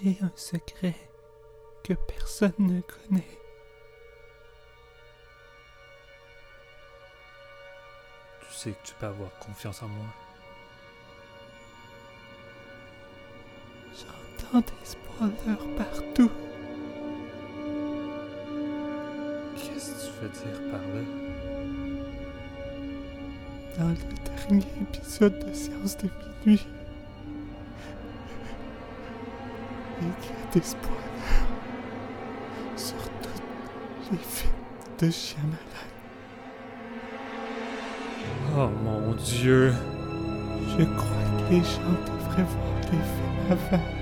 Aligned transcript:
J'ai 0.00 0.16
un 0.22 0.32
secret 0.36 0.94
que 1.84 1.92
personne 1.92 2.52
ne 2.58 2.80
connaît. 2.80 3.38
Tu 8.40 8.54
sais 8.54 8.70
que 8.70 8.86
tu 8.86 8.94
peux 8.94 9.06
avoir 9.06 9.30
confiance 9.38 9.82
en 9.82 9.88
moi. 9.88 10.06
J'entends 13.92 14.60
des 14.60 14.84
spoilers 14.84 15.76
partout. 15.76 16.30
Qu'est-ce 19.56 19.90
que 19.90 20.06
tu 20.06 20.12
veux 20.22 20.28
dire 20.28 20.70
par 20.70 20.80
là? 20.80 21.02
Dans 23.78 23.88
le 23.88 23.96
dernier 24.46 24.66
épisode 24.80 25.38
de 25.46 25.52
Séance 25.52 25.96
de 25.98 26.08
minuit, 26.46 26.66
il 30.02 30.26
y 30.26 30.32
a 30.32 30.52
des 30.52 30.62
spoilers 30.62 30.98
sur 32.76 32.96
tous 33.22 34.12
les 34.12 34.18
films 34.18 34.52
de 34.98 35.10
Shyamalan. 35.10 35.58
Oh 38.56 38.68
mon 38.84 39.14
dieu! 39.14 39.72
Je 40.78 40.84
crois 40.84 41.24
que 41.38 41.54
les 41.54 41.60
gens 41.60 41.94
devraient 42.06 42.42
voir 42.42 42.74
les 42.84 42.98
films 42.98 43.52
avant. 43.72 44.01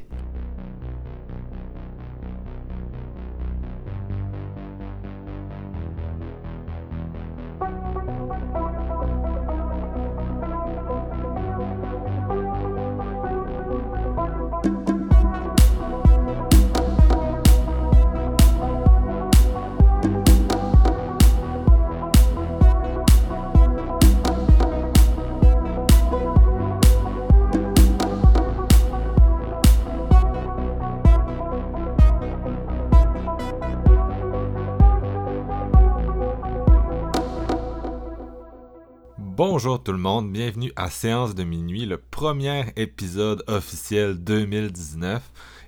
Bonjour 39.83 39.95
tout 39.95 39.97
le 39.97 39.97
monde, 39.97 40.31
bienvenue 40.31 40.71
à 40.75 40.91
Séance 40.91 41.33
de 41.33 41.43
minuit, 41.43 41.87
le 41.87 41.97
premier 41.97 42.65
épisode 42.75 43.43
officiel 43.47 44.15
2019. 44.23 45.23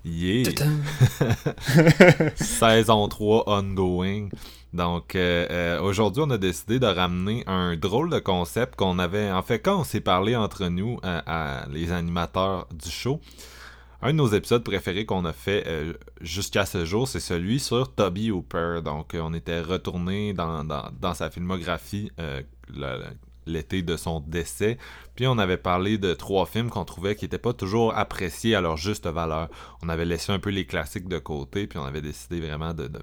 Yeah! 0.06 0.44
Saison 2.36 3.08
3 3.08 3.50
ongoing. 3.50 4.30
Donc 4.72 5.16
euh, 5.16 5.48
euh, 5.50 5.82
aujourd'hui, 5.82 6.22
on 6.24 6.30
a 6.30 6.38
décidé 6.38 6.78
de 6.78 6.86
ramener 6.86 7.44
un 7.48 7.76
drôle 7.76 8.12
de 8.12 8.20
concept 8.20 8.76
qu'on 8.76 9.00
avait. 9.00 9.32
En 9.32 9.42
fait, 9.42 9.60
quand 9.62 9.80
on 9.80 9.84
s'est 9.84 10.00
parlé 10.02 10.36
entre 10.36 10.68
nous, 10.68 11.00
euh, 11.04 11.20
à 11.26 11.66
les 11.72 11.92
animateurs 11.92 12.68
du 12.72 12.92
show, 12.92 13.20
un 14.04 14.10
de 14.12 14.18
nos 14.18 14.28
épisodes 14.28 14.64
préférés 14.64 15.08
qu'on 15.08 15.26
a 15.26 15.34
fait 15.34 15.64
euh, 15.66 15.94
jusqu'à 16.22 16.68
ce 16.68 16.86
jour, 16.86 17.08
c'est 17.08 17.20
celui 17.20 17.60
sur 17.60 17.92
Toby 17.96 18.30
Hooper. 18.30 18.82
Donc, 18.86 19.16
euh, 19.16 19.22
on 19.24 19.34
était 19.34 19.62
retourné 19.62 20.34
dans, 20.34 20.64
dans, 20.64 20.92
dans 21.02 21.16
sa 21.16 21.32
filmographie 21.32 22.12
euh, 22.20 22.44
le- 22.72 23.06
l'été 23.46 23.82
de 23.82 23.98
son 23.98 24.20
décès. 24.20 24.78
Puis 25.16 25.28
on 25.28 25.38
avait 25.38 25.58
parlé 25.58 25.98
de 25.98 26.14
trois 26.14 26.46
films 26.46 26.70
qu'on 26.70 26.86
trouvait 26.86 27.16
qui 27.16 27.26
n'étaient 27.26 27.38
pas 27.38 27.54
toujours 27.54 27.96
appréciés 27.98 28.56
à 28.56 28.62
leur 28.62 28.78
juste 28.78 29.08
valeur. 29.08 29.50
On 29.84 29.90
avait 29.90 30.06
laissé 30.06 30.32
un 30.32 30.40
peu 30.40 30.50
les 30.50 30.66
classiques 30.66 31.08
de 31.08 31.20
côté, 31.20 31.68
puis 31.68 31.78
on 31.80 31.86
avait 31.86 32.02
décidé 32.02 32.40
vraiment 32.40 32.74
de, 32.74 32.88
de, 32.88 33.00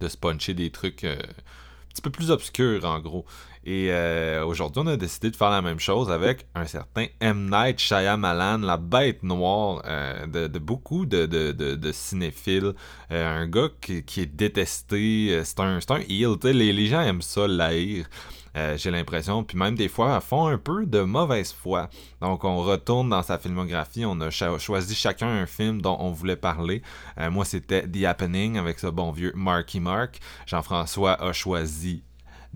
de 0.00 0.52
des 0.52 0.70
trucs 0.70 1.04
euh, 1.04 1.14
un 1.14 1.88
petit 1.88 2.02
peu 2.02 2.10
plus 2.10 2.30
obscurs 2.30 2.84
en 2.84 3.00
gros. 3.00 3.24
Et 3.66 3.86
euh, 3.90 4.44
aujourd'hui, 4.44 4.82
on 4.84 4.86
a 4.88 4.96
décidé 4.96 5.30
de 5.30 5.36
faire 5.36 5.48
la 5.48 5.62
même 5.62 5.80
chose 5.80 6.10
avec 6.10 6.46
un 6.54 6.66
certain 6.66 7.06
M. 7.20 7.48
Night 7.50 7.78
Shyamalan, 7.78 8.58
la 8.58 8.76
bête 8.76 9.22
noire 9.22 9.80
euh, 9.86 10.26
de, 10.26 10.58
beaucoup 10.58 11.06
de, 11.06 11.24
de, 11.24 11.52
de, 11.52 11.92
cinéphiles. 11.92 12.74
Un 13.08 13.46
gars 13.46 13.68
qui, 13.80 14.04
qui 14.04 14.20
est 14.20 14.26
détesté. 14.26 15.40
C'est 15.44 15.60
un, 15.60 15.78
un 15.88 16.00
heel. 16.00 16.36
Les, 16.44 16.74
les 16.74 16.86
gens 16.86 17.00
aiment 17.00 17.22
ça, 17.22 17.48
l'haïr. 17.48 18.06
Euh, 18.56 18.76
J'ai 18.76 18.90
l'impression. 18.90 19.44
Puis 19.44 19.58
même 19.58 19.74
des 19.74 19.88
fois, 19.88 20.20
font 20.20 20.46
un 20.46 20.58
peu 20.58 20.86
de 20.86 21.00
mauvaise 21.00 21.52
foi. 21.52 21.88
Donc, 22.20 22.44
on 22.44 22.58
retourne 22.58 23.10
dans 23.10 23.22
sa 23.22 23.38
filmographie. 23.38 24.04
On 24.04 24.20
a 24.20 24.30
choisi 24.30 24.94
chacun 24.94 25.28
un 25.28 25.46
film 25.46 25.80
dont 25.82 25.96
on 26.00 26.10
voulait 26.10 26.36
parler. 26.36 26.82
Euh, 27.18 27.30
moi, 27.30 27.44
c'était 27.44 27.86
The 27.88 28.04
Happening 28.04 28.58
avec 28.58 28.78
ce 28.78 28.86
bon 28.86 29.10
vieux 29.10 29.32
Marky 29.34 29.80
Mark. 29.80 30.20
Jean-François 30.46 31.20
a 31.22 31.32
choisi 31.32 32.02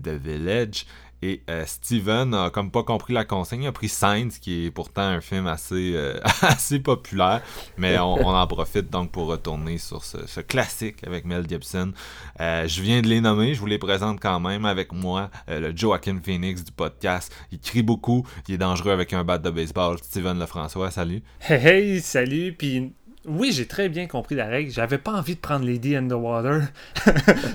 The 0.01 0.09
Village. 0.09 0.85
Et 1.21 1.41
euh, 1.49 1.63
Steven 1.65 2.33
a 2.33 2.49
comme 2.49 2.71
pas 2.71 2.83
compris 2.83 3.13
la 3.13 3.25
consigne, 3.25 3.63
il 3.63 3.67
a 3.67 3.71
pris 3.71 3.89
Signs, 3.89 4.29
qui 4.41 4.65
est 4.65 4.71
pourtant 4.71 5.01
un 5.01 5.21
film 5.21 5.47
assez, 5.47 5.93
euh, 5.93 6.19
assez 6.41 6.79
populaire, 6.79 7.41
mais 7.77 7.97
on, 7.99 8.27
en 8.27 8.47
profite 8.47 8.89
donc 8.89 9.11
pour 9.11 9.27
retourner 9.27 9.77
sur 9.77 10.03
ce, 10.03 10.39
classique 10.41 10.97
avec 11.05 11.25
Mel 11.25 11.45
Gibson. 11.47 11.91
Euh, 12.39 12.67
je 12.67 12.81
viens 12.81 13.01
de 13.01 13.07
les 13.07 13.21
nommer, 13.21 13.53
je 13.53 13.59
vous 13.59 13.65
les 13.65 13.77
présente 13.77 14.19
quand 14.21 14.39
même 14.39 14.65
avec 14.65 14.93
moi, 14.93 15.29
le 15.47 15.75
Joaquin 15.75 16.19
Phoenix 16.23 16.63
du 16.63 16.71
podcast. 16.71 17.33
Il 17.51 17.59
crie 17.59 17.83
beaucoup, 17.83 18.25
il 18.47 18.55
est 18.55 18.57
dangereux 18.57 18.91
avec 18.91 19.13
un 19.13 19.23
bat 19.23 19.37
de 19.37 19.49
baseball. 19.49 19.97
Steven 20.01 20.39
Lefrançois, 20.39 20.91
salut. 20.91 21.21
Hey, 21.41 21.67
hey, 21.67 22.01
salut, 22.01 22.53
puis 22.57 22.93
oui, 23.25 23.51
j'ai 23.51 23.67
très 23.67 23.89
bien 23.89 24.07
compris 24.07 24.35
la 24.35 24.47
règle. 24.47 24.71
J'avais 24.71 24.97
pas 24.97 25.11
envie 25.11 25.35
de 25.35 25.39
prendre 25.41 25.65
Lady 25.65 25.95
Underwater. 25.95 26.61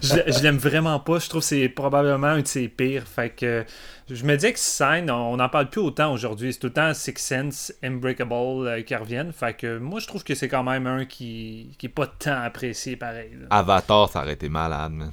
je 0.03 0.21
je 0.27 0.43
l'aime 0.43 0.59
vraiment 0.59 1.01
pas. 1.01 1.19
Je 1.19 1.29
trouve 1.29 1.41
que 1.41 1.47
c'est 1.47 1.69
probablement 1.71 2.27
un 2.27 2.43
de 2.43 2.47
ses 2.47 2.69
pires. 2.69 3.05
Fait 3.09 3.31
que 3.31 3.65
je 4.11 4.25
me 4.25 4.35
disais 4.35 4.53
que 4.53 4.59
Sign, 4.59 5.11
on 5.11 5.39
n'en 5.39 5.49
parle 5.49 5.71
plus 5.71 5.81
autant 5.81 6.13
aujourd'hui. 6.13 6.53
C'est 6.53 6.59
tout 6.59 6.67
le 6.67 6.75
temps 6.75 6.93
Six 6.93 7.15
Sense, 7.17 7.73
Unbreakable 7.83 8.35
euh, 8.67 8.83
qui 8.83 8.95
reviennent. 8.95 9.33
Fait 9.33 9.55
que 9.57 9.79
moi, 9.79 10.01
je 10.01 10.07
trouve 10.07 10.23
que 10.23 10.35
c'est 10.35 10.49
quand 10.49 10.65
même 10.65 10.87
un 10.87 11.07
qui, 11.07 11.75
qui 11.79 11.87
est 11.87 11.89
pas 11.89 12.09
tant 12.09 12.43
apprécié 12.43 12.97
pareil. 12.97 13.31
là. 13.41 13.47
Avatar, 13.49 14.11
ça 14.11 14.21
aurait 14.21 14.35
été 14.35 14.51
malade, 14.51 14.93
man. 14.93 15.13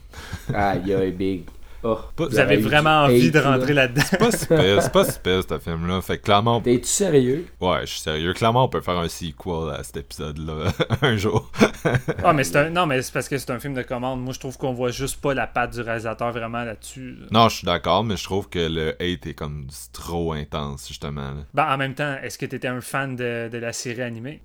Aïe, 0.54 0.94
aïe, 0.94 1.12
big. 1.12 1.44
Oh, 1.84 1.98
Vous 2.18 2.38
avez 2.38 2.58
vraiment 2.58 3.04
envie 3.06 3.32
de 3.32 3.40
rentrer 3.40 3.74
là-dedans. 3.74 4.04
C'est 4.08 4.18
pas 4.20 4.32
super, 4.32 4.82
c'est 4.84 4.92
pas 4.92 5.06
super 5.06 5.42
ce 5.48 5.60
film-là. 5.60 6.02
Fait 6.02 6.18
que 6.20 6.24
clairement, 6.24 6.58
on 6.58 6.62
T'es-tu 6.62 6.88
sérieux? 6.88 7.48
Ouais, 7.60 7.82
je 7.82 7.92
suis 7.92 8.00
sérieux. 8.02 8.34
Clairement, 8.34 8.66
on 8.66 8.70
peut 8.70 8.82
faire 8.82 8.98
un 8.98 9.08
sequel 9.08 9.72
à 9.78 9.84
cet 9.84 9.98
épisode-là 9.98 10.72
un 11.02 11.18
jour. 11.18 11.50
Ah, 12.24 12.34
mais 12.34 12.44
c'est 12.44 12.56
un... 12.58 12.70
Non, 12.70 12.86
mais 12.86 13.02
c'est 13.02 13.12
parce 13.14 13.28
que 13.28 13.38
c'est 13.38 13.50
un 13.52 13.60
film 13.60 13.74
de 13.74 13.82
commande. 13.82 14.22
Moi, 14.22 14.34
je 14.34 14.40
trouve 14.40 14.58
qu'on 14.58 14.74
voit 14.74 14.92
juste 14.92 15.20
pas 15.22 15.34
la 15.34 15.48
patte 15.48 15.74
du 15.74 15.82
réalisateur 15.82 16.32
vraiment 16.32 16.64
là-dessus. 16.64 17.18
là. 17.20 17.28
non, 17.32 17.50
je 17.50 17.58
suis 17.58 17.66
d'accord, 17.66 18.04
mais 18.04 18.16
je 18.18 18.24
trouve 18.24 18.48
que 18.50 18.60
le 18.60 18.90
hate 19.02 19.26
est 19.26 19.34
comme 19.34 19.68
trop 19.92 20.34
intense, 20.34 20.88
justement. 20.88 21.22
là. 21.32 21.44
Ben, 21.54 21.66
en 21.74 21.78
même 21.78 21.96
temps, 21.96 22.16
est-ce 22.22 22.38
que 22.38 22.46
t'étais 22.46 22.68
un 22.68 22.82
fan 22.82 23.16
de, 23.16 23.50
de 23.52 23.58
la 23.58 23.74
série 23.74 24.04
animée? 24.04 24.42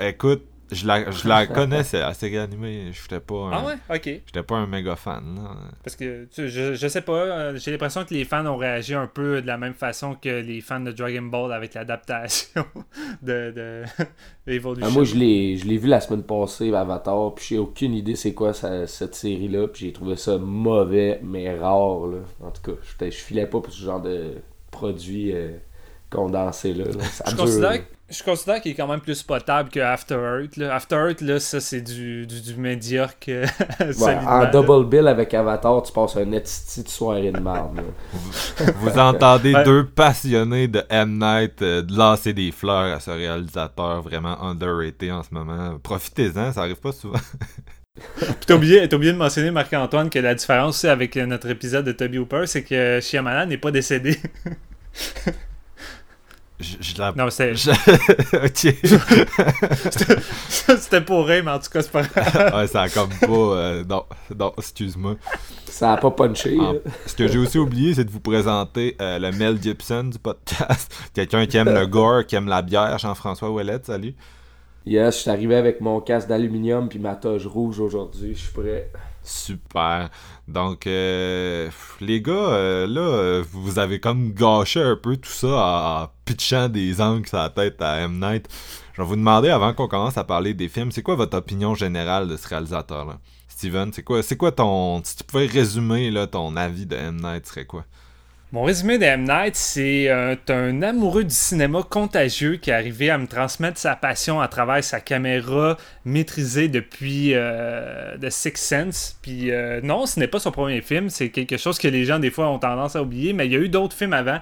Écoute, 0.00 0.42
je 0.70 0.86
la, 0.86 1.10
je 1.10 1.26
la 1.28 1.46
connais, 1.46 1.82
c'est 1.82 2.00
assez 2.02 2.36
animé. 2.36 2.90
J'étais 2.92 3.20
pas 3.20 3.34
un, 3.34 3.50
Ah 3.52 3.64
ouais? 3.66 3.74
Ok. 3.96 4.04
j'étais 4.26 4.42
pas 4.42 4.56
un 4.56 4.66
méga 4.66 4.96
fan. 4.96 5.34
là. 5.36 5.50
Parce 5.82 5.96
que, 5.96 6.24
tu 6.24 6.28
sais, 6.32 6.48
je, 6.48 6.74
je 6.74 6.88
sais 6.88 7.00
pas, 7.02 7.12
euh, 7.12 7.56
j'ai 7.56 7.70
l'impression 7.70 8.04
que 8.04 8.12
les 8.14 8.24
fans 8.24 8.44
ont 8.46 8.56
réagi 8.56 8.94
un 8.94 9.06
peu 9.06 9.40
de 9.42 9.46
la 9.46 9.56
même 9.58 9.74
façon 9.74 10.14
que 10.14 10.28
les 10.40 10.60
fans 10.60 10.80
de 10.80 10.92
Dragon 10.92 11.22
Ball 11.22 11.52
avec 11.52 11.74
l'adaptation 11.74 12.64
de, 13.22 13.52
de 13.54 13.82
Evolution. 14.52 14.88
Ah, 14.88 14.92
moi, 14.92 15.04
je 15.04 15.14
l'ai, 15.14 15.56
je 15.56 15.66
l'ai 15.66 15.78
vu 15.78 15.88
la 15.88 16.00
semaine 16.00 16.22
passée, 16.22 16.72
Avatar, 16.74 17.34
puis 17.34 17.44
j'ai 17.50 17.58
aucune 17.58 17.94
idée 17.94 18.16
c'est 18.16 18.34
quoi 18.34 18.52
ça- 18.52 18.86
cette 18.86 19.14
série-là, 19.14 19.68
puis 19.68 19.86
j'ai 19.86 19.92
trouvé 19.92 20.16
ça 20.16 20.38
mauvais, 20.38 21.20
mais 21.22 21.56
rare, 21.58 22.06
là. 22.06 22.18
En 22.42 22.50
tout 22.50 22.62
cas, 22.62 22.78
j'étais- 22.88 23.10
je 23.10 23.16
filais 23.22 23.46
pas 23.46 23.60
pour 23.60 23.72
ce 23.72 23.82
genre 23.84 24.00
de 24.00 24.34
produit 24.70 25.32
euh, 25.34 25.56
condensé, 26.10 26.72
là. 26.74 26.84
là. 26.84 27.04
Ça 27.04 27.24
Je 27.28 27.34
dure, 27.34 27.44
considère, 27.44 27.70
là. 27.72 27.78
Je 28.10 28.22
considère 28.22 28.60
qu'il 28.62 28.72
est 28.72 28.74
quand 28.74 28.86
même 28.86 29.00
plus 29.00 29.22
potable 29.22 29.68
que 29.68 29.80
After 29.80 30.14
Earth. 30.14 30.56
Là. 30.56 30.74
After 30.74 30.96
Earth, 30.96 31.20
là, 31.20 31.38
ça, 31.38 31.60
c'est 31.60 31.80
du, 31.82 32.26
du, 32.26 32.40
du 32.40 32.54
médiocre. 32.56 33.12
euh, 33.28 33.46
Ouais, 33.98 34.16
en 34.26 34.38
là. 34.40 34.46
double 34.46 34.88
bill 34.88 35.06
avec 35.08 35.34
Avatar, 35.34 35.82
tu 35.82 35.92
passes 35.92 36.16
un 36.16 36.32
esti 36.32 36.82
de 36.82 36.88
soirée 36.88 37.30
de 37.32 37.38
marde, 37.40 37.76
là. 37.76 38.64
Vous 38.80 38.98
entendez 38.98 39.52
Ouais. 39.58 39.64
deux 39.64 39.84
passionnés 39.86 40.68
de 40.68 40.82
M. 40.88 41.18
Night 41.18 41.60
euh, 41.62 41.82
lancer 41.90 42.32
des 42.32 42.50
fleurs 42.50 42.96
à 42.96 43.00
ce 43.00 43.10
réalisateur 43.10 44.02
vraiment 44.02 44.42
underrated 44.42 45.10
en 45.12 45.22
ce 45.22 45.28
moment. 45.32 45.78
Profitez-en, 45.82 46.52
ça 46.52 46.60
arrive 46.62 46.76
pas 46.80 46.92
souvent. 46.92 47.18
Puis 48.16 48.34
t'as 48.46 48.54
oublié, 48.54 48.88
t'as 48.88 48.96
oublié 48.96 49.12
de 49.12 49.18
mentionner, 49.18 49.50
Marc-Antoine, 49.50 50.08
que 50.08 50.18
la 50.20 50.34
différence 50.34 50.76
aussi 50.76 50.86
avec 50.88 51.16
notre 51.16 51.48
épisode 51.50 51.84
de 51.84 51.92
Toby 51.92 52.18
Hooper, 52.18 52.44
c'est 52.46 52.62
que 52.62 53.00
Shyamalan 53.02 53.46
n'est 53.46 53.58
pas 53.58 53.70
décédé. 53.72 54.16
Je, 56.60 56.76
je 56.80 56.98
la... 56.98 57.12
Non, 57.12 57.30
c'était. 57.30 57.54
je- 57.54 57.70
ok. 58.46 58.74
C'était 60.48 61.00
pour 61.00 61.26
rire, 61.26 61.42
mais 61.44 61.52
en 61.52 61.58
tout 61.58 61.70
cas, 61.70 61.82
c'est 61.82 61.90
pas 61.92 62.02
grave. 62.02 62.54
ouais, 62.56 62.66
ça 62.66 62.82
a 62.82 62.88
comme 62.88 63.10
pas. 63.10 63.26
euh, 63.28 63.84
non, 63.84 64.04
non, 64.36 64.52
excuse-moi. 64.58 65.16
Ça 65.66 65.92
a 65.92 65.96
pas 65.96 66.10
punché. 66.10 66.56
Ah, 66.60 66.72
ce 67.06 67.14
que 67.14 67.28
j'ai 67.28 67.38
aussi 67.38 67.58
oublié, 67.58 67.94
c'est 67.94 68.04
de 68.04 68.10
vous 68.10 68.20
présenter 68.20 68.96
euh, 69.00 69.18
le 69.18 69.30
Mel 69.32 69.60
Gibson 69.62 70.04
du 70.04 70.18
podcast. 70.18 70.92
Quelqu'un 71.14 71.46
qui 71.46 71.56
aime 71.56 71.72
le 71.72 71.86
gore, 71.86 72.26
qui 72.26 72.34
aime 72.36 72.48
la 72.48 72.62
bière, 72.62 72.98
Jean-François 72.98 73.50
Ouellette, 73.50 73.86
salut. 73.86 74.14
Yes, 74.86 75.16
je 75.16 75.20
suis 75.22 75.30
arrivé 75.30 75.54
avec 75.54 75.80
mon 75.80 76.00
casque 76.00 76.28
d'aluminium 76.28 76.88
puis 76.88 76.98
ma 76.98 77.14
toge 77.14 77.46
rouge 77.46 77.78
aujourd'hui. 77.78 78.34
Je 78.34 78.40
suis 78.40 78.52
prêt. 78.52 78.90
Super. 79.22 80.08
Donc, 80.48 80.86
euh, 80.86 81.70
les 82.00 82.22
gars, 82.22 82.32
euh, 82.32 82.86
là, 82.86 83.02
euh, 83.02 83.44
vous 83.52 83.78
avez 83.78 84.00
comme 84.00 84.32
gâché 84.32 84.80
un 84.80 84.96
peu 84.96 85.18
tout 85.18 85.28
ça 85.28 85.48
en, 85.48 86.08
pitchant 86.24 86.70
des 86.70 87.02
angles 87.02 87.28
sur 87.28 87.36
la 87.36 87.50
tête 87.50 87.82
à 87.82 88.00
M. 88.00 88.18
Night. 88.18 88.48
Je 88.94 89.02
vais 89.02 89.08
vous 89.08 89.16
demander, 89.16 89.50
avant 89.50 89.74
qu'on 89.74 89.88
commence 89.88 90.16
à 90.16 90.24
parler 90.24 90.54
des 90.54 90.68
films, 90.68 90.90
c'est 90.90 91.02
quoi 91.02 91.16
votre 91.16 91.36
opinion 91.36 91.74
générale 91.74 92.28
de 92.28 92.36
ce 92.38 92.48
réalisateur-là? 92.48 93.18
Steven, 93.46 93.92
c'est 93.92 94.02
quoi, 94.02 94.22
c'est 94.22 94.36
quoi 94.36 94.50
ton... 94.50 95.02
Si 95.04 95.16
tu 95.16 95.24
pouvais 95.24 95.46
résumer 95.46 96.10
là, 96.10 96.26
ton 96.26 96.56
avis 96.56 96.86
de 96.86 96.96
M. 96.96 97.16
Night, 97.22 97.46
serait 97.46 97.66
quoi? 97.66 97.84
Mon 98.50 98.62
résumé 98.62 98.96
de 98.96 99.04
M. 99.04 99.24
Night, 99.24 99.56
c'est 99.56 100.08
euh, 100.08 100.34
un 100.48 100.80
amoureux 100.80 101.22
du 101.24 101.34
cinéma 101.34 101.82
contagieux 101.82 102.56
qui 102.56 102.70
est 102.70 102.72
arrivé 102.72 103.10
à 103.10 103.18
me 103.18 103.26
transmettre 103.26 103.76
sa 103.78 103.94
passion 103.94 104.40
à 104.40 104.48
travers 104.48 104.82
sa 104.82 105.00
caméra 105.00 105.76
maîtrisée 106.06 106.68
depuis 106.68 107.34
euh, 107.34 108.16
The 108.16 108.30
Sixth 108.30 108.64
Sense. 108.64 109.18
Puis 109.20 109.50
euh, 109.50 109.82
non, 109.82 110.06
ce 110.06 110.18
n'est 110.18 110.28
pas 110.28 110.40
son 110.40 110.50
premier 110.50 110.80
film, 110.80 111.10
c'est 111.10 111.28
quelque 111.28 111.58
chose 111.58 111.78
que 111.78 111.88
les 111.88 112.06
gens 112.06 112.18
des 112.18 112.30
fois 112.30 112.48
ont 112.48 112.58
tendance 112.58 112.96
à 112.96 113.02
oublier, 113.02 113.34
mais 113.34 113.44
il 113.44 113.52
y 113.52 113.56
a 113.56 113.58
eu 113.58 113.68
d'autres 113.68 113.94
films 113.94 114.14
avant 114.14 114.38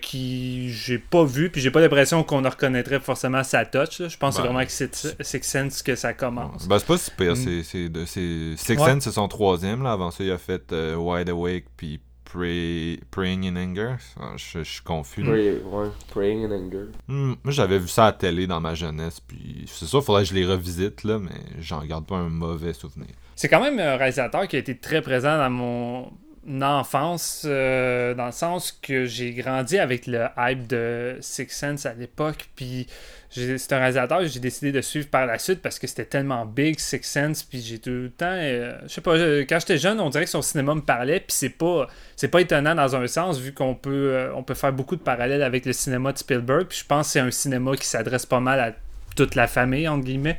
qui 0.00 0.70
j'ai 0.70 0.96
pas 0.98 1.24
vu, 1.24 1.50
puis 1.50 1.60
j'ai 1.60 1.70
pas 1.70 1.82
l'impression 1.82 2.22
qu'on 2.24 2.42
reconnaîtrait 2.42 3.00
forcément 3.00 3.42
sa 3.44 3.66
touch. 3.66 4.00
là. 4.00 4.08
Je 4.08 4.16
pense 4.16 4.36
que 4.36 4.36
c'est 4.36 4.38
Ben, 4.38 4.44
vraiment 4.54 4.58
avec 4.60 4.70
Sixth 4.70 5.16
Sixth 5.20 5.50
Sense 5.50 5.82
que 5.82 5.96
ça 5.96 6.14
commence. 6.14 6.66
Ben, 6.66 6.78
c'est 6.78 6.86
pas 6.86 6.96
si 6.96 7.10
pire, 7.10 7.32
Mm. 7.32 7.36
c'est, 7.36 7.62
c'est, 7.62 7.88
de- 7.90 8.04
c'est... 8.06 8.54
Six 8.56 8.72
Ouais. 8.78 8.90
Sense, 8.92 9.04
c'est 9.04 9.12
son 9.12 9.28
troisième, 9.28 9.82
là. 9.82 9.92
Avant 9.92 10.10
ça, 10.10 10.24
il 10.24 10.30
a 10.30 10.38
fait 10.38 10.72
Wide 10.96 11.28
Awake, 11.28 11.66
puis 11.76 12.00
Pray... 12.34 13.00
Praying 13.12 13.46
in 13.46 13.56
Anger. 13.56 13.94
Je, 14.36 14.58
je 14.58 14.62
suis 14.64 14.82
confus, 14.82 15.22
là. 15.22 15.30
Pray- 15.30 15.62
ouais, 15.62 15.88
Praying 16.10 16.44
in 16.44 16.50
Anger. 16.52 16.86
Hmm, 17.06 17.34
moi, 17.44 17.52
j'avais 17.52 17.78
vu 17.78 17.86
ça 17.86 18.04
à 18.04 18.06
la 18.06 18.12
télé 18.12 18.46
dans 18.48 18.60
ma 18.60 18.74
jeunesse, 18.74 19.20
puis 19.20 19.64
c'est 19.66 19.86
sûr, 19.86 20.04
faudrait 20.04 20.24
que 20.24 20.30
je 20.30 20.34
les 20.34 20.44
revisite, 20.46 21.04
là, 21.04 21.18
mais 21.20 21.30
j'en 21.60 21.84
garde 21.84 22.06
pas 22.06 22.16
un 22.16 22.28
mauvais 22.28 22.72
souvenir. 22.72 23.06
C'est 23.36 23.48
quand 23.48 23.60
même 23.60 23.78
un 23.78 23.96
réalisateur 23.96 24.48
qui 24.48 24.56
a 24.56 24.58
été 24.58 24.76
très 24.76 25.00
présent 25.00 25.36
dans 25.38 25.50
mon 25.50 26.12
enfance, 26.62 27.44
euh, 27.46 28.14
dans 28.14 28.26
le 28.26 28.32
sens 28.32 28.72
que 28.82 29.04
j'ai 29.04 29.32
grandi 29.32 29.78
avec 29.78 30.06
le 30.06 30.26
hype 30.36 30.66
de 30.66 31.16
Six 31.20 31.48
Sense 31.48 31.86
à 31.86 31.94
l'époque, 31.94 32.48
puis 32.54 32.86
c'est 33.30 33.72
un 33.72 33.78
réalisateur 33.78 34.20
que 34.20 34.26
j'ai 34.26 34.40
décidé 34.40 34.70
de 34.70 34.80
suivre 34.80 35.08
par 35.08 35.26
la 35.26 35.38
suite 35.38 35.60
parce 35.60 35.78
que 35.78 35.86
c'était 35.86 36.04
tellement 36.04 36.44
big 36.46 36.78
Six 36.78 37.02
Sense, 37.02 37.42
puis 37.42 37.60
j'ai 37.60 37.78
tout 37.78 37.90
le 37.90 38.10
temps, 38.10 38.26
euh, 38.28 38.78
je 38.84 38.88
sais 38.88 39.00
pas, 39.00 39.16
quand 39.16 39.58
j'étais 39.60 39.78
jeune, 39.78 39.98
on 40.00 40.10
dirait 40.10 40.24
que 40.24 40.30
son 40.30 40.42
cinéma 40.42 40.74
me 40.74 40.82
parlait, 40.82 41.20
puis 41.20 41.34
c'est 41.36 41.48
pas, 41.48 41.86
c'est 42.16 42.28
pas 42.28 42.40
étonnant 42.40 42.74
dans 42.74 42.94
un 42.94 43.06
sens 43.06 43.38
vu 43.38 43.52
qu'on 43.52 43.74
peut, 43.74 44.12
euh, 44.12 44.32
on 44.34 44.42
peut 44.42 44.54
faire 44.54 44.72
beaucoup 44.72 44.96
de 44.96 45.02
parallèles 45.02 45.42
avec 45.42 45.64
le 45.66 45.72
cinéma 45.72 46.12
de 46.12 46.18
Spielberg, 46.18 46.66
puis 46.66 46.78
je 46.78 46.86
pense 46.86 47.06
que 47.06 47.12
c'est 47.12 47.20
un 47.20 47.30
cinéma 47.30 47.74
qui 47.76 47.86
s'adresse 47.86 48.26
pas 48.26 48.40
mal 48.40 48.60
à 48.60 48.72
toute 49.16 49.34
la 49.34 49.46
famille 49.46 49.88
entre 49.88 50.04
guillemets. 50.04 50.38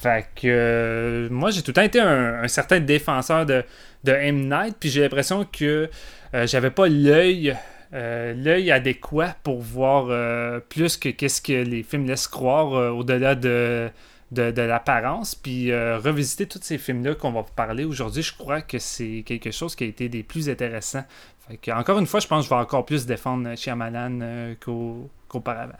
Fait 0.00 0.24
que 0.34 0.46
euh, 0.46 1.28
moi, 1.30 1.50
j'ai 1.50 1.60
tout 1.60 1.72
le 1.72 1.74
temps 1.74 1.82
été 1.82 2.00
un, 2.00 2.48
certain 2.48 2.80
défenseur 2.80 3.44
de, 3.44 3.62
de 4.04 4.12
M. 4.12 4.48
Night, 4.48 4.74
puis 4.80 4.88
j'ai 4.88 5.02
l'impression 5.02 5.44
que 5.44 5.90
euh, 6.34 6.46
j'avais 6.46 6.70
pas 6.70 6.88
l'œil 6.88 7.54
euh, 7.92 8.32
l'œil 8.32 8.70
adéquat 8.70 9.36
pour 9.42 9.60
voir 9.60 10.06
euh, 10.08 10.58
plus 10.70 10.96
que 10.96 11.10
qu'est-ce 11.10 11.42
que 11.42 11.52
les 11.52 11.82
films 11.82 12.06
laissent 12.06 12.28
croire 12.28 12.96
au-delà 12.96 13.34
de, 13.34 13.90
de, 14.32 14.62
l'apparence. 14.62 15.34
Puis 15.34 15.70
revisiter 15.74 16.46
tous 16.46 16.60
ces 16.62 16.78
films-là 16.78 17.14
qu'on 17.14 17.32
va 17.32 17.42
parler 17.42 17.84
aujourd'hui, 17.84 18.22
je 18.22 18.34
crois 18.34 18.62
que 18.62 18.78
c'est 18.78 19.22
quelque 19.26 19.50
chose 19.50 19.74
qui 19.74 19.84
a 19.84 19.86
été 19.86 20.08
des 20.08 20.22
plus 20.22 20.48
intéressants. 20.48 21.04
Fait 21.46 21.58
que, 21.58 21.72
encore 21.72 21.98
une 21.98 22.06
fois, 22.06 22.20
je 22.20 22.26
pense 22.26 22.44
que 22.44 22.48
je 22.48 22.54
vais 22.54 22.60
encore 22.62 22.86
plus 22.86 23.04
défendre 23.04 23.54
Shyamalan 23.54 24.54
qu'au- 24.64 25.10
qu'auparavant. 25.28 25.76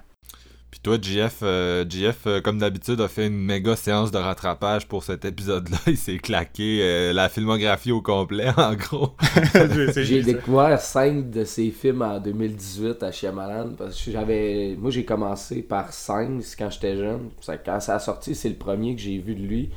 Puis 0.71 0.79
toi, 0.81 0.99
JF, 1.01 1.41
euh, 1.43 1.85
JF 1.89 2.27
euh, 2.27 2.41
comme 2.41 2.59
d'habitude, 2.59 3.01
a 3.01 3.09
fait 3.09 3.27
une 3.27 3.39
méga 3.39 3.75
séance 3.75 4.13
de 4.13 4.19
rattrapage 4.19 4.87
pour 4.87 5.03
cet 5.03 5.25
épisode-là. 5.25 5.79
Il 5.89 5.97
s'est 5.97 6.19
claqué 6.19 6.81
euh, 6.83 7.13
la 7.13 7.29
filmographie 7.29 7.91
au 7.91 8.01
complet, 8.01 8.51
en 8.57 8.75
gros. 8.75 9.11
J'ai 9.97 10.23
découvert 10.23 10.81
5 10.81 11.31
de 11.31 11.43
ses 11.45 11.71
films 11.71 12.03
en 12.03 12.21
2018 12.21 13.03
à 13.03 13.11
Shyamalan 13.11 13.75
parce 13.77 14.01
que 14.01 14.11
j'avais 14.13 14.77
moi 14.79 14.91
j'ai 14.91 15.05
commencé 15.05 15.63
par 15.63 15.93
5 15.93 16.43
quand 16.57 16.71
j'étais 16.71 16.97
jeune. 16.97 17.31
Quand 17.65 17.81
ça 17.81 17.97
a 17.97 17.99
sorti, 17.99 18.35
c'est 18.35 18.49
le 18.49 18.55
premier 18.55 18.95
que 18.95 19.01
j'ai 19.01 19.19
vu 19.19 19.35
de 19.35 19.43
lui. 19.43 19.71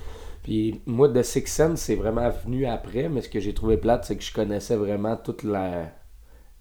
Puis 0.44 0.82
moi 0.86 1.08
de 1.08 1.22
Six 1.24 1.48
Sense, 1.48 1.80
c'est 1.80 1.96
vraiment 1.96 2.30
venu 2.46 2.66
après, 2.68 3.10
mais 3.10 3.22
ce 3.22 3.30
que 3.30 3.40
j'ai 3.40 3.54
trouvé 3.54 3.78
plate, 3.78 4.06
c'est 4.06 4.18
que 4.18 4.24
je 4.24 4.34
connaissais 4.34 4.76
vraiment 4.76 5.16
toute 5.16 5.44
la 5.44 5.92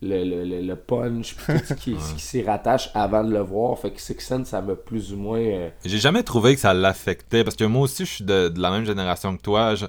le, 0.02 0.24
le, 0.24 0.44
le, 0.44 0.60
le 0.60 0.76
punch 0.76 1.36
tout 1.36 1.52
ce 1.64 1.74
qui, 1.74 1.96
s'y 2.18 2.42
rattache 2.42 2.90
avant 2.94 3.22
de 3.24 3.32
le 3.32 3.40
voir. 3.40 3.78
Fait 3.78 3.90
que 3.92 4.00
Six 4.00 4.16
Sense, 4.20 4.48
ça 4.48 4.60
m'a 4.60 4.74
plus 4.74 5.12
ou 5.12 5.16
moins 5.16 5.38
euh, 5.40 5.70
J'ai 5.84 5.98
jamais 5.98 6.22
trouvé 6.22 6.54
que 6.54 6.60
ça 6.60 6.74
l'affectait, 6.74 7.44
parce 7.44 7.56
que 7.56 7.64
moi 7.64 7.82
aussi, 7.82 8.04
je 8.04 8.10
suis 8.10 8.24
de, 8.24 8.48
de 8.48 8.60
la 8.60 8.70
même 8.70 8.84
génération 8.84 9.36
que 9.36 9.42
toi. 9.42 9.74
Je, 9.76 9.86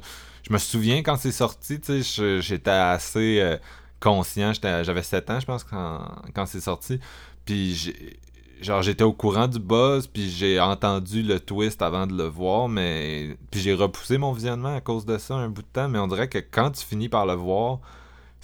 je 0.48 0.54
me 0.54 0.58
souviens 0.60 1.02
quand 1.04 1.16
c'est 1.18 1.32
sorti, 1.32 1.80
tu 1.80 2.04
sais, 2.04 2.22
je- 2.38 2.42
j'étais 2.42 2.70
assez 2.72 3.40
euh, 3.42 3.58
conscient. 4.00 4.54
J'étais- 4.54 4.84
J'avais 4.84 5.04
7 5.04 5.30
ans, 5.30 5.40
je 5.40 5.46
pense, 5.46 5.64
quand, 5.64 6.02
quand 6.36 6.46
c'est 6.46 6.62
sorti. 6.62 7.00
Puis 7.46 7.74
j'ai- 7.74 8.20
genre 8.62 8.82
j'étais 8.82 9.04
au 9.04 9.12
courant 9.12 9.48
du 9.50 9.60
buzz 9.60 10.08
puis 10.08 10.30
j'ai 10.30 10.58
entendu 10.58 11.22
le 11.22 11.38
twist 11.42 11.82
avant 11.82 12.08
de 12.08 12.14
le 12.16 12.24
voir 12.24 12.70
mais 12.70 13.36
puis 13.52 13.60
j'ai 13.60 13.74
repoussé 13.74 14.18
mon 14.18 14.32
visionnement 14.32 14.74
à 14.74 14.80
cause 14.80 15.06
de 15.06 15.18
ça 15.18 15.34
un 15.34 15.50
bout 15.50 15.64
de 15.64 15.68
temps 15.74 15.90
mais 15.90 16.00
on 16.00 16.08
dirait 16.08 16.30
que 16.30 16.38
quand 16.38 16.72
tu 16.72 16.86
finis 16.86 17.10
par 17.10 17.26
le 17.26 17.34
voir 17.34 17.80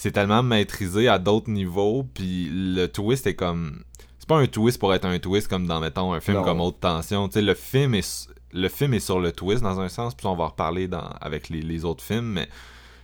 c'est 0.02 0.12
tellement 0.12 0.42
maîtrisé 0.42 1.08
à 1.08 1.20
d'autres 1.20 1.50
niveaux 1.52 2.06
puis 2.14 2.50
le 2.52 2.88
twist 2.88 3.28
est 3.28 3.36
comme 3.36 3.84
c'est 4.18 4.28
pas 4.28 4.38
un 4.38 4.48
twist 4.48 4.80
pour 4.80 4.94
être 4.94 5.06
un 5.06 5.20
twist 5.20 5.48
comme 5.48 5.68
dans 5.68 5.80
mettons 5.80 6.14
un 6.14 6.20
film 6.22 6.38
Non. 6.38 6.44
comme 6.44 6.62
Haute 6.62 6.80
Tension 6.80 7.28
tu 7.28 7.34
sais 7.36 7.42
le 7.42 7.54
film 7.54 7.94
est 7.96 8.30
le 8.52 8.68
film 8.70 8.94
est 8.96 9.00
sur 9.00 9.20
le 9.20 9.32
twist 9.32 9.62
dans 9.62 9.80
un 9.80 9.90
sens 9.90 10.16
puis 10.16 10.26
on 10.28 10.36
va 10.36 10.46
en 10.46 10.48
reparler 10.48 10.88
dans 10.88 11.08
avec 11.22 11.50
les, 11.50 11.62
les 11.62 11.86
autres 11.86 12.04
films 12.04 12.26
mais 12.34 12.48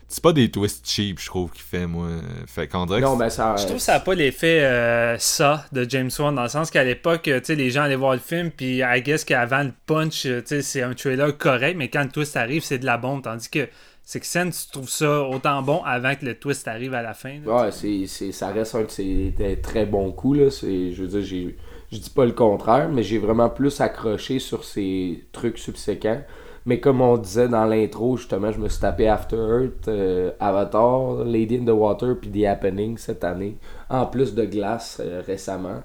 c'est 0.08 0.22
pas 0.24 0.34
des 0.34 0.50
twists 0.52 0.88
cheap 0.88 1.20
je 1.20 1.26
trouve 1.26 1.52
qu'il 1.52 1.64
fait 1.64 1.88
moi 1.88 2.08
fait 2.48 2.68
qu'on 2.68 2.86
dirait 2.86 3.02
que 3.02 3.06
Non, 3.06 3.18
c'est- 3.18 3.24
mais 3.24 3.30
ça. 3.32 3.56
Je 3.58 3.64
trouve 3.64 3.78
que 3.78 3.82
ça 3.82 3.94
n'a 3.94 4.00
pas 4.02 4.14
l'effet 4.14 4.64
euh, 4.64 5.18
ça 5.18 5.66
de 5.72 5.86
James 5.90 6.12
Wan, 6.20 6.34
dans 6.36 6.44
le 6.44 6.48
sens 6.50 6.70
qu'à 6.70 6.84
l'époque, 6.84 7.24
tu 7.24 7.40
sais, 7.44 7.56
les 7.56 7.72
gens 7.72 7.82
allaient 7.82 7.96
voir 7.96 8.14
le 8.14 8.20
film, 8.20 8.52
puis 8.52 8.82
I 8.84 9.02
guess 9.02 9.26
qu'avant 9.26 9.64
le 9.64 9.74
punch, 9.88 10.22
tu 10.22 10.42
sais, 10.46 10.62
c'est 10.62 10.84
un 10.84 10.94
trailer 10.94 11.36
correct, 11.38 11.76
mais 11.76 11.90
quand 11.90 12.04
le 12.04 12.10
twist 12.10 12.38
arrive, 12.38 12.64
c'est 12.64 12.78
de 12.78 12.86
la 12.86 12.98
bombe. 12.98 13.24
Tandis 13.24 13.50
que 13.50 13.68
Six 14.08 14.24
Sense, 14.24 14.68
tu 14.68 14.74
trouves 14.74 14.90
ça 14.90 15.24
autant 15.24 15.64
bon 15.64 15.82
avant 15.84 16.14
que 16.14 16.26
le 16.26 16.36
twist 16.36 16.68
arrive 16.68 16.94
à 16.94 17.02
la 17.02 17.16
fin. 17.16 17.40
là, 17.44 17.64
Ouais, 17.64 17.72
c'est, 17.72 18.06
c'est, 18.06 18.32
ça 18.32 18.50
reste 18.50 18.76
un 18.76 18.84
de 18.84 18.90
ses 18.92 19.34
très 19.64 19.88
bons 19.88 20.12
coups. 20.12 20.38
Là. 20.38 20.52
C'est, 20.52 20.92
je 20.92 21.02
veux 21.02 21.08
dire, 21.08 21.22
j'ai, 21.22 21.58
je 21.92 21.98
dis 21.98 22.12
pas 22.12 22.26
le 22.26 22.32
contraire, 22.32 22.88
mais 22.90 23.02
j'ai 23.02 23.18
vraiment 23.18 23.50
plus 23.50 23.82
accroché 23.82 24.38
sur 24.38 24.64
ces 24.64 25.24
trucs 25.32 25.58
subséquents. 25.58 26.22
Mais 26.68 26.80
comme 26.80 27.02
on 27.02 27.18
disait 27.18 27.48
dans 27.48 27.66
l'intro, 27.66 28.16
justement, 28.18 28.52
je 28.52 28.60
me 28.60 28.70
suis 28.70 28.80
tapé 28.80 29.08
After 29.08 29.38
Earth, 29.38 29.88
euh, 29.88 30.32
Avatar, 30.40 31.24
Lady 31.24 31.58
in 31.58 31.66
the 31.66 31.76
Water, 31.76 32.16
puis 32.20 32.30
The 32.30 32.46
Happening 32.46 32.98
cette 32.98 33.24
année. 33.24 33.58
En 33.90 34.06
plus 34.06 34.36
de 34.36 34.46
Glace 34.46 35.02
euh, 35.04 35.22
récemment. 35.26 35.82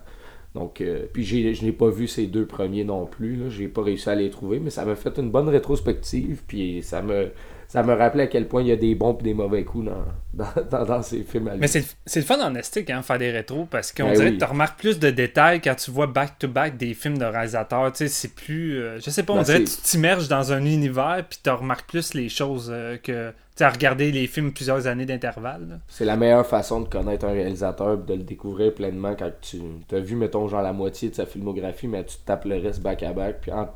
Donc, 0.55 0.81
euh, 0.81 1.07
puis 1.13 1.23
j'ai, 1.23 1.55
je 1.55 1.65
n'ai 1.65 1.73
pas 1.73 1.89
vu 1.89 2.07
ces 2.07 2.27
deux 2.27 2.47
premiers 2.47 2.85
non 2.85 3.07
plus. 3.07 3.37
Là. 3.37 3.49
J'ai 3.49 3.69
pas 3.69 3.83
réussi 3.83 4.11
à 4.11 4.15
les 4.15 4.31
trouver, 4.31 4.59
mais 4.59 4.71
ça 4.71 4.85
m'a 4.85 4.95
fait 4.95 5.17
une 5.19 5.31
bonne 5.31 5.49
rétrospective. 5.49 6.43
Puis 6.47 6.83
ça 6.83 7.03
me, 7.03 7.31
ça 7.73 7.85
me 7.85 7.93
rappelait 7.95 8.25
à 8.25 8.27
quel 8.27 8.49
point 8.49 8.63
il 8.63 8.67
y 8.69 8.73
a 8.73 8.77
des 8.77 8.97
bons 8.97 9.17
et 9.21 9.23
des 9.23 9.33
mauvais 9.33 9.63
coups 9.63 9.87
dans, 9.87 10.05
dans, 10.35 10.63
dans, 10.69 10.85
dans 10.85 11.03
ces 11.03 11.23
films 11.23 11.47
à 11.47 11.53
lui. 11.53 11.61
Mais 11.61 11.69
c'est 11.69 11.85
le- 12.17 12.23
fun 12.23 12.41
en 12.41 12.53
estique, 12.57 12.91
hein, 12.91 13.01
faire 13.03 13.19
des 13.19 13.31
rétros, 13.31 13.65
parce 13.71 13.93
qu'on 13.93 14.07
Ben 14.09 14.15
dirait 14.15 14.31
oui. 14.31 14.39
que 14.39 14.45
tu 14.45 14.51
remarques 14.51 14.77
plus 14.81 14.99
de 14.99 15.09
détails 15.11 15.61
quand 15.61 15.77
tu 15.77 15.93
vois 15.93 16.09
back-to-back 16.09 16.77
des 16.77 16.95
films 16.95 17.19
de 17.19 17.25
réalisateurs. 17.25 17.93
Tu 17.93 17.99
sais, 17.99 18.09
c'est 18.09 18.35
plus. 18.35 18.77
euh, 18.83 18.99
je 18.99 19.09
sais 19.11 19.23
pas, 19.23 19.35
on 19.35 19.37
Ben, 19.37 19.43
dirait 19.45 19.63
que 19.63 19.69
tu 19.71 19.77
t'immerges 19.85 20.27
dans 20.27 20.53
un 20.53 20.65
univers, 20.65 21.25
puis 21.31 21.39
tu 21.45 21.49
remarques 21.51 21.89
plus 21.89 22.13
les 22.15 22.29
choses 22.29 22.71
euh, 22.75 22.97
que. 22.97 23.31
Tu 23.31 23.35
sais, 23.59 23.65
à 23.65 23.71
regarder 23.71 24.11
les 24.11 24.27
films 24.27 24.53
plusieurs 24.53 24.89
années 24.89 25.07
d'intervalle. 25.07 25.79
C'est 25.87 26.05
la 26.05 26.17
meilleure 26.17 26.47
façon 26.47 26.81
de 26.81 26.89
connaître 26.89 27.25
un 27.27 27.33
réalisateur 27.33 27.95
et 27.95 28.07
de 28.07 28.15
le 28.15 28.25
découvrir 28.25 28.75
pleinement 28.75 29.15
quand 29.17 29.31
tu 29.43 29.61
as 29.93 30.01
vu, 30.01 30.17
mettons, 30.17 30.49
genre 30.49 30.63
la 30.63 30.73
moitié 30.73 31.11
de 31.11 31.15
sa 31.15 31.25
filmographie, 31.27 31.87
mais 31.87 32.05
tu 32.05 32.17
te 32.17 32.25
tapes 32.25 32.47
le 32.47 32.57
reste 32.57 32.81
back-à-back, 32.81 33.43
puis 33.43 33.53
en, 33.53 33.69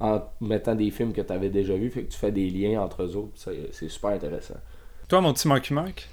en 0.00 0.22
mettant 0.40 0.74
des 0.74 0.90
films 0.90 1.12
que 1.12 1.20
tu 1.20 1.32
avais 1.32 1.50
déjà 1.50 1.74
vus, 1.74 1.90
fait 1.90 2.02
que 2.04 2.12
tu 2.12 2.18
fais 2.18 2.32
des 2.32 2.50
liens 2.50 2.80
entre 2.82 3.02
eux 3.04 3.16
autres, 3.16 3.32
c'est 3.72 3.88
super 3.88 4.10
intéressant. 4.10 4.56
Toi, 5.08 5.20
mon 5.20 5.32
petit 5.32 5.46
Marky 5.48 5.72
Mark? 5.74 6.08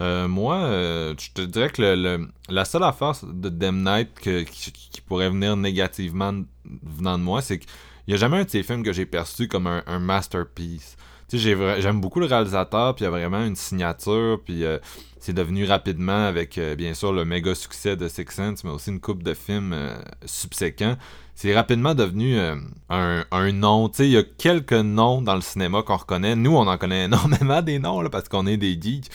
Euh, 0.00 0.26
moi, 0.26 0.56
euh, 0.56 1.14
je 1.18 1.30
te 1.32 1.42
dirais 1.42 1.68
que 1.68 1.82
le, 1.82 1.94
le- 1.94 2.28
la 2.48 2.64
seule 2.64 2.82
affaire 2.82 3.12
de 3.22 3.48
Dem 3.50 3.82
Night 3.84 4.08
que- 4.14 4.42
qui, 4.42 4.72
qui 4.72 5.00
pourrait 5.02 5.28
venir 5.28 5.56
négativement 5.56 6.32
venant 6.64 7.18
de 7.18 7.22
moi, 7.22 7.42
c'est 7.42 7.58
qu'il 7.58 7.68
n'y 8.08 8.14
a 8.14 8.16
jamais 8.16 8.38
un 8.38 8.44
de 8.44 8.48
ces 8.50 8.62
films 8.62 8.82
que 8.82 8.92
j'ai 8.92 9.04
perçu 9.06 9.48
comme 9.48 9.66
un, 9.66 9.82
un 9.86 9.98
masterpiece. 9.98 10.96
J'aime 11.30 12.00
beaucoup 12.00 12.20
le 12.20 12.26
réalisateur, 12.26 12.94
puis 12.94 13.04
il 13.04 13.06
y 13.06 13.08
a 13.08 13.10
vraiment 13.10 13.42
une 13.44 13.56
signature, 13.56 14.38
puis 14.44 14.64
euh, 14.64 14.78
c'est 15.18 15.32
devenu 15.32 15.64
rapidement 15.64 16.26
avec, 16.26 16.58
euh, 16.58 16.74
bien 16.74 16.92
sûr, 16.92 17.12
le 17.12 17.24
méga 17.24 17.54
succès 17.54 17.96
de 17.96 18.06
Six 18.08 18.26
Sense, 18.30 18.64
mais 18.64 18.70
aussi 18.70 18.90
une 18.90 19.00
coupe 19.00 19.22
de 19.22 19.32
films 19.32 19.72
euh, 19.72 19.94
subséquents. 20.26 20.96
C'est 21.34 21.54
rapidement 21.54 21.94
devenu 21.94 22.38
euh, 22.38 22.54
un, 22.88 23.52
nom. 23.52 23.88
Tu 23.88 23.96
sais, 23.96 24.06
il 24.06 24.12
y 24.12 24.16
a 24.16 24.22
quelques 24.22 24.72
noms 24.72 25.22
dans 25.22 25.34
le 25.34 25.40
cinéma 25.40 25.82
qu'on 25.82 25.96
reconnaît. 25.96 26.36
Nous, 26.36 26.54
on 26.54 26.66
en 26.66 26.78
connaît 26.78 27.04
énormément 27.06 27.62
des 27.62 27.78
noms, 27.78 28.00
là, 28.00 28.10
parce 28.10 28.28
qu'on 28.28 28.46
est 28.46 28.56
des 28.56 28.78
geeks. 28.80 29.10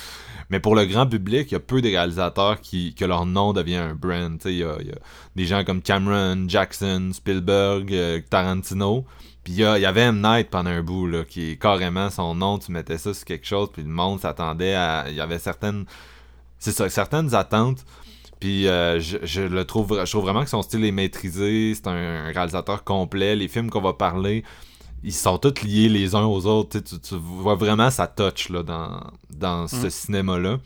Mais 0.49 0.59
pour 0.59 0.75
le 0.75 0.85
grand 0.85 1.07
public, 1.07 1.51
il 1.51 1.53
y 1.53 1.57
a 1.57 1.59
peu 1.59 1.81
de 1.81 1.87
réalisateurs 1.87 2.61
qui, 2.61 2.95
que 2.95 3.05
leur 3.05 3.25
nom 3.25 3.53
devient 3.53 3.75
un 3.75 3.95
brand. 3.95 4.39
Il 4.45 4.57
y 4.57 4.63
a, 4.63 4.77
des 5.35 5.45
gens 5.45 5.63
comme 5.63 5.81
Cameron, 5.81 6.45
Jackson, 6.47 7.11
Spielberg, 7.13 7.93
euh, 7.93 8.21
Tarantino. 8.29 9.05
Puis 9.43 9.53
il 9.53 9.59
y, 9.59 9.61
y 9.61 9.85
avait 9.85 10.01
M. 10.01 10.21
Night 10.21 10.49
pendant 10.49 10.69
un 10.69 10.81
bout, 10.81 11.07
là, 11.07 11.23
qui 11.23 11.51
est 11.51 11.55
carrément 11.57 12.09
son 12.09 12.35
nom, 12.35 12.59
tu 12.59 12.71
mettais 12.71 12.97
ça 12.97 13.13
sur 13.13 13.25
quelque 13.25 13.45
chose, 13.45 13.69
puis 13.71 13.83
le 13.83 13.89
monde 13.89 14.19
s'attendait 14.19 14.75
à... 14.75 15.05
Il 15.07 15.15
y 15.15 15.21
avait 15.21 15.39
certaines... 15.39 15.85
C'est 16.59 16.71
ça, 16.71 16.89
certaines 16.89 17.33
attentes. 17.35 17.85
Puis 18.39 18.67
euh, 18.67 18.99
je, 18.99 19.17
je 19.23 19.41
le 19.41 19.65
trouve, 19.65 19.99
je 20.05 20.11
trouve 20.11 20.23
vraiment 20.23 20.43
que 20.43 20.49
son 20.49 20.61
style 20.61 20.85
est 20.85 20.91
maîtrisé, 20.91 21.73
c'est 21.75 21.87
un, 21.87 22.25
réalisateur 22.31 22.83
complet. 22.83 23.35
Les 23.35 23.47
films 23.47 23.69
qu'on 23.69 23.81
va 23.81 23.93
parler, 23.93 24.43
ils 25.03 25.13
sont 25.13 25.37
tous 25.39 25.63
liés 25.63 25.89
les 25.89 26.13
uns 26.15 26.25
aux 26.25 26.45
autres. 26.45 26.79
Tu, 26.79 27.15
vois 27.15 27.55
vraiment 27.55 27.89
sa 27.89 28.05
touch 28.07 28.49
là, 28.49 28.61
dans, 28.63 29.01
dans 29.31 29.67
ce 29.67 29.87
Mm. 29.87 29.89
cinéma-là. 29.89 30.57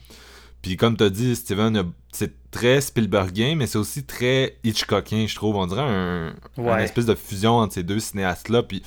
Puis 0.62 0.76
comme 0.78 0.96
tu 0.98 1.04
as 1.06 1.10
dit, 1.10 1.36
Steven, 1.36 1.78
a- 1.78 1.84
c'est 2.12 2.34
très 2.52 2.82
Spielbergien, 2.82 3.56
mais 3.56 3.68
c'est 3.68 3.78
aussi 3.78 4.04
très 4.04 4.58
Hitchcockien, 4.66 5.26
je 5.28 5.36
trouve. 5.36 5.56
On 5.56 5.66
dirait 5.66 5.82
un, 5.82 6.34
Ouais. 6.58 6.74
une 6.74 6.80
espèce 6.82 7.06
de 7.06 7.16
fusion 7.16 7.54
entre 7.58 7.74
ces 7.74 7.84
deux 7.84 8.00
cinéastes-là. 8.00 8.64
Puis 8.64 8.84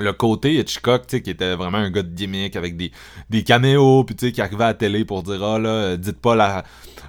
le 0.00 0.12
côté 0.12 0.54
Hitchcock, 0.54 1.06
tu 1.06 1.16
sais, 1.16 1.22
qui 1.22 1.30
était 1.30 1.54
vraiment 1.54 1.78
un 1.78 1.90
gars 1.90 2.02
de 2.02 2.14
gimmick 2.14 2.56
avec 2.56 2.76
des, 2.76 2.90
des 3.28 3.44
caméos, 3.44 4.04
puis 4.04 4.16
tu 4.16 4.26
sais, 4.26 4.32
qui 4.32 4.40
arrivait 4.40 4.64
à 4.64 4.68
la 4.68 4.74
télé 4.74 5.04
pour 5.04 5.22
dire 5.22 5.42
Ah 5.42 5.58
là, 5.58 5.68
euh, 5.68 5.96
dites 5.96 6.20
pas 6.20 6.34
la. 6.34 6.64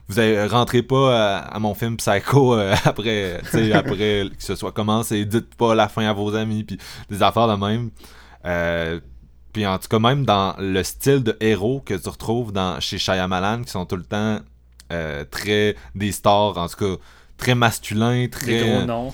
Vous 0.08 0.20
avez, 0.20 0.46
rentrez 0.46 0.84
pas 0.84 1.38
à, 1.38 1.38
à 1.56 1.60
mon 1.60 1.74
film 1.74 1.98
Psycho 1.98 2.56
euh, 2.56 2.76
après, 2.86 3.40
tu 3.46 3.50
sais, 3.50 3.74
après 3.74 4.30
que 4.30 4.44
ce 4.44 4.56
soit 4.56 4.72
commencé, 4.72 5.26
dites 5.26 5.56
pas 5.56 5.76
la 5.76 5.88
fin 5.88 6.06
à 6.06 6.14
vos 6.14 6.36
amis, 6.36 6.64
puis 6.64 6.78
des 7.10 7.24
affaires 7.24 7.48
de 7.48 7.56
même. 7.56 7.92
Euh, 8.46 9.00
puis 9.54 9.66
en 9.66 9.78
tout 9.78 9.88
cas, 9.88 10.00
même 10.00 10.26
dans 10.26 10.56
le 10.60 10.82
style 10.84 11.24
de 11.24 11.36
héros 11.40 11.82
que 11.86 11.94
tu 11.94 12.10
retrouves 12.10 12.52
dans, 12.52 12.80
chez 12.80 12.98
Shyamalan, 12.98 13.64
qui 13.64 13.72
sont 13.72 13.86
tout 13.86 13.98
le 13.98 14.04
temps 14.04 14.40
euh, 14.92 15.26
très 15.30 15.76
des 15.96 16.12
stars, 16.12 16.58
en 16.58 16.68
tout 16.68 16.78
cas, 16.78 17.02
très 17.38 17.56
masculins, 17.56 18.28
très. 18.30 18.64
Des 18.64 18.70
gros 18.70 18.86
noms. 18.86 19.14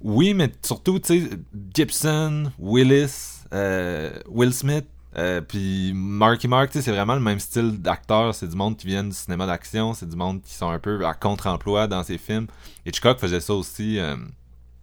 Oui, 0.00 0.34
mais 0.34 0.52
surtout, 0.62 0.98
tu 0.98 1.20
sais, 1.20 1.30
Gibson, 1.74 2.52
Willis, 2.58 3.44
euh, 3.52 4.10
Will 4.28 4.52
Smith, 4.52 4.86
euh, 5.16 5.40
puis 5.40 5.92
Marky 5.94 6.46
Mark, 6.48 6.70
tu 6.70 6.78
sais, 6.78 6.82
c'est 6.84 6.90
vraiment 6.90 7.14
le 7.14 7.20
même 7.20 7.40
style 7.40 7.80
d'acteur. 7.80 8.34
C'est 8.34 8.48
du 8.48 8.56
monde 8.56 8.76
qui 8.76 8.86
vient 8.86 9.04
du 9.04 9.12
cinéma 9.12 9.46
d'action, 9.46 9.94
c'est 9.94 10.08
du 10.08 10.16
monde 10.16 10.42
qui 10.42 10.54
sont 10.54 10.68
un 10.68 10.78
peu 10.78 11.04
à 11.06 11.14
contre-emploi 11.14 11.86
dans 11.86 12.02
ses 12.02 12.18
films. 12.18 12.46
Hitchcock 12.84 13.18
faisait 13.18 13.40
ça 13.40 13.54
aussi 13.54 13.98
euh, 13.98 14.16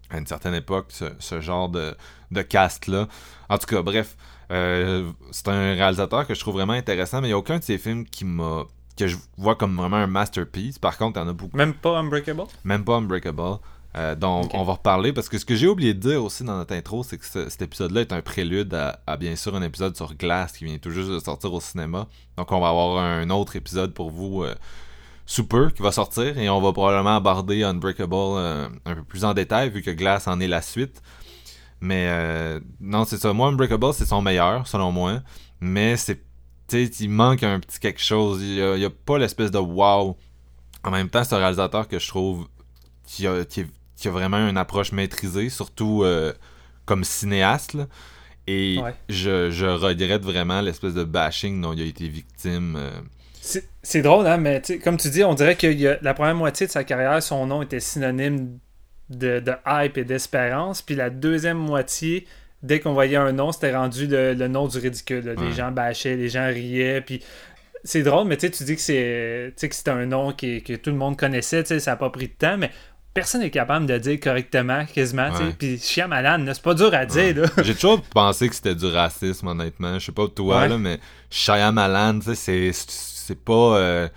à 0.09 0.17
une 0.17 0.25
certaine 0.25 0.55
époque, 0.55 0.87
ce, 0.89 1.05
ce 1.19 1.39
genre 1.39 1.69
de, 1.69 1.95
de 2.31 2.41
cast-là. 2.41 3.07
En 3.49 3.57
tout 3.59 3.67
cas, 3.67 3.83
bref, 3.83 4.17
euh, 4.51 5.11
c'est 5.31 5.49
un 5.49 5.73
réalisateur 5.75 6.25
que 6.25 6.33
je 6.33 6.39
trouve 6.39 6.55
vraiment 6.55 6.73
intéressant, 6.73 7.21
mais 7.21 7.27
il 7.27 7.31
n'y 7.31 7.35
a 7.35 7.37
aucun 7.37 7.59
de 7.59 7.63
ses 7.63 7.77
films 7.77 8.05
qui 8.05 8.25
m'a 8.25 8.63
que 8.95 9.07
je 9.07 9.17
vois 9.37 9.55
comme 9.55 9.75
vraiment 9.75 9.97
un 9.97 10.05
masterpiece. 10.07 10.77
Par 10.77 10.97
contre, 10.99 11.17
il 11.19 11.23
y 11.23 11.25
en 11.25 11.29
a 11.29 11.33
beaucoup 11.33 11.57
Même 11.57 11.73
pas 11.73 11.97
Unbreakable? 11.97 12.43
même 12.63 12.83
pas 12.85 12.97
Unbreakable, 12.97 13.57
euh, 13.95 14.15
dont 14.15 14.47
on 14.53 14.63
va 14.63 14.73
reparler, 14.73 15.13
parce 15.13 15.29
que 15.29 15.37
ce 15.37 15.45
que 15.45 15.55
j'ai 15.55 15.67
oublié 15.67 15.93
de 15.93 15.99
dire 15.99 16.23
aussi 16.23 16.43
dans 16.43 16.57
notre 16.57 16.73
intro, 16.75 17.03
c'est 17.03 17.17
que 17.17 17.25
ce- 17.25 17.49
cet 17.49 17.61
épisode-là 17.61 18.01
est 18.01 18.11
un 18.13 18.21
prélude 18.21 18.73
à, 18.73 18.99
à, 19.05 19.17
bien 19.17 19.35
sûr 19.35 19.55
un 19.55 19.61
épisode 19.61 19.95
sur 19.95 20.15
Glass 20.15 20.53
qui 20.57 20.65
vient 20.65 20.77
tout 20.79 20.89
juste 20.91 21.09
de 21.09 21.19
sortir 21.19 21.53
au 21.53 21.61
cinéma. 21.61 22.07
Donc 22.37 22.51
on 22.51 22.59
va 22.59 22.69
avoir 22.69 22.97
un 23.03 23.29
autre 23.29 23.55
épisode 23.55 23.93
pour 23.93 24.09
vous 24.09 24.43
euh, 24.43 24.55
sous 25.25 25.45
peu 25.47 25.69
qui 25.69 25.81
va 25.83 25.91
sortir, 25.91 26.37
et 26.37 26.49
on 26.49 26.59
va 26.59 26.73
probablement 26.73 27.15
aborder 27.15 27.63
Unbreakable 27.63 28.13
euh, 28.15 28.67
un 28.85 28.95
peu 28.95 29.03
plus 29.03 29.23
en 29.25 29.33
détail, 29.33 29.69
vu 29.69 29.81
que 29.81 29.91
Glass 29.91 30.27
en 30.27 30.39
est 30.39 30.47
la 30.47 30.61
suite. 30.61 31.01
Mais 31.81 32.59
non, 32.79 33.03
c'est 33.05 33.17
ça. 33.17 33.33
Moi, 33.33 33.49
Unbreakable, 33.49 33.93
c'est 33.93 34.05
son 34.05 34.21
meilleur, 34.21 34.67
selon 34.67 34.91
moi. 34.91 35.21
Mais 35.59 35.97
c'est. 35.97 36.23
Il 36.71 37.09
manque 37.09 37.43
un 37.43 37.59
petit 37.59 37.77
quelque 37.79 38.01
chose. 38.01 38.41
Il 38.41 38.55
y 38.55 38.61
a, 38.61 38.75
il 38.75 38.81
y 38.81 38.85
a 38.85 38.89
pas 38.89 39.17
l'espèce 39.19 39.51
de 39.51 39.59
wow. 39.59 40.17
En 40.83 40.91
même 40.91 41.09
temps, 41.09 41.23
c'est 41.23 41.35
un 41.35 41.39
réalisateur 41.39 41.87
que 41.87 41.99
je 41.99 42.07
trouve 42.07 42.47
qui 43.05 43.27
a, 43.27 43.43
qui, 43.45 43.59
est- 43.61 43.67
qui 43.95 44.07
a 44.07 44.11
vraiment 44.11 44.47
une 44.49 44.57
approche 44.57 44.91
maîtrisée, 44.91 45.49
surtout 45.49 46.03
euh, 46.03 46.33
comme 46.85 47.03
cinéaste. 47.03 47.73
là. 47.73 47.87
Et 48.47 48.77
Ouais. 48.83 48.93
je, 49.07 49.51
je 49.51 49.65
regrette 49.65 50.23
vraiment 50.23 50.59
l'espèce 50.61 50.93
de 50.93 51.03
bashing 51.03 51.61
dont 51.61 51.73
il 51.73 51.81
a 51.81 51.85
été 51.85 52.07
victime. 52.07 52.75
euh. 52.77 52.91
C'est 53.81 54.01
drôle, 54.01 54.25
hein, 54.27 54.37
mais 54.37 54.61
comme 54.83 54.95
tu 54.97 55.09
dis, 55.09 55.23
on 55.23 55.33
dirait 55.33 55.55
que 55.57 55.67
il 55.67 55.79
y 55.79 55.87
a- 55.87 55.97
la 56.01 56.13
première 56.13 56.35
moitié 56.35 56.65
de 56.65 56.71
sa 56.71 56.83
carrière, 56.85 57.21
son 57.21 57.45
nom 57.45 57.61
était 57.61 57.81
synonyme 57.81 58.57
de, 59.09 59.39
de 59.41 59.51
hype 59.67 59.97
et 59.97 60.05
d'espérance. 60.05 60.81
Puis 60.81 60.95
la 60.95 61.09
deuxième 61.09 61.57
moitié, 61.57 62.25
dès 62.63 62.79
qu'on 62.79 62.93
voyait 62.93 63.17
un 63.17 63.33
nom, 63.33 63.51
c'était 63.51 63.75
rendu 63.75 64.07
le, 64.07 64.33
le 64.33 64.47
nom 64.47 64.67
du 64.67 64.77
ridicule. 64.77 65.25
là. 65.25 65.33
Ouais. 65.33 65.47
Les 65.47 65.51
gens 65.53 65.71
bâchaient, 65.71 66.15
les 66.15 66.29
gens 66.29 66.47
riaient. 66.47 67.01
Puis 67.01 67.21
c'est 67.83 68.01
drôle, 68.03 68.27
mais 68.27 68.37
tu 68.37 68.49
dis 68.49 68.75
que 68.75 68.81
c'est 68.81 69.53
que 69.57 69.89
un 69.89 70.05
nom 70.05 70.31
qui, 70.31 70.63
que 70.63 70.73
tout 70.77 70.89
le 70.89 70.95
monde 70.95 71.17
connaissait. 71.17 71.65
Ça 71.79 71.91
n'a 71.91 71.97
pas 71.97 72.09
pris 72.09 72.27
de 72.29 72.33
temps, 72.33 72.57
mais 72.57 72.71
personne 73.13 73.41
n'est 73.41 73.49
capable 73.51 73.85
de 73.85 73.97
dire 73.97 74.19
correctement, 74.19 74.85
quasiment. 74.85 75.29
Ouais. 75.31 75.55
Puis 75.57 75.77
Shyamalan, 75.79 76.39
là, 76.45 76.53
c'est 76.53 76.63
pas 76.63 76.73
dur 76.73 76.93
à 76.93 77.05
dire. 77.05 77.45
J'ai 77.63 77.75
toujours 77.75 78.01
pensé 78.01 78.49
que 78.49 78.55
c'était 78.55 78.75
du 78.75 78.85
racisme, 78.87 79.47
honnêtement. 79.47 79.99
Je 79.99 80.05
sais 80.05 80.11
pas 80.11 80.27
toi, 80.27 80.61
Ouais. 80.61 80.69
là, 80.69 80.77
mais 80.77 80.99
Shyamalan, 81.29 82.19
tu 82.19 82.35
sais, 82.35 82.35
c'est, 82.35 82.71
c'est 82.73 83.43
pas... 83.43 83.77
euh, 83.77 84.07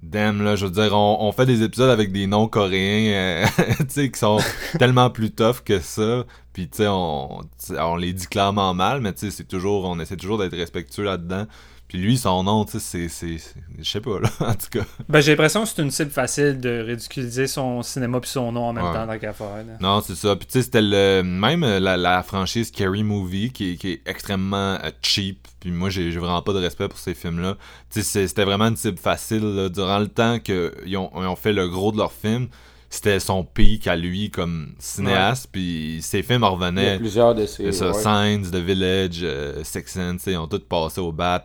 Damn, 0.00 0.44
là, 0.44 0.54
je 0.54 0.64
veux 0.64 0.70
dire, 0.70 0.94
on, 0.96 1.16
on 1.26 1.32
fait 1.32 1.44
des 1.44 1.64
épisodes 1.64 1.90
avec 1.90 2.12
des 2.12 2.28
noms 2.28 2.46
coréens, 2.46 3.12
euh, 3.12 3.46
tu 3.78 3.84
sais, 3.88 4.10
qui 4.12 4.18
sont 4.20 4.38
tellement 4.78 5.10
plus 5.10 5.32
tough 5.32 5.62
que 5.64 5.80
ça. 5.80 6.24
Puis, 6.52 6.68
tu 6.68 6.76
sais, 6.78 6.86
on, 6.86 7.40
on 7.76 7.96
les 7.96 8.12
dit 8.12 8.28
clairement 8.28 8.74
mal, 8.74 9.00
mais 9.00 9.12
tu 9.12 9.18
sais, 9.26 9.30
c'est 9.32 9.48
toujours, 9.48 9.86
on 9.86 9.98
essaie 9.98 10.16
toujours 10.16 10.38
d'être 10.38 10.56
respectueux 10.56 11.02
là-dedans. 11.02 11.46
Puis 11.88 11.96
lui, 11.98 12.18
son 12.18 12.44
nom, 12.44 12.66
tu 12.66 12.78
sais, 12.80 13.08
c'est, 13.08 13.38
je 13.78 13.90
sais 13.90 14.02
pas, 14.02 14.20
là, 14.20 14.28
en 14.40 14.52
tout 14.52 14.68
cas. 14.70 14.84
Ben, 15.08 15.20
j'ai 15.20 15.32
l'impression 15.32 15.62
que 15.62 15.68
c'est 15.70 15.80
une 15.80 15.90
cible 15.90 16.10
facile 16.10 16.60
de 16.60 16.80
ridiculiser 16.86 17.46
son 17.46 17.82
cinéma 17.82 18.20
puis 18.20 18.28
son 18.28 18.52
nom 18.52 18.64
en 18.66 18.72
même 18.74 18.84
Ouais. 18.84 18.92
temps 18.92 19.06
dans 19.06 19.18
qu'à 19.18 19.32
faire. 19.32 19.64
là. 19.66 19.72
Non, 19.80 20.02
c'est 20.02 20.14
ça. 20.14 20.36
Puis 20.36 20.46
tu 20.46 20.52
sais, 20.52 20.62
c'était 20.62 20.82
le 20.82 21.22
même 21.22 21.64
euh, 21.64 21.80
la, 21.80 21.96
la 21.96 22.22
franchise 22.22 22.68
Scary 22.68 23.02
Movie 23.04 23.52
qui, 23.52 23.70
est- 23.72 23.76
qui 23.76 23.92
est 23.92 24.02
extrêmement 24.06 24.74
euh, 24.84 24.90
cheap. 25.00 25.48
Puis 25.60 25.70
moi, 25.70 25.88
j'ai 25.88 26.10
vraiment 26.10 26.42
pas 26.42 26.52
de 26.52 26.58
respect 26.58 26.88
pour 26.88 26.98
ces 26.98 27.14
films-là. 27.14 27.56
Tu 27.90 28.02
sais, 28.02 28.26
c'était 28.28 28.44
vraiment 28.44 28.66
une 28.68 28.76
cible 28.76 28.98
facile. 28.98 29.42
là. 29.54 29.68
Durant 29.70 29.98
le 29.98 30.08
temps 30.08 30.38
qu'ils 30.40 30.96
ont, 30.98 31.10
ils 31.16 31.26
ont 31.26 31.36
fait 31.36 31.54
le 31.54 31.68
gros 31.68 31.90
de 31.90 31.96
leurs 31.96 32.12
films, 32.12 32.48
c'était 32.90 33.18
son 33.18 33.44
pic 33.44 33.86
à 33.86 33.96
lui 33.96 34.30
comme 34.30 34.74
cinéaste. 34.78 35.48
Puis 35.50 36.00
ses 36.02 36.22
films 36.22 36.44
en 36.44 36.48
Il 36.48 36.50
y 36.50 36.54
a 36.54 36.66
revenaient. 36.66 36.98
plusieurs 36.98 37.34
de. 37.34 37.46
C'est 37.46 37.72
ça, 37.72 37.92
ouais. 37.92 37.94
Signs, 38.02 38.50
The 38.50 38.56
Village, 38.56 39.20
euh, 39.22 39.64
Six 39.64 39.84
Sense, 39.86 40.26
ils 40.26 40.36
ont 40.36 40.46
tous 40.48 40.58
passé 40.60 41.00
au 41.00 41.12
bat 41.12 41.44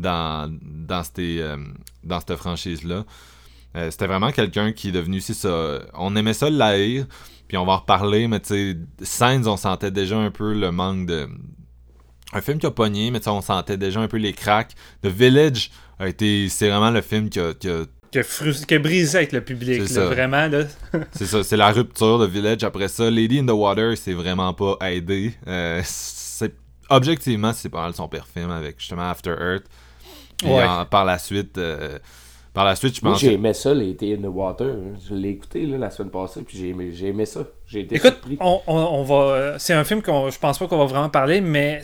dans, 0.00 0.50
dans, 0.62 1.02
ces, 1.04 1.40
euh, 1.40 1.56
dans 2.04 2.20
cette 2.20 2.36
franchise-là. 2.36 3.04
Euh, 3.76 3.90
C'était 3.90 4.06
vraiment 4.06 4.32
quelqu'un 4.32 4.72
qui 4.72 4.88
est 4.88 4.92
devenu 4.92 5.18
aussi 5.18 5.34
ça. 5.34 5.80
On 5.94 6.16
aimait 6.16 6.34
ça 6.34 6.50
le 6.50 6.60
haïr, 6.60 7.06
puis 7.46 7.56
on 7.56 7.64
va 7.64 7.72
en 7.74 7.78
reparler, 7.78 8.26
mais 8.28 8.40
tu 8.40 8.48
sais, 8.48 8.76
Signs, 9.02 9.46
on 9.46 9.56
sentait 9.56 9.90
déjà 9.92 10.16
un 10.18 10.30
peu 10.30 10.52
le 10.54 10.72
manque 10.72 11.06
de. 11.06 11.28
Un 12.32 12.40
film 12.40 12.58
qui 12.58 12.66
a 12.66 12.70
pogné, 12.70 13.10
mais 13.10 13.18
tu 13.20 13.24
sais, 13.24 13.30
on 13.30 13.40
sentait 13.40 13.76
déjà 13.76 14.00
un 14.00 14.08
peu 14.08 14.16
les 14.16 14.32
cracks. 14.32 14.74
The 15.02 15.06
Village 15.08 15.70
a 15.98 16.08
été. 16.08 16.48
C'est 16.48 16.68
vraiment 16.68 16.90
le 16.90 17.00
film 17.00 17.28
qui 17.28 17.40
a- 17.40 17.54
qui 17.54 17.68
a 17.68 17.84
qui 18.12 18.18
a, 18.18 18.22
frus- 18.22 18.66
qui 18.66 18.74
a 18.74 18.78
brisé 18.80 19.18
avec 19.18 19.30
le 19.30 19.40
public. 19.40 19.82
C'est 19.86 19.94
là, 20.00 20.02
ça. 20.02 20.06
vraiment, 20.06 20.48
là. 20.48 20.64
C'est 21.12 21.26
ça, 21.26 21.44
c'est 21.44 21.56
la 21.56 21.70
rupture 21.70 22.18
de 22.18 22.26
Village. 22.26 22.64
Après 22.64 22.88
ça, 22.88 23.08
Lady 23.08 23.38
in 23.38 23.46
the 23.46 23.50
Water, 23.52 23.96
c'est 23.96 24.14
vraiment 24.14 24.52
pas 24.52 24.76
aidé. 24.90 25.32
Euh, 25.46 25.80
c'est 25.84 26.52
objectivement, 26.88 27.52
c'est 27.52 27.68
pas 27.68 27.82
mal 27.82 27.94
son 27.94 28.08
pire 28.08 28.26
film 28.26 28.50
avec 28.50 28.80
justement 28.80 29.08
After 29.08 29.30
Earth. 29.40 29.64
Ouais. 30.44 30.64
en- 30.64 30.84
par 30.86 31.04
la 31.04 31.18
suite, 31.18 31.58
euh, 31.58 31.98
par 32.54 32.64
la 32.64 32.74
suite, 32.76 32.96
je 32.96 33.00
Moi, 33.02 33.12
pense. 33.12 33.20
j'ai 33.20 33.34
aimé 33.34 33.52
ça, 33.54 33.72
les 33.74 33.94
Tea 33.96 34.14
in 34.14 34.22
the 34.22 34.32
Water. 34.32 34.66
hein. 34.66 34.98
Je 35.08 35.14
l'ai 35.14 35.30
écouté 35.30 35.66
là, 35.66 35.78
la 35.78 35.90
semaine 35.90 36.10
passée, 36.10 36.42
puis 36.42 36.58
j'ai 36.58 36.68
aimé, 36.70 36.90
j'ai 36.92 37.08
aimé 37.08 37.26
ça. 37.26 37.40
J'ai 37.66 37.80
été 37.80 37.96
Écoute, 37.96 38.10
surpris. 38.12 38.36
on, 38.40 38.60
on- 38.66 38.74
on 38.76 39.02
va. 39.04 39.14
euh, 39.34 39.54
C'est 39.58 39.74
un 39.74 39.84
film 39.84 40.02
qu'on 40.02 40.30
je 40.30 40.38
pense 40.38 40.58
pas 40.58 40.66
qu'on 40.66 40.78
va 40.78 40.86
vraiment 40.86 41.08
parler, 41.10 41.40
mais 41.40 41.80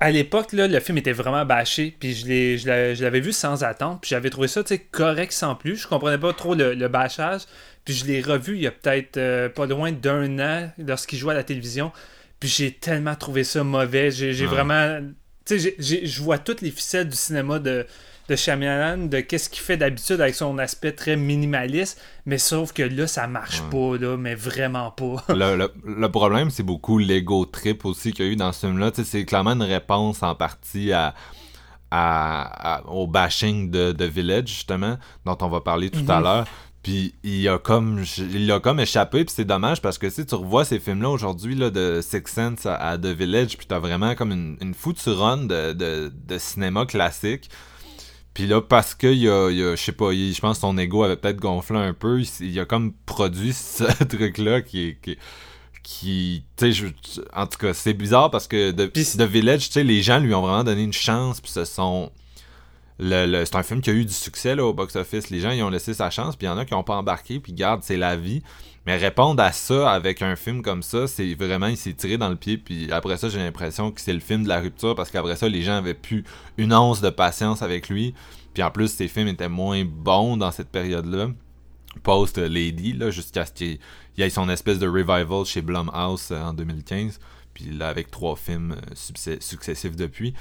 à 0.00 0.10
l'époque, 0.10 0.52
là, 0.52 0.68
le 0.68 0.80
film 0.80 0.98
était 0.98 1.12
vraiment 1.12 1.44
bâché. 1.44 1.94
Puis 1.98 2.14
je 2.14 2.26
l'ai- 2.26 2.58
je 2.58 2.66
l'avais 2.66 2.94
je 2.94 3.02
l'avais 3.04 3.20
vu 3.20 3.32
sans 3.32 3.62
attendre. 3.64 3.98
Puis 4.00 4.10
j'avais 4.10 4.30
trouvé 4.30 4.48
ça 4.48 4.62
correct 4.90 5.32
sans 5.32 5.54
plus. 5.54 5.76
Je 5.76 5.86
comprenais 5.88 6.18
pas 6.18 6.32
trop 6.32 6.54
le, 6.54 6.74
le 6.74 6.88
bâchage. 6.88 7.42
Puis 7.84 7.94
je 7.94 8.04
l'ai 8.06 8.20
revu 8.20 8.56
il 8.56 8.62
y 8.62 8.66
a 8.66 8.72
peut-être 8.72 9.16
euh, 9.16 9.48
pas 9.48 9.66
loin 9.66 9.92
d'un 9.92 10.38
an 10.40 10.70
lorsqu'il 10.78 11.18
jouait 11.18 11.32
à 11.32 11.36
la 11.36 11.44
télévision. 11.44 11.92
Puis 12.40 12.48
j'ai 12.48 12.72
tellement 12.72 13.14
trouvé 13.14 13.44
ça 13.44 13.62
mauvais. 13.64 14.10
J'ai 14.10 14.32
j'ai 14.32 14.44
Ouais. 14.46 14.50
vraiment. 14.50 14.98
Tu 15.46 15.60
sais, 15.60 15.76
je 15.78 16.22
vois 16.22 16.38
toutes 16.38 16.60
les 16.60 16.70
ficelles 16.70 17.08
du 17.08 17.16
cinéma 17.16 17.58
de, 17.58 17.86
de 18.28 18.36
Shyamalan, 18.36 19.06
de 19.06 19.20
qu'est-ce 19.20 19.48
qu'il 19.48 19.62
fait 19.62 19.76
d'habitude 19.76 20.20
avec 20.20 20.34
son 20.34 20.58
aspect 20.58 20.92
très 20.92 21.16
minimaliste, 21.16 22.00
mais 22.24 22.38
sauf 22.38 22.72
que 22.72 22.82
là, 22.82 23.06
ça 23.06 23.26
marche 23.26 23.62
pas, 23.70 23.96
là, 23.96 24.16
mais 24.16 24.34
vraiment 24.34 24.90
pas. 24.90 25.24
le, 25.28 25.70
le, 25.84 26.10
problème, 26.10 26.50
c'est 26.50 26.64
beaucoup 26.64 26.98
l'ego 26.98 27.44
trip 27.44 27.84
aussi 27.84 28.12
qu'il 28.12 28.26
y 28.26 28.28
a 28.28 28.32
eu 28.32 28.36
dans 28.36 28.52
ce 28.52 28.66
film-là. 28.66 28.90
C'est 28.94 29.24
clairement 29.24 29.52
une 29.52 29.62
réponse 29.62 30.22
en 30.22 30.34
partie 30.34 30.92
à, 30.92 31.14
à, 31.90 32.82
au 32.88 33.06
bashing 33.06 33.70
de, 33.70 33.92
de, 33.92 34.04
Village, 34.04 34.48
justement, 34.48 34.98
dont 35.24 35.38
on 35.40 35.48
va 35.48 35.60
parler 35.60 35.90
tout 35.90 36.04
à 36.08 36.18
mhm. 36.18 36.24
l'heure. 36.24 36.46
Puis 36.86 37.14
il 37.24 37.48
a 37.48 37.58
comme 37.58 38.04
il 38.32 38.52
a 38.52 38.60
comme 38.60 38.78
échappé, 38.78 39.24
puis 39.24 39.34
c'est 39.36 39.44
dommage 39.44 39.82
parce 39.82 39.98
que 39.98 40.08
si 40.08 40.24
tu 40.24 40.36
revois 40.36 40.64
ces 40.64 40.78
films-là 40.78 41.10
aujourd'hui, 41.10 41.56
là, 41.56 41.70
de 41.70 41.98
Six 42.00 42.22
Sense 42.26 42.64
à, 42.64 42.96
The 42.96 43.06
Village, 43.06 43.58
puis 43.58 43.66
t'as 43.66 43.80
vraiment 43.80 44.14
comme 44.14 44.30
une, 44.30 44.56
une 44.60 44.72
foutue 44.72 45.10
run 45.10 45.38
de, 45.38 45.72
de, 45.72 46.12
de 46.14 46.38
cinéma 46.38 46.86
classique. 46.86 47.50
Puis 48.34 48.46
là, 48.46 48.60
parce 48.60 48.94
que 48.94 49.08
il 49.08 49.28
a, 49.28 49.50
je 49.50 49.82
sais 49.82 49.90
pas, 49.90 50.12
je 50.12 50.40
pense 50.40 50.58
que 50.58 50.60
son 50.60 50.78
ego 50.78 51.02
avait 51.02 51.16
peut-être 51.16 51.40
gonflé 51.40 51.76
un 51.76 51.92
peu, 51.92 52.22
il, 52.38 52.60
a 52.60 52.64
comme 52.64 52.92
produit 53.04 53.52
ce 53.52 54.04
truc-là 54.04 54.62
qui 54.62 54.96
qui, 55.02 55.18
qui 55.82 56.44
tu 56.56 56.72
sais, 56.72 56.84
en 57.34 57.48
tout 57.48 57.58
cas, 57.58 57.74
c'est 57.74 57.94
bizarre 57.94 58.30
parce 58.30 58.46
que 58.46 58.70
de, 58.70 58.86
The 58.86 59.22
Village, 59.22 59.66
tu 59.66 59.72
sais, 59.72 59.82
les 59.82 60.02
gens 60.02 60.20
lui 60.20 60.32
ont 60.34 60.42
vraiment 60.42 60.62
donné 60.62 60.84
une 60.84 60.92
chance, 60.92 61.40
puis 61.40 61.50
ce 61.50 61.64
sont 61.64 62.12
le, 62.98 63.44
c'est 63.44 63.56
un 63.56 63.62
film 63.62 63.80
qui 63.80 63.90
a 63.90 63.92
eu 63.92 64.04
du 64.04 64.12
succès 64.12 64.58
au 64.58 64.72
box-office. 64.72 65.30
Les 65.30 65.40
gens 65.40 65.50
ils 65.50 65.62
ont 65.62 65.68
laissé 65.70 65.94
sa 65.94 66.10
chance, 66.10 66.36
puis 66.36 66.46
il 66.46 66.50
y 66.50 66.52
en 66.52 66.58
a 66.58 66.64
qui 66.64 66.74
n'ont 66.74 66.82
pas 66.82 66.96
embarqué, 66.96 67.40
puis 67.40 67.52
garde, 67.52 67.82
c'est 67.82 67.96
la 67.96 68.16
vie. 68.16 68.42
Mais 68.86 68.96
répondre 68.96 69.42
à 69.42 69.50
ça 69.50 69.90
avec 69.90 70.22
un 70.22 70.36
film 70.36 70.62
comme 70.62 70.82
ça, 70.82 71.08
c'est 71.08 71.34
vraiment, 71.34 71.66
il 71.66 71.76
s'est 71.76 71.92
tiré 71.92 72.18
dans 72.18 72.28
le 72.28 72.36
pied. 72.36 72.56
Puis 72.56 72.90
après 72.92 73.16
ça, 73.16 73.28
j'ai 73.28 73.38
l'impression 73.38 73.90
que 73.90 74.00
c'est 74.00 74.12
le 74.12 74.20
film 74.20 74.44
de 74.44 74.48
la 74.48 74.60
rupture, 74.60 74.94
parce 74.94 75.10
qu'après 75.10 75.36
ça, 75.36 75.48
les 75.48 75.62
gens 75.62 75.76
avaient 75.76 75.94
plus 75.94 76.24
une 76.56 76.72
once 76.72 77.00
de 77.00 77.10
patience 77.10 77.62
avec 77.62 77.88
lui. 77.88 78.14
Puis 78.54 78.62
en 78.62 78.70
plus, 78.70 78.88
ses 78.88 79.08
films 79.08 79.28
étaient 79.28 79.48
moins 79.48 79.84
bons 79.84 80.36
dans 80.36 80.52
cette 80.52 80.70
période-là. 80.70 81.28
Post 82.02 82.38
Lady, 82.38 82.92
là, 82.92 83.10
jusqu'à 83.10 83.44
ce 83.44 83.52
qu'il 83.52 83.78
y 84.16 84.22
ait 84.22 84.30
son 84.30 84.48
espèce 84.48 84.78
de 84.78 84.86
revival 84.86 85.44
chez 85.44 85.62
Blumhouse 85.62 86.28
euh, 86.30 86.42
en 86.42 86.52
2015. 86.52 87.18
Puis 87.54 87.64
là, 87.66 87.88
avec 87.88 88.10
trois 88.10 88.36
films 88.36 88.72
euh, 88.72 89.36
successifs 89.40 89.96
depuis. 89.96 90.34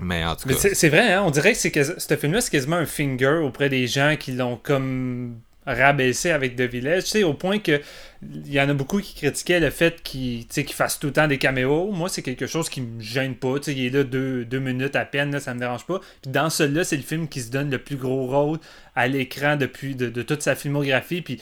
Mais 0.00 0.24
en 0.24 0.36
tout 0.36 0.48
cas. 0.48 0.54
C'est 0.54 0.88
vrai, 0.88 1.12
hein? 1.12 1.22
on 1.24 1.30
dirait 1.30 1.52
que, 1.52 1.58
ce 1.58 2.16
film-là, 2.16 2.40
c'est 2.40 2.50
quasiment 2.50 2.76
un 2.76 2.86
finger 2.86 3.40
auprès 3.42 3.68
des 3.68 3.86
gens 3.86 4.16
qui 4.18 4.32
l'ont 4.32 4.56
comme 4.56 5.36
rabaissé 5.66 6.30
avec 6.30 6.56
The 6.56 6.62
Village, 6.62 7.04
tu 7.04 7.10
sais, 7.10 7.22
au 7.22 7.34
point 7.34 7.58
que 7.58 7.80
il 8.22 8.52
y 8.52 8.60
en 8.60 8.68
a 8.68 8.74
beaucoup 8.74 9.00
qui 9.00 9.14
critiquaient 9.14 9.60
le 9.60 9.70
fait 9.70 10.02
qu'il 10.02 10.46
fasse 10.74 10.98
tout 10.98 11.06
le 11.06 11.12
temps 11.14 11.26
des 11.26 11.38
caméos. 11.38 11.90
Moi, 11.90 12.10
c'est 12.10 12.20
quelque 12.20 12.46
chose 12.46 12.68
qui 12.68 12.82
me 12.82 13.00
gêne 13.00 13.34
pas. 13.34 13.58
Tu 13.58 13.64
sais, 13.64 13.74
il 13.74 13.86
est 13.86 13.90
là 13.90 14.04
deux, 14.04 14.58
minutes 14.58 14.94
à 14.94 15.06
peine, 15.06 15.32
là, 15.32 15.40
ça 15.40 15.54
me 15.54 15.60
dérange 15.60 15.86
pas. 15.86 16.00
Puis 16.20 16.30
dans 16.30 16.50
celui-là, 16.50 16.84
c'est 16.84 16.96
le 16.96 17.02
film 17.02 17.28
qui 17.28 17.40
se 17.40 17.50
donne 17.50 17.70
le 17.70 17.78
plus 17.78 17.96
gros 17.96 18.26
rôle 18.26 18.58
à 18.94 19.08
l'écran 19.08 19.56
depuis 19.56 19.94
de, 19.94 20.10
de, 20.10 20.22
toute 20.22 20.42
sa 20.42 20.54
filmographie. 20.54 21.22
Puis 21.22 21.40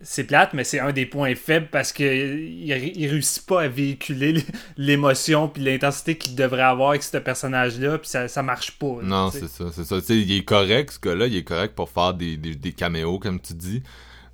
c'est 0.00 0.24
plate, 0.24 0.54
mais 0.54 0.62
c'est 0.62 0.78
un 0.78 0.92
des 0.92 1.06
points 1.06 1.34
faibles 1.34 1.68
parce 1.72 1.92
qu'il 1.92 2.06
il 2.06 3.08
réussit 3.08 3.44
pas 3.44 3.62
à 3.62 3.68
véhiculer 3.68 4.44
l'émotion 4.76 5.48
puis 5.48 5.62
l'intensité 5.62 6.16
qu'il 6.16 6.36
devrait 6.36 6.62
avoir 6.62 6.90
avec 6.90 7.02
ce 7.02 7.16
personnage-là, 7.16 7.98
puis 7.98 8.08
ça, 8.08 8.28
ça 8.28 8.42
marche 8.42 8.78
pas. 8.78 8.98
non, 9.02 9.30
c'est 9.30 9.48
ça, 9.48 9.66
c'est 9.72 9.84
ça. 9.84 9.96
il 10.08 10.32
est 10.32 10.44
correct, 10.44 10.92
ce 10.92 11.00
gars-là, 11.00 11.26
il 11.26 11.36
est 11.36 11.44
correct 11.44 11.74
pour 11.74 11.90
faire 11.90 12.14
des, 12.14 12.36
des, 12.36 12.72
caméos, 12.72 13.18
comme 13.18 13.40
tu 13.40 13.54
dis. 13.54 13.82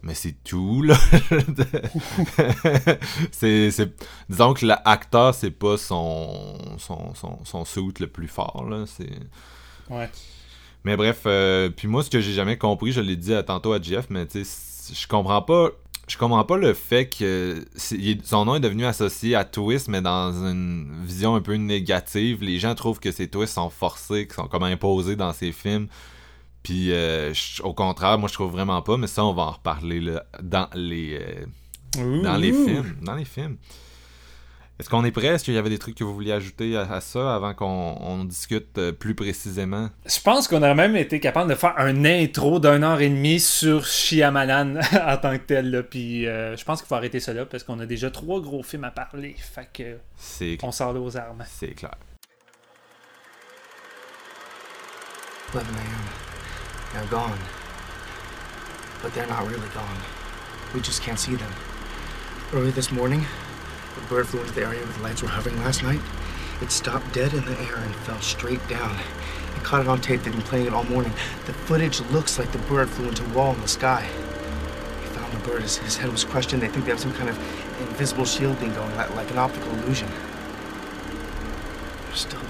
Mais 0.02 0.12
c'est 0.12 0.36
tout, 0.44 0.82
là. 0.82 0.98
c'est, 3.32 3.70
Disons 4.28 4.52
que 4.52 4.66
l'acteur, 4.66 5.34
c'est 5.34 5.50
pas 5.50 5.78
son, 5.78 6.58
son, 6.76 7.14
son, 7.14 7.42
son 7.42 7.64
suit 7.64 7.94
le 8.00 8.06
plus 8.06 8.28
fort, 8.28 8.66
là. 8.68 8.84
C'est... 8.86 9.08
Ouais. 9.88 10.10
Mais 10.84 10.98
bref, 10.98 11.22
euh, 11.24 11.70
puis 11.70 11.88
moi, 11.88 12.02
ce 12.02 12.10
que 12.10 12.20
j'ai 12.20 12.34
jamais 12.34 12.58
compris, 12.58 12.92
je 12.92 13.00
l'ai 13.00 13.16
dit 13.16 13.32
tantôt 13.46 13.72
à 13.72 13.80
Jeff, 13.80 14.08
mais 14.10 14.26
tu 14.26 14.44
sais, 14.44 14.73
je 14.92 15.06
comprends 15.06 15.42
pas 15.42 15.70
je 16.06 16.18
comprends 16.18 16.44
pas 16.44 16.56
le 16.56 16.74
fait 16.74 17.06
que 17.06 17.64
son 18.24 18.44
nom 18.44 18.56
est 18.56 18.60
devenu 18.60 18.84
associé 18.84 19.34
à 19.34 19.44
Twist, 19.44 19.88
mais 19.88 20.02
dans 20.02 20.32
une 20.32 21.02
vision 21.02 21.34
un 21.34 21.40
peu 21.40 21.54
négative. 21.54 22.42
Les 22.42 22.58
gens 22.58 22.74
trouvent 22.74 23.00
que 23.00 23.10
ces 23.10 23.28
twists 23.28 23.54
sont 23.54 23.70
forcés, 23.70 24.26
qui 24.26 24.34
sont 24.34 24.46
comme 24.46 24.64
imposés 24.64 25.16
dans 25.16 25.32
ces 25.32 25.52
films. 25.52 25.88
Puis 26.62 26.92
euh, 26.92 27.32
au 27.62 27.72
contraire, 27.72 28.18
moi 28.18 28.28
je 28.28 28.34
trouve 28.34 28.52
vraiment 28.52 28.82
pas, 28.82 28.96
mais 28.96 29.06
ça 29.06 29.24
on 29.24 29.32
va 29.32 29.42
en 29.42 29.50
reparler 29.52 30.00
là, 30.00 30.24
dans 30.42 30.68
les 30.74 31.18
euh, 31.20 32.22
dans 32.22 32.36
les 32.36 32.52
films, 32.52 32.96
dans 33.02 33.14
les 33.14 33.24
films. 33.24 33.56
Est-ce 34.80 34.90
qu'on 34.90 35.04
est 35.04 35.12
prêt? 35.12 35.28
Est-ce 35.28 35.44
qu'il 35.44 35.54
y 35.54 35.58
avait 35.58 35.70
des 35.70 35.78
trucs 35.78 35.94
que 35.94 36.02
vous 36.02 36.12
vouliez 36.12 36.32
ajouter 36.32 36.76
à, 36.76 37.00
ça 37.00 37.36
avant 37.36 37.54
qu'on 37.54 38.24
discute 38.24 38.76
euh, 38.78 38.90
plus 38.90 39.14
précisément? 39.14 39.88
Je 40.04 40.20
pense 40.20 40.48
qu'on 40.48 40.58
aurait 40.58 40.74
même 40.74 40.96
été 40.96 41.20
capable 41.20 41.48
de 41.48 41.54
faire 41.54 41.74
un 41.78 42.04
intro 42.04 42.58
d'une 42.58 42.82
heure 42.82 43.00
et 43.00 43.08
demie 43.08 43.38
sur 43.38 43.86
Shyamalan 43.86 44.80
en 45.06 45.16
tant 45.16 45.38
que 45.38 45.44
tel. 45.44 45.86
Puis 45.88 46.26
euh, 46.26 46.56
je 46.56 46.64
pense 46.64 46.80
qu'il 46.80 46.88
faut 46.88 46.96
arrêter 46.96 47.20
ça 47.20 47.32
là 47.32 47.46
parce 47.46 47.62
qu'on 47.62 47.78
a 47.78 47.86
déjà 47.86 48.10
trois 48.10 48.40
gros 48.40 48.64
films 48.64 48.84
à 48.84 48.90
parler. 48.90 49.36
Fait 49.38 49.68
que 49.72 49.98
on 50.64 50.72
sort 50.72 51.00
aux 51.00 51.16
armes. 51.16 51.44
C'est 51.46 51.68
clair. 51.68 51.94
11 55.54 55.62
a.m. 55.62 56.24
They're 56.92 57.06
gone. 57.10 57.38
But 59.02 59.14
they're 59.14 59.26
not 59.28 59.46
really 59.46 59.68
gone. 59.72 59.98
We 60.74 60.80
just 60.80 61.00
can't 61.02 61.18
see 61.18 61.36
them. 61.36 61.52
Early 62.52 62.72
this 62.72 62.90
morning, 62.90 63.24
The 63.94 64.00
bird 64.08 64.28
flew 64.28 64.40
into 64.40 64.52
the 64.52 64.62
area 64.62 64.80
where 64.80 64.92
the 64.92 65.02
lights 65.02 65.22
were 65.22 65.28
hovering 65.28 65.56
last 65.58 65.82
night. 65.82 66.00
It 66.60 66.70
stopped 66.70 67.12
dead 67.12 67.32
in 67.32 67.44
the 67.44 67.58
air 67.60 67.76
and 67.76 67.94
fell 67.96 68.20
straight 68.20 68.66
down. 68.68 68.96
I 69.54 69.58
caught 69.60 69.80
it 69.80 69.88
on 69.88 70.00
tape. 70.00 70.22
They've 70.22 70.32
been 70.32 70.42
playing 70.42 70.66
it 70.66 70.72
all 70.72 70.84
morning. 70.84 71.12
The 71.46 71.52
footage 71.52 72.00
looks 72.10 72.38
like 72.38 72.52
the 72.52 72.58
bird 72.58 72.88
flew 72.88 73.08
into 73.08 73.24
a 73.24 73.28
wall 73.28 73.54
in 73.54 73.60
the 73.60 73.68
sky. 73.68 74.08
They 75.00 75.08
found 75.08 75.32
the 75.32 75.48
bird. 75.48 75.62
His, 75.62 75.78
his 75.78 75.96
head 75.96 76.10
was 76.10 76.24
crushed 76.24 76.52
in. 76.52 76.60
They 76.60 76.68
think 76.68 76.84
they 76.84 76.90
have 76.90 77.00
some 77.00 77.14
kind 77.14 77.28
of 77.28 77.38
invisible 77.80 78.24
shielding 78.24 78.72
going, 78.74 78.94
like, 78.96 79.14
like 79.14 79.30
an 79.30 79.38
optical 79.38 79.70
illusion. 79.78 80.08
Still 82.12 82.40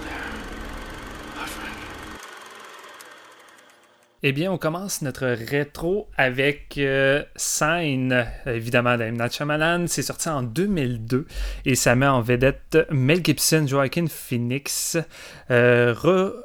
Eh 4.26 4.32
bien, 4.32 4.50
on 4.50 4.56
commence 4.56 5.02
notre 5.02 5.26
rétro 5.26 6.08
avec 6.16 6.78
euh, 6.78 7.22
Sign, 7.36 8.24
évidemment 8.46 8.96
Shyamalan. 9.30 9.84
C'est 9.86 10.00
sorti 10.00 10.30
en 10.30 10.42
2002 10.42 11.26
et 11.66 11.74
ça 11.74 11.94
met 11.94 12.06
en 12.06 12.22
vedette 12.22 12.78
Mel 12.90 13.22
Gibson, 13.22 13.66
Joaquin 13.66 14.06
Phoenix, 14.08 14.96
euh, 15.50 15.94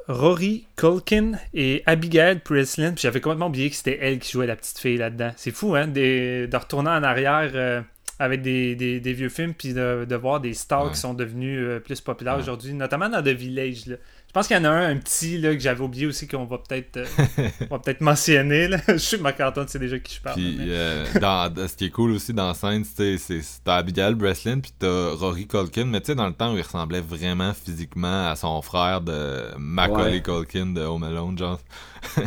Rory 0.08 0.66
Culkin 0.76 1.32
et 1.54 1.82
Abigail 1.86 2.42
Breslin. 2.44 2.92
J'avais 2.98 3.22
complètement 3.22 3.46
oublié 3.46 3.70
que 3.70 3.76
c'était 3.76 3.98
elle 4.02 4.18
qui 4.18 4.32
jouait 4.32 4.46
la 4.46 4.56
petite 4.56 4.78
fille 4.78 4.98
là-dedans. 4.98 5.32
C'est 5.36 5.50
fou, 5.50 5.74
hein, 5.74 5.86
de, 5.86 6.54
retourner 6.54 6.90
en 6.90 7.02
arrière. 7.02 7.50
Euh, 7.54 7.80
avec 8.22 8.42
des, 8.42 9.00
vieux 9.00 9.30
films, 9.30 9.54
puis 9.54 9.72
de, 9.72 10.14
voir 10.14 10.40
des 10.40 10.52
stars 10.52 10.92
qui 10.92 10.98
sont 10.98 11.14
devenus 11.14 11.80
plus 11.82 12.02
populaires 12.02 12.36
aujourd'hui, 12.36 12.74
notamment 12.74 13.08
dans 13.08 13.22
The 13.22 13.28
Village. 13.28 13.86
Là. 13.86 13.96
Je 14.30 14.32
pense 14.32 14.46
qu'il 14.46 14.56
y 14.56 14.60
en 14.60 14.64
a 14.64 14.68
un, 14.68 14.90
un 14.92 14.96
petit 14.96 15.38
là, 15.38 15.52
que 15.52 15.58
j'avais 15.58 15.80
oublié 15.80 16.06
aussi 16.06 16.28
qu'on 16.28 16.44
va 16.44 16.58
peut-être 16.58 16.98
euh, 16.98 17.48
peut-être 17.82 18.00
mentionner. 18.00 18.68
Là. 18.68 18.78
je 18.86 18.96
suis 18.98 19.16
Marc 19.16 19.40
Antoine, 19.40 19.66
c'est 19.66 19.80
déjà 19.80 19.98
qui 19.98 20.14
je 20.14 20.20
parle. 20.20 20.36
Puis, 20.36 20.56
euh, 20.68 21.04
dans, 21.20 21.52
ce 21.66 21.74
qui 21.74 21.86
est 21.86 21.90
cool 21.90 22.12
aussi 22.12 22.32
dans 22.32 22.54
scène, 22.54 22.84
c'est 22.84 23.16
t'as 23.64 23.78
Abigail 23.78 24.14
Breslin 24.14 24.60
puis 24.60 24.72
t'as 24.78 25.14
Rory 25.14 25.48
Culkin, 25.48 25.86
mais 25.86 26.00
tu 26.00 26.06
sais, 26.06 26.14
dans 26.14 26.28
le 26.28 26.32
temps 26.32 26.54
où 26.54 26.56
il 26.56 26.62
ressemblait 26.62 27.00
vraiment 27.00 27.52
physiquement 27.52 28.28
à 28.30 28.36
son 28.36 28.62
frère 28.62 29.00
de 29.00 29.46
Macaulay 29.58 30.22
Culkin 30.22 30.66
de 30.66 30.82
Home 30.82 31.02
Alone, 31.02 31.36
genre. 31.36 31.58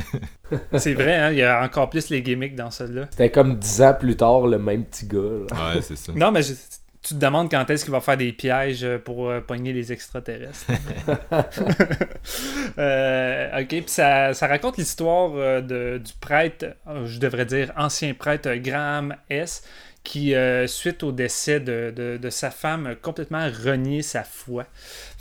c'est 0.78 0.96
vrai, 0.96 1.16
hein, 1.16 1.32
il 1.32 1.38
y 1.38 1.44
a 1.44 1.64
encore 1.64 1.90
plus 1.90 2.10
les 2.10 2.22
gimmicks 2.22 2.56
dans 2.56 2.70
celle-là. 2.70 3.08
C'était 3.12 3.32
comme 3.32 3.58
dix 3.58 3.82
ans 3.82 3.96
plus 3.98 4.18
tard, 4.18 4.46
le 4.48 4.60
même 4.60 4.84
petit 4.84 5.08
gars. 5.08 5.20
Ouais, 5.20 5.82
c'est 5.82 5.96
ça. 5.96 6.12
non, 6.14 6.34
mais 6.34 6.42
tu 7.04 7.16
te 7.16 7.20
demandes 7.20 7.52
quand 7.52 7.70
est-ce 7.70 7.84
qu'il 7.84 7.92
va 7.92 8.00
faire 8.00 8.16
des 8.16 8.32
pièges 8.32 8.88
pour 9.04 9.30
euh, 9.30 9.42
pogner 9.42 9.74
les 9.74 9.92
extraterrestres. 9.92 10.68
euh, 12.78 13.62
ok, 13.62 13.68
puis 13.68 13.84
ça, 13.88 14.32
raconte 14.42 14.78
l'histoire 14.78 15.32
euh, 15.36 16.00
du 16.00 16.14
prêtre, 16.22 16.66
euh, 16.88 17.06
je 17.06 17.20
devrais 17.20 17.46
dire 17.46 17.74
ancien 17.76 18.14
prêtre 18.14 18.50
Graham 18.56 19.16
S., 19.30 19.64
qui, 20.04 20.34
suite 20.66 21.02
au 21.04 21.14
décès 21.14 21.62
de, 21.62 21.94
de, 21.96 22.30
sa 22.30 22.52
femme, 22.52 22.94
complètement 23.02 23.48
renié 23.48 24.02
sa 24.02 24.26
foi. 24.26 24.66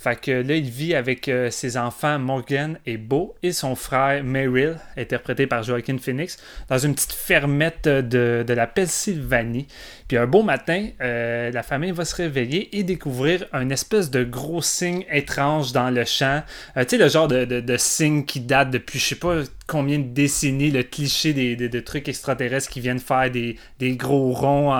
Fait 0.02 0.20
que 0.20 0.30
là, 0.30 0.56
il 0.56 0.68
vit 0.68 0.94
avec 0.94 1.30
ses 1.50 1.76
enfants 1.76 2.18
Morgan 2.18 2.78
et 2.86 2.96
Beau 2.96 3.36
et 3.42 3.52
son 3.52 3.76
frère 3.76 4.24
Meryl, 4.24 4.76
interprété 4.96 5.46
par 5.46 5.62
Joaquin 5.62 5.98
Phoenix, 5.98 6.38
dans 6.68 6.78
une 6.78 6.94
petite 6.94 7.12
fermette 7.12 7.86
de, 7.86 8.44
de 8.46 8.52
la 8.52 8.66
Pennsylvanie. 8.66 9.66
Puis 10.12 10.18
un 10.18 10.26
beau 10.26 10.42
matin, 10.42 10.88
euh, 11.00 11.50
la 11.50 11.62
famille 11.62 11.90
va 11.90 12.04
se 12.04 12.14
réveiller 12.14 12.76
et 12.76 12.82
découvrir 12.82 13.46
un 13.54 13.70
espèce 13.70 14.10
de 14.10 14.22
gros 14.22 14.60
signe 14.60 15.06
étrange 15.10 15.72
dans 15.72 15.88
le 15.88 16.04
champ. 16.04 16.42
Euh, 16.76 16.82
tu 16.82 16.90
sais, 16.90 16.98
le 16.98 17.08
genre 17.08 17.28
de, 17.28 17.76
signe 17.78 18.26
qui 18.26 18.40
date 18.40 18.70
depuis 18.70 18.98
je 18.98 19.06
sais 19.06 19.14
pas 19.14 19.36
combien 19.66 19.98
de 19.98 20.08
décennies, 20.08 20.70
le 20.70 20.82
cliché 20.82 21.32
des, 21.32 21.82
trucs 21.82 22.10
extraterrestres 22.10 22.68
qui 22.68 22.80
viennent 22.80 22.98
faire 22.98 23.30
des, 23.30 23.56
gros 23.96 24.32
ronds 24.32 24.74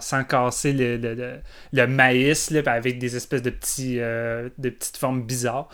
sans 0.00 0.24
casser 0.24 0.74
le, 0.74 1.86
maïs, 1.86 2.52
avec 2.66 2.98
des 2.98 3.16
espèces 3.16 3.40
de, 3.40 3.48
petits, 3.48 3.98
euh, 4.58 4.62
de 4.62 4.70
petites 4.70 4.96
formes 4.96 5.22
bizarres. 5.22 5.68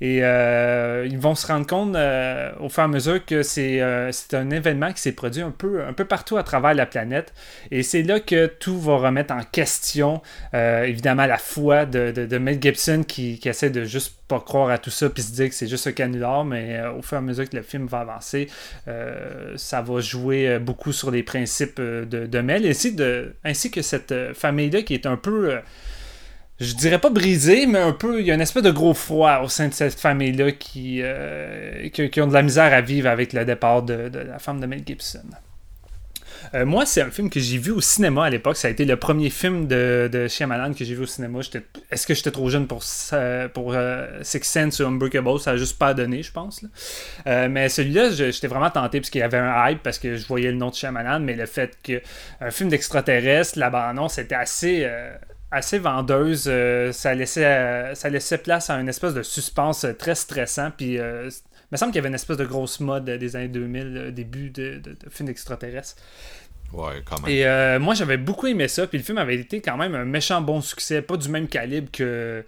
Et 0.00 0.24
euh, 0.24 1.06
ils 1.08 1.18
vont 1.18 1.34
se 1.34 1.46
rendre 1.46 1.66
compte 1.66 1.94
euh, 1.94 2.52
au 2.58 2.68
fur 2.68 2.82
et 2.82 2.84
à 2.84 2.88
mesure 2.88 3.24
que 3.24 3.42
c'est 3.42 3.80
c'est 4.10 4.34
un 4.34 4.50
événement 4.50 4.92
qui 4.92 5.00
s'est 5.00 5.12
produit 5.12 5.42
un 5.42 5.52
peu, 5.52 6.04
partout 6.04 6.36
à 6.36 6.42
travers 6.42 6.74
la 6.74 6.86
planète. 6.86 7.32
Et 7.70 7.82
c'est 7.82 8.02
là 8.02 8.20
que 8.20 8.46
tout 8.46 8.78
va 8.80 8.96
remettre 8.96 9.32
en 9.32 9.42
question, 9.42 10.20
évidemment, 10.52 11.26
la 11.26 11.38
foi 11.38 11.86
de, 11.86 12.10
de, 12.10 12.38
Mel 12.38 12.60
Gibson 12.60 13.04
qui, 13.06 13.38
qui, 13.38 13.48
essaie 13.48 13.70
de 13.70 13.84
juste 13.84 14.16
pas 14.26 14.40
croire 14.40 14.70
à 14.70 14.78
tout 14.78 14.90
ça 14.90 15.08
puis 15.08 15.22
se 15.22 15.32
dire 15.32 15.48
que 15.48 15.54
c'est 15.54 15.68
juste 15.68 15.86
un 15.86 15.92
canular. 15.92 16.44
Mais 16.44 16.82
au 16.86 17.02
fur 17.02 17.16
et 17.16 17.18
à 17.18 17.22
mesure 17.22 17.48
que 17.48 17.56
le 17.56 17.62
film 17.62 17.86
va 17.86 18.00
avancer, 18.00 18.48
ça 19.56 19.80
va 19.80 20.00
jouer 20.00 20.58
beaucoup 20.58 20.92
sur 20.92 21.10
les 21.10 21.22
principes 21.22 21.80
de, 21.80 22.04
de 22.04 22.40
Mel 22.40 22.66
ainsi, 22.66 22.96
ainsi 23.44 23.70
que 23.70 23.82
cette 23.82 24.34
famille-là 24.34 24.82
qui 24.82 24.94
est 24.94 25.06
un 25.06 25.16
peu 25.16 25.60
je 26.60 26.74
dirais 26.74 27.00
pas 27.00 27.10
brisé, 27.10 27.66
mais 27.66 27.80
un 27.80 27.92
peu, 27.92 28.20
il 28.20 28.26
y 28.26 28.30
a 28.30 28.34
une 28.34 28.40
espèce 28.40 28.62
de 28.62 28.70
gros 28.70 28.94
froid 28.94 29.40
au 29.42 29.48
sein 29.48 29.68
de 29.68 29.74
cette 29.74 29.98
famille-là 29.98 30.52
qui, 30.52 31.00
euh, 31.02 31.88
qui, 31.88 32.20
ont 32.20 32.28
de 32.28 32.32
la 32.32 32.42
misère 32.42 32.72
à 32.72 32.80
vivre 32.80 33.08
avec 33.08 33.32
le 33.32 33.44
départ 33.44 33.82
de, 33.82 34.10
la 34.14 34.38
femme 34.38 34.60
de 34.60 34.66
Mel 34.66 34.82
Gibson. 34.86 35.24
Euh, 36.54 36.64
moi, 36.64 36.86
c'est 36.86 37.00
un 37.00 37.10
film 37.10 37.30
que 37.30 37.40
j'ai 37.40 37.58
vu 37.58 37.72
au 37.72 37.80
cinéma 37.80 38.26
à 38.26 38.30
l'époque. 38.30 38.56
Ça 38.56 38.68
a 38.68 38.70
été 38.70 38.84
le 38.84 38.96
premier 38.96 39.30
film 39.30 39.66
de, 39.66 40.08
de 40.12 40.28
Shyamalan 40.28 40.74
que 40.74 40.84
j'ai 40.84 40.94
vu 40.94 41.02
au 41.02 41.06
cinéma. 41.06 41.40
Est-ce 41.90 42.06
que 42.06 42.14
j'étais 42.14 42.30
trop 42.30 42.48
jeune 42.50 42.68
pour, 42.68 42.84
pour 43.54 43.72
euh, 43.74 44.06
Six 44.22 44.44
Sense 44.44 44.78
ou 44.78 44.84
Unbreakable? 44.84 45.40
Ça 45.40 45.52
a 45.52 45.56
juste 45.56 45.78
pas 45.78 45.94
donné, 45.94 46.22
je 46.22 46.30
pense. 46.30 46.64
mais 47.26 47.68
celui-là, 47.68 48.10
j'étais 48.10 48.46
vraiment 48.46 48.70
tenté 48.70 49.00
parce 49.00 49.10
qu'il 49.10 49.20
y 49.20 49.24
avait 49.24 49.38
un 49.38 49.70
hype, 49.70 49.82
parce 49.82 49.98
que 49.98 50.16
je 50.16 50.26
voyais 50.28 50.52
le 50.52 50.58
nom 50.58 50.68
de 50.68 50.74
Shyamalan, 50.74 51.18
mais 51.18 51.34
le 51.34 51.46
fait 51.46 51.76
qu'un 51.82 52.50
film 52.50 52.68
d'extraterrestre, 52.68 53.58
la 53.58 53.70
bande 53.70 54.10
c'était 54.10 54.36
assez 54.36 54.86
assez 55.54 55.78
vendeuse. 55.78 56.44
Euh, 56.48 56.92
ça, 56.92 57.14
laissait, 57.14 57.46
euh, 57.46 57.94
ça 57.94 58.10
laissait 58.10 58.38
place 58.38 58.70
à 58.70 58.74
une 58.74 58.88
espèce 58.88 59.14
de 59.14 59.22
suspense 59.22 59.86
très 59.98 60.14
stressant. 60.14 60.70
Puis, 60.76 60.98
euh, 60.98 61.30
il 61.30 61.66
me 61.72 61.76
semble 61.76 61.92
qu'il 61.92 61.98
y 61.98 62.00
avait 62.00 62.08
une 62.08 62.14
espèce 62.14 62.36
de 62.36 62.44
grosse 62.44 62.80
mode 62.80 63.04
des 63.04 63.36
années 63.36 63.48
2000, 63.48 64.12
début 64.12 64.50
de, 64.50 64.78
de, 64.78 64.90
de 64.90 65.10
films 65.10 65.28
extraterrestres. 65.28 65.96
Ouais, 66.72 67.02
quand 67.04 67.20
même. 67.24 67.30
Et 67.30 67.78
moi, 67.78 67.94
j'avais 67.94 68.16
beaucoup 68.16 68.46
aimé 68.46 68.68
ça. 68.68 68.86
Puis 68.86 68.98
le 68.98 69.04
film 69.04 69.18
avait 69.18 69.36
été 69.36 69.60
quand 69.60 69.76
même 69.76 69.94
un 69.94 70.04
méchant 70.04 70.40
bon 70.40 70.60
succès. 70.60 71.02
Pas 71.02 71.16
du 71.16 71.28
même 71.28 71.46
calibre 71.46 71.88
que, 71.92 72.44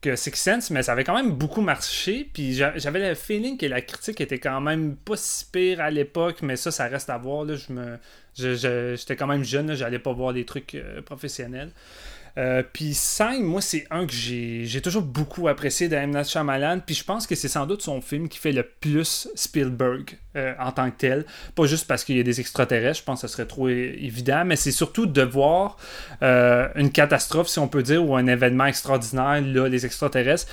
que 0.00 0.16
Six 0.16 0.34
Sense, 0.34 0.70
mais 0.70 0.82
ça 0.82 0.92
avait 0.92 1.04
quand 1.04 1.14
même 1.14 1.32
beaucoup 1.32 1.60
marché. 1.60 2.28
Puis 2.32 2.54
j'avais 2.54 3.08
le 3.08 3.14
feeling 3.14 3.56
que 3.56 3.66
la 3.66 3.80
critique 3.80 4.20
était 4.20 4.38
quand 4.38 4.60
même 4.60 4.96
pas 4.96 5.16
si 5.16 5.44
pire 5.46 5.80
à 5.80 5.90
l'époque, 5.90 6.42
mais 6.42 6.56
ça, 6.56 6.70
ça 6.70 6.88
reste 6.88 7.08
à 7.08 7.18
voir. 7.18 7.44
Là. 7.44 7.54
Je 7.54 7.72
me, 7.72 8.96
j'étais 8.96 9.16
quand 9.16 9.28
même 9.28 9.44
jeune, 9.44 9.74
j'allais 9.74 10.00
pas 10.00 10.12
voir 10.12 10.32
des 10.32 10.44
trucs 10.44 10.76
professionnels. 11.06 11.70
Euh, 12.38 12.62
puis 12.72 12.94
Sign, 12.94 13.42
moi, 13.42 13.60
c'est 13.60 13.86
un 13.90 14.06
que 14.06 14.12
j'ai 14.12 14.80
toujours 14.80 15.02
beaucoup 15.02 15.48
apprécié 15.48 15.88
de 15.88 15.96
M. 15.96 16.22
Puis 16.86 16.94
je 16.94 17.04
pense 17.04 17.26
que 17.26 17.34
c'est 17.34 17.48
sans 17.48 17.66
doute 17.66 17.82
son 17.82 18.00
film 18.00 18.28
qui 18.28 18.38
fait 18.38 18.52
le 18.52 18.62
plus 18.62 19.28
Spielberg 19.34 20.16
euh, 20.36 20.54
en 20.60 20.70
tant 20.70 20.90
que 20.90 20.96
tel. 20.96 21.24
Pas 21.56 21.66
juste 21.66 21.88
parce 21.88 22.04
qu'il 22.04 22.16
y 22.16 22.20
a 22.20 22.22
des 22.22 22.40
extraterrestres, 22.40 23.00
je 23.00 23.04
pense 23.04 23.22
que 23.22 23.26
ce 23.26 23.32
serait 23.32 23.46
trop 23.46 23.68
évident, 23.68 24.44
mais 24.44 24.56
c'est 24.56 24.72
surtout 24.72 25.06
de 25.06 25.22
voir 25.22 25.78
euh, 26.22 26.68
une 26.76 26.92
catastrophe, 26.92 27.48
si 27.48 27.58
on 27.58 27.68
peut 27.68 27.82
dire, 27.82 28.08
ou 28.08 28.14
un 28.16 28.26
événement 28.28 28.66
extraordinaire, 28.66 29.42
là, 29.42 29.68
les 29.68 29.84
extraterrestres, 29.84 30.46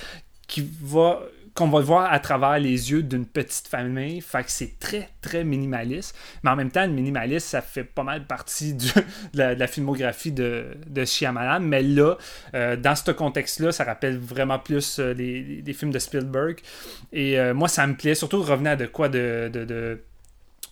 qui 0.48 0.68
va 0.82 1.20
qu'on 1.56 1.68
va 1.68 1.80
voir 1.80 2.12
à 2.12 2.20
travers 2.20 2.58
les 2.58 2.92
yeux 2.92 3.02
d'une 3.02 3.26
petite 3.26 3.66
famille. 3.66 4.20
Fait 4.20 4.44
que 4.44 4.50
c'est 4.50 4.78
très, 4.78 5.08
très 5.22 5.42
minimaliste. 5.42 6.14
Mais 6.44 6.50
en 6.50 6.56
même 6.56 6.70
temps, 6.70 6.86
le 6.86 6.92
minimaliste, 6.92 7.48
ça 7.48 7.62
fait 7.62 7.84
pas 7.84 8.02
mal 8.02 8.26
partie 8.26 8.74
de, 8.74 8.86
la, 9.34 9.66
filmographie 9.66 10.32
de, 10.32 10.76
de 10.86 11.04
Shyamalan. 11.04 11.60
Mais 11.60 11.82
là, 11.82 12.16
euh, 12.54 12.76
dans 12.76 12.94
ce 12.94 13.10
contexte-là, 13.10 13.72
ça 13.72 13.84
rappelle 13.84 14.18
vraiment 14.18 14.58
plus 14.58 14.98
euh, 14.98 15.14
les, 15.14 15.72
films 15.72 15.90
de 15.90 15.98
Spielberg. 15.98 16.60
Et 17.12 17.38
euh, 17.38 17.54
moi, 17.54 17.68
ça 17.68 17.86
me 17.86 17.94
plaît. 17.94 18.14
Surtout 18.14 18.42
revenir 18.42 18.72
à 18.72 18.76
de 18.76 18.86
quoi 18.86 19.08
de, 19.08 19.50
de 19.52 20.00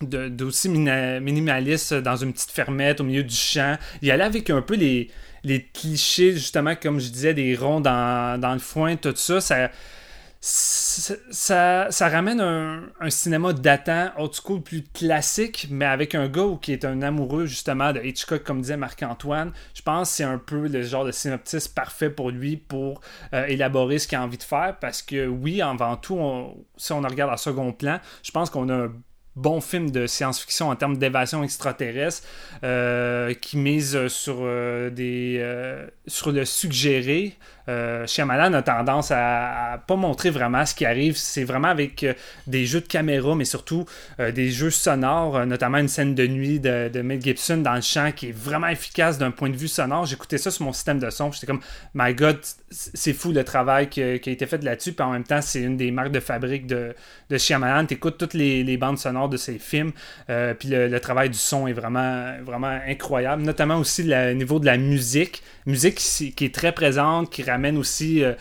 d'aussi 0.02 0.68
minimaliste 0.68 1.94
dans 1.94 2.16
une 2.16 2.32
petite 2.32 2.50
fermette 2.50 3.00
au 3.00 3.04
milieu 3.04 3.22
du 3.22 3.34
champ. 3.34 3.78
Il 4.02 4.10
allait 4.10 4.24
avec 4.24 4.50
un 4.50 4.60
peu 4.60 4.74
les, 4.74 5.08
les 5.44 5.62
clichés, 5.62 6.32
justement, 6.32 6.74
comme 6.74 6.98
je 6.98 7.08
disais, 7.08 7.32
des 7.32 7.54
ronds 7.54 7.80
dans, 7.80 8.38
dans 8.40 8.52
le 8.52 8.58
foin, 8.58 8.96
tout 8.96 9.14
ça. 9.14 9.40
Ça, 9.40 9.70
ça, 10.46 11.90
ça, 11.90 12.08
ramène 12.10 12.38
un, 12.38 13.08
cinéma 13.08 13.54
datant, 13.54 14.10
old 14.18 14.34
school, 14.34 14.60
plus 14.60 14.82
classique, 14.82 15.68
mais 15.70 15.86
avec 15.86 16.14
un 16.14 16.28
gars 16.28 16.58
qui 16.60 16.72
est 16.72 16.84
un 16.84 17.00
amoureux 17.00 17.46
justement 17.46 17.94
de 17.94 18.00
Hitchcock, 18.00 18.42
comme 18.44 18.60
disait 18.60 18.76
Marc-Antoine. 18.76 19.52
Je 19.72 19.80
pense 19.80 20.10
que 20.10 20.16
c'est 20.16 20.24
un 20.24 20.36
peu 20.36 20.68
le 20.68 20.82
genre 20.82 21.06
de 21.06 21.12
synopsis 21.12 21.66
parfait 21.66 22.10
pour 22.10 22.30
lui 22.30 22.58
pour 22.58 23.00
euh, 23.32 23.46
élaborer 23.46 23.98
ce 23.98 24.06
qu'il 24.06 24.18
a 24.18 24.22
envie 24.22 24.36
de 24.36 24.42
faire. 24.42 24.76
Parce 24.82 25.00
que 25.00 25.26
oui, 25.26 25.62
avant 25.62 25.96
tout, 25.96 26.18
si 26.76 26.92
on 26.92 27.00
regarde 27.00 27.32
à 27.32 27.38
second 27.38 27.72
plan, 27.72 27.98
je 28.22 28.30
pense 28.30 28.50
qu'on 28.50 28.68
a 28.68 28.74
un 28.74 28.92
bon 29.36 29.62
film 29.62 29.90
de 29.90 30.06
science-fiction 30.06 30.68
en 30.68 30.76
termes 30.76 30.98
d'évasion 30.98 31.42
extraterrestre 31.42 32.28
euh, 32.64 33.32
qui 33.32 33.56
mise 33.56 34.08
sur 34.08 34.40
euh, 34.40 34.90
des 34.90 35.42
sur 36.06 36.32
le 36.32 36.44
suggéré 36.44 37.38
euh, 37.68 38.06
Shyamalan 38.06 38.52
a 38.52 38.62
tendance 38.62 39.10
à, 39.10 39.82
pas 39.86 39.96
montrer 39.96 40.30
vraiment 40.30 40.64
ce 40.66 40.74
qui 40.74 40.84
arrive. 40.84 41.16
C'est 41.16 41.44
vraiment 41.44 41.68
avec 41.68 42.02
euh, 42.04 42.14
des 42.46 42.66
jeux 42.66 42.80
de 42.80 42.86
caméra, 42.86 43.34
mais 43.34 43.44
surtout 43.44 43.86
euh, 44.20 44.32
des 44.32 44.50
jeux 44.50 44.70
sonores, 44.70 45.36
euh, 45.36 45.44
notamment 45.46 45.78
une 45.78 45.88
scène 45.88 46.14
de 46.14 46.26
nuit 46.26 46.60
de, 46.60 46.90
de 46.92 47.02
Mel 47.02 47.22
Gibson 47.22 47.58
dans 47.58 47.74
le 47.74 47.80
champ 47.80 48.12
qui 48.14 48.28
est 48.28 48.36
vraiment 48.36 48.68
efficace 48.68 49.18
d'un 49.18 49.30
point 49.30 49.50
de 49.50 49.56
vue 49.56 49.68
sonore. 49.68 50.06
J'écoutais 50.06 50.38
ça 50.38 50.50
sur 50.50 50.64
mon 50.64 50.72
système 50.72 50.98
de 50.98 51.08
son. 51.10 51.32
J'étais 51.32 51.46
comme, 51.46 51.60
my 51.94 52.14
god, 52.14 52.38
c'est 52.70 53.12
fou 53.12 53.32
le 53.32 53.44
travail 53.44 53.88
qui, 53.88 54.02
a 54.02 54.14
été 54.14 54.46
fait 54.46 54.62
là-dessus. 54.62 54.92
Puis 54.92 55.04
en 55.04 55.10
même 55.10 55.24
temps, 55.24 55.40
c'est 55.40 55.62
une 55.62 55.76
des 55.76 55.90
marques 55.90 56.12
de 56.12 56.20
fabrique 56.20 56.66
de, 56.66 56.94
de 57.30 57.38
Shyamalan. 57.38 57.86
T'écoutes 57.86 58.18
toutes 58.18 58.34
les, 58.34 58.76
bandes 58.76 58.98
sonores 58.98 59.28
de 59.28 59.36
ses 59.36 59.58
films. 59.58 59.92
puis 60.58 60.68
le, 60.68 60.98
travail 60.98 61.30
du 61.30 61.38
son 61.38 61.66
est 61.66 61.72
vraiment, 61.72 62.32
vraiment 62.42 62.78
incroyable. 62.86 63.42
Notamment 63.42 63.76
aussi 63.76 64.02
le 64.02 64.32
niveau 64.32 64.58
de 64.58 64.66
la 64.66 64.76
musique. 64.76 65.42
Musique 65.66 65.96
qui, 65.96 66.44
est 66.44 66.54
très 66.54 66.72
présente, 66.72 67.30
qui 67.30 67.42
amène 67.54 67.78
aussi 67.78 68.22
euh, 68.22 68.34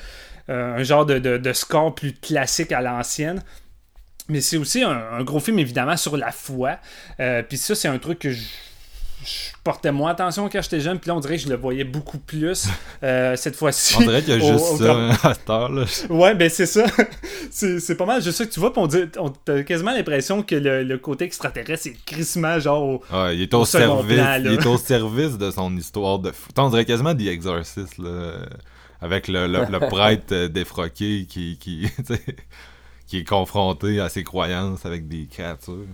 euh, 0.49 0.78
un 0.78 0.84
genre 0.84 1.06
de, 1.06 1.54
score 1.54 1.95
plus 1.95 2.13
classique 2.13 2.71
à 2.71 2.82
l'ancienne. 2.82 3.41
Mais 4.30 4.41
c'est 4.41 4.58
aussi 4.58 4.84
un, 4.84 5.23
gros 5.23 5.39
film, 5.39 5.60
évidemment, 5.60 5.97
sur 5.97 6.17
la 6.17 6.32
foi. 6.32 6.78
Euh, 7.19 7.43
puis 7.43 7.58
ça, 7.58 7.76
c'est 7.76 7.89
un 7.89 7.97
truc 7.97 8.19
que 8.19 8.32
je, 8.32 8.41
portais 9.63 9.91
moins 9.91 10.12
attention 10.12 10.49
quand 10.49 10.62
j'étais 10.62 10.80
jeune. 10.80 10.99
Puis 10.99 11.10
là, 11.10 11.15
on 11.15 11.19
dirait 11.19 11.38
que 11.38 11.43
je 11.43 11.49
le 11.49 11.56
voyais 11.56 11.84
beaucoup 11.84 12.17
plus 12.17 12.67
cette 13.02 13.56
fois-ci. 13.56 13.95
On 13.99 14.02
dirait 14.02 14.21
qu'il 14.21 14.34
y 14.34 14.45
a 14.45 14.52
juste 14.54 14.78
ça 14.78 14.93
hein, 14.93 15.12
à 15.23 15.34
cette 15.34 15.49
heure-là. 15.49 15.86
Ouais, 16.10 16.36
ben 16.36 16.49
c'est 16.49 16.65
ça. 16.65 16.86
c'est 17.52 17.95
pas 17.95 18.06
mal 18.06 18.21
juste 18.21 18.38
ça 18.38 18.45
que 18.45 18.52
tu 18.52 18.60
vois. 18.60 18.73
Puis 18.73 18.82
on, 19.17 19.23
on 19.26 19.52
a 19.52 19.63
quasiment 19.63 19.93
l'impression 19.93 20.43
que 20.43 20.56
le, 20.56 20.97
côté 20.97 21.23
extraterrestre, 21.26 21.84
c'est 21.84 21.95
crissement 22.06 22.60
genre 22.60 23.02
il, 23.32 23.41
est 23.41 23.54
au, 23.54 23.63
service, 23.63 24.19
il 24.39 24.47
est 24.47 24.65
au 24.65 24.78
service 24.78 25.38
de 25.38 25.52
son 25.52 25.76
histoire 25.78 26.19
de 26.19 26.32
fou. 26.32 26.49
On 26.58 26.69
dirait 26.69 26.86
quasiment 26.86 27.15
The 27.15 27.28
Exorcist, 27.28 27.97
là 27.97 28.39
avec 29.04 29.28
le, 29.28 29.48
le, 29.48 29.80
prêtre 29.89 30.32
euh, 30.34 30.48
défroqué 30.48 31.26
qui, 31.30 31.58
qui, 31.60 31.88
qui 33.08 33.18
est 33.20 33.28
confronté 33.28 34.00
à 34.00 34.10
ses 34.10 34.24
croyances 34.24 34.86
avec 34.86 35.08
des 35.08 35.28
créatures. 35.28 35.86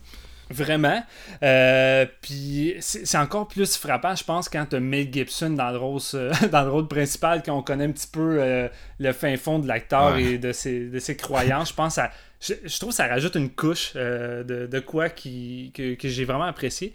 Vraiment. 0.51 1.03
Euh, 1.43 2.07
puis 2.21 2.75
c'est 2.79 3.17
encore 3.17 3.47
plus 3.47 3.77
frappant, 3.77 4.15
je 4.15 4.23
pense, 4.23 4.49
quand 4.49 4.65
tu 4.67 4.77
as 4.77 4.79
Mel 4.79 5.11
Gibson 5.11 5.51
dans 5.51 5.69
le 5.71 5.77
rôle, 5.77 6.01
dans 6.51 6.63
le 6.63 6.69
rôle 6.69 6.87
principal, 6.87 7.43
quand 7.43 7.55
on 7.55 7.61
connaît 7.61 7.85
un 7.85 7.91
petit 7.91 8.07
peu 8.07 8.37
euh, 8.39 8.67
le 8.99 9.11
fin 9.11 9.35
fond 9.37 9.59
de 9.59 9.67
l'acteur 9.67 10.17
et 10.17 10.37
de 10.37 10.51
ses, 10.51 10.87
de 10.87 10.99
ses 10.99 11.15
croyances. 11.15 11.69
Je 11.69 11.75
pense 11.75 11.97
à. 11.97 12.11
Je, 12.41 12.79
trouve 12.79 12.91
que 12.91 12.95
ça 12.95 13.07
rajoute 13.07 13.35
une 13.35 13.49
couche 13.49 13.95
de, 13.95 14.67
de, 14.71 14.79
quoi 14.79 15.09
qui, 15.09 15.73
que, 15.75 15.95
que 15.95 16.07
j'ai 16.07 16.23
vraiment 16.23 16.45
apprécié. 16.45 16.93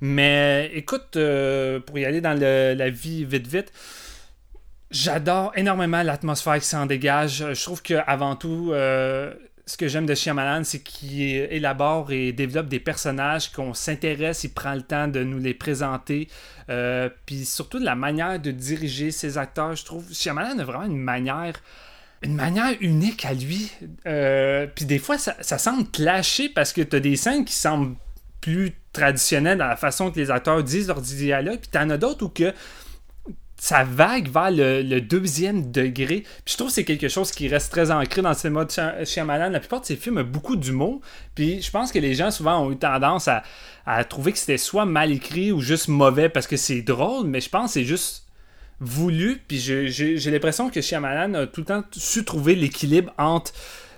Mais 0.00 0.70
écoute, 0.72 1.18
pour 1.84 1.98
y 1.98 2.04
aller 2.06 2.22
dans 2.22 2.32
la 2.32 2.88
vie 2.88 3.26
vite 3.26 3.46
vite, 3.46 3.72
J'adore 4.90 5.52
énormément 5.56 6.02
l'atmosphère 6.02 6.58
qui 6.60 6.66
s'en 6.66 6.86
dégage. 6.86 7.44
Je 7.52 7.62
trouve 7.62 7.82
qu'avant 7.82 8.36
tout, 8.36 8.70
euh, 8.72 9.34
ce 9.66 9.76
que 9.76 9.88
j'aime 9.88 10.06
de 10.06 10.14
Shyamalan, 10.14 10.62
c'est 10.62 10.78
qu'il 10.78 11.22
élabore 11.22 12.12
et 12.12 12.32
développe 12.32 12.68
des 12.68 12.78
personnages, 12.78 13.50
qu'on 13.50 13.74
s'intéresse, 13.74 14.44
il 14.44 14.50
prend 14.50 14.74
le 14.74 14.82
temps 14.82 15.08
de 15.08 15.24
nous 15.24 15.38
les 15.38 15.54
présenter. 15.54 16.28
Euh, 16.70 17.08
puis 17.26 17.44
surtout 17.44 17.80
de 17.80 17.84
la 17.84 17.96
manière 17.96 18.38
de 18.38 18.52
diriger 18.52 19.10
ses 19.10 19.38
acteurs, 19.38 19.74
je 19.74 19.84
trouve. 19.84 20.12
Shyamalan 20.12 20.58
a 20.60 20.64
vraiment 20.64 20.86
une 20.86 20.98
manière 20.98 21.54
une 22.22 22.34
manière 22.34 22.74
unique 22.80 23.24
à 23.24 23.34
lui. 23.34 23.70
Euh, 24.06 24.66
puis 24.74 24.84
des 24.84 24.98
fois, 24.98 25.18
ça, 25.18 25.58
semble 25.58 25.86
clasher 25.90 26.48
parce 26.48 26.72
que 26.72 26.80
tu 26.80 26.96
as 26.96 27.00
des 27.00 27.16
scènes 27.16 27.44
qui 27.44 27.54
semblent 27.54 27.96
plus 28.40 28.72
traditionnelles 28.92 29.58
dans 29.58 29.66
la 29.66 29.76
façon 29.76 30.10
que 30.10 30.18
les 30.18 30.30
acteurs 30.30 30.62
disent 30.62 30.88
leur 30.88 31.00
dialogue. 31.00 31.58
Puis 31.60 31.70
t'en 31.70 31.90
as 31.90 31.98
d'autres 31.98 32.24
où 32.24 32.28
que 32.28 32.52
ça 33.56 33.84
vague 33.84 34.30
vers 34.30 34.50
le, 34.50 35.00
deuxième 35.00 35.70
degré. 35.70 36.24
Puis 36.44 36.52
je 36.52 36.56
trouve 36.56 36.68
que 36.68 36.74
c'est 36.74 36.84
quelque 36.84 37.08
chose 37.08 37.30
qui 37.30 37.48
reste 37.48 37.72
très 37.72 37.90
ancré 37.90 38.22
dans 38.22 38.30
le 38.30 38.34
cinéma 38.34 38.64
de 38.64 39.04
Shyamalan. 39.04 39.50
La 39.50 39.60
plupart 39.60 39.80
de 39.80 39.86
ses 39.86 39.96
films 39.96 40.18
ont 40.18 40.24
beaucoup 40.24 40.56
d'humour. 40.56 41.00
Puis 41.34 41.62
je 41.62 41.70
pense 41.70 41.90
que 41.90 41.98
les 41.98 42.14
gens 42.14 42.30
souvent 42.30 42.64
ont 42.64 42.72
eu 42.72 42.76
tendance 42.76 43.28
à, 43.28 43.42
trouver 44.04 44.32
que 44.32 44.38
c'était 44.38 44.58
soit 44.58 44.84
mal 44.84 45.12
écrit 45.12 45.52
ou 45.52 45.60
juste 45.60 45.88
mauvais 45.88 46.28
parce 46.28 46.46
que 46.46 46.56
c'est 46.56 46.82
drôle, 46.82 47.26
mais 47.26 47.40
je 47.40 47.48
pense 47.48 47.68
que 47.68 47.72
c'est 47.74 47.84
juste 47.84 48.26
voulu. 48.80 49.40
Puis 49.48 49.58
j'ai 49.58 50.30
l'impression 50.30 50.68
que 50.68 50.80
Shyamalan 50.80 51.34
a 51.34 51.46
tout 51.46 51.62
le 51.62 51.66
temps 51.66 51.84
su 51.92 52.24
trouver 52.24 52.54
l'équilibre 52.54 53.12
entre 53.16 53.52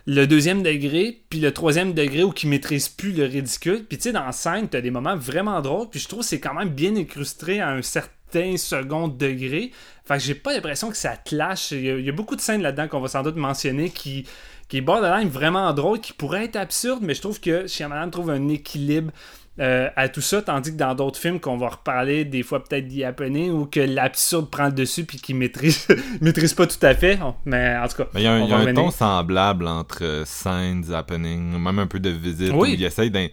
le 0.06 0.26
deuxième 0.26 0.62
degré, 0.62 1.20
puis 1.28 1.38
le 1.38 1.52
troisième 1.52 1.92
degré 1.92 2.22
où 2.24 2.32
il 2.42 2.48
maîtrise 2.48 2.88
plus 2.88 3.12
le 3.12 3.24
ridicule. 3.24 3.84
Puis 3.86 3.98
tu 3.98 4.04
sais, 4.04 4.12
dans 4.12 4.32
scène, 4.32 4.66
t'as 4.66 4.80
des 4.80 4.90
moments 4.90 5.16
vraiment 5.16 5.60
drôles, 5.60 5.90
puis 5.90 6.00
je 6.00 6.08
trouve 6.08 6.20
que 6.20 6.26
c'est 6.26 6.40
quand 6.40 6.54
même 6.54 6.70
bien 6.70 6.96
incrusté 6.96 7.60
à 7.60 7.68
un 7.68 7.82
certain 7.82 8.17
second 8.56 9.08
degré. 9.08 9.72
Fait 10.04 10.14
que 10.14 10.20
j'ai 10.20 10.34
pas 10.34 10.52
l'impression 10.54 10.90
que 10.90 10.96
ça 10.96 11.16
clash. 11.16 11.72
Il 11.72 11.84
y, 11.84 11.90
a, 11.90 11.96
il 11.98 12.04
y 12.04 12.08
a 12.08 12.12
beaucoup 12.12 12.36
de 12.36 12.40
scènes 12.40 12.62
là-dedans 12.62 12.88
qu'on 12.88 13.00
va 13.00 13.08
sans 13.08 13.22
doute 13.22 13.36
mentionner 13.36 13.90
qui, 13.90 14.26
qui 14.68 14.78
est 14.78 14.82
borderline 14.82 15.28
vraiment 15.28 15.72
drôle, 15.74 16.00
qui 16.00 16.12
pourrait 16.12 16.44
être 16.44 16.56
absurde, 16.56 17.00
mais 17.02 17.14
je 17.14 17.20
trouve 17.20 17.40
que 17.40 17.66
Shyamalan 17.66 18.10
trouve 18.10 18.30
un 18.30 18.48
équilibre 18.48 19.12
euh, 19.60 19.88
à 19.96 20.08
tout 20.08 20.20
ça, 20.20 20.40
tandis 20.40 20.70
que 20.70 20.76
dans 20.76 20.94
d'autres 20.94 21.18
films 21.18 21.40
qu'on 21.40 21.56
va 21.56 21.68
reparler, 21.70 22.24
des 22.24 22.44
fois 22.44 22.62
peut-être 22.62 22.86
d'y 22.86 23.02
Happening, 23.02 23.50
ou 23.50 23.66
que 23.66 23.80
l'absurde 23.80 24.48
prend 24.50 24.66
le 24.66 24.72
dessus 24.72 25.04
puis 25.04 25.18
qu'il 25.18 25.34
maîtrise, 25.34 25.88
maîtrise 26.20 26.54
pas 26.54 26.66
tout 26.68 26.78
à 26.86 26.94
fait. 26.94 27.18
Mais 27.44 27.76
en 27.76 27.88
tout 27.88 27.96
cas, 27.96 28.08
il 28.14 28.20
y 28.22 28.26
a 28.28 28.32
un, 28.34 28.46
y 28.46 28.52
a 28.52 28.72
ton 28.72 28.90
semblable 28.92 29.66
entre 29.66 30.04
euh, 30.04 30.24
Signs, 30.24 30.92
Happening, 30.94 31.58
même 31.58 31.78
un 31.80 31.86
peu 31.88 31.98
de 31.98 32.10
visite, 32.10 32.52
Oui. 32.54 32.70
où 32.70 32.74
il 32.74 32.84
essaye 32.84 33.10
d'in- 33.10 33.26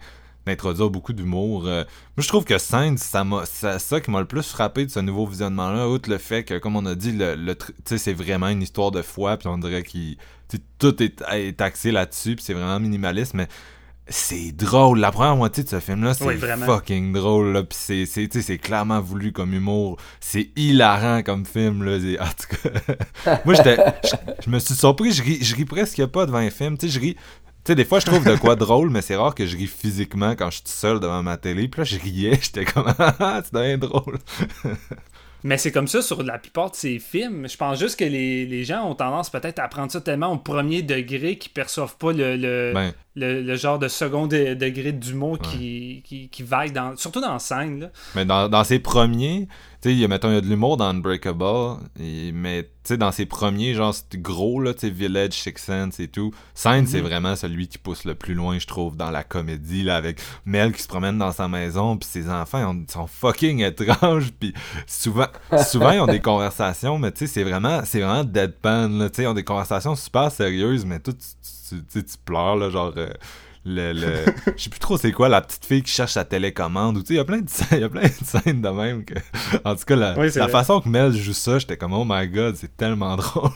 d'introduire 0.46 0.90
beaucoup 0.90 1.12
d'humour. 1.12 1.66
Euh, 1.66 1.84
moi, 2.16 2.22
je 2.22 2.28
trouve 2.28 2.44
que 2.44 2.58
Signs, 2.58 2.96
ça 2.96 3.24
m'a, 3.24 3.44
ça, 3.46 3.78
ça 3.78 4.00
qui 4.00 4.10
m'a 4.10 4.20
le 4.20 4.26
plus 4.26 4.48
frappé 4.48 4.86
de 4.86 4.90
ce 4.90 5.00
nouveau 5.00 5.26
visionnement-là, 5.26 5.88
outre 5.88 6.08
le 6.08 6.18
fait 6.18 6.44
que, 6.44 6.58
comme 6.58 6.76
on 6.76 6.86
a 6.86 6.94
dit, 6.94 7.12
le, 7.12 7.56
c'est 7.84 8.12
vraiment 8.12 8.48
une 8.48 8.62
histoire 8.62 8.90
de 8.90 9.02
foi, 9.02 9.36
puis 9.36 9.48
on 9.48 9.58
dirait 9.58 9.82
qu'il, 9.82 10.16
tout 10.78 11.02
est, 11.02 11.22
est 11.32 11.60
axé 11.60 11.90
là-dessus, 11.90 12.36
puis 12.36 12.44
c'est 12.44 12.54
vraiment 12.54 12.78
minimaliste, 12.80 13.34
mais 13.34 13.48
c'est 14.08 14.52
drôle. 14.52 15.00
La 15.00 15.10
première 15.10 15.36
moitié 15.36 15.64
de 15.64 15.68
ce 15.68 15.80
film-là, 15.80 16.14
c'est 16.14 16.24
Oui, 16.24 16.38
fucking 16.38 17.12
drôle. 17.12 17.52
Là. 17.52 17.64
Puis 17.64 18.06
c'est, 18.06 18.58
clairement 18.58 19.00
voulu 19.00 19.32
comme 19.32 19.52
humour. 19.52 19.98
C'est 20.20 20.50
hilarant 20.56 21.22
comme 21.22 21.44
film. 21.44 21.82
Là. 21.82 21.96
En 22.22 22.26
tout 22.26 22.56
cas, 22.56 23.38
moi, 23.44 23.54
j'étais, 23.54 23.76
je, 24.04 24.44
je 24.44 24.50
me 24.50 24.60
suis 24.60 24.74
surpris. 24.74 25.12
Je 25.12 25.22
ris, 25.22 25.38
je 25.42 25.56
ris 25.56 25.64
presque 25.64 26.04
pas 26.06 26.26
devant 26.26 26.38
un 26.38 26.50
film. 26.50 26.78
Tu 26.78 26.88
sais, 26.88 26.94
je 26.94 27.00
ris. 27.00 27.16
Tu 27.66 27.72
sais, 27.72 27.74
des 27.74 27.84
fois, 27.84 27.98
je 27.98 28.06
trouve 28.06 28.24
de 28.24 28.36
quoi 28.36 28.54
drôle, 28.54 28.90
mais 28.90 29.02
c'est 29.02 29.16
rare 29.16 29.34
que 29.34 29.44
je 29.44 29.56
ris 29.56 29.66
physiquement 29.66 30.36
quand 30.36 30.50
je 30.50 30.58
suis 30.58 30.62
tout 30.62 30.70
seul 30.70 31.00
devant 31.00 31.20
ma 31.24 31.36
télé. 31.36 31.66
Puis 31.66 31.80
là, 31.80 31.84
je 31.84 31.98
riais. 31.98 32.38
J'étais 32.40 32.64
comme, 32.64 32.94
ah, 32.96 33.40
c'est 33.42 33.52
bien 33.52 33.76
drôle. 33.76 34.18
Mais 35.42 35.58
c'est 35.58 35.70
comme 35.70 35.86
ça 35.86 36.00
sur 36.02 36.22
la 36.22 36.38
plupart 36.38 36.70
de 36.70 36.76
ces 36.76 36.98
films. 36.98 37.48
Je 37.48 37.56
pense 37.56 37.78
juste 37.78 37.98
que 37.98 38.04
les, 38.04 38.46
les 38.46 38.64
gens 38.64 38.84
ont 38.88 38.94
tendance 38.94 39.30
peut-être 39.30 39.58
à 39.60 39.68
prendre 39.68 39.92
ça 39.92 40.00
tellement 40.00 40.32
au 40.32 40.38
premier 40.38 40.82
degré 40.82 41.38
qu'ils 41.38 41.52
perçoivent 41.52 41.96
pas 41.98 42.12
le, 42.12 42.36
le, 42.36 42.72
Ben, 42.74 42.92
le, 43.14 43.42
le 43.42 43.56
genre 43.56 43.78
de 43.78 43.86
second 43.86 44.26
de- 44.26 44.54
degré 44.54 44.90
d'humour 44.92 45.38
qui, 45.38 46.02
qui, 46.04 46.28
qui 46.30 46.42
vague, 46.42 46.72
dans, 46.72 46.96
surtout 46.96 47.20
dans 47.20 47.34
la 47.34 47.38
scène. 47.38 47.80
Là. 47.80 47.90
Mais 48.16 48.24
dans, 48.24 48.48
dans 48.48 48.64
ses 48.64 48.78
premiers, 48.80 49.46
tu 49.86 49.92
sais, 49.92 49.96
il 49.96 50.00
y 50.00 50.04
a, 50.04 50.08
mettons, 50.08 50.30
il 50.30 50.34
y 50.34 50.38
a 50.38 50.40
de 50.40 50.48
l'humour 50.48 50.76
dans 50.76 50.86
Unbreakable, 50.86 51.78
et- 52.00 52.32
mais 52.32 52.64
tu 52.64 52.68
sais, 52.84 52.96
dans 52.96 53.12
ses 53.12 53.24
premiers, 53.26 53.74
genre, 53.74 53.94
c'était 53.94 54.18
gros, 54.18 54.60
là, 54.60 54.74
tu 54.74 54.80
sais, 54.80 54.90
Village, 54.90 55.34
Six 55.34 55.52
Sense 55.56 56.00
et 56.00 56.08
tout. 56.08 56.32
Sign, 56.54 56.86
c'est 56.88 57.00
vraiment 57.00 57.36
celui 57.36 57.68
qui 57.68 57.78
pousse 57.78 58.04
le 58.04 58.16
plus 58.16 58.34
loin, 58.34 58.58
je 58.58 58.66
trouve, 58.66 58.96
dans 58.96 59.10
la 59.10 59.22
comédie, 59.22 59.84
là, 59.84 59.94
avec 59.96 60.20
Mel 60.44 60.72
qui 60.72 60.82
se 60.82 60.88
promène 60.88 61.18
dans 61.18 61.30
sa 61.30 61.46
maison, 61.46 61.96
puis 61.96 62.08
ses 62.08 62.28
enfants, 62.28 62.74
ils 62.88 62.92
sont 62.92 63.06
fucking 63.06 63.60
étranges, 63.62 64.32
puis 64.40 64.54
souvent, 64.88 65.28
souvent, 65.68 65.90
ils 65.92 66.00
ont 66.00 66.06
des 66.06 66.20
conversations, 66.20 66.98
mais 66.98 67.12
tu 67.12 67.20
sais, 67.20 67.26
c'est 67.32 67.44
vraiment, 67.44 67.82
c'est 67.84 68.00
vraiment 68.00 68.24
deadpan, 68.24 68.88
là, 68.88 69.08
tu 69.08 69.16
sais, 69.16 69.22
ils 69.22 69.26
ont 69.28 69.34
des 69.34 69.44
conversations 69.44 69.94
super 69.94 70.32
sérieuses, 70.32 70.84
mais 70.84 70.98
tout, 70.98 71.12
tu, 71.12 71.76
tu, 71.76 71.84
tu 71.84 72.04
tu 72.04 72.16
pleures, 72.24 72.56
là, 72.56 72.70
genre... 72.70 72.92
euh, 72.96 73.08
le, 73.66 73.92
le... 73.92 74.24
je 74.56 74.62
sais 74.62 74.70
plus 74.70 74.78
trop 74.78 74.96
c'est 74.96 75.12
quoi 75.12 75.28
la 75.28 75.40
petite 75.40 75.64
fille 75.64 75.82
qui 75.82 75.92
cherche 75.92 76.12
sa 76.12 76.24
télécommande 76.24 76.96
ou 76.96 77.00
tu 77.00 77.08
sais 77.08 77.14
il 77.14 77.16
y 77.16 77.20
a 77.20 77.24
plein 77.24 77.40
de 77.40 77.50
scènes 77.50 77.66
il 77.72 77.80
y 77.80 77.84
a 77.84 77.88
plein 77.88 78.02
de 78.02 78.24
scènes 78.24 78.62
de 78.62 78.68
même 78.68 79.04
que 79.04 79.14
en 79.64 79.74
tout 79.74 79.84
cas 79.84 79.96
la, 79.96 80.18
Oui, 80.18 80.28
la 80.34 80.48
façon 80.48 80.80
que 80.80 80.88
Mel 80.88 81.12
joue 81.12 81.32
ça 81.32 81.58
j'étais 81.58 81.76
comme 81.76 81.92
oh 81.92 82.04
my 82.06 82.28
god 82.28 82.56
c'est 82.56 82.76
tellement 82.76 83.16
drôle 83.16 83.50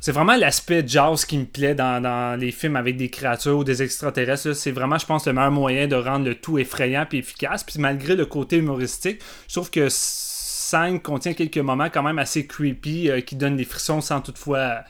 C'est 0.00 0.12
vraiment 0.12 0.36
l'aspect 0.36 0.84
jazz 0.86 1.24
qui 1.24 1.38
me 1.38 1.46
plaît 1.46 1.74
dans, 1.74 2.02
dans 2.02 2.38
les 2.38 2.52
films 2.52 2.76
avec 2.76 2.96
des 2.96 3.08
créatures 3.08 3.58
ou 3.58 3.64
des 3.64 3.82
extraterrestres. 3.82 4.52
C'est 4.52 4.70
vraiment, 4.70 4.98
je 4.98 5.06
pense, 5.06 5.26
le 5.26 5.32
meilleur 5.32 5.50
moyen 5.50 5.86
de 5.86 5.96
rendre 5.96 6.26
le 6.26 6.34
tout 6.34 6.58
effrayant 6.58 7.06
puis 7.08 7.18
efficace. 7.18 7.64
Puis 7.64 7.78
malgré 7.78 8.14
le 8.14 8.26
côté 8.26 8.58
humoristique, 8.58 9.20
je 9.48 9.54
trouve 9.54 9.70
que 9.70 9.88
5 9.88 11.02
contient 11.02 11.34
quelques 11.34 11.58
moments 11.58 11.88
quand 11.90 12.02
même 12.02 12.18
assez 12.18 12.46
creepy 12.46 13.10
euh, 13.10 13.20
qui 13.20 13.36
donnent 13.36 13.56
des 13.56 13.64
frissons 13.64 14.00
sans 14.00 14.20
toutefois 14.20 14.84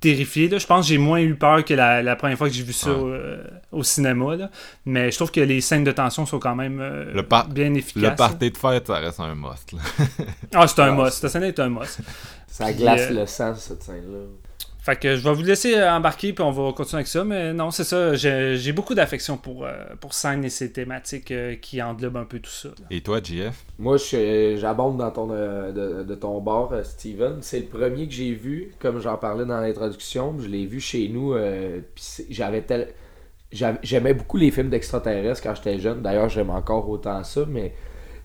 terrifier. 0.00 0.48
là. 0.48 0.58
Je 0.58 0.66
pense 0.66 0.84
que 0.86 0.88
j'ai 0.90 0.98
moins 0.98 1.20
eu 1.20 1.34
peur 1.34 1.64
que 1.64 1.74
la, 1.74 2.02
la 2.02 2.16
première 2.16 2.38
fois 2.38 2.48
que 2.48 2.54
j'ai 2.54 2.62
vu 2.62 2.72
ça 2.72 2.90
Ouais. 2.92 3.10
euh, 3.12 3.42
au 3.72 3.82
cinéma. 3.82 4.36
là. 4.36 4.50
Mais 4.86 5.10
je 5.10 5.16
trouve 5.16 5.30
que 5.30 5.40
les 5.40 5.60
scènes 5.60 5.84
de 5.84 5.92
tension 5.92 6.24
sont 6.26 6.38
quand 6.38 6.54
même 6.54 6.78
euh, 6.80 7.12
Le 7.12 7.22
par- 7.22 7.48
bien 7.48 7.72
efficaces. 7.74 8.02
le 8.10 8.14
party 8.16 8.50
de 8.50 8.56
fête 8.56 8.86
ça 8.86 8.94
reste 8.98 9.20
un 9.20 9.34
must 9.34 9.72
là. 9.72 9.78
Ah, 10.54 10.66
c'est 10.66 10.80
un 10.82 10.96
Ouais. 10.96 11.04
must. 11.06 11.20
Cette 11.20 11.30
scène 11.30 11.42
est 11.44 11.58
un 11.58 11.68
must. 11.68 12.00
Ça 12.46 12.66
Puis, 12.66 12.74
glace 12.76 13.08
euh, 13.10 13.20
le 13.20 13.26
sang, 13.26 13.54
cette 13.54 13.82
scène-là. 13.82 14.18
Fait 14.88 14.96
que 14.98 15.16
je 15.16 15.22
vais 15.22 15.34
vous 15.34 15.42
laisser 15.42 15.74
euh, 15.76 15.92
embarquer 15.92 16.32
puis 16.32 16.42
on 16.42 16.50
va 16.50 16.72
continuer 16.72 17.00
avec 17.00 17.08
ça. 17.08 17.22
Mais 17.22 17.52
non, 17.52 17.70
c'est 17.70 17.84
ça. 17.84 18.14
J'ai 18.14 18.72
beaucoup 18.72 18.94
d'affection 18.94 19.36
pour, 19.36 19.66
euh, 19.66 19.72
pour 20.00 20.14
scène 20.14 20.46
et 20.46 20.48
ses 20.48 20.72
thématiques 20.72 21.30
euh, 21.30 21.56
qui 21.56 21.82
englobent 21.82 22.16
un 22.16 22.24
peu 22.24 22.38
tout 22.38 22.50
ça. 22.50 22.68
là. 22.70 22.86
et 22.90 23.02
toi 23.02 23.20
JF 23.22 23.64
Moi, 23.78 23.98
je- 23.98 24.56
j'abonde 24.58 24.96
dans 24.96 25.10
ton, 25.10 25.28
euh, 25.30 25.72
de, 25.72 26.04
de 26.04 26.14
ton 26.14 26.40
bord, 26.40 26.72
euh, 26.72 26.82
Steven. 26.84 27.36
C'est 27.42 27.60
le 27.60 27.66
premier 27.66 28.06
que 28.08 28.14
j'ai 28.14 28.32
vu, 28.32 28.72
comme 28.78 28.98
j'en 28.98 29.18
parlais 29.18 29.44
dans 29.44 29.60
l'introduction. 29.60 30.34
Je 30.38 30.48
l'ai 30.48 30.64
vu 30.64 30.80
chez 30.80 31.08
nous. 31.08 31.34
euh, 31.34 31.80
j'avais 32.30 32.62
tel... 32.62 32.88
J'aimais 33.82 34.14
beaucoup 34.14 34.36
les 34.38 34.50
films 34.50 34.70
d'extraterrestres 34.70 35.42
quand 35.42 35.54
j'étais 35.54 35.78
jeune. 35.78 36.00
D'ailleurs, 36.02 36.28
j'aime 36.30 36.50
encore 36.50 36.88
autant 36.88 37.22
ça, 37.24 37.42
mais 37.48 37.74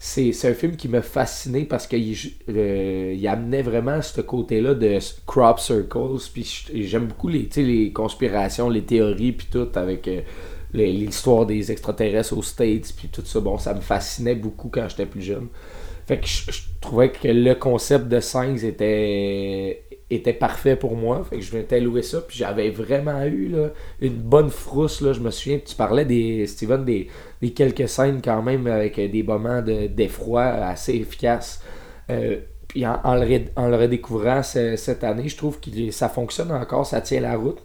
c'est 0.06 0.50
un 0.50 0.54
film 0.54 0.76
qui 0.76 0.90
m'a 0.90 1.02
fasciné 1.02 1.64
parce 1.64 1.88
qu'il 1.88 2.14
il 2.50 3.28
amenait 3.28 3.62
vraiment 3.62 4.02
ce 4.02 4.20
côté-là 4.20 4.74
de 4.74 5.00
crop 5.26 5.62
circles. 5.62 6.18
Puis 6.34 6.66
j'aime 6.74 7.08
beaucoup 7.08 7.30
les, 7.30 7.48
les 7.56 7.94
conspirations, 7.94 8.70
les 8.70 8.82
théories, 8.82 9.32
puis 9.32 9.48
tout, 9.50 9.70
avec 9.76 10.10
euh, 10.10 10.20
l'histoire 10.74 11.46
des 11.46 11.72
extraterrestres 11.72 12.38
aux 12.38 12.44
States, 12.44 12.94
puis 12.98 13.08
tout 13.08 13.24
ça. 13.24 13.40
Bon, 13.40 13.58
ça 13.58 13.74
me 13.74 13.80
fascinait 13.80 14.36
beaucoup 14.36 14.68
quand 14.68 14.90
j'étais 14.90 15.06
plus 15.06 15.22
jeune. 15.22 15.48
Fait 16.06 16.20
que 16.20 16.28
je, 16.28 16.52
je 16.52 16.62
trouvais 16.82 17.10
que 17.10 17.30
le 17.30 17.56
concept 17.56 18.10
de 18.10 18.20
Signs 18.20 18.58
était, 18.62 19.84
était 20.14 20.34
parfait 20.34 20.76
pour 20.76 20.96
moi. 20.96 21.24
Fait 21.30 21.38
que 21.38 21.42
je 21.42 21.56
m'étais 21.56 21.80
loué 21.80 22.02
ça. 22.02 22.22
Puis 22.22 22.38
j'avais 22.38 22.70
vraiment 22.70 23.24
eu 23.24 23.48
là, 23.48 23.70
une 24.02 24.16
bonne 24.16 24.50
frousse. 24.50 25.02
Là. 25.02 25.14
Je 25.14 25.20
me 25.20 25.32
souviens, 25.32 25.60
tu 25.66 25.76
parlais 25.76 26.06
des 26.06 26.46
Steven 26.48 26.84
des, 26.86 27.08
quelques 27.56 27.88
scènes 27.90 28.22
quand 28.24 28.42
même 28.42 28.68
avec 28.68 28.98
euh, 29.00 29.08
des 29.08 29.24
moments 29.24 29.62
de- 29.62 29.88
d'effroi 29.88 30.44
assez 30.44 30.94
efficaces. 30.96 31.62
Euh, 32.10 32.38
puis 32.68 32.86
en, 32.86 33.00
le, 33.16 33.76
redécouvrant 33.78 34.42
ce- 34.44 34.76
cette 34.76 35.04
année, 35.04 35.28
je 35.30 35.38
trouve 35.38 35.60
que 35.60 35.92
ça 35.92 36.10
fonctionne 36.10 36.52
encore, 36.52 36.86
ça 36.86 37.02
tient 37.02 37.22
la 37.22 37.36
route. 37.38 37.60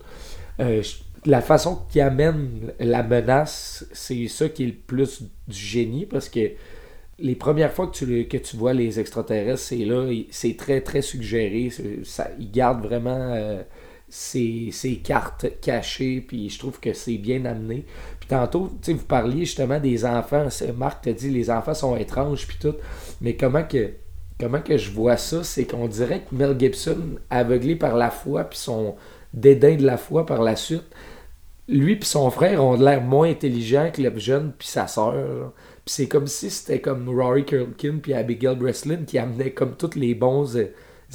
Euh, 0.61 0.83
la 1.25 1.41
façon 1.41 1.81
qu'il 1.91 2.01
amène 2.01 2.73
la 2.79 3.03
menace, 3.03 3.87
c'est 3.93 4.29
ça 4.29 4.49
qui 4.49 4.65
est 4.65 4.67
le 4.67 4.73
plus 4.73 5.23
du 5.49 5.57
génie 5.57 6.07
parce 6.07 6.29
que 6.29 6.51
les 7.19 7.35
premières 7.35 7.73
fois 7.73 7.89
que 7.89 8.37
tu, 8.37 8.57
vois 8.57 8.73
les 8.73 9.01
extraterrestres, 9.01 9.59
c'est 9.59 9.85
là, 9.85 10.07
c'est 10.31 10.57
très 10.57 10.81
très 10.81 11.03
suggéré. 11.03 11.71
Ça, 12.05 12.29
ils 12.39 12.51
gardent 12.51 12.85
vraiment 12.85 13.33
euh, 13.35 13.63
ces, 14.09 14.71
ces 14.73 14.97
cartes 14.97 15.47
cachées, 15.61 16.25
puis 16.27 16.49
je 16.49 16.59
trouve 16.59 16.79
que 16.79 16.93
c'est 16.93 17.19
bien 17.19 17.45
amené. 17.45 17.85
Puis 18.21 18.29
tantôt, 18.29 18.71
tu 18.83 18.93
vous 18.93 19.05
parliez 19.05 19.41
justement 19.41 19.81
des 19.81 20.05
enfants. 20.05 20.47
Marc 20.77 21.05
t'a 21.05 21.13
dit 21.13 21.31
les 21.31 21.51
enfants 21.51 21.75
sont 21.75 21.97
étranges, 21.97 22.47
puis 22.47 22.59
tout. 22.61 22.77
Mais 23.21 23.35
comment 23.35 23.65
que 23.65 23.91
comment 24.39 24.61
que 24.61 24.77
je 24.77 24.91
vois 24.93 25.17
ça, 25.17 25.43
c'est 25.43 25.65
qu'on 25.65 25.89
dirait 25.89 26.21
que 26.21 26.35
Mel 26.35 26.59
Gibson, 26.59 27.17
aveuglé 27.29 27.75
par 27.75 27.97
la 27.97 28.11
foi, 28.11 28.45
puis 28.45 28.59
son 28.59 28.95
dédain 29.35 29.75
de 29.75 29.85
la 29.85 29.97
foi 29.97 30.25
par 30.25 30.43
la 30.43 30.55
suite, 30.55 30.85
lui 31.67 31.97
puis 31.97 32.09
son 32.09 32.31
frère 32.31 32.65
ont 32.65 32.75
l'air 32.75 33.03
moins 33.03 33.29
intelligents 33.29 33.91
que 33.93 34.01
le 34.01 34.17
jeune 34.19 34.53
puis 34.57 34.69
sa 34.69 34.87
sœur. 34.87 35.53
C'est 35.89 36.07
comme 36.09 36.27
si 36.27 36.51
c'était 36.51 36.81
comme 36.81 37.09
Rory 37.09 37.45
Culkin 37.45 37.99
puis 38.03 38.15
Abigail 38.15 38.57
Breslin 38.57 39.05
qui 39.07 39.19
amenaient 39.19 39.53
comme 39.53 39.75
tous 39.77 39.95
les 39.97 40.15
bons 40.15 40.57
euh, 40.57 40.73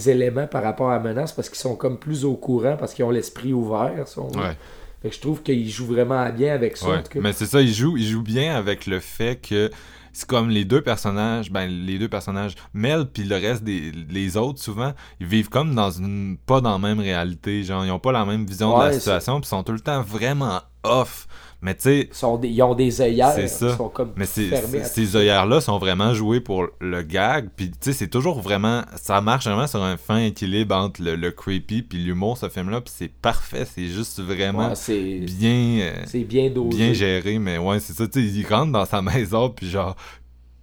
éléments 0.08 0.48
par 0.48 0.64
rapport 0.64 0.90
à 0.90 0.98
la 0.98 1.04
menace 1.04 1.32
parce 1.32 1.50
qu'ils 1.50 1.60
sont 1.60 1.76
comme 1.76 1.98
plus 2.00 2.26
au 2.26 2.36
courant 2.36 2.76
parce 2.78 2.94
qu'ils 2.94 3.06
ont 3.06 3.12
l'esprit 3.12 3.54
ouvert. 3.54 3.94
ouais 4.18 4.58
Fait 5.02 5.10
que 5.10 5.16
je 5.16 5.22
trouve 5.22 5.42
qu'ils 5.44 5.70
jouent 5.70 5.88
vraiment 5.88 6.28
bien 6.32 6.54
avec 6.54 6.78
ça. 6.78 6.92
en 6.94 6.98
Ouais, 6.98 7.04
tout 7.04 7.12
cas. 7.12 7.20
mais 7.22 7.34
c'est 7.34 7.46
ça, 7.46 7.62
il 7.62 7.74
joue, 7.74 7.98
il 7.98 8.06
joue 8.08 8.24
bien 8.24 8.56
avec 8.56 8.88
le 8.88 9.00
fait 9.00 9.36
que 9.48 9.70
c'est 10.14 10.28
comme 10.28 10.50
les 10.50 10.64
deux 10.66 10.82
personnages, 10.82 11.52
ben 11.52 11.68
les 11.68 12.00
deux 12.00 12.08
personnages, 12.08 12.56
Mel 12.74 13.08
puis 13.12 13.24
le 13.24 13.36
reste 13.36 13.64
des 13.64 13.92
les 14.10 14.38
autres 14.38 14.62
souvent, 14.62 14.94
ils 15.20 15.28
vivent 15.28 15.50
comme 15.50 15.76
dans 15.76 15.92
une 15.92 16.38
pas 16.46 16.62
dans 16.62 16.72
la 16.74 16.78
même 16.80 17.00
réalité, 17.00 17.64
genre 17.64 17.84
ils 17.86 17.92
ont 17.92 18.00
pas 18.00 18.12
la 18.12 18.24
même 18.26 18.46
vision 18.46 18.70
de 18.78 18.84
la 18.84 18.94
situation, 19.00 19.40
puis 19.42 19.50
sont 19.50 19.64
tout 19.64 19.74
le 19.74 19.80
temps 19.82 20.02
vraiment 20.02 20.62
off. 20.84 21.28
Mais 21.62 21.76
tu 21.76 21.84
sais, 21.84 22.10
Ils, 22.44 22.52
ils 22.52 22.62
ont 22.62 22.76
des 22.76 23.00
œillères. 23.00 23.32
C'est 23.32 23.48
ça. 23.48 23.68
Ils 23.70 23.78
sont 23.78 23.88
comme 23.88 24.12
mais 24.18 24.26
ces 24.26 24.50
ça. 24.50 25.18
œillères-là 25.18 25.62
sont 25.62 25.78
vraiment 25.78 26.14
joués 26.14 26.42
pour 26.42 26.68
le 26.82 27.02
gag, 27.04 27.48
puis 27.56 27.70
tu 27.72 27.78
sais, 27.80 27.94
c'est 27.94 28.10
toujours 28.10 28.42
vraiment, 28.42 28.82
ça 28.98 29.22
marche 29.22 29.46
vraiment 29.48 29.66
sur 29.66 29.82
un 29.82 29.96
fin 29.96 30.18
équilibre 30.18 30.76
entre 30.76 31.02
le, 31.02 31.16
le 31.16 31.32
creepy 31.32 31.82
puis 31.82 32.00
l'humour, 32.00 32.38
ce 32.38 32.50
film-là, 32.50 32.82
puis 32.82 32.94
c'est 32.94 33.08
parfait, 33.08 33.64
c'est 33.66 33.88
juste 33.88 34.20
vraiment 34.22 34.68
Ouais, 34.72 35.20
bien... 35.22 35.80
euh, 35.84 36.04
c'est 36.06 36.26
bien 36.26 36.50
dosé. 36.50 36.78
bien 36.78 36.92
géré, 36.92 37.40
mais 37.40 37.58
ouais, 37.58 37.80
c'est 37.80 37.94
ça, 37.94 38.08
tu 38.10 38.20
sais, 38.22 38.28
il 38.28 38.46
rentre 38.46 38.74
dans 38.74 38.86
sa 38.86 39.02
maison, 39.02 39.50
puis 39.50 39.70
genre, 39.70 39.96
tu 39.96 39.96
sais, 39.96 40.02
c'est- 40.02 40.63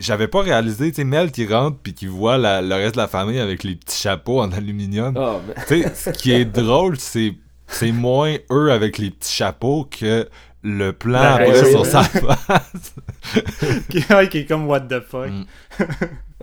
j'avais 0.00 0.28
pas 0.28 0.42
réalisé, 0.42 0.90
tu 0.90 0.96
sais, 0.96 1.04
Mel 1.04 1.30
qui 1.32 1.46
rentre, 1.46 1.78
puis 1.82 1.94
qui 1.94 2.06
voit 2.06 2.38
la- 2.38 2.62
le 2.62 2.74
reste 2.74 2.94
de 2.96 3.00
la 3.00 3.08
famille 3.08 3.38
avec 3.38 3.64
les 3.64 3.76
petits 3.76 4.00
chapeaux 4.00 4.40
en 4.40 4.52
aluminium. 4.52 5.14
Ah, 5.16 5.40
mais- 5.46 5.54
Tu 5.66 5.82
sais, 5.82 5.94
ce 5.94 6.10
qui 6.18 6.32
est 6.32 6.44
drôle, 6.44 6.98
c'est 6.98 7.34
c'est 7.68 7.92
moins 7.92 8.36
eux 8.50 8.70
avec 8.70 8.98
les 8.98 9.10
petits 9.10 9.32
chapeaux 9.32 9.88
que 9.90 10.28
le 10.62 10.92
plan 10.92 11.12
La 11.22 11.32
après 11.34 11.50
raison, 11.52 11.84
sur 11.84 11.86
sa 11.86 12.02
face. 12.02 12.94
qui, 13.88 14.04
ouais, 14.12 14.28
qui 14.28 14.38
est 14.38 14.46
comme 14.46 14.66
what 14.68 14.80
the 14.82 15.00
fuck. 15.00 15.30
Mm. 15.30 15.44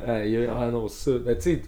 Ah, 0.07 0.25
il 0.25 0.45
a- 0.47 0.71
non, 0.71 0.87
ça. 0.87 1.11
Mais 1.25 1.35
tu 1.35 1.41
sais, 1.43 1.61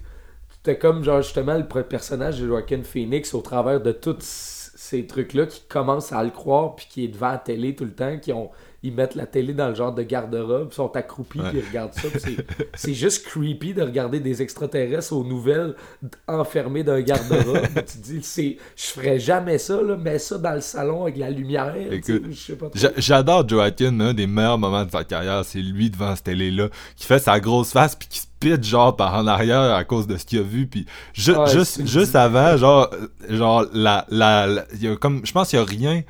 c'était 0.49 0.77
comme 0.77 1.03
genre 1.03 1.21
justement 1.21 1.55
le 1.57 1.65
personnage 1.83 2.39
de 2.39 2.47
Joaquin 2.47 2.81
Phoenix 2.83 3.33
au 3.33 3.41
travers 3.41 3.81
de 3.81 3.91
tous 3.91 4.17
ces 4.21 5.05
trucs-là 5.05 5.45
qui 5.45 5.61
commencent 5.69 6.11
à 6.11 6.23
le 6.23 6.31
croire 6.31 6.75
puis 6.75 6.87
qui 6.89 7.05
est 7.05 7.09
devant 7.09 7.29
la 7.31 7.37
télé 7.37 7.75
tout 7.75 7.85
le 7.85 7.93
temps, 7.93 8.17
qui 8.17 8.33
ont. 8.33 8.49
Ils 8.83 8.91
mettent 8.93 9.13
la 9.13 9.27
télé 9.27 9.53
dans 9.53 9.69
le 9.69 9.75
genre 9.75 9.93
de 9.93 10.01
garde-robe, 10.01 10.71
sont 10.73 10.91
accroupis 10.95 11.39
Ouais. 11.39 11.49
puis 11.49 11.59
ils 11.59 11.67
regardent 11.67 11.93
ça. 11.93 12.07
c'est- 12.75 12.93
juste 12.95 13.27
creepy 13.27 13.75
de 13.75 13.83
regarder 13.83 14.19
des 14.19 14.41
extraterrestres 14.41 15.13
aux 15.13 15.23
nouvelles 15.23 15.75
enfermés 16.27 16.83
d'un 16.83 16.99
garde-robe. 17.01 17.59
tu 17.75 17.83
te 17.83 18.03
dis, 18.03 18.19
c'est, 18.23 18.57
je 18.75 18.85
ferais 18.87 19.19
jamais 19.19 19.59
ça, 19.59 19.79
là, 19.81 19.95
mets 19.97 20.17
ça 20.17 20.37
dans 20.39 20.53
le 20.55 20.61
salon 20.61 21.03
avec 21.03 21.17
la 21.17 21.29
lumière. 21.29 21.75
J'adore 22.97 23.47
Joaquin, 23.47 23.99
un 23.99 24.13
des 24.13 24.27
meilleurs 24.27 24.57
moments 24.57 24.85
de 24.85 24.91
sa 24.91 25.03
carrière, 25.03 25.43
c'est 25.45 25.59
lui 25.61 25.89
devant 25.89 26.15
cette 26.15 26.25
télé-là, 26.25 26.69
qui 26.95 27.05
fait 27.05 27.19
sa 27.19 27.39
grosse 27.39 27.71
face 27.71 27.95
puis 27.95 28.07
qui 28.07 28.19
se 28.19 28.27
pite 28.39 28.63
genre 28.63 28.95
par 28.95 29.13
en 29.13 29.27
arrière 29.27 29.75
à 29.75 29.83
cause 29.83 30.07
de 30.07 30.17
ce 30.17 30.25
qu'il 30.25 30.39
a 30.39 30.41
vu 30.41 30.65
puis 30.65 30.87
ju- 31.13 31.35
Ouais, 31.35 31.45
juste 31.85 32.15
avant 32.15 32.57
genre 32.57 32.89
euh, 32.93 33.35
genre 33.37 33.65
la 33.73 34.05
la, 34.09 34.47
la- 34.47 34.65
il 34.73 34.83
y 34.83 34.87
a 34.87 34.95
comme 34.95 35.23
je 35.23 35.31
pense 35.31 35.49
qu'il 35.49 35.59
y 35.59 35.61
a 35.61 35.65
rien 35.65 36.01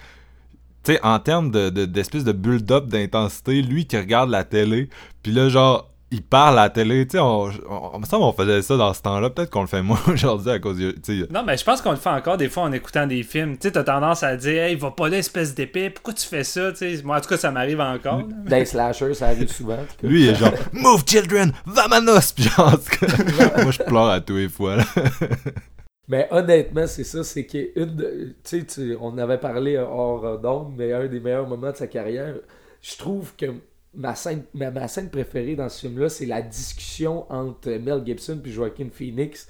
tu 0.83 0.93
sais 0.93 0.99
en 1.03 1.19
termes 1.19 1.51
de 1.51 1.69
de- 1.69 1.85
d'espèce 1.85 2.23
de, 2.23 2.31
build-up 2.31 2.85
d'intensité 2.87 3.61
lui 3.61 3.85
qui 3.85 3.97
regarde 3.97 4.29
la 4.29 4.43
télé 4.43 4.89
puis 5.23 5.31
là 5.31 5.49
genre 5.49 5.87
il 6.13 6.21
parle 6.21 6.59
à 6.59 6.63
la 6.63 6.69
télé, 6.69 7.07
tu 7.07 7.11
sais, 7.13 7.19
on, 7.19 7.45
on, 7.45 7.51
on 7.93 7.99
me 7.99 8.05
semble 8.05 8.23
qu'on 8.23 8.33
faisait 8.33 8.61
ça 8.61 8.75
dans 8.75 8.93
ce 8.93 9.01
temps-là, 9.01 9.29
peut-être 9.29 9.49
qu'on 9.49 9.61
le 9.61 9.67
fait 9.67 9.81
moins 9.81 9.97
aujourd'hui 10.07 10.51
à 10.51 10.59
cause 10.59 10.77
de, 10.77 10.91
tu 10.91 11.21
sais, 11.21 11.27
Non, 11.31 11.41
mais 11.45 11.55
je 11.55 11.63
pense 11.63 11.81
qu'on 11.81 11.91
le 11.91 11.95
fait 11.97 12.09
encore 12.09 12.35
des 12.35 12.49
fois 12.49 12.63
en 12.63 12.71
écoutant 12.73 13.07
des 13.07 13.23
films. 13.23 13.53
Tu 13.53 13.69
sais, 13.69 13.71
t'as 13.71 13.85
tendance 13.85 14.21
à 14.21 14.35
dire, 14.35 14.61
hey, 14.63 14.75
va 14.75 14.91
pas 14.91 15.07
là, 15.07 15.19
espèce 15.19 15.55
d'épée, 15.55 15.89
pourquoi 15.89 16.13
tu 16.13 16.27
fais 16.27 16.43
ça? 16.43 16.73
Tu 16.73 16.97
sais, 16.97 17.01
moi, 17.03 17.17
en 17.17 17.21
tout 17.21 17.29
cas, 17.29 17.37
ça 17.37 17.49
m'arrive 17.51 17.79
encore. 17.79 18.23
les 18.45 18.65
slashers, 18.65 19.13
ça 19.13 19.27
arrive 19.27 19.47
souvent. 19.49 19.77
Lui, 20.03 20.23
il 20.23 20.29
est 20.31 20.35
genre 20.35 20.51
Move 20.73 21.03
children, 21.07 21.53
vamanos! 21.65 22.33
Puis 22.33 22.43
genre, 22.43 22.67
en 22.67 22.71
tout 22.71 23.05
cas, 23.05 23.07
moi 23.63 23.71
je 23.71 23.81
pleure 23.81 24.09
à 24.09 24.19
tous 24.19 24.35
les 24.35 24.49
fois. 24.49 24.75
Là. 24.75 24.83
Mais 26.11 26.27
honnêtement, 26.31 26.87
c'est 26.87 27.05
ça, 27.05 27.23
c'est 27.23 27.45
qu'il 27.47 27.61
y 27.75 27.79
a 27.79 27.83
une 27.83 27.95
de- 27.95 28.35
tu 28.43 28.65
sais, 28.67 28.97
on 29.01 29.17
avait 29.17 29.39
parlé 29.39 29.77
hors 29.77 30.25
euh, 30.25 30.37
d'onde, 30.37 30.73
mais 30.77 30.93
un 30.93 31.07
des 31.07 31.21
meilleurs 31.21 31.47
moments 31.47 31.71
de 31.71 31.77
sa 31.77 31.87
carrière, 31.87 32.35
je 32.81 32.97
trouve 32.97 33.35
que 33.37 33.45
ma 33.93 34.15
scène, 34.15 34.43
ma, 34.53 34.87
scène 34.89 35.09
préférée 35.09 35.55
dans 35.55 35.69
ce 35.69 35.81
film-là, 35.87 36.09
c'est 36.09 36.25
la 36.25 36.41
discussion 36.41 37.31
entre 37.31 37.71
Mel 37.71 38.03
Gibson 38.05 38.39
puis 38.43 38.51
Joaquin 38.51 38.89
Phoenix. 38.91 39.47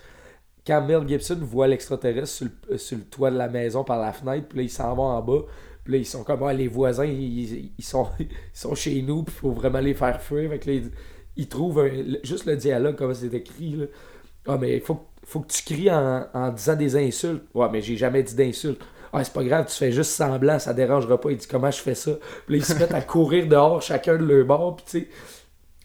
Quand 0.67 0.81
Mel 0.85 1.07
Gibson 1.07 1.39
voit 1.41 1.67
l'extraterrestre 1.67 2.27
sur 2.29 2.47
le, 2.69 2.77
sur 2.77 2.97
le 2.97 3.05
toit 3.05 3.31
de 3.31 3.37
la 3.37 3.49
maison 3.49 3.83
par 3.85 3.99
la 4.01 4.13
fenêtre, 4.13 4.47
puis 4.49 4.59
là, 4.59 4.63
il 4.65 4.69
s'en 4.71 4.95
va 4.95 5.03
en 5.03 5.21
bas, 5.23 5.43
puis 5.83 5.93
là, 5.93 5.99
ils 5.99 6.05
sont 6.07 6.23
comme, 6.25 6.43
ah, 6.43 6.53
les 6.53 6.67
voisins, 6.69 7.05
ils, 7.05 7.71
ils 7.77 7.83
sont, 7.85 8.07
ils 8.19 8.27
sont 8.53 8.75
chez 8.75 9.01
nous, 9.03 9.23
puis 9.23 9.35
il 9.37 9.39
faut 9.41 9.51
vraiment 9.51 9.79
les 9.81 9.95
faire 9.95 10.21
fuir. 10.21 10.51
Fait 10.51 10.59
que 10.59 10.71
ils, 11.37 11.47
trouvent 11.49 11.79
un- 11.81 12.17
juste 12.23 12.45
le 12.45 12.57
dialogue, 12.57 12.95
comme 12.97 13.13
c'est 13.15 13.33
écrit, 13.33 13.71
là. 13.77 13.85
Ah, 14.47 14.57
mais 14.59 14.75
il 14.77 14.81
faut, 14.81 14.99
faut 15.25 15.39
que 15.41 15.51
tu 15.51 15.63
cries 15.63 15.91
en, 15.91 16.27
en 16.33 16.49
disant 16.49 16.75
des 16.75 16.95
insultes. 16.95 17.43
Ouais, 17.53 17.67
mais 17.71 17.81
j'ai 17.81 17.97
jamais 17.97 18.23
dit 18.23 18.35
d'insultes. 18.35 18.81
Ah, 19.13 19.23
c'est 19.23 19.33
pas 19.33 19.43
grave, 19.43 19.65
tu 19.67 19.75
fais 19.75 19.91
juste 19.91 20.11
semblant, 20.11 20.57
ça 20.57 20.73
dérangera 20.73 21.19
pas. 21.19 21.31
Il 21.31 21.37
dit 21.37 21.47
comment 21.47 21.69
je 21.71 21.79
fais 21.79 21.95
ça? 21.95 22.11
Puis 22.45 22.55
là, 22.55 22.57
ils 22.57 22.65
se 22.65 22.73
mettent 22.73 22.93
à 22.93 23.01
courir 23.01 23.47
dehors, 23.47 23.81
chacun 23.81 24.17
de 24.17 24.23
leur 24.23 24.45
bord. 24.45 24.77
Puis 24.77 24.85
tu 24.85 24.99
sais, 24.99 25.07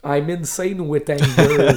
I'm 0.05 0.31
insane 0.31 0.81
with 0.81 1.11
anger. 1.11 1.75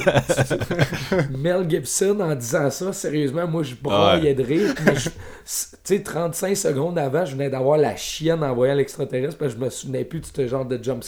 Mel 1.36 1.68
Gibson, 1.68 2.20
en 2.20 2.36
disant 2.36 2.70
ça, 2.70 2.92
sérieusement, 2.92 3.48
moi, 3.48 3.64
je 3.64 3.74
braillais 3.74 4.34
de 4.34 4.44
rire. 4.44 4.74
Tu 4.76 5.10
sais, 5.44 6.02
35 6.02 6.56
secondes 6.56 6.98
avant, 6.98 7.24
je 7.24 7.32
venais 7.32 7.50
d'avoir 7.50 7.76
la 7.76 7.96
chienne 7.96 8.44
en 8.44 8.54
voyant 8.54 8.74
l'extraterrestre, 8.74 9.36
parce 9.36 9.54
que 9.54 9.58
je 9.58 9.64
me 9.64 9.70
souvenais 9.70 10.04
plus 10.04 10.20
de 10.20 10.26
ce 10.26 10.46
genre 10.46 10.64
de 10.64 10.78
jump 10.80 11.02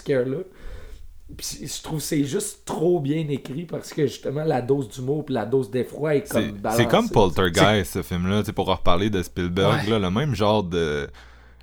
Puis 1.36 1.66
je 1.66 1.82
trouve 1.82 1.98
que 1.98 2.04
c'est 2.04 2.24
juste 2.24 2.64
trop 2.66 3.00
bien 3.00 3.26
écrit 3.28 3.64
parce 3.64 3.92
que 3.94 4.06
justement 4.06 4.44
la 4.44 4.60
dose 4.60 4.88
d'humour 4.90 5.24
puis 5.24 5.34
la 5.34 5.46
dose 5.46 5.70
d'effroi 5.70 6.16
est 6.16 6.26
C'est 6.26 6.48
comme 6.50 6.72
c'est 6.76 6.86
comme 6.88 7.08
Poltergeist, 7.08 7.94
ce 7.94 8.02
film-là, 8.02 8.42
pour 8.54 8.66
reparler 8.66 9.08
de 9.08 9.22
Spielberg, 9.22 9.84
Ouais. 9.84 9.90
là, 9.90 9.98
le 9.98 10.10
même 10.10 10.34
genre 10.34 10.62
de. 10.62 11.08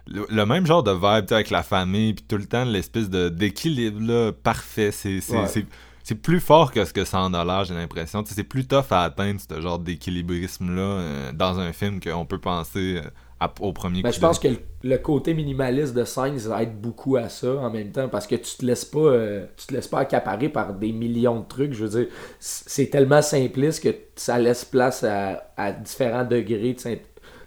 Le, 0.08 0.26
le 0.28 0.46
même 0.48 0.66
genre 0.66 0.82
de 0.82 0.92
vibe 0.92 1.32
avec 1.32 1.52
la 1.52 1.62
famille, 1.62 2.16
puis 2.16 2.26
tout 2.28 2.38
le 2.38 2.46
temps 2.46 2.66
l'espèce 2.66 3.12
de 3.12 3.30
d'équilibre 3.30 4.02
là, 4.02 4.32
parfait. 4.32 4.92
C'est 4.92 5.22
c'est- 5.22 5.38
Ouais. 5.38 5.48
c'est- 5.48 5.68
c'est 6.02 6.16
plus 6.16 6.40
fort 6.40 6.72
que 6.72 6.84
ce 6.84 6.92
que 6.92 7.06
ça 7.06 7.20
en 7.22 7.32
a 7.36 7.46
l'air, 7.46 7.64
j'ai 7.66 7.76
l'impression. 7.76 8.24
C'est 8.26 8.44
plus 8.44 8.66
tough 8.66 8.86
à 8.90 9.04
atteindre 9.04 9.40
ce 9.40 9.62
genre 9.62 9.78
d'équilibrisme-là 9.78 10.82
euh, 10.82 11.32
dans 11.32 11.60
un 11.60 11.72
film 11.74 12.00
qu'on 12.00 12.26
peut 12.26 12.40
penser 12.40 13.02
euh, 13.06 13.10
à- 13.40 13.54
au 13.62 13.74
premier 13.74 14.02
Ben, 14.02 14.10
coup 14.10 14.16
je 14.16 14.20
pense 14.20 14.40
que 14.40 14.48
le, 14.48 14.58
le 14.84 14.98
côté 14.98 15.34
minimaliste 15.34 15.94
de 15.94 16.06
Sainz 16.06 16.50
aide 16.58 16.80
beaucoup 16.80 17.18
à 17.18 17.28
ça 17.30 17.54
en 17.56 17.70
même 17.70 17.92
temps 17.92 18.08
parce 18.10 18.28
que 18.28 18.36
tu 18.36 18.56
te 18.58 18.66
laisses 18.66 18.86
pas 18.86 19.00
euh, 19.00 19.46
tu 19.58 19.68
te 19.68 19.74
laisses 19.74 19.88
pas 19.88 20.00
accaparer 20.00 20.50
par 20.50 20.74
des 20.74 20.92
millions 20.92 21.42
de 21.42 21.48
trucs. 21.48 21.74
Je 21.74 21.86
veux 21.86 22.00
dire, 22.04 22.08
c'est 22.40 22.90
tellement 22.90 23.22
simpliste 23.22 23.84
que 23.84 23.96
ça 24.16 24.38
laisse 24.40 24.64
place 24.66 25.04
à, 25.04 25.52
à 25.58 25.72
différents 25.72 26.24
degrés 26.26 26.74
de 26.74 26.80
s'int- 26.80 26.98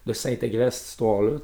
de 0.06 0.12
s'intégrer 0.12 0.64
à 0.64 0.70
cette 0.70 0.88
histoire-là. 0.88 1.38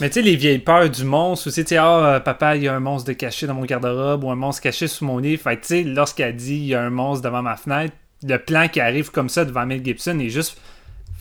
Mais 0.00 0.08
tu 0.08 0.14
sais, 0.14 0.22
les 0.22 0.36
vieilles 0.36 0.58
peurs 0.58 0.90
du 0.90 1.04
monstre 1.04 1.46
aussi, 1.48 1.62
tu 1.64 1.68
sais, 1.70 1.76
ah, 1.76 2.16
euh, 2.16 2.20
papa, 2.20 2.56
il 2.56 2.64
y 2.64 2.68
a 2.68 2.74
un 2.74 2.80
monstre 2.80 3.08
de 3.08 3.12
caché 3.12 3.46
dans 3.46 3.54
mon 3.54 3.64
garde-robe 3.64 4.24
ou 4.24 4.30
un 4.30 4.34
monstre 4.36 4.62
caché 4.62 4.88
sous 4.88 5.04
mon 5.04 5.18
lit. 5.18 5.36
Fait 5.36 5.56
que 5.56 5.60
tu 5.62 5.66
sais, 5.68 5.82
lorsqu'elle 5.84 6.34
dit, 6.36 6.56
il 6.56 6.66
y 6.66 6.74
a 6.74 6.82
un 6.82 6.90
monstre 6.90 7.24
devant 7.24 7.42
ma 7.42 7.56
fenêtre, 7.56 7.94
le 8.22 8.36
plan 8.36 8.68
qui 8.68 8.80
arrive 8.80 9.10
comme 9.10 9.28
ça 9.28 9.44
devant 9.44 9.64
Mel 9.64 9.84
Gibson 9.84 10.18
est 10.18 10.28
juste 10.28 10.58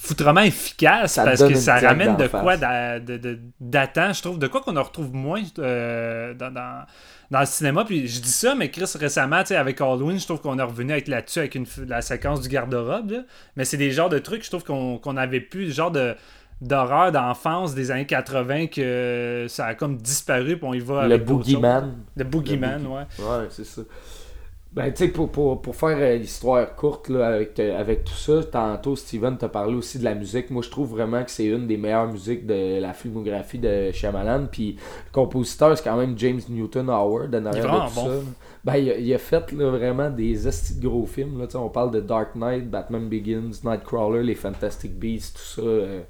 foutrement 0.02 0.42
efficace 0.42 1.14
Ça 1.14 1.26
parce 1.26 1.42
que 1.42 1.56
ça 1.56 1.78
ramène 1.90 2.16
de 2.18 2.28
quoi 2.28 2.52
face. 2.52 2.60
d'a- 2.62 3.00
de- 3.00 3.18
de- 3.18 3.40
d'attend, 3.60 4.14
je 4.14 4.22
trouve, 4.22 4.40
de 4.40 4.48
quoi 4.48 4.62
qu'on 4.62 4.78
en 4.78 4.84
retrouve 4.84 5.14
moins 5.14 5.42
euh, 5.60 6.34
dans, 6.34 6.52
dans, 6.52 6.86
dans 7.32 7.40
le 7.42 7.46
cinéma. 7.46 7.84
Puis 7.84 8.08
je 8.08 8.22
dis 8.22 8.32
ça, 8.32 8.56
mais 8.56 8.72
Chris, 8.72 8.86
récemment, 8.98 9.42
tu 9.42 9.48
sais, 9.48 9.56
avec 9.58 9.82
Halloween, 9.82 10.18
je 10.18 10.26
trouve 10.26 10.40
qu'on 10.40 10.58
est 10.58 10.64
revenu 10.64 10.94
avec 10.94 11.08
là-dessus 11.10 11.40
avec 11.40 11.56
une, 11.56 11.66
la 11.88 12.02
séquence 12.02 12.40
du 12.42 12.48
garde-robe. 12.48 13.26
Mais 13.58 13.66
c'est 13.66 13.78
des 13.78 13.92
genres 13.92 14.10
de 14.10 14.20
trucs, 14.20 14.44
je 14.46 14.50
trouve 14.50 14.64
qu'on 14.64 14.98
qu'on 14.98 15.18
avait 15.18 15.42
plus, 15.42 15.66
le 15.66 15.72
genre 15.74 15.92
de 15.92 16.16
d'horreur 16.62 17.14
d'enfance 17.14 17.74
des 17.74 17.90
années 17.90 18.06
80 18.06 18.68
que 18.68 19.46
ça 19.48 19.66
a 19.68 19.76
comme 19.76 19.96
disparu 19.96 20.58
puis 20.58 20.68
on 20.68 20.74
y 20.74 20.80
va 20.80 21.08
Le 21.08 21.14
avec 21.14 21.24
boogeyman. 21.26 21.96
Le 22.18 22.24
boogeyman, 22.26 22.86
ouais. 22.86 23.04
Ouais, 23.18 23.48
c'est 23.50 23.66
ça. 23.66 23.82
Ben, 24.72 24.92
tu 24.94 25.06
sais, 25.06 25.08
pour, 25.08 25.32
pour, 25.32 25.64
pour 25.64 25.76
faire 25.76 25.98
euh, 26.00 26.16
l'histoire 26.18 26.76
courte 26.76 27.10
là, 27.10 27.30
avec, 27.30 27.60
euh, 27.60 27.80
avec 27.80 28.04
tout 28.04 28.14
ça, 28.14 28.44
tantôt 28.44 28.96
Steven 28.96 29.36
t'a 29.36 29.50
parlé 29.50 29.74
aussi 29.74 29.98
de 29.98 30.04
la 30.04 30.14
musique. 30.14 30.52
Moi, 30.52 30.62
je 30.62 30.70
trouve 30.70 30.92
vraiment 30.92 31.24
que 31.24 31.32
c'est 31.32 31.48
une 31.48 31.66
des 31.66 31.76
meilleures 31.76 32.08
musiques 32.12 32.46
de 32.46 32.80
la 32.80 32.94
filmographie 32.94 33.58
de 33.58 33.92
Shyamalan. 33.92 34.46
Puis 34.52 34.74
le 34.76 35.12
compositeur, 35.12 35.76
c'est 35.76 35.84
quand 35.84 35.98
même 35.98 36.16
James 36.20 36.40
Newton 36.50 36.88
Howard. 36.88 37.34
En 37.34 37.46
arrière 37.48 37.64
de 37.86 37.90
tout 37.90 37.96
bon. 37.96 38.06
ça. 38.06 38.12
Ben, 38.64 38.76
il 38.78 38.92
a, 38.92 38.98
il 39.00 39.12
a 39.12 39.18
fait 39.18 39.52
là, 39.54 39.72
vraiment 39.72 40.12
des 40.12 40.48
estis 40.48 40.76
de 40.80 40.88
gros 40.88 41.08
films. 41.08 41.40
Là, 41.40 41.48
on 41.56 41.70
parle 41.70 41.90
de 41.90 42.02
Dark 42.02 42.36
Knight, 42.36 42.70
Batman 42.70 43.10
Begins, 43.10 43.50
Nightcrawler, 43.64 44.22
les 44.22 44.36
Fantastic 44.36 44.94
Beasts, 45.00 45.36
tout 45.38 45.62
ça. 45.62 45.68
euh, 45.68 46.02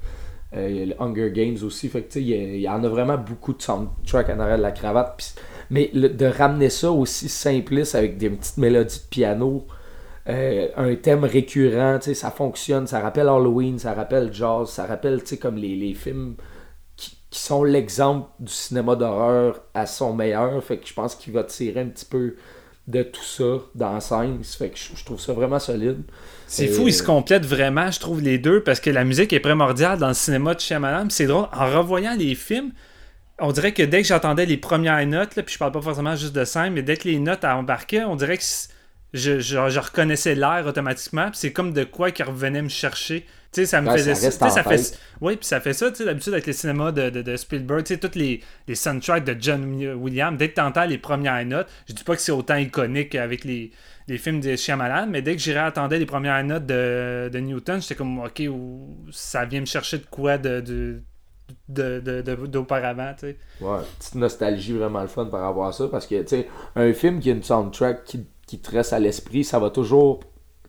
euh, 0.58 0.68
il 0.70 0.76
y 0.78 0.82
a 0.82 0.86
le 0.88 1.02
Hunger 1.02 1.32
Games 1.32 1.58
aussi. 1.64 1.88
Fait 1.88 2.02
que, 2.02 2.08
tu 2.12 2.14
sais, 2.20 2.22
il, 2.24 2.28
y 2.28 2.34
a- 2.34 2.38
il 2.56 2.62
y 2.62 2.68
en 2.68 2.84
a 2.84 2.90
vraiment 2.90 3.18
beaucoup 3.20 3.54
de 3.54 3.62
soundtrack 3.62 4.30
en 4.32 4.40
arrière 4.42 4.58
de 4.58 4.64
la 4.64 4.72
cravate. 4.72 5.14
Puis- 5.16 5.34
mais 5.70 5.90
le- 5.94 6.10
de 6.10 6.26
ramener 6.26 6.70
ça 6.70 6.92
aussi 6.92 7.30
simpliste 7.30 7.96
avec 7.96 8.18
des 8.18 8.30
petites 8.30 8.58
mélodies 8.58 9.00
de 9.00 9.10
piano, 9.10 9.68
euh, 10.28 10.68
un 10.78 10.96
thème 10.96 11.24
récurrent, 11.24 12.00
ça 12.02 12.32
fonctionne. 12.32 12.88
Ça 12.88 13.00
rappelle 13.00 13.28
Halloween, 13.28 13.80
ça 13.80 13.94
rappelle 13.94 14.32
Jazz, 14.34 14.70
ça 14.70 14.86
rappelle 14.86 15.22
comme 15.42 15.58
les, 15.58 15.76
les 15.76 15.94
films 15.94 16.36
qui, 16.96 17.18
qui 17.30 17.40
sont 17.40 17.64
l'exemple 17.64 18.28
du 18.40 18.52
cinéma 18.52 18.96
d'horreur 18.96 19.62
à 19.74 19.86
son 19.86 20.14
meilleur. 20.14 20.64
Fait 20.64 20.78
que 20.78 20.88
je 20.88 20.94
pense 20.94 21.16
qu'il 21.16 21.34
va 21.34 21.44
tirer 21.44 21.82
un 21.82 21.88
petit 21.88 22.06
peu 22.06 22.36
de 22.88 23.04
tout 23.04 23.24
ça 23.24 23.60
dans 23.76 24.00
scène. 24.00 24.44
Fait 24.44 24.70
que 24.70 24.78
je, 24.78 24.96
je 24.96 25.06
trouve 25.06 25.20
ça 25.20 25.34
vraiment 25.34 25.60
solide. 25.60 26.02
C'est 26.48 26.70
Euh, 26.70 26.74
fou, 26.74 26.88
ils 26.88 26.94
se 26.94 27.04
complètent 27.04 27.46
vraiment, 27.46 27.90
je 27.92 28.00
trouve, 28.00 28.22
les 28.22 28.40
deux, 28.40 28.62
parce 28.64 28.80
que 28.80 28.90
la 28.90 29.04
musique 29.04 29.32
est 29.34 29.40
primordiale 29.40 30.00
dans 30.00 30.08
le 30.08 30.14
cinéma 30.16 30.56
de 30.56 30.60
Shyamalan. 30.60 31.08
C'est 31.10 31.28
drôle, 31.28 31.48
en 31.54 31.66
revoyant 31.78 32.16
les 32.16 32.34
films, 32.36 32.72
on 33.42 33.52
dirait 33.52 33.74
que 33.74 33.84
dès 33.84 34.02
que 34.02 34.08
j'entendais 34.08 34.46
les 34.46 34.58
premières 34.58 35.06
notes, 35.08 35.36
là, 35.36 35.44
puis 35.44 35.54
je 35.54 35.60
parle 35.60 35.72
pas 35.72 35.82
forcément 35.82 36.16
juste 36.16 36.34
de 36.36 36.46
scène, 36.46 36.74
mais 36.74 36.82
dès 36.84 36.98
que 36.98 37.08
les 37.08 37.20
notes 37.20 37.44
embarquaient, 37.46 38.04
on 38.04 38.16
dirait 38.16 38.38
que 38.38 38.44
je, 39.14 39.40
je, 39.40 39.70
je 39.70 39.80
reconnaissais 39.80 40.36
l'air 40.36 40.66
automatiquement. 40.68 41.30
Puis 41.32 41.40
c'est 41.40 41.52
comme 41.54 41.74
de 41.74 41.84
quoi 41.84 42.12
qui 42.12 42.24
revenait 42.24 42.62
me 42.62 42.70
chercher. 42.70 43.22
Tu 43.52 43.62
sais, 43.62 43.66
ça 43.66 43.82
me 43.82 43.88
Ouais, 43.88 43.98
faisait 43.98 44.14
ça 44.16 44.32
ça 44.52 44.64
fait. 44.64 44.92
Oui, 45.22 45.36
puis 45.36 45.46
ça 45.48 45.60
fait 45.60 45.74
ça, 45.74 45.90
tu 45.90 45.98
sais, 45.98 46.06
d'habitude 46.06 46.34
avec 46.34 46.46
le 46.46 46.54
cinéma 46.54 46.92
de, 46.92 47.10
de, 47.10 47.22
de 47.24 47.36
Spielberg, 47.36 47.84
tu 47.84 47.96
sais, 47.96 48.00
tous 48.00 48.16
les, 48.18 48.42
les 48.68 48.76
soundtracks 48.76 49.24
de 49.26 49.36
John 49.40 49.64
Williams, 49.96 50.38
dès 50.38 50.50
que 50.50 50.56
tu 50.56 50.62
entends 50.62 50.86
les 50.86 51.00
premières 51.00 51.44
notes, 51.46 51.68
je 51.88 51.94
dis 51.94 52.04
pas 52.04 52.16
que 52.16 52.22
c'est 52.22 52.32
autant 52.32 52.58
iconique 52.58 53.16
avec 53.16 53.44
les, 53.46 53.72
les 54.08 54.18
films 54.20 54.40
de 54.40 54.56
Shyamalan, 54.56 55.08
mais 55.08 55.24
dès 55.24 55.36
que 55.36 55.42
j'irai 55.42 55.60
attendais 55.62 55.98
les 55.98 56.06
premières 56.06 56.44
notes 56.44 56.68
de, 56.68 57.30
de 57.34 57.40
Newton, 57.40 57.82
j'étais 57.82 57.96
comme, 57.96 58.20
ok, 58.20 58.44
ça 59.12 59.46
vient 59.46 59.62
me 59.62 59.66
chercher 59.66 59.98
de 59.98 60.06
quoi 60.06 60.38
de, 60.38 60.62
de, 60.62 61.02
de, 61.68 62.00
de- 62.00 62.22
de- 62.22 62.48
d'auparavant, 62.48 63.14
sais. 63.18 63.38
Ouais, 63.62 63.80
petite 64.00 64.16
nostalgie 64.16 64.74
vraiment 64.74 65.02
le 65.02 65.08
fun 65.08 65.26
par 65.26 65.42
rapport 65.42 65.66
à 65.66 65.72
ça. 65.72 65.88
Parce 65.88 66.08
que, 66.08 66.22
tu 66.24 66.44
un 66.76 66.94
film 66.94 67.20
qui 67.20 67.30
a 67.30 67.34
une 67.34 67.44
soundtrack 67.44 68.04
qui, 68.04 68.26
qui 68.48 68.60
te 68.60 68.72
reste 68.72 68.94
à 68.94 69.00
l'esprit, 69.00 69.44
ça 69.44 69.60
va 69.60 69.70
toujours 69.70 70.22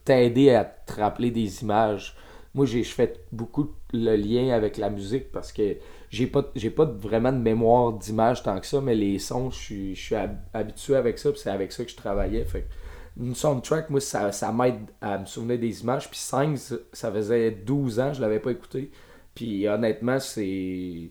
t'aider 0.05 0.51
à 0.51 0.65
te 0.65 1.01
rappeler 1.01 1.31
des 1.31 1.63
images. 1.63 2.17
moi, 2.55 2.67
j'ai 2.67 2.83
je 2.83 2.93
fais 2.93 3.15
beaucoup 3.33 3.71
le 3.93 4.17
lien 4.17 4.51
avec 4.55 4.77
la 4.77 4.91
musique 4.91 5.31
parce 5.33 5.53
que 5.53 5.77
j'ai 6.11 6.27
pas, 6.27 6.43
pas 6.77 6.85
vraiment 6.85 7.33
de 7.33 7.39
mémoire 7.39 7.93
d'image 7.93 8.43
tant 8.43 8.59
que 8.61 8.67
ça, 8.67 8.81
mais 8.81 8.95
les 8.95 9.19
sons, 9.19 9.51
je 9.51 9.59
suis, 9.59 9.95
je 9.95 10.01
suis 10.01 10.15
habitué 10.53 10.97
avec 10.97 11.19
ça, 11.19 11.31
puis 11.31 11.41
c'est 11.41 11.51
avec 11.51 11.71
ça 11.73 11.85
que 11.85 11.91
je 11.91 11.97
travaillais. 11.97 12.45
Fait 12.45 12.67
une 13.19 13.35
soundtrack, 13.35 13.91
moi, 13.91 14.01
ça, 14.01 14.33
ça 14.33 14.51
m'aide 14.53 14.81
à 15.01 15.19
me 15.19 15.27
souvenir 15.27 15.59
des 15.59 15.83
images. 15.83 16.09
Puis 16.09 16.19
5, 16.19 16.57
ça 16.93 17.13
faisait 17.13 17.51
12 17.51 18.01
ans, 18.01 18.13
je 18.13 18.21
l'avais 18.21 18.41
pas 18.41 18.51
écouté. 18.53 18.91
Puis 19.41 19.67
honnêtement, 19.67 20.21
c'est. 20.21 21.09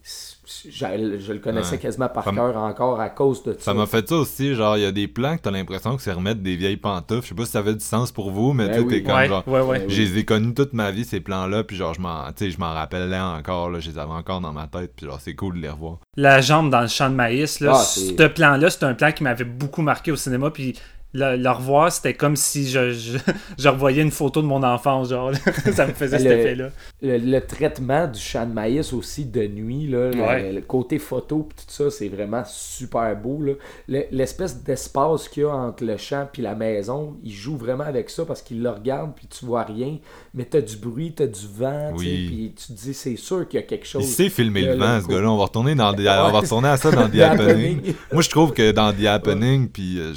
Je, 0.70 1.34
le 1.34 1.40
connaissais 1.40 1.80
quasiment 1.80 2.10
par 2.10 2.26
cœur 2.26 2.58
encore 2.58 3.02
à 3.02 3.10
cause 3.10 3.42
de 3.42 3.54
ça. 3.54 3.60
Ça 3.60 3.74
m'a 3.74 3.88
fait 3.88 4.08
ça 4.08 4.18
aussi, 4.18 4.54
genre, 4.54 4.78
il 4.78 4.84
y 4.84 4.86
a 4.86 4.92
des 4.92 5.08
plans 5.08 5.36
que 5.36 5.42
t'as 5.42 5.50
l'impression 5.50 5.96
que 5.96 6.04
c'est 6.04 6.12
remettre 6.12 6.42
des 6.42 6.56
vieilles 6.56 6.78
pantoufles. 6.78 7.24
Je 7.24 7.30
sais 7.30 7.36
pas 7.36 7.46
si 7.46 7.52
ça 7.54 7.58
avait 7.58 7.74
du 7.74 7.84
sens 7.84 8.12
pour 8.12 8.30
vous, 8.30 8.54
mais 8.54 8.68
ben 8.68 8.84
tu 8.84 8.88
t'es 8.88 9.02
comme 9.02 9.24
genre. 9.24 9.48
Ouais, 9.48 9.62
ouais. 9.62 9.86
Je 9.88 10.04
les 10.04 10.20
ai 10.20 10.26
connus 10.26 10.54
toute 10.54 10.74
ma 10.74 10.92
vie, 10.92 11.06
ces 11.06 11.22
plans-là, 11.22 11.64
puis 11.64 11.76
genre, 11.76 11.96
je 11.96 12.02
m'en, 12.02 12.28
je 12.40 12.58
m'en 12.60 12.72
rappelais 12.72 13.20
encore, 13.20 13.72
là, 13.72 13.80
je 13.80 13.90
les 13.90 13.98
avais 13.98 14.12
encore 14.12 14.42
dans 14.42 14.54
ma 14.54 14.68
tête, 14.68 14.94
puis 14.96 15.08
genre, 15.08 15.20
c'est 15.20 15.34
cool 15.34 15.56
de 15.56 15.62
les 15.62 15.70
revoir. 15.70 15.98
La 16.16 16.40
jambe 16.40 16.70
dans 16.70 16.82
le 16.82 16.88
champ 16.88 17.10
de 17.10 17.16
maïs, 17.16 17.60
là, 17.62 17.72
ah, 17.78 17.84
ce 17.84 18.28
plan-là, 18.28 18.70
c'est 18.70 18.84
un 18.84 18.94
plan 18.94 19.12
qui 19.12 19.24
m'avait 19.24 19.44
beaucoup 19.44 19.82
marqué 19.82 20.12
au 20.12 20.16
cinéma, 20.16 20.52
puis 20.52 20.76
le, 21.14 21.49
revoir, 21.49 21.91
c'était 21.91 22.14
comme 22.14 22.36
si 22.36 22.70
je, 22.70 22.91
je, 23.57 23.70
revoyais 23.70 24.03
une 24.03 24.12
photo 24.12 24.41
de 24.41 24.47
mon 24.47 24.62
enfance, 24.62 25.10
genre. 25.10 25.32
ça 25.74 25.88
me 25.88 25.93
faisait 25.93 26.20
cet 26.20 26.28
effet-là. 26.28 26.70
Le, 27.01 27.39
traitement 27.39 28.07
du 28.07 28.20
champ 28.20 28.45
de 28.45 28.53
maïs 28.53 28.93
aussi 28.93 29.26
de 29.26 29.47
nuit, 29.47 29.88
là, 29.88 30.12
le, 30.12 30.62
côté 30.62 30.99
photo 30.99 31.47
tout 31.49 31.64
ça, 31.68 31.89
c'est 31.89 32.10
vraiment 32.10 32.43
super 32.45 33.16
beau. 33.16 33.41
L'espèce 33.88 34.64
d'espace 34.64 35.28
qu'il 35.30 35.43
y 35.43 35.45
a 35.45 35.49
entre 35.49 35.84
le 35.84 35.97
champ 35.97 36.28
et 36.38 36.41
la 36.41 36.55
maison, 36.55 37.18
il 37.24 37.32
joue 37.32 37.57
vraiment 37.57 37.86
avec 37.86 38.10
ça 38.10 38.26
parce 38.26 38.41
qu'il 38.41 38.62
le 38.62 38.70
regarde 38.70 39.12
puis 39.16 39.28
tu 39.28 39.45
vois 39.45 39.64
rien, 39.64 39.97
mais 40.34 40.45
t'as 40.45 40.62
du 40.62 40.78
bruit, 40.78 41.14
t'as 41.14 41.28
du 41.28 41.47
vent, 41.47 41.93
puis 41.97 42.53
tu 42.55 42.68
te 42.68 42.74
dis 42.74 42.93
c'est 42.93 43.16
sûr 43.16 43.47
qu'il 43.47 43.60
y 43.60 43.64
a 43.64 43.66
quelque 43.66 43.88
chose. 43.88 44.03
Il 44.03 44.12
sait 44.12 44.30
filmer 44.30 44.62
le 44.62 44.76
vent, 44.76 45.01
ce 45.01 45.07
gars-là. 45.07 45.32
On 45.32 45.38
va 45.38 45.45
retourner 45.45 45.76
dans 45.76 45.93
on 45.97 46.32
va 46.32 46.39
retourner 46.39 46.70
à 46.70 46.78
ça 46.78 46.91
dans 46.91 47.10
The 47.10 47.20
Happening. 47.20 47.93
Moi, 48.12 48.22
je 48.22 48.30
trouve 48.30 48.53
que 48.53 48.72
dans 48.72 48.93
The 48.93 49.05
Happening, 49.05 49.70
puis 49.70 49.99
euh, 49.99 50.14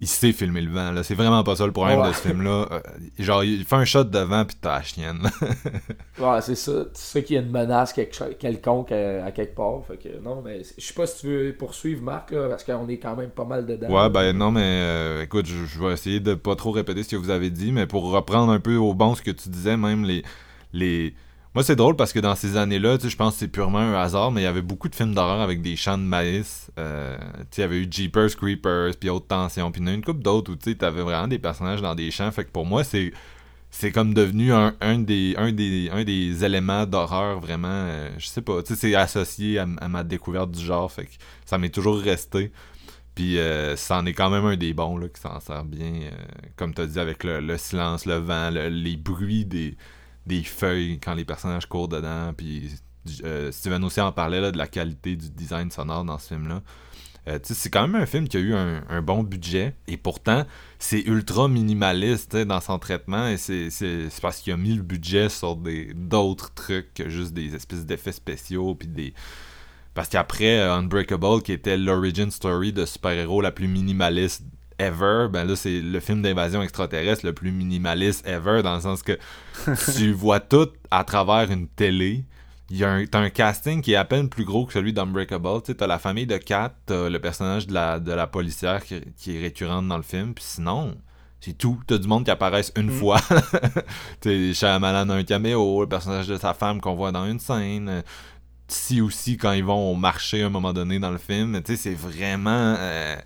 il 0.00 0.06
sait 0.06 0.32
filmer 0.32 0.60
le 0.60 0.70
vent. 0.70 0.90
Là. 0.92 1.02
C'est 1.02 1.14
vraiment 1.14 1.42
pas 1.42 1.56
ça 1.56 1.64
le 1.64 1.72
problème 1.72 2.06
de 2.06 2.12
ce 2.12 2.20
film-là. 2.20 2.68
Euh, 2.70 2.80
genre, 3.18 3.42
il 3.42 3.64
fait 3.64 3.76
un 3.76 3.84
shot 3.86 4.04
de 4.04 4.18
vent 4.18 4.44
puis 4.44 4.56
t'as 4.60 4.76
la 4.76 4.82
chienne. 4.82 5.22
ouais, 6.18 6.40
c'est 6.42 6.54
ça. 6.54 6.84
Tu 6.84 7.00
sais 7.00 7.24
qu'il 7.24 7.36
y 7.36 7.38
a 7.38 7.42
une 7.42 7.50
menace 7.50 7.94
quelconque 7.94 8.92
à, 8.92 9.30
quelque 9.32 9.54
part. 9.54 9.82
Fait 9.86 9.96
que 9.96 10.20
non, 10.22 10.42
mais 10.44 10.62
je 10.76 10.84
sais 10.84 10.92
pas 10.92 11.06
si 11.06 11.20
tu 11.20 11.26
veux 11.28 11.52
poursuivre 11.54 12.02
Marc, 12.02 12.30
là, 12.30 12.48
parce 12.48 12.62
qu'on 12.62 12.86
est 12.88 12.98
quand 12.98 13.16
même 13.16 13.30
pas 13.30 13.44
mal 13.44 13.64
dedans. 13.64 13.88
Ouais, 13.88 14.10
ben 14.10 14.36
non, 14.36 14.50
mais 14.50 14.60
euh, 14.64 15.22
écoute, 15.22 15.46
je, 15.46 15.80
vais 15.80 15.94
essayer 15.94 16.20
de 16.20 16.34
pas 16.34 16.56
trop 16.56 16.72
répéter 16.72 17.02
ce 17.02 17.08
que 17.08 17.16
vous 17.16 17.30
avez 17.30 17.48
dit, 17.48 17.72
mais 17.72 17.86
pour 17.86 18.10
reprendre 18.10 18.52
un 18.52 18.60
peu 18.60 18.76
au 18.76 18.92
bon 18.92 19.14
ce 19.14 19.22
que 19.22 19.30
tu 19.30 19.48
disais, 19.48 19.78
même 19.78 20.04
les. 20.04 20.22
les 20.74 21.14
moi, 21.56 21.64
c'est 21.64 21.74
drôle 21.74 21.96
parce 21.96 22.12
que 22.12 22.18
dans 22.18 22.34
ces 22.34 22.58
années-là, 22.58 22.98
je 23.02 23.16
pense 23.16 23.32
que 23.32 23.38
c'est 23.38 23.48
purement 23.48 23.78
un 23.78 23.94
hasard, 23.94 24.30
mais 24.30 24.42
il 24.42 24.44
y 24.44 24.46
avait 24.46 24.60
beaucoup 24.60 24.90
de 24.90 24.94
films 24.94 25.14
d'horreur 25.14 25.40
avec 25.40 25.62
des 25.62 25.74
champs 25.74 25.96
de 25.96 26.02
maïs. 26.02 26.70
Euh, 26.78 27.16
il 27.56 27.60
y 27.60 27.62
avait 27.62 27.78
eu 27.78 27.88
Jeepers 27.90 28.36
Creepers, 28.36 28.98
puis 29.00 29.08
Haute 29.08 29.26
Tension, 29.26 29.72
puis 29.72 29.80
une 29.80 30.04
couple 30.04 30.20
d'autres 30.20 30.52
où 30.52 30.56
tu 30.56 30.76
avais 30.82 31.00
vraiment 31.00 31.28
des 31.28 31.38
personnages 31.38 31.80
dans 31.80 31.94
des 31.94 32.10
champs. 32.10 32.30
Fait 32.30 32.44
que 32.44 32.50
pour 32.50 32.66
moi, 32.66 32.84
c'est 32.84 33.10
c'est 33.70 33.90
comme 33.90 34.12
devenu 34.12 34.52
un, 34.52 34.74
des, 34.98 35.34
un, 35.38 35.50
des, 35.50 35.88
un 35.90 36.04
des 36.04 36.44
éléments 36.44 36.84
d'horreur 36.84 37.40
vraiment, 37.40 37.68
euh, 37.68 38.10
je 38.18 38.26
sais 38.26 38.42
pas, 38.42 38.62
tu 38.62 38.74
sais, 38.74 38.80
c'est 38.90 38.94
associé 38.94 39.58
à, 39.58 39.64
ma 39.64 40.04
découverte 40.04 40.50
du 40.50 40.62
genre, 40.62 40.92
fait 40.92 41.06
que 41.06 41.12
ça 41.46 41.56
m'est 41.56 41.70
toujours 41.70 41.98
resté. 41.98 42.52
Puis 43.14 43.38
euh, 43.38 43.76
ça 43.76 43.96
en 43.96 44.04
est 44.04 44.12
quand 44.12 44.28
même 44.28 44.44
un 44.44 44.58
des 44.58 44.74
bons, 44.74 44.98
là, 44.98 45.08
qui 45.08 45.22
s'en 45.22 45.40
sert 45.40 45.64
bien, 45.64 46.10
comme 46.56 46.74
tu 46.74 46.82
as 46.82 46.86
dit, 46.86 46.98
avec 46.98 47.24
le, 47.24 47.56
silence, 47.56 48.04
le 48.04 48.16
vent, 48.16 48.50
les 48.50 48.96
bruits 48.98 49.46
des, 49.46 49.74
des 50.26 50.42
feuilles 50.42 50.98
quand 51.00 51.14
les 51.14 51.24
personnages 51.24 51.66
courent 51.66 51.88
dedans. 51.88 52.32
Puis 52.36 52.70
euh, 53.24 53.52
Steven 53.52 53.82
aussi 53.84 54.00
en 54.00 54.12
parlait 54.12 54.40
là, 54.40 54.50
de 54.50 54.58
la 54.58 54.66
qualité 54.66 55.16
du 55.16 55.30
design 55.30 55.70
sonore 55.70 56.04
dans 56.04 56.18
ce 56.18 56.28
film-là. 56.28 56.62
Euh, 57.28 57.38
c'est 57.42 57.70
quand 57.70 57.88
même 57.88 58.00
un 58.00 58.06
film 58.06 58.28
qui 58.28 58.36
a 58.36 58.40
eu 58.40 58.54
un, 58.54 59.02
bon 59.02 59.24
budget 59.24 59.74
et 59.88 59.96
pourtant 59.96 60.44
c'est 60.78 61.00
ultra 61.00 61.48
minimaliste 61.48 62.36
dans 62.36 62.60
son 62.60 62.78
traitement 62.78 63.26
et 63.26 63.36
c'est 63.36 64.08
parce 64.22 64.38
qu'il 64.38 64.52
a 64.52 64.56
mis 64.56 64.74
le 64.74 64.82
budget 64.82 65.28
sur 65.28 65.56
d'autres 65.56 66.54
trucs 66.54 66.94
que 66.94 67.08
juste 67.08 67.32
des 67.32 67.56
espèces 67.56 67.84
d'effets 67.84 68.12
spéciaux 68.12 68.76
puis 68.76 68.86
des 68.86 69.12
parce 69.94 70.08
qu'après 70.08 70.60
euh, 70.60 70.74
Unbreakable 70.74 71.42
qui 71.42 71.52
était 71.52 71.76
l'origin 71.76 72.30
story 72.30 72.72
de 72.72 72.84
super-héros 72.84 73.40
la 73.40 73.50
plus 73.50 73.66
minimaliste 73.66 74.44
ever, 74.78 75.28
ben 75.30 75.44
là, 75.44 75.56
c'est 75.56 75.80
le 75.80 76.00
film 76.00 76.22
d'invasion 76.22 76.62
extraterrestre 76.62 77.24
le 77.24 77.32
plus 77.32 77.52
minimaliste 77.52 78.26
ever, 78.26 78.62
dans 78.62 78.74
le 78.74 78.80
sens 78.80 79.02
que 79.02 79.18
tu 79.96 80.12
vois 80.12 80.40
tout 80.40 80.68
à 80.90 81.04
travers 81.04 81.50
une 81.50 81.68
télé. 81.68 82.24
Il 82.70 82.78
y 82.78 82.84
a 82.84 82.90
un, 82.90 83.06
t'as 83.06 83.20
un 83.20 83.30
casting 83.30 83.80
qui 83.80 83.92
est 83.92 83.96
à 83.96 84.04
peine 84.04 84.28
plus 84.28 84.44
gros 84.44 84.66
que 84.66 84.72
celui 84.72 84.92
d'Unbreakable. 84.92 85.62
Tu 85.64 85.74
t'as 85.74 85.86
la 85.86 85.98
famille 85.98 86.26
de 86.26 86.36
Kat, 86.36 86.74
t'as 86.84 87.08
le 87.08 87.18
personnage 87.20 87.68
de 87.68 87.74
la, 87.74 88.00
de 88.00 88.12
la 88.12 88.26
policière 88.26 88.82
qui, 88.84 88.94
est 89.36 89.40
récurrente 89.40 89.86
dans 89.86 89.96
le 89.96 90.02
film, 90.02 90.34
puis 90.34 90.44
sinon, 90.44 90.96
c'est 91.40 91.56
tout. 91.56 91.80
T'as 91.86 91.98
du 91.98 92.08
monde 92.08 92.24
qui 92.24 92.30
apparaissent 92.30 92.72
une 92.76 92.90
mm. 92.90 92.98
fois. 92.98 93.20
t'es 94.20 94.52
Shyamalan 94.52 95.08
a 95.10 95.14
un 95.14 95.22
caméo, 95.22 95.82
le 95.82 95.88
personnage 95.88 96.26
de 96.26 96.36
sa 96.36 96.54
femme 96.54 96.80
qu'on 96.80 96.96
voit 96.96 97.12
dans 97.12 97.26
une 97.26 97.38
scène. 97.38 98.02
Si 98.68 99.00
aussi 99.00 99.36
quand 99.36 99.52
ils 99.52 99.64
vont 99.64 99.94
marcher 99.94 100.42
à 100.42 100.46
un 100.46 100.50
moment 100.50 100.72
donné 100.72 100.98
dans 100.98 101.12
le 101.12 101.18
film, 101.18 101.62
tu 101.62 101.76
sais, 101.76 101.82
c'est 101.82 101.94
vraiment... 101.94 102.74
Euh, 102.78 103.16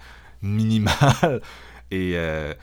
minimal. 0.42 1.40
Et 1.90 2.12
euh, 2.14 2.54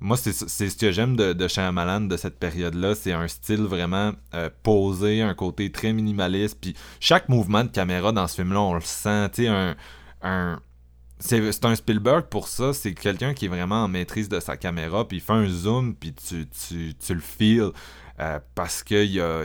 moi, 0.00 0.16
c'est 0.16 0.32
ce 0.32 0.76
que 0.76 0.92
j'aime 0.92 1.16
de, 1.16 1.32
de 1.32 1.48
Shyamalan 1.48 2.02
de 2.02 2.16
cette 2.16 2.38
période-là. 2.38 2.94
C'est 2.94 3.12
un 3.12 3.26
style 3.28 3.62
vraiment 3.62 4.12
euh, 4.34 4.50
posé, 4.62 5.22
un 5.22 5.34
côté 5.34 5.72
très 5.72 5.92
minimaliste. 5.92 6.58
Puis 6.60 6.74
chaque 7.00 7.28
mouvement 7.28 7.64
de 7.64 7.70
caméra 7.70 8.12
dans 8.12 8.26
ce 8.28 8.36
film-là, 8.36 8.60
on 8.60 8.74
le 8.74 8.80
sent. 8.80 9.30
Tu 9.30 9.42
sais, 9.44 9.48
un, 9.48 9.74
un 10.22 10.60
c'est 11.18 11.64
un 11.64 11.74
Spielberg 11.74 12.26
pour 12.26 12.48
ça, 12.48 12.72
c'est 12.72 12.94
quelqu'un 12.94 13.32
qui 13.32 13.46
est 13.46 13.48
vraiment 13.48 13.84
en 13.84 13.88
maîtrise 13.88 14.28
de 14.28 14.40
sa 14.40 14.56
caméra, 14.56 15.06
puis 15.08 15.18
il 15.18 15.20
fait 15.20 15.32
un 15.32 15.48
zoom, 15.48 15.94
puis 15.94 16.12
tu, 16.12 16.46
tu, 16.46 16.94
tu 16.94 17.14
le 17.14 17.20
feels, 17.20 17.70
euh, 18.20 18.38
parce 18.54 18.82
que 18.82 19.04
y 19.04 19.20
a, 19.20 19.44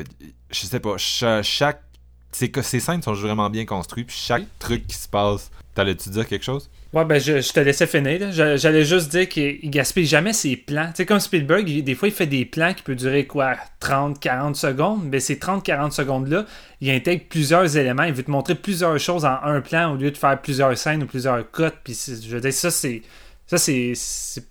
je 0.49 0.65
sais 0.65 0.79
pas, 0.79 0.97
chaque, 0.97 1.83
chaque 2.31 2.51
que 2.51 2.61
ces 2.61 2.79
scènes 2.79 3.01
sont 3.01 3.13
vraiment 3.13 3.49
bien 3.49 3.65
construites, 3.65 4.07
puis 4.07 4.17
chaque 4.17 4.45
truc 4.59 4.87
qui 4.87 4.95
se 4.95 5.07
passe, 5.07 5.51
t'allais-tu 5.75 6.09
dire 6.09 6.27
quelque 6.27 6.43
chose? 6.43 6.69
Ouais, 6.93 7.05
ben 7.05 7.21
je, 7.21 7.53
te 7.53 7.59
laissais 7.61 7.87
finir. 7.87 8.33
J'allais 8.33 8.83
juste 8.83 9.11
dire 9.11 9.29
qu'il 9.29 9.69
gaspille 9.69 10.05
jamais 10.05 10.33
ses 10.33 10.57
plans. 10.57 10.87
Tu 10.87 10.97
sais, 10.97 11.05
comme 11.05 11.21
Spielberg, 11.21 11.65
des 11.65 11.95
fois, 11.95 12.09
il 12.09 12.13
fait 12.13 12.27
des 12.27 12.43
plans 12.43 12.73
qui 12.73 12.83
peuvent 12.83 12.97
durer 12.97 13.25
quoi 13.25 13.55
30-40 13.81 14.55
secondes. 14.55 15.07
Mais 15.09 15.21
ces 15.21 15.35
30-40 15.35 15.91
secondes-là, 15.91 16.45
il 16.81 16.91
intègre 16.91 17.23
plusieurs 17.29 17.77
éléments. 17.77 18.03
Il 18.03 18.13
veut 18.13 18.23
te 18.23 18.31
montrer 18.31 18.55
plusieurs 18.55 18.99
choses 18.99 19.23
en 19.23 19.37
un 19.41 19.61
plan 19.61 19.93
au 19.93 19.95
lieu 19.95 20.11
de 20.11 20.17
faire 20.17 20.41
plusieurs 20.41 20.77
scènes 20.77 21.03
ou 21.03 21.05
plusieurs 21.05 21.49
cuts. 21.49 21.63
Puis 21.81 21.97
je 22.21 22.27
veux 22.27 22.41
dire, 22.41 22.53
ça, 22.53 22.69
c'est. 22.69 23.01
Ça, 23.47 23.57
c'est. 23.57 23.93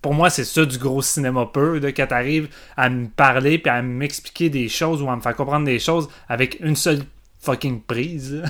Pour 0.01 0.15
moi, 0.15 0.31
c'est 0.31 0.45
ça 0.45 0.65
du 0.65 0.79
gros 0.79 1.03
cinéma 1.03 1.45
pur, 1.53 1.79
de, 1.79 1.91
quand 1.91 2.07
t'arrives 2.07 2.49
à 2.75 2.89
me 2.89 3.09
parler 3.09 3.59
puis 3.59 3.71
à 3.71 3.83
m'expliquer 3.83 4.49
des 4.49 4.69
choses 4.69 5.03
ou 5.03 5.11
à 5.11 5.17
me 5.17 5.21
faire 5.21 5.37
comprendre 5.37 5.67
des 5.67 5.79
choses 5.79 6.09
avec 6.27 6.59
une 6.61 6.77
seule 6.77 7.01
fucking 7.41 7.83
prise. 7.83 8.43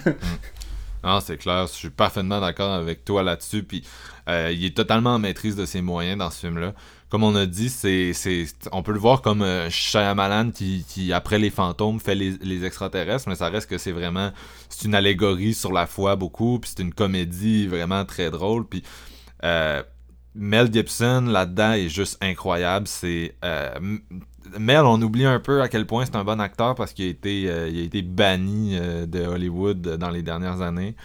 Non, 1.03 1.21
c'est 1.21 1.39
clair, 1.39 1.67
je 1.67 1.73
suis 1.73 1.91
parfaitement 1.91 2.41
d'accord 2.41 2.73
avec 2.73 3.05
toi 3.05 3.23
là-dessus. 3.23 3.63
Puis 3.63 3.83
euh, 4.29 4.53
il 4.53 4.65
est 4.65 4.77
totalement 4.77 5.15
en 5.15 5.19
maîtrise 5.19 5.57
de 5.57 5.65
ses 5.65 5.81
moyens 5.81 6.19
dans 6.19 6.31
ce 6.31 6.41
film-là. 6.41 6.75
Comme 7.09 7.25
on 7.25 7.35
a 7.35 7.47
dit, 7.47 7.71
c'est, 7.71 8.13
c'est, 8.13 8.47
on 8.71 8.83
peut 8.83 8.93
le 8.93 8.99
voir 8.99 9.21
comme 9.23 9.43
euh, 9.43 9.69
Shyamalan 9.71 10.51
qui, 10.51 10.85
qui, 10.87 11.13
après 11.13 11.39
les 11.39 11.51
fantômes, 11.51 11.99
fait 11.99 12.15
les, 12.15 12.33
les, 12.43 12.65
extraterrestres, 12.65 13.29
mais 13.29 13.35
ça 13.35 13.49
reste 13.49 13.69
que 13.69 13.79
c'est 13.79 13.91
vraiment, 13.91 14.31
c'est 14.69 14.87
une 14.87 14.95
allégorie 14.95 15.55
sur 15.55 15.73
la 15.73 15.87
foi 15.87 16.15
beaucoup, 16.15 16.61
puis 16.61 16.71
c'est 16.73 16.83
une 16.83 16.95
comédie 16.95 17.67
vraiment 17.67 18.05
très 18.05 18.31
drôle. 18.31 18.65
Puis 18.69 18.85
euh, 19.43 19.83
Mel 20.35 20.73
Gibson 20.73 21.23
là-dedans 21.23 21.73
est 21.73 21.89
juste 21.89 22.17
incroyable. 22.23 22.87
C'est 22.87 23.35
euh, 23.45 23.99
Mel, 24.59 24.85
on 24.85 25.01
oublie 25.01 25.25
un 25.25 25.39
peu 25.39 25.63
à 25.63 25.69
quel 25.69 25.87
point 25.87 26.05
c'est 26.05 26.17
un 26.17 26.25
bon 26.25 26.41
acteur 26.41 26.75
parce 26.75 26.93
qu'il 26.93 27.07
a 27.07 27.09
été, 27.09 27.45
euh, 27.49 28.03
banni 28.05 28.77
euh, 28.79 29.07
de 29.07 29.21
Hollywood 29.25 29.81
dans 29.81 30.11
les 30.11 30.23
dernières 30.23 30.63
années. 30.63 30.97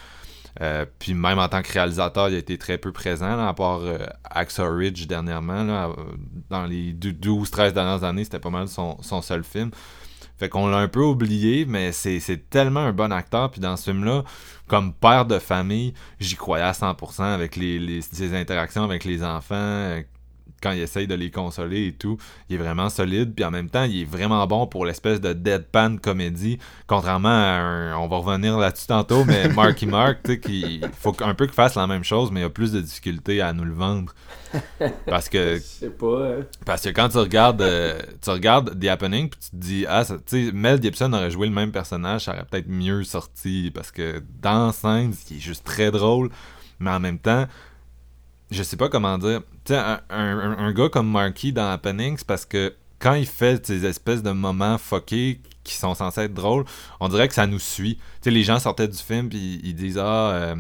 Euh, 0.61 0.85
puis 0.99 1.13
même 1.13 1.37
en 1.37 1.49
tant 1.49 1.61
que 1.61 1.71
réalisateur, 1.71 2.29
il 2.29 2.35
a 2.35 2.37
été 2.37 2.57
très 2.57 2.77
peu 2.77 2.93
présent, 2.93 3.45
à 3.45 3.53
part 3.53 3.81
Axel 4.23 4.67
Ridge 4.67 5.05
dernièrement. 5.05 5.93
dans 6.49 6.65
les 6.65 6.93
12-13 6.93 7.73
dernières 7.73 8.03
années, 8.03 8.23
c'était 8.23 8.39
pas 8.39 8.49
mal 8.49 8.67
son, 8.67 8.97
seul 9.21 9.43
film. 9.43 9.71
Fait 10.37 10.49
qu'on 10.49 10.67
l'a 10.67 10.77
un 10.77 10.87
peu 10.87 11.01
oublié, 11.01 11.65
mais 11.65 11.91
c'est 11.91 12.49
tellement 12.49 12.81
un 12.81 12.93
bon 12.93 13.11
acteur. 13.11 13.51
Puis 13.51 13.61
dans 13.61 13.75
ce 13.75 13.91
film-là, 13.91 14.23
comme 14.67 14.93
père 14.93 15.25
de 15.25 15.39
famille, 15.39 15.93
j'y 16.19 16.35
croyais 16.35 16.63
à 16.63 16.71
100% 16.71 17.21
avec 17.21 17.57
les, 17.57 18.01
ses 18.01 18.33
interactions 18.33 18.83
avec 18.83 19.03
les 19.03 19.23
enfants 19.23 20.01
quand 20.66 20.72
il 20.72 20.80
essaye 20.82 21.05
de 21.05 21.13
les 21.13 21.30
consoler 21.30 21.86
et 21.88 21.93
tout, 21.93 22.18
il 22.49 22.55
est 22.55 22.57
vraiment 22.59 22.89
solide, 22.89 23.36
puis 23.36 23.45
en 23.45 23.51
même 23.51 23.70
temps, 23.70 23.84
il 23.84 24.01
est 24.01 24.05
vraiment 24.05 24.47
bon 24.47 24.66
pour 24.66 24.84
l'espèce 24.84 25.22
de 25.22 25.32
deadpan 25.34 25.97
comédie, 25.97 26.57
contrairement 26.88 27.30
à 27.30 27.59
un, 27.59 27.97
on 27.97 28.07
va 28.07 28.18
revenir 28.18 28.57
là-dessus 28.57 28.88
tantôt, 28.88 29.26
mais 29.26 29.47
Marky 29.53 29.86
Mark, 29.86 30.22
tu 30.24 30.32
sais, 30.32 30.39
qu'il 30.39 30.82
faut 30.99 31.16
un 31.22 31.36
peu 31.36 31.45
qu'il 31.45 31.53
fasse 31.53 31.76
la 31.76 31.86
même 31.86 32.03
chose, 32.03 32.32
mais 32.32 32.39
il 32.39 32.45
a 32.45 32.49
plus 32.49 32.72
de 32.72 32.82
difficultés 32.82 33.41
à 33.41 33.53
nous 33.53 33.63
le 33.63 33.74
vendre. 33.74 34.11
Parce 35.05 35.30
que, 35.30 35.55
Je 35.57 35.59
sais 35.61 35.89
pas. 35.89 36.30
hein. 36.30 36.45
parce 36.66 36.82
que 36.84 36.89
quand 36.89 37.09
tu 37.09 37.18
regardes, 37.18 37.61
euh, 37.61 37.99
tu 38.24 38.30
regardes 38.32 38.80
The 38.80 38.86
Happening, 38.88 39.30
puis 39.30 39.39
tu 39.39 39.49
te 39.51 39.55
dis, 39.57 39.86
ah, 39.88 40.03
tu 40.05 40.16
sais, 40.47 40.51
Mel 40.51 40.82
Gibson 40.82 41.11
aurait 41.13 41.30
joué 41.30 41.45
le 41.47 41.53
même 41.53 41.72
personnage, 41.72 42.24
ça 42.24 42.34
aurait 42.34 42.45
peut-être 42.49 42.70
mieux 42.70 43.03
sorti, 43.03 43.72
parce 43.74 43.91
que 43.91 44.24
dans 44.41 44.72
Saints, 44.72 45.11
il 45.30 45.38
est 45.38 45.39
juste 45.39 45.63
très 45.66 45.91
drôle, 45.91 46.30
mais 46.80 46.89
en 46.89 46.99
même 46.99 47.20
temps, 47.20 47.45
je 48.51 48.63
sais 48.63 48.77
pas 48.77 48.89
comment 48.89 49.17
dire. 49.17 49.41
Tu 49.63 49.73
un, 49.73 50.01
un- 50.09 50.71
gars 50.71 50.89
comme 50.89 51.09
Marky 51.09 51.51
dans 51.51 51.69
Happening, 51.69 52.17
parce 52.25 52.45
que 52.45 52.73
quand 52.99 53.13
il 53.13 53.25
fait 53.25 53.65
ces 53.65 53.85
espèces 53.85 54.23
de 54.23 54.31
moments 54.31 54.77
fuckés 54.77 55.41
qui 55.63 55.75
sont 55.75 55.95
censés 55.95 56.21
être 56.21 56.33
drôles, 56.33 56.65
on 56.99 57.09
dirait 57.09 57.27
que 57.27 57.33
ça 57.33 57.47
nous 57.47 57.59
suit. 57.59 57.95
Tu 57.95 58.01
sais, 58.23 58.31
les 58.31 58.43
gens 58.43 58.59
sortaient 58.59 58.87
du 58.87 58.97
film 58.97 59.29
puis 59.29 59.59
ils 59.63 59.75
disent 59.75 59.97
ah, 59.97 60.29
euh, 60.31 60.55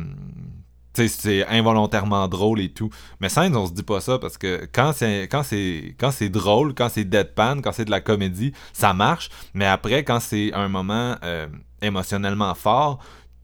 c'est 0.93 1.45
involontairement 1.47 2.27
drôle 2.27 2.59
et 2.61 2.69
tout. 2.69 2.89
Mais 3.19 3.29
Saints, 3.29 3.53
on 3.53 3.67
se 3.67 3.73
dit 3.73 3.83
pas 3.83 3.99
ça 3.99 4.17
parce 4.17 4.37
que 4.37 4.67
quand 4.71 4.93
c'est 4.93 5.23
quand 5.23 5.43
c'est 5.43 5.95
quand 5.99 6.11
c'est 6.11 6.29
drôle, 6.29 6.73
quand 6.73 6.89
c'est 6.89 7.03
deadpan, 7.05 7.61
quand 7.61 7.71
c'est 7.71 7.85
de 7.85 7.91
la 7.91 8.01
comédie, 8.01 8.53
ça 8.73 8.93
marche. 8.93 9.29
Mais 9.53 9.65
après, 9.65 10.03
quand 10.03 10.19
c'est 10.19 10.53
un 10.53 10.67
moment 10.67 11.15
euh, 11.23 11.47
émotionnellement 11.81 12.53
fort, 12.55 12.99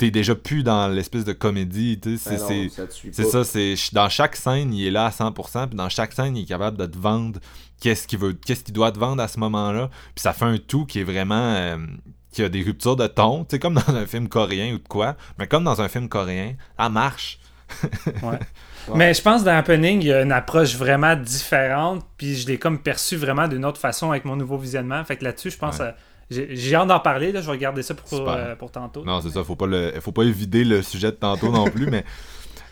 t'es 0.05 0.11
déjà 0.11 0.33
plus 0.35 0.63
dans 0.63 0.87
l'espèce 0.87 1.23
de 1.25 1.33
comédie. 1.33 1.99
Tu 2.01 2.17
sais, 2.17 2.31
Ben 2.31 2.37
c'est- 2.39 2.87
c'est 3.11 3.23
ça 3.23 3.43
c'est 3.43 3.75
dans 3.93 4.09
chaque 4.09 4.35
scène, 4.35 4.73
il 4.73 4.87
est 4.87 4.91
là 4.91 5.05
à 5.05 5.11
100%, 5.11 5.67
puis 5.67 5.75
dans 5.77 5.89
chaque 5.89 6.13
scène, 6.13 6.35
il 6.35 6.43
est 6.43 6.47
capable 6.47 6.77
de 6.77 6.85
te 6.87 6.97
vendre 6.97 7.39
qu'est-ce 7.79 8.07
qu'il 8.07 8.17
veut, 8.19 8.33
qu'est-ce 8.33 8.63
qu'il 8.63 8.73
doit 8.73 8.91
te 8.91 8.97
vendre 8.99 9.21
à 9.21 9.27
ce 9.27 9.39
moment-là, 9.39 9.89
puis 10.15 10.21
ça 10.23 10.33
fait 10.33 10.45
un 10.45 10.57
tout 10.57 10.85
qui 10.85 10.99
est 10.99 11.03
vraiment 11.03 11.53
euh, 11.55 11.77
qui 12.31 12.41
a 12.43 12.49
des 12.49 12.63
ruptures 12.63 12.95
de 12.95 13.07
ton, 13.07 13.43
tu 13.43 13.55
sais 13.55 13.59
comme 13.59 13.75
dans 13.75 13.95
un 13.95 14.05
film 14.07 14.27
coréen 14.27 14.73
ou 14.73 14.77
de 14.79 14.87
quoi, 14.87 15.15
mais 15.37 15.47
comme 15.47 15.63
dans 15.63 15.81
un 15.81 15.87
film 15.87 16.09
coréen, 16.09 16.55
ça 16.79 16.89
marche. 16.89 17.37
Ouais. 18.23 18.39
Mais 18.95 19.13
je 19.13 19.21
pense 19.21 19.41
que 19.41 19.45
dans 19.45 19.55
Happening, 19.55 20.01
il 20.01 20.07
y 20.07 20.11
a 20.11 20.23
une 20.23 20.31
approche 20.31 20.75
vraiment 20.75 21.15
différente, 21.15 22.03
puis 22.17 22.35
je 22.35 22.47
l'ai 22.47 22.57
comme 22.57 22.79
perçu 22.79 23.15
vraiment 23.15 23.47
d'une 23.47 23.63
autre 23.63 23.79
façon 23.79 24.09
avec 24.09 24.25
mon 24.25 24.35
nouveau 24.35 24.57
visionnement. 24.57 25.03
Fait 25.05 25.17
que 25.17 25.23
là-dessus, 25.23 25.51
je 25.51 25.57
pense. 25.57 25.77
Ouais. 25.77 25.85
euh, 25.85 25.91
j'ai 26.31 26.75
hâte 26.75 26.87
d'en 26.87 26.99
parler, 26.99 27.31
là, 27.31 27.41
je 27.41 27.45
vais 27.45 27.51
regarder 27.51 27.83
ça 27.83 27.93
pour, 27.93 28.29
euh, 28.29 28.55
pour 28.55 28.71
tantôt. 28.71 29.03
Non, 29.03 29.21
c'est 29.21 29.31
ça, 29.31 29.43
faut 29.43 29.55
pas 29.55 29.67
le 29.67 29.93
faut 29.99 30.11
pas 30.11 30.23
évider 30.23 30.63
le 30.63 30.81
sujet 30.81 31.11
de 31.11 31.17
tantôt 31.17 31.51
non 31.51 31.65
plus, 31.65 31.85
mais 31.91 32.05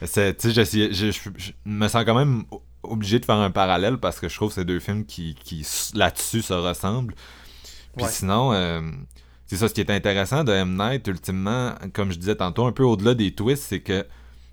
je, 0.01 1.29
me 1.65 1.87
sens 1.87 2.05
quand 2.05 2.15
même 2.15 2.43
obligé 2.83 3.19
de 3.19 3.25
faire 3.25 3.35
un 3.35 3.51
parallèle 3.51 3.97
parce 3.97 4.19
que 4.19 4.29
je 4.29 4.35
trouve 4.35 4.49
que 4.49 4.55
c'est 4.55 4.65
deux 4.65 4.79
films 4.79 5.05
qui, 5.05 5.35
qui 5.35 5.67
là-dessus 5.93 6.41
se 6.41 6.53
ressemblent. 6.53 7.13
Puis 7.95 8.05
Ouais. 8.05 8.11
sinon, 8.11 8.53
euh, 8.53 8.81
c'est 9.45 9.57
ça, 9.57 9.67
ce 9.67 9.73
qui 9.73 9.81
est 9.81 9.91
intéressant 9.91 10.43
de 10.43 10.53
M. 10.53 10.77
Night, 10.77 11.07
ultimement, 11.07 11.73
comme 11.93 12.11
je 12.11 12.17
disais 12.17 12.35
tantôt, 12.35 12.65
un 12.65 12.71
peu 12.71 12.83
au-delà 12.83 13.13
des 13.13 13.33
twists, 13.33 13.63
c'est 13.67 13.81
que 13.81 14.05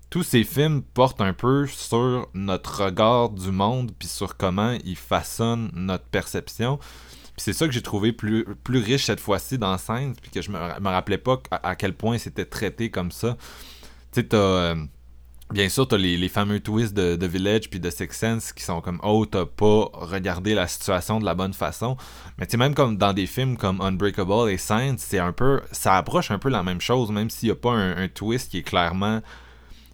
tous 0.09 0.23
ces 0.23 0.43
films 0.43 0.81
portent 0.81 1.21
un 1.21 1.33
peu 1.33 1.67
sur 1.67 2.27
notre 2.33 2.85
regard 2.85 3.29
du 3.29 3.51
monde, 3.51 3.91
puis 3.97 4.07
sur 4.07 4.37
comment 4.37 4.75
ils 4.83 4.95
façonnent 4.97 5.69
notre 5.73 6.05
perception. 6.05 6.79
C'est 7.37 7.53
ça 7.53 7.67
que 7.67 7.71
j'ai 7.71 7.83
trouvé 7.83 8.11
plus, 8.11 8.45
plus 8.63 8.79
riche 8.79 9.05
cette 9.05 9.19
fois-ci 9.19 9.57
dans 9.57 9.77
Saints, 9.77 10.13
puis 10.21 10.31
que 10.31 10.41
je 10.41 10.51
me, 10.51 10.57
me 10.57 10.89
rappelais 10.89 11.19
pas 11.19 11.41
à, 11.51 11.75
quel 11.75 11.93
point 11.93 12.17
c'était 12.17 12.45
traité 12.45 12.89
comme 12.89 13.11
ça. 13.11 13.37
Tu 14.11 14.21
sais, 14.21 14.27
t'as... 14.27 14.37
euh, 14.37 14.75
Bien 15.49 15.69
sûr, 15.69 15.87
t'as 15.87 15.95
les, 15.95 16.17
les 16.17 16.27
fameux 16.27 16.59
twists 16.59 16.93
de, 16.93 17.25
Village 17.25 17.69
puis 17.69 17.79
de 17.79 17.89
Six 17.89 18.09
Sense 18.11 18.51
qui 18.51 18.63
sont 18.63 18.81
comme 18.81 18.99
oh 19.01 19.25
t'as 19.25 19.45
pas 19.45 19.89
regardé 19.93 20.53
la 20.53 20.67
situation 20.67 21.21
de 21.21 21.25
la 21.25 21.35
bonne 21.35 21.53
façon. 21.53 21.95
Mais 22.37 22.45
tu 22.45 22.51
sais 22.51 22.57
même 22.57 22.75
comme 22.75 22.97
dans 22.97 23.13
des 23.13 23.27
films 23.27 23.55
comme 23.55 23.79
Unbreakable 23.79 24.49
et 24.49 24.57
Saints, 24.57 24.97
c'est 24.97 25.19
un 25.19 25.31
peu 25.31 25.61
ça 25.71 25.95
approche 25.95 26.31
un 26.31 26.37
peu 26.39 26.49
la 26.49 26.63
même 26.63 26.81
chose 26.81 27.11
même 27.11 27.29
s'il 27.29 27.47
y 27.47 27.51
a 27.51 27.55
pas 27.55 27.71
un, 27.71 27.95
un 27.95 28.07
twist 28.09 28.51
qui 28.51 28.57
est 28.57 28.63
clairement 28.63 29.21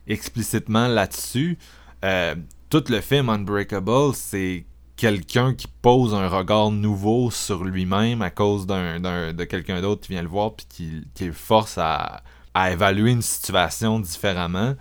explicitement 0.07 0.87
là-dessus. 0.87 1.59
Euh, 2.03 2.33
tout 2.71 2.83
le 2.89 3.01
film 3.01 3.29
Unbreakable, 3.29 4.15
c'est 4.15 4.65
quelqu'un 4.95 5.53
qui 5.53 5.67
pose 5.67 6.13
un 6.13 6.27
regard 6.27 6.71
nouveau 6.71 7.31
sur 7.31 7.63
lui-même 7.63 8.21
à 8.21 8.29
cause 8.29 8.65
d'un, 8.67 8.99
de 9.33 9.43
quelqu'un 9.43 9.81
d'autre 9.81 10.01
qui 10.01 10.13
vient 10.13 10.21
le 10.21 10.27
voir 10.27 10.55
puis 10.55 10.65
qui, 10.69 11.07
qui 11.13 11.25
le 11.25 11.33
force 11.33 11.77
à, 11.77 12.23
à 12.53 12.71
évaluer 12.71 13.11
une 13.11 13.21
situation 13.21 13.99
différemment. 13.99 14.75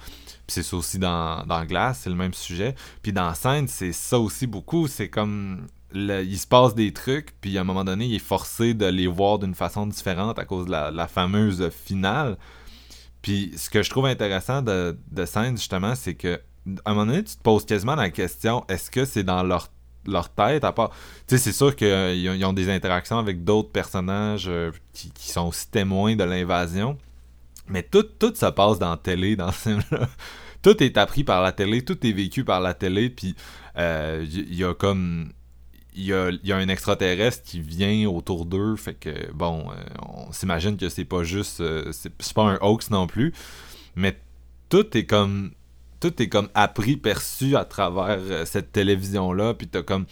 Puis 0.47 0.55
c'est 0.55 0.63
ça 0.63 0.77
aussi 0.77 0.99
dans, 0.99 1.45
dans 1.47 1.65
Glass, 1.65 2.01
c'est 2.03 2.11
le 2.11 2.17
même 2.17 2.35
sujet. 2.35 2.75
Puis 3.03 3.13
dans 3.13 3.33
Scène, 3.35 3.69
c'est 3.69 3.93
ça 3.93 4.19
aussi 4.19 4.47
beaucoup. 4.47 4.89
C'est 4.89 5.09
comme. 5.09 5.67
il 5.95 6.39
se 6.39 6.47
passe 6.47 6.75
des 6.75 6.93
trucs, 6.93 7.35
puis 7.41 7.57
à 7.59 7.63
un 7.63 7.65
moment 7.65 7.85
donné, 7.85 8.07
il 8.07 8.15
est 8.15 8.19
forcé 8.19 8.75
de 8.75 8.87
les 8.87 9.07
voir 9.07 9.39
d'une 9.39 9.55
façon 9.55 9.87
différente 9.87 10.39
à 10.39 10.45
cause 10.45 10.67
de 10.67 10.71
la, 10.71 11.09
fameuse 11.09 11.71
finale. 11.71 12.37
Puis 13.23 13.53
ce 13.57 13.71
que 13.71 13.83
je 13.83 13.91
trouve 13.91 14.07
intéressant 14.07 14.63
de, 14.63 14.99
de 15.11 15.27
justement, 15.57 15.95
c'est 15.95 16.15
que 16.15 16.41
à 16.85 16.91
un 16.91 16.95
moment 16.95 17.07
donné, 17.07 17.25
tu 17.25 17.37
te 17.37 17.43
poses 17.43 17.65
quasiment 17.65 17.95
la 17.95 18.11
question 18.11 18.65
est-ce 18.69 18.91
que 18.91 19.05
c'est 19.05 19.25
dans 19.25 19.43
leur, 19.43 19.69
leur 20.07 20.29
tête 20.29 20.65
à 20.65 20.73
part. 20.73 20.91
Tu 21.27 21.37
sais, 21.37 21.39
c'est 21.39 21.53
sûr 21.53 21.77
qu'ils 21.77 22.45
ont, 22.45 22.53
des 22.53 22.69
interactions 22.71 23.19
avec 23.19 23.45
d'autres 23.45 23.71
personnages 23.71 24.47
euh, 24.49 24.71
qui, 24.93 25.11
sont 25.31 25.49
aussi 25.49 25.69
témoins 25.69 26.17
de 26.17 26.25
l'invasion. 26.25 26.99
Mais 27.69 27.83
tout, 27.83 28.03
tout 28.03 28.35
se 28.35 28.47
passe 28.47 28.79
dans 28.79 28.91
la 28.91 28.97
télé, 28.97 29.37
dans 29.37 29.53
ce 29.53 29.71
film-là. 29.71 30.09
Tout 30.63 30.81
est 30.81 30.97
appris 30.97 31.25
par 31.25 31.43
la 31.43 31.51
télé, 31.51 31.83
tout 31.83 32.07
est 32.07 32.13
vécu 32.13 32.45
par 32.45 32.61
la 32.61 32.73
télé, 32.73 33.11
puis 33.11 33.35
euh, 33.77 34.25
il 34.31 34.55
y, 34.55 34.65
a 34.65 34.75
comme... 34.75 35.33
Il 35.95 36.05
y 36.05 36.13
a, 36.13 36.31
y 36.45 36.53
a 36.53 36.57
un 36.57 36.69
extraterrestre 36.69 37.43
qui 37.43 37.61
vient 37.61 38.09
autour 38.09 38.47
d'eux, 38.47 38.77
fait 38.77 38.95
que, 38.95 39.33
bon, 39.33 39.67
euh, 39.71 39.75
on 40.09 40.33
s'imagine 40.33 40.77
que 40.77 40.89
c'est 40.89 41.05
pas 41.05 41.25
juste... 41.25 41.61
euh, 41.61 41.91
c'est 41.91 42.33
pas 42.33 42.45
un 42.45 42.59
hoax 42.61 42.91
non 42.91 43.09
plus, 43.09 43.33
mais 43.97 44.17
tout 44.69 44.97
est 44.97 45.05
comme... 45.05 45.51
Tout 46.03 46.21
est 46.21 46.29
comme 46.29 46.49
appris, 46.55 46.97
perçu 46.97 47.57
à 47.57 47.65
travers 47.65 48.19
euh, 48.21 48.45
cette 48.45 48.73
télévision-là, 48.73 49.55
puis 49.55 49.69
t'as 49.69 49.83
comme... 49.83 50.07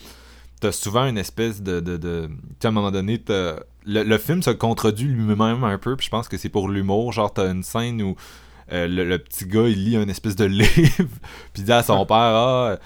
T'as 0.60 0.70
souvent 0.72 1.06
une 1.06 1.18
espèce 1.18 1.62
de... 1.62 1.80
de, 1.80 1.96
de 1.96 2.30
à 2.62 2.68
un 2.68 2.70
moment 2.70 2.92
donné, 2.92 3.20
le, 3.28 3.64
le 4.04 4.18
film 4.18 4.40
se 4.42 4.50
contredit 4.50 5.04
lui-même 5.04 5.64
un 5.64 5.78
peu, 5.78 5.96
puis 5.96 6.06
je 6.06 6.10
pense 6.10 6.28
que 6.28 6.36
c'est 6.36 6.48
pour 6.48 6.68
l'humour. 6.68 7.12
Genre, 7.12 7.32
t'as 7.32 7.50
une 7.50 7.64
scène 7.64 8.00
où 8.02 8.14
euh, 8.70 8.86
le, 8.86 9.04
le 9.04 9.18
petit 9.18 9.46
gars, 9.46 9.66
il 9.66 9.84
lit 9.84 9.96
un 9.96 10.08
espèce 10.08 10.36
de 10.36 10.44
livre, 10.46 10.68
puis 11.52 11.58
il 11.58 11.64
dit 11.64 11.72
à 11.72 11.82
son 11.82 12.06
père, 12.06 12.16
ah, 12.16 12.78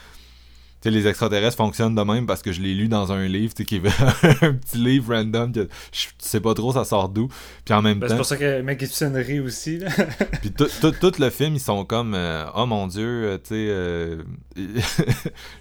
sais, 0.84 0.90
les 0.90 1.06
extraterrestres 1.06 1.56
fonctionnent 1.56 1.94
de 1.94 2.02
même 2.02 2.26
parce 2.26 2.42
que 2.42 2.52
je 2.52 2.60
l'ai 2.60 2.74
lu 2.74 2.88
dans 2.88 3.12
un 3.12 3.26
livre, 3.26 3.52
tu 3.54 3.62
sais, 3.62 3.66
qui 3.66 3.76
est 3.76 3.86
un 4.44 4.52
petit 4.54 4.78
livre 4.78 5.14
random, 5.14 5.52
que 5.52 5.68
je 5.92 6.06
sais 6.18 6.40
pas 6.40 6.54
trop 6.54 6.72
ça 6.72 6.84
sort 6.84 7.08
d'où. 7.08 7.28
Puis 7.64 7.74
en 7.74 7.82
même 7.82 7.98
Ben, 7.98 8.06
temps, 8.06 8.12
c'est 8.12 8.16
pour 8.16 8.26
ça 8.26 8.36
que 8.36 8.60
Mel 8.62 8.78
Gibson 8.78 9.12
rit 9.14 9.40
aussi. 9.40 9.78
là. 9.78 9.90
puis 10.40 10.52
tout, 10.52 10.68
tout, 10.80 10.92
tout 10.92 11.12
le 11.18 11.30
film, 11.30 11.54
ils 11.54 11.60
sont 11.60 11.84
comme 11.84 12.14
euh, 12.14 12.44
Oh 12.54 12.66
mon 12.66 12.86
dieu, 12.86 13.06
euh, 13.06 13.38
tu 13.38 13.48
sais, 13.48 13.54
euh, 13.68 14.22
je 14.56 14.62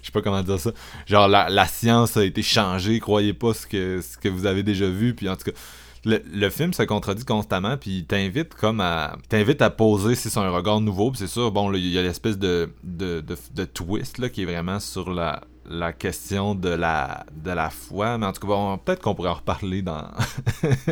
sais 0.02 0.12
pas 0.12 0.22
comment 0.22 0.42
dire 0.42 0.58
ça. 0.60 0.70
Genre, 1.06 1.28
la, 1.28 1.48
la 1.48 1.66
science 1.66 2.16
a 2.16 2.24
été 2.24 2.42
changée, 2.42 3.00
croyez 3.00 3.32
pas 3.34 3.54
ce 3.54 3.66
que, 3.66 4.00
ce 4.00 4.16
que 4.18 4.28
vous 4.28 4.46
avez 4.46 4.62
déjà 4.62 4.88
vu. 4.88 5.14
Puis 5.14 5.28
en 5.28 5.36
tout 5.36 5.44
cas, 5.50 5.56
le, 6.04 6.50
film 6.50 6.72
se 6.72 6.82
contredit 6.82 7.24
constamment, 7.24 7.76
puis 7.76 8.04
t'invite 8.04 8.54
comme 8.54 8.80
à. 8.80 9.16
t'invite 9.28 9.62
à 9.62 9.70
poser 9.70 10.14
si 10.14 10.30
c'est 10.30 10.38
un 10.38 10.50
regard 10.50 10.80
nouveau. 10.80 11.12
C'est 11.14 11.26
sûr, 11.26 11.50
bon, 11.50 11.72
il 11.72 11.88
y 11.88 11.98
a 11.98 12.02
l'espèce 12.02 12.38
de, 12.38 12.70
de, 12.82 13.22
de, 13.22 13.64
twist 13.64 14.18
là, 14.18 14.28
qui 14.28 14.42
est 14.42 14.44
vraiment 14.44 14.80
sur 14.80 15.10
la, 15.10 15.42
la 15.68 15.92
question 15.92 16.54
de 16.54 16.68
la, 16.68 17.24
de 17.34 17.50
la 17.50 17.70
foi. 17.70 18.18
Mais 18.18 18.26
en 18.26 18.32
tout 18.32 18.42
cas, 18.42 18.48
bon, 18.48 18.78
peut-être 18.78 19.00
qu'on 19.00 19.14
pourrait 19.14 19.30
en 19.30 19.34
reparler 19.34 19.82
dans 19.82 20.04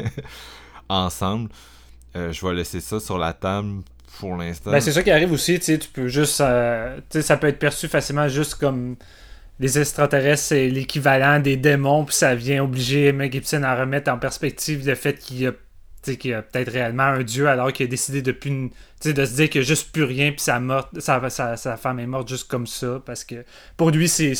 ensemble. 0.89 1.51
Euh, 2.17 2.33
je 2.33 2.47
vais 2.47 2.55
laisser 2.55 2.81
ça 2.81 3.01
sur 3.01 3.19
la 3.19 3.33
table 3.33 3.83
pour 4.19 4.37
l'instant. 4.37 4.71
Ben, 4.71 4.81
c'est 4.81 4.93
ça 4.93 5.03
qui 5.03 5.11
arrive 5.11 5.33
aussi, 5.33 5.59
tu 5.59 5.79
peux 5.93 6.09
juste. 6.09 6.41
euh, 6.41 6.97
tu 7.11 7.19
sais, 7.19 7.23
ça 7.23 7.37
peut 7.37 7.49
être 7.49 7.59
perçu 7.59 7.89
facilement 7.89 8.29
juste 8.29 8.55
comme 8.55 8.97
les 9.63 9.79
extraterrestres, 9.79 10.43
c'est 10.43 10.69
l'équivalent 10.69 11.39
des 11.39 11.57
démons, 11.57 12.05
puis 12.05 12.17
ça 12.17 12.35
vient 12.35 12.65
obliger 12.65 13.13
Mel 13.13 13.31
Gibson 13.31 13.63
à 13.63 13.77
remettre 13.77 14.11
en 14.11 14.19
perspective 14.19 14.85
le 14.85 14.97
fait 14.97 15.15
qu'il 15.15 15.41
y 15.41 15.47
a, 15.47 15.53
y 16.25 16.33
a 16.33 16.43
peut-être 16.43 16.73
réellement 16.73 17.05
un 17.05 17.23
dieu 17.23 17.47
alors 17.47 17.73
qu'il 17.73 17.87
a 17.87 17.89
décidé 17.89 18.23
de 18.23 18.33
de 18.33 19.25
se 19.25 19.35
dire 19.37 19.49
qu'il 19.49 19.61
n'y 19.61 19.65
a 19.65 19.69
juste 19.69 19.93
plus 19.93 20.03
rien, 20.03 20.33
puis 20.33 20.41
sa, 20.41 20.61
sa, 20.99 21.31
sa, 21.31 21.57
sa 21.57 21.77
femme 21.77 22.01
est 22.01 22.09
morte 22.09 22.29
juste 22.29 22.49
comme 22.49 22.67
ça, 22.67 23.01
parce 23.07 23.23
que 23.25 23.45
pour 23.77 23.91
lui, 23.91 24.09
c'est. 24.09 24.35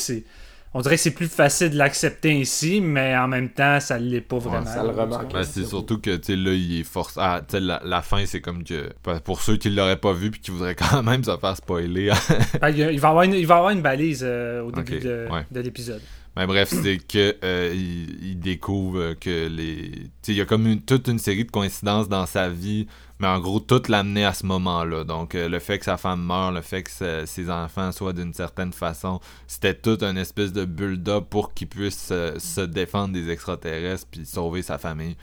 On 0.73 0.81
dirait 0.81 0.95
que 0.95 1.01
c'est 1.01 1.11
plus 1.11 1.27
facile 1.27 1.69
de 1.71 1.77
l'accepter 1.77 2.33
ici, 2.39 2.81
mais 2.81 3.15
en 3.15 3.27
même 3.27 3.49
temps, 3.49 3.79
ça 3.79 3.99
ne 3.99 4.05
l'est 4.09 4.21
pas 4.21 4.39
vraiment. 4.39 4.65
ça 4.65 4.83
le 4.83 4.89
remarque. 4.89 5.31
Ben, 5.33 5.43
c'est 5.43 5.65
surtout 5.65 5.99
que 5.99 6.15
tu 6.15 6.23
sais 6.23 6.35
là 6.35 6.51
il 6.53 6.79
est 6.79 6.83
forcé 6.83 7.19
ah, 7.21 7.41
la, 7.53 7.81
la 7.83 8.01
fin 8.01 8.25
c'est 8.25 8.41
comme 8.41 8.63
que 8.63 8.89
ben, 9.03 9.19
pour 9.19 9.41
ceux 9.41 9.57
qui 9.57 9.69
l'auraient 9.69 9.97
pas 9.99 10.13
vu 10.13 10.31
puis 10.31 10.41
qui 10.41 10.51
voudraient 10.51 10.75
quand 10.75 11.03
même 11.03 11.23
se 11.23 11.35
faire 11.37 11.55
spoiler 11.57 12.11
Ah, 12.61 12.69
il, 12.69 12.99
va 12.99 13.09
avoir 13.09 13.23
une, 13.23 13.33
il 13.33 13.45
va 13.47 13.57
avoir 13.57 13.71
une 13.71 13.81
balise 13.81 14.21
euh, 14.23 14.61
au 14.63 14.71
début 14.71 14.99
de, 14.99 15.27
ouais. 15.31 15.45
de 15.51 15.59
l'épisode. 15.59 16.01
Mais 16.35 16.47
bref, 16.47 16.69
c'est 16.69 16.97
que 16.97 17.35
euh, 17.43 17.71
il, 17.75 18.29
il 18.31 18.39
découvre 18.39 19.13
que 19.13 19.47
les. 19.47 19.91
Tu 19.91 20.09
sais, 20.23 20.31
il 20.31 20.37
y 20.37 20.41
a 20.41 20.45
comme 20.45 20.65
une- 20.65 20.81
toute 20.81 21.07
une 21.07 21.19
série 21.19 21.45
de 21.45 21.51
coïncidences 21.51 22.09
dans 22.09 22.25
sa 22.25 22.49
vie, 22.49 22.87
mais 23.19 23.27
en 23.27 23.39
gros, 23.39 23.59
tout 23.59 23.81
l'amenait 23.87 24.25
à 24.25 24.33
ce 24.33 24.45
moment-là. 24.45 25.03
Donc, 25.03 25.35
euh, 25.35 25.47
le 25.47 25.59
fait 25.59 25.79
que 25.79 25.85
sa 25.85 25.97
femme 25.97 26.23
meure, 26.23 26.51
le 26.51 26.61
fait 26.61 26.83
que 26.83 27.25
ses 27.25 27.49
enfants 27.49 27.91
soient 27.91 28.13
d'une 28.13 28.33
certaine 28.33 28.73
façon, 28.73 29.19
c'était 29.47 29.75
tout 29.75 29.97
un 30.01 30.15
espèce 30.15 30.51
de 30.51 30.65
build-up 30.65 31.25
pour 31.29 31.53
qu'il 31.53 31.67
puisse 31.67 32.09
euh, 32.11 32.37
se 32.39 32.61
défendre 32.61 33.13
des 33.13 33.29
extraterrestres 33.29 34.07
puis 34.09 34.25
sauver 34.25 34.61
sa 34.61 34.77
famille. 34.77 35.15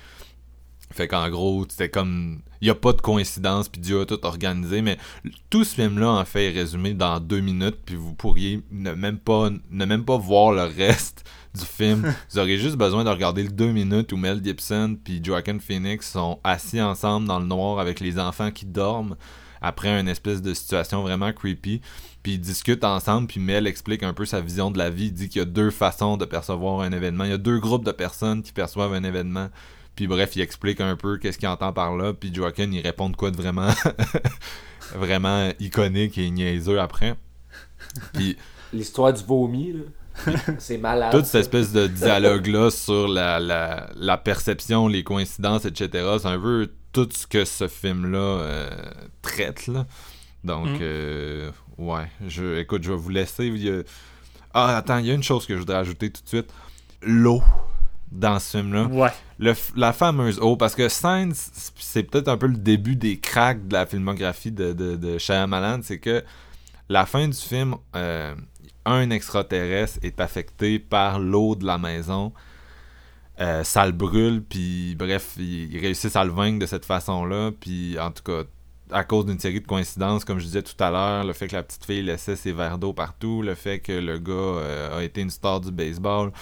Fait 0.92 1.06
qu'en 1.06 1.28
gros, 1.30 1.64
c'était 1.68 1.88
comme. 1.88 2.40
Il 2.60 2.66
n'y 2.66 2.70
a 2.70 2.74
pas 2.74 2.92
de 2.92 3.00
coïncidence, 3.00 3.68
puis 3.68 3.80
Dieu 3.80 4.00
a 4.00 4.06
tout 4.06 4.24
organisé, 4.26 4.82
mais 4.82 4.98
tout 5.48 5.64
ce 5.64 5.74
film-là, 5.76 6.10
en 6.10 6.24
fait, 6.24 6.46
est 6.46 6.58
résumé 6.58 6.94
dans 6.94 7.20
deux 7.20 7.40
minutes, 7.40 7.78
puis 7.86 7.94
vous 7.94 8.12
pourriez 8.12 8.60
ne 8.70 8.92
même 8.92 9.18
pas, 9.18 9.50
ne 9.70 9.84
même 9.84 10.04
pas 10.04 10.18
voir 10.18 10.52
le 10.52 10.64
reste 10.64 11.24
du 11.54 11.64
film. 11.64 12.14
vous 12.30 12.38
auriez 12.38 12.58
juste 12.58 12.76
besoin 12.76 13.04
de 13.04 13.10
regarder 13.10 13.42
le 13.42 13.50
deux 13.50 13.72
minutes 13.72 14.12
où 14.12 14.16
Mel 14.16 14.42
Gibson 14.42 14.96
puis 15.02 15.20
Joaquin 15.22 15.58
Phoenix 15.58 16.10
sont 16.10 16.38
assis 16.44 16.80
ensemble 16.80 17.26
dans 17.26 17.38
le 17.38 17.46
noir 17.46 17.78
avec 17.78 18.00
les 18.00 18.18
enfants 18.18 18.50
qui 18.50 18.66
dorment 18.66 19.16
après 19.60 20.00
une 20.00 20.08
espèce 20.08 20.42
de 20.42 20.54
situation 20.54 21.02
vraiment 21.02 21.32
creepy. 21.32 21.80
Puis 22.22 22.32
ils 22.32 22.40
discutent 22.40 22.84
ensemble, 22.84 23.26
puis 23.28 23.40
Mel 23.40 23.66
explique 23.66 24.02
un 24.02 24.12
peu 24.12 24.26
sa 24.26 24.40
vision 24.40 24.70
de 24.70 24.78
la 24.78 24.90
vie. 24.90 25.06
Il 25.06 25.12
dit 25.12 25.28
qu'il 25.28 25.38
y 25.40 25.42
a 25.42 25.46
deux 25.46 25.70
façons 25.70 26.16
de 26.16 26.24
percevoir 26.24 26.80
un 26.80 26.92
événement. 26.92 27.24
Il 27.24 27.30
y 27.30 27.34
a 27.34 27.38
deux 27.38 27.58
groupes 27.58 27.84
de 27.84 27.92
personnes 27.92 28.42
qui 28.42 28.52
perçoivent 28.52 28.92
un 28.92 29.04
événement. 29.04 29.48
Puis 29.96 30.06
bref, 30.06 30.36
il 30.36 30.42
explique 30.42 30.80
un 30.80 30.96
peu 30.96 31.18
qu'est-ce 31.18 31.38
qu'il 31.38 31.48
entend 31.48 31.72
par 31.72 31.96
là. 31.96 32.12
Puis 32.12 32.32
Joaquin, 32.32 32.70
il 32.72 32.80
répond 32.80 33.10
de 33.10 33.16
quoi 33.16 33.30
de 33.30 33.36
vraiment, 33.36 33.70
vraiment 34.94 35.50
iconique 35.60 36.18
et 36.18 36.30
niaiseux 36.30 36.80
après. 36.80 37.16
Puis 38.12 38.36
L'histoire 38.72 39.12
du 39.12 39.24
vomi, 39.24 39.72
là. 39.72 39.82
c'est 40.58 40.78
malade. 40.78 41.10
toute 41.12 41.26
cette 41.26 41.42
espèce 41.42 41.72
de 41.72 41.86
dialogue-là 41.86 42.70
sur 42.70 43.08
la, 43.08 43.38
la, 43.40 43.88
la 43.96 44.16
perception, 44.18 44.88
les 44.88 45.02
coïncidences, 45.04 45.64
etc., 45.64 46.06
c'est 46.20 46.26
un 46.28 46.38
peu 46.38 46.68
tout 46.92 47.08
ce 47.12 47.26
que 47.26 47.44
ce 47.44 47.68
film-là 47.68 48.18
euh, 48.18 48.70
traite. 49.22 49.66
Là. 49.66 49.86
Donc, 50.44 50.66
Mm. 50.68 50.78
euh, 50.80 51.50
ouais, 51.78 52.08
je, 52.26 52.58
écoute, 52.58 52.82
je 52.82 52.90
vais 52.92 52.96
vous 52.98 53.10
laisser. 53.10 53.46
il 53.46 53.58
y 53.62 53.70
a- 53.70 53.82
Ah, 54.54 54.76
attends, 54.78 54.98
il 54.98 55.06
y 55.06 55.10
a 55.10 55.14
une 55.14 55.22
chose 55.22 55.46
que 55.46 55.54
je 55.54 55.58
voudrais 55.60 55.76
ajouter 55.76 56.10
tout 56.10 56.22
de 56.22 56.28
suite. 56.28 56.50
L'eau 57.02 57.42
dans 58.10 58.40
ce 58.40 58.58
film-là. 58.58 58.86
Ouais. 58.86 59.10
Le 59.38 59.54
la 59.76 59.92
fameuse 59.92 60.40
eau, 60.40 60.56
parce 60.56 60.74
que 60.74 60.88
c- 60.88 61.50
c'est 61.78 62.02
peut-être 62.02 62.26
un 62.28 62.36
peu 62.36 62.48
le 62.48 62.56
début 62.56 62.96
des 62.96 63.18
cracks 63.20 63.68
de 63.68 63.72
la 63.74 63.86
filmographie 63.86 64.50
de, 64.50 64.72
de, 64.72 64.96
de 64.96 65.16
Shyamalan, 65.18 65.80
c'est 65.84 65.98
que 66.00 66.24
la 66.90 67.06
fin 67.06 67.28
du 67.28 67.36
film, 67.38 67.76
euh, 67.94 68.34
un 68.84 69.10
extraterrestre 69.10 70.00
est 70.02 70.20
affecté 70.20 70.80
par 70.80 71.20
l'eau 71.20 71.54
de 71.54 71.64
la 71.64 71.78
maison. 71.78 72.32
Euh, 73.40 73.62
ça 73.62 73.86
le 73.86 73.92
brûle, 73.92 74.42
puis 74.42 74.96
bref, 74.96 75.36
ils, 75.38 75.78
réussissent 75.78 76.16
à 76.16 76.24
le 76.24 76.32
vaincre 76.32 76.58
de 76.58 76.66
cette 76.66 76.84
façon-là, 76.84 77.52
puis 77.58 77.96
en 77.98 78.10
tout 78.10 78.24
cas, 78.24 78.42
à 78.90 79.04
cause 79.04 79.24
d'une 79.24 79.38
série 79.38 79.60
de 79.60 79.66
coïncidences, 79.66 80.24
comme 80.24 80.40
je 80.40 80.46
disais 80.46 80.62
tout 80.62 80.74
à 80.82 80.90
l'heure, 80.90 81.24
le 81.24 81.32
fait 81.32 81.46
que 81.46 81.54
la 81.54 81.62
petite 81.62 81.84
fille 81.84 82.02
laissait 82.02 82.34
ses 82.34 82.50
verres 82.50 82.76
d'eau 82.76 82.92
partout, 82.92 83.40
le 83.40 83.54
fait 83.54 83.78
que 83.78 83.92
le 83.92 84.18
gars 84.18 84.32
euh, 84.32 84.98
a 84.98 85.04
été 85.04 85.20
une 85.20 85.30
star 85.30 85.60
du 85.60 85.70
baseball, 85.70 86.32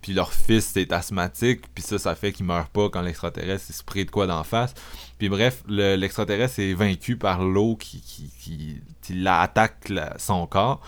puis 0.00 0.14
leur 0.14 0.32
fils 0.32 0.74
est 0.78 0.90
asthmatique, 0.90 1.62
puis 1.74 1.84
ça, 1.84 1.98
ça 1.98 2.14
fait 2.14 2.32
qu'il 2.32 2.46
meurt 2.46 2.72
pas 2.72 2.88
quand 2.88 3.02
l'extraterrestre 3.02 3.66
il 3.68 3.74
se 3.74 3.84
prie 3.84 4.06
de 4.06 4.10
quoi 4.10 4.26
d'en 4.26 4.42
face. 4.42 4.72
Puis 5.18 5.28
bref, 5.28 5.62
le- 5.68 5.96
l'extraterrestre 5.96 6.60
est 6.60 6.74
vaincu 6.74 7.16
par 7.16 7.44
l'eau 7.44 7.76
qui, 7.76 8.00
qui, 8.02 8.80
attaque 9.26 9.92
son 10.16 10.46
corps. 10.46 10.80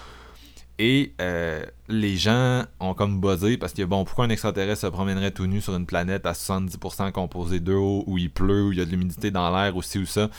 Et 0.78 1.12
euh, 1.20 1.62
les 1.88 2.16
gens 2.16 2.64
ont 2.80 2.94
comme 2.94 3.20
buzzé 3.20 3.58
parce 3.58 3.74
que 3.74 3.82
bon, 3.82 4.04
pourquoi 4.04 4.24
un 4.24 4.30
extraterrestre 4.30 4.82
se 4.82 4.86
promènerait 4.86 5.30
tout 5.30 5.46
nu 5.46 5.60
sur 5.60 5.76
une 5.76 5.84
planète 5.84 6.24
à 6.24 6.32
70% 6.32 7.12
composée 7.12 7.60
d'eau, 7.60 8.02
où 8.06 8.16
il 8.16 8.30
pleut, 8.30 8.64
où 8.64 8.72
il 8.72 8.78
y 8.78 8.80
a 8.80 8.86
de 8.86 8.90
l'humidité 8.90 9.30
dans 9.30 9.54
l'air, 9.54 9.76
aussi 9.76 9.98
ou 9.98 10.06
ça? 10.06 10.30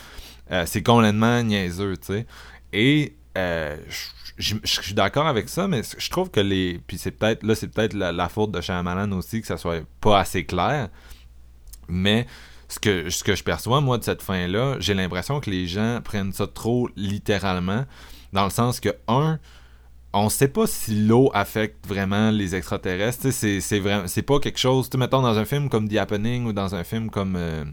Euh, 0.52 0.66
c'est 0.66 0.82
complètement 0.82 1.44
niaiseux, 1.44 1.96
tu 1.98 2.08
sais. 2.08 2.26
Et 2.74 3.16
euh, 3.38 3.78
je 4.38 4.56
suis 4.64 4.94
d'accord 4.96 5.28
avec 5.28 5.48
ça, 5.48 5.68
mais 5.68 5.82
je 5.98 6.10
trouve 6.10 6.32
que 6.32 6.40
les. 6.40 6.82
Puis 6.88 6.98
c'est 6.98 7.12
peut-être. 7.12 7.44
Là, 7.44 7.54
c'est 7.54 7.68
peut-être 7.68 7.94
la, 7.94 8.12
la 8.12 8.28
faute 8.28 8.52
de 8.52 8.62
Shyamalan 8.62 9.12
aussi, 9.12 9.42
que 9.42 9.48
ça 9.48 9.58
soit 9.58 9.82
pas 10.00 10.20
assez 10.20 10.44
clair. 10.46 10.90
Mais 11.88 12.26
ce 12.72 13.24
que, 13.24 13.36
je 13.36 13.44
perçois, 13.44 13.82
moi, 13.82 13.98
de 13.98 14.04
cette 14.04 14.22
fin-là, 14.22 14.78
j'ai 14.80 14.94
l'impression 14.94 15.40
que 15.40 15.50
les 15.50 15.68
gens 15.68 16.00
prennent 16.04 16.32
ça 16.32 16.48
trop 16.48 16.90
littéralement. 16.96 17.86
Dans 18.34 18.46
le 18.46 18.50
sens 18.50 18.80
que, 18.80 18.90
un, 19.08 19.40
on 20.14 20.30
sait 20.30 20.48
pas 20.48 20.68
si 20.68 21.06
l'eau 21.06 21.32
affecte 21.34 21.86
vraiment 21.86 22.32
les 22.32 22.56
extraterrestres. 22.56 23.32
C'est, 23.32 23.60
c'est, 23.60 24.22
pas 24.22 24.40
quelque 24.40 24.60
chose. 24.60 24.90
Tu 24.90 24.98
mettons 24.98 25.22
dans 25.22 25.38
un 25.38 25.46
film 25.46 25.70
comme 25.70 25.90
The 25.90 25.98
Happening 25.98 26.46
ou 26.46 26.54
dans 26.54 26.76
un 26.76 26.84
film 26.84 27.10
comme 27.10 27.36
euh, 27.38 27.66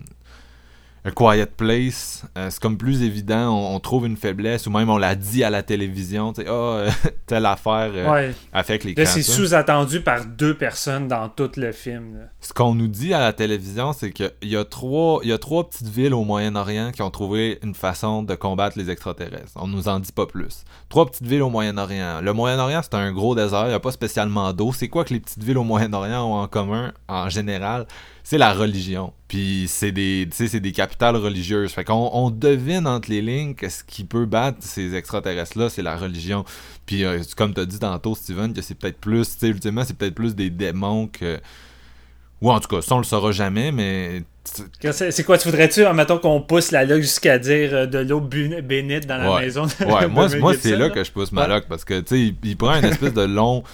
A 1.05 1.11
Quiet 1.13 1.47
Place, 1.57 2.25
euh, 2.37 2.49
c'est 2.51 2.61
comme 2.61 2.77
plus 2.77 3.03
évident. 3.03 3.51
On, 3.55 3.77
on 3.77 3.81
trouve 3.81 4.07
une 4.07 4.17
faiblesse 4.17 4.67
ou 4.67 4.71
même 4.71 4.91
on 4.91 4.99
l'a 4.99 5.15
dit 5.15 5.45
à 5.45 5.49
la 5.51 5.63
télévision. 5.63 6.33
Tu 6.33 6.43
sais, 6.43 6.49
Ah, 6.49 6.53
euh, 6.53 6.91
telle 7.27 7.47
affaire 7.47 7.91
euh, 7.95 8.13
Ouais. 8.13 8.35
affecte 8.53 8.85
les 8.85 8.95
Là, 8.95 9.07
c'est 9.07 9.23
sous-attendu 9.23 10.01
par 10.01 10.25
deux 10.27 10.55
personnes 10.55 11.09
dans 11.09 11.29
tout 11.29 11.51
le 11.57 11.73
film. 11.73 12.19
là. 12.19 12.25
Ce 12.41 12.53
qu'on 12.53 12.75
nous 12.75 12.89
dit 12.89 13.15
à 13.15 13.21
la 13.21 13.33
télévision, 13.33 13.93
c'est 13.93 14.11
qu'il 14.11 14.31
y 14.43 14.57
a 14.57 14.65
trois, 14.65 15.21
y 15.25 15.33
a 15.33 15.39
trois 15.39 15.69
petites 15.69 15.89
villes 15.89 16.15
au 16.15 16.25
Moyen-Orient 16.25 16.91
qui 16.93 17.03
ont 17.03 17.11
trouvé 17.11 17.59
une 17.63 17.75
façon 17.75 18.23
de 18.23 18.35
combattre 18.35 18.77
les 18.79 18.91
extraterrestres. 18.91 19.53
On 19.57 19.69
nous 19.69 19.89
en 19.89 20.01
dit 20.01 20.13
pas 20.13 20.27
plus. 20.27 20.65
Trois 20.89 21.07
petites 21.07 21.27
villes 21.27 21.43
au 21.43 21.51
Moyen-Orient. 21.51 22.21
Le 22.23 22.33
Moyen-Orient, 22.33 22.81
c'est 22.83 22.95
un 22.95 23.13
gros 23.13 23.35
désert, 23.35 23.65
il 23.67 23.69
n'y 23.69 23.75
a 23.75 23.81
pas 23.81 23.93
spécialement 23.93 24.53
d'eau. 24.53 24.73
C'est 24.75 24.89
quoi 24.89 25.05
que 25.05 25.15
les 25.15 25.21
petites 25.21 25.43
villes 25.43 25.59
au 25.59 25.65
Moyen-Orient 25.65 26.25
ont 26.27 26.41
en 26.43 26.49
commun, 26.49 26.93
en 27.09 27.29
général? 27.29 27.87
C'est 28.31 28.37
la 28.37 28.53
religion. 28.53 29.15
Puis 29.27 29.65
c'est 29.69 29.91
des, 29.91 30.29
tu 30.31 30.37
sais, 30.37 30.49
c'est 30.49 30.61
des 30.61 30.73
capitales 30.73 31.17
religieuses. 31.17 31.73
Fait 31.73 31.83
qu'on 31.83 32.11
on 32.13 32.29
devine 32.31 32.87
entre 32.87 33.09
les 33.09 33.23
lignes 33.23 33.55
que 33.55 33.71
ce 33.71 33.83
qui 33.83 34.05
peut 34.05 34.27
battre 34.27 34.59
ces 34.61 34.95
extraterrestres-là, 34.95 35.71
c'est 35.71 35.81
la 35.81 35.97
religion. 35.97 36.45
Puis 36.85 37.07
euh, 37.07 37.21
comme 37.39 37.55
tu 37.55 37.61
as 37.63 37.65
dit 37.65 37.79
tantôt, 37.79 38.15
Steven, 38.15 38.53
que 38.53 38.61
c'est 38.61 38.75
peut-être 38.75 38.99
plus, 39.01 39.31
tu 39.33 39.39
sais, 39.39 39.49
ultimement, 39.49 39.83
c'est 39.83 39.97
peut-être 39.97 40.15
plus 40.15 40.35
des 40.35 40.51
démons 40.51 41.07
que... 41.07 41.41
Ou 42.43 42.53
en 42.53 42.61
tout 42.61 42.69
cas, 42.69 42.83
ça 42.83 42.97
on 42.97 42.99
le 42.99 43.05
saura 43.05 43.33
jamais, 43.33 43.73
mais 43.73 44.23
C'est 44.45 45.25
quoi, 45.25 45.39
tu 45.39 45.49
voudrais-tu, 45.49 45.87
admettons 45.87 46.19
qu'on 46.19 46.43
pousse 46.43 46.71
la 46.71 46.85
loque 46.85 47.01
jusqu'à 47.01 47.39
dire 47.39 47.71
euh, 47.73 47.87
de 47.87 48.01
l'eau 48.01 48.21
bénite 48.21 49.07
dans 49.07 49.17
la 49.17 49.33
Ouais. 49.37 49.41
maison 49.47 49.65
de 49.65 49.87
Ouais, 49.87 50.07
moi, 50.07 50.29
moi 50.39 50.53
c'est 50.53 50.77
là 50.77 50.91
que 50.91 51.03
je 51.03 51.11
pousse 51.11 51.33
ma 51.33 51.49
loque 51.49 51.65
parce 51.67 51.87
que, 51.87 51.99
tu 52.01 52.07
sais, 52.09 52.21
il, 52.21 52.37
il 52.45 52.59
prend 52.59 52.75
une 52.75 52.85
espèce 52.85 53.15
de 53.15 53.23
long. 53.23 53.65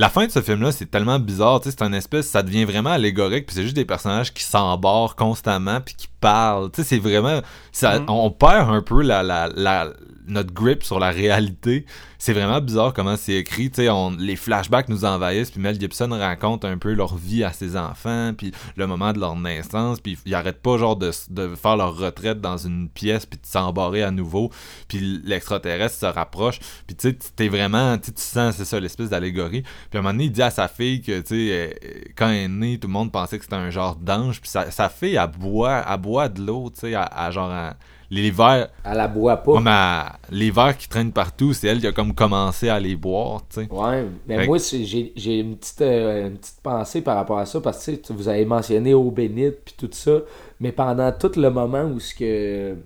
La 0.00 0.08
fin 0.08 0.26
de 0.26 0.30
ce 0.30 0.40
film-là, 0.40 0.70
c'est 0.70 0.88
tellement 0.88 1.18
bizarre, 1.18 1.58
tu 1.60 1.64
sais, 1.64 1.76
c'est 1.76 1.84
un 1.84 1.92
espèce, 1.92 2.28
ça 2.28 2.44
devient 2.44 2.64
vraiment 2.64 2.90
allégorique, 2.90 3.46
puis 3.46 3.56
c'est 3.56 3.64
juste 3.64 3.74
des 3.74 3.84
personnages 3.84 4.32
qui 4.32 4.44
s'embarrent 4.44 5.16
constamment, 5.16 5.80
puis 5.80 5.96
qui 5.96 6.06
parlent, 6.20 6.70
tu 6.70 6.82
sais, 6.82 6.88
c'est 6.88 6.98
vraiment, 6.98 7.40
ça, 7.72 8.00
Mm. 8.00 8.06
on 8.08 8.30
perd 8.30 8.70
un 8.70 8.82
peu 8.82 9.02
la, 9.02 9.22
la, 9.22 9.48
la, 9.54 9.88
notre 10.26 10.52
grip 10.52 10.82
sur 10.84 10.98
la 10.98 11.10
réalité. 11.10 11.86
C'est 12.20 12.32
vraiment 12.32 12.60
bizarre 12.60 12.92
comment 12.92 13.16
c'est 13.16 13.34
écrit, 13.34 13.70
tu 13.70 13.76
sais, 13.82 13.88
on- 13.90 14.10
les 14.10 14.34
flashbacks 14.34 14.88
nous 14.88 15.04
envahissent, 15.04 15.52
puis 15.52 15.60
Mel 15.60 15.78
Gibson 15.78 16.08
raconte 16.10 16.64
un 16.64 16.76
peu 16.76 16.92
leur 16.92 17.14
vie 17.14 17.44
à 17.44 17.52
ses 17.52 17.76
enfants, 17.76 18.32
puis 18.36 18.50
le 18.76 18.86
moment 18.88 19.12
de 19.12 19.20
leur 19.20 19.36
naissance, 19.36 20.00
puis 20.00 20.18
ils 20.26 20.34
arrêtent 20.34 20.60
pas 20.60 20.76
genre 20.78 20.96
de, 20.96 21.12
de 21.30 21.54
faire 21.54 21.76
leur 21.76 21.96
retraite 21.96 22.40
dans 22.40 22.56
une 22.58 22.88
pièce, 22.88 23.24
puis 23.24 23.38
de 23.40 23.46
s'embarrer 23.46 24.02
à 24.02 24.10
nouveau, 24.10 24.50
puis 24.88 25.20
l'extraterrestre 25.24 25.96
se 26.00 26.06
rapproche, 26.06 26.58
puis 26.88 26.96
tu 26.96 27.10
sais, 27.10 27.18
t'es 27.36 27.48
vraiment, 27.48 27.96
tu 27.98 28.10
sens, 28.16 28.56
c'est 28.56 28.64
ça, 28.64 28.80
l'espèce 28.80 29.10
d'allégorie. 29.10 29.62
Puis 29.62 29.96
à 29.96 29.98
un 29.98 30.02
moment 30.02 30.12
donné, 30.12 30.24
il 30.24 30.32
dit 30.32 30.42
à 30.42 30.50
sa 30.50 30.66
fille 30.66 31.00
que, 31.00 31.20
tu 31.20 31.26
sais, 31.28 31.52
euh, 31.84 32.00
quand 32.16 32.28
elle 32.30 32.36
est 32.36 32.48
née, 32.48 32.78
tout 32.78 32.88
le 32.88 32.92
monde 32.94 33.12
pensait 33.12 33.38
que 33.38 33.44
c'était 33.44 33.54
un 33.56 33.70
genre 33.70 33.94
d'ange, 33.94 34.40
puis 34.40 34.50
sa, 34.50 34.72
sa 34.72 34.88
fille, 34.88 35.14
elle 35.14 35.30
boit, 35.38 35.84
elle 35.88 36.00
boit 36.00 36.07
de 36.28 36.40
l'eau, 36.42 36.70
tu 36.70 36.80
sais, 36.80 36.94
à, 36.94 37.02
à 37.04 37.30
genre, 37.30 37.50
à- 37.50 37.76
les 38.10 38.30
verres, 38.30 38.68
Elle 38.82 38.96
la 38.96 39.06
boit 39.06 39.36
pas. 39.44 39.52
comme 39.52 39.66
à- 39.68 40.18
les 40.30 40.50
verres 40.50 40.76
qui 40.78 40.88
traînent 40.88 41.12
partout, 41.12 41.52
c'est 41.54 41.68
elle 41.68 41.80
qui 41.80 41.86
a 41.86 41.92
comme 41.92 42.14
commencé 42.14 42.68
à 42.68 42.80
les 42.80 42.96
boire, 42.96 43.42
tu 43.48 43.62
sais. 43.62 43.70
Ouais, 43.70 44.06
mais 44.26 44.38
Fait 44.38 44.46
moi, 44.46 44.56
j'ai 44.58 45.12
j'ai 45.14 45.38
une 45.40 45.56
petite, 45.58 45.82
euh, 45.82 46.28
une 46.28 46.38
petite 46.38 46.60
pensée 46.62 47.02
par 47.02 47.16
rapport 47.16 47.38
à 47.38 47.44
ça, 47.44 47.60
parce 47.60 47.84
que 47.84 47.90
tu 47.96 48.12
vous 48.14 48.28
avez 48.28 48.46
mentionné 48.46 48.94
eau 48.94 49.10
bénite 49.10 49.56
puis 49.64 49.74
tout 49.76 49.90
ça, 49.92 50.20
mais 50.58 50.72
pendant 50.72 51.12
tout 51.12 51.32
le 51.36 51.50
moment 51.50 51.84
où 51.84 52.00
ce 52.00 52.14
que 52.14 52.76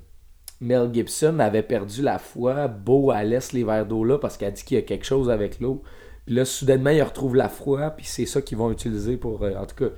Mel 0.60 0.90
Gibson 0.92 1.38
avait 1.40 1.62
perdu 1.62 2.02
la 2.02 2.18
foi, 2.18 2.68
Beau, 2.68 3.12
elle 3.12 3.30
laisse 3.30 3.52
les 3.52 3.64
verres 3.64 3.86
d'eau 3.86 4.04
là 4.04 4.18
parce 4.18 4.36
qu'elle 4.36 4.52
dit 4.54 4.64
qu'il 4.64 4.76
y 4.76 4.80
a 4.80 4.82
quelque 4.82 5.06
chose 5.06 5.30
avec 5.30 5.60
l'eau. 5.60 5.82
Puis 6.26 6.34
là, 6.36 6.44
soudainement, 6.44 6.90
il 6.90 7.02
retrouve 7.02 7.36
la 7.36 7.48
foi, 7.48 7.90
puis 7.90 8.06
c'est 8.06 8.26
ça 8.26 8.42
qu'ils 8.42 8.58
vont 8.58 8.70
utiliser 8.72 9.16
pour... 9.16 9.42
euh, 9.44 9.54
en 9.56 9.66
tout 9.66 9.76
cas, 9.76 9.90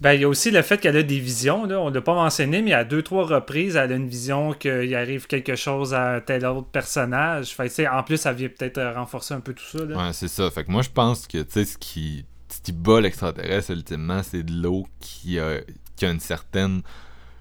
Ben, 0.00 0.12
il 0.12 0.20
y 0.20 0.24
a 0.24 0.28
aussi 0.28 0.50
le 0.50 0.62
fait 0.62 0.78
qu'elle 0.78 0.96
a 0.96 1.02
des 1.02 1.18
visions. 1.18 1.64
Là. 1.64 1.80
On 1.80 1.90
l'a 1.90 2.00
pas 2.00 2.14
mentionné, 2.14 2.62
mais 2.62 2.72
à 2.72 2.84
deux, 2.84 3.02
trois 3.02 3.26
reprises, 3.26 3.76
elle 3.76 3.92
a 3.92 3.96
une 3.96 4.08
vision 4.08 4.52
qu'il 4.52 4.94
arrive 4.94 5.26
quelque 5.26 5.56
chose 5.56 5.94
à 5.94 6.20
tel 6.20 6.44
autre 6.46 6.68
personnage. 6.68 7.54
Fait 7.54 7.86
en 7.88 8.02
plus, 8.02 8.16
ça 8.16 8.32
vient 8.32 8.48
peut-être 8.48 8.78
euh, 8.78 8.94
renforcer 8.94 9.34
un 9.34 9.40
peu 9.40 9.54
tout 9.54 9.64
ça. 9.64 9.84
Là. 9.84 9.96
Ouais, 9.96 10.12
c'est 10.12 10.28
ça. 10.28 10.50
Fait 10.50 10.64
que 10.64 10.70
moi, 10.70 10.82
je 10.82 10.90
pense 10.90 11.26
que, 11.26 11.44
ce 11.48 11.76
qui, 11.78 12.24
ce 12.48 12.60
qui 12.60 12.72
bat 12.72 13.00
l'extraterrestre, 13.00 13.70
ultimement, 13.70 14.22
c'est 14.22 14.42
de 14.42 14.52
l'eau 14.52 14.86
qui 15.00 15.38
a, 15.38 15.60
qui 15.96 16.06
a 16.06 16.10
une 16.10 16.20
certaine 16.20 16.82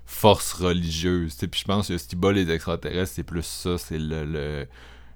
force 0.06 0.54
religieuse. 0.54 1.36
Puis 1.36 1.62
je 1.62 1.66
pense 1.66 1.90
que 1.90 1.98
ce 1.98 2.08
qui 2.08 2.16
bat 2.16 2.32
les 2.32 2.50
extraterrestres, 2.50 3.14
c'est 3.16 3.24
plus 3.24 3.46
ça. 3.46 3.78
C'est 3.78 4.00
le, 4.00 4.26
le, 4.26 4.68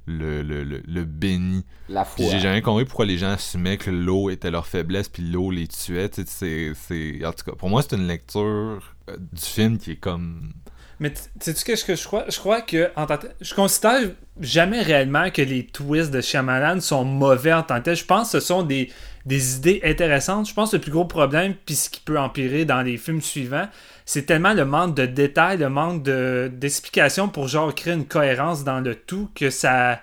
le, 0.07 0.41
le, 0.41 0.63
le, 0.63 0.81
le 0.85 1.03
béni. 1.05 1.63
La 1.89 2.03
Puis 2.05 2.23
foi. 2.23 2.31
j'ai 2.31 2.39
jamais 2.39 2.61
compris 2.61 2.85
pourquoi 2.85 3.05
les 3.05 3.17
gens 3.17 3.31
assumaient 3.31 3.77
que 3.77 3.89
l'eau 3.91 4.29
était 4.29 4.51
leur 4.51 4.67
faiblesse, 4.67 5.09
puis 5.09 5.23
l'eau 5.23 5.51
les 5.51 5.67
tuait. 5.67 6.09
Tu 6.09 6.23
sais, 6.23 6.27
c'est, 6.27 6.73
c'est... 6.75 7.25
En 7.25 7.31
tout 7.33 7.43
cas, 7.45 7.55
pour 7.57 7.69
moi, 7.69 7.81
c'est 7.81 7.95
une 7.95 8.07
lecture 8.07 8.95
euh, 9.09 9.17
du 9.17 9.41
film 9.41 9.77
qui 9.77 9.91
est 9.91 9.95
comme... 9.97 10.53
Mais 10.99 11.11
tu 11.11 11.19
sais-tu 11.39 11.63
qu'est-ce 11.63 11.83
que 11.83 11.95
je 11.95 12.03
crois? 12.05 12.25
Je 12.29 12.37
crois 12.37 12.61
que 12.61 12.91
en 12.95 13.07
tant 13.07 13.17
que- 13.17 13.25
je 13.41 13.55
considère 13.55 14.01
jamais 14.39 14.83
réellement 14.83 15.31
que 15.31 15.41
les 15.41 15.65
twists 15.65 16.11
de 16.11 16.21
Shyamalan 16.21 16.79
sont 16.79 17.03
mauvais 17.03 17.53
en 17.53 17.63
tant 17.63 17.79
que 17.79 17.85
tel. 17.85 17.95
Je 17.95 18.05
pense 18.05 18.31
que 18.31 18.39
ce 18.39 18.45
sont 18.45 18.61
des, 18.61 18.91
des 19.25 19.55
idées 19.55 19.81
intéressantes. 19.83 20.47
Je 20.47 20.53
pense 20.53 20.69
que 20.71 20.75
le 20.75 20.81
plus 20.83 20.91
gros 20.91 21.05
problème, 21.05 21.55
puis 21.65 21.73
ce 21.73 21.89
qui 21.89 22.01
peut 22.01 22.19
empirer 22.19 22.65
dans 22.65 22.83
les 22.83 22.97
films 22.97 23.21
suivants, 23.21 23.67
c'est 24.05 24.25
tellement 24.25 24.53
le 24.53 24.65
manque 24.65 24.95
de 24.95 25.05
détails, 25.05 25.57
le 25.57 25.69
manque 25.69 26.03
de, 26.03 26.51
d'explications 26.53 27.29
pour 27.29 27.47
genre 27.47 27.73
créer 27.73 27.93
une 27.93 28.07
cohérence 28.07 28.63
dans 28.63 28.79
le 28.79 28.95
tout 28.95 29.29
que 29.35 29.49
ça 29.49 30.01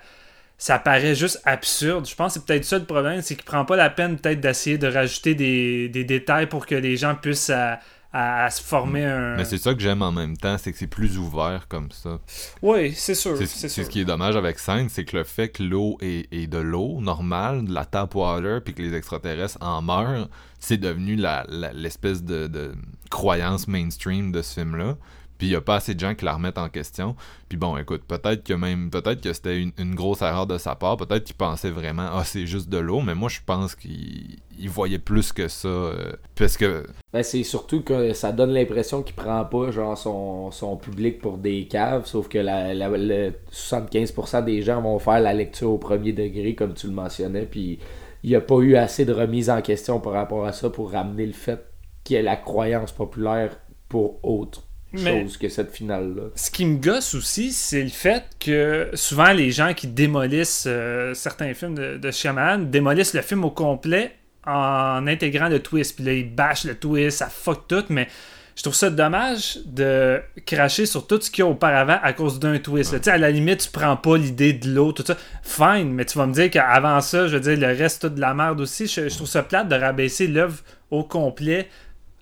ça 0.59 0.77
paraît 0.77 1.15
juste 1.15 1.41
absurde. 1.45 2.05
Je 2.07 2.13
pense 2.15 2.33
que 2.33 2.39
c'est 2.39 2.45
peut-être 2.45 2.65
ça 2.65 2.77
le 2.77 2.83
problème, 2.83 3.21
c'est 3.21 3.35
qu'il 3.35 3.45
prend 3.45 3.63
pas 3.63 3.77
la 3.77 3.89
peine 3.89 4.17
peut-être 4.17 4.41
d'essayer 4.41 4.77
de 4.77 4.87
rajouter 4.87 5.33
des, 5.33 5.87
détails 6.03 6.47
pour 6.47 6.65
que 6.65 6.75
les 6.75 6.97
gens 6.97 7.15
puissent 7.15 7.49
à, 7.49 7.79
à- 8.11 8.45
à 8.45 8.49
se 8.49 8.61
former 8.61 9.05
un... 9.05 9.35
Mais 9.35 9.45
c'est 9.45 9.57
ça 9.57 9.73
que 9.73 9.79
j'aime 9.81 10.01
en 10.01 10.11
même 10.11 10.35
temps, 10.37 10.57
c'est 10.57 10.71
que 10.71 10.77
c'est 10.77 10.87
plus 10.87 11.17
ouvert 11.17 11.67
comme 11.67 11.91
ça. 11.91 12.19
Oui, 12.61 12.93
c'est 12.93 13.15
sûr. 13.15 13.37
C'est, 13.37 13.69
ce 13.69 13.81
qui 13.81 14.01
est 14.01 14.05
dommage 14.05 14.35
avec 14.35 14.57
Sainte, 14.59 14.89
c'est 14.89 15.05
que 15.05 15.17
le 15.17 15.23
fait 15.23 15.49
que 15.49 15.61
l'eau 15.63 15.97
est, 16.01 16.27
est 16.33 16.47
de 16.47 16.57
l'eau 16.57 16.99
normale, 17.01 17.65
de 17.65 17.73
la 17.73 17.85
tap 17.85 18.15
water, 18.15 18.61
puis 18.63 18.73
que 18.73 18.81
les 18.81 18.93
extraterrestres 18.95 19.57
en 19.61 19.81
meurent, 19.81 20.27
c'est 20.59 20.77
devenu 20.77 21.15
la, 21.15 21.45
la- 21.49 21.71
l'espèce 21.73 22.23
de, 22.23 22.47
de 22.47 22.73
croyance 23.11 23.67
mainstream 23.67 24.31
de 24.31 24.41
ce 24.41 24.59
film-là. 24.59 24.97
Puis 25.39 25.47
il 25.47 25.51
y 25.51 25.55
a 25.55 25.61
pas 25.61 25.77
assez 25.77 25.95
de 25.95 25.99
gens 25.99 26.13
qui 26.13 26.25
la 26.25 26.33
remettent 26.33 26.57
en 26.59 26.69
question. 26.69 27.15
Puis 27.47 27.57
bon, 27.57 27.75
écoute, 27.77 28.03
peut-être 28.07 28.43
que 28.43 28.53
même, 28.53 28.91
peut-être 28.91 29.21
que 29.21 29.33
c'était 29.33 29.59
une, 29.59 29.95
grosse 29.95 30.21
erreur 30.21 30.45
de 30.45 30.57
sa 30.59 30.75
part. 30.75 30.97
Peut-être 30.97 31.23
qu'il 31.23 31.35
pensait 31.35 31.71
vraiment, 31.71 32.07
ah, 32.13 32.23
c'est 32.25 32.45
juste 32.45 32.69
de 32.69 32.77
l'eau. 32.77 32.99
Mais 32.99 33.15
moi, 33.15 33.29
je 33.29 33.39
pense 33.45 33.73
qu'il 33.73 34.37
il 34.59 34.69
voyait 34.69 34.99
plus 34.99 35.31
que 35.31 35.47
ça. 35.47 35.67
euh, 35.69 36.11
parce 36.35 36.57
que 36.57 36.85
Ben, 37.13 37.23
c'est 37.23 37.43
surtout 37.43 37.81
que 37.81 38.11
ça 38.11 38.33
donne 38.33 38.51
l'impression 38.51 39.01
qu'il 39.01 39.15
prend 39.15 39.45
pas 39.45 39.71
genre 39.71 39.97
son, 39.97 40.51
son 40.51 40.75
public 40.75 41.19
pour 41.19 41.37
des 41.37 41.65
caves, 41.67 42.05
sauf 42.05 42.27
que 42.27 42.37
la, 42.37 42.73
la- 42.73 42.89
le 42.89 43.33
75% 43.51 44.43
des 44.43 44.61
gens 44.61 44.81
vont 44.81 44.99
faire 44.99 45.21
la 45.21 45.33
lecture 45.33 45.71
au 45.71 45.77
premier 45.77 46.11
degré, 46.11 46.55
comme 46.55 46.73
tu 46.73 46.87
le 46.87 46.93
mentionnais, 46.93 47.45
puis 47.45 47.79
il 48.23 48.29
n'y 48.29 48.35
a 48.35 48.41
pas 48.41 48.57
eu 48.57 48.75
assez 48.75 49.05
de 49.05 49.13
remise 49.13 49.49
en 49.49 49.61
question 49.61 50.01
par 50.01 50.11
rapport 50.13 50.45
à 50.45 50.51
ça 50.51 50.69
pour 50.69 50.91
ramener 50.91 51.25
le 51.25 51.31
fait 51.33 51.63
qu'il 52.03 52.17
y 52.17 52.19
ait 52.19 52.23
la 52.23 52.35
croyance 52.35 52.91
populaire 52.91 53.57
pour 53.87 54.19
autre 54.25 54.63
Mais- 54.93 55.21
chose 55.21 55.37
que 55.37 55.49
cette 55.49 55.71
finale-là. 55.71 56.23
Ce 56.35 56.49
qui 56.49 56.65
me 56.65 56.77
gosse 56.77 57.13
aussi, 57.15 57.51
c'est 57.51 57.83
le 57.83 57.89
fait 57.89 58.23
que 58.39 58.89
souvent 58.93 59.31
les 59.33 59.51
gens 59.51 59.73
qui 59.73 59.87
démolissent 59.87 60.65
euh, 60.67 61.13
certains 61.13 61.53
films 61.53 61.75
de, 61.75 61.97
de 61.97 62.11
Shyamalan 62.11 62.63
démolissent 62.63 63.13
le 63.13 63.21
film 63.21 63.45
au 63.45 63.51
complet 63.51 64.11
en 64.47 65.05
intégrant 65.05 65.47
le 65.49 65.59
twist. 65.59 65.95
Puis 65.95 66.05
là, 66.05 66.13
ils 66.13 66.33
bâchent 66.33 66.63
le 66.63 66.75
twist, 66.75 67.19
ça 67.19 67.27
fuck 67.27 67.67
tout, 67.67 67.83
mais 67.89 68.07
je 68.55 68.63
trouve 68.63 68.75
ça 68.75 68.89
dommage 68.89 69.59
de 69.65 70.19
cracher 70.45 70.85
sur 70.85 71.05
tout 71.07 71.21
ce 71.21 71.29
qu'il 71.31 71.43
y 71.43 71.47
a 71.47 71.49
auparavant 71.49 71.97
à 72.01 72.11
cause 72.11 72.39
d'un 72.39 72.57
twist. 72.57 72.91
Tu 72.97 73.03
sais, 73.03 73.11
à 73.11 73.17
la 73.17 73.31
limite, 73.31 73.59
tu 73.61 73.69
prends 73.71 73.95
pas 73.95 74.17
l'idée 74.17 74.53
de 74.53 74.69
l'eau, 74.73 74.91
tout 74.91 75.03
ça. 75.05 75.15
Fine, 75.43 75.93
mais 75.93 76.03
tu 76.03 76.17
vas 76.17 76.25
me 76.25 76.33
dire 76.33 76.49
qu'avant 76.49 76.99
ça, 76.99 77.27
je 77.27 77.37
veux 77.37 77.55
dire, 77.55 77.57
le 77.69 77.73
reste, 77.77 78.01
tout 78.01 78.09
de 78.09 78.19
la 78.19 78.33
merde 78.33 78.59
aussi. 78.59 78.87
Je, 78.87 79.07
je 79.07 79.15
trouve 79.15 79.27
ça 79.29 79.43
plate 79.43 79.69
de 79.69 79.75
rabaisser 79.75 80.27
l'œuvre 80.27 80.57
au 80.91 81.03
complet 81.03 81.69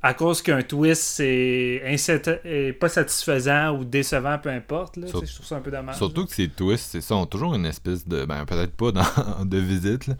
à 0.07 0.13
cause 0.13 0.41
qu'un 0.41 0.61
twist 0.61 1.01
c'est 1.01 1.81
est 1.83 2.73
pas 2.79 2.87
satisfaisant 2.87 3.77
ou 3.77 3.83
décevant, 3.83 4.37
peu 4.39 4.49
importe. 4.49 4.95
Là, 4.95 5.07
je 5.07 5.11
trouve 5.11 5.45
ça 5.45 5.57
un 5.57 5.59
peu 5.59 5.69
dommage. 5.69 5.97
Surtout 5.97 6.25
que 6.25 6.33
ces 6.33 6.47
twists, 6.47 6.91
c'est 6.91 7.01
ça, 7.01 7.15
ont 7.15 7.25
toujours 7.25 7.53
une 7.55 7.65
espèce 7.65 8.07
de. 8.07 8.23
Ben, 8.23 8.45
peut-être 8.45 8.71
pas 8.71 8.93
dans, 8.93 9.03
de 9.45 9.57
visite, 9.57 10.07
là, 10.07 10.13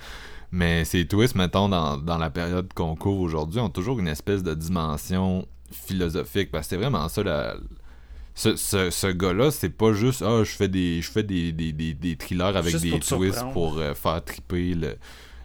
mais 0.51 0.83
ces 0.83 1.07
twists, 1.07 1.35
mettons, 1.35 1.69
dans, 1.69 1.95
dans 1.97 2.17
la 2.17 2.29
période 2.29 2.67
qu'on 2.73 2.95
court 2.97 3.19
aujourd'hui, 3.21 3.61
ont 3.61 3.69
toujours 3.69 3.99
une 3.99 4.09
espèce 4.09 4.43
de 4.43 4.53
dimension 4.53 5.47
philosophique. 5.71 6.51
Parce 6.51 6.65
que 6.67 6.71
c'est 6.71 6.77
vraiment 6.77 7.07
ça, 7.07 7.23
la. 7.23 7.55
Ce, 8.35 8.55
ce, 8.57 8.89
ce 8.89 9.07
gars-là, 9.07 9.51
c'est 9.51 9.69
pas 9.69 9.93
juste 9.93 10.21
ah 10.21 10.43
je 10.43 10.51
fais 10.51 10.67
des 10.67 11.01
je 11.01 11.09
fais 11.09 11.23
des, 11.23 11.51
des, 11.53 11.71
des, 11.71 11.93
des 11.95 12.15
thrillers 12.17 12.55
avec 12.55 12.71
Juste 12.71 12.83
des 12.83 12.91
pour 12.91 12.99
twists 12.99 13.45
pour 13.53 13.79
euh, 13.79 13.95
faire 13.95 14.23
triper 14.23 14.75
le, 14.75 14.95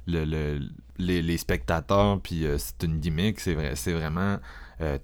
le, 0.06 0.24
le- 0.26 0.58
les, 1.06 1.38
spectateurs 1.38 2.20
puis 2.20 2.46
euh, 2.46 2.58
c'est 2.58 2.82
une 2.84 2.98
gimmick 2.98 3.40
c'est 3.40 3.54
vrai 3.54 3.74
c'est 3.76 3.92
vraiment 3.92 4.38
euh, 4.80 4.98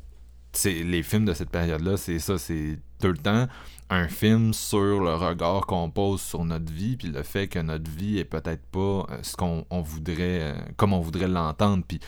les 0.65 1.03
films 1.03 1.25
de 1.25 1.35
cette 1.35 1.51
période-là, 1.51 1.97
c'est 1.97 2.19
ça, 2.19 2.39
c'est 2.39 2.79
tout 3.01 3.09
le 3.09 3.17
temps 3.17 3.47
un 3.91 4.07
film 4.07 4.53
sur 4.53 5.01
le 5.01 5.15
regard 5.15 5.65
qu'on 5.65 5.89
pose 5.89 6.21
sur 6.21 6.45
notre 6.45 6.71
vie, 6.71 6.97
puis 6.97 7.09
le 7.09 7.23
fait 7.23 7.49
que 7.49 7.59
notre 7.59 7.91
vie 7.91 8.19
est 8.19 8.25
peut-être 8.25 8.67
pas 8.67 8.79
euh, 9.11 9.19
ce 9.23 9.35
qu'on 9.35 9.65
on 9.71 9.81
voudrait, 9.81 10.43
euh, 10.43 10.55
comme 10.77 10.93
on 10.93 11.01
voudrait 11.01 11.29
l'entendre. 11.29 11.85
Puis 11.87 12.01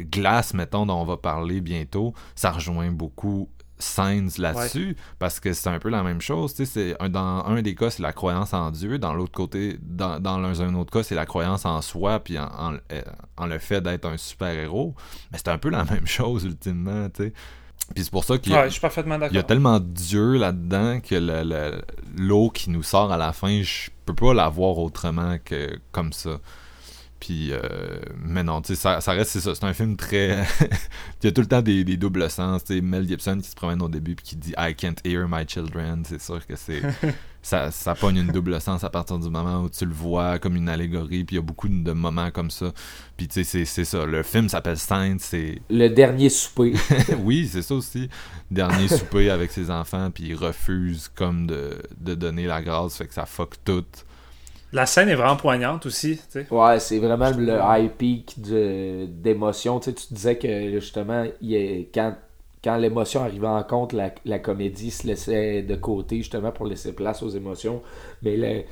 Glace, 0.00 0.52
mettons, 0.52 0.84
dont 0.84 1.00
on 1.00 1.04
va 1.04 1.16
parler 1.16 1.60
bientôt, 1.60 2.12
ça 2.34 2.50
rejoint 2.50 2.90
beaucoup 2.90 3.48
Sainz 3.78 4.38
là-dessus, 4.38 4.96
parce 5.18 5.40
que 5.40 5.52
c'est 5.52 5.68
un 5.68 5.78
peu 5.78 5.88
la 5.88 6.02
même 6.02 6.20
chose. 6.20 6.52
c'est 6.54 6.96
dans 7.10 7.44
un 7.46 7.62
des 7.62 7.74
cas, 7.74 7.90
c'est 7.90 8.02
la 8.02 8.12
croyance 8.12 8.52
en 8.54 8.70
Dieu, 8.70 8.98
dans 8.98 9.14
l'autre 9.14 9.32
côté, 9.32 9.78
dans, 9.82 10.20
dans 10.20 10.62
un 10.62 10.74
autre 10.74 10.92
cas, 10.92 11.02
c'est 11.02 11.14
la 11.14 11.26
croyance 11.26 11.64
en 11.64 11.80
soi, 11.82 12.20
puis 12.20 12.38
en, 12.38 12.44
en- 12.46 12.76
en 13.36 13.46
le 13.46 13.58
fait 13.58 13.80
d'être 13.80 14.04
un 14.06 14.16
super-héros. 14.16 14.94
Mais 15.32 15.38
c'est 15.38 15.48
un 15.48 15.58
peu 15.58 15.68
la 15.70 15.84
même 15.90 16.06
chose, 16.06 16.44
ultimement, 16.44 17.08
tu 17.10 17.24
sais. 17.24 17.32
Puis 17.94 18.04
c'est 18.04 18.10
pour 18.10 18.24
ça 18.24 18.36
qu'il 18.36 18.52
y 18.52 18.54
a- 18.54 18.64
Ouais, 19.28 19.30
y 19.36 19.38
tellement 19.44 19.80
Dieu 19.80 20.36
là-dedans 20.36 21.00
que 21.00 21.14
le- 21.14 21.42
le- 21.42 21.82
l'eau 22.16 22.50
qui 22.50 22.68
nous 22.70 22.82
sort 22.82 23.10
à 23.12 23.16
la 23.16 23.32
fin, 23.32 23.62
je 23.62 23.88
peux 24.04 24.14
pas 24.14 24.34
la 24.34 24.48
voir 24.48 24.76
autrement 24.78 25.36
que 25.42 25.78
comme 25.92 26.12
ça. 26.12 26.38
Puis, 27.20 27.52
euh, 27.52 27.60
mais 28.24 28.44
non, 28.44 28.62
tu 28.62 28.68
sais, 28.68 28.80
ça, 28.80 29.00
ça 29.00 29.12
reste, 29.12 29.32
c'est 29.32 29.40
ça. 29.40 29.54
C'est 29.54 29.64
un 29.64 29.72
film 29.74 29.96
très. 29.96 30.44
il 31.22 31.24
y 31.24 31.26
a 31.26 31.32
tout 31.32 31.40
le 31.40 31.48
temps 31.48 31.62
des, 31.62 31.82
des 31.82 31.96
doubles 31.96 32.30
sens. 32.30 32.62
Tu 32.64 32.74
sais, 32.76 32.80
Mel 32.80 33.08
Gibson 33.08 33.38
qui 33.42 33.48
se 33.50 33.56
promène 33.56 33.82
au 33.82 33.88
début 33.88 34.14
puis 34.14 34.24
qui 34.24 34.36
dit 34.36 34.54
I 34.56 34.74
can't 34.74 34.96
hear 35.04 35.26
my 35.28 35.44
children. 35.46 36.04
C'est 36.06 36.20
sûr 36.20 36.46
que 36.46 36.54
c'est. 36.54 36.80
ça, 37.42 37.70
ça 37.72 37.94
pogne 37.96 38.18
une 38.18 38.28
double 38.28 38.60
sens 38.60 38.84
à 38.84 38.90
partir 38.90 39.18
du 39.18 39.28
moment 39.30 39.62
où 39.62 39.68
tu 39.68 39.84
le 39.84 39.92
vois 39.92 40.38
comme 40.38 40.54
une 40.54 40.68
allégorie. 40.68 41.24
Puis 41.24 41.34
il 41.34 41.38
y 41.38 41.40
a 41.40 41.42
beaucoup 41.42 41.68
de 41.68 41.92
moments 41.92 42.30
comme 42.30 42.50
ça. 42.50 42.72
Puis, 43.16 43.26
tu 43.26 43.34
sais, 43.34 43.44
c'est- 43.44 43.64
c'est 43.64 43.84
ça. 43.84 44.06
Le 44.06 44.22
film 44.22 44.48
s'appelle 44.48 44.78
Saint. 44.78 45.16
C'est 45.18 45.60
Le 45.70 45.88
dernier 45.88 46.28
souper. 46.28 46.74
oui, 47.24 47.48
c'est 47.50 47.62
ça 47.62 47.74
aussi. 47.74 48.08
Dernier 48.50 48.86
souper 48.86 49.30
avec 49.30 49.50
ses 49.50 49.70
enfants, 49.72 50.10
puis 50.12 50.28
il 50.28 50.34
refuse 50.36 51.10
comme 51.14 51.48
de, 51.48 51.82
de 52.00 52.14
donner 52.14 52.46
la 52.46 52.62
grâce, 52.62 52.96
fait 52.96 53.06
que 53.08 53.14
ça 53.14 53.26
fuck 53.26 53.56
tout. 53.64 53.84
La 54.72 54.84
scène 54.86 55.08
est 55.08 55.14
vraiment 55.14 55.36
poignante 55.36 55.86
aussi. 55.86 56.16
tu 56.18 56.22
sais. 56.28 56.46
Ouais, 56.50 56.78
c'est 56.78 56.98
vraiment 56.98 57.30
le 57.30 57.58
high 57.62 57.90
peak 57.90 58.34
d'émotion. 58.40 59.80
Tu 59.80 59.92
disais 60.10 60.36
que 60.36 60.70
justement, 60.72 61.24
il 61.40 61.54
est- 61.54 61.88
quand, 61.94 62.14
quand 62.62 62.76
l'émotion 62.76 63.22
arrivait 63.22 63.46
en 63.46 63.62
compte, 63.62 63.92
la, 63.92 64.10
la 64.24 64.38
comédie 64.38 64.90
se 64.90 65.06
laissait 65.06 65.62
de 65.62 65.74
côté 65.76 66.16
justement 66.18 66.52
pour 66.52 66.66
laisser 66.66 66.92
place 66.92 67.22
aux 67.22 67.30
émotions. 67.30 67.82
Mais 68.22 68.36
le- 68.36 68.62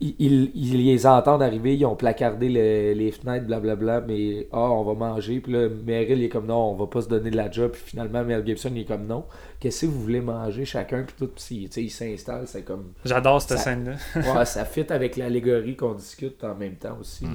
ils, 0.00 0.14
ils- 0.18 0.50
ils 0.54 0.86
les 0.86 1.06
entendent 1.06 1.42
arriver, 1.42 1.76
ils 1.76 1.84
ont 1.84 1.96
placardé 1.96 2.48
le- 2.48 2.92
les 2.98 3.10
fenêtres, 3.12 3.46
blablabla, 3.46 4.00
mais 4.02 4.48
ah, 4.52 4.70
on 4.70 4.82
va 4.84 4.94
manger. 4.94 5.40
Puis 5.40 5.52
là, 5.52 5.68
Meryl 5.86 6.18
il 6.18 6.24
est 6.24 6.28
comme 6.28 6.46
non, 6.46 6.70
on 6.70 6.74
va 6.74 6.86
pas 6.86 7.02
se 7.02 7.08
donner 7.08 7.30
de 7.30 7.36
la 7.36 7.50
job. 7.50 7.72
Puis 7.72 7.82
finalement, 7.86 8.24
Mel 8.24 8.44
Gibson 8.46 8.70
il 8.74 8.82
est 8.82 8.84
comme 8.84 9.06
non. 9.06 9.24
Qu'est-ce 9.60 9.82
que 9.82 9.90
vous 9.90 10.00
voulez 10.00 10.20
manger 10.20 10.64
chacun? 10.64 11.02
Puis 11.02 11.14
tout, 11.18 11.26
puis 11.28 11.66
tu 11.66 11.72
sais, 11.72 11.82
il 11.82 11.90
s'installe, 11.90 12.44
c'est 12.46 12.62
comme. 12.62 12.92
J'adore 13.04 13.40
cette 13.42 13.58
scène-là. 13.58 13.94
Ouais, 14.34 14.44
ça 14.46 14.64
fit 14.66 14.86
avec 14.90 15.16
l'allégorie 15.16 15.76
qu'on 15.76 15.94
discute 15.94 16.42
en 16.44 16.54
même 16.54 16.76
temps 16.76 16.96
aussi. 17.00 17.24
là. 17.24 17.30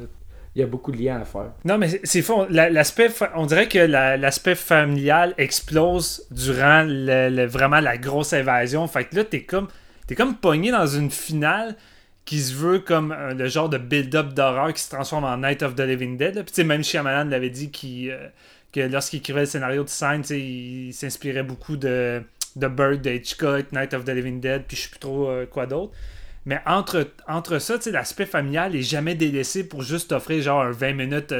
Il 0.53 0.59
y 0.59 0.63
a 0.63 0.67
beaucoup 0.67 0.91
de 0.91 0.97
liens 0.97 1.21
à 1.21 1.23
faire. 1.25 1.53
Non, 1.63 1.77
mais 1.77 1.87
c'est- 2.03 2.21
faux. 2.21 2.45
La- 2.49 2.69
L'aspect, 2.69 3.07
on 3.37 3.45
dirait 3.45 3.69
que 3.69 3.79
la- 3.79 4.17
l'aspect 4.17 4.55
familial 4.55 5.33
explose 5.37 6.27
durant 6.31 6.83
le- 6.85 7.29
le- 7.29 7.45
vraiment 7.45 7.79
la 7.79 7.97
grosse 7.97 8.33
invasion. 8.33 8.85
Fait 8.87 9.05
que 9.05 9.15
là, 9.15 9.23
t'es 9.23 9.43
comme, 9.43 9.67
t'es 10.07 10.15
comme 10.15 10.35
pogné 10.35 10.71
dans 10.71 10.87
une 10.87 11.09
finale 11.09 11.77
qui 12.25 12.39
se 12.39 12.53
veut 12.53 12.79
comme 12.79 13.11
euh, 13.11 13.33
le 13.33 13.47
genre 13.47 13.69
de 13.69 13.77
build-up 13.77 14.33
d'horreur 14.33 14.73
qui 14.73 14.81
se 14.81 14.89
transforme 14.89 15.25
en 15.25 15.37
Night 15.37 15.63
of 15.63 15.75
the 15.75 15.81
Living 15.81 16.17
Dead. 16.17 16.43
Puis 16.43 16.63
même 16.63 16.83
Shyamalan 16.83 17.29
l'avait 17.29 17.49
dit 17.49 17.71
euh, 18.11 18.27
que 18.71 18.79
lorsqu'il 18.81 19.19
écrivait 19.19 19.41
le 19.41 19.45
scénario 19.45 19.83
de 19.83 19.89
Sign, 19.89 20.21
il 20.29 20.93
s'inspirait 20.93 21.43
beaucoup 21.43 21.77
de, 21.77 22.21
de 22.55 22.67
Bird, 22.67 23.01
de 23.01 23.11
Hitchcock, 23.11 23.71
Night 23.71 23.93
of 23.93 24.05
the 24.05 24.09
Living 24.09 24.39
Dead, 24.39 24.63
puis 24.67 24.77
je 24.77 24.83
sais 24.83 24.89
plus 24.89 24.99
trop 24.99 25.29
euh, 25.29 25.45
quoi 25.45 25.65
d'autre. 25.65 25.93
Mais 26.45 26.59
entre, 26.65 27.07
entre 27.27 27.59
ça, 27.59 27.75
l'aspect 27.91 28.25
familial 28.25 28.75
est 28.75 28.81
jamais 28.81 29.13
délaissé 29.13 29.63
pour 29.63 29.83
juste 29.83 30.11
offrir 30.11 30.41
genre 30.41 30.63
un 30.63 30.71
20 30.71 30.93
minutes 30.93 31.33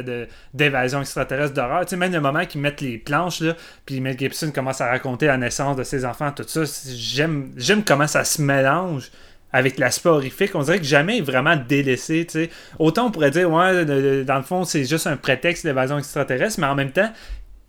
d'évasion 0.53 1.01
extraterrestre 1.01 1.55
d'horreur. 1.55 1.85
Même 1.97 2.11
le 2.11 2.21
moment 2.21 2.45
qu'ils 2.45 2.61
mettent 2.61 2.81
les 2.81 2.99
planches, 2.99 3.41
là, 3.41 3.55
puis 3.85 3.99
Mel 3.99 4.17
Gibson 4.17 4.51
commence 4.51 4.79
à 4.79 4.87
raconter 4.87 5.25
la 5.25 5.37
naissance 5.37 5.75
de 5.75 5.83
ses 5.83 6.05
enfants, 6.05 6.31
tout 6.31 6.43
ça, 6.47 6.61
j'aime 6.85 7.83
comment 7.83 8.05
ça 8.05 8.23
se 8.23 8.43
mélange 8.43 9.09
avec 9.53 9.77
l'aspect 9.77 10.09
horrifique. 10.09 10.51
On 10.55 10.63
dirait 10.63 10.79
que 10.79 10.85
jamais 10.85 11.17
il 11.17 11.19
est 11.19 11.25
vraiment 11.25 11.55
délaissé, 11.55 12.25
tu 12.25 12.33
sais. 12.33 12.49
Autant 12.79 13.07
on 13.07 13.11
pourrait 13.11 13.31
dire, 13.31 13.51
ouais, 13.51 13.85
dans 14.23 14.37
le 14.37 14.43
fond, 14.43 14.63
c'est 14.63 14.85
juste 14.85 15.07
un 15.07 15.17
prétexte 15.17 15.65
d'évasion 15.65 15.97
extraterrestre, 15.97 16.59
mais 16.59 16.67
en 16.67 16.75
même 16.75 16.91
temps, 16.91 17.11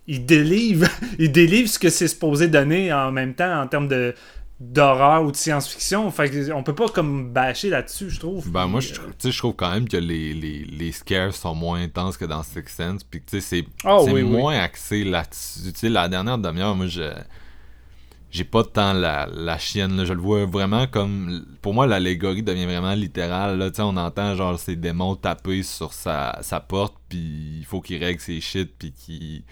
il 0.07 0.25
délivre, 0.27 0.87
il 1.19 1.33
délivre 1.33 1.69
ce 1.69 1.79
que 1.79 1.91
c'est 1.91 2.09
supposé 2.09 2.49
donner 2.49 2.93
en 2.93 3.13
même 3.13 3.35
temps 3.35 3.61
en 3.63 3.67
termes 3.67 3.89
de 3.89 4.15
d'horreur 4.61 5.25
ou 5.25 5.33
de 5.33 5.37
science-fiction. 5.37 6.09
Fait 6.13 6.53
on 6.53 6.63
peut 6.63 6.75
pas 6.75 6.89
comme 6.89 7.33
bâcher 7.33 7.69
là-dessus, 7.69 8.11
je 8.11 8.21
trouve. 8.21 8.49
Ben, 8.49 8.67
moi, 8.69 8.81
je, 8.81 8.95
sais, 9.19 9.33
je 9.33 9.39
trouve 9.39 9.55
quand 9.57 9.73
même 9.73 9.89
que 9.89 9.97
les, 9.97 10.33
les, 10.35 10.65
les 10.65 10.93
scares 10.93 11.35
sont 11.35 11.55
moins 11.55 11.83
intenses 11.83 12.17
que 12.17 12.25
dans 12.25 12.45
Six 12.45 12.63
Sense. 12.69 13.03
Puis, 13.03 13.21
tu 13.23 13.41
sais, 13.41 13.41
c'est 13.41 13.65
Ah, 13.85 14.01
oui. 14.03 14.23
moins 14.23 14.57
axé 14.61 15.03
là-dessus. 15.03 15.73
Tu 15.73 15.79
sais, 15.81 15.89
la 15.89 16.09
dernière 16.09 16.39
demi-heure, 16.39 16.77
moi, 16.77 16.87
je. 16.87 17.03
J'ai 18.33 18.45
pas 18.45 18.65
tant 18.65 18.95
la, 18.95 19.29
la 19.31 19.59
chienne, 19.59 19.95
là. 19.97 20.05
Je 20.07 20.15
le 20.15 20.21
vois 20.21 20.47
vraiment 20.47 20.87
comme. 20.87 21.45
Pour 21.61 21.75
moi, 21.75 21.87
l'allégorie 21.87 22.43
devient 22.43 22.65
vraiment 22.65 22.95
littérale, 22.95 23.59
là. 23.59 23.71
On 23.81 23.97
entend, 23.99 24.35
genre, 24.35 24.59
ces 24.59 24.75
démons 24.75 25.17
taper 25.17 25.63
sur 25.63 25.93
sa, 25.93 26.39
sa 26.41 26.59
porte, 26.59 26.95
puis 27.11 27.59
il 27.59 27.65
faut 27.67 27.83
qu'il 27.83 28.03
règle 28.03 28.21
ses 28.21 28.41
shit, 28.41 28.73
puis 28.79 28.91
qu'il. 28.93 29.43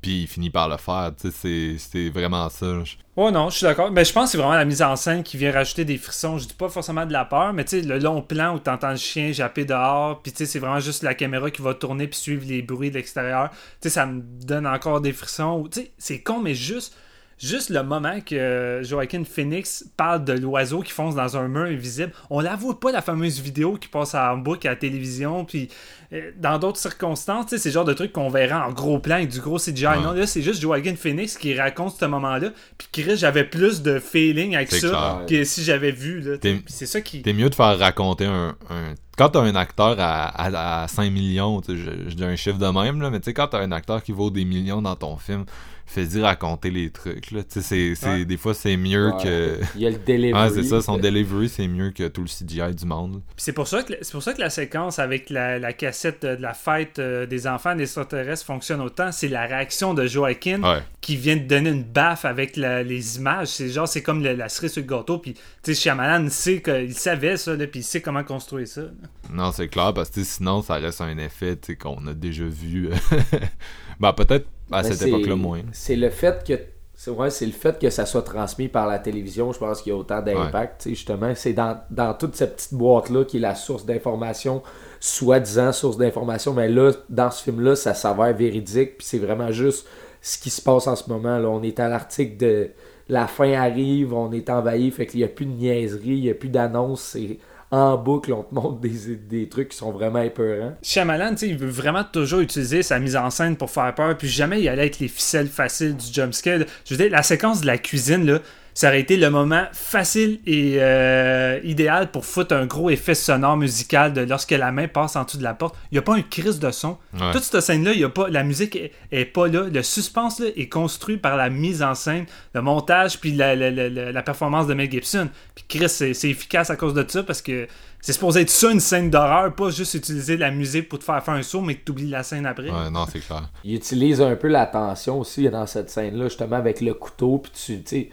Puis 0.00 0.22
il 0.22 0.26
finit 0.26 0.50
par 0.50 0.68
le 0.68 0.76
faire. 0.78 1.12
C'est- 1.18 2.10
vraiment 2.10 2.48
ça. 2.48 2.66
Oh 3.14 3.30
non, 3.30 3.50
je 3.50 3.58
suis 3.58 3.64
d'accord. 3.64 3.90
Mais 3.90 4.04
je 4.04 4.12
pense 4.12 4.24
que 4.26 4.30
c'est 4.32 4.38
vraiment 4.38 4.54
la 4.54 4.64
mise 4.64 4.82
en 4.82 4.96
scène 4.96 5.22
qui 5.22 5.36
vient 5.36 5.52
rajouter 5.52 5.84
des 5.84 5.98
frissons. 5.98 6.38
Je 6.38 6.48
dis 6.48 6.54
pas 6.54 6.68
forcément 6.68 7.06
de 7.06 7.12
la 7.12 7.24
peur, 7.24 7.52
mais 7.52 7.64
tu 7.64 7.80
sais, 7.80 7.86
le 7.86 7.98
long 7.98 8.22
plan 8.22 8.54
où 8.56 8.58
t'entends 8.58 8.90
le 8.90 8.96
chien 8.96 9.30
japper 9.32 9.64
dehors, 9.64 10.20
puis 10.22 10.32
tu 10.32 10.38
sais, 10.38 10.46
c'est 10.46 10.58
vraiment 10.58 10.80
juste 10.80 11.02
la 11.04 11.14
caméra 11.14 11.50
qui 11.50 11.62
va 11.62 11.74
tourner 11.74 12.08
puis 12.08 12.18
suivre 12.18 12.44
les 12.48 12.62
bruits 12.62 12.90
de 12.90 12.94
l'extérieur. 12.96 13.50
Tu 13.50 13.56
sais, 13.82 13.90
ça 13.90 14.06
me 14.06 14.22
donne 14.44 14.66
encore 14.66 15.00
des 15.00 15.12
frissons. 15.12 15.68
Tu 15.70 15.80
sais, 15.82 15.92
c'est 15.98 16.20
con, 16.20 16.40
mais 16.40 16.54
juste, 16.54 16.96
juste 17.42 17.70
le 17.70 17.82
moment 17.82 18.20
que 18.24 18.80
Joaquin 18.82 19.24
Phoenix 19.24 19.84
parle 19.96 20.24
de 20.24 20.32
l'oiseau 20.32 20.80
qui 20.80 20.92
fonce 20.92 21.14
dans 21.14 21.36
un 21.36 21.48
mur 21.48 21.62
invisible, 21.62 22.12
on 22.30 22.40
la 22.40 22.56
voit 22.56 22.78
pas 22.78 22.92
la 22.92 23.02
fameuse 23.02 23.40
vidéo 23.40 23.76
qui 23.76 23.88
passe 23.88 24.14
en 24.14 24.36
boucle 24.36 24.66
à 24.66 24.70
la 24.70 24.76
télévision, 24.76 25.44
puis 25.44 25.68
euh, 26.12 26.30
dans 26.38 26.58
d'autres 26.58 26.78
circonstances, 26.78 27.46
tu 27.46 27.50
sais, 27.50 27.58
c'est 27.58 27.68
le 27.70 27.72
genre 27.74 27.84
de 27.84 27.94
truc 27.94 28.12
qu'on 28.12 28.28
verra 28.28 28.66
en 28.68 28.72
gros 28.72 28.98
plan 28.98 29.16
avec 29.16 29.28
du 29.30 29.40
gros 29.40 29.58
CGI. 29.58 29.86
Ouais. 29.86 30.00
Non, 30.02 30.12
là, 30.12 30.26
c'est 30.26 30.42
juste 30.42 30.60
Joaquin 30.60 30.94
Phoenix 30.94 31.36
qui 31.38 31.58
raconte 31.58 31.96
ce 31.98 32.04
moment-là, 32.04 32.50
puis 32.78 32.88
Chris, 32.92 33.16
j'avais 33.16 33.44
plus 33.44 33.82
de 33.82 33.98
feeling 33.98 34.54
avec 34.54 34.70
ça 34.70 34.88
clair. 34.88 35.20
que 35.28 35.44
si 35.44 35.64
j'avais 35.64 35.90
vu, 35.90 36.20
là. 36.20 36.36
c'est 36.66 36.86
ça 36.86 37.00
qui... 37.00 37.22
T'es 37.22 37.32
mieux 37.32 37.48
de 37.50 37.54
faire 37.54 37.78
raconter 37.78 38.26
un. 38.26 38.54
un- 38.70 38.94
Quand 39.16 39.30
t'as 39.30 39.40
un 39.40 39.54
acteur 39.54 39.96
à, 39.98 40.28
à, 40.28 40.82
à 40.84 40.88
5 40.88 41.10
millions, 41.10 41.60
tu 41.60 41.72
sais, 41.72 41.78
je, 41.82 42.10
je 42.10 42.14
dis 42.14 42.24
un 42.24 42.36
chiffre 42.36 42.58
de 42.58 42.66
même, 42.68 43.00
là, 43.00 43.10
mais 43.10 43.20
tu 43.20 43.26
sais, 43.26 43.34
quand 43.34 43.48
t'as 43.48 43.60
un 43.60 43.72
acteur 43.72 44.02
qui 44.02 44.12
vaut 44.12 44.30
des 44.30 44.44
millions 44.44 44.82
dans 44.82 44.96
ton 44.96 45.16
film, 45.16 45.44
fais-y 45.92 46.20
raconter 46.20 46.70
les 46.70 46.90
trucs. 46.90 47.30
Là. 47.30 47.42
Tu 47.42 47.60
sais, 47.60 47.62
c'est- 47.62 47.94
c'est- 47.94 48.06
Ouais. 48.08 48.24
Des 48.24 48.36
fois, 48.36 48.54
c'est 48.54 48.76
mieux 48.76 49.08
Ouais. 49.12 49.22
que. 49.22 49.56
Il 49.76 49.82
y 49.82 49.86
a 49.86 49.90
le 49.90 49.98
delivery. 49.98 50.32
Ouais, 50.42 50.50
c'est 50.54 50.62
ça, 50.64 50.80
son 50.80 50.96
delivery, 50.98 51.48
c'est 51.48 51.68
mieux 51.68 51.90
que 51.90 52.08
tout 52.08 52.22
le 52.22 52.28
CGI 52.28 52.74
du 52.74 52.86
monde. 52.86 53.20
Puis 53.36 53.44
c'est 53.44 53.52
pour 53.52 53.68
ça 53.68 53.82
que 53.82 53.92
c'est 54.00 54.12
pour 54.12 54.22
ça 54.22 54.32
que 54.32 54.40
la 54.40 54.50
séquence 54.50 54.98
avec 54.98 55.30
la, 55.30 55.58
la 55.58 55.72
cassette 55.72 56.22
de, 56.22 56.36
de 56.36 56.42
la 56.42 56.54
fête 56.54 56.98
euh, 56.98 57.26
des 57.26 57.46
enfants 57.46 57.74
des 57.74 57.82
extraterrestres 57.84 58.44
fonctionne 58.46 58.80
autant. 58.80 59.12
C'est 59.12 59.28
la 59.28 59.42
réaction 59.46 59.94
de 59.94 60.06
Joaquin 60.06 60.62
Ouais. 60.62 60.82
qui 61.00 61.16
vient 61.16 61.36
de 61.36 61.42
donner 61.46 61.70
une 61.70 61.84
baffe 61.84 62.24
avec 62.24 62.56
la- 62.56 62.82
les 62.82 63.16
images. 63.18 63.48
C'est 63.48 63.68
genre 63.68 63.86
c'est 63.88 64.02
comme 64.02 64.22
le- 64.22 64.34
la 64.34 64.48
cerise 64.48 64.72
sur 64.72 64.82
le 64.82 64.88
gâteau. 64.88 65.18
Puis 65.18 65.34
tu 65.34 65.40
sais 65.62 65.74
Shyamalan 65.74 66.28
sait 66.30 66.60
qu'il 66.62 66.94
savait 66.94 67.36
ça, 67.36 67.54
là, 67.56 67.66
puis 67.66 67.80
il 67.80 67.84
sait 67.84 68.00
comment 68.00 68.24
construire 68.24 68.66
ça. 68.66 68.82
là. 68.82 68.88
Non, 69.32 69.52
c'est 69.52 69.68
clair, 69.68 69.94
parce 69.94 70.10
que 70.10 70.22
sinon, 70.24 70.62
ça 70.62 70.74
reste 70.74 71.00
un 71.00 71.16
effet 71.18 71.58
qu'on 71.80 72.06
a 72.06 72.12
déjà 72.14 72.44
vu. 72.44 72.88
ben, 74.00 74.12
peut-être 74.12 74.46
à 74.70 74.82
cette 74.82 74.94
c'est- 74.94 75.08
époque-là 75.08 75.36
moins. 75.36 75.60
C'est 75.72 75.96
le 75.96 76.10
fait 76.10 76.44
que 76.46 76.54
c'est 76.94 77.10
ouais, 77.10 77.30
c'est 77.30 77.46
le 77.46 77.52
fait 77.52 77.80
que 77.80 77.90
ça 77.90 78.06
soit 78.06 78.22
transmis 78.22 78.68
par 78.68 78.86
la 78.86 78.98
télévision, 78.98 79.52
je 79.52 79.58
pense 79.58 79.82
qu'il 79.82 79.92
y 79.92 79.94
a 79.94 79.98
autant 79.98 80.22
d'impact. 80.22 80.82
tu 80.82 80.90
sais, 80.90 80.94
Justement, 80.94 81.32
c'est 81.34 81.52
dans, 81.52 81.80
dans 81.90 82.14
toute 82.14 82.36
cette 82.36 82.54
petite 82.56 82.74
boîte-là 82.74 83.24
qui 83.24 83.38
est 83.38 83.40
la 83.40 83.54
source 83.56 83.84
d'information, 83.84 84.62
soi-disant 85.00 85.72
source 85.72 85.96
d'information, 85.96 86.52
mais 86.52 86.68
là, 86.68 86.92
dans 87.08 87.30
ce 87.30 87.42
film-là, 87.42 87.74
ça 87.74 87.94
s'avère 87.94 88.32
véridique, 88.36 88.98
puis 88.98 89.06
c'est 89.06 89.18
vraiment 89.18 89.50
juste 89.50 89.86
ce 90.20 90.38
qui 90.38 90.50
se 90.50 90.62
passe 90.62 90.86
en 90.86 90.94
ce 90.94 91.08
moment. 91.10 91.38
Là. 91.38 91.48
On 91.48 91.62
est 91.62 91.80
à 91.80 91.88
l'article 91.88 92.36
de 92.36 92.70
la 93.08 93.26
fin 93.26 93.52
arrive, 93.52 94.14
on 94.14 94.30
est 94.30 94.48
envahi, 94.48 94.90
fait 94.92 95.06
qu'il 95.06 95.18
n'y 95.20 95.24
a 95.24 95.28
plus 95.28 95.46
de 95.46 95.50
niaiserie, 95.52 96.08
il 96.10 96.20
n'y 96.22 96.30
a 96.30 96.34
plus 96.34 96.50
d'annonces, 96.50 97.02
c'est 97.02 97.38
en 97.72 97.96
boucle, 97.96 98.32
on 98.34 98.42
te 98.42 98.54
montre 98.54 98.80
des, 98.80 99.16
des 99.16 99.48
trucs 99.48 99.70
qui 99.70 99.78
sont 99.78 99.90
vraiment 99.92 100.20
épeurants. 100.20 100.74
Shyamalan, 100.82 101.30
tu 101.30 101.36
sais, 101.38 101.48
il 101.48 101.56
veut 101.56 101.70
vraiment 101.70 102.04
toujours 102.04 102.40
utiliser 102.40 102.82
sa 102.82 102.98
mise 102.98 103.16
en 103.16 103.30
scène 103.30 103.56
pour 103.56 103.70
faire 103.70 103.94
peur, 103.94 104.16
puis 104.16 104.28
jamais 104.28 104.60
il 104.60 104.68
allait 104.68 104.82
avec 104.82 104.98
les 104.98 105.08
ficelles 105.08 105.48
faciles 105.48 105.96
du 105.96 106.12
jumpscare. 106.12 106.60
Je 106.84 106.94
veux 106.94 107.02
dire, 107.02 107.10
la 107.10 107.22
séquence 107.22 107.62
de 107.62 107.66
la 107.66 107.78
cuisine, 107.78 108.26
là, 108.26 108.40
ça 108.74 108.88
aurait 108.88 109.00
été 109.00 109.16
le 109.16 109.28
moment 109.30 109.64
facile 109.72 110.40
et 110.46 110.76
euh, 110.78 111.60
idéal 111.64 112.10
pour 112.10 112.24
foutre 112.24 112.54
un 112.54 112.66
gros 112.66 112.88
effet 112.90 113.14
sonore 113.14 113.56
musical 113.56 114.12
de 114.12 114.22
lorsque 114.22 114.52
la 114.52 114.72
main 114.72 114.88
passe 114.88 115.16
en 115.16 115.24
dessous 115.24 115.38
de 115.38 115.42
la 115.42 115.54
porte. 115.54 115.74
Il 115.90 115.94
n'y 115.94 115.98
a 115.98 116.02
pas 116.02 116.14
un 116.14 116.22
crise 116.22 116.58
de 116.58 116.70
son. 116.70 116.96
Ouais. 117.14 117.32
Toute 117.32 117.42
cette 117.42 117.60
scène-là, 117.60 117.92
il 117.92 118.00
y 118.00 118.04
a 118.04 118.08
pas, 118.08 118.28
la 118.28 118.42
musique 118.44 118.76
est, 118.76 118.92
est 119.10 119.24
pas 119.26 119.46
là. 119.48 119.64
Le 119.72 119.82
suspense 119.82 120.40
là, 120.40 120.46
est 120.56 120.68
construit 120.68 121.16
par 121.18 121.36
la 121.36 121.50
mise 121.50 121.82
en 121.82 121.94
scène, 121.94 122.24
le 122.54 122.62
montage, 122.62 123.18
puis 123.20 123.32
la, 123.32 123.54
la- 123.54 123.70
la- 123.70 123.88
la- 123.88 124.12
la 124.12 124.22
performance 124.22 124.66
de 124.66 124.74
Mel 124.74 124.90
Gibson. 124.90 125.28
Puis 125.54 125.64
Chris, 125.68 125.88
c'est 125.88 126.10
efficace 126.30 126.70
à 126.70 126.76
cause 126.76 126.94
de 126.94 127.04
ça 127.06 127.22
parce 127.22 127.42
que 127.42 127.66
c'est 128.00 128.12
supposé 128.14 128.40
être 128.40 128.50
ça 128.50 128.70
une 128.72 128.80
scène 128.80 129.10
d'horreur, 129.10 129.54
pas 129.54 129.70
juste 129.70 129.94
utiliser 129.94 130.34
de 130.36 130.40
la 130.40 130.50
musique 130.50 130.88
pour 130.88 130.98
te 130.98 131.04
faire 131.04 131.22
faire 131.22 131.34
un 131.34 131.42
saut, 131.42 131.60
mais 131.60 131.76
que 131.76 131.84
tu 131.84 131.92
oublies 131.92 132.08
la 132.08 132.24
scène 132.24 132.46
après. 132.46 132.68
Ouais, 132.70 132.90
non, 132.90 133.06
c'est 133.10 133.20
clair. 133.20 133.48
il 133.62 133.76
utilise 133.76 134.20
un 134.20 134.34
peu 134.34 134.48
la 134.48 134.66
tension 134.66 135.20
aussi 135.20 135.48
dans 135.48 135.66
cette 135.66 135.88
scène-là, 135.88 136.24
justement 136.24 136.56
avec 136.56 136.80
le 136.80 136.94
couteau. 136.94 137.38
Puis 137.38 137.52
tu 137.54 137.82
sais, 137.86 138.08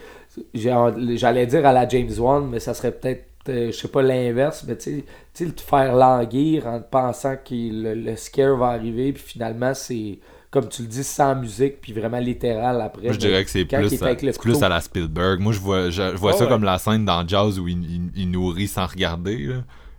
j'allais 0.54 1.46
dire 1.48 1.66
à 1.66 1.74
la 1.74 1.88
James 1.88 2.10
Wan, 2.18 2.48
mais 2.50 2.60
ça 2.60 2.74
serait 2.74 2.92
peut-être, 2.92 3.26
euh, 3.50 3.72
je 3.72 3.78
sais 3.78 3.88
pas 3.88 4.02
l'inverse, 4.02 4.64
mais 4.68 4.78
tu 4.78 5.04
sais, 5.34 5.46
te 5.52 5.62
faire 5.62 5.96
languir 5.96 6.68
en 6.68 6.80
pensant 6.82 7.36
que 7.38 7.54
le, 7.54 7.94
le 7.96 8.16
scare 8.16 8.58
va 8.58 8.68
arriver, 8.68 9.14
puis 9.14 9.24
finalement 9.24 9.74
c'est 9.74 10.20
comme 10.52 10.68
tu 10.68 10.82
le 10.82 10.88
dis 10.88 11.04
sans 11.04 11.36
musique, 11.36 11.80
puis 11.80 11.94
vraiment 11.94 12.18
littéral 12.20 12.82
après. 12.82 13.04
Moi, 13.04 13.14
je 13.14 13.20
dirais 13.20 13.44
que 13.46 13.52
c'est 13.52 13.66
plus, 13.66 13.76
à, 13.76 13.82
le 14.14 14.32
plus 14.40 14.64
à 14.64 14.70
la 14.70 14.82
Spielberg. 14.82 15.40
Moi, 15.40 15.54
je 15.54 15.60
vois, 15.60 15.92
je, 15.92 16.02
je 16.12 16.16
vois 16.18 16.32
Ah 16.34 16.38
ça 16.38 16.44
ouais. 16.46 16.50
comme 16.50 16.64
la 16.64 16.80
scène 16.80 17.06
dans 17.06 17.28
Jazz 17.28 17.60
où 17.60 17.68
il, 17.68 17.84
il- 17.86 18.12
il 18.16 18.32
nourrit 18.32 18.68
sans 18.68 18.88
regarder. 18.88 19.38
Là. 19.38 19.56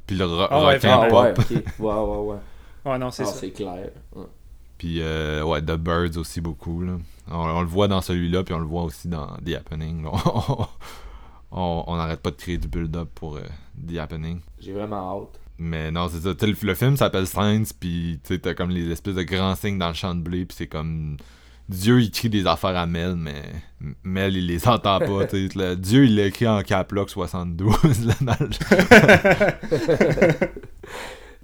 Puis 0.09 0.17
le 0.17 0.25
ro- 0.27 0.47
Ah 0.51 0.65
ouais, 0.67 0.75
requin 0.75 1.01
Ah 1.03 1.07
pop. 1.07 1.39
ouais. 1.51 1.57
Ouais, 1.79 1.95
ouais, 1.95 2.17
ouais. 2.33 2.37
Ouais, 2.85 2.99
non, 2.99 3.13
c'est 3.13 3.23
Ah, 3.23 3.27
ça. 3.27 3.35
c'est 3.39 3.51
clair. 3.51 3.91
Ouais. 4.17 4.25
Puis, 4.77 5.01
euh, 5.03 5.45
ouais, 5.45 5.61
The 5.63 5.77
Birds 5.77 6.17
aussi 6.19 6.41
beaucoup. 6.41 6.83
Là. 6.83 6.95
On, 7.31 7.37
on 7.37 7.61
le 7.63 7.69
voit 7.69 7.89
dans 7.89 8.01
celui-là, 8.01 8.43
puis 8.43 8.55
on 8.55 8.59
le 8.59 8.67
voit 8.67 8.83
aussi 8.83 9.09
dans 9.09 9.37
The 9.45 9.55
Happening. 9.57 10.05
on 11.53 11.97
n'arrête 11.97 12.21
pas 12.21 12.31
de 12.31 12.37
créer 12.37 12.59
du 12.59 12.69
build-up 12.69 13.09
pour 13.15 13.37
euh, 13.37 13.43
The 13.89 13.99
Happening. 13.99 14.41
J'ai 14.59 14.73
vraiment 14.73 15.21
hâte. 15.23 15.41
Mais 15.59 15.91
non, 15.91 16.09
c'est 16.09 16.21
ça. 16.21 16.31
Le, 16.47 16.55
le 16.67 16.75
film 16.75 16.97
s'appelle 16.97 17.27
Science, 17.27 17.73
puis 17.73 18.19
t'as 18.23 18.55
comme 18.55 18.71
les 18.71 18.91
espèces 18.91 19.15
de 19.17 19.23
grands 19.23 19.55
signes 19.55 19.79
dans 19.79 19.89
le 19.89 19.95
champ 19.95 20.15
de 20.15 20.21
blé, 20.23 20.45
puis 20.47 20.57
c'est 20.59 20.67
comme. 20.69 21.17
Dieu, 21.69 22.01
il 22.01 22.11
crie 22.11 22.31
des 22.31 22.47
affaires 22.49 22.77
à 22.77 22.85
Mel, 22.87 23.15
mais 23.15 23.43
Mel, 24.03 24.37
il 24.37 24.47
les 24.47 24.67
entend 24.67 24.99
pas. 24.99 25.07
Le- 25.33 25.75
Dieu, 25.77 26.07
il 26.07 26.17
l'a 26.17 26.27
écrit 26.27 26.49
en 26.49 26.61
cap 26.63 26.91
lock 26.91 27.11
72. 27.11 28.07
là, 28.07 28.15
dans 28.23 28.35
le- 28.41 28.49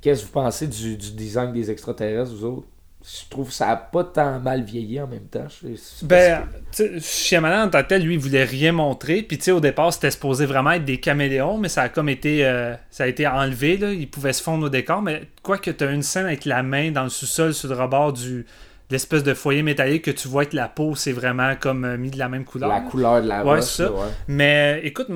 Qu'est-ce 0.00 0.22
que 0.22 0.26
vous 0.26 0.32
pensez 0.32 0.66
du, 0.66 0.96
du 0.96 1.12
design 1.12 1.52
des 1.52 1.70
extraterrestres, 1.70 2.32
vous 2.34 2.44
autres? 2.44 2.66
Je 3.08 3.30
trouve 3.30 3.48
que 3.48 3.54
ça 3.54 3.68
a 3.70 3.76
pas 3.76 4.02
tant 4.02 4.40
mal 4.40 4.64
vieilli 4.64 5.00
en 5.00 5.06
même 5.06 5.26
temps. 5.28 5.46
Je- 5.48 5.68
Ben, 6.04 6.42
tu 6.72 6.82
sais, 6.82 7.00
Shyamalan, 7.00 7.66
en 7.66 7.70
tant 7.70 7.82
que 7.84 7.88
tel, 7.88 8.02
lui, 8.02 8.14
il 8.14 8.18
voulait 8.20 8.42
rien 8.42 8.72
montrer. 8.72 9.22
Puis, 9.22 9.38
tu 9.38 9.44
sais, 9.44 9.50
au 9.52 9.60
départ, 9.60 9.92
c'était 9.92 10.10
supposé 10.10 10.44
vraiment 10.44 10.72
être 10.72 10.84
des 10.84 10.98
caméléons, 10.98 11.56
mais 11.56 11.68
ça 11.68 11.82
a 11.82 11.88
comme 11.88 12.08
été, 12.08 12.44
euh, 12.44 12.74
ça 12.90 13.04
a 13.04 13.06
été 13.06 13.24
enlevé. 13.28 13.76
Là. 13.76 13.92
Il 13.92 14.10
pouvait 14.10 14.32
se 14.32 14.42
fondre 14.42 14.66
au 14.66 14.68
décor. 14.68 15.02
Mais 15.02 15.22
quoi 15.44 15.58
que 15.58 15.70
tu 15.70 15.84
as 15.84 15.90
une 15.92 16.02
scène 16.02 16.26
avec 16.26 16.44
la 16.46 16.64
main 16.64 16.90
dans 16.90 17.04
le 17.04 17.08
sous-sol 17.08 17.54
sur 17.54 17.68
le 17.68 17.76
rebord 17.76 18.12
du 18.12 18.44
l'espèce 18.88 19.24
de 19.24 19.34
foyer 19.34 19.62
métallique 19.64 20.04
que 20.04 20.12
tu 20.12 20.28
vois 20.28 20.44
que 20.44 20.54
la 20.54 20.68
peau, 20.68 20.94
c'est 20.94 21.10
vraiment 21.10 21.56
comme 21.56 21.84
euh, 21.84 21.96
mis 21.96 22.10
de 22.10 22.18
la 22.20 22.28
même 22.28 22.44
couleur. 22.44 22.68
la 22.68 22.76
là. 22.76 22.80
couleur 22.82 23.20
de 23.22 23.26
la 23.28 23.44
Ouais, 23.44 23.56
roche, 23.56 23.64
c'est 23.64 23.82
ça. 23.84 23.90
ouais. 23.92 24.06
Mais 24.28 24.80
écoute, 24.84 25.08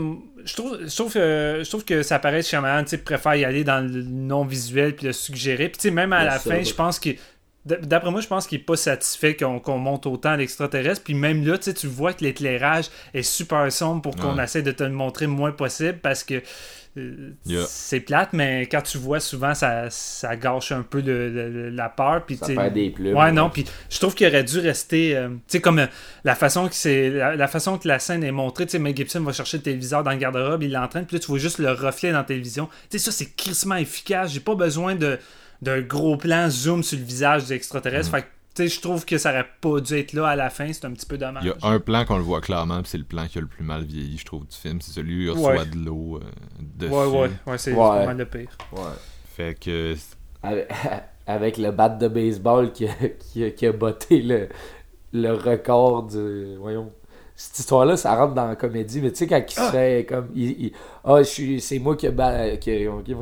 je 0.45 0.55
trouve, 0.57 0.79
je 0.85 0.95
trouve, 0.97 1.13
que, 1.13 1.61
je 1.65 1.69
trouve 1.69 1.85
que 1.85 2.03
ça 2.03 2.19
paraît 2.19 2.41
que 2.41 2.47
Shyamalan 2.47 2.85
préfère 3.05 3.37
y 3.37 3.45
aller 3.45 3.63
dans 3.63 3.81
le 3.81 4.03
non-visuel 4.03 4.97
puis 4.97 5.07
le 5.07 5.13
suggérer. 5.13 5.69
Puis 5.69 5.79
tu 5.79 5.83
sais, 5.89 5.91
même 5.95 6.13
à 6.13 6.21
Bien 6.23 6.31
la 6.31 6.39
sûr, 6.41 6.51
fin, 6.53 6.63
je 6.63 6.75
pense 6.75 6.99
que. 6.99 7.11
D'après 7.67 8.11
moi, 8.11 8.23
je 8.23 8.27
pense 8.27 8.47
qu'il 8.47 8.59
est 8.59 8.65
pas 8.65 8.77
satisfait 8.77 9.37
qu'on 9.37 9.79
monte 9.79 10.07
autant 10.07 10.31
à 10.31 10.37
l'extraterrestre. 10.39 11.05
Puis 11.05 11.13
même 11.15 11.47
là, 11.47 11.59
tu 11.59 11.87
vois 11.87 12.15
que 12.15 12.25
l'éclairage 12.25 12.87
est 13.13 13.23
super 13.23 13.71
sombre 13.71 14.01
pour 14.01 14.17
qu'on 14.17 14.37
Ouais. 14.39 14.45
essaie 14.45 14.63
de 14.63 14.73
te 14.73 14.83
le 14.83 14.91
montrer 14.91 15.27
le 15.27 15.33
moins 15.33 15.53
possible 15.53 15.99
parce 16.03 16.25
que 16.25 16.41
euh, 16.97 17.31
Yeah. 17.47 17.65
c'est 17.69 18.01
plate, 18.01 18.31
mais 18.33 18.63
quand 18.67 18.83
tu 18.83 18.99
vois 18.99 19.21
souvent, 19.21 19.55
ça, 19.55 19.89
ça 19.91 20.35
gâche 20.37 20.73
un 20.73 20.83
peu 20.83 21.01
le- 21.01 21.29
le- 21.31 21.71
la 21.71 21.89
peur. 21.89 22.25
Puis, 22.27 22.37
Ça 22.37 22.47
perd 22.49 22.75
des 22.75 22.91
plumes. 22.91 23.15
Ouais, 23.17 23.31
non, 23.31 23.49
puis 23.49 23.65
je 23.89 23.99
trouve 24.01 24.15
qu'il 24.17 24.27
aurait 24.27 24.43
dû 24.43 24.59
rester. 24.59 25.17
euh, 25.17 25.29
tu 25.29 25.37
sais, 25.47 25.61
comme 25.61 25.79
euh, 25.79 25.87
la 26.25 26.35
façon 26.35 26.67
que 26.67 26.75
c'est 26.75 27.11
la, 27.11 27.37
la 27.37 27.47
façon 27.47 27.79
que 27.79 27.87
la 27.87 28.01
scène 28.01 28.25
est 28.25 28.33
montrée. 28.33 28.65
Tu 28.67 28.73
sais, 28.73 28.79
Mel 28.81 28.97
Gibson 28.97 29.21
va 29.21 29.33
chercher 29.33 29.59
le 29.59 29.63
téléviseur 29.63 30.03
dans 30.03 30.11
le 30.11 30.17
garde-robe, 30.17 30.65
il 30.65 30.73
l'entraîne, 30.73 31.07
puis 31.07 31.15
là, 31.17 31.21
tu 31.21 31.29
vois 31.29 31.39
juste 31.39 31.59
le 31.59 31.71
reflet 31.71 32.11
dans 32.11 32.19
la 32.19 32.25
télévision. 32.25 32.69
Tu 32.91 32.99
sais, 32.99 33.05
ça, 33.05 33.13
c'est 33.13 33.37
crissement 33.37 33.77
efficace. 33.77 34.33
J'ai 34.33 34.41
pas 34.41 34.57
besoin 34.57 34.97
de 34.97 35.17
d'un 35.63 35.81
gros 35.81 36.17
plan 36.17 36.49
zoom 36.51 36.83
sur 36.83 36.99
le 36.99 37.05
visage 37.05 37.47
des 37.47 37.55
extraterrestres. 37.55 38.11
Fait 38.11 38.23
que, 38.23 38.27
tu 38.55 38.63
sais, 38.63 38.69
je 38.69 38.81
trouve 38.81 39.05
que 39.05 39.19
ça 39.19 39.31
aurait 39.31 39.47
pas 39.61 39.81
dû 39.81 39.95
être 39.99 40.13
là 40.13 40.29
à 40.29 40.37
la 40.37 40.51
fin. 40.51 40.73
C'est 40.73 40.85
un 40.85 40.93
petit 40.93 41.07
peu 41.07 41.19
dommage. 41.19 41.45
Il 41.45 41.49
y 41.49 41.51
a 41.51 41.69
un 41.69 41.79
plan 41.81 42.05
qu'on 42.05 42.17
le 42.17 42.23
voit 42.23 42.41
clairement, 42.41 42.81
puis 42.83 42.91
c'est 42.91 42.99
le 42.99 43.05
plan 43.05 43.27
qui 43.29 43.39
a 43.39 43.41
le 43.43 43.47
plus 43.47 43.63
mal 43.65 43.85
vieilli, 43.85 44.19
je 44.19 44.25
trouve, 44.25 44.47
du 44.47 44.57
film. 44.57 44.81
C'est 44.81 44.93
celui 44.93 45.19
où 45.19 45.21
il 45.23 45.31
reçoit 45.31 45.57
Ouais. 45.59 45.67
de 45.67 45.77
l'eau 45.77 46.17
euh, 46.17 46.21
dessus. 46.61 46.93
Ouais, 46.93 47.07
ouais, 47.07 47.31
ouais, 47.47 47.59
c'est 47.59 47.75
mal 47.75 48.17
le 48.17 48.27
pire. 48.27 48.49
Ouais. 48.73 48.81
Fait 49.37 49.55
que. 49.59 49.95
Avec, 50.43 50.69
avec 51.27 51.59
le 51.59 51.71
bat 51.71 51.89
de 51.91 52.09
baseball 52.09 52.73
qui 52.73 52.87
a, 52.89 52.95
qui 53.19 53.45
a, 53.45 53.51
qui 53.51 53.67
a 53.67 53.73
botté 53.73 54.23
le, 54.23 54.49
le 55.13 55.33
record 55.35 56.05
du. 56.05 56.57
Voyons. 56.57 56.93
Cette 57.43 57.61
histoire-là, 57.61 57.97
ça 57.97 58.15
rentre 58.15 58.35
dans 58.35 58.47
la 58.47 58.55
comédie, 58.55 59.01
mais 59.01 59.11
tu 59.13 59.17
sais, 59.17 59.27
quand 59.27 59.39
il 59.39 59.55
Ah. 59.57 59.67
serait 59.69 60.07
comme. 60.07 60.29
il- 60.35 60.51
il- 60.67 60.73
Ah, 61.03 61.15
je 61.21 61.23
suis- 61.23 61.61
c'est 61.63 61.79
moi 61.79 61.97
qui 61.97 62.07
a, 62.07 62.11
ba- 62.11 62.59
qui, 62.59 62.71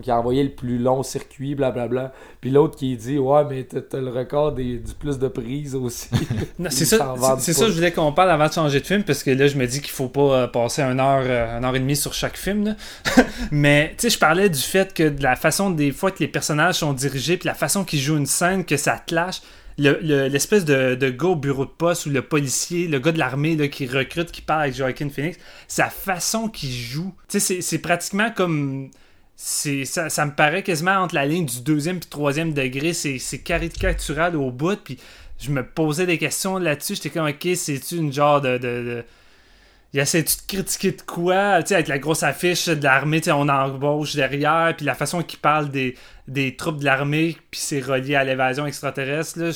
qui 0.03 0.11
a- 0.11 0.19
envoyé 0.19 0.43
le 0.43 0.51
plus 0.51 0.79
long 0.79 1.05
circuit, 1.05 1.55
blablabla. 1.55 2.13
Puis 2.41 2.51
l'autre 2.51 2.77
qui 2.77 2.97
dit 2.97 3.17
Ouais, 3.19 3.45
mais 3.49 3.63
t'as 3.63 4.01
le 4.01 4.11
record 4.11 4.51
des, 4.51 4.79
du 4.79 4.93
plus 4.95 5.17
de 5.21 5.29
prises 5.29 5.77
aussi. 5.77 6.09
C'est 6.71 6.85
ça, 6.85 7.15
c'est- 7.39 7.53
ça 7.53 7.67
je 7.69 7.73
voulais 7.73 7.93
qu'on 7.93 8.13
parle 8.13 8.33
avant 8.33 8.49
de 8.49 8.53
changer 8.53 8.81
de 8.81 8.87
film, 8.87 9.05
parce 9.05 9.23
que 9.23 9.31
là, 9.31 9.47
je 9.47 9.57
me 9.57 9.65
dis 9.67 9.81
qu'il 9.81 9.93
faut 9.93 10.09
pas 10.09 10.21
euh, 10.21 10.47
passer 10.49 10.83
une 10.83 10.99
heure, 10.99 11.23
euh, 11.25 11.57
une 11.57 11.65
heure 11.65 11.77
et 11.77 11.79
demie 11.79 11.95
sur 11.95 12.13
chaque 12.13 12.37
film. 12.37 12.65
là. 12.65 12.75
Mais, 13.53 13.91
tu 13.97 14.03
sais, 14.03 14.11
je 14.11 14.19
parlais 14.19 14.49
du 14.49 14.59
fait 14.61 14.93
que 14.93 15.09
de 15.09 15.23
la 15.23 15.37
façon 15.37 15.71
des 15.71 15.93
fois 15.93 16.11
que 16.11 16.19
les 16.19 16.29
personnages 16.29 16.75
sont 16.77 16.93
dirigés, 16.93 17.37
puis 17.37 17.47
la 17.47 17.55
façon 17.55 17.85
qu'ils 17.85 18.01
jouent 18.01 18.17
une 18.19 18.27
scène, 18.27 18.65
que 18.65 18.77
ça 18.77 18.97
clash. 19.07 19.41
Le- 19.79 20.01
le- 20.03 20.27
L'espèce 20.29 20.65
de, 20.65 20.97
gars 21.11 21.29
au 21.29 21.37
bureau 21.37 21.65
de 21.65 21.71
poste 21.71 22.07
ou 22.07 22.11
le 22.11 22.23
policier, 22.23 22.89
le 22.89 22.99
gars 22.99 23.13
de 23.13 23.19
l'armée 23.19 23.71
qui 23.71 23.87
recrute, 23.87 24.33
qui 24.33 24.43
parle 24.43 24.63
avec 24.63 24.75
Joaquin 24.75 25.09
Phoenix, 25.09 25.39
sa 25.69 25.89
façon 25.89 26.49
qu'il 26.49 26.73
joue, 26.73 27.15
c'est- 27.29 27.79
pratiquement 27.79 28.31
comme 28.33 28.91
ça, 29.37 30.11
ça 30.11 30.27
me 30.27 30.33
paraît 30.35 30.65
quasiment 30.65 30.97
entre 30.97 31.15
la 31.15 31.27
ligne 31.27 31.47
du 31.47 31.61
deuxième 31.61 31.99
et 31.99 32.01
troisième 32.01 32.53
degré. 32.55 32.93
C'est 32.93 33.19
c'est 33.21 33.39
caricatural 33.39 34.35
au 34.37 34.51
bout. 34.51 34.77
Puis 34.83 34.99
je 35.39 35.51
me 35.53 35.65
posais 35.65 36.07
des 36.07 36.19
questions 36.19 36.59
là-dessus. 36.59 36.97
J'étais 36.97 37.11
comme, 37.11 37.29
ok, 37.29 37.49
c'est-tu 37.55 37.97
une 37.97 38.13
genre 38.13 38.41
de. 38.41 38.59
de, 38.59 38.59
de... 38.59 39.05
Il 39.95 40.01
essaie-tu 40.01 40.37
de 40.37 40.43
critiquer 40.47 40.93
de 40.93 41.01
quoi? 41.03 41.63
Tu 41.63 41.69
sais, 41.69 41.75
avec 41.75 41.89
la 41.89 41.99
grosse 41.99 42.23
affiche 42.23 42.67
de 42.69 42.83
l'armée, 42.85 43.21
tu 43.23 43.27
sais, 43.27 43.33
on 43.33 43.49
embauche 43.49 44.15
derrière. 44.17 44.75
Puis 44.77 44.85
la 44.85 44.95
façon 44.95 45.23
qu'il 45.23 45.39
parle 45.39 45.71
des, 45.71 45.97
des 46.27 46.57
troupes 46.57 46.79
de 46.81 46.85
l'armée, 46.85 47.39
puis 47.51 47.59
c'est 47.59 47.81
relié 47.81 48.15
à 48.15 48.23
l'évasion 48.25 48.67
extraterrestre. 48.67 49.39
Là, 49.39 49.51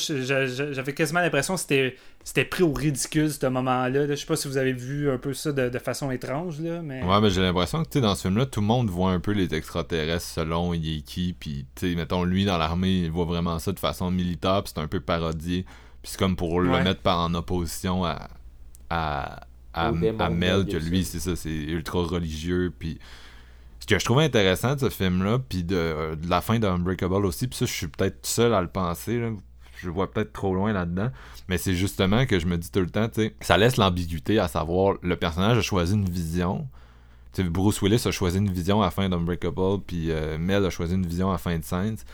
j'avais 0.73 0.95
quasiment 0.95 1.21
l'impression 1.21 1.55
que 1.55 1.61
c'était. 1.61 1.97
C'était 2.25 2.45
pris 2.45 2.63
au 2.63 2.73
ridicule, 2.73 3.33
ce 3.33 3.45
moment-là. 3.47 4.07
là. 4.07 4.07
Je 4.07 4.15
sais 4.15 4.27
pas 4.27 4.37
si 4.37 4.47
vous 4.47 4.57
avez 4.57 4.73
vu 4.73 5.11
un 5.11 5.19
peu 5.19 5.35
ça 5.35 5.51
de, 5.51 5.69
de 5.69 5.79
façon 5.81 6.09
étrange, 6.13 6.61
là, 6.61 6.81
mais... 6.81 7.03
Ouais, 7.03 7.21
mais 7.21 7.31
j'ai 7.31 7.43
l'impression 7.43 7.83
que 7.83 7.89
tu 7.89 7.95
sais, 7.99 8.01
dans 8.01 8.15
ce 8.15 8.23
film-là, 8.29 8.47
tout 8.47 8.61
le 8.61 8.67
monde 8.69 8.89
voit 8.91 9.11
un 9.11 9.19
peu 9.19 9.33
les 9.33 9.53
extraterrestres 9.53 10.25
selon 10.25 10.73
il 10.73 10.99
est 10.99 11.01
qui. 11.01 11.33
Puis, 11.37 11.67
tu 11.75 11.91
sais, 11.91 11.97
mettons, 11.97 12.23
lui 12.23 12.45
dans 12.45 12.59
l'armée, 12.59 12.93
il 13.01 13.11
voit 13.11 13.25
vraiment 13.25 13.59
ça 13.59 13.73
de 13.73 13.79
façon 13.81 14.13
militaire. 14.13 14.63
Puis 14.63 14.73
c'est 14.73 14.81
un 14.81 14.87
peu 14.87 15.01
parodié. 15.01 15.65
Puis 16.01 16.13
c'est 16.13 16.19
comme 16.21 16.37
pour 16.37 16.61
le 16.61 16.71
Ouais. 16.71 16.85
mettre 16.85 17.01
par- 17.01 17.19
en 17.19 17.35
opposition 17.35 18.05
à, 18.05 18.29
à, 18.89 19.41
à, 19.75 19.93
Mel, 19.93 20.67
que 20.67 20.77
lui, 20.77 21.05
c'est 21.05 21.21
ça, 21.21 21.37
c'est 21.37 21.51
ultra 21.51 22.01
religieux. 22.01 22.73
Puis 22.79 22.99
ce 23.81 23.87
que 23.87 23.99
je 23.99 24.05
trouvais 24.05 24.25
intéressant 24.25 24.75
de 24.75 24.81
ce 24.81 24.89
film-là, 24.91 25.39
puis 25.39 25.65
de, 25.65 25.77
euh, 25.77 26.17
de 26.17 26.29
la 26.29 26.41
fin 26.41 26.59
de 26.59 26.67
Unbreakable 26.67 27.27
aussi, 27.27 27.49
puis 27.49 27.59
ça, 27.59 27.67
je 27.67 27.73
suis 27.73 27.89
peut-être 27.89 28.25
seul 28.27 28.55
à 28.55 28.61
le 28.61 28.69
penser. 28.69 29.19
Là. 29.19 29.31
Je 29.77 29.91
vois 29.91 30.11
peut-être 30.11 30.33
trop 30.33 30.55
loin 30.55 30.73
là-dedans. 30.73 31.11
Mais 31.49 31.59
c'est 31.59 31.75
justement 31.75 32.25
que 32.27 32.39
je 32.39 32.47
me 32.47 32.57
dis 32.57 32.71
tout 32.71 32.81
le 32.81 32.91
temps, 32.91 33.09
tu 33.09 33.23
sais, 33.23 33.35
ça 33.41 33.59
laisse 33.59 33.77
l'ambiguïté 33.77 34.39
à 34.39 34.47
savoir 34.47 34.97
le 35.03 35.17
personnage 35.17 35.59
a 35.59 35.63
choisi 35.63 35.95
une 35.95 36.09
vision. 36.09 36.69
Bruce 37.39 37.81
Willis 37.81 38.03
a 38.07 38.11
choisi 38.11 38.39
une 38.39 38.53
vision 38.53 38.83
à 38.83 38.87
la 38.87 38.91
fin 38.91 39.09
d'Unbreakable, 39.09 39.81
puis 39.87 40.11
euh, 40.11 40.39
Mel 40.39 40.65
a 40.65 40.71
choisi 40.71 40.95
une 40.95 41.07
vision 41.07 41.31
à 41.31 41.33
la 41.33 41.39
fin 41.39 41.59
de 41.59 41.65
Saints. 41.65 42.05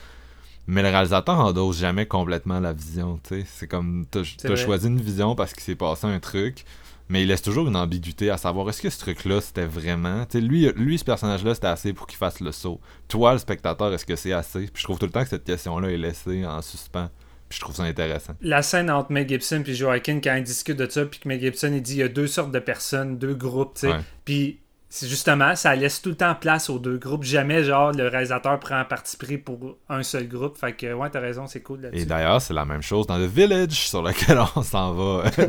Mais 0.68 0.82
le 0.82 0.88
réalisateur 0.88 1.38
endosse 1.38 1.78
jamais 1.78 2.06
complètement 2.06 2.60
la 2.60 2.72
vision, 2.72 3.18
tu 3.22 3.40
sais. 3.40 3.46
C'est 3.46 3.66
comme, 3.66 4.06
t'as 4.10 4.22
choisi 4.56 4.86
une 4.86 5.00
vision 5.00 5.34
parce 5.34 5.52
qu'il 5.52 5.62
s'est 5.62 5.74
passé 5.74 6.06
un 6.06 6.20
truc, 6.20 6.64
mais 7.08 7.22
il 7.22 7.28
laisse 7.28 7.42
toujours 7.42 7.68
une 7.68 7.76
ambiguïté 7.76 8.30
à 8.30 8.36
savoir 8.36 8.68
est-ce 8.68 8.82
que 8.82 8.90
ce 8.90 8.98
truc-là 9.00 9.40
c'était 9.40 9.66
vraiment. 9.66 10.24
Tu 10.26 10.38
sais, 10.38 10.40
lui, 10.40 10.70
lui, 10.76 10.98
ce 10.98 11.04
personnage-là, 11.04 11.54
c'était 11.54 11.66
assez 11.68 11.92
pour 11.92 12.06
qu'il 12.06 12.18
fasse 12.18 12.40
le 12.40 12.52
saut. 12.52 12.80
Toi, 13.08 13.32
le 13.32 13.38
spectateur, 13.38 13.92
est-ce 13.94 14.04
que 14.06 14.16
c'est 14.16 14.32
assez? 14.32 14.60
Puis 14.66 14.80
je 14.80 14.84
trouve 14.84 14.98
tout 14.98 15.06
le 15.06 15.12
temps 15.12 15.22
que 15.22 15.28
cette 15.30 15.44
question-là 15.44 15.88
est 15.90 15.96
laissée 15.98 16.44
en 16.46 16.60
suspens. 16.62 17.08
Puis 17.48 17.56
je 17.56 17.64
trouve 17.64 17.74
ça 17.74 17.84
intéressant. 17.84 18.34
la 18.42 18.60
scène 18.60 18.90
entre 18.90 19.10
Mel 19.10 19.26
Gibson 19.26 19.62
et 19.66 19.74
Joaquin 19.74 20.20
quand 20.22 20.34
ils 20.34 20.42
discutent 20.44 20.76
de 20.76 20.86
ça 20.90 21.06
puis 21.06 21.18
que 21.18 21.28
Mel 21.28 21.40
Gibson 21.40 21.70
il 21.72 21.80
dit 21.80 21.94
il 21.94 21.98
y 21.98 22.02
a 22.02 22.08
deux 22.08 22.26
sortes 22.26 22.52
de 22.52 22.58
personnes 22.58 23.16
deux 23.16 23.32
groupes 23.34 23.72
tu 23.72 23.80
sais 23.80 23.88
Ouais. 23.88 24.00
puis 24.26 24.60
c'est 24.90 25.08
justement 25.08 25.56
ça 25.56 25.74
laisse 25.74 26.02
tout 26.02 26.10
le 26.10 26.14
temps 26.16 26.34
place 26.34 26.68
aux 26.68 26.78
deux 26.78 26.98
groupes 26.98 27.24
jamais 27.24 27.64
genre 27.64 27.92
le 27.92 28.06
réalisateur 28.08 28.60
prend 28.60 28.76
un 28.76 28.84
parti 28.84 29.16
pris 29.16 29.38
pour 29.38 29.78
un 29.88 30.02
seul 30.02 30.28
groupe 30.28 30.58
fait 30.58 30.74
que 30.74 30.92
ouais 30.92 31.08
t'as 31.08 31.20
raison 31.20 31.46
c'est 31.46 31.62
cool 31.62 31.78
Et 31.78 31.82
là-dessus 31.84 32.04
d'ailleurs, 32.06 32.42
c'est 32.42 32.52
la 32.52 32.66
même 32.66 32.82
chose 32.82 33.06
dans 33.06 33.16
The 33.16 33.30
Village, 33.30 33.72
sur 33.88 34.02
lequel 34.02 34.38
on 34.56 34.62
s'en 34.62 34.92
va 34.92 35.24
euh, 35.38 35.48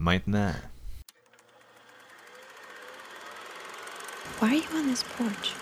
discuter 0.00 0.30
maintenant. 0.30 0.56
Why 4.38 4.48
are 4.48 4.54
you 4.54 4.68
on 4.74 4.86
this 4.86 5.02
porch? 5.02 5.54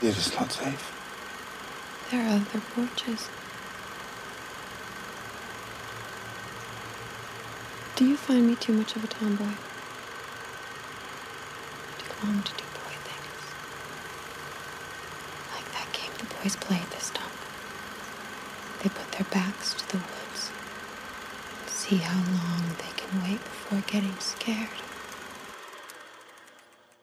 It 0.00 0.16
is 0.16 0.32
not 0.34 0.52
safe. 0.52 0.92
There 2.10 2.22
are 2.22 2.36
other 2.36 2.60
porches. 2.74 3.28
Do 7.96 8.04
you 8.04 8.16
find 8.16 8.46
me 8.46 8.56
too 8.56 8.72
much 8.72 8.96
of 8.96 9.04
a 9.04 9.06
tomboy? 9.06 9.44
Do 11.98 12.04
you 12.04 12.12
long 12.24 12.42
to 12.42 12.52
do 12.52 12.64
boy 12.74 12.94
things? 13.06 13.42
Like 15.54 15.72
that 15.72 15.92
game 15.92 16.12
the 16.18 16.26
boys 16.34 16.56
play 16.56 16.76
at 16.78 16.90
this 16.90 17.10
dump. 17.10 17.32
They 18.82 18.88
put 18.90 19.12
their 19.12 19.26
backs 19.30 19.74
to 19.74 19.88
the 19.88 19.98
woods 19.98 20.23
and 20.23 20.23
see 21.88 21.96
how 21.96 22.14
long 22.14 22.62
they 22.78 22.92
can 22.96 23.20
wait 23.28 23.40
before 23.42 23.80
getting 23.86 24.14
scared. 24.20 24.68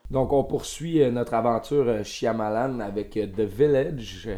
Donc, 0.10 0.34
on 0.34 0.44
poursuit 0.44 1.02
euh, 1.02 1.12
notre 1.12 1.34
aventure 1.34 1.88
euh, 1.88 2.04
Shyamalan 2.04 2.80
avec 2.82 3.16
euh, 3.18 3.28
The 3.28 3.42
Village, 3.42 4.30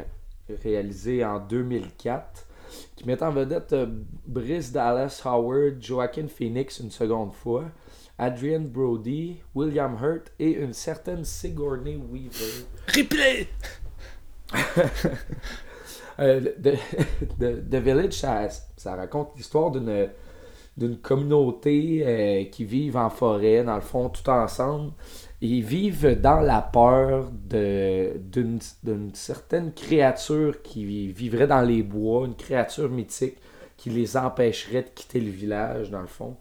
réalisé 0.64 1.26
en 1.26 1.40
2004, 1.40 2.46
qui 2.96 3.08
met 3.08 3.22
en 3.24 3.32
vedette 3.32 3.76
Brice 4.28 4.72
Dallas 4.72 5.22
Howard, 5.26 5.82
Joaquin 5.82 6.28
Phoenix 6.28 6.80
une 6.80 6.92
seconde 6.92 7.34
fois, 7.34 7.66
Adrian 8.20 8.62
Brody, 8.62 9.42
William 9.56 9.98
Hurt 10.00 10.32
et 10.38 10.52
une 10.52 10.74
certaine 10.74 11.26
Sigourney 11.26 11.96
Weaver. 11.96 12.66
replay 12.96 13.48
Euh, 16.20 16.40
The, 16.62 16.78
The- 17.40 17.70
The 17.72 17.76
Village, 17.78 18.14
ça, 18.14 18.48
ça 18.78 18.96
raconte 18.96 19.32
l'histoire 19.36 19.72
d'une 19.72 20.10
d'une 20.78 20.98
communauté 20.98 22.04
euh, 22.06 22.46
qui 22.46 22.66
vivent 22.66 22.98
en 22.98 23.10
forêt, 23.10 23.64
dans 23.64 23.76
le 23.76 23.82
fond, 23.82 24.10
tout 24.10 24.28
ensemble. 24.30 24.92
Ils 25.42 25.62
vivent 25.62 26.20
dans 26.20 26.40
la 26.40 26.62
peur 26.62 27.30
d'une 27.32 28.60
certaine 29.14 29.74
créature 29.74 30.62
qui 30.62 31.12
vivrait 31.12 31.48
dans 31.48 31.62
les 31.62 31.84
bois, 31.84 32.26
une 32.26 32.36
créature 32.36 32.90
mythique 32.90 33.38
qui 33.76 33.90
les 33.90 34.16
empêcherait 34.16 34.84
de 34.84 34.90
quitter 34.90 35.20
le 35.20 35.32
village, 35.32 35.92
dans 35.92 36.02
le 36.02 36.08
fond, 36.08 36.38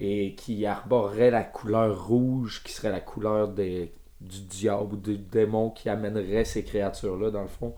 et 0.00 0.34
qui 0.34 0.66
arborerait 0.66 1.30
la 1.30 1.44
couleur 1.44 2.08
rouge, 2.08 2.62
qui 2.64 2.72
serait 2.72 2.90
la 2.90 3.00
couleur 3.00 3.48
du 3.48 3.88
diable 4.20 4.94
ou 4.94 4.96
du 4.96 5.16
démon 5.16 5.70
qui 5.70 5.88
amènerait 5.88 6.44
ces 6.44 6.64
créatures-là, 6.64 7.30
dans 7.30 7.42
le 7.42 7.48
fond. 7.48 7.74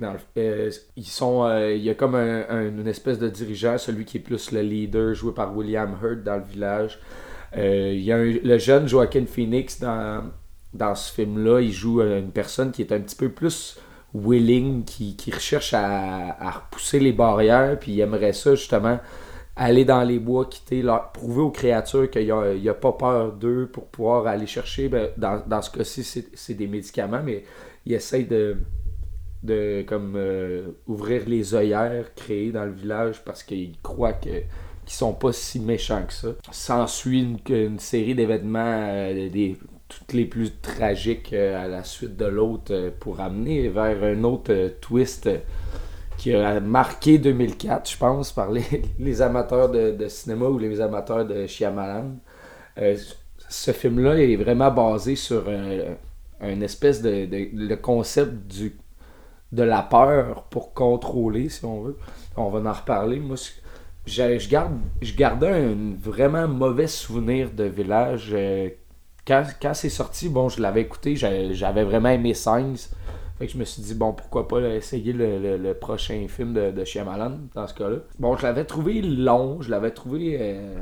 Dans 0.00 0.14
euh, 0.36 0.70
ils 0.96 1.06
sont, 1.06 1.44
euh, 1.44 1.72
il 1.74 1.82
y 1.82 1.88
a 1.88 1.94
comme 1.94 2.14
un- 2.14 2.44
un- 2.50 2.68
une 2.68 2.86
espèce 2.86 3.18
de 3.18 3.28
dirigeant, 3.30 3.78
celui 3.78 4.04
qui 4.04 4.18
est 4.18 4.20
plus 4.20 4.52
le 4.52 4.60
leader, 4.60 5.14
joué 5.14 5.32
par 5.32 5.56
William 5.56 5.96
Hurt 6.02 6.22
dans 6.22 6.36
le 6.36 6.42
village. 6.44 6.98
Euh, 7.56 7.90
il 7.94 8.02
y 8.02 8.12
a 8.12 8.16
un- 8.16 8.24
le 8.44 8.58
jeune 8.58 8.86
Joaquin 8.86 9.24
Phoenix 9.26 9.80
dans, 9.80 10.24
dans 10.74 10.94
ce 10.94 11.12
film-là, 11.14 11.60
il 11.60 11.72
joue 11.72 12.02
une 12.02 12.30
personne 12.30 12.72
qui 12.72 12.82
est 12.82 12.92
un 12.92 13.00
petit 13.00 13.16
peu 13.16 13.30
plus 13.30 13.78
willing, 14.14 14.84
qui, 14.84 15.16
qui 15.16 15.30
recherche 15.30 15.72
à, 15.72 16.36
à 16.38 16.50
repousser 16.50 17.00
les 17.00 17.12
barrières, 17.12 17.78
puis 17.78 17.92
il 17.92 18.00
aimerait 18.00 18.32
ça 18.34 18.54
justement 18.54 18.98
aller 19.56 19.84
dans 19.84 20.02
les 20.02 20.18
bois, 20.18 20.46
quitter, 20.46 20.82
leur, 20.82 21.10
prouver 21.12 21.40
aux 21.42 21.50
créatures 21.50 22.10
qu'il 22.10 22.24
n'y 22.24 22.30
a, 22.68 22.70
a 22.70 22.74
pas 22.74 22.92
peur 22.92 23.32
d'eux 23.32 23.68
pour 23.72 23.86
pouvoir 23.86 24.26
aller 24.26 24.46
chercher. 24.46 24.88
ben, 24.88 25.08
dans, 25.16 25.42
dans 25.46 25.62
ce 25.62 25.70
cas-ci, 25.70 26.04
c'est 26.34 26.54
des 26.54 26.66
médicaments, 26.66 27.22
mais 27.24 27.44
il 27.86 27.92
essaye 27.94 28.24
de, 28.24 28.58
de 29.42 29.82
comme 29.86 30.14
euh, 30.16 30.72
ouvrir 30.86 31.22
les 31.26 31.54
œillères 31.54 32.14
créées 32.14 32.52
dans 32.52 32.64
le 32.64 32.72
village 32.72 33.22
parce 33.24 33.42
qu'ils 33.42 33.78
croient 33.82 34.12
que 34.12 34.28
qu'ils 34.84 34.96
sont 34.96 35.12
pas 35.12 35.32
si 35.32 35.60
méchants 35.60 36.02
que 36.06 36.12
ça. 36.12 36.28
S'ensuit 36.50 37.38
une, 37.46 37.78
série 37.78 38.14
d'événements 38.14 38.88
euh, 38.88 39.28
des 39.30 39.56
toutes 39.88 40.12
les 40.12 40.24
plus 40.24 40.52
tragiques 40.60 41.32
euh, 41.32 41.64
à 41.64 41.68
la 41.68 41.82
suite 41.84 42.16
de 42.16 42.26
l'autre 42.26 42.92
pour 43.00 43.20
amener 43.20 43.68
vers 43.68 44.02
un 44.04 44.22
autre 44.24 44.74
twist 44.80 45.28
qui 46.16 46.34
a 46.34 46.60
marqué 46.60 47.18
2004, 47.18 47.90
je 47.90 47.96
pense, 47.96 48.30
par 48.30 48.50
les, 48.52 48.62
les 48.98 49.22
amateurs 49.22 49.70
de, 49.70 50.08
cinéma 50.08 50.46
ou 50.46 50.58
les 50.58 50.80
amateurs 50.80 51.24
de 51.24 51.46
Shyamalan. 51.46 52.16
Ce 53.48 53.72
film-là 53.72 54.16
est 54.20 54.36
vraiment 54.36 54.70
basé 54.70 55.16
sur 55.16 55.48
un 56.40 56.60
espèce 56.60 57.02
de, 57.02 57.24
de- 57.24 57.48
le 57.52 57.74
concept 57.76 58.46
du 58.46 58.76
de 59.52 59.62
la 59.62 59.82
peur 59.82 60.44
pour 60.44 60.74
contrôler, 60.74 61.48
si 61.48 61.64
on 61.64 61.82
veut. 61.82 61.96
On 62.36 62.48
va 62.50 62.70
en 62.70 62.72
reparler. 62.72 63.18
Moi, 63.18 63.36
je, 64.06 64.38
je 64.38 64.48
garde, 64.48 64.72
je 65.02 65.14
gardais 65.14 65.48
un 65.50 65.94
vraiment 66.00 66.48
mauvais 66.48 66.86
souvenir 66.86 67.50
de 67.50 67.64
Village. 67.64 68.30
Euh, 68.32 68.68
quand 69.26 69.44
quand 69.60 69.74
c'est 69.74 69.88
sorti, 69.90 70.28
bon, 70.28 70.48
je 70.48 70.60
l'avais 70.62 70.82
écouté, 70.82 71.16
j'avais 71.16 71.84
vraiment 71.84 72.08
aimé 72.10 72.34
Signs. 72.34 72.88
Fait 73.38 73.46
que 73.46 73.52
je 73.52 73.58
me 73.58 73.64
suis 73.64 73.82
dit, 73.82 73.94
bon, 73.94 74.12
pourquoi 74.12 74.46
pas 74.46 74.60
essayer 74.60 75.12
le, 75.14 75.38
le- 75.38 75.56
le 75.56 75.74
prochain 75.74 76.26
film 76.28 76.52
de, 76.52 76.70
de 76.70 76.84
Shyamalan, 76.84 77.38
dans 77.54 77.66
ce 77.66 77.74
cas-là. 77.74 77.96
Bon, 78.18 78.36
je 78.36 78.42
l'avais 78.42 78.64
trouvé 78.66 79.00
long, 79.00 79.62
je 79.62 79.70
l'avais 79.70 79.92
trouvé 79.92 80.36
euh, 80.38 80.76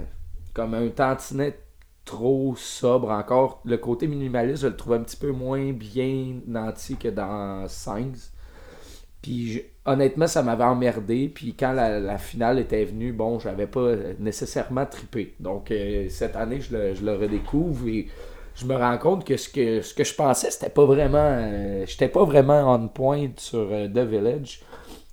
comme 0.55 0.75
un 0.75 0.89
tantinet 0.89 1.57
trop 2.05 2.55
sobre 2.57 3.11
encore. 3.11 3.61
Le 3.65 3.77
côté 3.77 4.09
minimaliste, 4.09 4.63
je 4.63 4.67
le 4.69 4.77
trouvais 4.77 4.97
un 4.97 5.03
petit 5.03 5.17
peu 5.17 5.31
moins 5.31 5.73
bien 5.73 6.41
nanti 6.47 6.97
que 6.97 7.09
dans 7.09 7.69
Signs. 7.69 8.33
Puis 9.29 9.63
honnêtement, 9.85 10.27
ça 10.27 10.43
m'avait 10.43 10.65
emmerdé. 10.65 11.29
Puis 11.29 11.53
quand 11.53 11.73
la, 11.75 12.17
finale 12.17 12.59
était 12.61 12.83
venue, 12.87 13.13
bon, 13.13 13.39
j'avais 13.39 13.67
pas 13.67 13.93
nécessairement 14.19 14.87
trippé. 14.87 15.35
Donc 15.39 15.71
euh, 15.71 16.07
cette 16.09 16.35
année, 16.35 16.63
je 16.63 16.75
le, 17.05 17.15
redécouvre 17.15 17.87
et 17.89 18.09
je 18.55 18.65
me 18.65 18.75
rends 18.75 18.97
compte 18.97 19.27
que 19.27 19.37
ce 19.37 19.51
que, 19.51 19.83
ce 19.83 19.93
que 19.93 20.03
je 20.03 20.15
pensais, 20.15 20.51
c'était 20.51 20.71
pas 20.71 20.87
vraiment. 20.87 21.19
euh, 21.19 21.85
J'étais 21.85 22.09
pas 22.09 22.25
vraiment 22.25 22.73
on 22.73 22.89
point 22.89 23.29
sur 23.37 23.69
euh, 23.71 23.87
The 23.87 23.99
Village. 23.99 24.63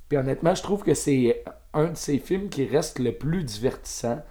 Puis 0.08 0.18
honnêtement, 0.18 0.56
je 0.56 0.64
trouve 0.64 0.84
que 0.84 0.94
c'est 0.94 1.44
un 1.74 1.90
de 1.90 1.98
ces 1.98 2.18
films 2.18 2.48
qui 2.48 2.66
reste 2.66 3.00
le 3.00 3.12
plus 3.12 3.44
divertissant. 3.44 4.22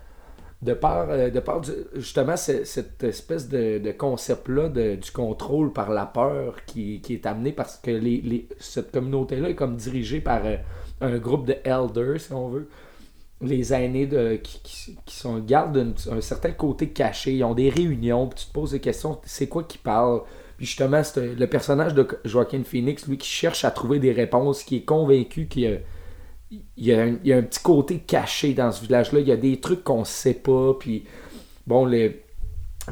De 0.64 0.72
par, 0.72 1.10
euh, 1.10 1.28
de 1.30 1.40
du- 1.60 2.00
justement 2.00 2.36
ce- 2.38 2.64
cette 2.64 3.04
espèce 3.04 3.48
de, 3.48 3.78
de 3.78 3.92
concept-là 3.92 4.68
du 4.70 5.10
contrôle 5.12 5.72
par 5.72 5.90
la 5.90 6.06
peur 6.06 6.56
qui, 6.66 7.00
qui 7.02 7.14
est 7.14 7.26
amené 7.26 7.52
parce 7.52 7.76
que 7.76 7.90
les, 7.90 8.20
les- 8.22 8.48
cette 8.58 8.90
communauté-là 8.92 9.50
est 9.50 9.54
comme 9.54 9.76
dirigée 9.76 10.20
par 10.20 10.40
euh, 10.46 10.56
un 11.02 11.18
groupe 11.18 11.46
de 11.46 11.56
elders, 11.64 12.18
si 12.20 12.32
on 12.32 12.48
veut. 12.48 12.68
Les 13.42 13.74
aînés 13.74 14.06
de, 14.06 14.36
qui, 14.36 14.60
qui, 15.04 15.16
sont, 15.16 15.38
gardent 15.40 15.94
un, 16.10 16.20
certain 16.22 16.52
côté 16.52 16.88
caché. 16.90 17.34
Ils 17.34 17.44
ont 17.44 17.54
des 17.54 17.68
réunions, 17.68 18.26
puis 18.28 18.40
tu 18.40 18.46
te 18.46 18.52
poses 18.52 18.70
des 18.70 18.80
questions, 18.80 19.18
c'est 19.24 19.48
quoi 19.48 19.64
qui 19.64 19.76
parle? 19.78 20.22
Puis 20.56 20.66
justement, 20.66 21.02
le 21.16 21.46
personnage 21.46 21.94
de 21.94 22.06
Joaquin 22.24 22.62
Phoenix, 22.64 23.06
lui, 23.06 23.18
qui 23.18 23.28
cherche 23.28 23.64
à 23.66 23.70
trouver 23.70 23.98
des 23.98 24.12
réponses, 24.12 24.62
qui 24.62 24.76
est 24.76 24.84
convaincu 24.84 25.46
qu'il 25.48 25.80
il 26.50 26.62
y, 26.76 26.92
a 26.92 27.02
un, 27.02 27.42
petit 27.42 27.62
côté 27.62 27.98
caché 27.98 28.54
dans 28.54 28.70
ce 28.70 28.82
village-là. 28.82 29.20
Il 29.20 29.28
y 29.28 29.32
a 29.32 29.36
des 29.36 29.60
trucs 29.60 29.82
qu'on 29.82 30.00
ne 30.00 30.04
sait 30.04 30.34
pas. 30.34 30.74
Puis, 30.78 31.04
bon, 31.66 31.84
les, 31.84 32.22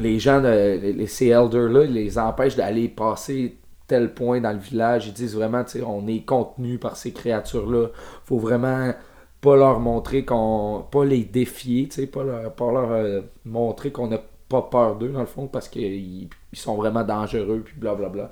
les 0.00 0.18
gens, 0.18 0.40
les, 0.40 1.06
ces 1.06 1.28
elders-là, 1.28 1.84
ils 1.84 1.92
les 1.92 2.18
empêchent 2.18 2.56
d'aller 2.56 2.88
passer 2.88 3.56
tel 3.86 4.14
point 4.14 4.40
dans 4.40 4.52
le 4.52 4.58
village. 4.58 5.06
Ils 5.06 5.12
disent 5.12 5.34
vraiment, 5.34 5.64
tu 5.64 5.78
sais, 5.78 5.82
on 5.84 6.06
est 6.06 6.24
contenu 6.24 6.78
par 6.78 6.96
ces 6.96 7.12
créatures-là. 7.12 7.88
faut 8.24 8.38
vraiment 8.38 8.92
pas 9.40 9.56
leur 9.56 9.80
montrer 9.80 10.24
qu'on. 10.24 10.84
pas 10.90 11.04
les 11.04 11.24
défier, 11.24 11.88
tu 11.88 11.96
sais, 11.96 12.06
pas 12.06 12.24
leur, 12.24 12.54
pas 12.54 12.72
leur 12.72 12.90
euh, 12.92 13.20
montrer 13.44 13.90
qu'on 13.90 14.06
n'a 14.06 14.20
pas 14.48 14.62
peur 14.62 14.96
d'eux, 14.96 15.08
dans 15.08 15.20
le 15.20 15.26
fond, 15.26 15.46
parce 15.46 15.68
qu'ils 15.68 16.28
ils 16.52 16.58
sont 16.58 16.76
vraiment 16.76 17.02
dangereux, 17.02 17.62
puis 17.64 17.74
blablabla. 17.76 18.30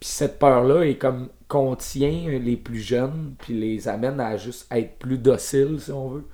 Puis 0.00 0.08
cette 0.08 0.38
peur-là 0.38 0.82
est 0.82 0.96
comme 0.96 1.28
contient 1.48 2.28
les 2.40 2.56
plus 2.56 2.78
jeunes, 2.80 3.34
puis 3.38 3.54
les 3.58 3.88
amène 3.88 4.20
à 4.20 4.36
juste 4.36 4.66
être 4.72 4.98
plus 4.98 5.18
dociles, 5.18 5.78
si 5.80 5.92
on 5.92 6.08
veut. 6.10 6.24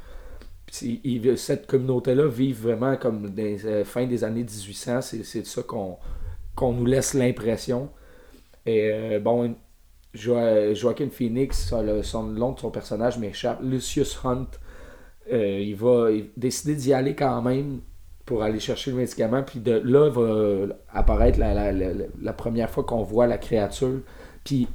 Cette 1.37 1.67
communauté-là 1.67 2.27
vit 2.29 2.53
vraiment 2.53 2.97
comme 2.97 3.31
des 3.31 3.67
euh, 3.67 3.85
fin 3.85 4.07
des 4.07 4.25
années 4.25 4.45
1800, 4.45 5.03
c'est 5.03 5.47
ça 5.47 5.63
qu'on 5.63 6.73
nous 6.73 6.87
laisse 6.87 7.13
l'impression. 7.15 7.91
Et 8.67 8.91
euh, 8.93 9.21
bon, 9.21 9.55
Jo- 10.15 10.75
Joaquin 10.75 11.09
Phoenix, 11.11 11.73
le, 11.73 12.03
son, 12.03 12.25
nom 12.25 12.53
de 12.53 12.61
son 12.61 12.71
personnage 12.71 13.19
m'échappe, 13.19 13.61
Lucius 13.63 14.19
Hunt, 14.25 14.47
euh, 15.33 15.61
il 15.61 15.77
va 15.77 16.09
décider 16.37 16.75
d'y 16.75 16.93
aller 16.95 17.15
quand 17.15 17.43
même 17.43 17.81
pour 18.27 18.43
aller 18.43 18.61
chercher 18.61 18.91
le 18.93 18.99
médicament. 18.99 19.43
Puis 19.43 19.61
de 19.61 19.73
là 19.85 20.09
va 20.11 20.75
apparaître 20.91 21.39
la, 21.39 21.73
la- 21.73 22.33
première 22.33 22.71
fois 22.71 22.85
qu'on 22.85 23.03
voit 23.03 23.27
la 23.27 23.39
créature. 23.39 24.01
Puis 24.45 24.69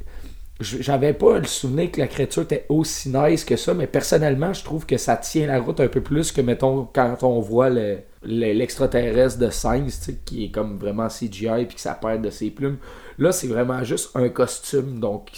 j'avais 0.60 1.14
pas 1.14 1.38
le 1.38 1.46
souvenir 1.46 1.92
que 1.92 2.00
la 2.00 2.08
créature 2.08 2.44
était 2.44 2.66
aussi 2.70 3.10
nice 3.14 3.46
que 3.46 3.56
ça, 3.56 3.74
mais 3.74 3.86
personnellement, 3.88 4.54
je 4.54 4.64
trouve 4.64 4.86
que 4.86 4.98
ça 4.98 5.16
tient 5.18 5.48
la 5.48 5.60
route 5.60 5.80
un 5.80 5.88
peu 5.88 6.02
plus 6.02 6.32
que, 6.32 6.42
mettons, 6.42 6.88
quand 6.94 7.22
on 7.24 7.40
voit 7.40 7.70
le- 7.70 8.00
le- 8.24 8.54
l'extraterrestre 8.54 9.38
de 9.40 9.50
Sainz, 9.52 10.10
qui 10.26 10.46
est 10.46 10.52
comme 10.52 10.78
vraiment 10.78 11.10
CGI 11.10 11.66
puis 11.66 11.76
que 11.76 11.82
ça 11.82 11.94
perd 11.94 12.24
de 12.24 12.30
ses 12.32 12.50
plumes. 12.50 12.78
Là, 13.20 13.32
c'est 13.32 13.48
vraiment 13.48 13.84
juste 13.84 14.10
un 14.16 14.30
costume. 14.30 15.00
Donc, 15.00 15.30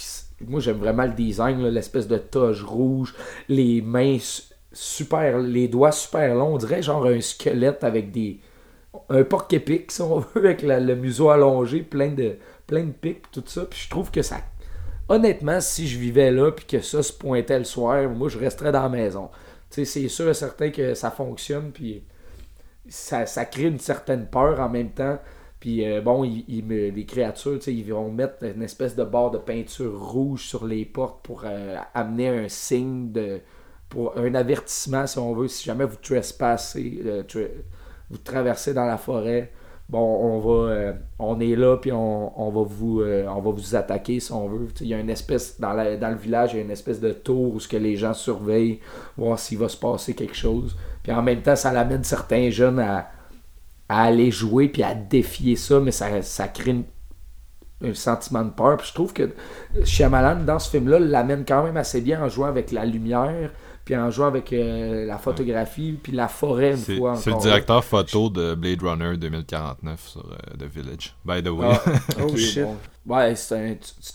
moi, 0.46 0.60
j'aime 0.60 0.78
vraiment 0.78 1.04
le 1.04 1.12
design, 1.12 1.66
l'espèce 1.68 2.08
de 2.08 2.16
toge 2.16 2.64
rouge, 2.64 3.14
les 3.48 3.82
mains 3.82 4.18
su- 4.18 4.42
super, 4.72 5.38
les 5.38 5.68
doigts 5.68 5.92
super 5.92 6.34
longs. 6.34 6.54
On 6.54 6.58
dirait 6.58 6.82
genre 6.82 7.04
un 7.06 7.20
squelette 7.20 7.84
avec 7.84 8.10
des. 8.10 8.40
Un 9.10 9.22
porc-épic, 9.24 9.92
si 9.92 10.00
on 10.02 10.18
veut, 10.34 10.46
avec 10.46 10.62
le 10.62 10.94
museau 10.96 11.28
allongé, 11.30 11.80
plein 11.82 12.08
de, 12.08 12.36
plein 12.66 12.84
de 12.84 12.92
pics, 12.92 13.30
tout 13.30 13.44
ça. 13.46 13.66
Puis 13.66 13.80
je 13.84 13.90
trouve 13.90 14.10
que 14.10 14.22
ça. 14.22 14.38
Honnêtement, 15.10 15.60
si 15.60 15.88
je 15.88 15.98
vivais 15.98 16.30
là, 16.30 16.52
puis 16.52 16.64
que 16.66 16.80
ça 16.80 17.02
se 17.02 17.12
pointait 17.12 17.58
le 17.58 17.64
soir, 17.66 18.08
moi, 18.10 18.28
je 18.30 18.38
resterais 18.38 18.72
dans 18.72 18.82
la 18.84 18.88
maison. 18.88 19.30
C'est 19.70 19.84
sûr 20.08 20.28
et 20.30 20.34
certain 20.34 20.70
que 20.70 20.94
ça 20.94 21.10
fonctionne, 21.10 21.72
puis 21.72 22.04
ça, 22.88 23.26
crée 23.46 23.64
une 23.64 23.78
certaine 23.80 24.26
peur 24.28 24.60
en 24.60 24.68
même 24.70 24.90
temps. 24.92 25.18
Puis 25.60 25.86
euh, 25.86 26.00
bon, 26.02 26.24
me- 26.24 26.90
les 26.90 27.06
créatures, 27.06 27.60
ils 27.68 27.92
vont 27.92 28.10
mettre 28.12 28.44
une 28.44 28.62
espèce 28.62 28.96
de 28.96 29.04
barre 29.04 29.30
de 29.32 29.38
peinture 29.38 30.00
rouge 30.00 30.46
sur 30.48 30.66
les 30.66 30.84
portes 30.86 31.22
pour 31.24 31.44
euh, 31.46 31.76
amener 31.94 32.28
un 32.28 32.48
signe 32.48 33.12
de. 33.12 33.40
pour 33.90 34.16
un 34.18 34.34
avertissement, 34.34 35.06
si 35.06 35.18
on 35.18 35.34
veut, 35.34 35.48
si 35.48 35.64
jamais 35.66 35.84
vous 35.86 35.96
trespassez, 36.02 37.02
euh, 37.06 37.24
vous 38.10 38.18
traversez 38.18 38.74
dans 38.74 38.86
la 38.86 38.98
forêt. 38.98 39.52
Bon, 39.90 40.40
euh, 40.68 40.92
on 41.18 41.40
est 41.40 41.56
là, 41.56 41.76
puis 41.76 41.90
on, 41.90 42.50
va 42.50 42.62
vous, 42.62 43.00
euh, 43.00 43.26
on 43.26 43.40
va 43.40 43.76
attaquer 43.76 44.20
si 44.20 44.30
on 44.30 44.46
veut. 44.46 44.68
Il 44.80 44.86
y 44.86 44.94
a 44.94 45.00
une 45.00 45.10
espèce, 45.10 45.58
dans, 45.58 45.72
le 45.72 46.16
village, 46.16 46.52
il 46.52 46.58
y 46.58 46.60
a 46.60 46.62
une 46.62 46.70
espèce 46.70 47.00
de 47.00 47.10
tour 47.10 47.54
où 47.54 47.58
ce 47.58 47.66
que 47.66 47.76
les 47.76 47.96
gens 47.96 48.14
surveillent, 48.14 48.78
voir 49.16 49.36
s'il 49.36 49.58
va 49.58 49.68
se 49.68 49.76
passer 49.76 50.14
quelque 50.14 50.36
chose. 50.36 50.76
Puis 51.02 51.10
en 51.10 51.22
même 51.22 51.42
temps, 51.42 51.56
ça 51.56 51.72
l'amène 51.72 52.04
certains 52.04 52.50
jeunes 52.50 52.78
à, 52.78 53.10
aller 53.88 54.30
jouer 54.30 54.68
puis 54.68 54.84
à 54.84 54.94
défier 54.94 55.56
ça, 55.56 55.80
mais 55.80 55.90
ça, 55.90 56.22
ça 56.22 56.46
crée 56.46 56.84
un 57.82 57.94
sentiment 57.94 58.44
de 58.44 58.50
peur. 58.50 58.76
Puis 58.76 58.90
je 58.90 58.94
trouve 58.94 59.12
que 59.12 59.30
Shyamalan, 59.82 60.44
dans 60.44 60.60
ce 60.60 60.70
film-là, 60.70 61.00
l'amène 61.00 61.44
quand 61.44 61.64
même 61.64 61.76
assez 61.76 62.00
bien 62.00 62.22
en 62.22 62.28
jouant 62.28 62.46
avec 62.46 62.70
la 62.70 62.84
lumière, 62.84 63.50
puis 63.90 63.98
en 63.98 64.08
jouant 64.08 64.28
avec 64.28 64.52
euh, 64.52 65.04
la 65.04 65.18
photographie, 65.18 65.98
puis 66.00 66.12
la 66.12 66.28
forêt 66.28 66.70
une 66.70 66.76
C'est 66.76 66.96
fois 66.96 67.16
c'est 67.16 67.30
le 67.30 67.38
directeur 67.38 67.82
photo 67.82 68.30
de 68.30 68.54
Blade 68.54 68.80
Runner 68.84 69.16
2049 69.16 70.00
sur 70.00 70.20
euh, 70.20 70.56
The 70.56 70.72
Village. 70.72 71.12
By 71.24 71.42
the 71.42 71.48
way. 71.48 71.66
Ah, 71.68 71.82
Oh 72.20 72.22
ok, 72.28 72.36
shit. 72.36 72.62
bon. 72.62 72.76
Ouais, 73.06 73.34
c'est 73.34 73.56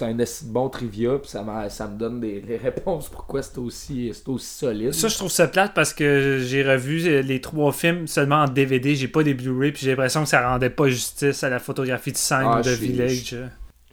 un, 0.02 0.16
bon 0.46 0.70
trivia, 0.70 1.18
puis 1.18 1.30
ça, 1.30 1.44
me 1.44 1.98
donne 1.98 2.22
des, 2.22 2.42
réponses 2.56 3.10
pourquoi 3.10 3.42
c'est 3.42 3.58
aussi, 3.58 4.14
solide. 4.38 4.94
Ça, 4.94 5.10
je 5.10 5.18
trouve 5.18 5.32
ça 5.32 5.50
plate 5.50 5.74
parce 5.74 5.94
que 5.94 6.40
j'ai 6.42 6.64
revu 6.64 7.06
euh, 7.06 7.22
les 7.22 7.42
trois 7.42 7.74
films 7.74 8.08
seulement 8.08 8.44
en 8.44 8.48
DVD. 8.48 8.96
J'ai 8.96 9.10
pas 9.10 9.24
des 9.24 9.34
Blu-ray, 9.34 9.74
puis 9.74 9.82
j'ai 9.84 9.90
l'impression 9.90 10.24
que 10.24 10.30
ça 10.30 10.48
rendait 10.48 10.70
pas 10.70 10.88
justice 10.88 11.44
à 11.44 11.50
la 11.50 11.60
photographie 11.60 12.14
de 12.14 12.18
scène 12.18 12.46
Ah, 12.46 12.60
ou 12.62 12.64
de 12.64 12.70
Village. 12.70 13.36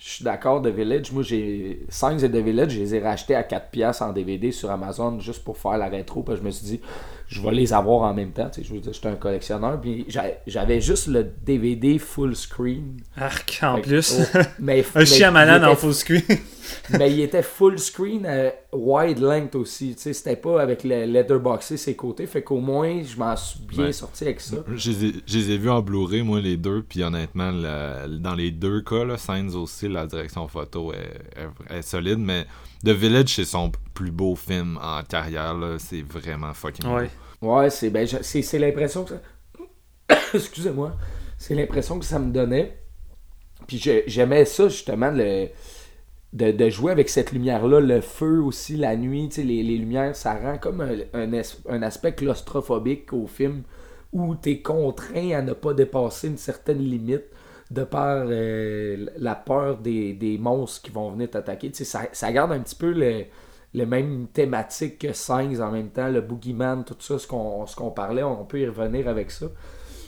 Je 0.05 0.14
suis 0.14 0.24
d'accord, 0.24 0.61
The 0.61 0.66
Village. 0.66 1.12
Moi, 1.12 1.22
j'ai. 1.22 1.86
Signs 1.88 2.18
et 2.18 2.28
The 2.28 2.36
Village, 2.36 2.72
je 2.72 2.80
les 2.80 2.94
ai 2.96 2.98
rachetés 2.98 3.36
à 3.36 3.42
4$ 3.42 4.03
en 4.03 4.12
DVD 4.12 4.50
sur 4.50 4.68
Amazon 4.72 5.20
juste 5.20 5.44
pour 5.44 5.57
faire 5.57 5.78
la 5.78 5.86
rétro. 5.86 6.24
Puis 6.24 6.34
je 6.36 6.42
me 6.42 6.50
suis 6.50 6.66
dit, 6.66 6.80
je 7.28 7.40
vais 7.40 7.50
les 7.52 7.72
avoir 7.72 8.02
en 8.02 8.14
même 8.14 8.32
temps. 8.32 8.48
Tu 8.50 8.60
sais, 8.62 8.68
je 8.68 8.74
veux 8.74 8.80
dire, 8.80 8.92
j'étais 8.92 9.08
un 9.08 9.16
collectionneur. 9.16 9.80
Puis 9.80 10.04
j'a- 10.08 10.32
j'avais 10.46 10.80
juste 10.80 11.06
le 11.08 11.24
DVD 11.24 11.98
full 11.98 12.34
screen. 12.36 13.00
Arc, 13.16 13.60
en 13.62 13.76
Fait 13.76 13.82
plus. 13.82 14.14
oh, 14.34 14.38
mais, 14.58 14.80
Un 14.94 14.98
mais 15.00 15.06
chien 15.06 15.30
malade 15.30 15.64
en 15.64 15.74
full 15.76 15.94
screen. 15.94 16.22
Mais 16.98 17.12
il 17.12 17.20
était 17.20 17.42
full 17.42 17.78
screen, 17.78 18.24
euh, 18.24 18.50
wide 18.72 19.18
length 19.18 19.56
aussi. 19.56 19.94
Tu 19.96 20.02
sais, 20.02 20.12
c'était 20.12 20.36
pas 20.36 20.62
avec 20.62 20.84
le 20.84 21.04
letterboxé 21.06 21.76
ses 21.76 21.96
côtés. 21.96 22.26
Fait 22.26 22.42
qu'au 22.42 22.60
moins, 22.60 23.02
je 23.02 23.16
m'en 23.18 23.36
suis 23.36 23.58
bien 23.68 23.86
Ouais. 23.86 23.92
sorti 23.92 24.24
avec 24.24 24.40
ça. 24.40 24.56
Je 24.74 24.90
les 25.38 25.50
ai- 25.50 25.58
vus 25.58 25.68
en 25.70 25.82
Blu-ray, 25.82 26.22
moi, 26.22 26.40
les 26.40 26.56
deux, 26.56 26.82
puis 26.88 27.02
honnêtement, 27.02 27.50
la- 27.50 28.06
dans 28.08 28.34
les 28.34 28.52
deux 28.52 28.80
cas, 28.82 29.04
là, 29.04 29.18
Signs 29.18 29.54
aussi, 29.54 29.88
la 29.88 30.06
direction 30.06 30.46
photo 30.48 30.92
est, 30.92 30.96
est- 31.74 31.78
est 31.78 31.82
solide, 31.82 32.18
mais 32.20 32.46
The 32.85 32.89
Village, 32.91 33.35
c'est 33.37 33.45
son 33.45 33.70
plus 33.95 34.11
beau 34.11 34.35
film 34.35 34.78
en 34.83 35.03
carrière, 35.03 35.55
là, 35.55 35.78
c'est 35.78 36.03
vraiment 36.03 36.53
fucking 36.55 36.87
Ouais. 36.93 37.11
Ouais, 37.41 37.70
c'est 37.70 37.91
ben, 37.91 38.07
je- 38.07 38.22
c'est 38.22 38.43
c'est 38.43 38.59
l'impression 38.59 39.05
que 39.05 39.14
ça... 40.09 40.16
Excusez-moi. 40.35 40.97
C'est 41.39 41.55
l'impression 41.55 41.99
que 41.99 42.04
ça 42.04 42.18
me 42.18 42.33
donnait. 42.33 42.79
Puis 43.67 43.79
j'aimais 44.07 44.45
ça, 44.45 44.68
justement, 44.68 45.11
le... 45.11 45.49
de, 46.33 46.50
de 46.53 46.71
jouer 46.71 46.92
avec 46.92 47.09
cette 47.09 47.33
lumière-là, 47.33 47.80
le 47.80 48.00
feu 48.00 48.41
aussi, 48.42 48.76
la 48.76 48.96
nuit, 48.96 49.29
tu 49.29 49.37
sais, 49.37 49.42
les, 49.42 49.63
les 49.63 49.76
lumières, 49.79 50.17
ça 50.17 50.34
rend 50.34 50.59
comme 50.59 50.80
un, 50.80 50.96
un 51.14 51.33
es- 51.33 51.57
un 51.68 51.83
aspect 51.83 52.14
claustrophobique 52.14 53.13
au 53.13 53.26
film 53.26 53.63
où 54.13 54.34
tu 54.37 54.50
es 54.50 54.63
contraint 54.63 55.30
à 55.30 55.42
ne 55.42 55.53
pas 55.53 55.75
dépasser 55.75 56.29
une 56.29 56.37
certaine 56.38 56.79
limite 56.79 57.25
de 57.72 57.84
par 57.84 58.24
euh, 58.28 59.07
la 59.16 59.34
peur 59.34 59.78
des, 59.78 60.12
des 60.12 60.36
monstres 60.38 60.82
qui 60.82 60.90
vont 60.90 61.11
venir 61.11 61.30
t'attaquer. 61.30 61.72
Ça, 61.72 62.03
ça 62.12 62.32
garde 62.32 62.53
un 62.53 62.61
petit 62.61 62.74
peu 62.74 62.92
le, 62.92 63.24
le 63.74 63.86
même 63.86 64.26
thématique 64.28 64.99
que 64.99 65.12
Signs 65.12 65.61
en 65.61 65.70
même 65.70 65.88
temps, 65.88 66.08
le 66.08 66.20
Boogeyman, 66.20 66.84
tout 66.84 66.96
ça, 67.00 67.18
ce 67.18 67.26
qu'on 67.26 67.90
parlait, 67.90 68.22
on 68.22 68.44
peut 68.44 68.61
y 68.61 68.66
revenir 68.66 69.08
avec 69.08 69.30
ça. 69.30 69.46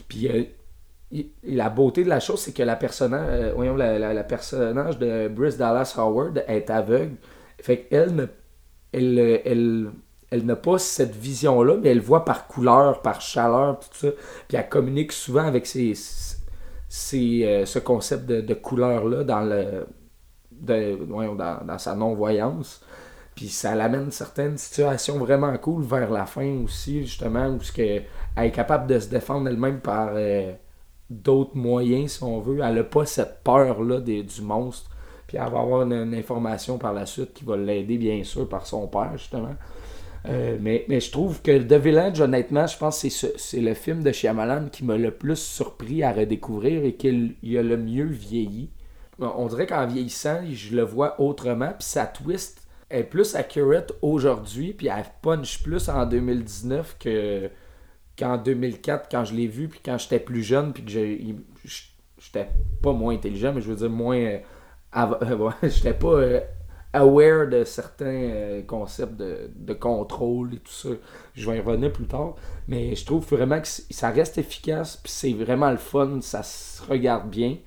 Puis 0.07 0.27
euh, 0.29 1.23
la 1.43 1.69
beauté 1.69 2.03
de 2.03 2.09
la 2.09 2.19
chose, 2.19 2.39
c'est 2.39 2.53
que 2.53 2.63
la, 2.63 2.75
personnage, 2.75 3.27
euh, 3.29 3.53
voyons, 3.55 3.75
la, 3.75 3.97
la, 4.13 4.23
personnage 4.23 4.99
de 4.99 5.27
Brice 5.27 5.57
Dallas 5.57 5.95
Howard 5.97 6.43
est 6.47 6.69
aveugle. 6.69 7.15
Fait 7.59 7.79
qu'elle 7.81 8.13
ne, 8.13 8.25
elle, 8.91 9.41
elle, 9.43 9.89
elle 10.29 10.45
n'a 10.45 10.55
pas 10.55 10.77
cette 10.77 11.15
vision-là, 11.15 11.77
mais 11.81 11.89
elle 11.89 12.01
voit 12.01 12.25
par 12.25 12.47
couleur, 12.47 13.01
par 13.01 13.21
chaleur, 13.21 13.79
tout 13.79 13.87
ça. 13.93 14.09
Puis 14.47 14.57
elle 14.57 14.69
communique 14.69 15.11
souvent 15.11 15.45
avec 15.45 15.65
ces, 15.65 15.93
ces, 16.95 17.63
ce 17.65 17.79
concept 17.79 18.25
de, 18.25 18.53
couleur-là 18.53 19.23
dans, 19.23 19.41
le, 19.41 19.87
dans 20.51 21.77
sa 21.77 21.95
non-voyance. 21.95 22.81
Puis 23.35 23.49
ça 23.49 23.75
l'amène 23.75 24.11
certaines 24.11 24.57
situations 24.57 25.17
vraiment 25.17 25.55
cool 25.57 25.83
vers 25.83 26.09
la 26.09 26.25
fin 26.25 26.63
aussi, 26.63 27.01
justement, 27.01 27.49
où 27.49 27.59
elle 27.77 28.05
est 28.37 28.51
capable 28.51 28.87
de 28.87 28.97
se 28.97 29.09
défendre 29.09 29.49
elle-même 29.49 29.81
par 29.81 30.11
euh, 30.13 30.53
d'autres 31.09 31.57
moyens, 31.57 32.13
si 32.13 32.23
on 32.23 32.39
veut. 32.39 32.61
Elle 32.63 32.75
n'a 32.75 32.83
pas 32.83 33.05
cette 33.05 33.43
peur-là 33.43 33.99
du 33.99 34.41
monstre. 34.41 34.89
Puis 35.27 35.37
elle 35.37 35.51
va 35.51 35.59
avoir 35.59 35.81
une, 35.81 36.15
information 36.15 36.77
par 36.77 36.93
la 36.93 37.05
suite 37.05 37.33
qui 37.33 37.43
va 37.43 37.57
l'aider, 37.57 37.97
bien 37.97 38.23
sûr, 38.23 38.47
par 38.47 38.65
son 38.65 38.87
père, 38.87 39.17
justement. 39.17 39.55
Euh, 40.27 40.57
mais, 40.59 40.85
mais, 40.87 40.99
je 40.99 41.11
trouve 41.11 41.41
que 41.41 41.57
The 41.57 41.73
Village, 41.73 42.21
honnêtement, 42.21 42.67
je 42.67 42.77
pense 42.77 43.01
que 43.01 43.09
c'est 43.09 43.61
le 43.61 43.73
film 43.73 44.03
de 44.03 44.11
Shyamalan 44.11 44.69
qui 44.71 44.83
m'a 44.83 44.97
le 44.97 45.11
plus 45.11 45.37
surpris 45.37 46.03
à 46.03 46.11
redécouvrir 46.11 46.83
et 46.83 46.93
qu'il 46.93 47.35
a 47.43 47.61
le 47.61 47.77
mieux 47.77 48.05
vieilli. 48.05 48.69
On 49.19 49.47
dirait 49.47 49.67
qu'en 49.67 49.85
vieillissant, 49.87 50.41
je 50.51 50.75
le 50.75 50.83
vois 50.83 51.21
autrement, 51.21 51.69
puis 51.69 51.87
ça 51.87 52.05
twist 52.05 52.65
est 52.89 53.03
plus 53.03 53.35
accurate 53.35 53.93
aujourd'hui, 54.01 54.73
puis 54.73 54.87
elle 54.87 55.05
punch 55.21 55.63
plus 55.63 55.89
en 55.89 56.05
2019 56.05 56.97
que 56.99 57.49
qu'en 58.17 58.37
2004 58.37 59.09
quand 59.09 59.25
je 59.25 59.33
l'ai 59.33 59.47
vu, 59.47 59.67
puis 59.67 59.81
quand 59.83 59.97
j'étais 59.97 60.19
plus 60.19 60.43
jeune, 60.43 60.71
puis 60.71 60.83
que 60.83 60.91
j'étais 62.17 62.47
pas 62.81 62.93
moins 62.93 63.13
intelligent, 63.13 63.53
mais 63.53 63.61
je 63.61 63.69
veux 63.69 63.75
dire 63.75 63.89
moins. 63.89 64.17
Euh, 64.17 64.39
j'étais 65.63 65.93
pas 65.93 66.07
euh, 66.07 66.39
aware 66.95 67.47
de 67.47 67.63
certains 67.63 68.61
concepts 68.65 69.15
de, 69.15 69.49
de, 69.55 69.73
contrôle 69.73 70.53
et 70.55 70.57
tout 70.57 70.71
ça. 70.71 70.89
Je 71.33 71.49
vais 71.49 71.57
y 71.57 71.61
revenir 71.61 71.91
plus 71.91 72.07
tard. 72.07 72.35
Mais 72.67 72.95
je 72.95 73.05
trouve 73.05 73.25
vraiment 73.25 73.59
que 73.59 73.67
ça 73.67 74.09
reste 74.09 74.37
efficace, 74.37 74.97
puis 74.97 75.11
c'est 75.11 75.33
vraiment 75.33 75.71
le 75.71 75.77
fun, 75.77 76.19
ça 76.21 76.43
se 76.43 76.83
regarde 76.83 77.29
bien. 77.29 77.57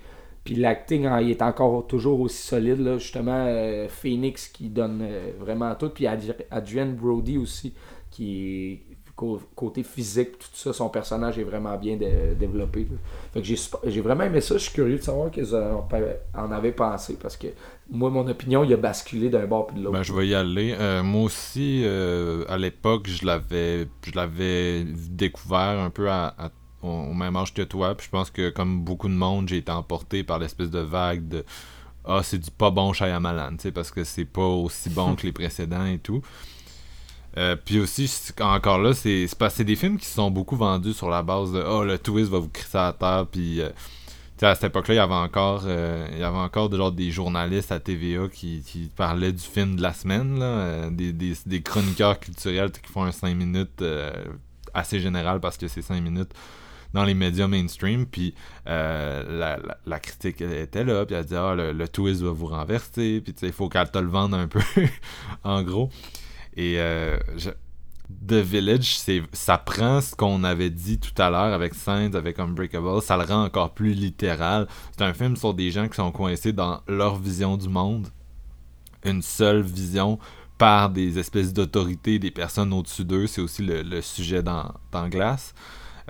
Puis 0.43 0.55
l'acting 0.55 1.05
est 1.05 1.41
encore 1.41 1.85
toujours 1.85 2.21
aussi 2.21 2.41
solide. 2.41 2.79
Là. 2.79 2.97
Justement, 2.97 3.45
euh, 3.47 3.87
Phoenix 3.87 4.47
qui 4.47 4.69
donne 4.69 5.01
euh, 5.03 5.31
vraiment 5.39 5.75
tout. 5.75 5.89
Puis 5.89 6.07
Adrienne 6.07 6.95
Brody 6.95 7.37
aussi, 7.37 7.73
qui 8.09 8.81
côté 9.55 9.83
physique, 9.83 10.39
tout 10.39 10.47
ça, 10.53 10.71
son 10.71 10.87
personnage 10.89 11.37
est 11.37 11.43
vraiment 11.43 11.75
bien 11.77 11.97
développé. 11.97 12.87
Fait 13.33 13.41
que 13.41 13.47
j'ai 13.89 14.01
vraiment 14.01 14.23
aimé 14.23 14.39
ça. 14.39 14.55
Je 14.55 14.63
suis 14.63 14.73
curieux 14.73 14.97
de 14.97 15.03
savoir 15.03 15.29
qu'ils 15.29 15.53
en 15.53 16.51
avaient 16.51 16.71
pensé 16.71 17.17
parce 17.21 17.35
que 17.35 17.47
moi, 17.91 18.09
mon 18.09 18.27
opinion, 18.27 18.63
il 18.63 18.73
a 18.73 18.77
basculé 18.77 19.29
d'un 19.29 19.45
bord 19.47 19.67
puis 19.67 19.77
de 19.77 19.83
l'autre. 19.83 19.97
Ben, 19.97 20.03
je 20.03 20.13
vais 20.13 20.27
y 20.27 20.35
aller. 20.35 20.75
Euh, 20.77 21.01
moi 21.03 21.23
aussi, 21.23 21.83
à 22.47 22.57
l'époque, 22.57 23.07
je 23.07 23.25
l'avais 23.25 23.87
je 24.05 24.11
l'avais 24.15 24.83
découvert 24.85 25.79
un 25.79 25.89
peu 25.89 26.09
à 26.09 26.51
au, 26.81 27.13
même 27.13 27.35
âge 27.35 27.53
que 27.53 27.61
toi. 27.61 27.95
Puis 27.95 28.05
je 28.05 28.11
pense 28.11 28.29
que 28.29 28.49
comme 28.49 28.81
beaucoup 28.81 29.07
de 29.07 29.13
monde, 29.13 29.47
j'ai 29.49 29.57
été 29.57 29.71
emporté 29.71 30.23
par 30.23 30.39
l'espèce 30.39 30.69
de 30.69 30.79
vague 30.79 31.27
de 31.27 31.45
Ah, 32.05 32.21
c'est 32.23 32.39
du 32.39 32.51
pas 32.51 32.71
bon 32.71 32.93
Shyamalan, 32.93 33.51
tu 33.51 33.63
sais, 33.63 33.71
parce 33.71 33.91
que 33.91 34.03
c'est 34.03 34.25
pas 34.25 34.45
aussi 34.45 34.89
bon 34.89 35.15
que 35.15 35.25
les 35.25 35.31
précédents 35.33 35.85
et 35.85 35.99
tout. 35.99 36.21
Euh, 37.37 37.55
puis 37.55 37.79
aussi, 37.79 38.11
encore 38.41 38.79
là, 38.79 38.93
c'est 38.93 39.63
des 39.63 39.75
films 39.75 39.97
qui 39.97 40.07
sont 40.07 40.31
beaucoup 40.31 40.55
vendus 40.55 40.93
sur 40.93 41.09
la 41.09 41.21
base 41.21 41.51
de 41.51 41.61
Oh, 41.61 41.83
le 41.83 41.99
twist 41.99 42.31
va 42.31 42.39
vous 42.39 42.49
crisser 42.49 42.77
à 42.77 42.93
terre. 42.97 43.27
Puis 43.31 43.61
euh, 44.43 44.51
à 44.51 44.55
cette 44.55 44.65
époque-là, 44.65 44.93
il 44.93 44.97
y 44.97 45.01
avait 45.01 45.13
encore, 45.13 45.63
euh, 45.65 46.07
il 46.11 46.19
y 46.19 46.23
avait 46.23 46.37
encore 46.37 46.69
des 46.69 47.11
journalistes 47.11 47.71
à 47.71 47.79
TVA 47.79 48.27
qui, 48.27 48.63
qui, 48.65 48.89
parlaient 48.95 49.33
du 49.33 49.43
film 49.43 49.75
de 49.75 49.81
la 49.81 49.93
semaine, 49.93 50.39
là, 50.39 50.89
des, 50.89 51.13
des, 51.13 51.33
des, 51.45 51.61
chroniqueurs 51.61 52.19
culturels 52.19 52.71
qui 52.71 52.91
font 52.91 53.03
un 53.03 53.11
5 53.11 53.35
minutes 53.35 53.83
assez 54.73 54.99
général 54.99 55.39
parce 55.39 55.57
que 55.57 55.67
c'est 55.67 55.81
5 55.81 56.01
minutes 56.01 56.33
dans 56.93 57.03
les 57.03 57.13
médias 57.13 57.47
mainstream. 57.47 58.05
Puis 58.05 58.33
euh, 58.67 59.57
la, 59.85 59.99
critique 59.99 60.41
était 60.41 60.83
là, 60.83 61.05
puis 61.05 61.15
elle 61.15 61.25
dit 61.25 61.35
Ah, 61.35 61.55
le, 61.55 61.87
twist 61.87 62.21
va 62.21 62.31
vous 62.31 62.47
renverser, 62.47 63.21
puis 63.21 63.33
il 63.41 63.51
faut 63.51 63.69
qu'elle 63.69 63.89
te 63.89 63.99
le 63.99 64.07
vende 64.07 64.33
un 64.33 64.47
peu, 64.47 64.61
en 65.43 65.63
gros. 65.63 65.89
Et 66.55 66.75
euh, 66.79 67.17
The 68.09 68.33
Village, 68.33 68.99
ça 69.33 69.57
prend 69.57 70.01
ce 70.01 70.15
qu'on 70.15 70.43
avait 70.43 70.71
dit 70.71 70.99
tout 70.99 71.19
à 71.21 71.29
l'heure 71.29 71.53
avec 71.53 71.75
Saints, 71.75 72.13
avec 72.15 72.39
Unbreakable, 72.39 73.01
ça 73.01 73.17
le 73.17 73.23
rend 73.23 73.43
encore 73.43 73.73
plus 73.73 73.93
littéral. 73.93 74.67
C'est 74.91 75.03
un 75.03 75.13
film 75.13 75.35
sur 75.35 75.53
des 75.53 75.69
gens 75.69 75.87
qui 75.87 75.95
sont 75.95 76.11
coincés 76.11 76.51
dans 76.51 76.81
leur 76.87 77.15
vision 77.17 77.55
du 77.55 77.69
monde, 77.69 78.07
une 79.03 79.21
seule 79.21 79.61
vision 79.61 80.17
par 80.57 80.89
des 80.89 81.19
espèces 81.19 81.53
d'autorités, 81.53 82.19
des 82.19 82.31
personnes 82.31 82.73
au-dessus 82.73 83.05
d'eux. 83.05 83.27
C'est 83.27 83.41
aussi 83.41 83.63
le, 83.63 84.01
sujet 84.01 84.41
dans, 84.41 84.73
dans 84.91 85.07
Glace. 85.07 85.53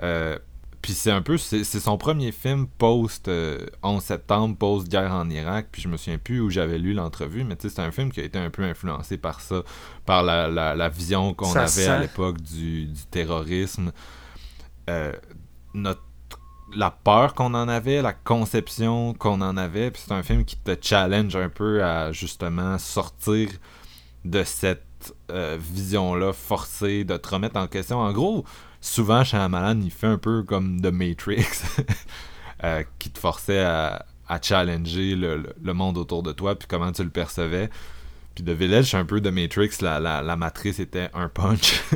Euh, 0.02 0.38
puis 0.82 0.94
c'est 0.94 1.10
un 1.10 1.20
peu, 1.20 1.36
c'est 1.36 1.64
son 1.64 1.98
premier 1.98 2.32
film 2.32 2.66
post 2.66 3.28
11 3.28 3.32
euh, 3.32 4.00
septembre, 4.00 4.56
post 4.56 4.88
guerre 4.88 5.12
en 5.12 5.28
Irak. 5.28 5.68
Puis 5.70 5.82
je 5.82 5.88
me 5.88 5.98
souviens 5.98 6.16
plus 6.16 6.40
où 6.40 6.48
j'avais 6.48 6.78
lu 6.78 6.94
l'entrevue, 6.94 7.44
mais 7.44 7.56
tu 7.56 7.68
sais, 7.68 7.74
c'est 7.74 7.82
un 7.82 7.90
film 7.90 8.10
qui 8.10 8.20
a 8.20 8.24
été 8.24 8.38
un 8.38 8.48
peu 8.48 8.62
influencé 8.62 9.18
par 9.18 9.40
ça, 9.40 9.62
par 10.06 10.22
la, 10.22 10.48
la, 10.48 10.88
vision 10.88 11.34
qu'on 11.34 11.52
avait 11.52 11.86
à 11.86 11.98
l'époque 11.98 12.40
du, 12.40 12.86
du, 12.86 13.04
terrorisme, 13.10 13.92
euh, 14.88 15.12
notre, 15.74 16.02
la 16.74 16.90
peur 16.90 17.34
qu'on 17.34 17.52
en 17.52 17.68
avait, 17.68 18.00
la 18.00 18.14
conception 18.14 19.12
qu'on 19.12 19.42
en 19.42 19.58
avait. 19.58 19.90
Puis 19.90 20.02
c'est 20.06 20.14
un 20.14 20.22
film 20.22 20.46
qui 20.46 20.56
te 20.56 20.74
challenge 20.80 21.36
un 21.36 21.50
peu 21.50 21.84
à 21.84 22.12
justement 22.12 22.78
sortir 22.78 23.50
de 24.24 24.44
cette 24.44 25.14
euh, 25.30 25.58
vision-là 25.60 26.32
forcée, 26.32 27.04
de 27.04 27.18
te 27.18 27.28
remettre 27.28 27.56
en 27.56 27.66
question. 27.66 27.98
En 27.98 28.12
gros, 28.12 28.44
souvent 28.80 29.24
Shyamalan 29.24 29.80
il 29.82 29.90
fait 29.90 30.06
un 30.06 30.18
peu 30.18 30.42
comme 30.42 30.80
The 30.80 30.92
Matrix 30.92 31.62
euh, 32.64 32.82
qui 32.98 33.10
te 33.10 33.18
forçait 33.18 33.60
à, 33.60 34.06
challenger 34.42 35.16
le, 35.16 35.72
monde 35.72 35.98
autour 35.98 36.22
de 36.22 36.30
toi 36.30 36.56
puis 36.56 36.68
comment 36.68 36.92
tu 36.92 37.02
le 37.02 37.10
percevais. 37.10 37.68
Puis 38.34 38.44
The 38.44 38.50
Village 38.50 38.90
c'est 38.90 38.96
un 38.96 39.04
peu 39.04 39.20
The 39.20 39.32
Matrix 39.32 39.70
la, 39.80 39.98
la, 39.98 40.36
matrice 40.36 40.78
était 40.78 41.10
un 41.14 41.28
punch. 41.28 41.82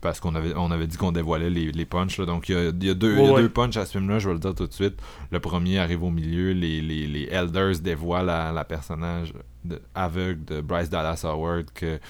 Parce 0.00 0.18
qu'on 0.18 0.34
avait, 0.34 0.52
on 0.56 0.72
avait 0.72 0.88
dit 0.88 0.96
qu'on 0.96 1.12
dévoilait 1.12 1.48
les, 1.48 1.70
les 1.70 1.84
punchs 1.84 2.18
donc 2.20 2.48
il 2.48 2.56
y 2.56 2.58
a, 2.58 2.72
deux, 2.72 2.94
deux 2.94 3.48
punchs 3.48 3.76
à 3.76 3.86
ce 3.86 3.92
film 3.92 4.10
là 4.10 4.18
je 4.18 4.26
vais 4.26 4.34
le 4.34 4.40
dire 4.40 4.54
tout 4.54 4.66
de 4.66 4.72
suite. 4.72 5.00
Le 5.30 5.38
premier 5.38 5.78
arrive 5.78 6.02
au 6.02 6.10
milieu 6.10 6.50
les, 6.52 6.80
les, 6.80 7.28
Elders 7.30 7.78
dévoilent 7.78 8.26
la, 8.26 8.50
la 8.50 8.64
personnage 8.64 9.32
de, 9.64 9.80
aveugle 9.94 10.44
de 10.44 10.60
Bryce 10.60 10.90
Dallas 10.90 11.20
Howard 11.24 11.66
que 11.72 12.00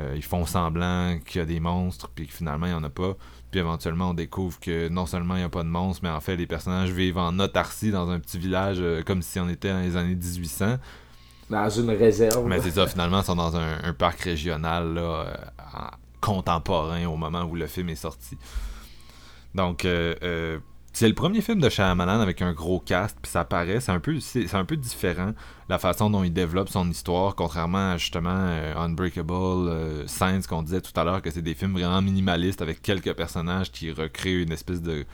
euh, 0.00 0.14
ils 0.16 0.24
font 0.24 0.46
semblant 0.46 1.18
qu'il 1.26 1.40
y 1.40 1.42
a 1.42 1.46
des 1.46 1.60
monstres, 1.60 2.08
puis 2.14 2.26
que 2.26 2.32
finalement, 2.32 2.66
il 2.66 2.70
n'y 2.70 2.74
en 2.74 2.84
a 2.84 2.90
pas. 2.90 3.16
Puis 3.50 3.60
éventuellement, 3.60 4.10
on 4.10 4.14
découvre 4.14 4.58
que 4.60 4.88
non 4.88 5.06
seulement 5.06 5.34
il 5.34 5.40
n'y 5.40 5.44
a 5.44 5.48
pas 5.48 5.62
de 5.62 5.68
monstres, 5.68 6.00
mais 6.02 6.10
en 6.10 6.20
fait, 6.20 6.36
les 6.36 6.46
personnages 6.46 6.90
vivent 6.90 7.18
en 7.18 7.38
autarcie 7.38 7.90
dans 7.90 8.08
un 8.10 8.18
petit 8.18 8.38
village 8.38 8.78
euh, 8.80 9.02
comme 9.02 9.22
si 9.22 9.38
on 9.40 9.48
était 9.48 9.72
dans 9.72 9.80
les 9.80 9.96
années 9.96 10.14
1800. 10.14 10.76
Dans 11.50 11.68
une 11.68 11.90
réserve. 11.90 12.46
Mais 12.46 12.60
c'est 12.60 12.70
ça, 12.70 12.86
finalement, 12.86 13.20
ils 13.20 13.24
sont 13.24 13.36
dans 13.36 13.56
un, 13.56 13.92
parc 13.92 14.20
régional 14.20 14.94
là, 14.94 15.00
euh, 15.02 15.34
contemporain 16.20 17.06
au 17.06 17.16
moment 17.16 17.42
où 17.42 17.56
le 17.56 17.66
film 17.66 17.88
est 17.88 17.96
sorti. 17.96 18.38
Donc, 19.54 19.84
c'est 21.00 21.08
le 21.08 21.14
premier 21.14 21.40
film 21.40 21.62
de 21.62 21.70
Shyamalan 21.70 22.20
avec 22.20 22.42
un 22.42 22.52
gros 22.52 22.78
cast, 22.78 23.16
puis 23.22 23.30
ça 23.32 23.42
paraît, 23.42 23.80
c'est 23.80 23.90
un 23.90 24.00
peu, 24.00 24.20
c'est, 24.20 24.54
un 24.54 24.66
peu 24.66 24.76
différent 24.76 25.32
la 25.70 25.78
façon 25.78 26.10
dont 26.10 26.22
il 26.22 26.30
développe 26.30 26.68
son 26.68 26.90
histoire, 26.90 27.34
contrairement 27.36 27.92
à 27.92 27.96
justement 27.96 28.34
euh, 28.34 28.76
Unbreakable, 28.76 29.32
euh, 29.32 30.06
Science 30.06 30.46
qu'on 30.46 30.62
disait 30.62 30.82
tout 30.82 30.92
à 31.00 31.04
l'heure 31.04 31.22
que 31.22 31.30
c'est 31.30 31.40
des 31.40 31.54
films 31.54 31.72
vraiment 31.72 32.02
minimalistes 32.02 32.60
avec 32.60 32.82
quelques 32.82 33.14
personnages 33.14 33.72
qui 33.72 33.90
recréent 33.90 34.42
une 34.42 34.52
espèce 34.52 34.82
de 34.82 35.06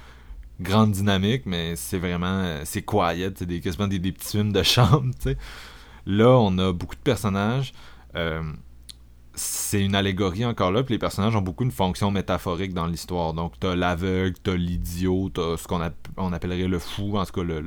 grande 0.60 0.90
dynamique, 0.90 1.42
mais 1.46 1.76
c'est 1.76 1.98
vraiment, 1.98 2.40
euh, 2.42 2.62
c'est 2.64 2.82
quiet, 2.82 3.34
c'est 3.36 3.46
des, 3.46 3.60
quasiment 3.60 3.86
des, 3.86 4.00
petits 4.00 4.38
films 4.38 4.50
de 4.50 4.62
chambre, 4.64 5.14
tu 5.20 5.30
sais. 5.30 5.38
Là, 6.04 6.30
on 6.30 6.58
a 6.58 6.72
beaucoup 6.72 6.96
de 6.96 7.00
personnages. 7.00 7.72
Euh, 8.16 8.42
c'est 9.36 9.82
une 9.82 9.94
allégorie 9.94 10.46
encore 10.46 10.72
là, 10.72 10.82
puis 10.82 10.94
les 10.94 10.98
personnages 10.98 11.36
ont 11.36 11.42
beaucoup 11.42 11.64
une 11.64 11.70
fonction 11.70 12.10
métaphorique 12.10 12.72
dans 12.72 12.86
l'histoire. 12.86 13.34
Donc, 13.34 13.52
t'as 13.60 13.76
l'aveugle, 13.76 14.34
t'as 14.42 14.54
l'idiot, 14.54 15.30
t'as 15.32 15.58
ce 15.58 15.68
qu'on 15.68 15.80
on 16.16 16.32
appellerait 16.32 16.66
le 16.66 16.78
fou, 16.78 17.18
en 17.18 17.24
tout 17.24 17.32
cas 17.32 17.42
le. 17.42 17.62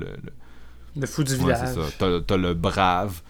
Le, 0.95 1.05
fou 1.05 1.23
du 1.23 1.35
village. 1.35 1.69
c'est 1.75 2.25
T'as, 2.25 2.37
le 2.37 2.53
brave. 2.55 3.21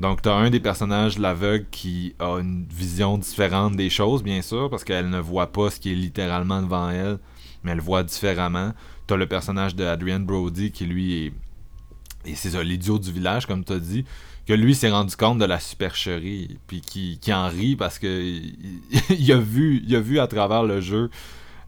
Donc, 0.00 0.20
t'as 0.20 0.34
un 0.34 0.50
des 0.50 0.58
personnages, 0.58 1.18
l'aveugle, 1.18 1.66
qui 1.70 2.14
a 2.18 2.38
une 2.40 2.66
vision 2.68 3.16
différente 3.18 3.76
des 3.76 3.88
choses, 3.88 4.24
bien 4.24 4.42
sûr, 4.42 4.68
parce 4.68 4.82
qu'elle 4.82 5.08
ne 5.08 5.20
voit 5.20 5.52
pas 5.52 5.70
ce 5.70 5.78
qui 5.78 5.92
est 5.92 5.94
littéralement 5.94 6.60
devant 6.60 6.90
elle, 6.90 7.18
mais 7.62 7.70
elle 7.70 7.80
voit 7.80 8.02
différemment. 8.02 8.72
T'as 9.06 9.16
le 9.16 9.26
personnage 9.26 9.76
de 9.76 9.84
Adrian 9.84 10.20
Brody, 10.20 10.72
qui 10.72 10.84
lui 10.86 11.26
est. 11.26 11.32
Et 12.24 12.34
c'est 12.34 12.50
ça, 12.50 12.64
l'idiot 12.64 12.98
du 12.98 13.12
village, 13.12 13.46
comme 13.46 13.62
t'as 13.62 13.78
dit 13.78 14.04
que 14.46 14.52
lui 14.52 14.74
s'est 14.74 14.90
rendu 14.90 15.16
compte 15.16 15.38
de 15.38 15.44
la 15.44 15.58
supercherie 15.58 16.58
puis 16.66 16.80
qui, 16.80 17.32
en 17.32 17.48
rit 17.48 17.76
parce 17.76 17.98
que 17.98 18.06
il, 19.10 19.32
a 19.32 19.38
vu 19.38 19.82
il 19.86 19.98
vu 19.98 20.18
à 20.20 20.26
travers 20.26 20.62
le 20.62 20.80
jeu 20.80 21.10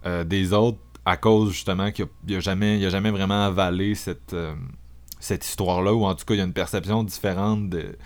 euh, 0.07 0.25
des 0.25 0.53
autres 0.53 0.79
à 1.05 1.17
cause 1.17 1.53
justement 1.53 1.91
qu'il 1.91 2.07
n'a 2.29 2.41
jamais, 2.41 2.85
a 2.85 2.91
jamais 2.91 3.11
vraiment 3.11 3.47
avalé 3.47 3.95
cette, 3.95 4.35
euh, 4.35 4.55
cette 5.21 5.47
histoire-là, 5.47 5.95
ou 5.95 6.05
en 6.05 6.15
tout 6.15 6.25
cas, 6.25 6.35
il 6.35 6.39
y 6.39 6.41
a 6.41 6.45
une 6.45 6.53
perception 6.53 7.03
différente 7.03 7.71
de, 7.71 7.97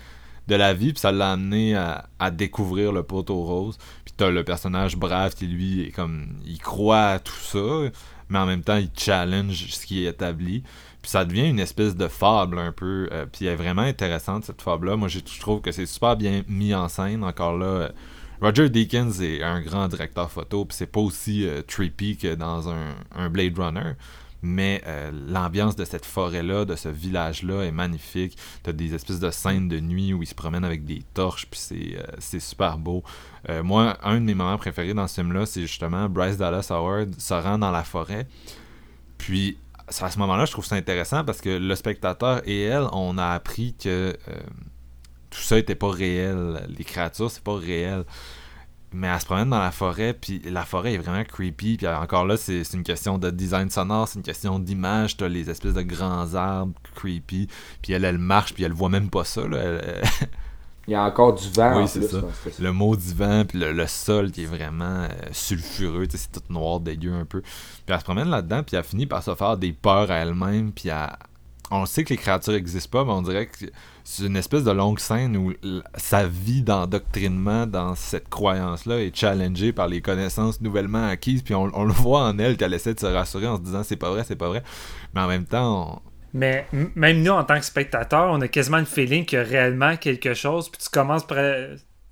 la 0.47 0.73
vie, 0.73 0.93
puis 0.93 0.99
ça 0.99 1.11
l'a 1.11 1.31
amené 1.31 1.75
à, 1.75 2.31
découvrir 2.31 2.91
le 2.91 3.03
poteau 3.03 3.43
rose. 3.43 3.77
Puis 4.05 4.13
t'as 4.15 4.29
le 4.29 4.43
personnage 4.43 4.95
brave 4.97 5.35
qui, 5.35 5.47
lui, 5.47 5.81
est 5.81 5.91
comme, 5.91 6.37
il 6.45 6.59
croit 6.59 7.07
à 7.07 7.19
tout 7.19 7.33
ça, 7.33 7.91
mais 8.29 8.39
en 8.39 8.45
même 8.45 8.63
temps, 8.63 8.77
il 8.77 8.89
challenge 8.95 9.67
ce 9.71 9.85
qui 9.85 10.05
est 10.05 10.09
établi. 10.09 10.63
Puis 11.03 11.11
ça 11.11 11.25
devient 11.25 11.47
une 11.47 11.59
espèce 11.59 11.95
de 11.95 12.07
fable 12.07 12.57
un 12.57 12.71
peu. 12.71 13.07
Euh, 13.11 13.27
puis 13.31 13.45
elle 13.45 13.53
est 13.53 13.57
vraiment 13.57 13.83
intéressante, 13.83 14.45
cette 14.45 14.63
fable-là. 14.63 14.95
Moi, 14.95 15.09
je 15.09 15.19
trouve 15.39 15.61
que 15.61 15.71
c'est 15.71 15.85
super 15.85 16.17
bien 16.17 16.43
mis 16.47 16.73
en 16.73 16.87
scène. 16.87 17.23
Encore 17.23 17.55
là, 17.55 17.65
euh, 17.65 17.89
Roger 18.43 18.69
Deakins 18.69 19.21
est 19.21 19.41
un 19.41 19.61
grand 19.61 19.87
directeur 19.87 20.29
photo, 20.29 20.65
puis 20.65 20.75
c'est 20.75 20.91
pas 20.91 20.99
aussi 20.99 21.47
euh, 21.47 21.61
trippy 21.61 22.17
que 22.17 22.35
dans 22.35 22.69
un, 22.69 23.29
Blade 23.29 23.57
Runner 23.57 23.93
mais 24.45 24.81
euh, 24.85 25.09
l'ambiance 25.29 25.77
de 25.77 25.85
cette 25.85 26.05
forêt-là, 26.05 26.65
de 26.65 26.75
ce 26.75 26.89
village-là 26.89 27.63
est 27.63 27.71
magnifique. 27.71 28.37
T'as 28.61 28.73
des 28.73 28.93
espèces 28.93 29.21
de 29.21 29.31
scènes 29.31 29.69
de 29.69 29.79
nuit 29.79 30.13
où 30.13 30.21
ils 30.21 30.27
se 30.27 30.35
promènent 30.35 30.65
avec 30.65 30.83
des 30.83 31.01
torches, 31.13 31.47
puis 31.49 31.61
c'est, 31.61 31.97
euh, 31.97 32.39
super 32.41 32.77
beau. 32.77 33.03
Moi, 33.63 33.97
un 34.03 34.15
de 34.15 34.25
mes 34.25 34.33
moments 34.33 34.57
préférés 34.57 34.93
dans 34.93 35.07
ce 35.07 35.21
film-là, 35.21 35.45
c'est 35.45 35.61
justement 35.61 36.09
Bryce 36.09 36.35
Dallas 36.35 36.67
Howard 36.71 37.17
se 37.17 37.33
rend 37.33 37.57
dans 37.57 37.71
la 37.71 37.85
forêt. 37.85 38.27
Puis, 39.17 39.57
à 39.87 40.09
ce 40.09 40.19
moment-là, 40.19 40.45
je 40.45 40.51
trouve 40.51 40.65
ça 40.65 40.75
intéressant 40.75 41.23
parce 41.23 41.41
que 41.41 41.49
le 41.49 41.75
spectateur 41.75 42.41
et 42.45 42.63
elle, 42.63 42.87
on 42.91 43.17
a 43.17 43.27
appris 43.29 43.75
que 43.75 44.15
tout 45.29 45.41
ça 45.41 45.55
n'était 45.55 45.75
pas 45.75 45.89
réel. 45.89 46.65
Les 46.77 46.83
créatures, 46.83 47.29
c'est 47.29 47.43
pas 47.43 47.55
réel 47.55 48.05
mais 48.93 49.07
elle 49.07 49.19
se 49.19 49.25
promène 49.25 49.49
dans 49.49 49.59
la 49.59 49.71
forêt, 49.71 50.13
puis 50.13 50.41
la 50.45 50.63
forêt 50.63 50.93
est 50.93 50.97
vraiment 50.97 51.23
creepy. 51.23 51.77
Puis 51.77 51.87
encore 51.87 52.25
là, 52.25 52.37
c'est 52.37 52.61
une 52.73 52.83
question 52.83 53.17
de 53.17 53.31
design 53.31 53.69
sonore, 53.69 54.07
c'est 54.07 54.19
une 54.19 54.23
question 54.23 54.59
d'image. 54.59 55.17
T'as 55.17 55.27
les 55.27 55.49
espèces 55.49 55.73
de 55.73 55.81
grands 55.81 56.35
arbres 56.35 56.73
creepy, 56.95 57.47
puis 57.81 57.93
elle, 57.93 58.05
elle 58.05 58.19
marche, 58.19 58.53
puis 58.53 58.63
elle 58.63 58.73
voit 58.73 58.89
même 58.89 59.09
pas 59.09 59.23
ça. 59.23 59.45
Là. 59.47 59.79
Il 60.87 60.91
y 60.91 60.95
a 60.95 61.03
encore 61.03 61.33
du 61.33 61.49
vent. 61.49 61.81
Oui, 61.81 61.87
c'est 61.87 62.03
ça. 62.03 62.21
Le 62.59 62.71
mot 62.73 62.95
du 62.95 63.13
vent, 63.13 63.45
puis 63.47 63.57
le, 63.59 63.87
sol 63.87 64.31
qui 64.31 64.43
est 64.43 64.47
vraiment 64.47 65.03
euh, 65.03 65.07
sulfureux, 65.31 66.07
c'est 66.09 66.31
tout 66.31 66.41
noir, 66.49 66.81
dégueu 66.81 67.13
un 67.13 67.25
peu. 67.25 67.41
Puis 67.41 67.51
elle 67.87 67.99
se 67.99 68.03
promène 68.03 68.29
là-dedans, 68.29 68.63
puis 68.63 68.75
elle 68.75 68.83
finit 68.83 69.05
par 69.05 69.23
se 69.23 69.33
faire 69.33 69.57
des 69.57 69.71
peurs 69.71 70.11
à 70.11 70.15
elle-même, 70.15 70.73
puis 70.73 70.89
on 71.71 71.85
sait 71.85 72.03
que 72.03 72.09
les 72.09 72.17
créatures 72.17 72.53
n'existent 72.53 72.89
pas, 72.89 73.05
mais 73.05 73.11
on 73.11 73.21
dirait 73.21 73.47
que 73.47 73.65
c'est 74.03 74.25
une 74.25 74.35
espèce 74.35 74.65
de 74.65 74.71
longue 74.71 74.99
scène 74.99 75.37
où 75.37 75.53
sa 75.95 76.27
vie 76.27 76.61
d'endoctrinement 76.61 77.65
dans 77.65 77.95
cette 77.95 78.27
croyance-là 78.27 78.99
est 78.99 79.15
challengée 79.15 79.71
par 79.71 79.87
les 79.87 80.01
connaissances 80.01 80.59
nouvellement 80.59 81.07
acquises, 81.07 81.43
puis 81.43 81.55
on, 81.55 81.85
le 81.85 81.93
voit 81.93 82.23
en 82.23 82.37
elle 82.39 82.57
qu'elle 82.57 82.73
essaie 82.73 82.93
de 82.93 82.99
se 82.99 83.05
rassurer 83.05 83.47
en 83.47 83.55
se 83.55 83.61
disant 83.61 83.83
c'est 83.83 83.95
pas 83.95 84.09
vrai, 84.09 84.25
c'est 84.27 84.35
pas 84.35 84.49
vrai, 84.49 84.63
mais 85.13 85.21
en 85.21 85.27
même 85.27 85.45
temps... 85.45 86.01
Mais 86.33 86.65
même 86.95 87.21
nous, 87.21 87.31
en 87.31 87.43
tant 87.43 87.59
que 87.59 87.65
spectateurs, 87.65 88.31
on 88.31 88.41
a 88.41 88.47
quasiment 88.47 88.79
le 88.79 88.85
feeling 88.85 89.25
qu'il 89.25 89.37
y 89.37 89.41
a 89.41 89.45
réellement 89.45 89.97
quelque 89.97 90.33
chose, 90.33 90.69
puis 90.69 90.81
tu 90.81 90.89
commences... 90.89 91.25
par... 91.25 91.37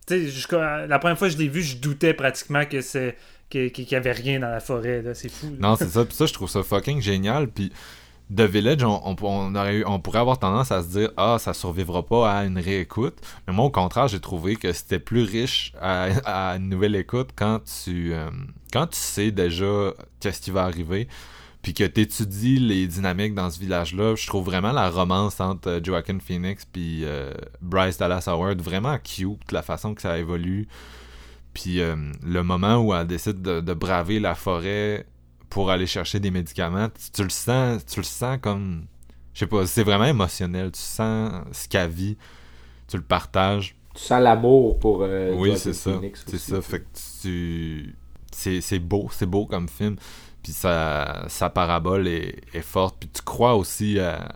La 0.09 0.99
première 0.99 1.17
fois 1.17 1.29
que 1.29 1.33
je 1.33 1.39
l'ai 1.39 1.47
vu, 1.47 1.61
je 1.61 1.77
doutais 1.77 2.13
pratiquement 2.13 2.65
que 2.65 2.81
c'est 2.81 3.15
qu'il 3.49 3.71
n'y 3.89 3.95
avait 3.95 4.11
rien 4.11 4.39
dans 4.39 4.49
la 4.49 4.59
forêt, 4.59 5.03
c'est 5.13 5.31
fou. 5.31 5.55
Non, 5.59 5.75
c'est 5.75 5.89
ça, 5.89 6.05
puis 6.05 6.15
ça, 6.15 6.25
je 6.25 6.33
trouve 6.33 6.49
ça 6.49 6.63
fucking 6.63 7.01
génial, 7.01 7.47
puis 7.47 7.71
The 8.35 8.41
Village, 8.41 8.83
on, 8.83 9.15
on, 9.21 9.55
aurait 9.55 9.83
on, 9.85 9.99
pourrait 9.99 10.19
avoir 10.19 10.39
tendance 10.39 10.71
à 10.71 10.81
se 10.81 10.87
dire 10.87 11.11
Ah, 11.17 11.37
ça 11.37 11.53
survivra 11.53 12.05
pas 12.05 12.31
à 12.31 12.45
une 12.45 12.57
réécoute. 12.57 13.17
Mais 13.45 13.53
moi, 13.53 13.65
au 13.65 13.69
contraire, 13.69 14.07
j'ai 14.07 14.21
trouvé 14.21 14.55
que 14.55 14.71
c'était 14.71 14.99
plus 14.99 15.23
riche 15.23 15.73
à, 15.81 16.55
une 16.55 16.69
nouvelle 16.69 16.95
écoute 16.95 17.31
quand 17.35 17.59
tu, 17.59 18.13
euh, 18.13 18.29
quand 18.71 18.87
tu 18.87 18.97
sais 18.97 19.31
déjà 19.31 19.93
qu'est-ce 20.21 20.39
qui 20.39 20.51
va 20.51 20.63
arriver. 20.63 21.09
Puis 21.61 21.73
que 21.73 21.83
tu 21.83 22.01
étudies 22.01 22.59
les 22.59 22.87
dynamiques 22.87 23.35
dans 23.35 23.49
ce 23.51 23.59
village-là. 23.59 24.15
Je 24.15 24.25
trouve 24.25 24.45
vraiment 24.45 24.71
la 24.71 24.89
romance 24.89 25.39
entre 25.39 25.69
euh, 25.69 25.79
Joaquin 25.83 26.17
Phoenix 26.19 26.65
puis 26.65 27.05
euh, 27.05 27.31
Bryce 27.61 27.97
Dallas 27.97 28.23
Howard 28.27 28.59
vraiment 28.61 28.97
cute, 28.97 29.51
la 29.51 29.61
façon 29.61 29.93
que 29.93 30.01
ça 30.01 30.17
évolue. 30.17 30.67
Puis 31.53 31.81
le 31.81 32.43
moment 32.43 32.77
où 32.77 32.93
elle 32.93 33.05
décide 33.05 33.41
de 33.41 33.73
braver 33.73 34.21
la 34.21 34.35
forêt 34.35 35.05
pour 35.51 35.69
aller 35.69 35.85
chercher 35.85 36.19
des 36.19 36.31
médicaments, 36.31 36.87
tu, 37.13 37.23
le 37.23 37.29
sens, 37.29 37.85
tu 37.85 37.99
le 37.99 38.05
sens 38.05 38.39
comme, 38.41 38.85
je 39.33 39.39
sais 39.39 39.47
pas, 39.47 39.67
c'est 39.67 39.83
vraiment 39.83 40.05
émotionnel. 40.05 40.71
Tu 40.71 40.79
sens 40.79 41.43
ce 41.51 41.67
qu'elle 41.67 41.91
vit, 41.91 42.17
tu 42.87 42.97
le 42.97 43.03
partages. 43.03 43.75
Tu 43.93 44.01
sens 44.01 44.21
l'amour 44.23 44.79
pour. 44.79 45.03
Euh, 45.03 45.35
oui, 45.35 45.53
c'est 45.57 45.73
ça. 45.73 45.99
C'est 46.25 46.39
ça. 46.39 46.61
Fait 46.61 46.79
que 46.79 46.85
tu, 47.21 47.95
c'est 48.31 48.79
beau, 48.79 49.09
c'est 49.11 49.25
beau 49.25 49.45
comme 49.45 49.67
film. 49.67 49.97
Puis 50.43 50.53
sa, 50.53 51.27
parabole 51.53 52.07
est, 52.07 52.61
forte. 52.61 52.97
Puis 52.99 53.09
tu 53.09 53.21
crois 53.21 53.55
aussi 53.55 53.99
à, 53.99 54.35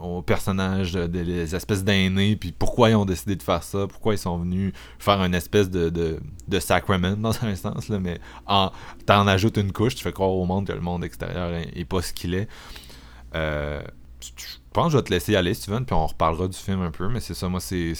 aux 0.00 0.22
personnages 0.22 0.92
des 0.92 1.54
espèces 1.54 1.84
d'aînés, 1.84 2.36
puis 2.36 2.52
pourquoi 2.52 2.90
ils 2.90 2.94
ont 2.94 3.04
décidé 3.04 3.36
de 3.36 3.42
faire 3.42 3.62
ça, 3.62 3.86
pourquoi 3.86 4.14
ils 4.14 4.18
sont 4.18 4.38
venus 4.38 4.72
faire 4.98 5.22
une 5.22 5.34
espèce 5.34 5.70
de, 5.70 5.90
de, 5.90 6.60
sacrament 6.60 7.16
dans 7.16 7.44
un 7.44 7.54
sens, 7.54 7.88
là, 7.88 7.98
mais 7.98 8.20
en, 8.46 8.70
t'en 9.06 9.26
ajoutes 9.26 9.56
une 9.56 9.72
couche, 9.72 9.96
tu 9.96 10.02
fais 10.02 10.12
croire 10.12 10.30
au 10.30 10.44
monde 10.46 10.66
que 10.66 10.72
le 10.72 10.80
monde 10.80 11.04
extérieur 11.04 11.52
est, 11.52 11.84
pas 11.84 12.02
ce 12.02 12.12
qu'il 12.12 12.34
est. 12.34 12.48
Euh, 13.34 13.82
je 14.20 14.56
pense 14.72 14.86
que 14.86 14.92
je 14.92 14.96
vais 14.98 15.02
te 15.02 15.10
laisser 15.10 15.36
aller, 15.36 15.54
Steven, 15.54 15.84
puis 15.84 15.94
on 15.94 16.06
reparlera 16.06 16.48
du 16.48 16.56
film 16.56 16.82
un 16.82 16.90
peu, 16.90 17.08
mais 17.08 17.20
c'est 17.20 17.34
ça, 17.34 17.48
moi, 17.48 17.60
c'est 17.60 17.94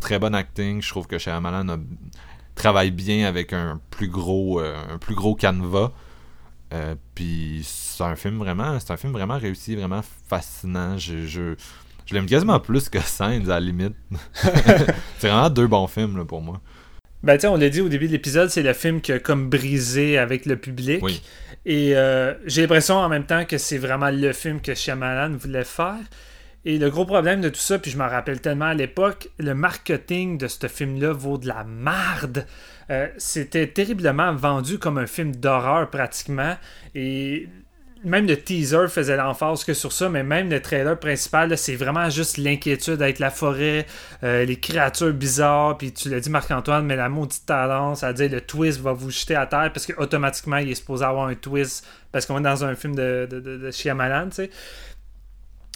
très 0.00 0.18
bon 0.18 0.34
acting. 0.34 0.80
Je 0.82 0.88
trouve 0.88 1.06
que 1.06 1.18
Shyamalan 1.18 1.68
a, 1.68 1.76
travaille 2.54 2.90
bien 2.90 3.26
avec 3.26 3.52
un 3.52 3.80
plus 3.90 4.08
gros, 4.08 4.60
euh, 4.60 4.76
un 4.94 4.98
plus 4.98 5.14
gros 5.14 5.34
canevas. 5.34 5.92
Euh, 6.74 6.94
puis 7.14 7.62
c'est 7.64 8.04
un 8.04 8.14
film 8.14 8.38
vraiment 8.38 8.78
c'est 8.78 8.92
un 8.92 8.96
film 8.96 9.12
vraiment 9.12 9.38
réussi, 9.38 9.74
vraiment 9.74 10.02
fascinant. 10.28 10.98
Je, 10.98 11.26
je, 11.26 11.54
je 12.06 12.14
l'aime 12.14 12.26
quasiment 12.26 12.60
plus 12.60 12.88
que 12.88 13.00
Sainz 13.00 13.48
à 13.50 13.54
la 13.54 13.60
limite. 13.60 13.94
c'est 15.18 15.28
vraiment 15.28 15.50
deux 15.50 15.66
bons 15.66 15.86
films 15.86 16.16
là, 16.16 16.24
pour 16.24 16.42
moi. 16.42 16.60
Ben, 17.22 17.36
tu 17.36 17.46
on 17.46 17.56
l'a 17.56 17.68
dit 17.68 17.80
au 17.80 17.88
début 17.88 18.06
de 18.06 18.12
l'épisode, 18.12 18.48
c'est 18.48 18.62
le 18.62 18.72
film 18.72 19.00
qui 19.00 19.12
a 19.12 19.18
comme 19.18 19.48
brisé 19.50 20.18
avec 20.18 20.46
le 20.46 20.56
public. 20.56 21.02
Et 21.66 21.96
euh, 21.96 22.34
j'ai 22.46 22.62
l'impression 22.62 22.96
en 22.96 23.08
même 23.08 23.26
temps 23.26 23.44
que 23.44 23.58
c'est 23.58 23.78
vraiment 23.78 24.10
le 24.10 24.32
film 24.32 24.60
que 24.60 24.74
Shyamalan 24.74 25.36
voulait 25.36 25.64
faire. 25.64 25.98
Et 26.64 26.78
le 26.78 26.90
gros 26.90 27.04
problème 27.04 27.40
de 27.40 27.48
tout 27.48 27.60
ça, 27.60 27.78
puis 27.78 27.90
je 27.90 27.98
m'en 27.98 28.08
rappelle 28.08 28.40
tellement 28.40 28.66
à 28.66 28.74
l'époque, 28.74 29.30
le 29.38 29.54
marketing 29.54 30.38
de 30.38 30.46
ce 30.48 30.66
film-là 30.66 31.12
vaut 31.12 31.38
de 31.38 31.48
la 31.48 31.64
marde. 31.64 32.46
Euh, 32.90 33.08
c'était 33.18 33.66
terriblement 33.66 34.34
vendu 34.34 34.78
comme 34.78 34.98
un 34.98 35.06
film 35.06 35.36
d'horreur 35.36 35.90
pratiquement. 35.90 36.56
Et 36.94 37.48
même 38.04 38.26
le 38.26 38.36
teaser 38.36 38.88
faisait 38.88 39.16
l'emphase 39.16 39.64
que 39.64 39.74
sur 39.74 39.92
ça, 39.92 40.08
mais 40.08 40.22
même 40.22 40.48
le 40.50 40.60
trailer 40.60 40.98
principal, 40.98 41.56
c'est 41.58 41.76
vraiment 41.76 42.08
juste 42.10 42.36
l'inquiétude 42.36 43.02
avec 43.02 43.18
la 43.18 43.30
forêt, 43.30 43.86
euh, 44.22 44.44
les 44.44 44.56
créatures 44.58 45.12
bizarres, 45.12 45.76
puis 45.78 45.92
tu 45.92 46.08
l'as 46.08 46.20
dit 46.20 46.30
Marc-Antoine, 46.30 46.86
mais 46.86 46.96
la 46.96 47.08
maudite 47.08 47.44
tendance 47.46 48.02
à 48.02 48.12
dire 48.12 48.30
le 48.30 48.40
twist 48.40 48.80
va 48.80 48.92
vous 48.92 49.10
jeter 49.10 49.34
à 49.34 49.46
terre 49.46 49.72
parce 49.72 49.86
qu'automatiquement 49.86 50.58
il 50.58 50.70
est 50.70 50.76
supposé 50.76 51.04
avoir 51.04 51.26
un 51.26 51.34
twist 51.34 51.86
parce 52.12 52.24
qu'on 52.24 52.38
est 52.38 52.42
dans 52.42 52.64
un 52.64 52.74
film 52.74 52.94
de, 52.94 53.26
de, 53.30 53.40
de, 53.40 53.70
tu 53.70 53.82
sais. 54.32 54.50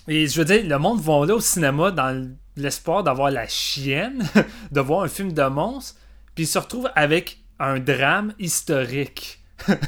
Et 0.09 0.27
je 0.27 0.39
veux 0.39 0.45
dire, 0.45 0.63
le 0.65 0.79
monde 0.79 1.01
va 1.01 1.27
là 1.27 1.35
au 1.37 1.41
cinéma 1.41 1.91
dans 1.91 2.29
l'espoir 2.57 3.03
d'avoir 3.03 3.31
la 3.31 3.47
chienne, 3.47 4.25
de 4.73 4.81
voir 4.81 5.03
un 5.03 5.09
film 5.09 5.33
de 5.33 5.43
monstre, 5.45 6.01
puis 6.35 6.45
il 6.45 6.47
se 6.47 6.59
retrouve 6.59 6.91
avec 6.95 7.39
un 7.59 7.79
drame 7.79 8.35
historique. 8.39 9.39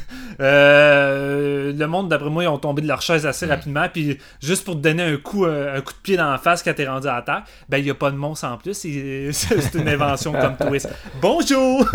Euh, 0.41 1.73
le 1.73 1.87
monde, 1.87 2.09
d'après 2.09 2.29
moi, 2.29 2.43
ils 2.43 2.49
ont 2.49 2.59
tombé 2.59 2.83
de 2.83 2.89
leur 2.89 3.01
chaise 3.01 3.25
assez 3.25 3.47
rapidement. 3.47 3.89
Puis 3.89 4.19
juste 4.43 4.65
pour 4.65 4.75
te 4.75 4.81
donner 4.81 5.05
un 5.05 5.16
coup, 5.16 5.45
un, 5.45 5.81
coup 5.81 5.93
de 5.93 5.99
pied 5.99 6.16
dans 6.16 6.29
la 6.29 6.39
face 6.39 6.61
quand 6.61 6.75
t'es 6.75 6.89
rendu 6.89 7.07
à 7.07 7.23
terre, 7.23 7.45
ben 7.69 7.79
il 7.79 7.85
n'y 7.85 7.91
a 7.91 7.95
pas 7.95 8.11
de 8.11 8.16
monstre 8.16 8.47
en 8.47 8.57
plus. 8.57 8.75
C'est 8.75 9.75
une 9.75 9.89
invention 9.89 10.33
comme 10.33 10.57
twist. 10.57 10.89
Bonjour! 11.23 11.89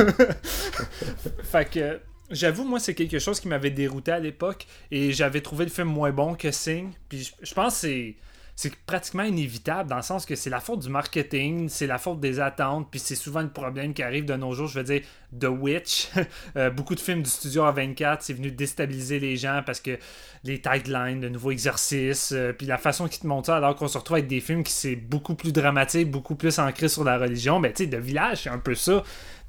fait 1.43 1.69
que 1.69 1.99
j'avoue, 2.31 2.63
moi, 2.63 2.79
c'est 2.79 2.93
quelque 2.93 3.19
chose 3.19 3.41
qui 3.41 3.49
m'avait 3.49 3.71
dérouté 3.71 4.13
à 4.13 4.19
l'époque. 4.19 4.67
Et 4.89 5.11
j'avais 5.11 5.41
trouvé 5.41 5.65
le 5.65 5.71
film 5.71 5.89
moins 5.89 6.11
bon 6.11 6.35
que 6.35 6.49
Sing. 6.49 6.91
Puis 7.09 7.33
je 7.41 7.53
pense 7.53 7.73
que 7.73 7.79
c'est 7.81 8.15
c'est 8.61 8.75
pratiquement 8.75 9.23
inévitable 9.23 9.89
dans 9.89 9.95
le 9.95 10.01
sens 10.01 10.25
que 10.25 10.35
c'est 10.35 10.49
la 10.49 10.59
faute 10.59 10.81
du 10.81 10.89
marketing, 10.89 11.69
c'est 11.69 11.87
la 11.87 11.97
faute 11.97 12.19
des 12.19 12.41
attentes, 12.41 12.89
puis 12.91 12.99
c'est 12.99 13.15
souvent 13.15 13.39
le 13.39 13.49
problème 13.49 13.93
qui 13.93 14.03
arrive 14.03 14.25
de 14.25 14.33
nos 14.33 14.51
jours. 14.51 14.67
Je 14.67 14.79
veux 14.79 14.83
dire, 14.83 15.01
The 15.39 15.45
Witch, 15.45 16.09
euh, 16.57 16.69
beaucoup 16.69 16.93
de 16.93 16.99
films 16.99 17.23
du 17.23 17.29
studio 17.29 17.63
A24, 17.63 18.17
c'est 18.19 18.33
venu 18.33 18.51
déstabiliser 18.51 19.17
les 19.17 19.37
gens 19.37 19.63
parce 19.65 19.79
que 19.79 19.97
les 20.43 20.59
taglines, 20.59 21.21
le 21.21 21.29
nouveau 21.29 21.51
exercice, 21.51 22.33
euh, 22.33 22.51
puis 22.51 22.67
la 22.67 22.77
façon 22.77 23.07
qu'ils 23.07 23.21
te 23.21 23.27
montrent 23.27 23.45
ça, 23.45 23.55
alors 23.55 23.77
qu'on 23.77 23.87
se 23.87 23.97
retrouve 23.97 24.17
avec 24.17 24.27
des 24.27 24.41
films 24.41 24.65
qui 24.65 24.73
c'est 24.73 24.97
beaucoup 24.97 25.35
plus 25.35 25.53
dramatique, 25.53 26.11
beaucoup 26.11 26.35
plus 26.35 26.59
ancré 26.59 26.89
sur 26.89 27.05
la 27.05 27.17
religion. 27.17 27.61
Ben, 27.61 27.71
tu 27.71 27.85
sais, 27.85 27.89
The 27.89 27.95
Village, 27.95 28.43
c'est 28.43 28.49
un 28.49 28.59
peu 28.59 28.75
ça. 28.75 29.03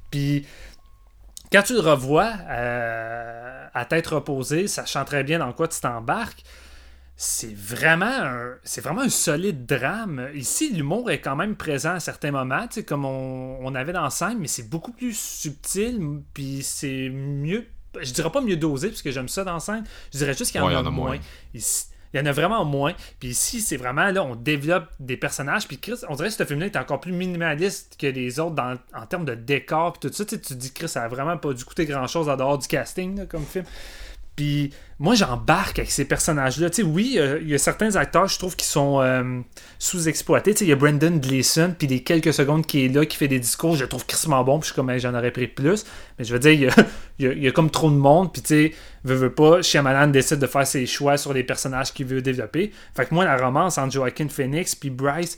Puis 0.09 0.47
quand 1.51 1.63
tu 1.63 1.73
le 1.73 1.81
revois 1.81 2.31
euh, 2.49 3.67
à 3.73 3.83
tête 3.83 4.07
reposée, 4.07 4.69
sachant 4.69 5.03
très 5.03 5.25
bien 5.25 5.39
dans 5.39 5.51
quoi 5.51 5.67
tu 5.67 5.81
t'embarques, 5.81 6.45
c'est 7.23 7.55
vraiment 7.55 8.05
un 8.07 8.55
c'est 8.63 8.81
vraiment 8.81 9.01
un 9.01 9.09
solide 9.09 9.67
drame. 9.67 10.29
Ici, 10.33 10.73
l'humour 10.73 11.11
est 11.11 11.21
quand 11.21 11.35
même 11.35 11.55
présent 11.55 11.91
à 11.91 11.99
certains 11.99 12.31
moments, 12.31 12.67
comme 12.87 13.05
on, 13.05 13.59
on 13.61 13.75
avait 13.75 13.93
dans 13.93 14.09
scène, 14.09 14.39
mais 14.39 14.47
c'est 14.47 14.67
beaucoup 14.67 14.91
plus 14.91 15.15
subtil, 15.15 15.99
puis 16.33 16.63
c'est 16.63 17.09
mieux 17.09 17.67
je 18.01 18.11
dirais 18.13 18.31
pas 18.31 18.41
mieux 18.41 18.55
dosé, 18.55 18.87
parce 18.87 19.01
que 19.03 19.11
j'aime 19.11 19.27
ça 19.27 19.43
dans 19.43 19.59
scène. 19.59 19.83
Je 20.13 20.17
dirais 20.17 20.33
juste 20.33 20.51
qu'il 20.51 20.59
y 20.59 20.63
en, 20.63 20.67
Ouais, 20.67 20.71
il 20.71 20.75
y 20.75 20.77
a, 20.77 20.81
en 20.81 20.85
a 20.87 20.89
moins. 20.89 21.07
moins. 21.09 21.19
Ici- 21.53 21.87
il 22.13 22.19
y 22.19 22.23
en 22.23 22.25
a 22.25 22.31
vraiment 22.31 22.65
moins. 22.65 22.93
Puis 23.19 23.29
ici, 23.29 23.61
c'est 23.61 23.77
vraiment 23.77 24.05
là, 24.11 24.23
on 24.23 24.35
développe 24.35 24.87
des 24.99 25.15
personnages. 25.17 25.67
Puis 25.67 25.77
Chris, 25.77 25.95
on 26.09 26.15
dirait 26.15 26.29
que 26.29 26.33
ce 26.35 26.43
film-là 26.45 26.65
est 26.65 26.75
encore 26.75 26.99
plus 27.01 27.11
minimaliste 27.13 27.95
que 27.99 28.07
les 28.07 28.39
autres 28.39 28.55
dans- 28.55 28.77
en 28.93 29.05
termes 29.05 29.25
de 29.25 29.35
décor. 29.35 29.93
Puis 29.93 30.09
tout 30.09 30.15
ça, 30.15 30.25
tu 30.25 30.35
sais, 30.35 30.41
tu 30.41 30.47
te 30.49 30.53
dis, 30.55 30.71
Chris, 30.73 30.89
ça 30.89 31.03
a 31.03 31.07
vraiment 31.07 31.37
pas 31.37 31.53
dû 31.53 31.63
coûter 31.63 31.85
grand-chose 31.85 32.27
en 32.27 32.35
dehors 32.35 32.57
du 32.57 32.67
casting 32.67 33.17
là, 33.17 33.25
comme 33.27 33.45
film. 33.45 33.63
Puis 34.35 34.71
moi, 34.97 35.15
j'embarque 35.15 35.79
avec 35.79 35.91
ces 35.91 36.05
personnages-là. 36.05 36.69
Oui, 36.85 37.15
euh, 37.17 37.39
il 37.41 37.49
y 37.49 37.55
a 37.55 37.57
certains 37.57 37.95
acteurs, 37.95 38.27
je 38.27 38.37
trouve, 38.37 38.55
qui 38.55 38.65
sont 38.65 39.01
euh, 39.01 39.41
sous-exploités. 39.79 40.53
Il 40.61 40.67
y 40.67 40.71
a 40.71 40.75
Brendan 40.75 41.19
Gleeson, 41.19 41.75
puis 41.77 41.87
les 41.87 42.03
quelques 42.03 42.33
secondes 42.33 42.65
qui 42.65 42.85
est 42.85 42.87
là, 42.87 43.05
qui 43.05 43.17
fait 43.17 43.27
des 43.27 43.39
discours, 43.39 43.75
je 43.75 43.81
le 43.81 43.89
trouve 43.89 44.05
crissement 44.05 44.43
bon, 44.43 44.59
puis 44.59 44.69
je 44.69 44.73
suis 44.73 44.75
comme, 44.75 44.95
j'en 44.99 45.15
aurais 45.15 45.31
pris 45.31 45.47
plus. 45.47 45.85
Mais 46.17 46.25
je 46.25 46.33
veux 46.33 46.39
dire, 46.39 46.71
il 47.19 47.43
y 47.43 47.47
a 47.47 47.51
comme 47.53 47.69
trop 47.69 47.89
de 47.89 47.95
monde, 47.95 48.31
puis 48.31 48.41
tu 48.41 48.47
sais, 48.49 48.73
veut, 49.03 49.15
veut 49.15 49.33
pas, 49.33 49.61
Shyamalan 49.61 50.07
décide 50.07 50.39
de 50.39 50.47
faire 50.47 50.67
ses 50.67 50.85
choix 50.85 51.17
sur 51.17 51.33
les 51.33 51.43
personnages 51.43 51.93
qu'il 51.93 52.05
veut 52.05 52.21
développer. 52.21 52.71
Fait 52.95 53.05
que 53.05 53.13
moi, 53.13 53.25
la 53.25 53.37
romance 53.37 53.77
entre 53.77 53.93
Joaquin 53.93 54.27
Phoenix 54.29 54.75
puis 54.75 54.91
Bryce, 54.91 55.37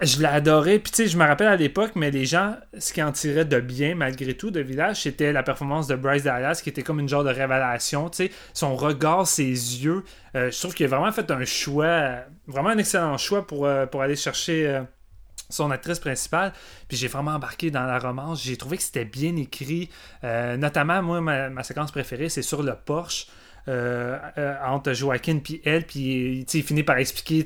je 0.00 0.24
adoré. 0.24 0.78
Puis 0.78 0.92
tu 0.92 0.96
sais, 1.04 1.08
je 1.08 1.16
me 1.16 1.24
rappelle 1.24 1.46
à 1.46 1.56
l'époque, 1.56 1.92
mais 1.94 2.10
les 2.10 2.26
gens, 2.26 2.56
ce 2.78 2.92
qui 2.92 3.02
en 3.02 3.12
tiraient 3.12 3.44
de 3.44 3.60
bien, 3.60 3.94
malgré 3.94 4.34
tout, 4.34 4.50
de 4.50 4.60
Village, 4.60 5.02
c'était 5.02 5.32
la 5.32 5.42
performance 5.42 5.86
de 5.86 5.96
Bryce 5.96 6.24
Dallas, 6.24 6.60
qui 6.62 6.68
était 6.68 6.82
comme 6.82 7.00
une 7.00 7.08
genre 7.08 7.24
de 7.24 7.30
révélation. 7.30 8.10
Tu 8.10 8.26
sais, 8.26 8.32
son 8.52 8.76
regard, 8.76 9.26
ses 9.26 9.44
yeux. 9.44 10.04
Euh, 10.34 10.50
je 10.50 10.58
trouve 10.58 10.74
qu'il 10.74 10.84
a 10.86 10.88
vraiment 10.88 11.12
fait 11.12 11.30
un 11.30 11.44
choix, 11.44 12.16
vraiment 12.46 12.70
un 12.70 12.78
excellent 12.78 13.16
choix 13.16 13.46
pour, 13.46 13.66
euh, 13.66 13.86
aller 14.00 14.16
chercher. 14.16 14.66
euh, 14.66 14.82
son 15.48 15.70
actrice 15.70 16.00
principale, 16.00 16.52
puis 16.88 16.96
j'ai 16.96 17.06
vraiment 17.06 17.30
embarqué 17.30 17.70
dans 17.70 17.84
la 17.84 18.00
romance. 18.00 18.42
J'ai 18.42 18.56
trouvé 18.56 18.78
que 18.78 18.82
c'était 18.82 19.04
bien 19.04 19.36
écrit. 19.36 19.90
Notamment, 20.24 21.00
moi, 21.04 21.20
ma, 21.20 21.62
séquence 21.62 21.92
préférée, 21.92 22.28
c'est 22.28 22.42
sur 22.42 22.64
le 22.64 22.74
Porsche 22.74 23.28
entre 23.68 24.92
Joaquin 24.92 25.38
puis 25.38 25.62
elle, 25.64 25.86
puis 25.86 26.40
il 26.52 26.62
finit 26.64 26.82
par 26.82 26.98
expliquer 26.98 27.44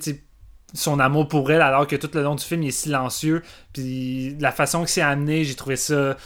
son 0.75 1.01
amour 1.01 1.29
pour 1.29 1.51
elle, 1.51 1.63
alors 1.63 1.87
que 1.87 1.97
tout 1.97 2.11
le 2.15 2.23
long 2.23 2.35
du 2.35 2.45
film, 2.45 2.63
il 2.63 2.69
est 2.69 2.73
silencieux. 2.73 3.43
Puis 3.73 4.37
la 4.39 4.53
façon 4.53 4.85
que 4.85 4.91
c'est 4.91 5.03
amené, 5.03 5.45
j'ai 5.45 5.55
trouvé 5.55 5.77
ça 5.77 6.17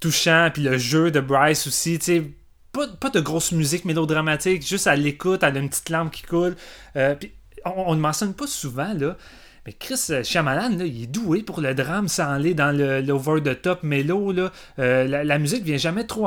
touchant. 0.00 0.50
Puis 0.52 0.62
le 0.62 0.78
jeu 0.78 1.10
de 1.10 1.20
Bryce 1.20 1.66
aussi, 1.66 1.98
tu 1.98 2.04
sais, 2.04 2.30
pas, 2.72 3.10
de 3.10 3.20
grosse 3.20 3.52
musique 3.52 3.84
mélodramatique, 3.84 4.66
juste 4.66 4.86
à 4.86 4.94
l'écoute, 4.94 5.42
elle 5.42 5.56
a 5.56 5.60
une 5.60 5.68
petite 5.68 5.90
lampe 5.90 6.12
qui 6.12 6.22
coule. 6.22 6.56
Euh, 6.96 7.14
puis 7.14 7.32
on 7.64 7.94
ne 7.94 8.00
mentionne 8.00 8.34
pas 8.34 8.46
souvent, 8.46 8.92
là. 8.94 9.16
Mais 9.68 9.74
Chris 9.74 10.00
euh, 10.08 10.22
Shyamalan, 10.24 10.78
là, 10.78 10.86
il 10.86 11.02
est 11.02 11.06
doué 11.06 11.42
pour 11.42 11.60
le 11.60 11.74
drame 11.74 12.08
sans 12.08 12.32
aller 12.32 12.54
dans 12.54 12.74
le- 12.74 13.02
l'over-the-top 13.02 13.82
mélo. 13.82 14.32
Là. 14.32 14.50
Euh, 14.78 15.06
la, 15.06 15.24
la 15.24 15.38
musique 15.38 15.62
vient 15.62 15.76
jamais 15.76 16.04
trop 16.04 16.26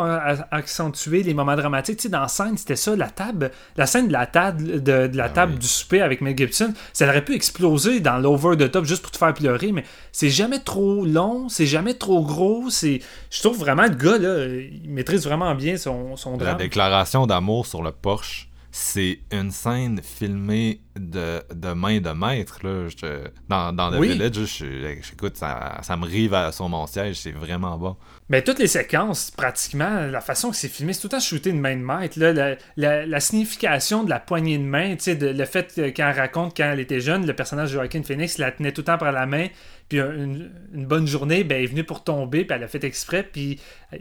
accentuer 0.51 1.23
les 1.23 1.33
moments 1.33 1.55
dramatiques. 1.55 1.97
Tu 1.97 2.03
sais, 2.03 2.09
dans 2.09 2.19
la 2.21 2.27
scène, 2.27 2.55
c'était 2.55 2.75
ça, 2.75 2.95
la 2.95 3.09
table, 3.09 3.49
la 3.77 3.87
scène 3.87 4.09
de 4.09 4.13
la 4.13 4.27
table, 4.27 4.83
de, 4.83 5.07
de 5.07 5.17
la 5.17 5.29
table 5.29 5.53
oui. 5.53 5.59
du 5.59 5.65
souper 5.67 6.01
avec 6.01 6.21
Mel 6.21 6.37
Gibson, 6.37 6.71
ça 6.93 7.07
aurait 7.07 7.25
pu 7.25 7.33
exploser 7.33 7.99
dans 7.99 8.19
l'over-the-top 8.19 8.85
juste 8.85 9.01
pour 9.01 9.09
te 9.11 9.17
faire 9.17 9.33
pleurer, 9.33 9.71
mais 9.71 9.85
c'est 10.11 10.29
jamais 10.29 10.59
trop 10.59 11.03
long, 11.03 11.49
c'est 11.49 11.65
jamais 11.65 11.95
trop 11.95 12.23
gros. 12.23 12.69
C'est, 12.69 12.99
je 13.31 13.39
trouve 13.41 13.57
vraiment 13.57 13.83
le 13.83 13.95
gars, 13.95 14.19
là, 14.19 14.45
il 14.45 14.87
maîtrise 14.91 15.23
vraiment 15.25 15.55
bien 15.55 15.77
son, 15.77 16.15
son 16.15 16.33
La 16.33 16.45
drame. 16.45 16.57
déclaration 16.57 17.25
d'amour 17.25 17.65
sur 17.65 17.81
le 17.81 17.91
Porsche, 17.91 18.49
c'est 18.71 19.19
une 19.31 19.49
scène 19.51 19.99
filmée 20.03 20.79
de, 21.09 21.41
de 21.53 21.73
main 21.73 21.99
de 21.99 22.09
maître. 22.11 22.59
Là. 22.63 22.87
Je- 22.87 23.27
dans, 23.49 23.73
dans 23.73 23.91
The 23.91 23.95
Oui. 23.99 24.09
Village, 24.09 24.63
j'écoute, 25.01 25.35
ça, 25.37 25.79
ça 25.81 25.97
me 25.97 26.05
rive 26.05 26.33
à- 26.33 26.51
sur 26.51 26.69
mon 26.69 26.85
siège, 26.87 27.17
c'est 27.19 27.31
vraiment 27.31 27.77
bon. 27.77 27.95
Mais 28.29 28.41
toutes 28.43 28.59
les 28.59 28.67
séquences, 28.67 29.31
pratiquement, 29.31 30.01
la 30.07 30.21
façon 30.21 30.51
que 30.51 30.55
c'est 30.55 30.69
filmé, 30.69 30.93
c'est 30.93 31.01
tout 31.01 31.07
le 31.07 31.11
temps 31.11 31.19
shooté 31.19 31.51
de 31.51 31.57
main 31.57 31.75
de 31.75 31.81
maître. 31.81 32.17
Là, 32.19 32.31
la, 32.31 32.55
la- 32.77 33.05
la 33.05 33.19
signification 33.19 34.03
de 34.03 34.09
la 34.09 34.19
poignée 34.19 34.57
de 34.57 34.63
main, 34.63 34.95
de- 34.95 35.27
le 35.37 35.45
fait 35.45 35.73
que 35.75 35.81
quand 35.89 36.09
elle 36.09 36.15
raconte 36.19 36.55
quand 36.55 36.71
elle 36.71 36.79
était 36.79 37.01
jeune, 37.01 37.25
le 37.25 37.33
personnage 37.33 37.69
de 37.69 37.73
Joaquin 37.75 38.03
Phoenix 38.03 38.37
la 38.37 38.51
tenait 38.51 38.71
tout 38.71 38.81
le 38.81 38.85
temps 38.85 38.97
par 38.97 39.11
la 39.11 39.25
main, 39.25 39.47
puis 39.89 39.99
une, 39.99 40.49
une 40.73 40.85
bonne 40.85 41.05
journée, 41.07 41.43
ben, 41.43 41.57
elle 41.57 41.63
est 41.63 41.67
venue 41.67 41.83
pour 41.83 42.03
tomber, 42.05 42.45
puis 42.45 42.55
elle 42.55 42.63
a 42.63 42.67
fait 42.69 42.83
exprès, 42.85 43.23
puis 43.23 43.59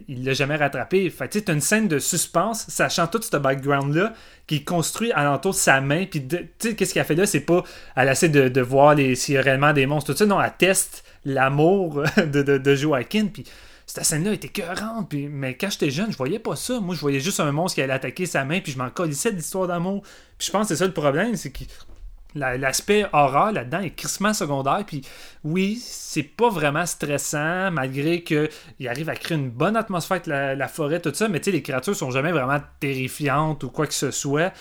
il 0.09 0.25
l'a 0.25 0.35
jamais 0.35 0.55
rattrapé. 0.55 1.11
Fait 1.11 1.29
tu 1.29 1.41
une 1.51 1.61
scène 1.61 1.89
de 1.89 1.99
suspense, 1.99 2.67
sachant 2.69 3.09
tout 3.09 3.21
ce 3.21 3.37
background-là, 3.37 4.13
qui 4.47 4.57
est 4.57 4.65
construit 4.65 5.11
alentour 5.13 5.53
de 5.53 5.57
sa 5.57 5.81
main, 5.81 6.07
puis 6.07 6.25
tu 6.27 6.37
sais, 6.59 6.77
qu'est-ce 6.93 7.09
qu'elle 7.09 7.17
fait 7.17 7.21
là, 7.23 7.27
c'est 7.27 7.41
pas, 7.41 7.63
elle 7.97 8.09
essaie 8.09 8.29
de, 8.29 8.49
de 8.49 8.61
voir 8.61 8.97
s'il 9.15 9.35
y 9.35 9.39
a 9.39 9.43
réellement 9.43 9.73
des 9.73 9.87
monstres, 9.87 10.13
tout 10.13 10.19
ça, 10.19 10.27
non, 10.27 10.41
elle 10.41 10.53
teste 10.59 11.05
l'amour 11.25 12.03
de, 12.17 12.43
de, 12.43 12.59
de 12.59 12.75
Joaquin, 12.75 13.27
puis 13.27 13.45
cette 13.87 14.05
scène-là 14.05 14.33
était 14.35 14.47
écœurante, 14.47 15.09
puis, 15.09 15.27
mais 15.29 15.57
quand 15.57 15.69
j'étais 15.71 15.91
jeune, 15.91 16.13
je 16.13 16.17
voyais 16.17 16.39
pas 16.39 16.55
ça. 16.55 16.79
Moi, 16.79 16.95
je 16.95 17.01
voyais 17.01 17.19
juste 17.19 17.41
un 17.41 17.51
monstre 17.51 17.75
qui 17.75 17.83
allait 17.83 17.93
attaquer 17.93 18.25
sa 18.25 18.45
main, 18.45 18.61
puis 18.61 18.71
je 18.71 18.79
m'en 18.79 18.89
colissais 18.89 19.33
de 19.33 19.37
l'histoire 19.37 19.67
d'amour. 19.67 20.03
Puis 20.39 20.47
je 20.47 20.53
pense 20.53 20.69
que 20.69 20.75
c'est 20.75 20.79
ça 20.79 20.87
le 20.87 20.93
problème, 20.93 21.35
c'est 21.35 21.51
que 21.51 21.65
la- 22.37 22.57
l'aspect 22.57 23.07
horreur 23.13 23.51
là-dedans 23.51 23.81
est 23.81 23.91
crissement 23.91 24.33
secondaire. 24.33 24.85
Puis 24.87 25.03
oui, 25.43 25.83
c'est 25.85 26.23
pas 26.23 26.49
vraiment 26.51 26.87
stressant, 26.87 27.73
malgré 27.73 28.23
qu'il 28.23 28.49
arrive 28.87 29.09
à 29.09 29.17
créer 29.17 29.37
une 29.37 29.51
bonne 29.51 29.77
atmosphère 29.77 30.17
avec 30.17 30.29
la, 30.29 30.55
la 30.55 30.69
forêt, 30.69 31.01
tout 31.01 31.13
ça, 31.13 31.29
mais 31.29 31.41
tu 31.41 31.47
sais, 31.47 31.51
les 31.51 31.63
créatures 31.63 31.97
sont 31.97 32.13
jamais 32.13 32.31
vraiment 32.31 32.61
terrifiantes 32.79 33.65
ou 33.65 33.71
quoi 33.71 33.89
que 33.89 33.95
ce 33.95 34.13
soit. 34.13 34.53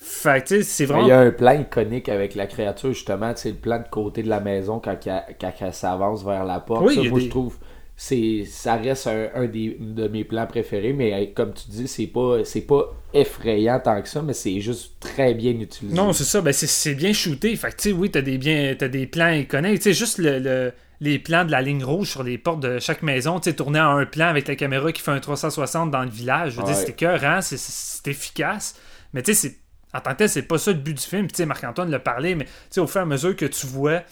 Fait 0.00 0.42
que 0.42 0.48
tu 0.48 0.54
sais, 0.58 0.62
c'est 0.62 0.84
vraiment. 0.84 1.02
Il 1.04 1.08
y 1.08 1.12
a 1.12 1.18
un 1.20 1.30
plan 1.32 1.60
iconique 1.60 2.08
avec 2.08 2.34
la 2.36 2.46
créature, 2.46 2.92
justement, 2.92 3.32
c'est 3.34 3.50
le 3.50 3.56
plan 3.56 3.78
de 3.78 3.88
côté 3.90 4.22
de 4.22 4.28
la 4.28 4.38
maison 4.40 4.78
quand, 4.78 4.96
elle- 5.06 5.36
quand 5.40 5.52
elle 5.60 5.74
s'avance 5.74 6.24
vers 6.24 6.44
la 6.44 6.60
porte. 6.60 6.84
Oui, 6.86 6.94
Ça, 6.94 7.02
moi, 7.02 7.18
des- 7.18 7.24
je 7.24 7.30
trouve 7.30 7.58
c'est 8.00 8.44
ça 8.48 8.76
reste 8.76 9.08
un, 9.08 9.26
un 9.34 9.46
des, 9.46 9.76
de 9.80 10.06
mes 10.06 10.22
plans 10.22 10.46
préférés, 10.46 10.92
mais 10.92 11.32
comme 11.34 11.52
tu 11.52 11.68
dis, 11.68 11.88
c'est 11.88 12.06
pas 12.06 12.44
c'est 12.44 12.60
pas 12.60 12.94
effrayant 13.12 13.80
tant 13.80 14.00
que 14.00 14.08
ça, 14.08 14.22
mais 14.22 14.34
c'est 14.34 14.60
juste 14.60 14.92
très 15.00 15.34
bien 15.34 15.50
utilisé. 15.58 15.96
Non, 15.96 16.12
c'est 16.12 16.22
ça, 16.22 16.40
ben 16.40 16.52
c'est- 16.52 16.94
bien 16.94 17.12
shooté. 17.12 17.56
Fait 17.56 17.70
que, 17.72 17.76
tu 17.76 17.88
sais, 17.88 17.92
oui, 17.92 18.08
t'as 18.08 18.20
des, 18.22 18.38
bien, 18.38 18.76
t'as 18.78 18.86
des 18.86 19.08
plans 19.08 19.30
iconiques. 19.32 19.78
Tu 19.80 19.82
sais, 19.82 19.92
juste 19.94 20.18
le, 20.18 20.38
le- 20.38 20.72
les 21.00 21.18
plans 21.18 21.44
de 21.44 21.50
la 21.50 21.60
ligne 21.60 21.82
rouge 21.82 22.08
sur 22.10 22.22
les 22.22 22.38
portes 22.38 22.60
de 22.60 22.78
chaque 22.78 23.02
maison, 23.02 23.40
tu 23.40 23.50
sais, 23.50 23.56
tourné 23.56 23.80
en 23.80 23.96
un 23.96 24.06
plan 24.06 24.26
avec 24.28 24.46
la 24.46 24.54
caméra 24.54 24.92
qui 24.92 25.02
fait 25.02 25.10
un 25.10 25.18
360 25.20 25.90
dans 25.90 26.04
le 26.04 26.10
village. 26.10 26.52
Je 26.52 26.58
veux 26.58 26.66
dire, 26.66 26.76
Ouais. 26.76 26.80
c'est 26.84 26.90
écœurant, 26.90 27.40
c'est 27.42 28.08
efficace. 28.08 28.76
Mais 29.12 29.22
tu 29.22 29.34
sais, 29.34 29.48
c'est- 29.48 29.56
en 29.98 30.00
tant 30.00 30.12
que 30.12 30.18
tel, 30.18 30.28
c'est 30.28 30.42
pas 30.42 30.58
ça 30.58 30.70
le 30.72 30.78
but 30.78 30.94
du 30.94 31.02
film. 31.02 31.28
Tu 31.28 31.34
sais, 31.36 31.46
Marc-Antoine 31.46 31.90
l'a 31.90 31.98
parlé, 31.98 32.34
mais 32.34 32.44
tu 32.44 32.50
sais, 32.70 32.80
au 32.80 32.86
fur 32.86 33.00
et 33.00 33.02
à 33.02 33.06
mesure 33.06 33.36
que 33.36 33.46
tu 33.46 33.66
vois 33.66 34.02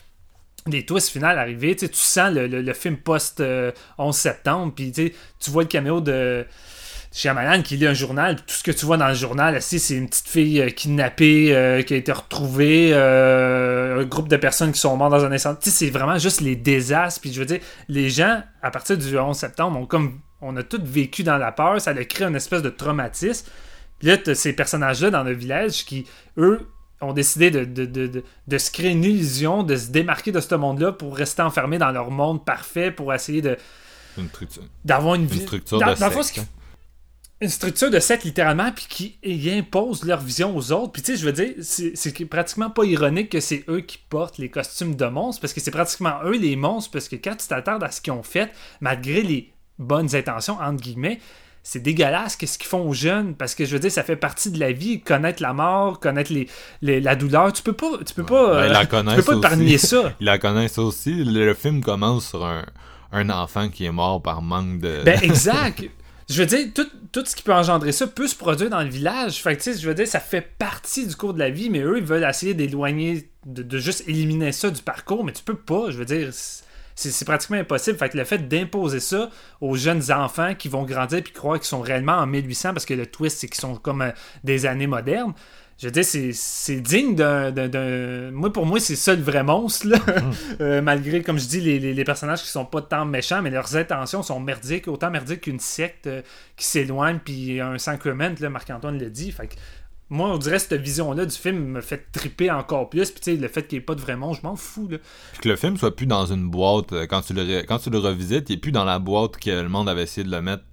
les 0.66 0.84
twists 0.84 1.10
finales 1.10 1.38
arriver, 1.38 1.76
tu 1.76 1.86
sais, 1.86 1.92
tu 1.92 1.98
sens 1.98 2.32
le, 2.32 2.48
le- 2.48 2.72
film 2.72 2.96
post-11 2.96 4.12
septembre, 4.12 4.72
puis 4.74 4.90
tu 4.92 5.50
vois 5.50 5.62
le 5.62 5.68
caméo 5.68 6.00
de 6.00 6.44
Shyamalan 7.12 7.62
qui 7.62 7.76
lit 7.76 7.86
un 7.86 7.94
journal, 7.94 8.36
tout 8.36 8.42
ce 8.48 8.62
que 8.64 8.72
tu 8.72 8.84
vois 8.84 8.96
dans 8.96 9.08
le 9.08 9.14
journal, 9.14 9.62
c'est 9.62 9.94
une 9.94 10.08
petite 10.08 10.28
fille 10.28 10.60
euh, 10.60 10.68
kidnappée 10.68 11.54
euh, 11.54 11.82
qui 11.82 11.94
a 11.94 11.96
été 11.96 12.12
retrouvée, 12.12 12.90
euh, 12.92 14.02
un 14.02 14.04
groupe 14.04 14.28
de 14.28 14.36
personnes 14.36 14.72
qui 14.72 14.80
sont 14.80 14.96
mortes 14.96 15.12
dans 15.12 15.24
un 15.24 15.32
incendie. 15.32 15.70
C'est 15.70 15.88
vraiment 15.90 16.18
juste 16.18 16.40
les 16.42 16.56
désastres. 16.56 17.20
Puis 17.20 17.32
je 17.32 17.40
veux 17.40 17.46
dire, 17.46 17.60
les 17.88 18.10
gens, 18.10 18.42
à 18.60 18.70
partir 18.70 18.98
du 18.98 19.16
11 19.18 19.34
septembre, 19.36 19.86
comme 19.88 20.20
on 20.42 20.56
a 20.56 20.62
tous 20.62 20.82
vécu 20.82 21.22
dans 21.22 21.38
la 21.38 21.52
peur, 21.52 21.80
ça 21.80 21.92
a 21.92 22.04
créé 22.04 22.26
une 22.26 22.36
espèce 22.36 22.60
de 22.62 22.70
traumatisme. 22.70 23.46
Puis 23.98 24.08
là, 24.08 24.16
ces 24.34 24.52
personnages-là 24.52 25.10
dans 25.10 25.22
le 25.22 25.32
village 25.32 25.84
qui, 25.84 26.06
eux, 26.36 26.68
ont 27.00 27.12
décidé 27.12 27.50
de, 27.50 27.64
de, 27.64 27.84
de, 27.84 28.06
de, 28.06 28.24
de 28.46 28.58
se 28.58 28.70
créer 28.70 28.90
une 28.92 29.04
illusion, 29.04 29.62
de 29.62 29.76
se 29.76 29.88
démarquer 29.90 30.32
de 30.32 30.40
ce 30.40 30.54
monde-là 30.54 30.92
pour 30.92 31.16
rester 31.16 31.42
enfermés 31.42 31.78
dans 31.78 31.90
leur 31.90 32.10
monde 32.10 32.44
parfait, 32.44 32.90
pour 32.90 33.12
essayer 33.12 33.42
de 33.42 33.56
Une, 34.18 34.28
structure- 34.28 34.62
d'avoir 34.84 35.14
une, 35.14 35.22
une 35.22 35.28
vie. 35.28 35.40
structure 35.42 35.78
dans- 35.78 35.92
de 35.94 35.98
dans 36.00 36.22
secte, 36.22 36.38
hein. 36.38 36.46
une 37.42 37.50
structure 37.50 37.90
de 37.90 38.00
secte 38.00 38.24
littéralement 38.24 38.72
puis 38.72 38.86
qui 38.88 39.18
y 39.22 39.50
impose 39.50 40.04
leur 40.04 40.20
vision 40.22 40.56
aux 40.56 40.72
autres 40.72 40.92
puis 40.92 41.02
tu 41.02 41.12
sais 41.12 41.18
je 41.18 41.26
veux 41.26 41.32
dire 41.34 41.52
c'est 41.60 41.94
c'est 41.94 42.12
pratiquement 42.24 42.70
pas 42.70 42.84
ironique 42.84 43.28
que 43.28 43.40
c'est 43.40 43.62
eux 43.68 43.80
qui 43.82 43.98
portent 43.98 44.38
les 44.38 44.48
costumes 44.48 44.94
de 44.94 45.04
monstres 45.04 45.42
parce 45.42 45.52
que 45.52 45.60
c'est 45.60 45.70
pratiquement 45.70 46.14
eux 46.24 46.38
les 46.38 46.56
monstres 46.56 46.90
parce 46.92 47.10
que 47.10 47.16
quand 47.16 47.36
tu 47.36 47.46
t'attardes 47.46 47.84
à 47.84 47.90
ce 47.90 48.00
qu'ils 48.00 48.14
ont 48.14 48.22
fait 48.22 48.50
malgré 48.80 49.20
les 49.22 49.52
bonnes 49.78 50.16
intentions 50.16 50.58
entre 50.58 50.80
guillemets 50.82 51.20
c'est 51.68 51.80
dégueulasse 51.80 52.36
qu'est-ce 52.36 52.58
qu'ils 52.58 52.68
font 52.68 52.88
aux 52.88 52.92
jeunes? 52.94 53.34
Parce 53.34 53.56
que 53.56 53.64
je 53.64 53.72
veux 53.72 53.80
dire 53.80 53.90
ça 53.90 54.04
fait 54.04 54.14
partie 54.14 54.52
de 54.52 54.60
la 54.60 54.70
vie 54.70 55.00
connaître 55.00 55.42
la 55.42 55.52
mort 55.52 55.98
connaître 55.98 56.32
les, 56.32 56.48
les- 56.80 57.00
la 57.00 57.16
douleur 57.16 57.52
tu 57.52 57.60
peux 57.62 57.72
pas 57.72 57.90
tu 58.06 58.14
peux 58.14 58.22
pas 58.22 58.54
Ben, 58.54 58.62
euh, 58.62 58.68
la 58.68 58.86
tu 58.86 59.16
peux 59.16 59.22
pas 59.22 59.36
épargner 59.36 59.76
ça 59.76 60.14
Ils 60.20 60.26
la 60.26 60.38
connaissent 60.38 60.78
aussi. 60.78 61.24
Le, 61.24 61.54
film 61.54 61.82
commence 61.82 62.28
sur 62.28 62.46
un, 62.46 62.64
un 63.10 63.30
enfant 63.30 63.68
qui 63.68 63.84
est 63.84 63.90
mort 63.90 64.22
par 64.22 64.42
manque 64.42 64.78
de. 64.78 65.02
Ben 65.04 65.18
exact. 65.22 65.82
Je 66.28 66.40
veux 66.40 66.46
dire, 66.46 66.66
tout, 66.72 66.86
tout 67.10 67.24
ce 67.24 67.34
qui 67.34 67.42
peut 67.42 67.54
engendrer 67.54 67.90
ça 67.90 68.06
peut 68.06 68.28
se 68.28 68.36
produire 68.36 68.70
dans 68.70 68.82
le 68.82 68.88
village. 68.88 69.42
Fait 69.42 69.56
que, 69.56 69.62
tu 69.62 69.72
sais, 69.72 69.80
je 69.80 69.88
veux 69.88 69.94
dire, 69.94 70.06
ça 70.06 70.20
fait 70.20 70.40
partie 70.40 71.06
du 71.06 71.16
cours 71.16 71.34
de 71.34 71.38
la 71.40 71.50
vie, 71.50 71.68
mais 71.70 71.80
eux, 71.80 71.98
ils 71.98 72.04
veulent 72.04 72.26
essayer 72.28 72.54
d'éloigner, 72.54 73.28
de, 73.44 73.62
de 73.64 73.78
juste 73.78 74.04
éliminer 74.08 74.52
ça 74.52 74.70
du 74.70 74.82
parcours, 74.82 75.24
mais 75.24 75.32
tu 75.32 75.42
peux 75.42 75.56
pas. 75.56 75.90
Je 75.90 75.98
veux 75.98 76.04
dire, 76.04 76.30
c'est 76.96 77.24
pratiquement 77.24 77.58
impossible. 77.58 77.98
Fait 77.98 78.08
que 78.08 78.16
le 78.16 78.24
fait 78.24 78.48
d'imposer 78.48 79.00
ça 79.00 79.30
aux 79.60 79.76
jeunes 79.76 80.10
enfants 80.10 80.54
qui 80.54 80.68
vont 80.68 80.84
grandir 80.84 81.22
puis 81.22 81.32
croire 81.32 81.58
qu'ils 81.58 81.66
sont 81.66 81.80
réellement 81.80 82.14
en 82.14 82.26
1800, 82.26 82.72
parce 82.72 82.86
que 82.86 82.94
le 82.94 83.06
twist, 83.06 83.38
c'est 83.38 83.48
qu'ils 83.48 83.60
sont 83.60 83.76
comme 83.76 84.02
euh, 84.02 84.10
des 84.44 84.66
années 84.66 84.86
modernes, 84.86 85.34
je 85.78 85.88
veux 85.88 85.92
dire, 85.92 86.04
c'est 86.04 86.80
digne 86.80 87.14
d'un. 87.14 88.30
Moi, 88.30 88.50
pour 88.50 88.64
moi, 88.64 88.80
c'est 88.80 88.96
ça 88.96 89.14
le 89.14 89.20
vrai 89.20 89.42
monstre, 89.42 89.88
là. 89.88 89.98
Mhm. 89.98 90.32
Euh, 90.62 90.80
malgré, 90.80 91.22
comme 91.22 91.38
je 91.38 91.46
dis, 91.46 91.60
les, 91.60 91.78
les, 91.78 92.04
personnages 92.04 92.42
qui 92.42 92.48
sont 92.48 92.64
pas 92.64 92.80
tant 92.80 93.04
méchants, 93.04 93.42
mais 93.42 93.50
leurs 93.50 93.76
intentions 93.76 94.22
sont 94.22 94.40
merdiques, 94.40 94.88
autant 94.88 95.10
merdiques 95.10 95.42
qu'une 95.42 95.60
secte 95.60 96.06
euh, 96.06 96.22
qui 96.56 96.64
s'éloigne, 96.64 97.18
puis 97.22 97.60
un 97.60 97.76
sacrement, 97.76 98.32
là, 98.40 98.48
Marc-Antoine 98.48 98.98
l'a 98.98 99.10
dit. 99.10 99.32
Fait 99.32 99.48
que, 99.48 99.54
moi, 100.08 100.28
on 100.28 100.38
dirait 100.38 100.56
que 100.56 100.62
cette 100.62 100.80
vision-là 100.80 101.26
du 101.26 101.36
film 101.36 101.58
me 101.64 101.80
fait 101.80 102.10
triper 102.12 102.50
encore 102.50 102.88
plus. 102.88 103.10
Puis, 103.10 103.20
tu 103.20 103.32
sais, 103.32 103.36
le 103.36 103.48
fait 103.48 103.66
qu'il 103.66 103.78
n'y 103.78 103.82
ait 103.82 103.86
pas 103.86 103.94
de 103.94 104.00
vrai 104.00 104.16
monstre, 104.16 104.42
je 104.42 104.48
m'en 104.48 104.56
fous, 104.56 104.88
là. 104.88 104.98
Puis 105.32 105.40
que 105.42 105.48
le 105.48 105.56
film 105.56 105.76
soit 105.76 105.94
plus 105.94 106.06
dans 106.06 106.26
une 106.26 106.48
boîte, 106.48 106.92
euh, 106.92 107.06
quand 107.06 107.22
tu 107.22 107.32
le, 107.32 107.62
quand 107.62 107.78
tu 107.78 107.90
le 107.90 107.98
revisites, 107.98 108.48
il 108.50 108.54
n'est 108.54 108.60
plus 108.60 108.72
dans 108.72 108.84
la 108.84 108.98
boîte 108.98 109.36
que 109.36 109.50
le 109.50 109.68
monde 109.68 109.88
avait 109.88 110.04
essayé 110.04 110.24
de 110.24 110.30
le 110.30 110.42
mettre 110.42 110.64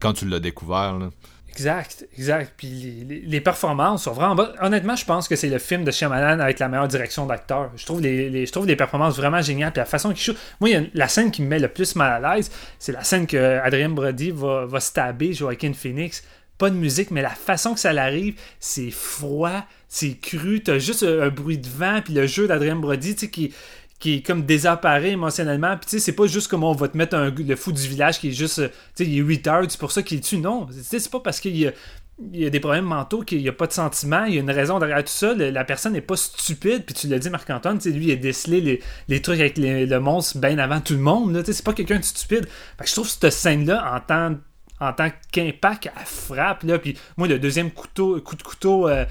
quand 0.00 0.12
tu 0.12 0.26
l'as 0.26 0.40
découvert, 0.40 0.98
là. 0.98 1.10
Exact, 1.50 2.06
exact. 2.16 2.52
Puis 2.56 3.04
les, 3.26 3.40
performances 3.40 4.04
sont 4.04 4.12
vraiment. 4.12 4.44
Honnêtement, 4.60 4.94
je 4.94 5.04
pense 5.04 5.26
que 5.26 5.34
c'est 5.34 5.48
le 5.48 5.58
film 5.58 5.82
de 5.82 5.90
Shyamalan 5.90 6.38
avec 6.38 6.60
la 6.60 6.68
meilleure 6.68 6.86
direction 6.86 7.26
d'acteur. 7.26 7.72
Je 7.74 7.84
trouve 7.84 8.00
les, 8.00 8.46
je 8.46 8.52
trouve 8.52 8.66
les 8.66 8.76
performances 8.76 9.16
vraiment 9.16 9.42
géniales. 9.42 9.72
Puis 9.72 9.80
la 9.80 9.84
façon 9.84 10.12
qu'il 10.12 10.22
joue. 10.22 10.38
Moi, 10.60 10.70
la 10.94 11.08
scène 11.08 11.32
qui 11.32 11.42
me 11.42 11.48
met 11.48 11.58
le 11.58 11.66
plus 11.66 11.96
mal 11.96 12.24
à 12.24 12.36
l'aise, 12.36 12.52
c'est 12.78 12.92
la 12.92 13.02
scène 13.02 13.26
que 13.26 13.58
Adrien 13.58 13.88
Brody 13.88 14.30
va, 14.30 14.66
va 14.66 14.78
stabber 14.78 15.32
Joaquin 15.32 15.72
Phoenix. 15.72 16.22
Pas 16.58 16.70
de 16.70 16.74
musique, 16.74 17.10
mais 17.10 17.22
la 17.22 17.30
façon 17.30 17.74
que 17.74 17.80
ça 17.80 17.92
l'arrive, 17.92 18.34
c'est 18.58 18.90
froid, 18.90 19.64
c'est 19.88 20.18
cru. 20.20 20.60
T'as 20.62 20.78
juste 20.78 21.04
un, 21.04 21.28
bruit 21.28 21.58
de 21.58 21.68
vent, 21.68 22.00
puis 22.04 22.14
le 22.14 22.26
jeu 22.26 22.48
d'Adrien 22.48 22.76
Brody, 22.76 23.14
tu 23.14 23.20
sais, 23.20 23.30
qui 23.30 23.52
qui 23.98 24.14
est 24.14 24.22
comme 24.22 24.44
désappareil 24.44 25.12
émotionnellement. 25.12 25.76
Puis 25.76 25.86
tu 25.86 25.90
sais, 25.90 25.98
c'est 25.98 26.12
pas 26.12 26.26
juste 26.26 26.48
comme 26.48 26.64
on 26.64 26.72
va 26.72 26.88
te 26.88 26.96
mettre 26.96 27.16
un, 27.16 27.30
le 27.30 27.56
fou 27.56 27.72
du 27.72 27.86
village 27.86 28.20
qui 28.20 28.28
est 28.28 28.32
juste, 28.32 28.60
euh, 28.60 28.68
tu 28.94 29.04
sais, 29.04 29.10
il 29.10 29.18
est 29.18 29.22
8 29.22 29.46
heures, 29.48 29.64
c'est 29.68 29.80
pour 29.80 29.92
ça 29.92 30.02
qu'il 30.02 30.20
tue. 30.20 30.38
Non, 30.38 30.66
c'est 30.70 31.10
pas 31.10 31.20
parce 31.20 31.40
qu'il 31.40 31.56
y 31.56 31.66
a, 31.66 32.50
des 32.50 32.60
problèmes 32.60 32.84
mentaux, 32.84 33.22
qu'il 33.22 33.40
n'y 33.40 33.48
a 33.48 33.52
pas 33.52 33.66
de 33.66 33.72
sentiments, 33.72 34.24
il 34.24 34.34
y 34.34 34.38
a 34.38 34.40
une 34.40 34.50
raison 34.50 34.78
derrière 34.78 35.02
tout 35.02 35.12
ça. 35.12 35.34
la 35.34 35.64
personne 35.64 35.94
n'est 35.94 36.00
pas 36.00 36.16
stupide, 36.16 36.84
puis 36.84 36.94
tu 36.94 37.08
l'as 37.08 37.18
dit, 37.18 37.30
Marc-Antoine, 37.30 37.78
lui, 37.86 38.06
il 38.06 38.12
a 38.12 38.16
décelé 38.16 38.60
les, 38.60 38.82
les 39.08 39.22
trucs 39.22 39.40
avec 39.40 39.58
le 39.58 39.98
monstre 39.98 40.38
bien 40.38 40.58
avant 40.58 40.80
tout 40.80 40.94
le 40.94 41.00
monde. 41.00 41.42
C'est 41.44 41.64
pas 41.64 41.72
quelqu'un 41.72 41.98
de 41.98 42.04
stupide. 42.04 42.46
je 42.84 42.92
trouve 42.92 43.08
cette 43.08 43.30
scène-là, 43.30 43.94
en 43.94 44.34
en 44.80 44.92
tant 44.92 45.10
qu'impact, 45.32 45.86
elle 45.86 46.06
frappe. 46.06 46.62
Là, 46.62 46.78
puis 46.78 46.96
moi, 47.16 47.28
le 47.28 47.38
deuxième 47.38 47.70
coup 47.70 47.86
de 47.94 48.20
couteau. 48.20 48.88
Euh, 48.88 49.04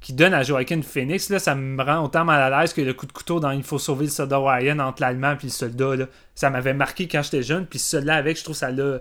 qui 0.00 0.14
donne 0.14 0.34
à 0.34 0.42
Joaquin 0.42 0.82
Phoenix, 0.82 1.30
là, 1.30 1.38
ça 1.38 1.54
me 1.54 1.80
rend 1.80 2.04
autant 2.04 2.24
mal 2.24 2.52
à 2.52 2.60
l'aise 2.60 2.72
que 2.72 2.80
le 2.80 2.92
coup 2.92 3.06
de 3.06 3.12
couteau 3.12 3.38
dans 3.38 3.52
Il 3.52 3.62
faut 3.62 3.78
sauver 3.78 4.06
le 4.06 4.10
soldat 4.10 4.40
Ryan 4.40 4.80
entre 4.80 5.00
l'allemand 5.00 5.34
et 5.40 5.44
le 5.44 5.48
soldat. 5.48 5.94
Là. 5.94 6.06
Ça 6.34 6.50
m'avait 6.50 6.74
marqué 6.74 7.06
quand 7.06 7.22
j'étais 7.22 7.44
jeune, 7.44 7.66
puis 7.66 7.78
celui-là 7.78 8.16
avec, 8.16 8.36
je 8.36 8.42
trouve 8.42 8.56
ça 8.56 8.66
a 8.66 8.70
le 8.72 9.00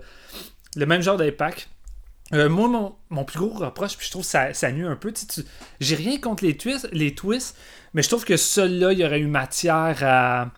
même 0.75 1.01
genre 1.01 1.17
d'impact. 1.17 1.69
Euh, 2.33 2.47
moi, 2.47 2.95
mon, 3.09 3.25
plus 3.25 3.39
gros 3.39 3.49
reproche, 3.49 3.97
puis 3.97 4.05
je 4.05 4.11
trouve 4.11 4.23
ça, 4.23 4.53
ça 4.53 4.71
nuit 4.71 4.85
un 4.85 4.95
peu. 4.95 5.11
Tu, 5.11 5.25
J'ai 5.79 5.95
rien 5.95 6.17
contre 6.17 6.45
les 6.45 6.55
twists, 6.55 6.87
les 6.93 7.13
twists, 7.13 7.57
mais 7.93 8.03
je 8.03 8.07
trouve 8.07 8.23
que 8.23 8.37
celui-là, 8.37 8.93
il 8.93 8.99
y 8.99 9.05
aurait 9.05 9.19
eu 9.19 9.27
matière 9.27 9.97
à 10.03 10.49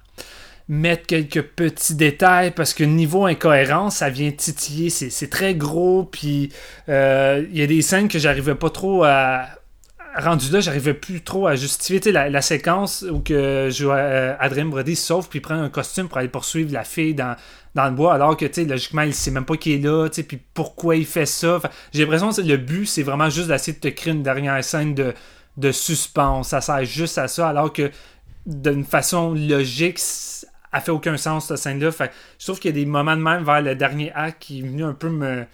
mettre 0.67 1.05
quelques 1.05 1.41
petits 1.41 1.95
détails 1.95 2.51
parce 2.51 2.73
que 2.73 2.83
niveau 2.83 3.25
incohérence, 3.25 3.97
ça 3.97 4.09
vient 4.09 4.31
titiller. 4.31 4.89
C'est 4.89 5.29
très 5.29 5.55
gros, 5.55 6.03
puis 6.03 6.49
euh, 6.89 7.45
il 7.51 7.57
y 7.57 7.61
a 7.61 7.67
des 7.67 7.81
scènes 7.81 8.07
que 8.07 8.19
j'arrivais 8.19 8.55
pas 8.55 8.69
trop 8.69 9.03
à 9.03 9.45
rendu 10.15 10.51
là, 10.51 10.59
j'arrivais 10.59 10.93
plus 10.93 11.21
trop 11.21 11.47
à 11.47 11.55
justifier 11.55 12.11
la, 12.11 12.29
la, 12.29 12.41
séquence 12.41 13.03
où 13.09 13.19
que 13.19 13.69
euh, 13.81 14.35
Adrien 14.39 14.65
Brody 14.65 14.95
se 14.95 15.07
sauve 15.07 15.27
puis 15.29 15.39
prend 15.39 15.55
un 15.55 15.69
costume 15.69 16.07
pour 16.07 16.17
aller 16.17 16.27
poursuivre 16.27 16.71
la 16.71 16.83
fille 16.83 17.15
dans, 17.15 17.35
dans 17.75 17.85
le 17.85 17.91
bois, 17.91 18.13
alors 18.13 18.37
que 18.37 18.45
logiquement, 18.61 19.01
il 19.01 19.13
sait 19.13 19.31
même 19.31 19.45
pas 19.45 19.57
qui 19.57 19.73
est 19.73 19.79
là, 19.79 20.09
puis 20.09 20.39
pourquoi 20.53 20.95
il 20.95 21.05
fait 21.05 21.25
ça. 21.25 21.59
J'ai 21.91 22.03
l'impression 22.03 22.31
que 22.31 22.41
le 22.41 22.57
but, 22.57 22.85
c'est 22.85 23.03
vraiment 23.03 23.29
juste 23.29 23.47
d'essayer 23.47 23.73
de 23.73 23.79
te 23.79 23.87
créer 23.87 24.13
une 24.13 24.23
dernière 24.23 24.63
scène 24.63 24.93
de, 24.93 25.13
de 25.57 25.71
suspense. 25.71 26.49
Ça 26.49 26.61
sert 26.61 26.85
juste 26.85 27.17
à 27.17 27.27
ça, 27.27 27.49
alors 27.49 27.73
que 27.73 27.89
d'une 28.45 28.83
façon 28.83 29.33
logique, 29.33 29.99
ça 30.73 30.81
fait 30.81 30.91
aucun 30.91 31.17
sens 31.17 31.47
cette 31.47 31.57
scène-là. 31.57 31.89
Je 32.39 32.45
trouve 32.45 32.59
qu'il 32.59 32.75
y 32.75 32.79
a 32.79 32.83
des 32.83 32.85
moments 32.85 33.15
de 33.15 33.21
même 33.21 33.43
vers 33.43 33.61
le 33.61 33.75
dernier 33.75 34.11
acte 34.13 34.41
qui 34.41 34.59
est 34.59 34.63
venu 34.63 34.83
un 34.83 34.93
peu 34.93 35.09
me 35.09 35.45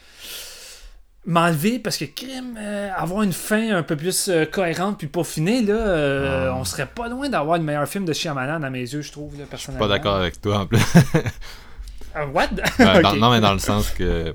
m'enlever 1.26 1.80
parce 1.80 1.98
que 1.98 2.06
crime 2.06 2.58
euh, 2.58 2.90
avoir 2.96 3.24
une 3.24 3.34
fin 3.34 3.76
un 3.76 3.84
peu 3.84 3.98
plus 3.98 4.30
euh, 4.30 4.46
cohérente 4.46 4.98
puis 4.98 5.08
peaufinée 5.08 5.62
là 5.62 5.74
euh, 5.74 6.50
ah. 6.50 6.56
on 6.56 6.64
serait 6.64 6.88
pas 6.88 7.10
loin 7.10 7.28
d'avoir 7.30 7.58
le 7.58 7.64
meilleur 7.64 7.88
film 7.88 8.06
de 8.06 8.14
Shyamalan 8.14 8.64
à 8.64 8.70
mes 8.70 8.80
yeux 8.80 9.02
je 9.02 9.12
trouve 9.12 9.36
personnellement 9.50 9.86
pas 9.86 9.94
d'accord 9.94 10.16
avec 10.16 10.42
toi 10.42 10.60
en 10.60 10.66
plus 10.66 10.82
what? 12.34 12.48
Non 13.18 13.32
mais 13.32 13.42
dans 13.42 13.54
le 13.54 13.60
sens 13.60 13.92
que 13.92 14.34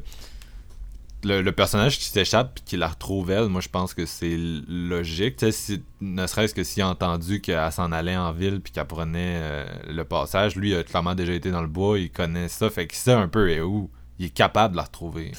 le, 1.25 1.51
personnage 1.53 1.99
qui 1.99 2.05
s'échappe 2.05 2.59
et 2.59 2.63
qui 2.65 2.77
la 2.77 2.89
retrouve 2.89 3.31
elle 3.31 3.49
moi 3.49 3.61
je 3.61 3.69
pense 3.69 3.95
que 3.95 4.07
c'est 4.07 4.37
logique. 4.69 5.45
Si, 5.51 5.83
ne 6.01 6.27
serait-ce 6.27 6.55
que 6.55 6.65
s'il 6.65 6.83
a 6.83 6.89
entendu 6.89 7.41
qu'elle 7.41 7.73
s'en 7.73 7.93
allait 7.93 8.17
en 8.17 8.33
ville 8.33 8.61
puis 8.61 8.73
qu'elle 8.73 8.87
prenait 8.87 9.67
le 9.89 10.05
passage 10.05 10.57
lui 10.57 10.71
il 10.71 10.77
a 10.77 10.83
clairement 10.83 11.15
déjà 11.15 11.33
été 11.33 11.51
dans 11.51 11.63
le 11.63 11.69
bois 11.69 11.99
il 11.99 12.11
connaît 12.11 12.49
ça. 12.49 12.71
Fait 12.71 12.87
qu'il 12.87 12.99
sait 12.99 13.13
un 13.13 13.29
peu 13.29 13.51
et 13.51 13.61
où 13.61 13.91
il 14.19 14.27
est 14.27 14.31
capable 14.31 14.73
de 14.73 14.77
la 14.77 14.85
retrouver. 14.85 15.33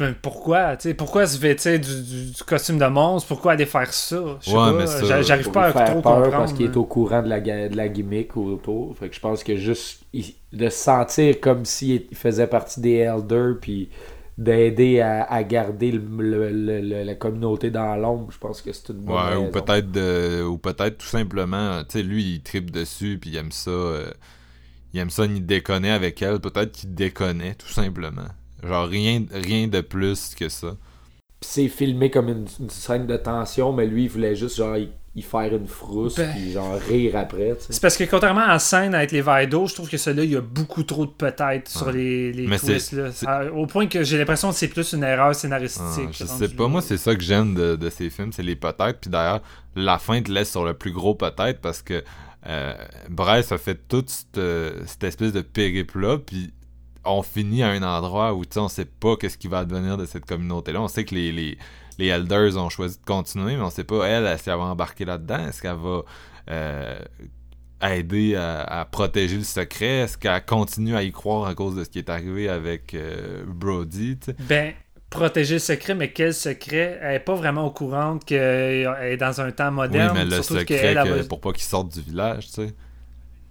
Ben, 0.00 0.14
pourquoi 0.22 0.78
tu 0.78 0.94
pourquoi 0.94 1.26
se 1.26 1.38
vêtir 1.38 1.78
du, 1.78 2.32
du, 2.32 2.44
costume 2.46 2.78
de 2.78 2.86
monstre? 2.86 3.28
Pourquoi 3.28 3.52
aller 3.52 3.66
faire 3.66 3.92
ça? 3.92 4.38
J'arrive 4.40 5.50
pas 5.50 5.66
à 5.66 5.72
faire 5.72 5.84
trop 5.90 6.00
peur 6.00 6.14
comprendre. 6.14 6.30
parce 6.30 6.54
qu'il 6.54 6.64
est 6.64 6.76
au 6.78 6.84
courant 6.84 7.20
de 7.22 7.28
la, 7.28 7.38
de 7.38 7.76
la 7.76 7.88
gimmick 7.88 8.34
autour. 8.34 8.96
Fait 8.96 9.10
que 9.10 9.14
je 9.14 9.20
pense 9.20 9.44
que 9.44 9.56
juste 9.56 10.04
de 10.52 10.68
se 10.70 10.76
sentir 10.76 11.38
comme 11.38 11.66
s'il 11.66 12.06
faisait 12.14 12.46
partie 12.46 12.80
des 12.80 12.94
elders 12.94 13.56
puis 13.60 13.90
d'aider 14.40 15.00
à, 15.00 15.44
garder 15.44 15.92
le, 15.92 17.04
la 17.04 17.14
communauté 17.14 17.70
dans 17.70 17.94
l'ombre 17.94 18.32
je 18.32 18.38
pense 18.38 18.62
que 18.62 18.72
c'est 18.72 18.88
une 18.88 19.02
bonne 19.02 19.14
ouais, 19.14 19.36
ou 19.36 19.50
peut-être 19.50 20.42
ou 20.44 20.56
peut-être 20.56 20.98
tout 20.98 21.06
simplement 21.06 21.82
tu 21.84 21.98
sais 21.98 22.02
lui 22.02 22.36
il 22.36 22.40
tripe 22.40 22.70
dessus 22.70 23.18
puis 23.20 23.30
il 23.30 23.36
aime 23.36 23.52
ça 23.52 23.70
euh, 23.70 24.10
il 24.92 25.00
aime 25.00 25.10
ça 25.10 25.24
il 25.26 25.44
déconner 25.46 25.90
avec 25.90 26.20
elle. 26.22 26.40
Peut-être 26.40 26.72
qu'il 26.72 26.94
déconnait 26.94 27.54
tout 27.54 27.68
simplement. 27.68 28.28
Genre 28.62 28.88
rien, 28.88 29.24
rien 29.32 29.68
de 29.68 29.80
plus 29.80 30.34
que 30.34 30.48
ça. 30.48 30.76
c'est 31.40 31.68
filmé 31.68 32.10
comme 32.10 32.28
une, 32.28 32.46
scène 32.68 33.06
de 33.06 33.16
tension, 33.16 33.72
mais 33.72 33.86
lui, 33.86 34.04
il 34.04 34.10
voulait 34.10 34.36
juste 34.36 34.56
genre 34.56 34.76
y, 35.14 35.22
faire 35.22 35.54
une 35.54 35.66
frousse 35.66 36.16
ben... 36.16 36.30
puis 36.32 36.52
genre 36.52 36.78
rire 36.88 37.16
après. 37.16 37.56
C'est 37.58 37.80
parce 37.80 37.96
que 37.96 38.04
contrairement 38.04 38.42
à 38.42 38.52
la 38.52 38.58
scène 38.58 38.94
avec 38.94 39.12
les 39.12 39.22
verres 39.22 39.48
d'eau, 39.48 39.66
je 39.66 39.74
trouve 39.74 39.88
que 39.88 39.96
celui-là, 39.96 40.24
il 40.24 40.30
y 40.32 40.36
a 40.36 40.40
beaucoup 40.40 40.82
trop 40.82 41.06
de 41.06 41.10
peut-être 41.10 41.68
sur 41.68 41.90
les, 41.90 42.32
les 42.32 42.58
twists. 42.58 42.92
Là. 42.92 43.52
au 43.52 43.66
point 43.66 43.86
que 43.86 44.02
j'ai 44.02 44.18
l'impression 44.18 44.50
que 44.50 44.56
c'est 44.56 44.68
plus 44.68 44.92
une 44.92 45.04
erreur 45.04 45.34
scénaristique. 45.34 45.84
Ah, 45.86 46.12
je 46.12 46.24
sais 46.24 46.48
pas, 46.48 46.68
moi 46.68 46.82
c'est 46.82 46.98
ça 46.98 47.14
que 47.14 47.22
j'aime 47.22 47.54
de, 47.54 47.76
de, 47.76 47.90
ces 47.90 48.10
films, 48.10 48.32
c'est 48.32 48.42
les 48.42 48.56
peut-être. 48.56 49.00
Puis 49.00 49.10
d'ailleurs, 49.10 49.40
la 49.76 49.98
fin 49.98 50.20
te 50.22 50.30
laisse 50.30 50.50
sur 50.50 50.64
le 50.64 50.74
plus 50.74 50.92
gros 50.92 51.14
peut-être 51.14 51.60
parce 51.60 51.82
que 51.82 52.02
euh, 52.46 52.74
Bryce 53.08 53.52
a 53.52 53.58
fait 53.58 53.78
toute 53.88 54.08
cette, 54.08 54.40
cette 54.86 55.04
espèce 55.04 55.32
de 55.32 55.42
périple-là, 55.42 56.18
puis 56.18 56.52
on 57.04 57.22
finit 57.22 57.62
à 57.62 57.70
un 57.70 57.82
endroit 57.82 58.34
où 58.34 58.42
on 58.56 58.68
sait 58.68 58.84
pas 58.84 59.16
qu'est-ce 59.16 59.38
qui 59.38 59.48
va 59.48 59.60
advenir 59.60 59.96
de 59.96 60.04
cette 60.04 60.26
communauté-là. 60.26 60.80
On 60.80 60.88
sait 60.88 61.04
que 61.04 61.14
les, 61.14 61.32
les, 61.32 61.58
les, 61.98 62.06
Elders 62.06 62.56
ont 62.56 62.68
choisi 62.68 62.98
de 62.98 63.04
continuer, 63.04 63.56
mais 63.56 63.62
on 63.62 63.70
sait 63.70 63.84
pas, 63.84 64.06
elle, 64.06 64.38
si 64.38 64.50
elle 64.50 64.56
va 64.56 64.64
embarquer 64.64 65.04
là-dedans? 65.04 65.46
Est-ce 65.46 65.62
qu'elle 65.62 65.76
va 65.76 66.02
euh, 66.50 66.98
aider 67.82 68.34
à, 68.36 68.86
protéger 68.90 69.36
le 69.36 69.44
secret? 69.44 70.00
Est-ce 70.00 70.18
qu'elle 70.18 70.44
continue 70.44 70.94
à 70.94 71.02
y 71.02 71.12
croire 71.12 71.46
à 71.46 71.54
cause 71.54 71.74
de 71.74 71.84
ce 71.84 71.88
qui 71.88 71.98
est 71.98 72.10
arrivé 72.10 72.48
avec 72.48 72.94
euh, 72.94 73.44
Brody? 73.46 74.18
Ben, 74.40 74.74
protéger 75.08 75.54
le 75.54 75.60
secret, 75.60 75.94
mais 75.94 76.12
quel 76.12 76.34
secret? 76.34 76.98
Elle 77.02 77.16
est 77.16 77.20
pas 77.20 77.34
vraiment 77.34 77.64
au 77.64 77.70
courant 77.70 78.18
qu'elle 78.18 78.88
est 79.02 79.16
dans 79.16 79.40
un 79.40 79.52
temps 79.52 79.70
moderne. 79.70 80.16
Oui, 80.16 80.24
mais 80.24 80.36
le 80.36 80.42
secret, 80.42 81.24
pour 81.28 81.40
pas 81.40 81.52
qu'il 81.52 81.64
sorte 81.64 81.92
du 81.92 82.02
village, 82.02 82.46
tu 82.46 82.52
sais. 82.52 82.74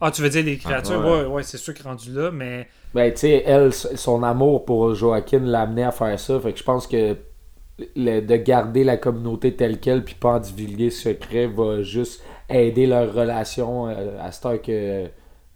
Ah, 0.01 0.11
tu 0.11 0.21
veux 0.21 0.29
dire 0.29 0.45
les 0.45 0.57
créatures? 0.57 1.01
Ah, 1.03 1.23
ouais, 1.23 1.25
ouais, 1.25 1.43
c'est 1.43 1.57
sûr 1.57 1.73
qu'il 1.73 1.85
est 1.85 1.89
rendu 1.89 2.13
là, 2.13 2.31
mais. 2.31 2.67
Ben, 2.93 3.11
tu 3.11 3.19
sais, 3.19 3.43
elle, 3.45 3.71
son 3.73 4.23
amour 4.23 4.65
pour 4.65 4.95
Joaquin 4.95 5.39
l'a 5.39 5.61
amené 5.61 5.83
à 5.83 5.91
faire 5.91 6.19
ça. 6.19 6.39
Fait 6.39 6.53
que 6.53 6.59
je 6.59 6.63
pense 6.63 6.87
que 6.87 7.15
de 7.95 8.35
garder 8.35 8.83
la 8.83 8.97
communauté 8.97 9.55
telle 9.55 9.79
qu'elle 9.79 10.03
puis 10.03 10.15
pas 10.15 10.35
en 10.35 10.39
divulguer 10.39 10.89
secret 10.89 11.47
va 11.47 11.81
juste 11.81 12.21
aider 12.49 12.87
leur 12.87 13.13
relation 13.13 13.87
euh, 13.87 14.19
à 14.19 14.31
ce 14.31 14.41
temps 14.41 14.57
que 14.57 15.07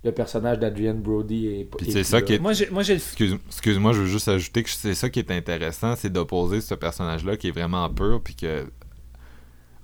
le 0.03 0.11
personnage 0.11 0.59
d'Adrian 0.59 0.95
Brody 0.95 1.47
est. 1.47 1.63
Puis 1.77 1.91
c'est 1.91 2.03
ça 2.03 2.21
qui 2.21 2.33
est. 2.33 2.39
Moi, 2.39 2.53
j'ai, 2.53 2.69
moi, 2.69 2.83
Excuse, 2.83 3.79
moi 3.79 3.93
je 3.93 4.01
veux 4.01 4.07
juste 4.07 4.27
ajouter 4.27 4.63
que 4.63 4.69
c'est 4.69 4.93
ça 4.93 5.09
qui 5.09 5.19
est 5.19 5.31
intéressant, 5.31 5.95
c'est 5.95 6.11
d'opposer 6.11 6.61
ce 6.61 6.75
personnage-là 6.75 7.37
qui 7.37 7.49
est 7.49 7.51
vraiment 7.51 7.89
pur, 7.89 8.21
puis 8.23 8.35
que. 8.35 8.65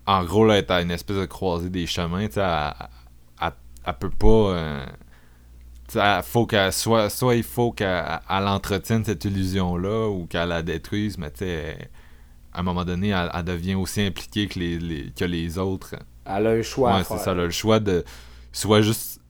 En 0.05 0.23
gros, 0.23 0.43
là, 0.43 0.57
est 0.57 0.71
à 0.71 0.81
une 0.81 0.89
espèce 0.91 1.17
de 1.17 1.25
croisée 1.25 1.69
des 1.69 1.85
chemins, 1.85 2.27
tu 2.27 2.33
sais, 2.35 2.41
elle 3.85 3.93
peut 3.99 4.09
pas. 4.09 4.27
Euh, 4.27 4.85
faut 6.23 6.45
qu'elle 6.45 6.73
soit, 6.73 7.09
soit 7.09 7.35
il 7.35 7.43
faut 7.43 7.71
qu'elle 7.71 8.19
entretienne 8.29 9.03
cette 9.03 9.25
illusion-là 9.25 10.09
ou 10.09 10.25
qu'elle 10.25 10.49
la 10.49 10.61
détruise, 10.61 11.17
mais 11.17 11.31
tu 11.31 11.39
sais, 11.39 11.89
à 12.53 12.59
un 12.59 12.63
moment 12.63 12.85
donné, 12.85 13.09
elle, 13.09 13.43
devient 13.43 13.75
aussi 13.75 14.01
impliquée 14.01 14.47
que 14.47 14.59
les, 14.59 15.11
que 15.15 15.25
les 15.25 15.57
autres. 15.57 15.95
Elle 16.25 16.47
a 16.47 16.51
un 16.51 16.61
choix. 16.61 16.97
Ouais, 16.97 17.03
c'est 17.03 17.17
ça, 17.17 17.31
elle 17.31 17.39
a 17.39 17.45
le 17.45 17.51
choix 17.51 17.79
de 17.79 18.03
soit 18.51 18.81
juste. 18.81 19.21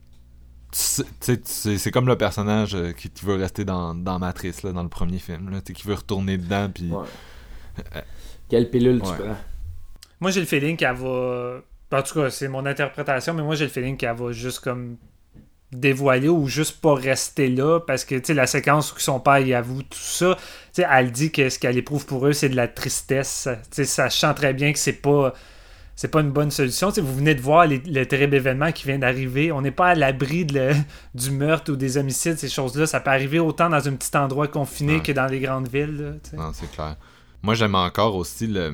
C'est 0.72 1.92
comme 1.92 2.08
le 2.08 2.16
personnage 2.16 2.76
euh, 2.76 2.92
qui, 2.92 3.10
veut 3.24 3.36
rester 3.36 3.66
dans, 3.66 3.96
dans 3.96 4.20
Matrice, 4.20 4.62
là, 4.62 4.72
dans 4.72 4.84
le 4.84 4.90
premier 4.90 5.18
film, 5.18 5.50
là, 5.50 5.62
qui 5.62 5.88
veut 5.88 5.96
retourner 5.96 6.38
dedans, 6.38 6.70
puis. 6.72 6.92
Euh, 6.94 8.02
Quelle 8.50 8.70
pilule 8.70 9.02
tu 9.02 9.10
Ouais. 9.10 9.18
prends? 9.18 9.38
Moi, 10.20 10.32
j'ai 10.32 10.42
le 10.42 10.46
feeling 10.46 10.78
qu'elle 10.78 10.96
va. 10.96 11.62
En 11.92 12.02
tout 12.04 12.14
cas, 12.14 12.30
c'est 12.30 12.48
mon 12.48 12.66
interprétation, 12.68 13.34
mais 13.34 13.42
moi, 13.42 13.56
j'ai 13.56 13.66
le 13.66 13.72
feeling 13.72 13.98
qu'elle 13.98 14.16
va 14.16 14.32
juste 14.32 14.60
comme 14.60 14.98
dévoiler 15.72 16.30
ou 16.30 16.48
juste 16.48 16.82
pas 16.82 16.96
rester 16.96 17.48
là 17.48 17.80
parce 17.80 18.04
que 18.06 18.16
tu 18.16 18.26
sais 18.26 18.34
la 18.34 18.48
séquence 18.48 18.92
où 18.94 19.00
son 19.00 19.20
père 19.20 19.38
y 19.40 19.54
avoue 19.54 19.84
tout 19.84 19.98
ça 20.00 20.36
tu 20.74 20.82
sais 20.82 20.88
elle 20.92 21.12
dit 21.12 21.32
que 21.32 21.50
ce 21.50 21.60
qu'elle 21.60 21.78
éprouve 21.78 22.06
pour 22.08 22.26
eux 22.26 22.34
c'est 22.34 22.50
de 22.50 22.56
la 22.56 22.68
tristesse 22.68 23.48
tu 23.70 23.76
sais 23.76 23.86
sachant 23.86 24.34
très 24.34 24.54
bien 24.54 24.74
que 24.74 24.80
c'est 24.80 24.94
pas 24.94 25.34
c'est 25.96 26.08
pas 26.08 26.22
une 26.22 26.32
bonne 26.32 26.50
solution 26.50 26.90
tu 26.90 26.96
sais 26.96 27.02
vous 27.02 27.16
venez 27.16 27.36
de 27.36 27.42
voir 27.42 27.68
les- 27.68 27.78
le 27.86 28.04
terrible 28.08 28.34
événement 28.36 28.72
qui 28.72 28.86
vient 28.88 28.98
d'arriver 28.98 29.52
on 29.52 29.62
n'est 29.62 29.70
pas 29.70 29.90
à 29.90 29.96
l'abri 29.96 30.44
du 31.14 31.30
meurtre 31.32 31.72
ou 31.72 31.76
des 31.76 31.98
homicides 31.98 32.40
ces 32.40 32.50
choses 32.50 32.76
là 32.76 32.88
ça 32.88 33.00
peut 33.00 33.12
arriver 33.12 33.38
autant 33.38 33.70
dans 33.70 33.88
un 33.88 33.94
petit 33.94 34.18
endroit 34.18 34.48
confiné 34.48 34.96
Ouais. 34.96 35.04
que 35.04 35.12
dans 35.12 35.28
les 35.28 35.40
grandes 35.40 35.68
villes 35.68 35.98
là. 36.34 36.38
Non, 36.38 36.52
c'est 36.52 36.72
clair. 36.72 36.96
Moi, 37.44 37.54
j'aime 37.54 37.76
encore 37.76 38.16
aussi 38.16 38.48
le. 38.48 38.74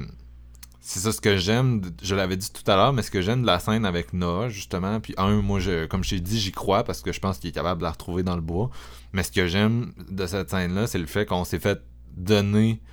C'est 0.87 0.99
ça 0.99 1.11
ce 1.11 1.19
que 1.19 1.35
j'aime, 1.35 1.81
je 2.03 2.13
l'avais 2.13 2.37
dit 2.37 2.51
tout 2.53 2.69
à 2.69 2.75
l'heure, 2.75 2.93
mais 2.93 3.01
ce 3.01 3.09
que 3.09 3.19
j'aime 3.19 3.41
de 3.41 3.47
la 3.47 3.57
scène 3.57 3.85
avec 3.85 4.13
Noah, 4.13 4.49
justement, 4.49 4.99
puis 4.99 5.15
un, 5.17 5.41
moi, 5.41 5.59
je, 5.59 5.87
comme 5.87 6.03
je 6.03 6.11
t'ai 6.11 6.19
dit, 6.19 6.39
j'y 6.39 6.51
crois 6.51 6.83
parce 6.83 7.01
que 7.01 7.11
je 7.11 7.19
pense 7.19 7.39
qu'il 7.39 7.49
est 7.49 7.53
capable 7.53 7.79
de 7.79 7.85
la 7.85 7.89
retrouver 7.89 8.21
dans 8.21 8.35
le 8.35 8.41
bois. 8.43 8.69
Mais 9.11 9.23
ce 9.23 9.31
que 9.31 9.47
j'aime 9.47 9.93
de 10.11 10.27
cette 10.27 10.51
scène-là, 10.51 10.85
c'est 10.85 10.99
le 10.99 11.07
fait 11.07 11.25
qu'on 11.25 11.43
s'est 11.43 11.57
fait 11.57 11.81
donner 12.15 12.83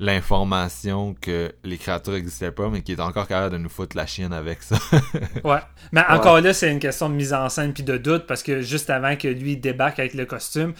l'information 0.00 1.14
que 1.20 1.52
les 1.62 1.78
créatures 1.78 2.14
n'existaient 2.14 2.50
pas, 2.50 2.70
mais 2.70 2.82
qu'il 2.82 2.96
est 2.96 3.02
encore 3.02 3.28
capable 3.28 3.52
de 3.52 3.58
nous 3.58 3.68
foutre 3.68 3.96
la 3.96 4.06
chienne 4.06 4.32
avec 4.32 4.64
ça. 4.64 4.76
Ouais. 5.44 5.60
Mais 5.92 6.02
encore 6.08 6.40
là, 6.40 6.52
c'est 6.52 6.72
une 6.72 6.80
question 6.80 7.08
de 7.08 7.14
mise 7.14 7.32
en 7.32 7.48
scène 7.48 7.72
puis 7.72 7.84
de 7.84 7.98
doute 7.98 8.26
parce 8.26 8.42
que 8.42 8.62
juste 8.62 8.90
avant 8.90 9.14
que 9.14 9.28
lui 9.28 9.56
débarque 9.56 10.00
avec 10.00 10.14
le 10.14 10.26
costume, 10.26 10.74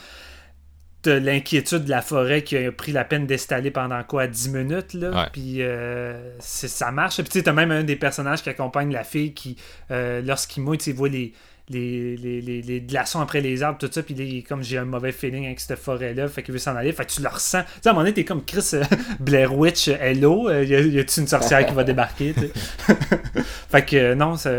l'inquiétude 1.11 1.85
de 1.85 1.91
la 1.91 2.03
forêt 2.03 2.43
qui 2.43 2.57
a 2.57 2.71
pris 2.73 2.93
la 2.93 3.05
peine 3.05 3.27
d'installer 3.27 3.71
pendant 3.71 4.03
quoi 4.05 4.27
10 4.27 4.51
minutes 4.51 4.95
là. 4.95 5.11
Ouais. 5.11 5.29
puis 5.33 5.57
euh, 5.63 6.15
ça 6.41 6.91
marche. 6.91 7.17
Puis 7.17 7.25
tu 7.25 7.39
sais 7.39 7.43
t'as 7.43 7.53
même 7.53 7.71
un 7.71 7.85
des 7.85 7.97
personnages 7.97 8.43
qui 8.43 8.49
accompagne 8.51 8.93
la 8.93 9.05
fille 9.05 9.35
qui 9.35 9.57
euh, 9.91 10.21
lorsqu'il 10.25 10.63
mouille 10.63 10.79
tu 10.79 10.93
voit 10.93 11.09
les 11.09 11.33
les, 11.71 12.17
les, 12.17 12.41
les, 12.41 12.63
les 12.63 12.81
glaçons 12.81 13.21
après 13.21 13.43
les 13.43 13.63
arbres, 13.63 13.77
tout 13.79 13.91
ça, 13.93 14.03
puis 14.03 14.15
est 14.39 14.43
comme 14.43 14.63
j'ai 14.63 14.79
un 14.79 14.87
mauvais 14.87 15.13
feeling 15.13 15.45
avec 15.45 15.61
cette 15.61 15.79
forêt-là, 15.79 16.27
fait 16.29 16.43
qu'il 16.43 16.53
veut 16.55 16.59
s'en 16.59 16.75
aller, 16.75 16.93
fait 16.93 17.05
que 17.05 17.13
tu 17.13 17.21
le 17.21 17.29
ressens. 17.29 17.61
Tu 17.61 17.69
sais, 17.83 17.89
à 17.89 17.91
un 17.91 17.93
moment 17.93 18.05
donné, 18.05 18.15
t'es 18.15 18.25
comme 18.25 18.43
Chris 18.43 18.71
euh, 18.73 18.83
Blair 19.21 19.55
Witch, 19.55 19.89
euh, 19.89 19.97
hello, 20.01 20.49
euh, 20.49 20.65
y 20.65 20.99
a-tu 20.99 21.21
une 21.21 21.27
sorcière 21.27 21.67
qui 21.67 21.75
va 21.75 21.85
débarquer, 21.85 22.33
fait 23.71 23.85
que 23.85 23.97
euh, 23.97 24.15
non, 24.15 24.37
ça- 24.37 24.51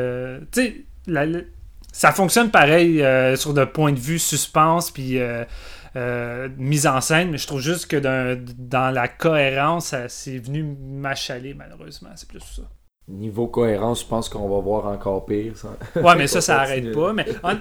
tu 0.51 0.61
sais, 0.61 0.75
la- 1.07 1.25
la- 1.25 1.39
ça 1.91 2.11
fonctionne 2.11 2.51
pareil 2.51 3.01
euh, 3.01 3.35
sur 3.35 3.53
le 3.53 3.65
point 3.65 3.91
de 3.91 3.99
vue 3.99 4.19
suspense, 4.19 4.91
puis 4.91 5.19
euh, 5.95 6.49
mise 6.57 6.87
en 6.87 7.01
scène, 7.01 7.31
mais 7.31 7.37
je 7.37 7.47
trouve 7.47 7.61
juste 7.61 7.87
que 7.87 7.97
dans, 7.97 8.93
la 8.93 9.07
cohérence, 9.07 9.95
c'est 10.07 10.37
venu 10.37 10.63
m'achaler, 10.63 11.53
malheureusement, 11.53 12.09
c'est 12.15 12.27
plus 12.27 12.39
ça. 12.41 12.63
Niveau 13.07 13.47
cohérence, 13.47 14.01
je 14.01 14.05
pense 14.05 14.29
qu'on 14.29 14.47
va 14.47 14.59
voir 14.59 14.85
encore 14.85 15.25
pire. 15.25 15.57
Ça. 15.57 15.75
Ouais, 15.95 16.15
mais 16.15 16.27
ça, 16.33 16.41
ça 16.41 16.57
On 16.57 16.59
arrête 16.59 16.93
continue. 16.93 16.93
pas. 16.93 17.13
Mais 17.13 17.25
hon- 17.43 17.59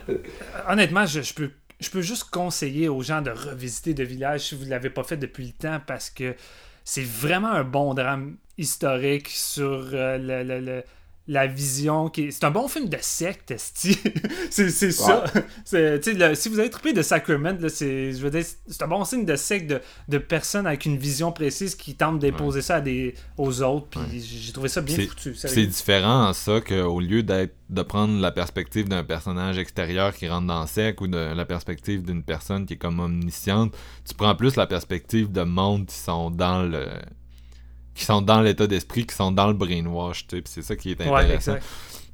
honnêtement, 0.68 1.06
je, 1.06 1.22
je 1.22 1.32
peux, 1.32 1.50
je 1.80 1.88
peux 1.90 2.02
juste 2.02 2.24
conseiller 2.30 2.88
aux 2.88 3.00
gens 3.02 3.22
de 3.22 3.30
revisiter 3.30 3.94
de 3.94 4.04
village 4.04 4.40
si 4.48 4.54
vous 4.54 4.64
ne 4.66 4.70
l'avez 4.70 4.90
pas 4.90 5.04
fait 5.04 5.16
depuis 5.16 5.46
le 5.46 5.52
temps 5.52 5.80
parce 5.86 6.10
que 6.10 6.34
c'est 6.84 7.04
vraiment 7.04 7.48
un 7.52 7.64
bon 7.64 7.94
drame 7.94 8.36
historique 8.58 9.28
sur 9.28 9.88
euh, 9.94 10.18
le- 10.18 10.42
le- 10.42 10.60
le- 10.60 10.82
la 11.30 11.46
vision 11.46 12.08
qui 12.08 12.24
est... 12.24 12.30
C'est 12.30 12.44
un 12.44 12.50
bon 12.50 12.68
film 12.68 12.88
de 12.88 12.96
secte, 13.00 13.54
c'est 13.58 13.98
c'est 14.70 14.90
ça. 14.92 15.24
Le- 15.72 16.34
si 16.34 16.48
vous 16.48 16.58
avez 16.58 16.70
trippé 16.70 16.92
de 16.92 17.02
Sacrament, 17.02 17.56
là, 17.60 17.68
c'est 17.68 18.12
je 18.12 18.18
veux 18.18 18.30
dire, 18.30 18.44
c'est 18.66 18.82
un 18.82 18.88
bon 18.88 19.04
signe 19.04 19.24
de 19.26 19.36
secte 19.36 19.68
de, 19.70 19.80
de 20.08 20.18
personnes 20.18 20.66
avec 20.66 20.86
une 20.86 20.96
vision 20.96 21.30
précise 21.30 21.74
qui 21.74 21.94
tentent 21.94 22.18
d'imposer 22.18 22.62
ça 22.62 22.76
à 22.76 22.80
des, 22.80 23.14
aux 23.36 23.62
autres. 23.62 23.86
Puis 23.90 24.00
Ouais. 24.00 24.06
j'ai 24.20 24.52
trouvé 24.52 24.68
ça 24.68 24.80
bien 24.80 24.96
foutu. 24.96 25.34
C'est 25.34 25.66
différent 25.66 26.28
en 26.28 26.32
ça 26.32 26.60
qu'au 26.60 26.98
lieu 27.00 27.22
d'être 27.22 27.54
de 27.68 27.82
prendre 27.82 28.18
la 28.20 28.32
perspective 28.32 28.88
d'un 28.88 29.04
personnage 29.04 29.58
extérieur 29.58 30.14
qui 30.14 30.26
rentre 30.28 30.46
dans 30.46 30.62
le 30.62 30.66
sec 30.66 31.00
ou 31.02 31.06
de 31.08 31.18
la 31.18 31.44
perspective 31.44 32.02
d'une 32.02 32.22
personne 32.22 32.64
qui 32.64 32.74
est 32.74 32.78
comme 32.78 32.98
omnisciente, 33.00 33.76
tu 34.08 34.14
prends 34.14 34.34
plus 34.34 34.56
la 34.56 34.66
perspective 34.66 35.30
de 35.30 35.42
monde 35.42 35.84
qui 35.86 35.96
sont 35.96 36.30
dans 36.30 36.62
le 36.62 36.86
qui 37.98 38.04
sont 38.04 38.22
dans 38.22 38.40
l'état 38.40 38.66
d'esprit, 38.66 39.06
qui 39.06 39.14
sont 39.14 39.32
dans 39.32 39.48
le 39.48 39.54
brainwash, 39.54 40.26
tu 40.26 40.36
sais, 40.36 40.42
puis 40.42 40.52
c'est 40.54 40.62
ça 40.62 40.76
qui 40.76 40.92
est 40.92 41.00
intéressant. 41.00 41.56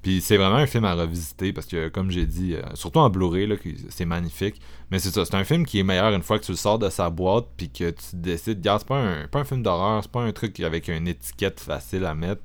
Puis 0.02 0.20
c'est 0.20 0.36
vraiment 0.36 0.56
un 0.56 0.66
film 0.66 0.85
à 0.85 0.94
revisiter 0.94 1.52
parce 1.52 1.66
que, 1.66 1.89
comme 1.89 2.11
j'ai 2.11 2.27
dit, 2.27 2.55
euh, 2.55 2.62
surtout 2.74 2.98
en 2.98 3.09
Blu-ray, 3.09 3.48
c'est 3.89 4.05
magnifique. 4.05 4.61
Mais 4.90 4.98
c'est 4.98 5.11
ça, 5.11 5.24
c'est 5.24 5.35
un 5.35 5.44
film 5.44 5.65
qui 5.65 5.78
est 5.78 5.82
meilleur 5.82 6.12
une 6.12 6.23
fois 6.23 6.39
que 6.39 6.44
tu 6.44 6.52
le 6.52 6.59
sors 6.59 6.78
de 6.78 6.90
sa 6.90 7.09
boîte 7.09 7.47
puis 7.56 7.70
que 7.70 7.90
tu 7.90 8.15
décides, 8.15 8.59
regarde, 8.59 8.81
c'est 8.81 8.89
pas 8.89 8.98
un, 8.98 9.28
pas 9.28 9.40
un 9.40 9.44
film 9.44 9.62
d'horreur, 9.62 10.02
c'est 10.02 10.12
pas 10.12 10.20
un 10.20 10.32
truc 10.32 10.61
avec 10.61 10.89
une 10.89 11.09
étiquette 11.09 11.59
facile 11.61 12.05
à 12.05 12.15
mettre. 12.15 12.43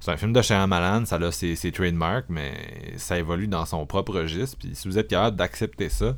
C'est 0.00 0.10
un 0.10 0.16
film 0.16 0.32
de 0.32 0.42
Shyamalan, 0.42 1.06
ça 1.06 1.16
a 1.16 1.32
ses, 1.32 1.54
ses 1.54 1.72
trademarks, 1.72 2.26
mais 2.28 2.52
ça 2.96 3.18
évolue 3.18 3.48
dans 3.48 3.64
son 3.64 3.86
propre 3.86 4.14
registre. 4.14 4.56
Puis 4.58 4.70
si 4.74 4.88
vous 4.88 4.98
êtes 4.98 5.08
capable 5.08 5.36
d'accepter 5.36 5.88
ça, 5.88 6.16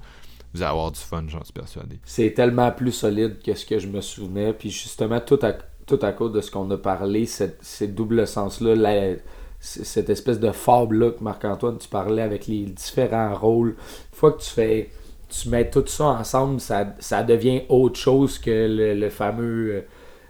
vous 0.54 0.62
allez 0.62 0.70
avoir 0.70 0.90
du 0.90 0.98
fun, 0.98 1.24
j'en 1.28 1.44
suis 1.44 1.52
persuadé. 1.52 2.00
C'est 2.04 2.32
tellement 2.32 2.70
plus 2.72 2.92
solide 2.92 3.38
que 3.44 3.54
ce 3.54 3.64
que 3.64 3.78
je 3.78 3.86
me 3.86 4.00
souvenais. 4.00 4.52
Puis 4.52 4.70
justement, 4.70 5.20
tout 5.20 5.38
à, 5.42 5.52
tout 5.96 6.04
à 6.06 6.12
cause 6.12 6.32
de 6.32 6.40
ce 6.40 6.50
qu'on 6.50 6.70
a 6.70 6.78
parlé, 6.78 7.26
cette- 7.26 7.58
ces 7.62 7.88
doubles 7.88 8.26
sens-là, 8.26 9.14
cette 9.58 10.08
espèce 10.10 10.40
de 10.40 10.50
fable-là 10.52 11.10
que 11.12 11.22
Marc-Antoine, 11.22 11.78
tu 11.78 11.88
parlais 11.88 12.22
avec 12.22 12.46
les 12.46 12.64
différents 12.64 13.34
rôles. 13.34 13.70
Une 13.70 14.16
fois 14.18 14.32
que 14.32 14.40
tu 14.42 14.50
fais. 14.50 14.90
Tu 15.28 15.48
mets 15.48 15.70
tout 15.70 15.84
ça 15.86 16.06
ensemble, 16.06 16.60
ça, 16.60 16.94
ça 16.98 17.22
devient 17.22 17.62
autre 17.68 17.96
chose 18.00 18.36
que 18.38 18.50
le, 18.50 18.94
le 18.94 19.10
fameux 19.10 19.74
euh, 19.76 19.80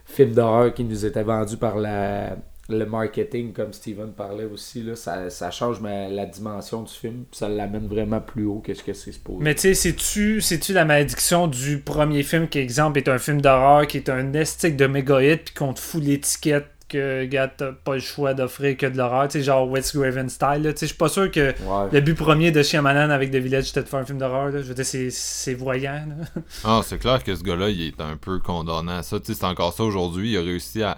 film 0.05 0.33
d'horreur 0.33 0.75
qui 0.75 0.85
nous 0.85 1.07
était 1.07 1.23
vendu 1.23 1.57
par 1.57 1.79
la, 1.79 2.37
le 2.71 2.87
marketing, 2.87 3.53
comme 3.53 3.73
Steven 3.73 4.13
parlait 4.13 4.45
aussi. 4.45 4.83
Là, 4.83 4.97
ça, 4.97 5.29
ça 5.31 5.51
change 5.51 5.81
ma- 5.81 6.09
la 6.09 6.27
dimension 6.27 6.83
du 6.83 6.93
film, 6.93 7.25
puis 7.31 7.39
ça 7.39 7.49
l'amène 7.49 7.87
vraiment 7.89 8.21
plus 8.21 8.45
haut 8.47 8.63
que 8.65 8.73
ce 8.75 8.83
que 8.83 8.93
c'est 8.93 9.13
supposé. 9.13 9.39
Mais 9.41 9.55
tu 9.55 9.75
sais, 9.75 9.93
c'est-tu, 10.41 10.73
la 10.73 10.85
malédiction 10.85 11.47
du 11.47 11.79
premier 11.79 12.23
film 12.23 12.49
qui, 12.49 12.59
exemple, 12.59 12.99
est 12.99 13.09
un 13.09 13.19
film 13.19 13.41
d'horreur, 13.41 13.87
qui 13.87 13.97
est 13.99 14.09
un 14.09 14.33
estique 14.35 14.77
de 14.77 14.87
méga 14.87 15.23
hit, 15.23 15.45
puis 15.47 15.55
qu'on 15.55 15.73
te 15.73 15.81
fout 15.81 16.03
l'étiquette 16.03 16.67
que, 16.89 17.25
gars, 17.27 17.47
t'as 17.47 17.71
pas 17.71 17.95
le 17.95 18.01
choix 18.01 18.35
d'offrir 18.35 18.77
que 18.77 18.85
de 18.87 18.97
l'horreur, 18.97 19.29
tu 19.29 19.39
sais, 19.39 19.45
genre 19.45 19.71
Wes 19.71 19.93
Craven 19.93 20.29
style, 20.29 20.63
là. 20.63 20.73
Tu 20.73 20.79
sais, 20.81 20.87
je 20.87 20.91
suis 20.91 20.97
pas 20.97 21.09
sûr 21.09 21.31
que 21.31 21.51
Ouais. 21.63 21.89
le 21.93 22.01
but 22.01 22.15
premier 22.17 22.51
de 22.51 22.65
Shyamalan 22.65 23.11
avec 23.11 23.31
The 23.31 23.37
Village, 23.37 23.67
c'était 23.67 23.85
de 23.85 23.89
faire 23.89 24.01
un 24.01 24.05
film 24.05 24.19
d'horreur, 24.19 24.47
là. 24.49 24.61
Je 24.61 24.67
veux 24.67 24.75
dire, 24.75 24.85
c'est, 24.85 25.09
c'est 25.11 25.55
voyant, 25.55 26.03
là. 26.09 26.43
Ah, 26.65 26.81
c'est 26.85 26.99
clair 26.99 27.23
que 27.23 27.33
ce 27.37 27.45
gars-là, 27.45 27.69
il 27.69 27.81
est 27.87 28.01
un 28.01 28.17
peu 28.17 28.41
condamné 28.41 28.91
à 28.91 29.03
ça. 29.05 29.21
Tu 29.21 29.27
sais, 29.27 29.39
c'est 29.39 29.47
encore 29.47 29.73
ça 29.73 29.85
aujourd'hui. 29.85 30.33
Il 30.33 30.37
a 30.39 30.41
réussi 30.41 30.83
à, 30.83 30.97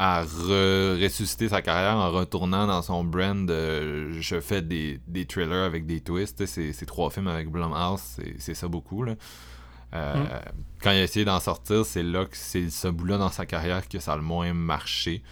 à 0.00 0.22
re- 0.24 1.02
ressusciter 1.02 1.48
sa 1.48 1.60
carrière 1.60 1.96
en 1.96 2.10
retournant 2.12 2.66
dans 2.68 2.82
son 2.82 3.02
brand. 3.02 3.50
euh, 3.50 4.12
je 4.20 4.38
fais 4.40 4.62
des, 4.62 5.00
des 5.08 5.26
trailers 5.26 5.64
avec 5.64 5.86
des 5.86 6.00
twists. 6.00 6.46
C'est 6.46 6.86
trois 6.86 7.10
films 7.10 7.26
avec 7.28 7.50
Blumhouse, 7.50 8.00
c'est- 8.00 8.36
c'est 8.38 8.54
ça 8.54 8.68
beaucoup. 8.68 9.02
Là. 9.02 9.16
Euh, 9.94 10.14
Mm. 10.14 10.28
Quand 10.82 10.90
il 10.92 10.98
a 10.98 11.02
essayé 11.02 11.24
d'en 11.24 11.40
sortir, 11.40 11.84
c'est 11.84 12.02
là 12.04 12.24
que 12.26 12.36
c'est 12.36 12.70
ce 12.70 12.86
bout-là 12.88 13.18
dans 13.18 13.30
sa 13.30 13.44
carrière 13.46 13.88
que 13.88 13.98
ça 13.98 14.12
a 14.12 14.16
le 14.16 14.22
moins 14.22 14.52
marché. 14.54 15.22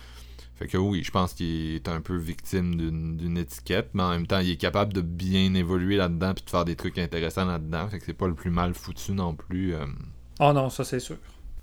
Fait 0.56 0.66
que 0.66 0.78
oui, 0.78 1.02
je 1.04 1.10
pense 1.10 1.34
qu'il 1.34 1.74
est 1.74 1.86
un 1.88 2.00
peu 2.00 2.16
victime 2.16 2.74
d'une 2.76 3.16
d'une 3.18 3.36
étiquette, 3.36 3.90
mais 3.92 4.02
en 4.02 4.10
même 4.10 4.26
temps, 4.26 4.38
il 4.38 4.50
est 4.50 4.56
capable 4.56 4.92
de 4.94 5.02
bien 5.02 5.52
évoluer 5.54 5.96
là-dedans 5.96 6.32
puis 6.34 6.42
de 6.44 6.50
faire 6.50 6.64
des 6.64 6.74
trucs 6.74 6.96
intéressants 6.98 7.44
là-dedans. 7.44 7.86
Fait 7.88 7.98
que 7.98 8.04
c'est 8.06 8.14
pas 8.14 8.26
le 8.26 8.34
plus 8.34 8.50
mal 8.50 8.72
foutu 8.74 9.12
non 9.12 9.34
plus. 9.34 9.74
euh. 9.74 9.84
Oh 10.40 10.52
non, 10.54 10.70
ça, 10.70 10.82
c'est 10.84 10.98
sûr. 11.00 11.16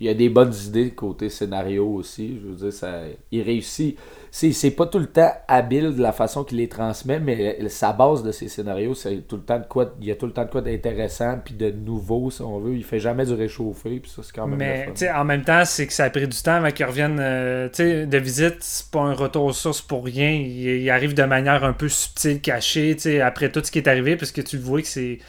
Il 0.03 0.07
y 0.07 0.09
a 0.09 0.13
des 0.13 0.27
bonnes 0.27 0.53
idées 0.67 0.89
côté 0.89 1.29
scénario 1.29 1.87
aussi. 1.87 2.37
Je 2.43 2.49
veux 2.49 2.55
dire, 2.55 2.73
ça, 2.73 3.03
il 3.31 3.41
réussit. 3.41 3.97
C'est, 4.31 4.71
pas 4.71 4.85
tout 4.85 4.99
le 4.99 5.05
temps 5.05 5.31
habile 5.47 5.95
de 5.95 6.01
la 6.01 6.11
façon 6.11 6.43
qu'il 6.43 6.57
les 6.57 6.67
transmet, 6.67 7.21
mais 7.21 7.69
sa 7.69 7.93
base 7.93 8.21
de 8.21 8.33
ses 8.33 8.49
scénarios, 8.49 8.95
c'est 8.95 9.25
tout 9.25 9.37
le 9.37 9.43
temps 9.43 9.59
de 9.59 9.65
quoi. 9.65 9.93
Il 10.01 10.07
y 10.07 10.11
a 10.11 10.15
tout 10.15 10.25
le 10.25 10.33
temps 10.33 10.43
de 10.43 10.49
quoi 10.49 10.59
d'intéressant 10.59 11.39
puis 11.45 11.53
de 11.53 11.71
nouveau, 11.71 12.29
si 12.31 12.41
on 12.41 12.59
veut. 12.59 12.75
Il 12.75 12.83
fait 12.83 12.99
jamais 12.99 13.25
du 13.25 13.31
réchauffé, 13.31 14.01
puis 14.01 14.11
ça, 14.11 14.23
c'est 14.23 14.35
quand 14.35 14.45
même. 14.45 14.59
Mais 14.59 14.89
en 15.09 15.23
même 15.23 15.45
temps, 15.45 15.63
c'est 15.63 15.87
que 15.87 15.93
ça 15.93 16.03
a 16.03 16.09
pris 16.09 16.27
du 16.27 16.37
temps 16.41 16.55
avant 16.55 16.71
qu'ils 16.71 16.85
reviennent 16.85 17.21
euh, 17.21 17.69
de 17.69 18.17
visite. 18.17 18.57
C'est 18.59 18.91
pas 18.91 18.99
un 18.99 19.13
retour 19.13 19.45
aux 19.45 19.53
sources 19.53 19.81
pour 19.81 20.03
rien. 20.03 20.31
Il, 20.31 20.81
il 20.81 20.89
arrive 20.89 21.13
de 21.13 21.23
manière 21.23 21.63
un 21.63 21.71
peu 21.71 21.87
subtile, 21.87 22.41
cachée, 22.41 23.21
après 23.21 23.53
tout 23.53 23.61
ce 23.63 23.71
qui 23.71 23.77
est 23.77 23.87
arrivé, 23.87 24.17
parce 24.17 24.33
que 24.33 24.41
tu 24.41 24.57
le 24.57 24.63
vois 24.63 24.81
que 24.81 24.87
c'est. 24.87 25.19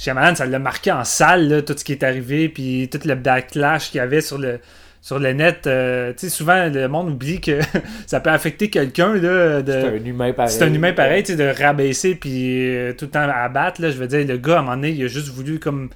Shyamalan, 0.00 0.34
ça 0.34 0.46
l'a 0.46 0.58
marqué 0.58 0.90
en 0.90 1.04
salle, 1.04 1.48
là, 1.48 1.60
tout 1.60 1.74
ce 1.76 1.84
qui 1.84 1.92
est 1.92 2.02
arrivé, 2.02 2.48
puis 2.48 2.88
tout 2.90 3.00
le 3.04 3.14
backlash 3.16 3.90
qu'il 3.90 3.98
y 3.98 4.00
avait 4.00 4.22
sur 4.22 4.38
le, 4.38 4.58
sur 5.02 5.18
le 5.18 5.34
net. 5.34 5.66
euh, 5.66 6.14
tu 6.14 6.20
sais, 6.20 6.28
souvent, 6.30 6.70
le 6.70 6.88
monde 6.88 7.10
oublie 7.10 7.38
que 7.38 7.60
ça 8.06 8.18
peut 8.20 8.30
affecter 8.30 8.70
quelqu'un, 8.70 9.12
là, 9.16 9.60
de... 9.60 9.70
c'est 9.70 9.88
un 9.88 10.04
humain 10.06 10.32
pareil. 10.32 10.50
C'est 10.50 10.64
un 10.64 10.72
humain 10.72 10.94
pareil, 10.94 11.22
tu 11.22 11.32
sais, 11.32 11.36
de 11.36 11.62
rabaisser 11.62 12.14
puis 12.14 12.74
euh, 12.74 12.94
tout 12.94 13.04
le 13.04 13.10
temps 13.10 13.28
abattre. 13.28 13.82
Là, 13.82 13.90
je 13.90 13.98
veux 13.98 14.06
dire, 14.06 14.26
le 14.26 14.38
gars, 14.38 14.56
à 14.56 14.58
un 14.60 14.62
moment 14.62 14.76
donné, 14.76 14.92
il 14.92 15.04
a 15.04 15.06
juste 15.06 15.28
voulu 15.28 15.58
comme 15.58 15.90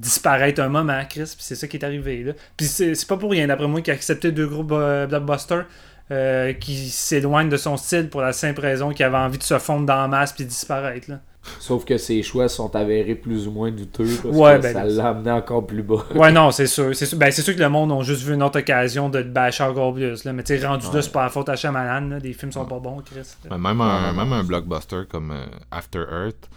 disparaître 0.00 0.60
un 0.60 0.68
moment, 0.68 1.00
Chris, 1.08 1.22
puis 1.36 1.36
c'est 1.38 1.54
ça 1.54 1.68
qui 1.68 1.76
est 1.76 1.84
arrivé. 1.84 2.24
Là. 2.24 2.32
Puis 2.56 2.66
c'est 2.66 2.96
c'est 2.96 3.06
pas 3.06 3.16
pour 3.16 3.30
rien, 3.30 3.46
d'après 3.46 3.68
moi, 3.68 3.80
qu'il 3.80 3.92
a 3.92 3.94
accepté 3.94 4.32
deux 4.32 4.48
groupes 4.48 4.72
euh, 4.72 5.06
blockbusters 5.06 5.66
euh, 6.10 6.52
qui 6.52 6.88
s'éloignent 6.90 7.48
de 7.48 7.56
son 7.56 7.76
style 7.76 8.08
pour 8.08 8.22
la 8.22 8.32
simple 8.32 8.60
raison 8.60 8.90
qu'il 8.90 9.04
avait 9.04 9.16
envie 9.18 9.38
de 9.38 9.44
se 9.44 9.56
fondre 9.60 9.86
dans 9.86 10.02
la 10.02 10.08
masse 10.08 10.32
puis 10.32 10.44
disparaître. 10.44 11.08
Là. 11.08 11.20
Sauf 11.58 11.84
que 11.84 11.98
ses 11.98 12.22
choix 12.22 12.48
sont 12.48 12.74
avérés 12.74 13.14
plus 13.14 13.46
ou 13.48 13.50
moins 13.52 13.70
douteux 13.70 14.08
parce 14.22 14.36
Ouais, 14.36 14.56
que 14.56 14.62
ben, 14.62 14.72
ça 14.72 14.84
l'a 14.84 15.08
amené 15.08 15.30
encore 15.30 15.66
plus 15.66 15.82
bas. 15.82 16.04
Ouais, 16.14 16.32
non, 16.32 16.50
c'est 16.50 16.66
sûr. 16.66 16.94
C'est 16.94 17.06
sûr. 17.06 17.18
Ben, 17.18 17.30
c'est 17.30 17.42
sûr 17.42 17.54
que 17.54 17.60
le 17.60 17.68
monde 17.68 17.92
a 17.92 18.02
juste 18.02 18.22
vu 18.22 18.34
une 18.34 18.42
autre 18.42 18.58
occasion 18.60 19.08
de 19.08 19.22
te 19.22 19.28
bâcher 19.28 19.64
encore 19.64 19.94
plus. 19.94 20.24
Là. 20.24 20.32
Mais 20.32 20.42
tu 20.42 20.58
sais, 20.58 20.66
rendu 20.66 20.86
là, 20.92 21.02
c'est 21.02 21.12
pas 21.12 21.24
la 21.24 21.30
faute 21.30 21.48
à 21.48 21.56
Shyamalan. 21.56 22.08
Là. 22.08 22.20
Des 22.20 22.32
films 22.32 22.52
sont 22.52 22.64
pas 22.64 22.78
bons, 22.78 23.02
Chris. 23.04 23.20
Ouais, 23.50 23.58
Même 23.58 23.80
un, 23.80 24.12
même 24.12 24.32
un 24.32 24.44
blockbuster 24.44 25.02
comme 25.08 25.30
euh, 25.30 25.44
After 25.70 26.00
Earth, 26.10 26.48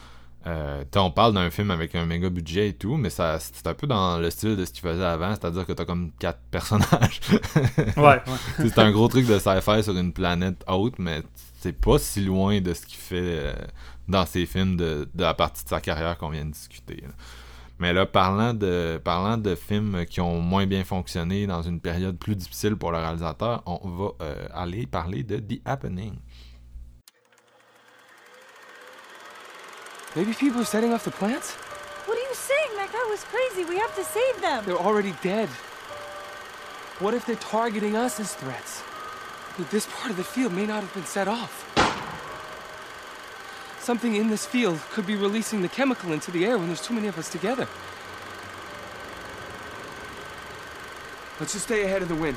euh, 0.47 0.83
on 0.95 1.11
parle 1.11 1.33
d'un 1.33 1.49
film 1.49 1.71
avec 1.71 1.93
un 1.95 2.05
méga 2.05 2.29
budget 2.29 2.69
et 2.69 2.73
tout, 2.73 2.95
mais 2.95 3.09
ça 3.09 3.37
c'est 3.39 3.67
un 3.67 3.73
peu 3.73 3.85
dans 3.85 4.17
le 4.17 4.29
style 4.29 4.55
de 4.55 4.63
ce 4.63 4.71
qu'il 4.71 4.81
faisait 4.81 5.03
avant, 5.03 5.31
c'est-à-dire 5.31 5.65
que 5.65 5.73
t'as 5.73 5.83
comme 5.83 6.11
quatre 6.19 6.39
personnages. 6.51 7.19
Ouais, 7.97 8.03
ouais. 8.03 8.21
C'est 8.59 8.77
un 8.79 8.91
gros 8.91 9.07
truc 9.09 9.25
de 9.27 9.37
sci-fi 9.39 9.83
sur 9.83 9.97
une 9.97 10.13
planète 10.13 10.63
haute, 10.67 10.99
mais 10.99 11.21
c'est 11.59 11.73
pas 11.77 11.97
si 11.99 12.21
loin 12.23 12.61
de 12.61 12.73
ce 12.73 12.85
qu'il 12.85 12.97
fait 12.97 13.15
euh, 13.19 13.53
dans 14.07 14.25
ses 14.25 14.45
films 14.45 14.77
de, 14.77 15.09
de 15.13 15.21
la 15.21 15.33
partie 15.33 15.63
de 15.63 15.69
sa 15.69 15.81
carrière 15.81 16.17
qu'on 16.17 16.29
vient 16.29 16.45
de 16.45 16.51
discuter. 16.51 17.01
là. 17.01 17.13
Mais 17.79 17.93
là, 17.93 18.07
parlant 18.07 18.55
de, 18.55 18.99
parlant 19.03 19.37
de 19.37 19.53
films 19.53 20.05
qui 20.05 20.19
ont 20.19 20.41
moins 20.41 20.65
bien 20.65 20.83
fonctionné 20.83 21.45
dans 21.45 21.61
une 21.61 21.79
période 21.79 22.17
plus 22.17 22.35
difficile 22.35 22.75
pour 22.75 22.91
le 22.91 22.97
réalisateur, 22.97 23.61
on 23.67 23.87
va 23.87 24.09
euh, 24.21 24.47
aller 24.51 24.87
parler 24.87 25.23
de 25.23 25.37
The 25.37 25.61
Happening. 25.63 26.15
Maybe 30.15 30.33
people 30.33 30.61
are 30.61 30.65
setting 30.65 30.91
off 30.93 31.03
the 31.03 31.11
plants? 31.11 31.53
What 32.07 32.17
are 32.17 32.21
you 32.21 32.33
saying? 32.33 32.77
That 32.77 32.91
guy 32.91 33.11
was 33.11 33.23
crazy. 33.25 33.63
We 33.69 33.77
have 33.77 33.93
to 33.95 34.03
save 34.03 34.41
them. 34.41 34.63
They're 34.65 34.83
already 34.83 35.13
dead. 35.21 35.49
What 36.99 37.13
if 37.13 37.27
they're 37.27 37.35
targeting 37.35 37.95
us 37.95 38.19
as 38.19 38.33
threats? 38.33 38.81
This 39.69 39.85
part 39.85 40.09
of 40.09 40.17
the 40.17 40.23
field 40.23 40.53
may 40.53 40.65
not 40.65 40.81
have 40.81 40.93
been 40.95 41.05
set 41.05 41.27
off. 41.27 41.63
Something 43.87 44.17
in 44.17 44.27
this 44.27 44.45
field 44.45 44.81
could 44.91 45.07
be 45.07 45.15
releasing 45.15 45.61
the 45.61 45.69
chemical 45.69 46.11
into 46.11 46.29
the 46.29 46.43
air 46.43 46.57
when 46.57 46.67
there's 46.67 46.85
too 46.85 46.93
many 46.93 47.07
of 47.07 47.17
us 47.17 47.29
together. 47.29 47.69
Let's 51.39 51.53
just 51.53 51.63
stay 51.63 51.85
ahead 51.85 52.01
of 52.01 52.09
the 52.09 52.15
wind. 52.15 52.35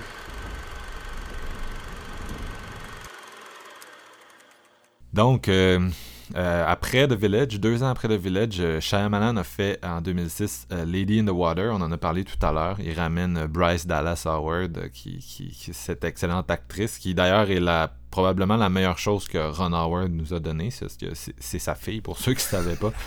Donc, 5.13 5.49
euh, 5.49 5.91
euh, 6.36 6.65
après 6.66 7.09
The 7.09 7.12
Village, 7.15 7.59
deux 7.61 7.82
ans 7.82 7.89
après 7.89 8.09
The 8.09 8.12
Village, 8.20 8.57
euh, 8.61 8.81
Shyamalan 8.81 9.36
a 9.36 9.44
fait 9.44 9.78
en 9.85 10.01
2006 10.01 10.69
euh, 10.73 10.85
Lady 10.85 11.19
in 11.20 11.24
the 11.24 11.31
Water. 11.31 11.70
On 11.73 11.81
en 11.81 11.90
a 11.90 11.97
parlé 11.97 12.24
tout 12.24 12.44
à 12.44 12.52
l'heure. 12.52 12.77
Il 12.81 12.93
ramène 12.98 13.36
euh, 13.36 13.47
Bryce 13.48 13.86
Dallas 13.86 14.23
Howard, 14.27 14.90
qui, 14.93 15.19
qui, 15.19 15.48
qui- 15.48 15.73
cette 15.74 16.05
excellente 16.05 16.51
actrice, 16.51 16.98
qui 16.98 17.15
d'ailleurs 17.15 17.51
est 17.51 17.61
la, 17.61 17.93
probablement 18.11 18.57
la 18.57 18.69
meilleure 18.69 18.98
chose 18.98 19.27
que 19.28 19.39
Ron 19.39 19.73
Howard 19.73 20.11
nous 20.12 20.32
a 20.35 20.40
donné. 20.40 20.70
C'est, 20.70 20.86
que 20.98 21.15
c'est, 21.15 21.35
c'est 21.39 21.59
sa 21.59 21.74
fille, 21.74 22.01
pour 22.01 22.19
ceux 22.19 22.32
qui 22.32 22.39
ne 22.44 22.62
savaient 22.62 22.77
pas. 22.77 22.93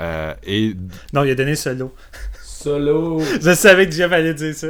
Euh, 0.00 0.34
et 0.42 0.74
Non, 1.12 1.22
il 1.22 1.30
a 1.30 1.34
donné 1.36 1.54
solo. 1.54 1.94
Solo! 2.42 3.20
Je 3.40 3.54
savais 3.54 3.86
que 3.86 3.92
Jeff 3.94 4.10
allait 4.10 4.34
dire 4.34 4.52
ça. 4.54 4.68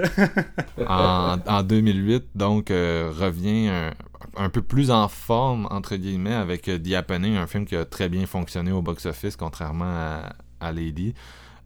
en, 0.86 1.39
en 1.47 1.62
2008, 1.62 2.24
donc, 2.35 2.70
euh, 2.70 3.10
revient 3.19 3.69
un, 3.69 3.90
un 4.37 4.49
peu 4.49 4.63
plus 4.63 4.91
en 4.91 5.09
forme, 5.09 5.67
entre 5.71 5.97
guillemets, 5.97 6.35
avec 6.35 6.69
euh, 6.69 6.79
The 6.79 6.93
Happening, 6.95 7.37
un 7.37 7.47
film 7.47 7.65
qui 7.67 7.77
a 7.77 7.85
très 7.85 8.09
bien 8.09 8.27
fonctionné 8.27 8.73
au 8.73 8.83
box-office, 8.83 9.37
contrairement 9.37 9.85
à, 9.87 10.33
à 10.61 10.73
Lady. 10.73 11.15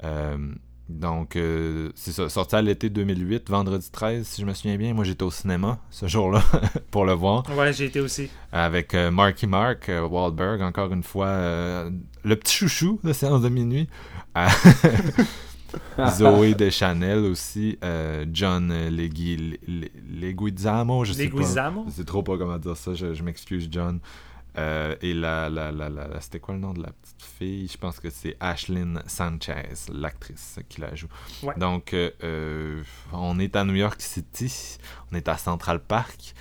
Euh, 0.05 0.37
donc, 0.89 1.35
euh, 1.35 1.91
c'est 1.97 2.13
ça, 2.13 2.29
sorti 2.29 2.55
à 2.55 2.63
l'été 2.63 2.91
2008, 2.91 3.51
vendredi 3.51 3.91
13, 3.91 4.25
si 4.27 4.43
je 4.43 4.47
me 4.47 4.55
souviens 4.55 4.77
bien. 4.77 4.95
Moi, 4.95 5.05
j'étais 5.05 5.25
au 5.25 5.31
cinéma 5.33 5.79
ce 5.91 6.07
jour-là 6.07 6.43
pour 6.93 7.05
le 7.05 7.13
voir, 7.13 7.43
Ouais, 7.57 7.73
j'ai 7.73 7.87
été 7.87 8.01
aussi. 8.01 8.31
avec 8.53 8.95
euh, 8.95 9.11
Marky 9.11 9.47
Mark, 9.49 9.89
euh, 9.89 10.07
Wahlberg, 10.07 10.63
encore 10.63 10.93
une 10.93 11.03
fois, 11.03 11.89
le 12.25 12.37
petit 12.37 12.55
chouchou 12.55 13.01
de 13.03 13.13
séance 13.13 13.43
de 13.43 13.49
minuit. 13.49 13.89
Zoé 16.17 16.55
Deschanel 16.55 17.19
aussi, 17.21 17.79
euh, 17.85 18.25
John 18.33 18.73
Legui- 18.91 19.59
Le- 19.67 19.89
Leguizamo, 20.21 21.05
je 21.05 21.13
sais 21.13 21.29
pas. 21.29 21.37
Leguizamo? 21.39 21.85
Je 21.89 21.93
sais 21.93 22.05
trop 22.05 22.23
pas 22.23 22.37
comment 22.39 22.59
dire 22.59 22.77
ça, 22.77 22.95
je, 22.95 23.15
je 23.15 23.23
m'excuse, 23.23 23.69
John. 23.71 24.01
Euh, 24.59 24.97
et 25.03 25.13
la, 25.13 25.51
la, 25.51 25.71
la, 25.71 25.91
la, 25.91 26.09
la- 26.09 26.21
c'était 26.23 26.41
quoi 26.41 26.55
le 26.55 26.61
nom 26.61 26.73
de 26.73 26.81
la 26.83 26.89
petite 26.89 27.23
fille? 27.39 27.69
Je 27.71 27.77
pense 27.77 28.01
que 28.01 28.09
c'est 28.09 28.37
Ashlyn 28.41 29.03
Sanchez, 29.07 29.65
l'actrice 29.93 30.59
qui 30.69 30.81
la 30.81 30.95
joue. 30.95 31.09
Ouais. 31.43 31.53
Donc, 31.59 31.93
euh, 31.93 32.83
on 33.13 33.39
est 33.39 33.55
à 33.55 33.65
New 33.65 33.75
York 33.75 34.01
City, 34.01 34.79
on 35.13 35.17
est 35.17 35.29
à 35.29 35.37
Central 35.37 35.81
Park. 35.81 36.35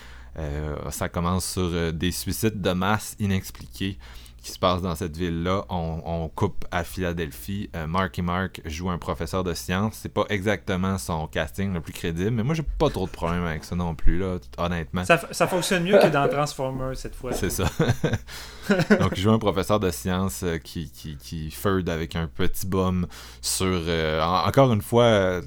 Ça 0.90 1.08
commence 1.08 1.46
sur 1.46 1.94
des 1.94 2.12
suicides 2.12 2.60
de 2.62 2.72
masse 2.72 3.16
inexpliqués 3.20 3.98
qui 4.46 4.52
se 4.52 4.60
passent 4.60 4.84
dans 4.84 4.94
cette 4.94 5.18
ville-là. 5.18 5.66
On, 5.70 6.02
on 6.06 6.30
coupe 6.30 6.66
à 6.70 6.84
Philadelphie. 6.84 7.68
Euh, 7.76 7.88
Marky 7.88 8.22
Mark 8.22 8.62
joue 8.66 8.92
un 8.92 9.00
professeur 9.00 9.44
de 9.44 9.56
sciences. 9.56 9.96
C'est 10.04 10.14
pas 10.14 10.26
exactement 10.30 11.00
son 11.00 11.26
casting 11.26 11.74
le 11.74 11.82
plus 11.82 11.94
crédible, 11.94 12.30
mais 12.30 12.44
moi 12.44 12.54
j'ai 12.54 12.62
pas 12.62 12.92
trop 12.92 13.08
de 13.08 13.12
problème 13.12 13.44
avec 13.44 13.64
ça 13.64 13.76
non 13.76 13.96
plus, 13.96 14.20
là, 14.20 14.38
honnêtement. 14.60 15.04
Ça, 15.04 15.20
ça 15.32 15.48
fonctionne 15.48 15.84
mieux 15.84 15.98
que 15.98 16.08
dans 16.08 16.28
Transformers 16.30 16.96
cette 16.96 17.16
fois. 17.16 17.34
C'est 17.34 17.50
ça. 17.50 17.66
Donc, 19.00 19.14
il 19.16 19.22
joue 19.22 19.32
un 19.32 19.40
professeur 19.40 19.80
de 19.80 19.90
sciences 19.92 20.44
euh, 20.44 20.58
qui, 20.58 20.90
qui, 20.92 21.18
qui 21.18 21.50
feud 21.52 21.90
avec 21.90 22.16
un 22.16 22.28
petit 22.28 22.66
bum 22.68 23.08
sur. 23.42 23.66
euh, 23.68 24.22
en- 24.22 24.48
encore 24.48 24.72
une 24.74 24.82
fois, 24.82 25.04
euh, 25.04 25.42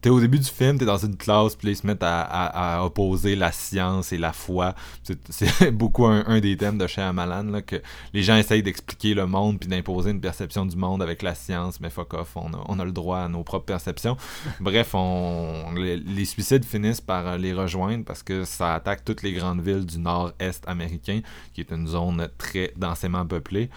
t'es 0.00 0.08
au 0.10 0.18
début 0.20 0.38
du 0.38 0.48
film, 0.48 0.78
t'es 0.78 0.84
dans 0.86 0.96
une 0.96 1.16
classe, 1.16 1.56
puis 1.56 1.68
ils 1.70 1.76
se 1.76 1.86
mettent 1.86 2.02
à, 2.02 2.22
à- 2.22 2.78
à 2.78 2.84
opposer 2.84 3.36
la 3.36 3.52
science 3.52 4.12
et 4.12 4.18
la 4.18 4.32
foi. 4.32 4.74
C'est- 5.02 5.70
beaucoup 5.72 6.06
un, 6.06 6.24
un 6.26 6.40
des 6.40 6.56
thèmes 6.56 6.78
de 6.78 6.86
Shyamalan, 6.86 7.44
là, 7.50 7.62
que 7.62 7.76
les 8.14 8.22
gens 8.22 8.36
essayent 8.36 8.62
d'expliquer 8.62 9.14
le 9.14 9.26
monde 9.26 9.58
puis 9.60 9.68
d'imposer 9.68 10.10
une 10.10 10.20
perception 10.20 10.64
du 10.64 10.76
monde 10.76 11.02
avec 11.02 11.22
la 11.22 11.34
science, 11.34 11.80
mais 11.80 11.90
fuck 11.90 12.14
off, 12.14 12.36
on 12.36 12.52
a, 12.54 12.64
on 12.68 12.78
a 12.78 12.84
le 12.84 12.92
droit 12.92 13.18
à 13.18 13.28
nos 13.28 13.42
propres 13.44 13.66
perceptions. 13.66 14.16
Bref, 14.60 14.94
on, 14.94 15.72
les, 15.76 15.96
les 15.98 16.24
suicides 16.24 16.64
finissent 16.64 17.00
par 17.02 17.36
les 17.38 17.52
rejoindre 17.52 18.04
parce 18.04 18.22
que 18.22 18.44
ça 18.44 18.74
attaque 18.74 19.04
toutes 19.04 19.22
les 19.22 19.32
grandes 19.32 19.60
villes 19.60 19.84
du 19.86 19.98
nord-est 19.98 20.66
américain, 20.66 21.20
qui 21.52 21.60
est 21.60 21.70
une 21.72 21.86
zone 21.86 22.28
très 22.38 22.72
densément 22.76 23.26
peuplée. 23.26 23.68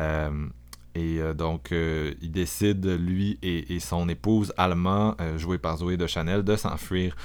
Euh, 0.00 0.46
et 0.94 1.20
euh, 1.20 1.34
donc, 1.34 1.72
euh, 1.72 2.14
il 2.22 2.32
décide, 2.32 2.84
lui 2.86 3.38
et, 3.42 3.78
son 3.80 4.08
épouse 4.08 4.52
Alma, 4.56 5.16
euh, 5.20 5.38
jouée 5.38 5.58
par 5.58 5.76
Zoé 5.76 5.96
de 5.96 6.06
Chanel, 6.06 6.42
de 6.42 6.56
s'enfuir. 6.56 7.16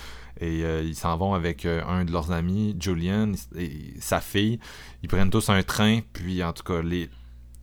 Et 0.41 0.64
ils 0.84 0.95
s'en 0.95 1.15
vont 1.15 1.35
avec 1.35 1.65
un 1.65 2.03
de 2.03 2.11
leurs 2.11 2.31
amis, 2.31 2.76
Julian, 2.80 3.34
et 3.56 3.94
sa 3.99 4.19
fille. 4.19 4.60
Ils 5.03 5.07
prennent 5.07 5.30
tous 5.30 5.49
un 5.49 5.61
train, 5.61 5.99
puis 6.11 6.44
en 6.44 6.52
tout 6.53 6.64
cas, 6.64 6.81
les, 6.81 7.07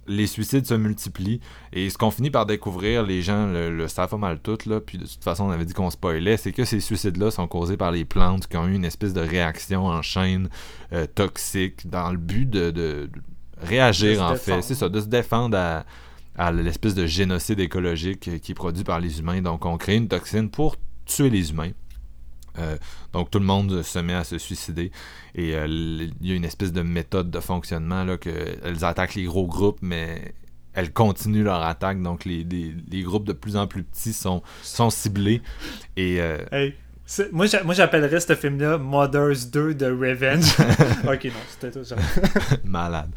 les 0.07 0.29
suicides 0.29 0.65
se 0.67 0.75
multiplient. 0.75 1.41
Et 1.73 1.91
ce 1.91 1.99
qu'on 1.99 2.13
finit 2.13 2.31
par 2.31 2.47
découvrir, 2.47 3.03
les 3.03 3.23
gens 3.23 3.49
le, 3.49 3.89
savent 3.89 4.11
pas 4.11 4.17
mal 4.17 4.39
tout, 4.39 4.57
là, 4.67 4.81
puis 4.81 4.99
de 4.99 5.05
toute 5.05 5.23
façon, 5.23 5.45
on 5.47 5.51
avait 5.51 5.65
dit 5.65 5.75
qu'on 5.75 5.91
spoilait, 5.91 6.37
c'est 6.37 6.53
que 6.53 6.65
ces 6.65 6.79
suicides-là 6.79 7.33
sont 7.33 7.49
causés 7.49 7.77
par 7.77 7.91
les 7.91 8.05
plantes 8.05 8.47
qui 8.47 8.57
ont 8.57 8.69
eu 8.69 8.75
une 8.75 8.85
espèce 8.85 9.15
de 9.15 9.21
réaction 9.21 9.87
en 9.87 10.01
chaîne 10.01 10.49
toxique 11.17 11.91
dans 11.91 12.13
le 12.13 12.19
but 12.19 12.49
de 12.49 13.11
réagir, 13.63 14.23
en 14.23 14.33
défendre. 14.33 14.39
fait. 14.39 14.63
C'est 14.63 14.75
ça, 14.75 14.89
de 14.89 15.01
se 15.01 15.07
défendre 15.07 15.57
à, 15.57 15.85
à 16.37 16.53
l'espèce 16.53 16.95
de 16.95 17.07
génocide 17.07 17.61
écologique 17.61 18.41
qui 18.41 18.53
est 18.53 18.55
produit 18.55 18.85
par 18.85 19.01
les 19.01 19.19
humains. 19.21 19.43
Donc, 19.43 19.65
on 19.67 19.77
crée 19.77 19.97
une 19.97 20.09
toxine 20.09 20.51
pour 20.51 20.77
tuer 21.07 21.31
les 21.31 21.51
humains. 21.51 21.71
Euh, 22.59 22.77
donc 23.13 23.31
tout 23.31 23.39
le 23.39 23.45
monde 23.45 23.81
se 23.83 23.99
met 24.01 24.13
à 24.13 24.25
se 24.25 24.37
suicider 24.37 24.91
et 25.37 25.55
euh, 25.55 25.67
il 25.69 26.27
y 26.29 26.33
a 26.33 26.35
une 26.35 26.45
espèce 26.45 26.73
de 26.73 26.83
méthode 26.83 27.31
de 27.31 27.39
fonctionnement 27.39 28.03
là 28.03 28.17
que 28.17 28.29
elles 28.65 28.85
attaquent 28.85 29.15
les 29.15 29.23
gros 29.23 29.47
groupes 29.47 29.79
mais 29.83 30.35
elles 30.73 30.93
continuent 30.93 31.45
leur 31.45 31.63
attaque 31.63 32.03
donc 32.03 32.25
les, 32.25 32.43
les- 32.43 32.75
les 32.91 33.03
groupes 33.03 33.25
de 33.25 33.33
plus 33.35 33.57
en 33.57 33.69
plus 33.69 33.85
petits 33.85 34.13
sont, 34.13 34.43
sont 34.63 34.91
ciblés 34.91 35.43
et 35.97 36.21
euh, 36.21 36.39
Hey. 36.51 36.75
moi, 37.31 37.47
j'appellerais 37.47 38.19
ce 38.19 38.35
film-là 38.35 38.79
Mothers 38.79 39.47
2 39.53 39.75
de 39.75 39.87
Revenge. 39.87 40.51
ok, 41.05 41.25
non, 41.27 41.31
c'était 41.51 41.71
tout 41.71 41.85
ça. 41.85 41.95
malade. 42.65 43.11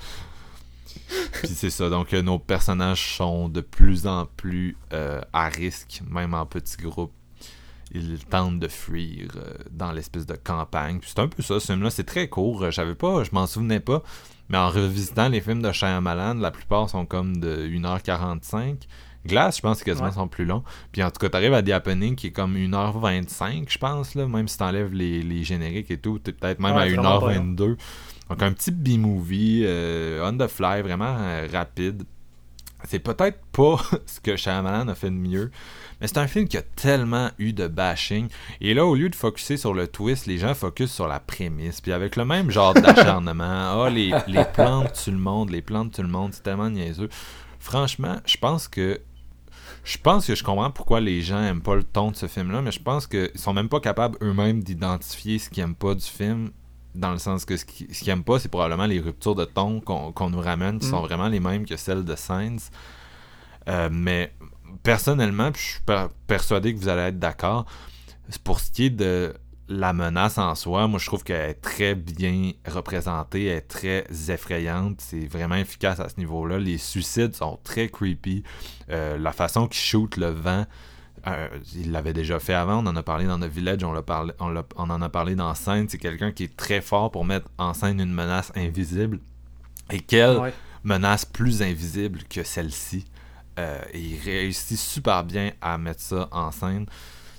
Puis 1.34 1.47
c'est 1.49 1.69
ça, 1.69 1.89
donc 1.89 2.13
euh, 2.13 2.21
nos 2.21 2.39
personnages 2.39 3.15
sont 3.17 3.49
de 3.49 3.61
plus 3.61 4.07
en 4.07 4.25
plus 4.25 4.77
euh, 4.93 5.21
à 5.34 5.49
risque, 5.49 6.01
même 6.09 6.34
en 6.34 6.45
petits 6.45 6.77
groupes. 6.77 7.11
Ils 7.95 8.17
tentent 8.25 8.59
de 8.59 8.67
fuir 8.67 9.27
euh, 9.35 9.53
dans 9.69 9.91
l'espèce 9.91 10.25
de 10.25 10.35
campagne. 10.35 10.99
Puis 10.99 11.11
c'est 11.13 11.21
un 11.21 11.27
peu 11.27 11.43
ça, 11.43 11.59
ce 11.59 11.67
film-là, 11.67 11.91
c'est 11.91 12.05
très 12.05 12.27
court. 12.27 12.65
Je 12.65 12.71
savais 12.71 12.95
pas, 12.95 13.23
je 13.23 13.30
m'en 13.34 13.45
souvenais 13.45 13.80
pas. 13.80 14.01
Mais 14.49 14.57
en 14.57 14.69
revisitant 14.69 15.27
les 15.30 15.41
films 15.41 15.61
de 15.61 15.71
Shyamalan, 15.71 16.35
la 16.35 16.49
plupart 16.51 16.89
sont 16.89 17.05
comme 17.05 17.38
de 17.38 17.67
1h45. 17.67 18.77
Glace, 19.25 19.57
je 19.57 19.61
pense 19.61 19.80
que 19.80 19.85
quasiment 19.85 20.07
Ouais. 20.09 20.13
sont 20.13 20.27
plus 20.27 20.43
longs. 20.45 20.63
Puis 20.91 21.01
en 21.03 21.09
tout 21.11 21.19
cas, 21.19 21.30
t'arrives 21.30 21.53
à 21.53 21.61
The 21.63 21.69
Happening 21.69 22.15
qui 22.15 22.27
est 22.27 22.31
comme 22.31 22.55
1h25, 22.57 23.65
je 23.71 23.77
pense, 23.77 24.15
là, 24.15 24.27
même 24.27 24.47
si 24.49 24.57
t'enlèves 24.57 24.93
les, 24.93 25.21
les 25.21 25.43
génériques 25.43 25.91
et 25.91 25.97
tout, 25.97 26.19
t'es 26.19 26.34
peut-être 26.34 26.59
même 26.59 26.75
Ouais, 26.75 26.81
à 26.81 26.85
vraiment 26.88 27.19
pas 27.19 27.34
1h22. 27.34 27.77
Donc 28.30 28.41
un 28.41 28.52
petit 28.54 28.72
B-movie, 28.72 29.64
euh, 29.66 30.28
on 30.28 30.38
the 30.38 30.48
fly, 30.48 30.82
vraiment 30.82 31.18
euh, 31.20 31.48
rapide. 31.52 32.04
C'est 32.86 33.00
peut-être 33.00 33.40
pas 33.52 33.78
ce 34.06 34.20
que 34.20 34.36
Shyamalan 34.36 34.90
a 34.90 34.95
fait 34.95 35.10
de 35.10 35.16
mieux, 35.16 35.52
mais 36.02 36.08
c'est 36.08 36.18
un 36.18 36.28
film 36.28 36.48
qui 36.48 36.58
a 36.58 36.62
tellement 36.62 37.30
eu 37.38 37.54
de 37.54 37.68
bashing. 37.68 38.28
Et 38.60 38.74
là, 38.74 38.86
au 38.86 38.95
lieu 38.95 39.10
de 39.10 39.16
focuser 39.16 39.58
sur 39.58 39.74
le 39.74 39.88
twist, 39.88 40.26
les 40.26 40.38
gens 40.38 40.54
focusent 40.54 40.91
sur 40.91 41.08
la 41.08 41.20
prémisse. 41.20 41.80
Puis 41.80 41.94
avec 41.94 42.16
le 42.16 42.26
même 42.26 42.52
genre 42.52 42.74
d'acharnement, 42.74 43.44
ah, 43.84 43.90
les, 43.90 44.14
les 44.28 44.45
plantes 44.54 44.94
tuent 44.94 45.12
le 45.12 45.18
monde, 45.18 45.50
les 45.50 45.62
plantes 45.62 45.94
tuent 45.94 46.02
le 46.02 46.10
monde, 46.10 46.34
c'est 46.34 46.44
tellement 46.44 46.70
niaiseux. 46.70 47.10
franchement, 47.60 48.18
je 48.26 48.38
pense 48.38 48.68
que 48.68 49.00
je 49.84 49.98
pense 49.98 50.26
que 50.26 50.36
je 50.36 50.44
comprends 50.44 50.72
pourquoi 50.72 51.02
les 51.02 51.22
gens 51.22 51.41
aiment 51.41 51.62
pas 51.62 51.76
le 51.76 51.84
ton 51.84 52.12
de 52.12 52.16
ce 52.16 52.28
film-là, 52.28 52.62
mais 52.62 52.72
je 52.72 52.82
pense 52.82 53.06
qu'ils 53.06 53.32
sont 53.36 53.54
même 53.54 53.68
pas 53.68 53.82
capables 53.82 54.18
eux-mêmes 54.22 54.64
d'identifier 54.64 55.40
ce 55.40 55.50
qu'ils 55.50 55.64
aiment 55.64 55.76
pas 55.76 55.94
du 55.94 56.06
film, 56.06 56.52
dans 56.95 57.11
le 57.11 57.18
sens 57.18 57.45
que 57.45 57.57
ce 57.57 57.65
qu'ils 57.65 58.10
aiment 58.10 58.24
pas, 58.24 58.40
c'est 58.40 58.49
probablement 58.49 58.86
les 58.86 58.99
ruptures 58.99 59.36
de 59.36 59.45
ton 59.45 59.80
qu'on 59.82 60.30
nous 60.30 60.40
ramène, 60.41 60.80
qui 60.80 60.88
sont 60.88 61.02
Mm. 61.02 61.06
vraiment 61.06 61.28
les 61.28 61.40
mêmes 61.40 61.65
que 61.65 61.76
celles 61.76 62.03
de 62.03 62.15
Sainz. 62.15 62.70
Euh, 63.68 63.90
mais 63.91 64.34
personnellement, 64.84 65.52
puis 65.52 65.61
je 65.61 65.68
suis 65.74 65.82
per- 65.82 66.07
persuadé 66.28 66.74
que 66.74 66.80
vous 66.80 66.90
allez 66.90 67.02
être 67.03 67.20
d'accord, 67.20 67.65
pour 68.44 68.60
ce 68.60 68.72
qui 68.72 68.86
est 68.86 68.90
de 68.90 69.34
la 69.70 69.94
menace 69.94 70.38
en 70.38 70.53
soi, 70.56 70.88
moi 70.88 70.99
je 70.99 71.06
trouve 71.06 71.24
qu'elle 71.24 71.49
est 71.49 71.53
très 71.56 71.95
bien 71.95 72.52
représentée, 72.68 73.45
elle 73.45 73.57
est 73.57 73.61
très 73.61 74.06
effrayante, 74.30 74.99
c'est 74.99 75.26
vraiment 75.26 75.56
efficace 75.56 75.99
à 76.02 76.10
ce 76.10 76.15
niveau-là. 76.18 76.60
Les 76.60 76.78
suicides 76.78 77.34
sont 77.34 77.57
très 77.64 77.88
creepy. 77.88 78.44
Euh, 78.90 79.18
la 79.18 79.32
façon 79.32 79.68
qu'ils 79.68 79.80
shoot 79.82 80.18
le 80.18 80.28
vent, 80.32 80.65
euh, 81.28 81.48
il 81.76 81.91
l'avait 81.91 82.14
déjà 82.14 82.40
fait 82.40 82.54
avant, 82.54 82.84
on 82.84 82.88
en 82.88 82.95
a 82.95 83.04
parlé 83.04 83.26
dans 83.26 83.40
The 83.40 83.45
Village, 83.45 83.84
on, 83.84 84.02
parlé, 84.02 84.34
on, 84.40 84.56
en 84.90 85.02
a 85.02 85.10
parlé 85.10 85.36
dans 85.36 85.54
scène. 85.56 85.88
C'est 85.90 85.98
quelqu'un 85.98 86.32
qui 86.32 86.44
est 86.45 86.56
très 86.58 86.82
fort 86.82 87.12
pour 87.12 87.26
mettre 87.26 87.48
en 87.58 87.74
scène 87.74 88.00
une 88.00 88.14
menace 88.14 88.52
invisible. 88.56 89.20
Et 89.91 90.00
quelle 90.00 90.38
Ouais. 90.38 90.54
menace 90.84 91.26
plus 91.26 91.62
invisible 91.62 92.20
que 92.30 92.44
celle-ci. 92.44 93.06
Euh, 93.60 93.80
et 93.94 94.00
il 94.00 94.20
réussit 94.20 94.78
super 94.78 95.24
bien 95.24 95.52
à 95.62 95.78
mettre 95.78 96.02
ça 96.02 96.28
en 96.32 96.52
scène. 96.52 96.86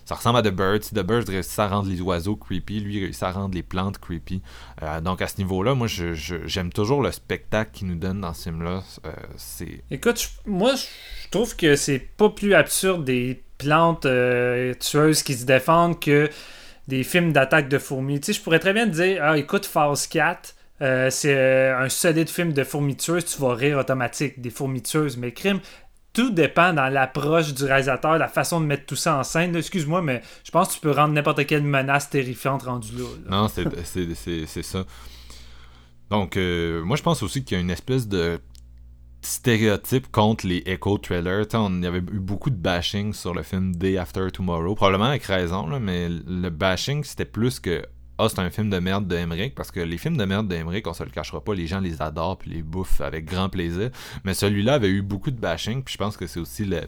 Ça 0.06 0.14
ressemble 0.16 0.38
à 0.38 0.42
The 0.42 0.50
Birds. 0.54 0.80
The 0.94 1.00
Birds 1.02 1.24
réussit 1.28 1.58
à 1.58 1.66
rendre 1.68 1.88
les 1.88 2.00
oiseaux 2.02 2.36
creepy. 2.36 2.80
Lui, 2.80 3.00
réussit 3.00 3.22
à 3.22 3.32
rendre 3.32 3.54
les 3.54 3.62
plantes 3.62 3.96
creepy. 3.98 4.42
Euh, 4.82 5.00
donc, 5.00 5.22
à 5.22 5.26
ce 5.28 5.38
niveau-là, 5.38 5.74
moi, 5.74 5.86
je- 5.86 6.12
je- 6.12 6.46
j'aime 6.46 6.70
toujours 6.72 7.00
le 7.02 7.10
spectacle 7.10 7.70
qu'il 7.72 7.86
nous 7.88 7.94
donne 7.94 8.20
dans 8.20 8.34
ce 8.34 8.42
film-là. 8.44 8.82
Euh, 9.06 9.12
Écoute, 9.90 10.20
je- 10.20 10.50
moi, 10.50 10.74
je 10.76 11.28
trouve 11.30 11.56
que 11.56 11.74
c'est 11.74 11.98
pas 11.98 12.28
plus 12.28 12.52
absurde 12.54 13.04
des 13.04 13.42
plantes 13.58 14.06
euh, 14.06 14.74
tueuses 14.74 15.22
qui 15.22 15.34
se 15.34 15.44
défendent 15.44 16.00
que 16.00 16.28
des 16.88 17.02
films 17.02 17.32
d'attaque 17.32 17.68
de 17.68 17.78
fourmis. 17.78 18.20
Tu 18.20 18.26
sais, 18.26 18.38
je 18.38 18.42
pourrais 18.42 18.58
très 18.58 18.72
bien 18.72 18.86
te 18.86 18.94
dire, 18.94 19.20
ah, 19.22 19.38
écoute, 19.38 19.64
Phase 19.64 20.06
4, 20.06 20.54
euh, 20.82 21.10
c'est 21.10 21.34
euh, 21.34 21.78
un 21.78 21.88
solide 21.88 22.28
film 22.28 22.52
de 22.52 22.64
fourmis 22.64 22.96
tueuses, 22.96 23.24
tu 23.24 23.40
vas 23.40 23.54
rire 23.54 23.78
automatique 23.78 24.40
des 24.40 24.50
fourmis 24.50 24.82
tueuses. 24.82 25.16
Mais 25.16 25.32
crime, 25.32 25.60
tout 26.12 26.30
dépend 26.30 26.72
dans 26.72 26.88
l'approche 26.88 27.54
du 27.54 27.64
réalisateur, 27.64 28.18
la 28.18 28.28
façon 28.28 28.60
de 28.60 28.66
mettre 28.66 28.86
tout 28.86 28.96
ça 28.96 29.16
en 29.16 29.22
scène. 29.22 29.56
Excuse-moi, 29.56 30.02
mais 30.02 30.20
je 30.44 30.50
pense 30.50 30.68
que 30.68 30.74
tu 30.74 30.80
peux 30.80 30.90
rendre 30.90 31.14
n'importe 31.14 31.46
quelle 31.46 31.62
menace 31.62 32.10
terrifiante 32.10 32.64
rendue 32.64 32.92
là. 32.96 33.04
là. 33.24 33.36
Non, 33.36 33.48
c'est, 33.48 34.62
ça. 34.62 34.84
Donc, 36.10 36.36
moi, 36.36 36.96
je 36.96 37.02
pense 37.02 37.22
aussi 37.22 37.44
qu'il 37.44 37.56
y 37.56 37.58
a 37.58 37.62
une 37.62 37.70
espèce 37.70 38.06
de 38.06 38.38
stéréotype 39.24 40.10
contre 40.10 40.46
les 40.46 40.62
echo 40.66 40.98
trailers. 40.98 41.46
On 41.54 41.76
il 41.78 41.84
y 41.84 41.86
avait 41.86 41.98
eu 41.98 42.20
beaucoup 42.20 42.50
de 42.50 42.56
bashing 42.56 43.12
sur 43.12 43.34
le 43.34 43.42
film 43.42 43.74
Day 43.74 43.96
After 43.96 44.30
Tomorrow, 44.32 44.74
probablement 44.74 45.06
avec 45.06 45.24
raison, 45.24 45.66
là, 45.66 45.78
mais 45.78 46.08
le 46.08 46.48
bashing, 46.50 47.04
c'était 47.04 47.24
plus 47.24 47.60
que 47.60 47.84
ah, 48.16 48.28
c'est 48.28 48.38
un 48.38 48.50
film 48.50 48.70
de 48.70 48.78
merde 48.78 49.08
de 49.08 49.16
Emmerich, 49.16 49.56
parce 49.56 49.72
que 49.72 49.80
les 49.80 49.98
films 49.98 50.16
de 50.16 50.24
merde 50.24 50.46
de 50.46 50.56
on 50.86 50.92
se 50.92 51.02
le 51.02 51.10
cachera 51.10 51.42
pas, 51.42 51.52
les 51.54 51.66
gens 51.66 51.80
les 51.80 52.00
adorent 52.00 52.38
puis 52.38 52.50
les 52.50 52.62
bouffent 52.62 53.00
avec 53.00 53.24
grand 53.24 53.48
plaisir. 53.48 53.90
Mais 54.24 54.34
celui-là 54.34 54.74
avait 54.74 54.88
eu 54.88 55.02
beaucoup 55.02 55.32
de 55.32 55.40
bashing, 55.40 55.82
puis 55.82 55.94
je 55.94 55.98
pense 55.98 56.16
que 56.16 56.28
c'est 56.28 56.38
aussi 56.38 56.64
le, 56.64 56.82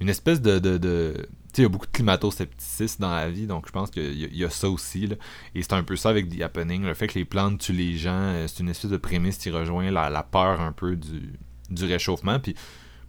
une 0.00 0.08
espèce 0.08 0.40
de. 0.40 0.58
de, 0.58 0.78
de- 0.78 1.28
il 1.58 1.62
y 1.62 1.64
a 1.64 1.68
beaucoup 1.68 1.86
de 1.86 1.92
climato-scepticisme 1.92 3.02
dans 3.02 3.10
la 3.14 3.28
vie, 3.30 3.46
donc 3.46 3.66
je 3.66 3.72
pense 3.72 3.90
qu'il 3.90 4.02
y, 4.18 4.24
a- 4.24 4.28
il 4.30 4.36
y 4.36 4.44
a 4.44 4.50
ça 4.50 4.68
aussi. 4.70 5.06
là. 5.06 5.16
Et 5.54 5.62
c'est 5.62 5.72
un 5.74 5.82
peu 5.82 5.96
ça 5.96 6.08
avec 6.10 6.28
The 6.28 6.42
Happening. 6.42 6.84
Le 6.84 6.94
fait 6.94 7.06
que 7.08 7.18
les 7.18 7.24
plantes 7.24 7.58
tuent 7.60 7.72
les 7.72 7.96
gens, 7.96 8.10
euh, 8.12 8.46
c'est 8.48 8.60
une 8.62 8.68
espèce 8.70 8.90
de 8.90 8.96
prémisse 8.96 9.38
qui 9.38 9.50
rejoint 9.50 9.90
la, 9.90 10.08
la 10.10 10.22
peur 10.22 10.60
un 10.60 10.72
peu 10.72 10.96
du, 10.96 11.32
du 11.70 11.84
réchauffement. 11.84 12.38
Puis 12.40 12.54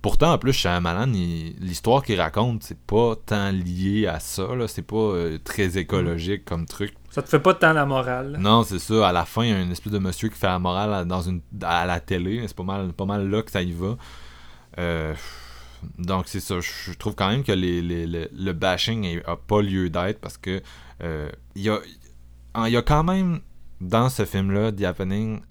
pourtant, 0.02 0.34
en 0.34 0.38
plus, 0.38 0.52
Shyamalan, 0.54 1.12
l'histoire 1.60 2.04
qu'il 2.04 2.20
raconte, 2.20 2.64
c'est 2.64 2.78
pas 2.80 3.16
tant 3.26 3.52
lié 3.52 4.08
à 4.08 4.20
ça. 4.20 4.48
C'est 4.68 4.82
pas 4.86 4.96
euh, 4.98 5.38
très 5.44 5.78
écologique 5.78 6.44
comme 6.46 6.66
truc. 6.66 6.94
Ça 7.10 7.22
te 7.22 7.30
fait 7.30 7.40
pas 7.40 7.54
tant 7.54 7.74
la 7.74 7.86
morale. 7.86 8.38
Non, 8.40 8.64
c'est 8.64 8.80
ça. 8.80 9.08
À 9.08 9.12
la 9.14 9.24
fin, 9.26 9.44
il 9.44 9.50
y 9.52 9.54
a 9.54 9.62
une 9.62 9.72
espèce 9.72 9.94
de 9.94 10.00
monsieur 10.00 10.30
qui 10.30 10.38
fait 10.38 10.48
la 10.48 10.60
morale 10.60 10.94
à- 10.94 11.06
dans 11.06 11.22
une, 11.22 11.42
à 11.62 11.86
la 11.86 12.00
télé. 12.00 12.44
C'est 12.48 12.56
pas 12.58 12.64
mal, 12.64 12.92
pas 12.92 13.06
mal 13.06 13.30
là 13.30 13.42
que 13.44 13.52
ça 13.52 13.62
y 13.62 13.72
va. 13.72 13.96
Euh, 14.80 15.14
donc, 15.98 16.28
c'est 16.28 16.40
ça. 16.40 16.56
Je 16.60 16.94
trouve 16.94 17.16
quand 17.16 17.30
même 17.30 17.44
que 17.44 17.52
le- 17.52 18.28
bashing 18.54 19.04
est- 19.06 19.26
a 19.26 19.36
pas 19.36 19.62
lieu 19.62 19.90
d'être 19.90 20.20
parce 20.20 20.38
que 20.38 20.62
euh, 21.02 21.30
il 21.56 21.64
y, 21.64 21.70
a, 21.70 21.80
quand 22.82 23.04
même 23.04 23.40
dans 23.82 24.10
ce 24.10 24.26
film-là, 24.26 24.72
The 24.72 25.42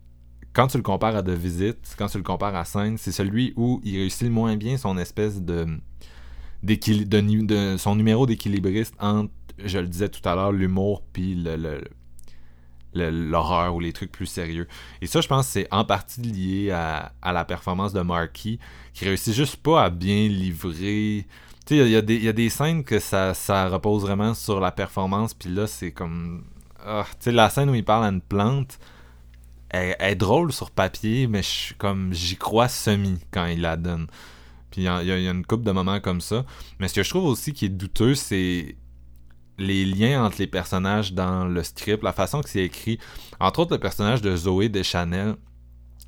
quand 0.53 0.67
tu 0.69 0.77
le 0.77 0.83
compares 0.83 1.17
à 1.17 1.23
The 1.23 1.31
Visit, 1.31 1.79
quand 1.97 2.09
tu 2.09 2.19
le 2.19 2.23
compares 2.25 2.55
à 2.55 2.65
Scène, 2.65 2.99
c'est 2.99 3.13
celui 3.13 3.53
où 3.57 3.81
il 3.85 3.97
réussit 3.97 4.23
le 4.23 4.31
moins 4.31 4.57
bien 4.57 4.77
son 4.77 4.99
espèce 4.99 5.43
de, 5.43 5.67
son 7.79 7.97
numéro 7.97 8.27
d'équilibriste 8.27 8.95
entre, 9.01 9.33
je 9.59 9.79
le 9.79 9.87
disais 9.89 10.09
tout 10.09 10.27
à 10.29 10.35
l'heure, 10.35 10.53
l'humour 10.53 11.03
puis 11.13 11.35
le- 11.35 11.83
l'horreur 12.95 13.75
ou 13.75 13.81
les 13.81 13.93
trucs 13.93 14.13
plus 14.13 14.27
sérieux. 14.27 14.67
Et 15.01 15.07
ça, 15.07 15.21
je 15.21 15.29
pense 15.29 15.47
c'est 15.47 15.69
en 15.71 15.85
partie 15.85 16.21
lié 16.21 16.71
à, 16.71 17.13
à 17.23 17.33
la 17.33 17.45
performance 17.45 17.93
de 17.93 18.01
Marky, 18.01 18.59
qui 18.93 19.05
réussit 19.05 19.35
juste 19.35 19.57
pas 19.57 19.85
à 19.85 19.91
bien 19.91 20.29
livrer. 20.29 21.27
Tu 21.67 21.77
sais, 21.77 21.85
il 21.85 21.89
y 21.89 21.93
y, 22.25 22.29
a 22.29 22.33
des- 22.33 22.51
scènes 22.51 22.85
que 22.85 22.99
ça, 22.99 23.35
ça 23.35 23.69
repose 23.69 24.03
vraiment 24.03 24.35
sur 24.35 24.61
la 24.61 24.73
performance, 24.73 25.33
puis 25.35 25.49
là, 25.49 25.67
c'est 25.67 25.93
comme. 25.93 26.45
ah, 26.85 27.05
tu 27.13 27.17
sais, 27.21 27.33
la 27.33 27.49
scène 27.51 27.71
où 27.71 27.75
il 27.75 27.85
parle 27.85 28.05
à 28.05 28.09
une 28.09 28.21
plante, 28.21 28.79
elle, 29.71 29.97
est 29.99 30.15
drôle 30.17 30.53
sur 30.53 30.71
papier, 30.71 31.27
mais 31.27 31.43
je 31.43 31.75
comme 31.75 32.13
j'y 32.13 32.37
crois 32.37 32.69
semi 32.69 33.19
quand 33.31 33.47
il 33.47 33.61
la 33.63 33.77
donne. 33.77 34.07
Puis 34.71 34.83
il 34.83 34.85
y, 34.85 35.07
y 35.07 35.11
a 35.29 35.31
une 35.31 35.45
couple 35.45 35.65
de 35.65 35.73
moments 35.73 36.01
comme 36.01 36.21
ça. 36.21 36.45
Mais 36.79 36.89
ce 36.89 36.95
que 36.95 37.03
je 37.03 37.11
trouve 37.11 37.27
aussi 37.27 37.53
qui 37.53 37.67
est 37.67 37.69
douteux, 37.69 38.15
c'est 38.15 38.77
les 39.59 39.85
liens 39.85 40.25
entre 40.25 40.37
les 40.39 40.47
personnages 40.47 41.13
dans 41.13 41.45
le 41.45 41.63
script, 41.63 42.03
la 42.03 42.13
façon 42.13 42.41
que 42.41 42.49
c'est 42.49 42.65
écrit. 42.65 42.99
Entre 43.41 43.61
autres, 43.61 43.75
le 43.75 43.81
personnage 43.81 44.23
de 44.23 44.35
Zoé 44.35 44.69
Deschanel, 44.69 45.37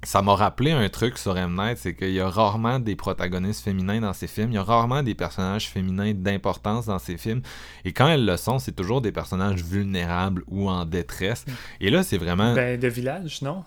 ça 0.02 0.22
m'a 0.22 0.34
rappelé 0.34 0.70
un 0.70 0.88
truc 0.88 1.18
sur 1.18 1.36
M. 1.36 1.54
Night, 1.56 1.78
c'est 1.78 1.94
qu'il 1.94 2.12
y 2.12 2.20
a 2.20 2.28
rarement 2.28 2.78
des 2.78 2.94
protagonistes 2.94 3.64
féminins 3.64 4.00
dans 4.00 4.12
ces 4.12 4.26
films, 4.26 4.50
il 4.50 4.54
y 4.54 4.58
a 4.58 4.62
rarement 4.62 5.02
des 5.02 5.14
personnages 5.14 5.68
féminins 5.68 6.12
d'importance 6.14 6.86
dans 6.86 6.98
ces 6.98 7.16
films, 7.16 7.42
et 7.84 7.92
quand 7.92 8.08
elles 8.08 8.26
le 8.26 8.36
sont, 8.36 8.58
c'est 8.58 8.72
toujours 8.72 9.00
des 9.00 9.12
personnages 9.12 9.62
vulnérables 9.62 10.44
ou 10.48 10.68
en 10.68 10.84
détresse. 10.84 11.44
Et 11.80 11.90
là, 11.90 12.02
c'est 12.02 12.18
vraiment... 12.18 12.54
Ben, 12.54 12.78
de 12.78 12.88
village, 12.88 13.40
non? 13.42 13.64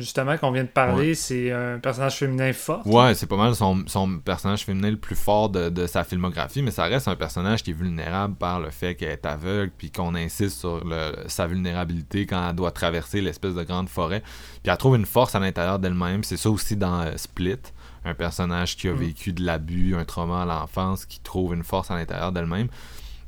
Justement, 0.00 0.36
qu'on 0.38 0.50
vient 0.50 0.64
de 0.64 0.68
parler, 0.68 1.14
c'est 1.14 1.52
un 1.52 1.78
personnage 1.78 2.16
féminin 2.16 2.52
fort. 2.52 2.86
Ouais, 2.86 3.14
c'est 3.14 3.26
pas 3.26 3.36
mal 3.36 3.54
son, 3.54 3.84
son 3.86 4.18
personnage 4.18 4.64
féminin 4.64 4.90
le 4.90 4.96
plus 4.96 5.14
fort 5.16 5.48
de, 5.48 5.68
de 5.70 5.86
sa 5.86 6.02
filmographie, 6.04 6.62
mais 6.62 6.70
ça 6.70 6.84
reste 6.84 7.06
un 7.08 7.16
personnage 7.16 7.62
qui 7.62 7.70
est 7.70 7.74
vulnérable 7.74 8.34
par 8.34 8.60
le 8.60 8.70
fait 8.70 8.94
qu'elle 8.94 9.10
est 9.10 9.26
aveugle, 9.26 9.70
puis 9.76 9.90
qu'on 9.90 10.14
insiste 10.14 10.58
sur 10.60 10.84
le- 10.84 11.12
sa 11.28 11.46
vulnérabilité 11.46 12.26
quand 12.26 12.48
elle 12.48 12.56
doit 12.56 12.70
traverser 12.72 13.20
l'espèce 13.20 13.54
de 13.54 13.62
grande 13.62 13.88
forêt. 13.88 14.20
Puis 14.62 14.70
elle 14.72 14.76
trouve 14.76 14.96
une 14.96 15.06
force 15.06 15.34
à 15.34 15.38
l'intérieur 15.40 15.78
d'elle-même. 15.78 16.24
C'est 16.24 16.36
ça 16.36 16.50
aussi 16.50 16.76
dans 16.76 17.00
euh, 17.02 17.16
Split, 17.16 17.56
un 18.04 18.14
personnage 18.14 18.76
qui 18.76 18.88
a 18.88 18.92
Mm. 18.92 18.96
vécu 18.96 19.32
de 19.32 19.44
l'abus, 19.44 19.94
un 19.94 20.04
trauma 20.04 20.42
à 20.42 20.44
l'enfance, 20.46 21.04
qui 21.04 21.20
trouve 21.20 21.54
une 21.54 21.64
force 21.64 21.90
à 21.90 21.96
l'intérieur 21.96 22.32
d'elle-même. 22.32 22.68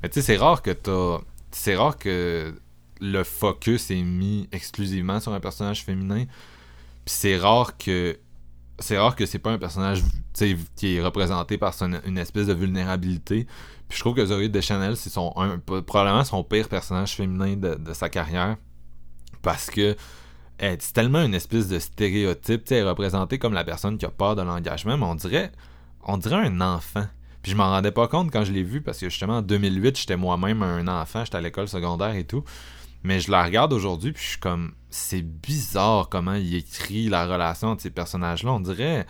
Mais 0.03 0.09
tu 0.09 0.15
sais, 0.21 0.23
c'est 0.27 0.37
rare 0.37 0.63
que 0.63 0.71
t'as. 0.71 1.19
C'est 1.51 1.77
rare 1.77 1.99
que 1.99 2.55
le 3.01 3.25
focus 3.25 3.91
est 3.91 4.03
mis 4.03 4.49
exclusivement 4.53 5.21
sur 5.21 5.33
un 5.35 5.41
personnage 5.41 5.85
féminin. 5.85 6.25
C'est 7.07 7.37
rare 7.37 7.77
que 7.77 8.19
c'est 8.79 8.99
rare 8.99 9.15
que 9.17 9.27
c'est 9.27 9.39
pas 9.39 9.53
un 9.53 9.59
personnage 9.59 10.03
qui 10.35 10.97
est 10.97 11.03
représenté 11.03 11.59
par 11.59 11.75
une 12.05 12.19
espèce 12.19 12.47
de 12.47 12.55
vulnérabilité. 12.55 13.47
Puis 13.89 13.99
je 13.99 14.01
trouve 14.01 14.15
que 14.15 14.25
Zoé 14.25 14.49
Deschanel, 14.49 14.97
c'est 14.97 15.11
son 15.11 15.33
probablement 15.87 16.25
son 16.25 16.43
pire 16.43 16.69
personnage 16.69 17.15
féminin 17.15 17.57
de, 17.57 17.93
sa 17.93 18.09
carrière. 18.09 18.57
Parce 19.43 19.71
que 19.71 19.97
c'est 20.59 20.93
tellement 20.93 21.23
une 21.23 21.35
espèce 21.35 21.69
de 21.69 21.79
stéréotype. 21.79 22.71
Elle 22.71 22.79
est 22.79 22.89
représentée 22.89 23.39
comme 23.39 23.55
la 23.55 23.65
personne 23.65 23.99
qui 23.99 24.07
a 24.07 24.11
peur 24.11 24.37
de 24.37 24.43
l'engagement, 24.43 24.97
mais 24.97 25.05
on 25.05 25.15
dirait, 25.15 25.53
on 26.05 26.17
dirait 26.17 26.47
un 26.47 26.61
enfant. 26.61 27.07
Puis 27.43 27.53
je 27.53 27.57
m'en 27.57 27.69
rendais 27.71 27.91
pas 27.91 28.07
compte 28.07 28.31
quand 28.31 28.45
je 28.45 28.53
l'ai 28.53 28.63
vu 28.63 28.81
parce 28.81 28.99
que 28.99 29.09
justement 29.09 29.39
en 29.39 29.43
2008, 29.43 29.99
j'étais 29.99 30.17
moi-même 30.17 30.63
un 30.63 30.87
enfant, 30.89 31.25
j'étais 31.25 31.37
à 31.37 31.41
l'école 31.41 31.69
secondaire 31.69 32.15
et 32.15 32.25
tout. 32.25 32.45
Mais 33.05 33.21
je 33.21 33.31
la 33.31 33.45
regarde 33.45 33.73
aujourd'hui, 33.73 34.13
puis 34.13 34.23
je 34.23 34.29
suis 34.31 34.39
comme. 34.39 34.73
C'est 34.91 35.23
bizarre 35.23 36.09
comment 36.11 36.35
il 36.35 36.55
écrit 36.55 37.09
la 37.09 37.27
relation 37.27 37.69
entre 37.69 37.83
ces 37.83 37.91
personnages-là. 37.91 38.53
On 38.53 38.61
dirait. 38.61 39.07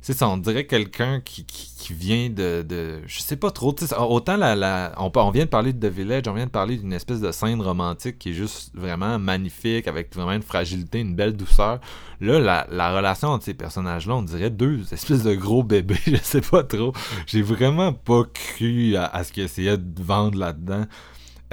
C'est 0.00 0.12
ça, 0.12 0.28
on 0.28 0.36
dirait 0.36 0.66
quelqu'un 0.66 1.20
qui, 1.20 1.46
qui, 1.46 1.94
vient 1.94 2.28
de, 2.28 2.60
de. 2.60 3.00
Je 3.06 3.20
sais 3.20 3.36
pas 3.36 3.50
trop. 3.50 3.74
Autant 3.98 4.36
la. 4.36 4.54
la 4.54 4.94
on, 4.98 5.10
on 5.14 5.30
vient 5.30 5.46
de 5.46 5.48
parler 5.48 5.72
de 5.72 5.88
The 5.88 5.90
Village, 5.90 6.24
on 6.26 6.34
vient 6.34 6.44
de 6.44 6.50
parler 6.50 6.76
d'une 6.76 6.92
espèce 6.92 7.20
de 7.20 7.32
scène 7.32 7.62
romantique 7.62 8.18
qui 8.18 8.30
est 8.30 8.34
juste 8.34 8.70
vraiment 8.74 9.18
magnifique, 9.18 9.88
avec 9.88 10.14
vraiment 10.14 10.32
une 10.32 10.42
fragilité, 10.42 11.00
une 11.00 11.14
belle 11.14 11.34
douceur. 11.34 11.80
Là, 12.20 12.38
la, 12.38 12.66
la 12.70 12.94
relation 12.94 13.28
entre 13.28 13.46
ces 13.46 13.54
personnages-là, 13.54 14.16
on 14.16 14.22
dirait 14.22 14.50
deux 14.50 14.92
espèces 14.92 15.22
de 15.22 15.34
gros 15.34 15.62
bébés, 15.62 15.96
je 16.06 16.16
sais 16.16 16.42
pas 16.42 16.64
trop. 16.64 16.92
J'ai 17.26 17.40
vraiment 17.40 17.94
pas 17.94 18.24
cru 18.24 18.96
à, 18.96 19.24
ce 19.24 19.32
qu'ils 19.32 19.44
essayaient 19.44 19.78
de 19.78 20.02
vendre 20.02 20.38
là-dedans. 20.38 20.84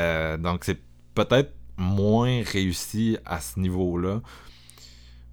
Euh, 0.02 0.36
donc 0.36 0.66
c'est 0.66 0.82
peut-être 1.16 1.54
moins 1.82 2.44
réussi 2.44 3.18
à 3.26 3.42
ce 3.42 3.60
niveau-là. 3.60 4.22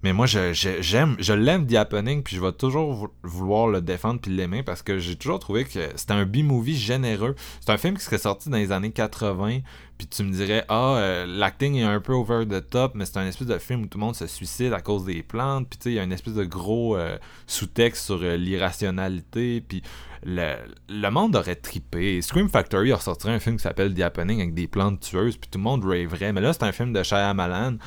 Mais 0.01 0.13
moi, 0.13 0.25
je, 0.27 0.53
je- 0.53 0.81
j'aime, 0.81 1.17
je 1.19 1.33
l'aime 1.33 1.67
The 1.67 1.73
Happening, 1.75 2.23
puis 2.23 2.35
je 2.37 2.41
vais 2.41 2.53
toujours 2.53 2.93
vou- 2.93 3.13
vouloir 3.23 3.67
le 3.67 3.81
défendre 3.81 4.21
puis 4.21 4.31
l'aimer 4.33 4.63
parce 4.63 4.81
que 4.81 4.97
j'ai 4.97 5.17
toujours 5.17 5.39
trouvé 5.39 5.65
que 5.65 5.71
c'était 5.95 6.13
un 6.13 6.25
B-movie 6.25 6.77
généreux. 6.77 7.35
C'est 7.59 7.71
un 7.71 7.77
film 7.77 7.97
qui 7.97 8.03
serait 8.05 8.17
sorti 8.17 8.49
dans 8.49 8.55
les 8.57 8.71
années 8.71 8.91
80, 8.91 9.59
puis 9.97 10.07
tu 10.07 10.23
me 10.23 10.31
dirais, 10.31 10.63
ah, 10.69 10.95
euh, 10.95 11.25
l'acting 11.25 11.75
est 11.75 11.83
un 11.83 11.99
peu 11.99 12.13
over 12.13 12.45
the 12.47 12.65
top, 12.69 12.93
mais 12.95 13.03
c'est 13.05 13.17
un 13.17 13.27
espèce 13.27 13.47
de 13.49 13.57
film 13.57 13.81
où 13.83 13.85
tout 13.87 13.97
le 13.97 14.05
monde 14.05 14.15
se 14.15 14.25
suicide 14.25 14.71
à 14.71 14.79
cause 14.79 15.03
des 15.03 15.21
plantes, 15.21 15.67
puis 15.69 15.77
tu 15.77 15.83
sais, 15.83 15.91
il 15.91 15.95
y 15.95 15.99
a 15.99 16.03
une 16.03 16.13
espèce 16.13 16.33
de 16.35 16.45
gros 16.45 16.95
euh, 16.95 17.17
sous-texte 17.45 18.05
sur 18.05 18.19
euh, 18.23 18.37
l'irrationalité, 18.37 19.59
puis 19.67 19.81
le, 20.23 20.53
le 20.89 21.09
monde 21.09 21.35
aurait 21.35 21.55
trippé. 21.55 22.21
Scream 22.21 22.47
Factory 22.47 22.91
a 22.93 22.95
ressorti 22.95 23.27
un 23.29 23.39
film 23.39 23.57
qui 23.57 23.63
s'appelle 23.63 23.93
The 23.93 24.01
avec 24.17 24.53
des 24.53 24.67
plantes 24.67 25.01
tueuses, 25.01 25.35
puis 25.35 25.49
tout 25.51 25.59
le 25.59 25.63
monde 25.63 25.83
rêverait, 25.83 26.31
mais 26.31 26.39
là, 26.41 26.53
c'est 26.53 26.63
un 26.63 26.71
film 26.71 26.93
de 26.93 27.03
Shyamalan. 27.03 27.77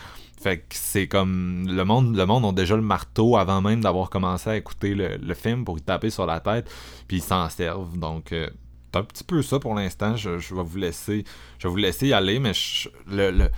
Fait 0.43 0.59
que 0.59 0.65
c'est 0.71 1.07
comme 1.07 1.67
le 1.69 1.85
monde, 1.85 2.17
le 2.17 2.27
monde 2.27 2.45
ont 2.45 2.53
déjà 2.53 2.75
le 2.75 2.83
marteau 2.83 3.37
avant 3.37 3.61
même 3.61 3.81
d'avoir 3.81 4.11
commencé 4.11 4.51
à 4.51 4.57
écouter 4.57 4.95
le, 4.95 5.17
le 5.17 5.35
film 5.35 5.65
pour 5.65 5.79
y 5.79 5.83
taper 5.83 6.11
sur 6.11 6.27
la 6.27 6.41
tête, 6.41 6.69
puis 7.07 7.19
ils 7.19 7.23
s'en 7.23 7.49
servent. 7.49 7.97
Donc 7.97 8.33
euh, 8.33 8.51
c'est 8.93 8.99
un 8.99 9.05
petit 9.05 9.23
peu 9.23 9.41
ça 9.43 9.61
pour 9.61 9.75
l'instant. 9.75 10.17
Je, 10.17 10.39
je 10.39 10.55
vais 10.55 10.65
vous 10.65 10.79
laisser, 10.79 11.25
je 11.59 11.69
vais 11.69 11.71
vous 11.71 11.77
laisser 11.79 12.09
y 12.09 12.13
aller, 12.13 12.41
mais 12.41 12.53
le, 13.09 13.31
le, 13.31 13.51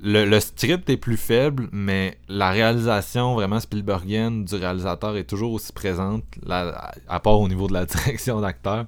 le, 0.00 0.24
le 0.24 0.40
script 0.40 0.90
est 0.90 0.96
plus 0.96 1.16
faible, 1.16 1.68
mais 1.70 2.18
la 2.28 2.50
réalisation 2.50 3.34
vraiment 3.34 3.60
Spielbergienne 3.60 4.44
du 4.44 4.56
réalisateur 4.56 5.16
est 5.16 5.24
toujours 5.24 5.52
aussi 5.52 5.72
présente, 5.72 6.24
à 6.50 7.20
part 7.20 7.38
au 7.38 7.48
niveau 7.48 7.68
de 7.68 7.72
la 7.72 7.86
direction 7.86 8.40
d'acteur. 8.40 8.84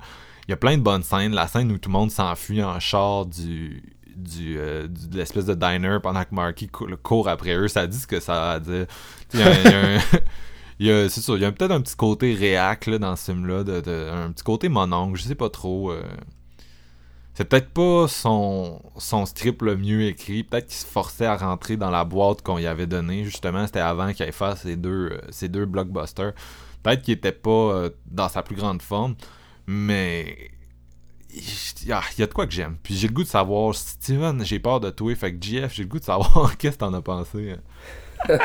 Il 0.49 0.51
y 0.51 0.55
a 0.55 0.57
plein 0.57 0.77
de 0.77 0.83
bonnes 0.83 1.03
scènes. 1.03 1.35
La 1.35 1.47
scène 1.47 1.71
où 1.73 1.79
tout 1.79 1.89
le 1.89 1.95
monde 1.95 2.11
s'enfuit 2.11 2.63
en 2.63 2.79
char 2.79 3.27
du, 3.27 3.96
euh, 4.41 4.89
de 4.89 5.17
l'espèce 5.17 5.47
de 5.47 5.55
diner 5.55 5.99
pendant 6.03 6.23
que 6.25 6.35
Marky 6.35 6.69
cou- 6.69 6.89
court 7.03 7.29
après 7.29 7.55
eux, 7.55 7.69
ça 7.69 7.87
dit 7.87 7.99
ce 7.99 8.07
que 8.07 8.21
ça 8.21 8.53
a 8.53 8.61
dire. 8.61 8.87
Il 10.79 10.87
y 10.87 10.91
a, 10.91 11.09
c'est 11.09 11.23
sûr, 11.23 11.37
il 11.37 11.43
y 11.43 11.45
a 11.47 11.53
peut-être 11.53 11.71
un 11.71 11.81
petit 11.81 11.97
côté 11.97 12.35
réac 12.35 12.87
là, 12.87 12.99
dans 12.99 13.17
ce 13.17 13.33
film-là, 13.33 13.61
un 13.61 14.31
petit 14.31 14.45
côté 14.45 14.69
mononcle, 14.69 15.19
je 15.19 15.23
sais 15.25 15.35
pas 15.35 15.49
trop. 15.49 15.91
euh. 15.91 16.03
C'est 17.33 17.45
peut-être 17.45 17.71
pas 17.71 18.09
son, 18.09 18.83
son 18.97 19.27
strip 19.27 19.63
le 19.63 19.77
mieux 19.77 20.03
écrit. 20.05 20.43
Peut-être 20.43 20.67
qu'il 20.67 20.77
se 20.77 20.87
forçait 20.87 21.27
à 21.27 21.37
rentrer 21.37 21.77
dans 21.77 21.91
la 21.91 22.05
boîte 22.05 22.43
qu'on 22.43 22.59
y 22.59 22.67
avait 22.67 22.87
donnée. 22.87 23.25
Justement, 23.25 23.67
c'était 23.67 23.81
avant 23.81 24.13
qu'il 24.13 24.25
aille 24.25 24.33
faire 24.33 24.57
ces 24.57 24.77
deux, 24.77 25.11
euh, 25.13 25.21
ces 25.31 25.49
deux 25.49 25.67
blockbusters. 25.67 26.33
Peut-être 26.83 27.03
qu'il 27.03 27.15
était 27.15 27.33
pas 27.33 27.89
dans 28.11 28.29
sa 28.29 28.43
plus 28.43 28.57
grande 28.57 28.81
forme. 28.81 29.17
Mais 29.67 30.51
il 31.37 31.89
y, 31.89 31.93
a, 31.93 32.01
il 32.17 32.21
y 32.21 32.25
a 32.25 32.27
de 32.27 32.33
quoi 32.33 32.47
que 32.47 32.53
j'aime. 32.53 32.77
Puis 32.83 32.95
j'ai 32.95 33.09
le 33.09 33.15
goût 33.15 33.23
de 33.23 33.29
savoir, 33.29 33.75
Steven, 33.75 34.45
j'ai 34.45 34.59
peur 34.59 34.81
de 34.81 34.91
toi. 34.91 35.15
Fait 35.15 35.33
que 35.35 35.39
j'ai 35.45 35.61
le 35.61 35.85
goût 35.85 35.99
de 35.99 36.05
savoir 36.05 36.57
qu'est-ce 36.59 36.77
que 36.77 36.81
t'en 36.81 36.95
as 36.95 37.03
pensé? 37.03 37.57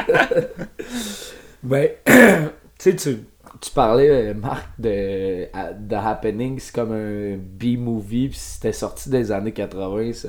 Ben, 1.63 1.89
tu 2.05 2.51
sais, 2.79 2.95
tu, 2.95 3.71
parlais, 3.75 4.09
euh, 4.09 4.33
Marc, 4.33 4.67
de 4.79 5.45
The 5.45 5.93
Happening, 5.93 6.59
c'est 6.59 6.73
comme 6.73 6.91
un 6.91 7.37
B-movie, 7.37 8.29
puis 8.29 8.37
c'était 8.39 8.73
sorti 8.73 9.09
des 9.09 9.31
années 9.31 9.51
80, 9.53 10.13
ça- 10.13 10.27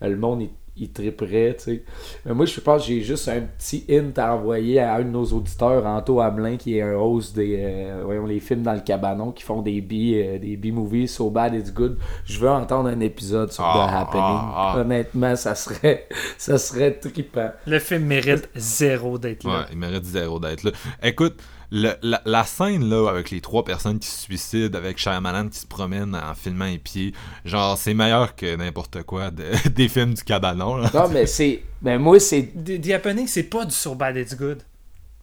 le 0.00 0.16
monde, 0.16 0.42
il, 0.42 0.50
il 0.80 0.90
triperait, 0.92 1.56
tu 1.58 1.64
sais. 1.64 1.82
Mais 2.24 2.34
moi, 2.34 2.46
je 2.46 2.60
pense 2.60 2.82
que 2.82 2.88
j'ai 2.88 3.02
juste 3.02 3.28
un 3.28 3.40
petit 3.40 3.84
hint 3.90 4.16
à 4.18 4.34
envoyer 4.34 4.80
à 4.80 4.94
un 4.96 5.00
de 5.02 5.08
nos 5.10 5.24
auditeurs, 5.24 5.84
Anto 5.86 6.20
Hamelin, 6.20 6.56
qui 6.56 6.78
est 6.78 6.82
un 6.82 6.94
host 6.94 7.34
des, 7.36 7.56
euh, 7.58 8.02
voyons, 8.04 8.26
les 8.26 8.40
films 8.40 8.62
dans 8.62 8.74
le 8.74 8.80
cabanon, 8.80 9.32
qui 9.32 9.42
font 9.42 9.62
des 9.62 9.80
B, 9.80 9.92
euh, 10.14 10.38
des 10.38 10.56
B-movies, 10.56 11.08
So 11.08 11.30
Bad 11.30 11.54
It's 11.54 11.72
Good. 11.72 11.98
Je 12.24 12.38
veux 12.38 12.50
entendre 12.50 12.88
un 12.88 13.00
épisode 13.00 13.52
sur 13.52 13.64
Ah, 13.64 13.74
The 13.88 13.94
Happening. 13.94 14.22
ah, 14.24 14.72
ah. 14.74 14.80
Honnêtement, 14.80 15.36
ça 15.36 15.54
serait, 15.54 16.06
ça 16.38 16.58
serait 16.58 16.92
trippant. 16.98 17.50
Le 17.66 17.78
film 17.78 18.04
mérite 18.04 18.48
zéro 18.54 19.18
d'être 19.18 19.44
là. 19.44 19.50
Ouais, 19.60 19.64
il 19.72 19.78
mérite 19.78 20.04
zéro 20.04 20.38
d'être 20.38 20.62
là. 20.64 20.70
Écoute, 21.02 21.36
le- 21.70 21.94
la, 22.02 22.20
la 22.24 22.44
scène 22.44 22.88
là 22.88 23.08
avec 23.08 23.30
les 23.30 23.40
trois 23.40 23.64
personnes 23.64 23.98
qui 23.98 24.08
se 24.08 24.20
suicident, 24.22 24.76
avec 24.78 24.98
Shyamalan 24.98 25.48
qui 25.48 25.58
se 25.58 25.66
promène 25.66 26.14
en 26.14 26.34
filmant 26.34 26.64
les 26.66 26.78
pieds, 26.78 27.12
genre 27.44 27.76
c'est 27.76 27.94
meilleur 27.94 28.34
que 28.36 28.56
n'importe 28.56 29.02
quoi 29.02 29.30
de- 29.30 29.68
des 29.68 29.88
films 29.88 30.14
du 30.14 30.22
cabanon. 30.24 30.76
Là. 30.76 30.90
Non, 30.94 31.08
mais 31.08 31.26
c'est. 31.26 31.62
Moi, 31.82 32.18
c'est 32.20 32.42
The, 32.64 32.90
Happening, 32.90 33.26
c'est 33.26 33.44
pas 33.44 33.64
du 33.64 33.70
So 33.74 33.94
Bad 33.94 34.16
It's 34.16 34.34
Good. 34.36 34.62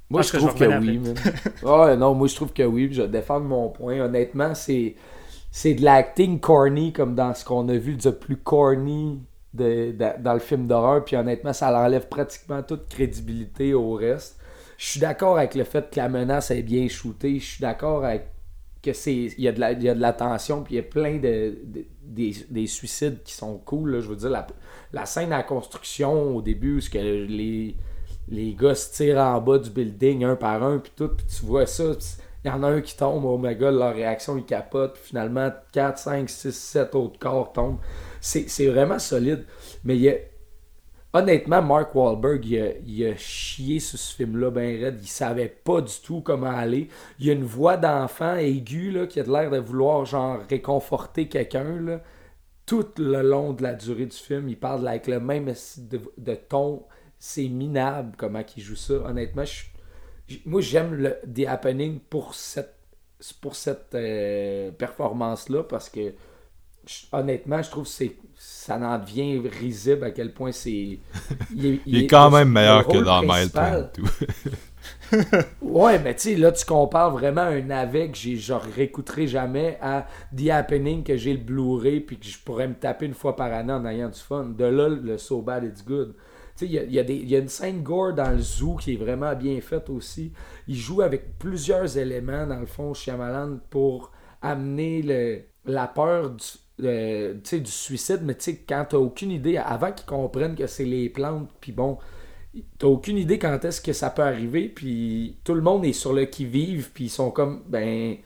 Moi, 0.09 0.19
Parce 0.21 0.27
je 0.27 0.31
que 0.33 0.37
trouve 0.37 0.51
je 0.57 0.65
que 0.65 0.79
oui. 0.79 0.99
Ouais, 1.63 1.97
non, 1.97 2.13
moi, 2.13 2.27
je 2.27 2.35
trouve 2.35 2.53
que 2.53 2.61
oui. 2.63 2.89
Je 2.91 3.01
vais 3.01 3.07
défendre 3.07 3.45
mon 3.45 3.69
point. 3.69 3.99
Honnêtement, 3.99 4.53
c'est 4.53 4.95
c'est 5.51 5.73
de 5.73 5.83
l'acting 5.83 6.39
corny 6.39 6.93
comme 6.93 7.15
dans 7.15 7.33
ce 7.33 7.43
qu'on 7.43 7.67
a 7.69 7.75
vu 7.77 7.95
de 7.95 8.09
plus 8.11 8.37
corny 8.37 9.19
de, 9.53 9.91
de- 9.93 10.21
dans 10.21 10.33
le 10.33 10.39
film 10.39 10.67
d'horreur. 10.67 11.03
Puis 11.03 11.15
honnêtement, 11.15 11.53
ça 11.53 11.75
enlève 11.75 12.07
pratiquement 12.07 12.61
toute 12.61 12.87
crédibilité 12.87 13.73
au 13.73 13.93
reste. 13.93 14.37
Je 14.85 14.91
suis 14.91 14.99
d'accord 14.99 15.39
avec 15.39 15.55
le 15.55 15.63
fait 15.63 15.89
que 15.89 15.95
la 15.97 16.09
menace 16.09 16.51
est 16.51 16.61
bien 16.61 16.87
shootée. 16.87 17.39
Je 17.39 17.45
suis 17.45 17.61
d'accord 17.61 18.05
avec 18.05 18.27
que 18.83 18.93
c'est 18.93 19.15
il 19.15 19.41
y 19.41 19.47
a 19.47 19.51
de 19.51 19.59
la 19.59 19.71
il 19.71 19.81
y 19.81 19.89
a 19.89 19.95
de 19.95 19.99
la 19.99 20.13
tension 20.13 20.61
puis 20.61 20.75
il 20.75 20.77
y 20.77 20.79
a 20.79 20.83
plein 20.83 21.15
de, 21.15 21.57
de- 21.65 21.85
des, 22.03 22.35
des 22.51 22.67
suicides 22.67 23.23
qui 23.23 23.33
sont 23.33 23.57
cool 23.57 23.99
je 23.99 24.07
veux 24.09 24.15
dire 24.15 24.29
la, 24.29 24.45
la 24.93 25.07
scène 25.07 25.33
à 25.33 25.37
la 25.37 25.43
construction 25.43 26.35
au 26.35 26.41
début 26.43 26.77
où 26.77 26.81
ce 26.81 26.91
que 26.91 26.99
les 26.99 27.75
les 28.27 28.53
gars 28.53 28.75
se 28.75 28.93
tirent 28.93 29.17
en 29.17 29.41
bas 29.41 29.57
du 29.57 29.71
building 29.71 30.23
un 30.25 30.35
par 30.35 30.61
un 30.63 30.77
puis 30.77 30.91
tout 30.95 31.07
puis 31.09 31.25
tu 31.25 31.45
vois 31.47 31.65
ça 31.65 31.83
il 32.43 32.47
y 32.49 32.51
en 32.51 32.61
a 32.61 32.67
un 32.67 32.81
qui 32.81 32.95
tombe 32.95 33.25
oh 33.25 33.39
my 33.39 33.55
god 33.55 33.73
leur 33.73 33.95
réaction 33.95 34.37
ils 34.37 34.45
capotent 34.45 34.93
puis 34.93 35.03
finalement 35.05 35.51
4 35.71 35.97
5 35.97 36.29
6 36.29 36.51
7 36.55 36.93
autres 36.93 37.17
corps 37.17 37.51
tombent. 37.53 37.79
C'est 38.21 38.47
c'est 38.49 38.67
vraiment 38.67 38.99
solide. 38.99 39.45
Mais 39.83 39.95
il 39.95 40.01
y 40.03 40.09
a 40.09 40.15
honnêtement, 41.15 41.61
Mark 41.61 41.95
Wahlberg, 41.95 42.45
il 42.45 43.05
a, 43.05 43.15
chié 43.15 43.79
sur 43.79 43.97
ce 43.97 44.15
film-là, 44.15 44.51
ben 44.51 44.83
raide. 44.83 44.99
Il 45.01 45.07
savait 45.07 45.47
pas 45.47 45.81
du 45.81 45.93
tout 46.03 46.21
comment 46.21 46.51
aller. 46.51 46.89
Il 47.19 47.25
y 47.25 47.29
a 47.29 47.33
une 47.33 47.45
voix 47.45 47.77
d'enfant 47.77 48.35
aiguë 48.35 49.07
qui 49.07 49.19
a 49.21 49.23
l'air 49.23 49.49
de 49.49 49.57
vouloir 49.57 50.05
genre 50.05 50.39
réconforter 50.49 51.27
quelqu'un. 51.27 52.01
Tout 52.65 52.87
le 52.97 53.21
long 53.21 53.53
de 53.53 53.63
la 53.63 53.73
durée 53.73 54.07
du 54.07 54.17
film, 54.17 54.49
il 54.49 54.57
parle 54.59 54.87
avec 54.87 55.07
le 55.07 55.19
même 55.19 55.53
de, 56.17 56.35
ton. 56.35 56.83
C'est 57.17 57.47
minable 57.47 58.15
comment 58.17 58.43
il 58.57 58.63
joue 58.63 58.75
ça. 58.75 58.95
Honnêtement, 58.95 59.45
je- 59.45 60.37
moi 60.45 60.61
j'aime 60.61 60.93
le 60.95 61.17
The 61.33 61.47
Happening 61.47 61.99
pour 61.99 62.33
cette, 62.35 62.75
euh, 63.93 64.71
performance-là 64.71 65.63
parce 65.63 65.89
que 65.89 66.13
honnêtement, 67.11 67.61
je 67.61 67.69
trouve 67.69 67.83
que 67.85 67.89
c'est 67.89 68.15
ça 68.37 68.77
en 68.77 68.97
devient 68.99 69.41
risible 69.59 70.03
à 70.05 70.11
quel 70.11 70.33
point 70.33 70.51
c'est. 70.51 70.71
Il, 71.55 71.65
est- 71.65 71.79
Il 71.85 71.97
est 71.97 72.07
quand 72.07 72.31
même 72.31 72.47
le 72.47 72.53
meilleur 72.53 72.87
que 72.87 72.97
dans 72.97 73.23
principal- 73.25 73.91
22. 73.97 74.09
Ouais, 75.61 75.99
mais 75.99 76.15
tu 76.15 76.21
sais, 76.29 76.35
là, 76.35 76.51
tu 76.51 76.65
compares 76.65 77.11
vraiment 77.11 77.41
un 77.41 77.69
j'ai, 78.13 78.35
genre, 78.35 78.61
réécouterai 78.75 79.27
jamais 79.27 79.77
à 79.81 80.05
The 80.35 80.49
Happening 80.49 81.03
que 81.03 81.17
j'ai 81.17 81.33
le 81.33 81.39
Blu-ray 81.39 82.01
puis 82.01 82.17
que 82.17 82.25
je 82.25 82.37
pourrais 82.39 82.67
me 82.67 82.75
taper 82.75 83.05
une 83.05 83.13
fois 83.13 83.35
par 83.35 83.51
année 83.53 83.73
en 83.73 83.85
ayant 83.85 84.09
du 84.09 84.19
fun. 84.19 84.45
De 84.45 84.65
là, 84.65 84.89
le 84.89 85.17
So 85.17 85.41
Bad 85.41 85.63
It's 85.63 85.83
Good. 85.83 86.13
Tu 86.57 86.65
sais, 86.67 86.71
il 86.71 86.93
y 86.93 86.99
a, 86.99 87.03
y 87.03 87.35
a 87.35 87.39
une 87.39 87.49
scène 87.49 87.83
gore 87.83 88.13
dans 88.13 88.31
le 88.31 88.39
zoo 88.39 88.75
qui 88.77 88.93
est 88.93 88.97
vraiment 88.97 89.33
bien 89.35 89.59
faite 89.59 89.89
aussi. 89.89 90.31
Il 90.67 90.75
joue 90.77 91.01
avec 91.01 91.37
plusieurs 91.37 91.97
éléments, 91.97 92.47
dans 92.47 92.59
le 92.59 92.65
fond, 92.65 92.93
Shyamalan, 92.93 93.59
pour 93.69 94.11
amener 94.41 95.01
le, 95.01 95.41
la 95.65 95.87
peur 95.87 96.29
du, 96.29 96.43
euh, 96.83 97.33
du 97.35 97.71
suicide, 97.71 98.21
mais 98.23 98.37
quand 98.67 98.85
t'as 98.89 98.97
aucune 98.97 99.31
idée, 99.31 99.57
avant 99.57 99.91
qu'ils 99.91 100.05
comprennent 100.05 100.55
que 100.55 100.67
c'est 100.67 100.85
les 100.85 101.09
plantes, 101.09 101.49
puis 101.61 101.71
bon, 101.71 101.97
t'as 102.79 102.87
aucune 102.87 103.17
idée 103.17 103.39
quand 103.39 103.63
est-ce 103.65 103.81
que 103.81 103.93
ça 103.93 104.09
peut 104.09 104.21
arriver, 104.23 104.69
puis 104.69 105.37
tout 105.43 105.53
le 105.53 105.61
monde 105.61 105.85
est 105.85 105.93
sur 105.93 106.13
le 106.13 106.25
qui-vive, 106.25 106.91
puis 106.93 107.05
ils 107.05 107.09
sont 107.09 107.31
comme, 107.31 107.63
ben, 107.67 108.17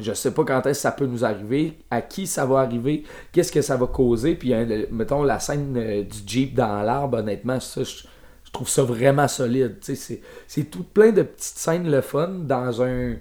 je 0.00 0.12
sais 0.12 0.32
pas 0.34 0.44
quand 0.44 0.60
est-ce 0.66 0.78
que 0.80 0.82
ça 0.82 0.92
peut 0.92 1.06
nous 1.06 1.24
arriver, 1.24 1.78
à 1.90 2.02
qui 2.02 2.26
ça 2.26 2.46
va 2.46 2.60
arriver, 2.60 3.04
qu'est-ce 3.32 3.52
que 3.52 3.62
ça 3.62 3.76
va 3.76 3.86
causer, 3.86 4.34
puis 4.34 4.54
hein, 4.54 4.66
mettons 4.90 5.22
la 5.22 5.38
scène 5.40 5.76
euh, 5.76 6.02
du 6.02 6.18
Jeep 6.26 6.54
dans 6.54 6.82
l'arbre, 6.82 7.18
honnêtement, 7.18 7.60
ça, 7.60 7.82
je, 7.84 8.04
trouve 8.52 8.68
ça 8.68 8.82
vraiment 8.84 9.28
solide, 9.28 9.76
c'est- 9.82 10.22
c'est 10.46 10.64
tout 10.70 10.84
plein 10.84 11.12
de 11.12 11.22
petites 11.22 11.58
scènes 11.58 11.90
le 11.90 12.00
fun 12.00 12.28
dans 12.28 12.82
un 12.82 13.16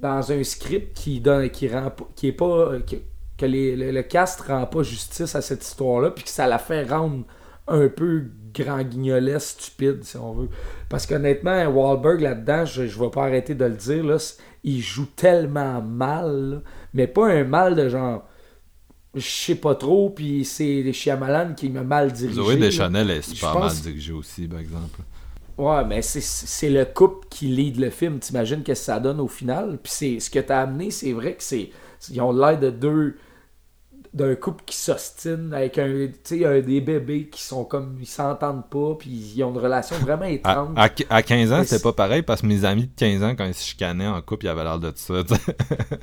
dans 0.00 0.30
un 0.32 0.44
script 0.44 0.96
qui 0.96 1.20
donne 1.20 1.50
qui 1.50 1.68
rend 1.68 1.90
qui 2.14 2.28
est 2.28 2.32
pas 2.32 2.78
que 3.38 3.46
les- 3.46 3.76
le, 3.76 3.90
le 3.92 4.02
cast 4.02 4.40
rend 4.42 4.66
pas 4.66 4.82
justice 4.82 5.34
à 5.34 5.40
cette 5.42 5.64
histoire 5.64 6.00
là 6.02 6.10
puis 6.10 6.24
que 6.24 6.30
ça 6.30 6.46
la 6.46 6.58
fait 6.58 6.82
rendre 6.84 7.24
un 7.68 7.88
peu 7.88 8.24
grand 8.54 8.82
guignolet 8.82 9.38
stupide 9.38 10.02
si 10.04 10.16
on 10.16 10.32
veut 10.32 10.48
parce 10.88 11.06
qu'honnêtement 11.06 11.64
Wahlberg 11.66 12.20
là-dedans 12.20 12.64
je, 12.64 12.86
je 12.86 12.98
vais 12.98 13.10
pas 13.10 13.22
arrêter 13.24 13.54
de 13.54 13.64
le 13.64 13.74
dire 13.76 14.04
là, 14.04 14.16
il 14.64 14.80
joue 14.80 15.06
tellement 15.16 15.80
mal 15.80 16.50
là, 16.50 16.56
mais 16.94 17.06
pas 17.06 17.28
un 17.28 17.44
mal 17.44 17.74
de 17.76 17.88
genre 17.88 18.24
je 19.14 19.26
sais 19.26 19.54
pas 19.54 19.74
trop 19.74 20.10
puis 20.10 20.44
c'est 20.44 20.92
Shyamalan 20.92 21.54
qui 21.54 21.68
m'a 21.70 21.82
mal 21.82 22.12
dirigé 22.12 22.34
Zoé. 22.40 22.56
Deschanel 22.56 23.10
est 23.10 23.22
super 23.22 23.52
pense- 23.52 23.74
mal 23.74 23.82
dirigée 23.82 24.12
aussi, 24.12 24.46
par 24.46 24.58
exemple. 24.60 25.00
Ouais, 25.56 25.84
mais 25.84 26.02
c'est- 26.02 26.68
le 26.70 26.84
couple 26.84 27.26
qui 27.30 27.46
lead 27.48 27.78
le 27.80 27.90
film. 27.90 28.18
T'imagines 28.20 28.62
que 28.62 28.74
ça 28.74 29.00
donne 29.00 29.18
au 29.18 29.26
final? 29.26 29.78
Puis 29.82 29.92
c'est 29.92 30.20
ce 30.20 30.30
que 30.30 30.38
t'as 30.38 30.60
amené, 30.60 30.90
c'est 30.92 31.12
vrai 31.12 31.34
que 31.34 31.42
c'est. 31.42 31.70
Ils 32.12 32.20
ont 32.20 32.32
l'air 32.32 32.60
de 32.60 32.70
deux 32.70 33.16
d'un 34.18 34.34
couple 34.34 34.64
qui 34.66 34.76
s'ostine 34.76 35.54
avec 35.54 35.78
un, 35.78 35.86
tu 36.08 36.12
sais, 36.24 36.44
un- 36.44 36.60
des 36.60 36.80
bébés 36.80 37.28
qui 37.28 37.40
sont 37.42 37.64
comme, 37.64 37.96
ils 38.00 38.06
s'entendent 38.06 38.68
pas, 38.68 38.94
puis 38.98 39.08
ils 39.10 39.42
ont 39.44 39.50
une 39.52 39.58
relation 39.58 39.96
vraiment 39.96 40.24
étrange. 40.26 40.74
à, 40.76 40.88
à 41.10 41.22
15 41.22 41.52
ans, 41.52 41.62
c'est- 41.64 41.82
pas 41.82 41.92
pareil 41.92 42.22
parce 42.22 42.42
que 42.42 42.46
mes 42.46 42.64
amis 42.64 42.88
de 42.88 42.94
15 42.96 43.22
ans, 43.22 43.34
quand 43.36 43.46
ils 43.46 43.54
se 43.54 43.64
chicanaient 43.64 44.06
en 44.08 44.20
couple, 44.20 44.46
ils 44.46 44.48
avaient 44.48 44.64
l'air 44.64 44.78
de 44.78 44.92
ça. 44.94 45.24
tu 45.24 45.34
sais. 45.34 45.40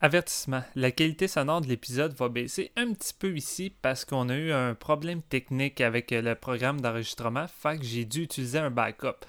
Avertissement, 0.00 0.62
la 0.74 0.90
qualité 0.90 1.28
sonore 1.28 1.62
de 1.62 1.66
l'épisode 1.66 2.12
va 2.14 2.28
baisser 2.28 2.72
un 2.76 2.92
petit 2.92 3.14
peu 3.18 3.34
ici 3.34 3.74
parce 3.80 4.04
qu'on 4.04 4.28
a 4.28 4.34
eu 4.36 4.52
un 4.52 4.74
problème 4.74 5.22
technique 5.22 5.80
avec 5.80 6.10
le 6.10 6.34
programme 6.34 6.82
d'enregistrement, 6.82 7.46
fait 7.48 7.78
que 7.78 7.84
j'ai 7.84 8.04
dû 8.04 8.22
utiliser 8.24 8.58
un 8.58 8.70
backup. 8.70 9.24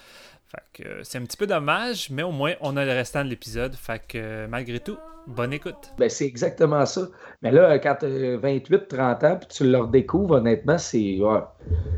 Fait 0.47 0.84
que 0.84 0.88
euh, 0.88 1.03
c'est 1.03 1.17
un 1.17 1.23
petit 1.23 1.38
peu 1.38 1.47
dommage, 1.47 2.09
mais 2.11 2.23
au 2.23 2.31
moins 2.31 2.53
on 2.61 2.77
a 2.77 2.85
le 2.85 2.91
restant 2.91 3.23
de 3.23 3.30
l'épisode, 3.30 3.76
fait 3.76 4.01
que 4.07 4.17
euh, 4.17 4.47
malgré 4.47 4.80
tout, 4.80 4.97
bonne 5.27 5.53
écoute. 5.53 5.91
Ben, 5.97 6.09
c'est 6.09 6.26
exactement 6.26 6.85
ça. 6.85 7.07
Mais 7.41 7.51
là, 7.51 7.77
quand 7.80 7.95
tu 7.99 8.05
as 8.05 8.38
28, 8.38 8.88
30 8.88 9.23
ans, 9.23 9.38
puis 9.38 9.47
tu 9.49 9.69
le 9.69 9.77
redécouvres, 9.77 10.35
honnêtement, 10.35 10.77
c'est 10.77 11.19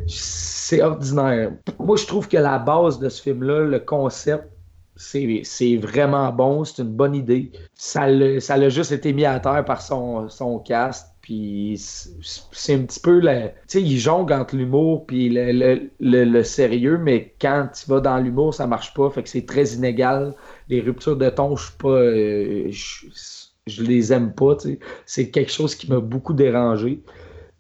c'est 0.08 0.82
ordinaire. 0.82 1.52
Moi, 1.80 1.98
je 1.98 2.06
trouve 2.06 2.28
que 2.28 2.38
la 2.38 2.60
base 2.60 3.00
de 3.00 3.10
ce 3.10 3.22
film-là, 3.22 3.62
le 3.62 3.80
concept, 3.80 4.48
c'est 4.96 5.78
vraiment 5.78 6.32
bon, 6.32 6.64
c'est 6.64 6.82
une 6.82 6.96
bonne 6.96 7.16
idée. 7.16 7.52
Ça 7.76 8.08
l'a 8.08 8.70
juste 8.70 8.92
été 8.92 9.14
mis 9.14 9.26
à 9.26 9.40
terre 9.40 9.64
par 9.66 9.82
son, 9.82 10.30
son 10.30 10.60
cast. 10.60 11.14
Puis 11.28 11.76
c'est 11.78 12.74
un 12.76 12.84
petit 12.84 13.02
peu 13.02 13.20
la. 13.20 13.50
Tu 13.50 13.56
sais, 13.68 13.82
il 13.82 14.00
jongle 14.00 14.32
entre 14.34 14.56
l'humour 14.56 15.06
puis 15.06 15.28
le, 15.30 15.52
le- 16.00 16.24
le- 16.24 16.44
sérieux, 16.44 16.98
mais 16.98 17.36
quand 17.42 17.68
tu 17.76 17.90
vas 17.90 18.00
dans 18.00 18.18
l'humour, 18.18 18.54
ça 18.54 18.66
marche 18.66 18.94
pas. 18.94 19.10
Fait 19.10 19.24
que 19.24 19.30
c'est 19.30 19.46
très 19.46 19.66
inégal. 19.74 20.36
Les 20.70 20.80
ruptures 20.80 21.18
de 21.18 21.30
ton, 21.30 21.58
je 21.58 21.66
suis 21.66 21.78
pas. 21.78 21.90
euh, 21.90 22.70
je, 22.72 23.84
les 23.84 24.14
aime 24.14 24.34
pas. 24.34 24.56
tu 24.56 24.70
sais. 24.70 24.80
C'est 25.06 25.30
quelque 25.30 25.52
chose 25.52 25.76
qui 25.76 25.90
m'a 25.90 26.00
beaucoup 26.00 26.34
dérangé. 26.34 27.04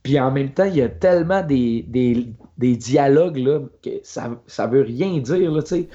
Puis 0.03 0.19
en 0.19 0.31
même 0.31 0.53
temps, 0.53 0.65
il 0.65 0.77
y 0.77 0.81
a 0.81 0.89
tellement 0.89 1.43
des, 1.43 1.83
des, 1.87 2.27
des 2.57 2.77
dialogues 2.77 3.37
là, 3.37 3.61
que 3.83 3.89
ça, 4.03 4.41
ça 4.47 4.67
veut 4.67 4.81
rien 4.83 5.17
dire. 5.19 5.51
Là, 5.51 5.63
tu 5.63 5.69
sais. 5.69 5.89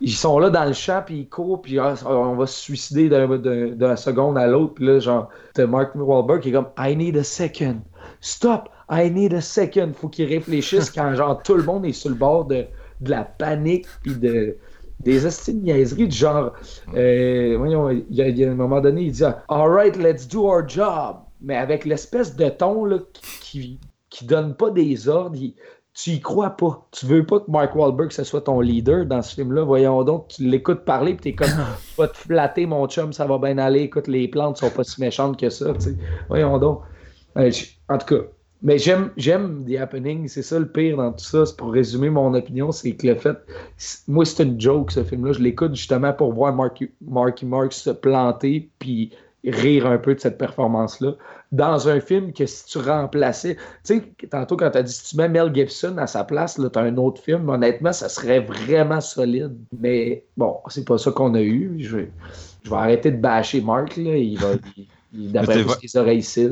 Ils 0.00 0.12
sont 0.12 0.38
là 0.38 0.50
dans 0.50 0.64
le 0.64 0.72
champ, 0.72 1.02
puis 1.04 1.20
ils 1.20 1.28
courent, 1.28 1.60
puis 1.60 1.78
ah, 1.78 1.94
on 2.06 2.34
va 2.36 2.46
se 2.46 2.58
suicider 2.58 3.08
d'un- 3.08 3.36
d'un- 3.38 3.68
d'une 3.68 3.96
seconde 3.96 4.38
à 4.38 4.46
l'autre. 4.46 4.74
Puis 4.74 4.86
là, 4.86 4.98
genre, 4.98 5.28
t'as 5.54 5.66
Mark 5.66 5.94
Wahlberg 5.94 6.40
qui 6.40 6.48
est 6.48 6.52
comme 6.52 6.68
I 6.78 6.96
need 6.96 7.16
a 7.16 7.24
second. 7.24 7.80
Stop! 8.20 8.68
I 8.90 9.10
need 9.10 9.34
a 9.34 9.40
second. 9.40 9.92
Faut 9.94 10.08
qu'il 10.08 10.26
réfléchisse 10.26 10.90
quand, 10.90 11.14
genre, 11.14 11.42
tout 11.42 11.54
le 11.54 11.62
monde 11.62 11.84
est 11.86 11.92
sur 11.92 12.10
le 12.10 12.16
bord 12.16 12.46
de, 12.46 12.64
de 13.00 13.10
la 13.10 13.24
panique, 13.24 13.86
puis 14.02 14.14
de. 14.14 14.56
Des 15.02 15.20
de 15.20 15.52
niaiseries 15.52 16.10
genre, 16.10 16.52
euh, 16.94 17.54
voyons, 17.56 17.88
il 17.88 18.04
y, 18.10 18.44
a, 18.44 18.50
un 18.50 18.54
moment 18.54 18.82
donné, 18.82 19.04
il 19.04 19.12
dit 19.12 19.22
Alright, 19.48 19.96
let's 19.96 20.28
do 20.28 20.42
our 20.44 20.68
job. 20.68 21.16
Mais 21.40 21.56
avec 21.56 21.86
l'espèce 21.86 22.36
de 22.36 22.50
ton 22.50 22.84
là, 22.84 22.98
qui, 23.40 23.80
qui 24.10 24.26
donne 24.26 24.54
pas 24.54 24.68
des 24.70 25.08
ordres, 25.08 25.38
tu 25.94 26.10
y 26.10 26.20
crois 26.20 26.50
pas. 26.50 26.86
Tu 26.92 27.06
veux 27.06 27.26
pas 27.26 27.40
que 27.40 27.50
Mark 27.50 27.74
Wahlberg 27.74 28.12
ce 28.12 28.24
soit 28.24 28.42
ton 28.42 28.60
leader 28.60 29.06
dans 29.06 29.22
ce 29.22 29.34
film-là. 29.34 29.64
Voyons 29.64 30.02
donc, 30.04 30.28
tu 30.28 30.44
l'écoutes 30.44 30.84
parler 30.84 31.14
puis 31.14 31.32
t'es 31.32 31.34
comme 31.34 31.48
tu 31.94 32.00
vas 32.00 32.08
te 32.08 32.16
flatter 32.16 32.66
mon 32.66 32.86
chum, 32.88 33.12
ça 33.12 33.26
va 33.26 33.38
bien 33.38 33.58
aller. 33.58 33.80
Écoute, 33.80 34.06
les 34.06 34.28
plantes 34.28 34.58
sont 34.58 34.70
pas 34.70 34.84
si 34.84 35.00
méchantes 35.00 35.38
que 35.38 35.50
ça. 35.50 35.72
tu 35.74 35.80
sais. 35.80 35.96
Voyons 36.28 36.58
donc. 36.58 36.82
Euh, 37.36 37.50
en 37.88 37.98
tout 37.98 38.14
cas, 38.14 38.22
mais 38.62 38.78
j'aime 38.78 39.10
j'aime 39.16 39.64
The 39.64 39.76
Happening, 39.76 40.28
c'est 40.28 40.42
ça 40.42 40.58
le 40.58 40.68
pire 40.68 40.96
dans 40.96 41.12
tout 41.12 41.24
ça. 41.24 41.46
C'est 41.46 41.56
pour 41.56 41.72
résumer 41.72 42.10
mon 42.10 42.34
opinion, 42.34 42.72
c'est 42.72 42.94
que 42.94 43.06
le 43.06 43.14
fait. 43.14 43.38
Moi, 44.06 44.24
c'est 44.24 44.42
une 44.42 44.60
joke 44.60 44.90
ce 44.90 45.02
film-là. 45.02 45.32
Je 45.32 45.40
l'écoute 45.40 45.74
justement 45.74 46.12
pour 46.12 46.32
voir 46.32 46.54
Marky, 46.54 46.90
Marky 47.00 47.46
Mark 47.46 47.72
se 47.72 47.90
planter 47.90 48.70
puis 48.78 49.12
rire 49.44 49.86
un 49.86 49.96
peu 49.96 50.14
de 50.14 50.20
cette 50.20 50.36
performance-là. 50.36 51.14
Dans 51.52 51.88
un 51.88 51.98
film 52.00 52.32
que 52.32 52.46
si 52.46 52.64
tu 52.66 52.78
remplaçais. 52.78 53.56
Tu 53.84 53.98
sais, 53.98 54.26
tantôt 54.30 54.56
quand 54.56 54.70
tu 54.70 54.78
as 54.78 54.82
dit 54.84 54.92
si 54.92 55.10
tu 55.10 55.16
mets 55.16 55.28
Mel 55.28 55.52
Gibson 55.54 55.96
à 55.98 56.06
sa 56.06 56.22
place, 56.22 56.58
là, 56.58 56.70
tu 56.70 56.78
as 56.78 56.82
un 56.82 56.96
autre 56.96 57.20
film, 57.20 57.48
honnêtement, 57.48 57.92
ça 57.92 58.08
serait 58.08 58.38
vraiment 58.40 59.00
solide. 59.00 59.56
Mais 59.78 60.24
bon, 60.36 60.58
c'est 60.68 60.86
pas 60.86 60.96
ça 60.98 61.10
qu'on 61.10 61.34
a 61.34 61.40
eu. 61.40 61.74
Je 61.80 61.96
vais, 61.96 62.12
je 62.62 62.70
vais 62.70 62.76
arrêter 62.76 63.10
de 63.10 63.16
bâcher 63.16 63.60
Mark. 63.60 63.96
Là. 63.96 64.16
Il 64.16 64.38
va. 64.38 64.52
il- 64.76 64.86
D'après 65.32 65.64
ses 65.82 65.96
oreilles. 65.98 66.22
C'est 66.22 66.46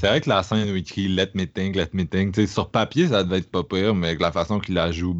vrai 0.00 0.20
que 0.20 0.28
la 0.28 0.44
scène 0.44 0.70
où 0.70 0.76
il 0.76 0.84
crie 0.84 1.08
Let 1.08 1.30
me 1.34 1.44
think, 1.44 1.74
let 1.74 1.88
me 1.92 2.04
think, 2.04 2.34
tu 2.34 2.42
sais, 2.42 2.46
sur 2.46 2.68
papier, 2.70 3.08
ça 3.08 3.24
devait 3.24 3.38
être 3.38 3.50
pas 3.50 3.64
pire, 3.64 3.96
mais 3.96 4.06
avec 4.08 4.20
la 4.20 4.30
façon 4.30 4.60
qu'il 4.60 4.76
la 4.76 4.92
joue. 4.92 5.16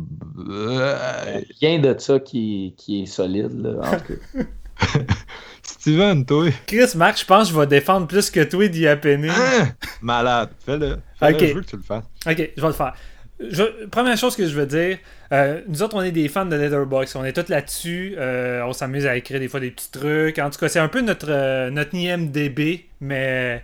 euh, 0.49 1.41
Rien 1.61 1.81
de 1.81 1.97
ça 1.99 2.21
qui, 2.21 2.75
qui 2.77 3.03
est 3.03 3.07
solide. 3.07 3.61
Là, 3.61 3.81
en 3.83 3.97
tout 3.99 4.15
cas. 4.15 4.95
Steven, 5.87 6.27
toi. 6.27 6.51
Chris, 6.67 6.97
Marc, 6.97 7.21
je 7.21 7.25
pense 7.25 7.47
que 7.49 7.55
je 7.55 7.61
vais 7.61 7.67
défendre 7.69 8.09
plus 8.09 8.29
que 8.29 8.43
toi 8.43 8.67
d'y 8.67 8.89
Happening. 8.89 9.31
Hein? 9.31 9.69
Malade. 10.03 10.49
Fais-le. 10.65 10.95
Ok. 11.23 11.39
Je 11.39 11.55
veux 11.55 11.61
que 11.61 11.67
tu 11.67 11.77
le 11.77 11.83
fasses. 11.83 12.03
Ok, 12.27 12.51
je 12.57 12.61
vais 12.61 12.67
le 12.67 12.73
faire. 12.73 12.93
Je- 13.39 13.87
première 13.87 14.17
chose 14.17 14.35
que 14.35 14.45
je 14.49 14.55
veux 14.59 14.67
dire, 14.67 14.99
euh, 15.31 15.61
nous 15.69 15.85
autres, 15.85 15.95
on 15.97 16.03
est 16.03 16.11
des 16.11 16.27
fans 16.29 16.45
de 16.45 16.57
Letterboxd. 16.57 17.17
On 17.17 17.25
est 17.25 17.33
tous 17.33 17.49
là-dessus. 17.49 18.17
euh, 18.19 18.65
on 18.65 18.73
s'amuse 18.73 19.07
à 19.07 19.17
écrire 19.17 19.39
des 19.39 19.47
fois 19.47 19.61
des 19.61 19.71
petits 19.71 19.93
trucs. 19.93 20.41
En 20.41 20.51
tout 20.51 20.59
cas, 20.59 20.69
c'est 20.69 20.81
un 20.81 20.89
peu 20.89 21.03
notre, 21.03 21.27
euh, 21.31 21.71
notre 21.71 21.95
IMDB, 21.95 22.87
mais 23.01 23.63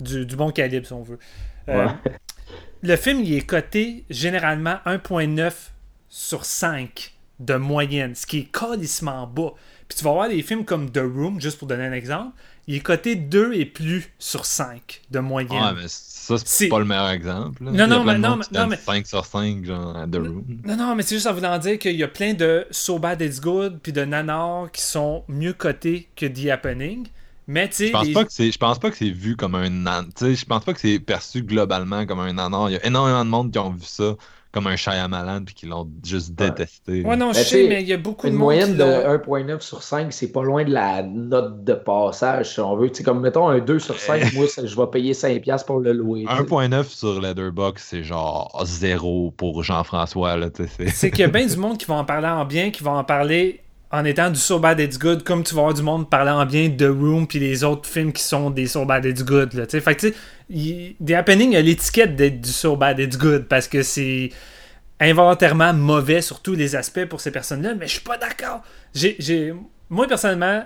du, 0.00 0.26
du 0.26 0.36
bon 0.36 0.52
calibre, 0.52 0.86
si 0.86 0.92
on 0.92 1.02
veut. 1.02 1.18
Euh, 1.70 1.86
Ouais. 1.86 1.92
Le 2.82 2.94
film, 2.94 3.20
il 3.24 3.34
est 3.34 3.40
coté 3.46 4.04
généralement 4.10 4.76
1.9 4.86 5.52
sur 6.08 6.44
5 6.44 7.14
de 7.40 7.54
moyenne, 7.56 8.14
ce 8.14 8.26
qui 8.26 8.38
est 8.38 8.52
calissement 8.52 9.26
bas. 9.26 9.54
Puis 9.88 9.96
tu 9.98 10.04
vas 10.04 10.12
voir 10.12 10.28
des 10.28 10.42
films 10.42 10.64
comme 10.64 10.90
The 10.90 10.98
Room, 11.02 11.40
juste 11.40 11.58
pour 11.58 11.66
donner 11.66 11.86
un 11.86 11.92
exemple, 11.92 12.32
il 12.66 12.74
est 12.76 12.80
coté 12.80 13.16
2 13.16 13.54
et 13.54 13.64
plus 13.64 14.12
sur 14.18 14.44
5 14.44 15.00
de 15.10 15.18
moyenne. 15.20 15.50
Ouais, 15.52 15.72
mais 15.74 15.86
ça, 15.88 16.34
c'est 16.44 16.68
pas 16.68 16.78
le 16.78 16.84
meilleur 16.84 17.08
exemple. 17.08 17.64
là. 17.64 17.70
Non, 17.70 17.86
non, 17.86 18.04
mais- 18.04 18.18
non, 18.18 18.36
mais- 18.36 18.44
qui 18.44 18.52
non, 18.54 18.60
donne 18.60 18.68
mais- 18.70 18.76
5 18.76 19.06
sur 19.06 19.24
5, 19.24 19.64
genre, 19.64 19.96
à 19.96 20.06
The 20.06 20.16
Room. 20.16 20.44
Non, 20.64 20.76
non, 20.76 20.94
mais 20.94 21.02
c'est 21.02 21.14
juste 21.14 21.26
en 21.26 21.32
voulant 21.32 21.56
dire 21.56 21.78
qu'il 21.78 21.96
y 21.96 22.02
a 22.02 22.08
plein 22.08 22.34
de 22.34 22.66
So 22.70 22.98
Bad 22.98 23.22
It's 23.22 23.40
Good 23.40 23.78
puis 23.82 23.92
de 23.92 24.04
Nanar 24.04 24.70
qui 24.70 24.82
sont 24.82 25.24
mieux 25.28 25.54
cotés 25.54 26.08
que 26.14 26.26
The 26.26 26.50
Happening. 26.50 27.06
Mais 27.50 27.66
tu 27.70 27.76
sais, 27.76 27.86
Je 27.86 27.92
pense 27.92 28.06
les- 28.06 28.12
pas 28.12 28.24
que 28.26 28.32
c'est 28.32 28.52
je 28.52 28.58
pense 28.58 28.78
pas 28.78 28.90
que 28.90 28.96
c'est 28.98 29.08
vu 29.08 29.34
comme 29.34 29.54
un 29.54 29.70
nan- 29.70 30.10
tu 30.14 30.26
sais 30.26 30.34
je 30.34 30.44
pense 30.44 30.62
pas 30.66 30.74
que 30.74 30.80
c'est 30.80 30.98
perçu 30.98 31.40
globalement 31.42 32.04
comme 32.04 32.20
un 32.20 32.30
nanar. 32.34 32.68
Il 32.68 32.74
y 32.74 32.76
a 32.76 32.84
énormément 32.84 33.24
de 33.24 33.30
monde 33.30 33.50
qui 33.50 33.58
ont 33.58 33.70
vu 33.70 33.86
ça 33.86 34.16
comme 34.50 34.66
un 34.66 34.76
Shyamalan 34.76 35.44
puis 35.44 35.54
qui 35.54 35.66
l'ont 35.66 35.88
juste 36.04 36.32
détesté. 36.32 37.02
Ouais, 37.04 37.16
non, 37.16 37.32
je 37.32 37.38
sais, 37.38 37.44
t'sais, 37.44 37.68
mais 37.68 37.82
il 37.82 37.88
y 37.88 37.92
a 37.92 37.98
beaucoup 37.98 38.26
de 38.26 38.32
Une 38.32 38.38
moyenne 38.38 38.76
de 38.76 38.82
l'ont- 38.82 39.44
1.9 39.44 39.60
sur 39.60 39.82
5, 39.82 40.12
c'est 40.12 40.32
pas 40.32 40.42
loin 40.42 40.64
de 40.64 40.72
la 40.72 41.02
note 41.02 41.64
de 41.64 41.74
passage, 41.74 42.54
si 42.54 42.60
on 42.60 42.74
veut. 42.76 42.90
C'est 42.92 43.02
comme, 43.02 43.20
mettons, 43.20 43.48
un 43.48 43.58
2 43.58 43.78
sur 43.78 43.98
5, 43.98 44.32
moi, 44.34 44.46
ça- 44.48 44.64
je 44.64 44.74
vais 44.74 44.86
payer 44.86 45.12
5$ 45.14 45.64
pour 45.64 45.80
le 45.80 45.92
louer. 45.92 46.24
tu 46.28 46.34
sais. 46.34 46.42
1.9 46.42 46.88
sur 46.88 47.20
Letterboxd, 47.20 47.84
c'est 47.86 48.02
genre 48.02 48.58
0 48.64 49.32
pour 49.36 49.62
Jean-François 49.62 50.36
là, 50.36 50.48
C'est 50.88 51.10
qu'il 51.10 51.20
y 51.20 51.24
a 51.24 51.28
bien 51.28 51.46
du 51.46 51.56
monde 51.56 51.76
qui 51.78 51.86
va 51.86 51.94
en 51.96 52.04
parler 52.04 52.28
en 52.28 52.44
bien, 52.44 52.70
qui 52.70 52.82
va 52.82 52.92
en 52.92 53.04
parler 53.04 53.60
en 53.90 54.04
étant 54.04 54.30
du 54.30 54.38
So 54.38 54.58
Bad 54.58 54.80
It's 54.80 54.98
Good, 54.98 55.24
comme 55.24 55.42
tu 55.42 55.54
vas 55.54 55.62
avoir 55.62 55.74
du 55.74 55.82
monde 55.82 56.10
parler 56.10 56.30
en 56.30 56.44
bien 56.44 56.68
de 56.68 56.86
Room 56.86 57.26
puis 57.26 57.38
les 57.38 57.64
autres 57.64 57.88
films 57.88 58.12
qui 58.12 58.22
sont 58.22 58.50
des 58.50 58.66
So 58.66 58.84
Bad 58.84 59.04
It's 59.04 59.24
Good. 59.24 59.54
Là, 59.54 59.66
t'sais. 59.66 59.80
fait 59.80 59.94
que 59.94 60.06
a 61.56 61.60
l'étiquette 61.62 62.14
d'être 62.14 62.40
du 62.40 62.50
So 62.50 62.76
Bad 62.76 62.98
It's 62.98 63.16
Good 63.16 63.46
parce 63.48 63.66
que 63.66 63.82
c'est 63.82 64.30
involontairement 65.00 65.72
mauvais 65.72 66.20
sur 66.20 66.40
tous 66.40 66.54
les 66.54 66.76
aspects 66.76 67.04
pour 67.06 67.20
ces 67.20 67.30
personnes-là, 67.30 67.74
mais 67.74 67.86
je 67.86 67.92
suis 67.92 68.00
pas 68.00 68.18
d'accord. 68.18 68.62
Moi, 69.90 70.06
personnellement, 70.06 70.64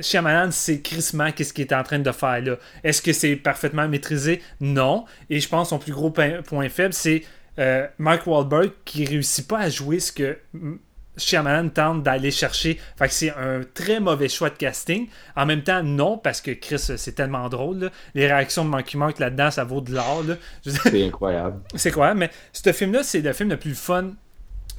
Shyamalan, 0.00 0.50
c'est 0.50 0.80
crissement 0.80 1.30
qu'est-ce 1.30 1.52
qu'il 1.52 1.66
est 1.66 1.74
en 1.74 1.84
train 1.84 2.00
de 2.00 2.10
faire 2.10 2.40
là. 2.40 2.56
Est-ce 2.82 3.00
que 3.00 3.12
c'est 3.12 3.36
parfaitement 3.36 3.86
maîtrisé? 3.86 4.42
Non. 4.60 5.04
Et 5.30 5.38
je 5.38 5.48
pense 5.48 5.68
son 5.68 5.78
plus 5.78 5.92
gros 5.92 6.10
point, 6.10 6.40
faible, 6.68 6.92
c'est 6.92 7.22
euh, 7.60 7.86
Mark 7.98 8.26
Wahlberg 8.26 8.72
qui 8.84 9.04
réussit 9.04 9.46
pas 9.46 9.60
à 9.60 9.68
jouer 9.68 10.00
ce 10.00 10.10
que 10.10 10.38
Shyamalan 11.16 11.68
tente 11.68 12.02
d'aller 12.02 12.30
chercher. 12.30 12.78
Fait 12.96 13.08
que 13.08 13.14
c'est 13.14 13.30
un 13.30 13.60
très 13.74 14.00
mauvais 14.00 14.28
choix 14.28 14.50
de 14.50 14.56
casting. 14.56 15.08
En 15.36 15.46
même 15.46 15.62
temps, 15.62 15.82
non, 15.82 16.18
parce 16.18 16.40
que 16.40 16.50
Chris, 16.50 16.78
c'est 16.78 17.14
tellement 17.14 17.48
drôle. 17.48 17.78
là. 17.78 17.90
Les 18.14 18.26
réactions 18.26 18.64
de 18.64 18.70
Monkey 18.70 18.98
Mark 18.98 19.18
là-dedans, 19.18 19.50
ça 19.50 19.64
vaut 19.64 19.80
de 19.80 19.92
l'or. 19.92 20.24
C'est 20.62 21.04
incroyable. 21.04 21.60
c'est 21.74 21.90
quoi, 21.90 22.14
mais 22.14 22.30
ce 22.52 22.72
film-là, 22.72 23.02
c'est 23.02 23.20
le 23.20 23.32
film 23.32 23.50
le 23.50 23.58
plus 23.58 23.74
fun 23.74 24.12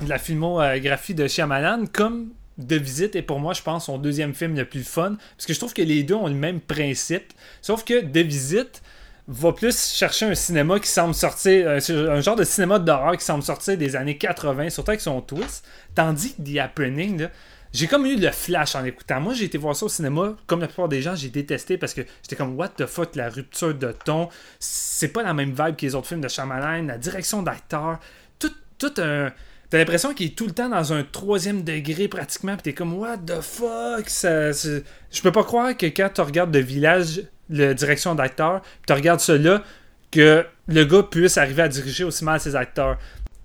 de 0.02 0.10
la 0.10 0.18
filmographie 0.18 1.16
de 1.16 1.28
Shyamalan, 1.28 1.86
comme 1.91 2.30
De 2.57 2.76
Visite 2.76 3.16
est 3.16 3.22
pour 3.22 3.40
moi, 3.40 3.53
je 3.53 3.62
pense, 3.62 3.86
son 3.86 3.98
deuxième 3.98 4.34
film 4.34 4.56
le 4.56 4.66
plus 4.66 4.84
fun, 4.84 5.16
parce 5.38 5.45
que 5.45 5.53
je 5.53 5.60
trouve 5.60 5.74
que 5.74 5.82
les 5.82 6.03
deux 6.03 6.16
ont 6.16 6.28
le 6.28 6.34
même 6.34 6.60
principe, 6.60 7.34
sauf 7.62 7.86
que 7.86 8.02
De 8.02 8.20
Visite 8.20 8.82
va 9.27 9.53
plus 9.53 9.93
chercher 9.93 10.26
un 10.27 10.35
cinéma 10.35 10.80
qui 10.80 10.88
semble 10.88 11.15
sortir, 11.15 11.69
un, 11.69 11.77
un 12.10 12.22
genre 12.22 12.35
de 12.35 12.43
cinéma 12.43 12.80
d'horreur 12.80 13.18
qui 13.18 13.26
semble 13.26 13.43
sortir 13.43 13.77
des 13.77 13.95
années 13.95 14.18
80, 14.18 14.69
surtout 14.69 14.91
avec 14.91 15.02
son 15.02 15.22
twist, 15.22 15.65
tandis 15.95 16.35
que 16.35 16.41
The 16.41 16.57
Happening, 16.60 17.27
j'ai 17.76 17.88
comme 17.88 18.06
eu 18.06 18.15
le 18.15 18.31
flash 18.31 18.73
en 18.76 18.85
écoutant. 18.85 19.19
Moi, 19.19 19.34
j'ai 19.34 19.45
été 19.45 19.57
voir 19.57 19.76
ça 19.76 19.85
au 19.85 19.89
cinéma. 19.89 20.38
Comme 20.47 20.61
la 20.61 20.68
plupart 20.68 20.88
des 20.88 21.02
gens, 21.02 21.14
j'ai 21.14 21.27
détesté 21.27 21.77
parce 21.77 21.93
que 21.93 22.03
j'étais 22.22 22.38
comme, 22.38 22.57
what 22.57 22.69
the 22.69 22.85
fuck, 22.85 23.18
la 23.18 23.27
rupture 23.27 23.76
de 23.76 23.91
ton. 23.91 24.30
C'est 24.60 25.10
pas 25.10 25.23
la 25.23 25.34
même 25.34 25.49
vibe 25.49 25.76
que 25.76 25.85
les 25.85 25.93
autres 25.93 26.07
films 26.07 26.22
de 26.22 26.30
Shyamalan. 26.30 26.88
La 26.88 26.97
direction 26.97 27.43
d'acteur. 27.43 27.99
Tout, 28.39 28.53
tout 28.77 28.93
un. 28.99 29.34
T'as 29.69 29.77
l'impression 29.77 30.14
qu'il 30.14 30.27
est 30.27 30.38
tout 30.38 30.45
le 30.45 30.53
temps 30.53 30.69
dans 30.69 30.93
un 30.93 31.03
troisième 31.03 31.64
degré 31.64 32.07
pratiquement, 32.07 32.56
pis 32.56 32.64
t'es 32.64 32.73
comme 32.73 32.93
What 32.93 33.18
the 33.27 33.41
fuck? 33.41 34.07
Ça, 34.07 34.53
je 34.53 35.22
peux 35.22 35.34
pas 35.34 35.43
croire 35.43 35.76
que 35.76 35.88
quand 35.88 36.10
tu 36.14 36.22
regardes 36.22 36.52
de 36.52 36.60
village, 36.60 37.23
la 37.49 37.73
direction 37.73 38.15
d'acteur, 38.15 38.61
pis 38.61 38.67
tu 38.88 38.93
regardes 38.93 39.19
cela, 39.19 39.63
que 40.11 40.45
le 40.67 40.84
gars 40.85 41.03
puisse 41.03 41.38
arriver 41.38 41.63
à 41.63 41.67
diriger 41.67 42.03
aussi 42.03 42.23
mal 42.23 42.39
ses 42.39 42.55
acteurs. 42.55 42.97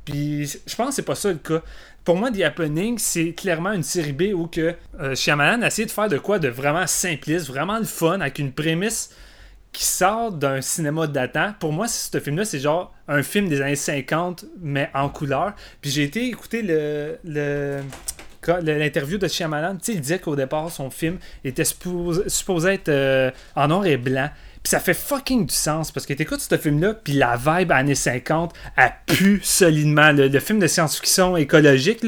Puis 0.04 0.46
je 0.66 0.74
pense 0.76 0.88
que 0.88 0.94
c'est 0.94 1.02
pas 1.02 1.14
ça 1.14 1.28
le 1.30 1.38
cas. 1.38 1.62
Pour 2.04 2.16
moi, 2.16 2.30
The 2.30 2.40
Happening, 2.40 2.96
c'est 2.98 3.32
clairement 3.32 3.72
une 3.72 3.82
série 3.82 4.12
B 4.12 4.32
où 4.34 4.46
que 4.46 4.74
euh, 5.00 5.14
Shyamalan 5.14 5.62
a 5.62 5.66
essayé 5.66 5.84
de 5.86 5.90
faire 5.90 6.08
de 6.08 6.16
quoi 6.18 6.38
de 6.38 6.48
vraiment 6.48 6.86
simpliste, 6.86 7.46
vraiment 7.48 7.78
le 7.78 7.84
fun, 7.84 8.20
avec 8.20 8.38
une 8.38 8.52
prémisse 8.52 9.10
qui 9.72 9.84
sort 9.84 10.32
d'un 10.32 10.60
cinéma 10.62 11.06
datant. 11.06 11.52
Pour 11.60 11.72
moi, 11.72 11.86
ce 11.86 12.18
film-là, 12.18 12.44
c'est 12.44 12.58
genre 12.58 12.92
un 13.06 13.22
film 13.22 13.48
des 13.48 13.60
années 13.60 13.76
50, 13.76 14.46
mais 14.60 14.90
en 14.94 15.08
couleur. 15.10 15.52
Puis 15.80 15.90
j'ai 15.90 16.02
été 16.04 16.26
écouter 16.26 16.62
le, 16.62 17.18
le- 17.24 17.82
l'interview 18.58 19.18
de 19.18 19.28
Shyamalan. 19.28 19.78
Il 19.88 20.00
disait 20.00 20.18
qu'au 20.18 20.36
départ, 20.36 20.70
son 20.70 20.90
film 20.90 21.18
était 21.44 21.64
supposé, 21.64 22.72
être 22.72 22.88
euh, 22.88 23.30
en 23.56 23.68
noir 23.68 23.86
et 23.86 23.96
blanc. 23.96 24.30
Puis 24.62 24.70
ça 24.70 24.80
fait 24.80 24.94
fucking 24.94 25.46
du 25.46 25.54
sens 25.54 25.90
parce 25.90 26.04
que 26.04 26.12
t'écoutes 26.12 26.40
ce 26.40 26.56
film-là, 26.58 26.92
puis 26.92 27.14
la 27.14 27.36
vibe 27.36 27.72
années 27.72 27.94
50, 27.94 28.52
elle 28.76 28.92
pue 29.06 29.40
solidement. 29.42 30.12
Le, 30.12 30.38
film 30.38 30.58
de 30.58 30.66
science-fiction 30.66 31.38
écologique, 31.38 32.04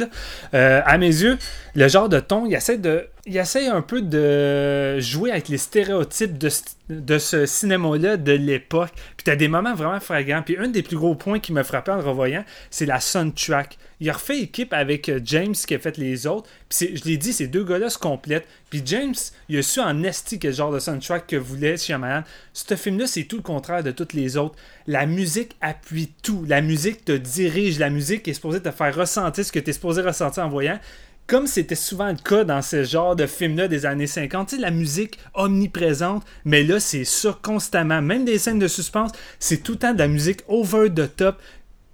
euh, 0.52 0.82
à 0.84 0.98
mes 0.98 1.06
yeux, 1.06 1.38
le 1.74 1.88
genre 1.88 2.10
de 2.10 2.20
ton, 2.20 2.44
il 2.44 2.54
essaie 2.54 2.76
de. 2.76 3.06
Il 3.24 3.36
essaie 3.36 3.68
un 3.68 3.82
peu 3.82 4.02
de 4.02 4.98
jouer 4.98 5.30
avec 5.30 5.48
les 5.48 5.56
stéréotypes 5.56 6.36
de, 6.38 6.50
de 6.90 7.18
ce 7.18 7.46
cinéma-là 7.46 8.16
de 8.16 8.32
l'époque. 8.32 8.90
Puis 9.16 9.24
t'as 9.24 9.36
des 9.36 9.46
moments 9.48 9.74
vraiment 9.74 10.00
flagrants. 10.00 10.42
Puis 10.42 10.58
un 10.58 10.66
des 10.66 10.82
plus 10.82 10.96
gros 10.96 11.14
points 11.14 11.38
qui 11.38 11.52
me 11.52 11.62
frappait 11.62 11.92
en 11.92 11.96
le 11.96 12.02
revoyant, 12.02 12.44
c'est 12.70 12.84
la 12.84 12.98
soundtrack. 12.98 13.78
Il 14.02 14.10
a 14.10 14.14
refait 14.14 14.40
équipe 14.40 14.72
avec 14.72 15.08
euh, 15.08 15.20
James 15.24 15.54
qui 15.54 15.76
a 15.76 15.78
fait 15.78 15.96
les 15.96 16.26
autres. 16.26 16.50
Puis 16.68 16.96
je 16.96 17.04
l'ai 17.04 17.16
dit, 17.16 17.32
ces 17.32 17.46
deux 17.46 17.62
gars-là 17.62 17.88
se 17.88 17.98
complètent. 17.98 18.48
Puis 18.68 18.82
James, 18.84 19.14
il 19.48 19.58
a 19.58 19.62
su 19.62 19.78
en 19.78 20.02
esti 20.02 20.40
quel 20.40 20.52
genre 20.52 20.72
de 20.72 20.80
soundtrack 20.80 21.28
que 21.28 21.36
voulait 21.36 21.76
Shyamalan. 21.76 22.24
Ce 22.52 22.74
film-là, 22.74 23.06
c'est 23.06 23.22
tout 23.22 23.36
le 23.36 23.42
contraire 23.42 23.84
de 23.84 23.92
toutes 23.92 24.12
les 24.12 24.36
autres. 24.36 24.56
La 24.88 25.06
musique 25.06 25.54
appuie 25.60 26.10
tout. 26.20 26.44
La 26.48 26.62
musique 26.62 27.04
te 27.04 27.12
dirige. 27.12 27.78
La 27.78 27.90
musique 27.90 28.26
est 28.26 28.34
supposée 28.34 28.60
te 28.60 28.72
faire 28.72 28.92
ressentir 28.92 29.44
ce 29.44 29.52
que 29.52 29.60
tu 29.60 29.70
es 29.70 29.72
supposé 29.72 30.02
ressentir 30.02 30.44
en 30.44 30.48
voyant. 30.48 30.80
Comme 31.28 31.46
c'était 31.46 31.76
souvent 31.76 32.08
le 32.08 32.16
cas 32.16 32.42
dans 32.42 32.60
ce 32.60 32.82
genre 32.82 33.14
de 33.14 33.26
film-là 33.26 33.68
des 33.68 33.86
années 33.86 34.08
50, 34.08 34.48
tu 34.48 34.56
sais, 34.56 34.60
la 34.60 34.72
musique 34.72 35.20
omniprésente, 35.34 36.24
mais 36.44 36.64
là, 36.64 36.80
c'est 36.80 37.04
ça 37.04 37.38
constamment. 37.40 38.02
Même 38.02 38.24
des 38.24 38.38
scènes 38.38 38.58
de 38.58 38.66
suspense, 38.66 39.12
c'est 39.38 39.62
tout 39.62 39.72
le 39.72 39.78
temps 39.78 39.94
de 39.94 40.00
la 40.00 40.08
musique 40.08 40.40
over 40.48 40.90
the 40.92 41.14
top, 41.14 41.40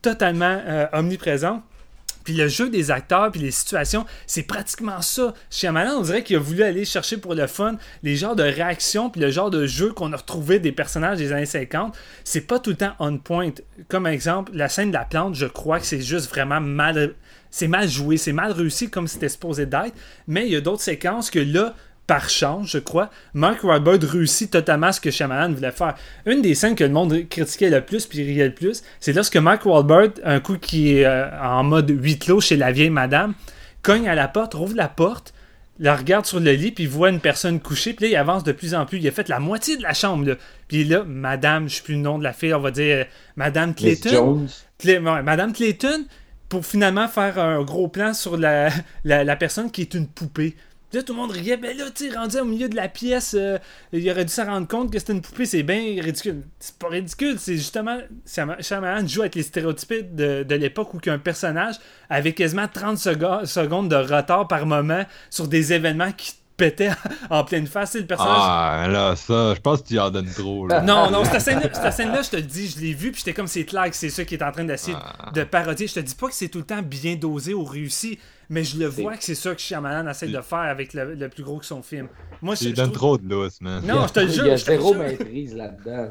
totalement 0.01 0.59
euh, 0.67 0.87
omniprésente. 0.95 1.63
Puis 2.29 2.37
le 2.37 2.47
jeu 2.49 2.69
des 2.69 2.91
acteurs, 2.91 3.31
puis 3.33 3.41
les 3.41 3.51
situations, 3.51 4.05
c'est 4.27 4.43
pratiquement 4.43 5.01
ça. 5.01 5.33
Shyamalan, 5.49 5.93
on 5.97 6.03
dirait 6.03 6.23
qu'il 6.23 6.37
a 6.37 6.39
voulu 6.39 6.63
aller 6.63 6.85
chercher 6.85 7.17
pour 7.17 7.35
le 7.35 7.47
fun 7.47 7.79
les 8.03 8.17
genres 8.17 8.37
de 8.37 8.43
réactions, 8.43 9.09
puis 9.09 9.19
le 9.19 9.31
genre 9.31 9.49
de 9.49 9.65
jeu 9.65 9.95
qu'on 9.95 10.13
a 10.13 10.17
retrouvé 10.19 10.59
des 10.59 10.71
personnages 10.71 11.17
des 11.17 11.33
années 11.33 11.47
50. 11.47 11.97
C'est 12.25 12.43
pas 12.43 12.59
tout 12.59 12.69
le 12.69 12.77
temps 12.77 12.93
on 12.99 13.17
point. 13.17 13.53
Comme 13.89 14.07
exemple, 14.07 14.53
la 14.55 14.69
scène 14.69 14.91
de 14.91 14.93
la 14.93 15.07
plante, 15.07 15.37
je 15.37 15.47
crois 15.47 15.81
que 15.81 15.87
c'est 15.87 16.03
juste 16.03 16.29
vraiment 16.29 16.61
mal. 16.61 17.15
C'est 17.51 17.67
mal 17.67 17.89
joué, 17.89 18.19
c'est 18.19 18.35
mal 18.35 18.53
réussi 18.53 18.91
comme 18.91 19.09
c'était 19.09 19.31
supposé 19.31 19.65
d'être. 19.65 19.95
Mais 20.27 20.45
il 20.45 20.53
y 20.53 20.57
a 20.57 20.61
d'autres 20.61 20.83
séquences 20.83 21.31
que 21.31 21.39
là, 21.39 21.75
par 22.09 22.29
chance, 22.31 22.71
je 22.71 22.79
crois, 22.79 23.11
Mark 23.35 23.63
Wahlberg 23.63 24.03
réussit 24.03 24.51
totalement 24.51 24.91
ce 24.91 25.01
que 25.01 25.11
Shyamalan 25.11 25.53
voulait 25.53 25.71
faire. 25.71 25.95
Une 26.27 26.41
des 26.43 26.55
scènes 26.57 26.75
que 26.75 26.83
le 26.83 26.91
monde 26.91 27.29
critiquait 27.29 27.69
le 27.71 27.83
plus 27.83 28.07
puis 28.07 28.25
riait 28.25 28.47
le 28.49 28.55
plus, 28.55 28.83
c'est 28.99 29.13
lorsque 29.13 29.37
Mark 29.37 29.65
Wahlberg, 29.67 30.13
un 30.25 30.41
coup 30.41 30.57
qui 30.57 30.95
est 30.95 31.05
euh, 31.05 31.29
en 31.41 31.63
mode 31.65 31.91
huit 31.91 32.19
clos 32.19 32.41
chez 32.41 32.57
la 32.57 32.73
vieille 32.73 32.89
madame, 32.91 33.35
cogne 33.83 34.09
à 34.09 34.15
la 34.15 34.27
porte, 34.27 34.55
rouvre 34.55 34.75
la 34.75 34.89
porte, 34.89 35.35
la 35.79 35.95
regarde 35.95 36.25
sur 36.25 36.41
le 36.41 36.51
lit, 36.53 36.73
puis 36.73 36.87
voit 36.87 37.11
une 37.11 37.21
personne 37.21 37.61
couchée, 37.61 37.93
puis 37.93 38.07
là, 38.07 38.11
il 38.13 38.17
avance 38.17 38.43
de 38.43 38.53
plus 38.53 38.75
en 38.75 38.87
plus. 38.87 38.99
Il 38.99 39.07
a 39.07 39.13
fait 39.13 39.29
la 39.29 39.39
moitié 39.39 39.77
de 39.77 39.83
la 39.83 39.93
chambre, 39.95 40.27
là. 40.27 40.35
Puis 40.67 40.85
là, 40.85 41.05
madame, 41.07 41.69
je 41.69 41.77
sais 41.77 41.83
plus 41.83 41.95
le 41.95 42.01
nom 42.01 42.19
de 42.19 42.25
la 42.25 42.33
fille, 42.33 42.53
on 42.55 42.59
va 42.61 42.71
dire 42.71 42.97
euh, 42.97 43.05
Madame 43.37 43.75
Clayton. 43.75 44.11
Jones. 44.11 44.49
Clé- 44.79 44.99
ouais, 44.99 45.23
Madame 45.23 45.53
Clayton, 45.53 46.07
pour 46.49 46.65
finalement 46.65 47.07
faire 47.07 47.39
un 47.39 47.63
gros 47.63 47.87
plan 47.89 48.15
sur 48.15 48.37
la, 48.39 48.71
la, 49.05 49.25
la 49.25 49.37
personne 49.37 49.71
qui 49.71 49.83
est 49.83 49.93
une 49.95 50.09
poupée. 50.09 50.57
Là, 50.95 51.03
tout 51.03 51.13
le 51.13 51.19
monde 51.19 51.33
riait, 51.33 51.59
ben 51.59 51.77
là, 51.77 51.85
tu 51.95 52.11
rendu 52.15 52.39
au 52.39 52.47
milieu 52.47 52.67
de 52.67 52.75
la 52.75 52.89
pièce, 52.89 53.35
euh, 53.39 53.59
il 53.93 54.11
aurait 54.11 54.25
dû 54.25 54.33
s'en 54.33 54.47
rendre 54.47 54.67
compte 54.67 54.91
que 54.91 54.99
c'était 54.99 55.13
une 55.13 55.21
poupée, 55.21 55.45
c'est 55.45 55.63
bien 55.63 55.77
ridicule. 56.03 56.45
C'est 56.59 56.79
pas 56.79 56.89
ridicule, 56.89 57.37
c'est 57.39 57.57
justement, 57.57 57.99
Shyam- 58.27 58.63
Shyamalan 58.63 59.07
joue 59.07 59.21
avec 59.21 59.35
les 59.35 59.43
stéréotypes 59.43 60.15
de, 60.15 60.45
de 60.45 60.55
l'époque 60.55 60.95
où 60.95 60.99
qu'un 60.99 61.19
personnage 61.19 61.75
avait 62.09 62.33
quasiment 62.33 62.67
30 62.73 62.97
sego- 62.97 63.45
secondes 63.45 63.91
de 63.91 63.97
retard 63.97 64.49
par 64.49 64.65
moment 64.65 65.05
sur 65.29 65.47
des 65.47 65.75
événements 65.75 66.11
qui 66.13 66.33
pétaient 66.59 66.91
en 67.31 67.43
pleine 67.45 67.67
face. 67.67 67.93
Tu 67.93 67.97
sais, 67.97 68.01
Le 68.03 68.07
personnage, 68.07 68.37
Ah, 68.39 68.87
là, 68.91 69.17
ça, 69.17 69.55
je 69.55 69.61
pense 69.61 69.81
que 69.81 69.89
tu 69.89 69.95
y 69.95 69.99
en 69.99 70.11
donnes 70.11 70.29
trop, 70.31 70.67
là. 70.67 70.83
non, 70.83 71.11
non, 71.11 71.25
cette 71.41 71.41
scène-là, 71.41 72.21
je 72.23 72.29
te 72.31 72.37
le 72.37 72.43
dis, 72.43 72.69
je 72.69 72.79
l'ai 72.81 72.93
vue, 72.93 73.11
puis 73.13 73.21
j'étais 73.25 73.33
comme 73.33 73.47
c'est 73.47 73.65
clair 73.65 73.89
que 73.89 73.97
c'est 73.97 74.11
ça 74.11 74.25
qui 74.27 74.35
est 74.35 74.43
en 74.43 74.53
train 74.53 74.65
d'essayer 74.65 74.97
Ah. 75.01 75.31
de 75.35 75.45
parodier. 75.45 75.87
Je 75.87 75.95
te 75.95 76.01
dis 76.01 76.15
pas 76.15 76.27
que 76.29 76.35
c'est 76.35 76.49
tout 76.49 76.59
le 76.59 76.65
temps 76.65 76.83
bien 76.83 77.15
dosé 77.17 77.55
ou 77.55 77.65
réussi, 77.65 78.19
mais 78.51 78.63
je 78.65 78.79
le 78.79 78.87
vois 78.87 79.17
que 79.17 79.25
c'est 79.25 79.35
ça 79.35 79.55
que 79.55 79.61
Shyamalan 79.61 80.11
essaie 80.11 80.29
de 80.29 80.41
faire 80.43 80.59
avec 80.59 80.93
le, 80.93 81.15
le 81.15 81.29
plus 81.31 81.43
gros 81.45 81.59
que 81.59 81.65
son 81.67 81.83
film. 81.83 82.09
Moi, 82.43 82.55
je, 82.57 82.65
Tu 82.65 82.71
je 82.71 82.75
donnes 82.75 82.87
trouve- 82.93 82.97
trop 82.99 83.19
de 83.19 83.29
lousse, 83.29 83.61
man. 83.63 83.83
Non, 83.87 84.07
je 84.07 84.13
te 84.13 84.21
le 84.21 84.27
Il 84.27 84.33
jure. 84.33 84.47
y 84.47 84.51
a 84.51 84.57
zéro 84.57 84.95
maîtrise 84.95 85.55
là-dedans. 85.55 85.97
là. 85.97 86.09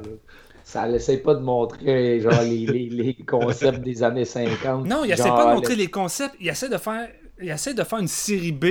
Ça 0.63 0.85
n'essaie 0.87 1.17
pas 1.17 1.33
de 1.33 1.39
montrer 1.39 2.19
genre 2.19 2.41
les, 2.41 2.65
les- 2.65 2.89
les 2.89 3.13
concepts 3.25 3.79
des 3.79 4.03
années 4.03 4.25
50. 4.25 4.85
Non, 4.85 5.05
il 5.05 5.11
essaie 5.11 5.23
Genre, 5.23 5.35
pas 5.37 5.49
de 5.51 5.55
montrer 5.55 5.75
les 5.77 5.87
concepts, 5.87 6.35
il 6.41 6.49
essaie 6.49 6.67
de 6.67 6.77
faire, 6.77 7.07
il 7.41 7.49
essaie 7.49 7.73
de 7.73 7.83
faire 7.83 7.99
une 7.99 8.07
série 8.09 8.51
B 8.51 8.65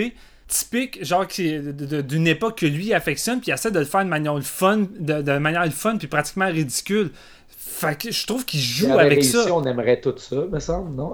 typique, 0.48 1.04
genre 1.04 1.26
d'une 1.26 2.26
époque 2.26 2.58
que 2.58 2.66
lui 2.66 2.94
affectionne, 2.94 3.40
puis 3.40 3.50
il 3.50 3.54
essaie 3.54 3.70
de 3.70 3.78
le 3.78 3.84
faire 3.84 4.04
de 4.04 4.10
manière 4.10 4.34
le 4.34 4.42
fun, 4.42 4.86
de, 4.98 5.22
de 5.22 5.38
manière 5.38 5.64
le 5.64 5.70
fun, 5.70 5.96
puis 5.96 6.06
pratiquement 6.06 6.46
ridicule. 6.46 7.10
Fait 7.48 7.98
que 8.00 8.10
je 8.10 8.26
trouve 8.26 8.44
qu'il 8.44 8.60
joue 8.60 8.92
avec 8.92 9.14
réussi, 9.14 9.32
ça. 9.32 9.52
on 9.52 9.64
aimerait 9.64 10.00
tout 10.00 10.14
ça, 10.16 10.36
me 10.50 10.58
semble, 10.60 10.94
non? 10.94 11.12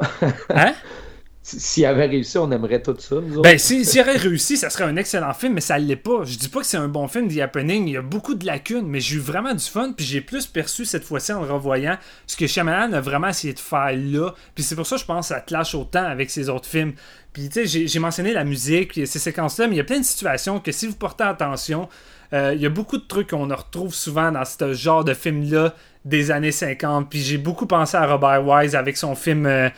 Hein? 0.50 0.74
Si- 1.44 1.58
S'il 1.58 1.86
avait 1.86 2.06
réussi, 2.06 2.38
on 2.38 2.50
aimerait 2.52 2.80
tout 2.82 2.94
ça, 2.98 3.16
nous. 3.16 3.42
Ben, 3.42 3.58
si- 3.58 3.84
s'il 3.84 4.00
aurait 4.00 4.16
réussi, 4.16 4.56
ça 4.56 4.70
serait 4.70 4.84
un 4.84 4.94
excellent 4.96 5.34
film, 5.34 5.54
mais 5.54 5.60
ça 5.60 5.76
l'est 5.76 5.96
pas. 5.96 6.22
Je 6.24 6.38
dis 6.38 6.48
pas 6.48 6.60
que 6.60 6.66
c'est 6.66 6.76
un 6.76 6.86
bon 6.86 7.08
film, 7.08 7.26
The 7.28 7.40
Happening. 7.40 7.88
Il 7.88 7.94
y 7.94 7.96
a 7.96 8.02
beaucoup 8.02 8.34
de 8.36 8.46
lacunes, 8.46 8.86
mais 8.86 9.00
j'ai 9.00 9.16
eu 9.16 9.18
vraiment 9.18 9.52
du 9.52 9.64
fun, 9.64 9.92
puis 9.96 10.06
j'ai 10.06 10.20
plus 10.20 10.46
perçu 10.46 10.84
cette 10.84 11.02
fois-ci 11.02 11.32
en 11.32 11.42
le 11.42 11.52
revoyant 11.52 11.96
ce 12.28 12.36
que 12.36 12.46
Shyamalan 12.46 12.92
a 12.92 13.00
vraiment 13.00 13.26
essayé 13.28 13.52
de 13.54 13.58
faire 13.58 13.90
là. 13.92 14.34
Puis 14.54 14.62
c'est 14.62 14.76
pour 14.76 14.86
ça 14.86 14.94
que 14.94 15.00
je 15.02 15.06
pense 15.06 15.28
que 15.30 15.34
ça 15.34 15.40
clash 15.40 15.74
autant 15.74 16.04
avec 16.04 16.30
ses 16.30 16.48
autres 16.48 16.68
films. 16.68 16.92
Puis 17.32 17.48
tu 17.48 17.54
sais, 17.54 17.66
j'ai- 17.66 17.88
j'ai 17.88 17.98
mentionné 17.98 18.32
la 18.32 18.44
musique, 18.44 18.92
puis 18.92 19.06
ces 19.08 19.18
séquences-là, 19.18 19.66
mais 19.66 19.74
il 19.74 19.78
y 19.78 19.80
a 19.80 19.84
plein 19.84 19.98
de 19.98 20.04
situations 20.04 20.60
que 20.60 20.70
si 20.70 20.86
vous 20.86 20.94
portez 20.94 21.24
attention, 21.24 21.88
euh, 22.32 22.52
il 22.54 22.62
y 22.62 22.66
a 22.66 22.70
beaucoup 22.70 22.98
de 22.98 23.04
trucs 23.04 23.30
qu'on 23.30 23.48
retrouve 23.48 23.92
souvent 23.92 24.30
dans 24.30 24.44
ce 24.44 24.74
genre 24.74 25.02
de 25.04 25.12
film-là 25.12 25.74
des 26.04 26.30
années 26.30 26.52
50. 26.52 27.10
Puis 27.10 27.20
j'ai 27.20 27.38
beaucoup 27.38 27.66
pensé 27.66 27.96
à 27.96 28.06
Robert 28.06 28.46
Wise 28.46 28.76
avec 28.76 28.96
son 28.96 29.16
film. 29.16 29.44
euh, 29.46 29.68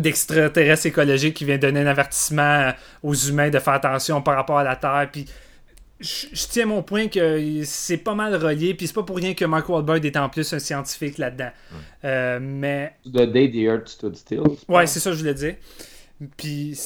d'extraterrestres 0.00 0.86
écologiques 0.86 1.34
qui 1.34 1.44
vient 1.44 1.58
donner 1.58 1.80
un 1.80 1.86
avertissement 1.86 2.72
aux 3.02 3.14
humains 3.14 3.50
de 3.50 3.58
faire 3.58 3.74
attention 3.74 4.22
par 4.22 4.36
rapport 4.36 4.58
à 4.58 4.64
la 4.64 4.76
Terre. 4.76 5.08
Puis 5.12 5.26
je 6.00 6.26
je 6.32 6.46
tiens 6.48 6.66
mon 6.66 6.82
point 6.82 7.08
que 7.08 7.62
c'est 7.64 7.96
pas 7.96 8.14
mal 8.14 8.34
relié, 8.34 8.74
puis 8.74 8.86
c'est 8.86 8.92
pas 8.92 9.02
pour 9.02 9.16
rien 9.16 9.34
que 9.34 9.44
Mark 9.44 9.68
Wahlberg 9.68 10.04
est 10.04 10.16
en 10.16 10.28
plus 10.28 10.52
un 10.52 10.58
scientifique 10.58 11.18
là-dedans. 11.18 11.50
Euh, 12.04 12.38
mais 12.40 12.94
The 13.04 13.22
Day 13.22 13.50
the 13.50 13.56
Earth 13.56 13.88
Stood 13.88 14.16
Still. 14.16 14.42
Ouais, 14.68 14.86
c'est 14.86 15.00
ça 15.00 15.10
que 15.10 15.16
je 15.16 15.20
voulais 15.20 15.34
dire. 15.34 15.54
Puis 16.36 16.78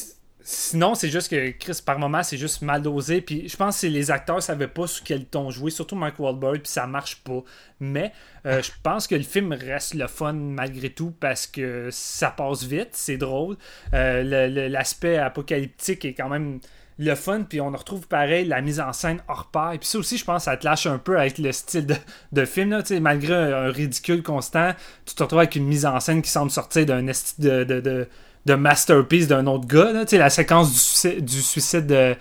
sinon, 0.51 0.95
c'est 0.95 1.11
juste 1.11 1.31
que 1.31 1.51
Chris, 1.51 1.81
par 1.85 1.99
moment, 1.99 2.23
c'est 2.23 2.37
juste 2.37 2.63
mal 2.63 2.83
dosé. 2.83 3.21
Puis 3.21 3.49
je 3.49 3.57
pense 3.57 3.81
que 3.81 3.87
les 3.87 4.11
acteurs 4.11 4.43
savaient 4.43 4.69
pas 4.69 4.87
sur 4.87 5.05
quel 5.05 5.25
ton 5.25 5.51
jouer, 5.51 5.71
surtout 5.71 5.97
Mark 5.97 6.19
Wahlberg, 6.19 6.61
puis 6.63 6.73
ça 6.73 6.87
marche 6.87 7.17
pas. 7.23 7.43
Mais 7.79 8.13
euh, 8.47 8.61
je 8.63 8.71
pense 8.83 9.07
que 9.07 9.15
le 9.15 9.23
film 9.23 9.53
reste 9.53 9.95
le 9.95 10.07
fun 10.07 10.33
malgré 10.33 10.91
tout 10.91 11.13
parce 11.19 11.47
que 11.47 11.89
ça 11.91 12.31
passe 12.31 12.65
vite, 12.65 12.91
c'est 12.93 13.17
drôle. 13.17 13.57
Euh, 13.95 14.69
L'aspect 14.69 15.19
apocalyptique 15.19 16.05
est 16.05 16.15
quand 16.15 16.29
même 16.29 16.61
le 16.99 17.15
fun, 17.15 17.45
puis 17.49 17.63
on 17.63 17.71
retrouve 17.71 18.07
pareil 18.07 18.45
la 18.45 18.61
mise 18.61 18.79
en 18.79 18.93
scène 18.93 19.23
hors 19.27 19.47
pair. 19.47 19.71
Puis 19.81 19.89
ça 19.89 19.99
aussi, 19.99 20.19
je 20.19 20.25
pense, 20.25 20.45
ça 20.45 20.57
te 20.59 20.67
lâche 20.67 20.87
un 20.87 20.99
peu 20.99 21.19
avec 21.19 21.39
le 21.39 21.51
style 21.51 21.87
de, 22.33 22.45
film. 22.45 22.71
Là, 22.71 22.83
malgré 23.01 23.35
un, 23.35 23.71
ridicule 23.71 24.23
constant, 24.23 24.75
tu 25.07 25.15
te 25.15 25.23
retrouves 25.23 25.39
avec 25.39 25.57
une 25.57 25.65
mise 25.65 25.87
en 25.87 25.99
scène 26.01 26.21
qui 26.21 26.29
semble 26.29 26.51
sortir 26.51 26.85
d'un 26.85 27.03
de, 27.03 27.65
de, 27.65 28.09
de 28.51 28.55
masterpiece 28.57 29.27
d'un 29.29 29.47
autre 29.47 29.67
gars. 29.67 29.93
Là. 29.93 30.05
La 30.13 30.31
séquence 30.31 30.73
du 30.73 30.79
suicide, 30.79 31.25
du 31.25 31.41
suicide 31.43 31.87
de- 31.87 31.95
euh, 31.95 32.15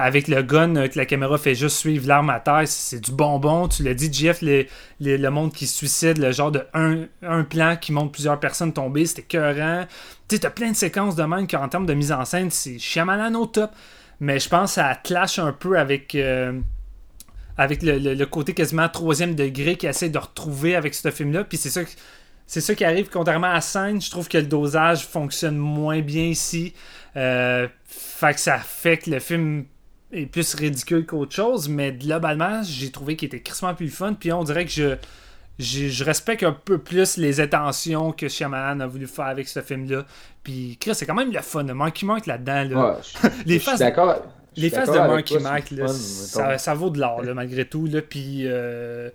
avec 0.00 0.28
le 0.28 0.42
gun, 0.42 0.76
euh, 0.76 0.86
que 0.86 0.96
la 0.96 1.06
caméra 1.06 1.36
fait 1.38 1.56
juste 1.56 1.76
suivre 1.78 2.06
l'arme 2.06 2.30
à 2.30 2.38
terre, 2.38 2.62
c'est 2.66 3.00
du 3.00 3.10
bonbon. 3.10 3.66
Tu 3.66 3.82
l'as 3.82 3.94
dit, 3.94 4.12
Jeff, 4.12 4.40
le 4.42 5.28
monde 5.30 5.52
qui 5.52 5.66
se 5.66 5.76
suicide, 5.76 6.18
le 6.18 6.30
genre 6.30 6.52
de 6.52 6.62
un, 6.72 7.06
un 7.26 7.42
plan 7.42 7.76
qui 7.76 7.90
montre 7.90 8.12
plusieurs 8.12 8.38
personnes 8.38 8.72
tomber, 8.72 9.06
c'était 9.06 9.22
écœurant. 9.22 9.86
Tu 10.28 10.38
t'as 10.38 10.50
plein 10.50 10.70
de 10.70 10.76
séquences 10.76 11.16
de 11.16 11.24
même 11.24 11.48
qu'en 11.48 11.68
termes 11.68 11.86
de 11.86 11.94
mise 11.94 12.12
en 12.12 12.24
scène, 12.24 12.50
c'est 12.50 12.78
Shyamalan 12.78 13.34
au 13.34 13.46
top. 13.46 13.72
Mais 14.20 14.38
je 14.38 14.48
pense 14.48 14.70
que 14.70 14.74
ça 14.76 14.94
clash 15.02 15.40
un 15.40 15.52
peu 15.52 15.76
avec, 15.76 16.14
euh, 16.14 16.52
avec 17.58 17.82
le, 17.82 17.98
le- 17.98 18.14
le 18.14 18.26
côté 18.26 18.54
quasiment 18.54 18.88
troisième 18.88 19.34
degré 19.34 19.74
qu'il 19.76 19.88
essaie 19.88 20.10
de 20.10 20.18
retrouver 20.18 20.76
avec 20.76 20.94
ce 20.94 21.10
film-là. 21.10 21.42
Puis 21.42 21.58
c'est 21.58 21.70
ça 21.70 21.80
c'est 22.52 22.60
ça 22.60 22.74
qui 22.74 22.84
arrive. 22.84 23.08
Contrairement 23.10 23.50
à 23.50 23.60
scène, 23.62 24.00
je 24.00 24.10
trouve 24.10 24.28
que 24.28 24.36
le 24.36 24.44
dosage 24.44 25.06
fonctionne 25.06 25.56
moins 25.56 26.00
bien 26.00 26.24
ici. 26.24 26.74
Euh, 27.16 27.66
fait 27.84 28.34
que 28.34 28.40
ça 28.40 28.58
fait 28.58 28.98
que 28.98 29.10
le 29.10 29.18
film 29.20 29.64
est 30.12 30.26
plus 30.26 30.54
ridicule 30.54 31.06
qu'autre 31.06 31.34
chose, 31.34 31.68
mais 31.70 31.92
globalement, 31.92 32.62
j'ai 32.62 32.90
trouvé 32.90 33.16
qu'il 33.16 33.26
était 33.28 33.40
crissement 33.40 33.74
plus 33.74 33.88
fun. 33.88 34.12
Puis 34.12 34.32
on 34.32 34.44
dirait 34.44 34.66
que 34.66 34.70
je, 34.70 34.96
je, 35.58 35.88
je 35.88 36.04
respecte 36.04 36.42
un 36.42 36.52
peu 36.52 36.76
plus 36.76 37.16
les 37.16 37.40
intentions 37.40 38.12
que 38.12 38.28
Shyamalan 38.28 38.80
a 38.80 38.86
voulu 38.86 39.06
faire 39.06 39.26
avec 39.26 39.48
ce 39.48 39.60
film-là. 39.62 40.04
Puis 40.42 40.76
Chris, 40.78 40.94
c'est 40.94 41.06
quand 41.06 41.14
même 41.14 41.32
le 41.32 41.40
fun. 41.40 41.62
Le 41.64 41.72
Monkey 41.72 42.04
Mark 42.04 42.26
là-dedans. 42.26 42.64
Là. 42.64 42.90
Ouais, 42.90 42.96
je- 43.02 43.28
les 43.46 43.54
je 43.54 43.60
suis 43.60 43.70
faces, 43.70 43.78
d'accord. 43.78 44.22
les 44.56 44.68
faces 44.68 44.90
de 44.90 44.98
Monkey 44.98 45.38
fun, 45.40 45.88
ça, 45.88 46.58
ça 46.58 46.74
vaut 46.74 46.90
de 46.90 46.98
l'or, 47.00 47.22
là, 47.22 47.32
malgré 47.32 47.64
tout. 47.64 47.86
Là. 47.86 48.02
Puis. 48.02 48.42
euh, 48.46 49.08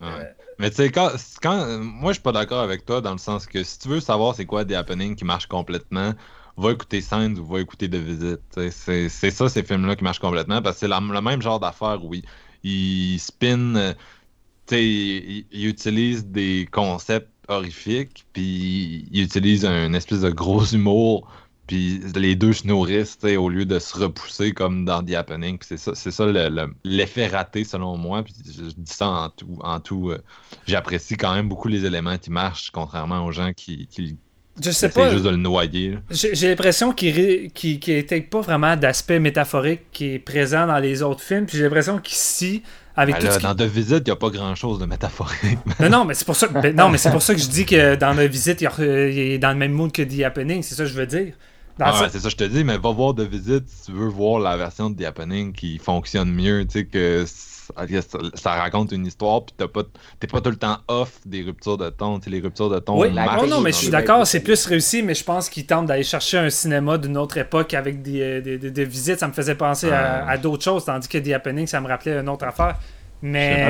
Ouais. 0.00 0.06
Mais 0.58 0.70
tu 0.70 0.76
sais, 0.76 0.90
quand, 0.90 1.10
quand, 1.42 1.78
moi, 1.80 2.12
je 2.12 2.14
suis 2.14 2.22
pas 2.22 2.32
d'accord 2.32 2.60
avec 2.60 2.84
toi 2.86 3.00
dans 3.00 3.12
le 3.12 3.18
sens 3.18 3.46
que 3.46 3.62
si 3.62 3.78
tu 3.78 3.88
veux 3.88 4.00
savoir 4.00 4.34
c'est 4.34 4.46
quoi 4.46 4.64
des 4.64 4.74
happenings 4.74 5.14
qui 5.16 5.24
marchent 5.24 5.48
complètement, 5.48 6.14
va 6.56 6.72
écouter 6.72 7.00
Signs 7.00 7.36
ou 7.38 7.44
va 7.44 7.60
écouter 7.60 7.88
The 7.90 7.96
Visit. 7.96 8.40
C'est 8.70 9.30
ça, 9.30 9.48
ces 9.48 9.62
films-là 9.62 9.96
qui 9.96 10.04
marchent 10.04 10.18
complètement 10.20 10.62
parce 10.62 10.76
que 10.76 10.80
c'est 10.80 10.88
le 10.88 11.20
même 11.20 11.42
genre 11.42 11.60
d'affaire 11.60 12.02
où 12.04 12.14
ils, 12.14 12.24
ils 12.62 13.18
spin, 13.20 13.76
euh, 13.76 13.94
sais, 14.68 14.84
ils, 14.84 15.46
ils 15.52 15.66
utilisent 15.66 16.26
des 16.26 16.68
concepts 16.72 17.30
horrifiques, 17.48 18.26
puis 18.32 19.08
ils 19.12 19.22
utilisent 19.24 19.64
un 19.66 19.92
espèce 19.92 20.22
de 20.22 20.30
gros 20.30 20.64
humour. 20.64 21.30
Puis 21.66 22.00
les 22.14 22.36
deux 22.36 22.52
se 22.52 22.66
nourrissent, 22.66 23.18
au 23.24 23.48
lieu 23.48 23.64
de 23.64 23.78
se 23.78 23.96
repousser 23.98 24.52
comme 24.52 24.84
dans 24.84 25.02
The 25.02 25.14
Happening. 25.14 25.58
C'est 25.62 25.76
ça, 25.78 25.92
c'est 25.94 26.10
ça 26.12 26.24
le- 26.26 26.48
le- 26.48 26.72
l'effet 26.84 27.26
raté 27.26 27.64
selon 27.64 27.96
moi. 27.96 28.22
Puis 28.22 28.34
je, 28.46 28.64
je 28.64 28.74
dis 28.76 28.92
ça 28.92 29.08
en 29.08 29.28
tout. 29.30 29.58
En 29.62 29.80
tout 29.80 30.10
euh, 30.10 30.18
J'apprécie 30.66 31.16
quand 31.16 31.34
même 31.34 31.48
beaucoup 31.48 31.68
les 31.68 31.84
éléments 31.84 32.18
qui 32.18 32.30
marchent, 32.30 32.70
contrairement 32.70 33.24
aux 33.24 33.32
gens 33.32 33.52
qui, 33.52 33.86
qui 33.90 34.16
je 34.62 34.70
sais 34.70 34.88
pas. 34.88 35.10
juste 35.10 35.24
de 35.24 35.30
le 35.30 35.36
noyer. 35.36 35.98
J'ai 36.10 36.48
l'impression 36.48 36.92
qu'il 36.92 37.50
qu'il 37.52 37.78
qu'il 37.78 37.94
était 37.94 38.20
pas 38.22 38.40
vraiment 38.40 38.74
d'aspect 38.76 39.18
métaphorique 39.18 39.82
qui 39.92 40.14
est 40.14 40.18
présent 40.18 40.66
dans 40.66 40.78
les 40.78 41.02
autres 41.02 41.20
films. 41.22 41.46
Puis 41.46 41.58
j'ai 41.58 41.64
l'impression 41.64 41.98
qu'ici, 41.98 42.62
avec 42.96 43.16
Ben 43.16 43.20
tout 43.28 43.36
qui- 43.36 43.42
dans 43.42 43.54
The 43.54 43.62
Visit, 43.62 43.98
il 43.98 44.04
n'y 44.04 44.10
a 44.12 44.16
pas 44.16 44.30
grand-chose 44.30 44.78
de 44.78 44.86
métaphorique. 44.86 45.58
Non, 45.80 45.90
non, 45.90 46.04
mais 46.06 46.14
c'est 46.14 46.24
pour 46.24 46.36
ça. 46.36 46.46
ben, 46.48 46.74
non, 46.74 46.88
mais 46.88 46.96
c'est 46.96 47.10
pour 47.10 47.20
ça 47.22 47.34
que 47.34 47.40
je 47.40 47.48
dis 47.48 47.66
que 47.66 47.96
dans 47.96 48.12
il, 48.62 48.66
re- 48.68 49.10
il 49.12 49.18
est 49.18 49.38
dans 49.38 49.50
le 49.50 49.56
même 49.56 49.72
mood 49.72 49.92
que 49.92 50.02
The 50.02 50.22
Happening. 50.22 50.62
C'est 50.62 50.74
ça 50.74 50.84
que 50.84 50.88
je 50.88 50.94
veux 50.94 51.06
dire. 51.06 51.34
Dans 51.78 51.86
Ah 51.86 51.92
ça- 51.92 52.02
ouais, 52.04 52.08
c'est 52.10 52.18
ça 52.20 52.24
que 52.24 52.30
je 52.30 52.36
te 52.36 52.44
dis, 52.44 52.64
mais 52.64 52.78
va 52.78 52.90
voir 52.90 53.14
The 53.14 53.20
Visit 53.20 53.68
si 53.68 53.86
tu 53.86 53.92
veux 53.92 54.08
voir 54.08 54.40
la 54.40 54.56
version 54.56 54.90
de 54.90 54.96
The 55.02 55.06
Happening 55.06 55.52
qui 55.52 55.78
fonctionne 55.78 56.32
mieux, 56.32 56.64
tu 56.66 56.78
sais, 56.80 56.84
que 56.86 57.24
ça, 57.26 58.18
ça 58.34 58.52
raconte 58.54 58.92
une 58.92 59.04
histoire, 59.06 59.44
puis 59.44 59.54
t'as 59.58 59.66
pas, 59.68 59.82
t'es 60.20 60.26
pas 60.26 60.40
tout 60.40 60.50
le 60.50 60.56
temps 60.56 60.78
off 60.88 61.18
des 61.26 61.42
ruptures 61.42 61.76
de 61.76 61.90
ton, 61.90 62.18
tu 62.18 62.24
sais, 62.24 62.30
les 62.30 62.40
ruptures 62.40 62.70
de 62.70 62.78
ton 62.78 62.98
Oui, 63.00 63.08
non, 63.10 63.46
non, 63.48 63.60
mais 63.60 63.72
je 63.72 63.76
suis 63.76 63.90
d'accord, 63.90 64.26
c'est 64.26 64.40
plus 64.40 64.64
réussi, 64.66 65.02
mais 65.02 65.14
je 65.14 65.24
pense 65.24 65.50
qu'il 65.50 65.66
tente 65.66 65.86
d'aller 65.86 66.04
chercher 66.04 66.38
un 66.38 66.48
cinéma 66.48 66.96
d'une 66.96 67.18
autre 67.18 67.36
époque 67.38 67.74
avec 67.74 68.02
des, 68.02 68.20
euh, 68.20 68.40
des, 68.40 68.56
des- 68.56 68.70
des 68.70 68.84
visites. 68.84 69.18
Ça 69.18 69.28
me 69.28 69.32
faisait 69.32 69.54
penser 69.56 69.90
à, 69.90 70.26
à 70.26 70.38
d'autres 70.38 70.62
choses, 70.64 70.84
tandis 70.84 71.08
que 71.08 71.18
The 71.18 71.32
Happening, 71.32 71.66
ça 71.66 71.80
me 71.80 71.88
rappelait 71.88 72.18
une 72.18 72.28
autre 72.28 72.44
affaire. 72.46 72.78
Je 73.22 73.26
Mais. 73.26 73.68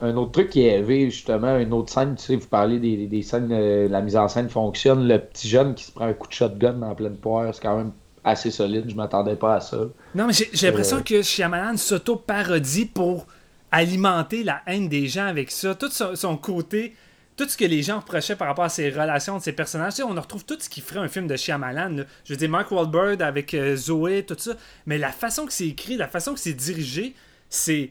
Un 0.00 0.16
autre, 0.16 0.32
truc 0.32 0.50
qui 0.50 0.62
est 0.62 0.78
élevé, 0.78 1.10
justement, 1.10 1.56
une 1.58 1.72
autre 1.72 1.92
scène, 1.92 2.14
tu 2.16 2.24
sais, 2.24 2.36
vous 2.36 2.46
parlez 2.46 2.78
des, 2.78 3.06
des 3.06 3.22
scènes, 3.22 3.48
euh, 3.50 3.88
la 3.88 4.00
mise 4.00 4.16
en 4.16 4.28
scène 4.28 4.48
fonctionne, 4.48 5.08
le 5.08 5.18
petit 5.18 5.48
jeune 5.48 5.74
qui 5.74 5.84
se 5.84 5.92
prend 5.92 6.06
un 6.06 6.12
coup 6.12 6.28
de 6.28 6.32
shotgun 6.32 6.80
en 6.82 6.94
pleine 6.94 7.16
poire, 7.16 7.52
c'est 7.54 7.62
quand 7.62 7.76
même 7.76 7.92
assez 8.24 8.50
solide, 8.50 8.84
je 8.88 8.94
m'attendais 8.94 9.36
pas 9.36 9.56
à 9.56 9.60
ça. 9.60 9.78
Non, 10.14 10.26
mais 10.26 10.32
j'ai 10.32 10.66
l'impression 10.66 10.98
Euh. 10.98 11.02
que 11.02 11.22
Shyamalan 11.22 11.76
s'auto-parodie 11.76 12.86
pour 12.86 13.26
alimenter 13.70 14.44
la 14.44 14.62
haine 14.66 14.88
des 14.88 15.06
gens 15.08 15.26
avec 15.26 15.50
ça. 15.50 15.74
Tout 15.74 15.90
son, 15.90 16.14
son 16.16 16.36
côté, 16.36 16.94
tout 17.36 17.48
ce 17.48 17.56
que 17.56 17.64
les 17.64 17.82
gens 17.82 17.98
reprochaient 18.00 18.36
par 18.36 18.48
rapport 18.48 18.64
à 18.64 18.68
ses 18.68 18.90
relations 18.90 19.36
de 19.38 19.42
ses 19.42 19.52
personnages, 19.52 19.94
tu 19.94 19.96
sais, 19.98 20.02
on 20.02 20.14
retrouve 20.14 20.44
tout 20.44 20.56
ce 20.58 20.68
qui 20.68 20.80
ferait 20.80 21.00
un 21.00 21.08
film 21.08 21.26
de 21.26 21.36
Shyamalan. 21.36 21.88
là. 21.96 22.04
Je 22.24 22.32
veux 22.32 22.36
dire, 22.38 22.48
Mark 22.50 22.70
Wahlberg 22.70 23.22
avec 23.22 23.52
euh, 23.54 23.76
Zoé, 23.76 24.24
tout 24.24 24.36
ça. 24.38 24.52
Mais 24.86 24.98
la 24.98 25.12
façon 25.12 25.46
que 25.46 25.52
c'est 25.52 25.66
écrit, 25.68 25.96
la 25.96 26.08
façon 26.08 26.34
que 26.34 26.40
c'est 26.40 26.54
dirigé, 26.54 27.14
c'est... 27.48 27.90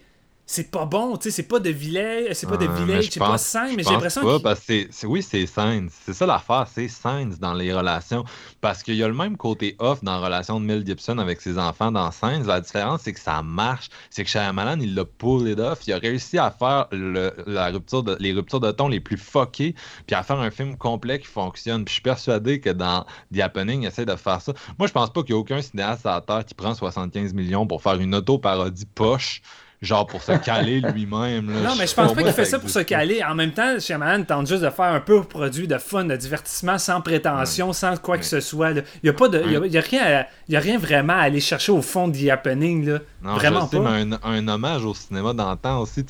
C'est 0.50 0.72
pas 0.72 0.86
bon, 0.86 1.18
tu 1.18 1.24
sais, 1.24 1.32
c'est 1.36 1.44
pas 1.44 1.60
de 1.60 1.70
village, 1.70 2.28
c'est 2.32 2.48
pas 2.48 2.56
de 2.56 2.66
mais 2.68 2.86
village, 2.86 3.10
c'est 3.12 3.20
pas 3.20 3.38
sain, 3.38 3.68
mais 3.76 3.84
j'ai 3.84 3.90
l'impression 3.96 4.22
parce 4.40 4.62
que 4.62 4.88
c'est- 4.90 5.06
oui, 5.06 5.22
c'est 5.22 5.46
Sainz. 5.46 5.92
C'est 6.06 6.14
ça 6.14 6.26
l'affaire, 6.26 6.66
c'est 6.74 6.88
Sainz 6.88 7.38
dans 7.38 7.54
les 7.54 7.74
relations. 7.74 8.24
Parce 8.62 8.82
qu'il 8.82 8.96
y 8.96 9.04
a 9.04 9.10
le 9.10 9.14
même 9.14 9.36
côté 9.36 9.76
off 9.80 10.02
dans 10.06 10.14
la 10.22 10.26
relation 10.26 10.62
de 10.62 10.66
Mel 10.66 10.86
Gibson 10.86 11.18
avec 11.18 11.42
ses 11.42 11.60
enfants 11.60 11.92
dans 11.92 12.10
Sainz. 12.12 12.48
La 12.48 12.62
différence, 12.62 13.02
c'est 13.04 13.12
que 13.12 13.20
ça 13.20 13.44
marche. 13.44 13.90
C'est 14.10 14.24
que 14.24 14.30
Shyamalan, 14.30 14.80
il 14.80 14.96
l'a 14.96 15.04
pull 15.04 15.50
it 15.50 15.60
off. 15.60 15.80
Il 15.86 15.92
a 15.92 15.98
réussi 15.98 16.38
à 16.38 16.50
faire 16.50 16.88
le- 16.94 17.34
la 17.46 17.68
rupture 17.68 18.04
de- 18.04 18.16
les 18.22 18.32
ruptures 18.32 18.62
de 18.62 18.72
ton 18.72 18.88
les 18.88 19.02
plus 19.02 19.18
fuckées, 19.18 19.76
puis 20.06 20.16
à 20.16 20.24
faire 20.24 20.40
un 20.40 20.50
film 20.50 20.78
complet 20.78 21.20
qui 21.20 21.28
fonctionne. 21.28 21.84
Puis 21.84 21.92
je 21.92 21.94
suis 21.96 22.02
persuadé 22.04 22.62
que 22.62 22.70
dans 22.70 23.06
The 23.36 23.42
Happening, 23.42 23.82
il 23.84 23.88
essaie 23.88 24.06
de 24.06 24.16
faire 24.16 24.42
ça. 24.42 24.54
Moi, 24.80 24.88
je 24.88 24.94
pense 24.94 25.12
pas 25.12 25.24
qu'il 25.24 25.32
y 25.32 25.34
a 25.34 25.40
aucun 25.40 25.62
cinéaste 25.62 26.06
à 26.06 26.12
la 26.16 26.22
Terre 26.22 26.46
qui 26.46 26.54
prend 26.54 26.74
75 26.74 27.34
millions 27.34 27.68
pour 27.68 27.82
faire 27.82 27.96
une 28.00 28.16
auto-parodie 28.16 28.86
poche. 28.86 29.42
Genre 29.82 30.08
pour 30.08 30.24
se 30.24 30.32
caler 30.32 30.82
lui-même. 30.82 31.54
là. 31.54 31.70
Non, 31.70 31.76
mais 31.78 31.86
je 31.86 31.94
pense 31.94 32.14
pas 32.14 32.24
qu'il 32.24 32.32
fait 32.32 32.46
ça 32.46 32.58
pour 32.58 32.70
se 32.70 32.80
caler. 32.80 33.24
En 33.24 33.36
même 33.36 33.52
temps, 33.52 33.80
Shyamalan 33.80 34.24
tente 34.24 34.48
juste 34.48 34.64
de 34.64 34.70
faire 34.72 34.86
un 34.86 35.00
peu 35.00 35.22
produit 35.24 35.68
de 35.68 35.78
fun, 35.78 36.06
de 36.06 36.16
divertissement, 36.16 36.80
sans 36.80 37.00
prétention, 37.02 37.74
sans 37.74 37.96
quoi 37.98 38.18
que 38.18 38.26
ce 38.26 38.40
soit. 38.40 38.72
Il 38.72 38.84
y 39.04 39.10
a 39.10 39.14
pas 39.14 39.28
de, 39.28 39.40
y 39.68 39.78
a, 39.78 39.82
rien, 39.82 40.26
y 40.50 40.56
a 40.56 40.60
rien 40.60 40.80
vraiment 40.80 41.14
à 41.14 41.18
aller 41.22 41.40
chercher 41.40 41.72
au 41.72 41.84
fond 41.84 42.08
du 42.08 42.28
happening 42.30 42.90
là. 42.90 43.00
Non, 43.22 43.36
vraiment 43.36 43.68
pas. 43.68 43.80
mais 43.80 44.16
un, 44.16 44.20
un 44.24 44.48
hommage 44.48 44.84
au 44.84 44.96
cinéma 44.96 45.34
d'antan 45.34 45.82
aussi. 45.82 46.04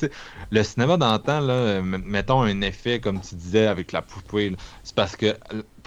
Le 0.50 0.62
cinéma 0.62 0.96
d'antan, 0.96 1.42
mettons 2.06 2.42
un 2.42 2.60
effet, 2.62 3.00
comme 3.00 3.20
tu 3.20 3.34
disais, 3.34 3.66
avec 3.66 3.92
la 3.92 4.00
poupée. 4.00 4.50
là. 4.50 4.56
C'est 4.82 4.94
parce 4.94 5.14
que 5.14 5.36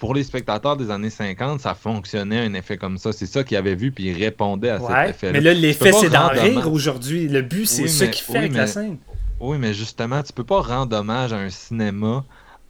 pour 0.02 0.14
les 0.14 0.24
spectateurs 0.24 0.76
des 0.76 0.90
années 0.90 1.10
50, 1.10 1.60
ça 1.60 1.76
fonctionnait 1.76 2.40
un 2.40 2.54
effet 2.54 2.76
comme 2.76 2.98
ça. 2.98 3.12
C'est 3.12 3.26
ça 3.26 3.44
qu'ils 3.44 3.56
avaient 3.56 3.76
vu, 3.76 3.92
puis 3.92 4.06
ils 4.08 4.20
répondaient 4.20 4.70
à 4.70 4.80
cet 4.80 5.10
effet-là. 5.10 5.32
mais 5.32 5.40
là, 5.40 5.54
l'effet, 5.54 5.92
c'est 5.92 6.10
d'en 6.10 6.26
rire 6.26 6.68
aujourd'hui. 6.72 7.28
Le 7.28 7.40
but, 7.40 7.66
c'est 7.66 7.82
Oui, 7.82 7.88
ce 7.88 8.04
qu'il 8.06 8.24
fait 8.24 8.32
oui, 8.32 8.38
avec 8.38 8.54
la 8.54 8.66
scène. 8.66 8.96
Oui, 9.38 9.58
mais 9.60 9.72
justement, 9.72 10.20
tu 10.24 10.32
peux 10.32 10.42
pas 10.42 10.60
rendre 10.60 10.96
hommage 10.96 11.32
à 11.32 11.36
un 11.36 11.50
cinéma 11.50 12.24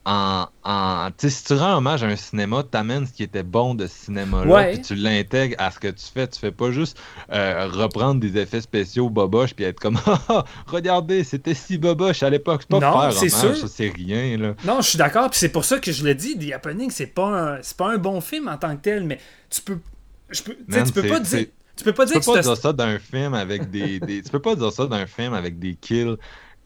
en. 0.05 0.47
en 0.65 1.09
tu 1.17 1.31
si 1.31 1.45
tu 1.45 1.55
rends 1.55 1.77
hommage 1.79 2.03
à 2.03 2.07
un 2.07 2.17
cinéma, 2.17 2.63
t'amènes 2.63 3.07
ce 3.07 3.13
qui 3.13 3.23
était 3.23 3.43
bon 3.43 3.75
de 3.75 3.87
ce 3.87 3.97
cinéma-là, 4.07 4.51
Ouais. 4.53 4.73
puis 4.73 4.83
tu 4.83 4.95
l'intègres 4.95 5.55
à 5.59 5.71
ce 5.71 5.79
que 5.79 5.89
tu 5.89 6.05
fais. 6.13 6.27
Tu 6.29 6.39
fais 6.41 6.51
pas 6.51 6.71
juste 6.73 6.99
euh, 7.33 7.69
reprendre 7.71 8.21
des 8.21 8.37
effets 8.37 8.61
spéciaux 8.61 9.11
boboches 9.11 9.55
puis 9.55 9.65
être 9.65 9.79
comme 9.81 9.99
Ah, 10.07 10.21
ah, 10.29 10.45
regardez, 10.67 11.23
c'était 11.25 11.55
si 11.55 11.79
boboche 11.79 12.23
à 12.23 12.31
l'époque. 12.31 12.63
C'est 12.63 12.71
pas 12.81 12.81
Non, 12.81 13.01
faire 13.01 13.13
c'est 13.13 13.33
hommage, 13.33 13.57
sûr. 13.59 13.69
ça, 13.69 13.75
c'est 13.75 13.89
rien, 13.95 14.37
là. 14.39 14.55
Non, 14.65 14.81
je 14.81 14.89
suis 14.89 14.99
d'accord, 14.99 15.31
puis 15.31 15.39
c'est 15.39 15.51
pour 15.51 15.65
ça 15.65 15.79
que 15.79 15.93
je 15.93 16.05
le 16.05 16.15
dis, 16.15 16.37
The 16.39 16.53
Happening, 16.53 16.91
c'est 16.91 17.07
pas 17.07 17.27
un, 17.55 17.59
c'est 17.63 17.77
pas 17.77 17.93
un 17.93 17.99
bon 17.99 18.21
film 18.21 18.49
en 18.49 18.57
tant 18.57 18.75
que 18.77 18.83
tel, 18.83 19.05
mais 19.05 19.19
tu 19.51 19.61
peux, 19.63 19.79
je 20.31 20.43
peux, 20.43 20.55
tu 20.55 20.65
Man, 20.69 20.85
tu 20.85 20.93
peux 20.93 21.03
pas 21.09 21.21
dire, 21.21 21.47
tu 21.77 21.85
peux 21.85 21.93
pas 21.93 22.05
Tu 22.07 22.13
dire 22.13 22.21
peux 22.21 22.21
que 22.21 22.27
pas 22.37 22.43
c'est 22.43 22.49
dire 22.49 22.57
ça 22.57 22.73
d'un 22.73 22.99
film 22.99 23.35
avec 23.35 23.71
des, 23.71 24.01
des- 24.01 24.23
Tu 24.23 24.31
peux 24.31 24.41
pas 24.41 24.55
dire 24.57 24.73
ça 24.73 24.87
d'un 24.87 25.07
film 25.07 25.33
avec 25.35 25.59
des 25.59 25.75
kills 25.75 26.17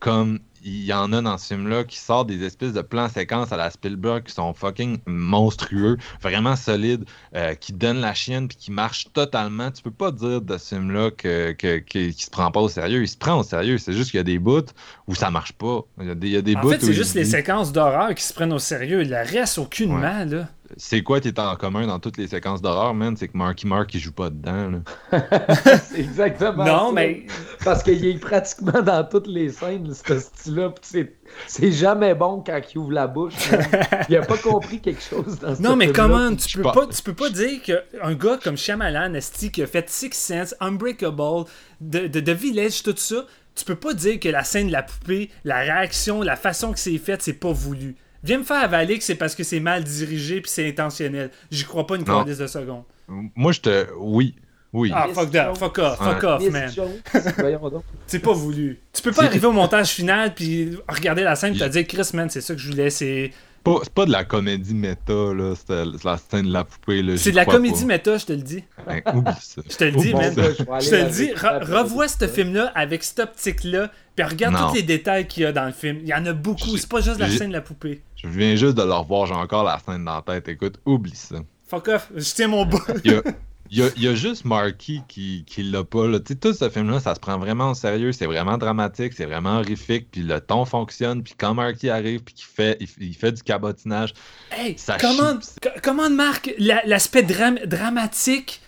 comme 0.00 0.40
il 0.68 0.84
y 0.84 0.92
en 0.92 1.12
a 1.12 1.22
dans 1.22 1.38
ce 1.38 1.46
film-là 1.54 1.84
qui 1.84 1.96
sort 1.98 2.24
des 2.24 2.42
espèces 2.44 2.72
de 2.72 2.82
plans 2.82 3.08
séquences 3.08 3.52
à 3.52 3.56
la 3.56 3.70
Spielberg 3.70 4.24
qui 4.24 4.32
sont 4.34 4.52
fucking 4.52 4.98
monstrueux, 5.06 5.96
vraiment 6.20 6.56
solides, 6.56 7.04
euh, 7.34 7.54
qui 7.54 7.72
donnent 7.72 8.00
la 8.00 8.14
chienne 8.14 8.48
puis 8.48 8.56
qui 8.56 8.72
marchent 8.72 9.12
totalement. 9.12 9.70
Tu 9.70 9.82
peux 9.82 9.90
pas 9.92 10.10
dire 10.10 10.40
de 10.42 10.58
ce 10.58 10.74
film-là 10.74 11.10
que, 11.12 11.52
que, 11.52 11.78
que- 11.78 12.08
qu'il 12.10 12.12
se 12.14 12.30
prend 12.30 12.50
pas 12.50 12.60
au 12.60 12.68
sérieux. 12.68 13.02
Il 13.02 13.08
se 13.08 13.16
prend 13.16 13.38
au 13.38 13.42
sérieux. 13.42 13.78
C'est 13.78 13.92
juste 13.92 14.10
qu'il 14.10 14.18
y 14.18 14.20
a 14.20 14.24
des 14.24 14.38
bouts 14.40 14.62
où 15.06 15.14
ça 15.14 15.30
marche 15.30 15.52
pas. 15.52 15.82
Il 16.00 16.08
y 16.08 16.10
a 16.10 16.14
des, 16.14 16.26
il 16.26 16.32
y 16.32 16.36
a 16.36 16.42
des 16.42 16.56
En 16.56 16.60
bouts 16.62 16.70
fait, 16.72 16.80
c'est 16.80 16.86
il 16.88 16.94
juste 16.94 17.14
les 17.14 17.24
séquences 17.24 17.72
d'horreur 17.72 18.14
qui 18.14 18.24
se 18.24 18.34
prennent 18.34 18.52
au 18.52 18.58
sérieux. 18.58 19.04
Le 19.04 19.16
reste, 19.16 19.58
aucunement, 19.58 20.24
là. 20.24 20.48
C'est 20.76 21.02
quoi 21.02 21.20
qui 21.20 21.28
est 21.28 21.38
en 21.38 21.54
commun 21.56 21.86
dans 21.86 21.98
toutes 21.98 22.16
les 22.16 22.28
séquences 22.28 22.60
d'horreur, 22.60 22.94
man? 22.94 23.16
C'est 23.16 23.28
que 23.28 23.36
Marky 23.36 23.66
Mark, 23.66 23.92
il 23.94 24.00
joue 24.00 24.12
pas 24.12 24.30
dedans. 24.30 24.82
c'est 25.12 26.00
exactement 26.00 26.64
Non, 26.64 26.86
ça. 26.88 26.92
mais 26.92 27.26
Parce 27.64 27.82
qu'il 27.82 28.04
est 28.04 28.18
pratiquement 28.18 28.82
dans 28.82 29.04
toutes 29.08 29.26
les 29.26 29.50
scènes, 29.50 29.92
ce 29.94 30.18
style-là, 30.18 30.70
pis 30.70 30.80
c'est, 30.82 31.12
c'est 31.46 31.72
jamais 31.72 32.14
bon 32.14 32.42
quand 32.44 32.60
il 32.74 32.78
ouvre 32.78 32.92
la 32.92 33.06
bouche. 33.06 33.50
man. 33.50 33.64
Il 34.08 34.16
a 34.16 34.22
pas 34.22 34.38
compris 34.38 34.80
quelque 34.80 35.02
chose 35.02 35.38
dans 35.38 35.54
ce 35.54 35.62
Non, 35.62 35.76
mais 35.76 35.92
comment 35.92 36.34
tu 36.34 36.58
peux 36.58 36.62
pas, 36.64 36.86
tu 36.86 37.02
peux 37.02 37.14
pas 37.14 37.30
dire 37.30 37.62
qu'un 37.62 38.14
gars 38.14 38.38
comme 38.42 38.56
Shyamalan, 38.56 39.14
Esti, 39.14 39.50
qui 39.50 39.62
a 39.62 39.66
fait 39.66 39.88
Six 39.88 40.10
Sense, 40.14 40.54
Unbreakable, 40.60 41.44
de, 41.80 42.06
de, 42.06 42.20
de 42.20 42.32
Village, 42.32 42.82
tout 42.82 42.94
ça, 42.96 43.24
tu 43.54 43.64
peux 43.64 43.76
pas 43.76 43.94
dire 43.94 44.20
que 44.20 44.28
la 44.28 44.44
scène 44.44 44.66
de 44.68 44.72
la 44.72 44.82
poupée, 44.82 45.30
la 45.44 45.58
réaction, 45.60 46.22
la 46.22 46.36
façon 46.36 46.72
que 46.72 46.78
c'est 46.78 46.98
fait, 46.98 47.22
c'est 47.22 47.32
pas 47.32 47.52
voulu. 47.52 47.96
Viens 48.26 48.38
me 48.38 48.44
faire 48.44 48.62
avaler 48.62 48.98
que 48.98 49.04
c'est 49.04 49.14
parce 49.14 49.34
que 49.34 49.44
c'est 49.44 49.60
mal 49.60 49.84
dirigé 49.84 50.40
puis 50.40 50.50
c'est 50.50 50.68
intentionnel. 50.68 51.30
J'y 51.50 51.64
crois 51.64 51.86
pas 51.86 51.96
une 51.96 52.04
quinzaine 52.04 52.36
de 52.36 52.46
secondes. 52.46 52.82
Moi, 53.08 53.52
je 53.52 53.60
te. 53.60 53.86
Oui. 53.98 54.34
Oui. 54.72 54.90
Ah, 54.94 55.06
fuck 55.14 55.30
that, 55.30 55.54
fuck 55.54 55.78
off, 55.78 55.96
fuck 55.96 56.22
Ouais. 56.22 56.28
off, 56.28 56.42
Miss 56.42 56.50
man. 56.52 56.70
C'est 58.06 58.18
pas 58.18 58.32
voulu. 58.32 58.78
Tu 58.92 59.00
peux 59.00 59.12
pas 59.12 59.24
arriver 59.24 59.46
au 59.46 59.52
montage 59.52 59.88
final 59.88 60.34
puis 60.34 60.76
regarder 60.88 61.22
la 61.22 61.34
scène 61.36 61.54
et 61.54 61.58
te 61.58 61.64
dire, 61.68 61.86
Chris, 61.86 62.10
man, 62.14 62.28
c'est 62.28 62.40
ça 62.42 62.54
que 62.54 62.60
je 62.60 62.70
voulais, 62.70 62.90
c'est. 62.90 63.30
Pas- 63.64 63.78
C'est 63.82 63.92
pas 63.92 64.04
de 64.06 64.12
la 64.12 64.24
comédie 64.24 64.74
méta, 64.74 65.12
là. 65.34 65.54
C'est 65.56 66.04
la 66.04 66.18
scène 66.18 66.46
de 66.48 66.52
la 66.52 66.64
poupée, 66.64 67.02
là. 67.02 67.16
C'est 67.16 67.30
de 67.30 67.36
la 67.36 67.44
comédie 67.46 67.80
pas. 67.82 67.86
méta, 67.86 68.18
je 68.18 68.26
te 68.26 68.32
le 68.32 68.42
dis. 68.42 68.64
Ben, 68.86 69.00
oublie 69.14 69.32
ça. 69.40 69.62
Je 69.70 69.76
te 69.76 69.84
le 69.84 69.92
dis, 69.92 70.12
man. 70.14 70.34
je 70.36 70.90
te 70.90 70.94
le 70.94 71.10
dis, 71.10 71.28
re- 71.32 71.64
revois 71.64 72.06
ce 72.08 72.26
film-là 72.28 72.70
avec 72.74 73.02
cette 73.02 73.20
optique-là, 73.20 73.90
puis 74.14 74.24
regarde 74.26 74.54
Non. 74.54 74.68
tous 74.68 74.74
les 74.74 74.82
détails 74.82 75.26
qu'il 75.26 75.44
y 75.44 75.46
a 75.46 75.52
dans 75.52 75.64
le 75.66 75.72
film. 75.72 75.98
Il 76.02 76.08
y 76.08 76.14
en 76.14 76.26
a 76.26 76.32
beaucoup, 76.32 76.76
c'est 76.76 76.88
pas 76.88 77.00
juste 77.00 77.18
la 77.18 77.30
scène 77.30 77.48
de 77.48 77.54
la 77.54 77.60
poupée. 77.62 78.02
Je 78.16 78.28
viens 78.28 78.56
juste 78.56 78.74
de 78.76 78.82
le 78.82 78.92
revoir, 78.92 79.26
j'ai 79.26 79.34
encore 79.34 79.64
la 79.64 79.78
scène 79.78 80.04
dans 80.04 80.16
la 80.16 80.22
tête. 80.22 80.48
Écoute, 80.48 80.80
oublie 80.86 81.14
ça. 81.14 81.36
Fuck 81.68 81.88
off, 81.88 82.10
je 82.14 82.34
tiens 82.34 82.48
mon 82.48 82.64
bout. 82.64 82.82
Il 83.04 83.12
y 83.12 83.14
a, 83.14 83.22
il 83.70 83.78
y 83.78 83.82
a- 83.82 83.90
il 83.96 84.02
y 84.04 84.08
a 84.08 84.14
juste 84.14 84.44
Marky 84.44 85.02
qui, 85.08 85.44
qui 85.46 85.62
l'a 85.64 85.84
pas. 85.84 86.06
là. 86.06 86.18
Tout 86.20 86.52
ce 86.54 86.70
film-là, 86.70 87.00
ça 87.00 87.14
se 87.14 87.20
prend 87.20 87.38
vraiment 87.38 87.70
au 87.72 87.74
sérieux. 87.74 88.12
C'est 88.12 88.26
vraiment 88.26 88.56
dramatique, 88.56 89.12
c'est 89.14 89.26
vraiment 89.26 89.58
horrifique. 89.58 90.08
Puis 90.10 90.22
le 90.22 90.40
ton 90.40 90.64
fonctionne. 90.64 91.22
Puis 91.22 91.34
quand 91.36 91.54
Marky 91.54 91.90
arrive, 91.90 92.20
puis 92.22 92.34
qu'il 92.34 92.46
fait, 92.46 92.76
il, 92.80 92.88
il 93.00 93.14
fait 93.14 93.32
du 93.32 93.42
cabotinage. 93.42 94.14
Hey, 94.50 94.78
Ça 94.78 94.96
comment, 94.98 95.38
comment 95.82 96.08
Marc, 96.10 96.54
la- 96.58 96.82
l'aspect 96.86 97.22
dram- 97.22 97.58
dramatique 97.66 98.60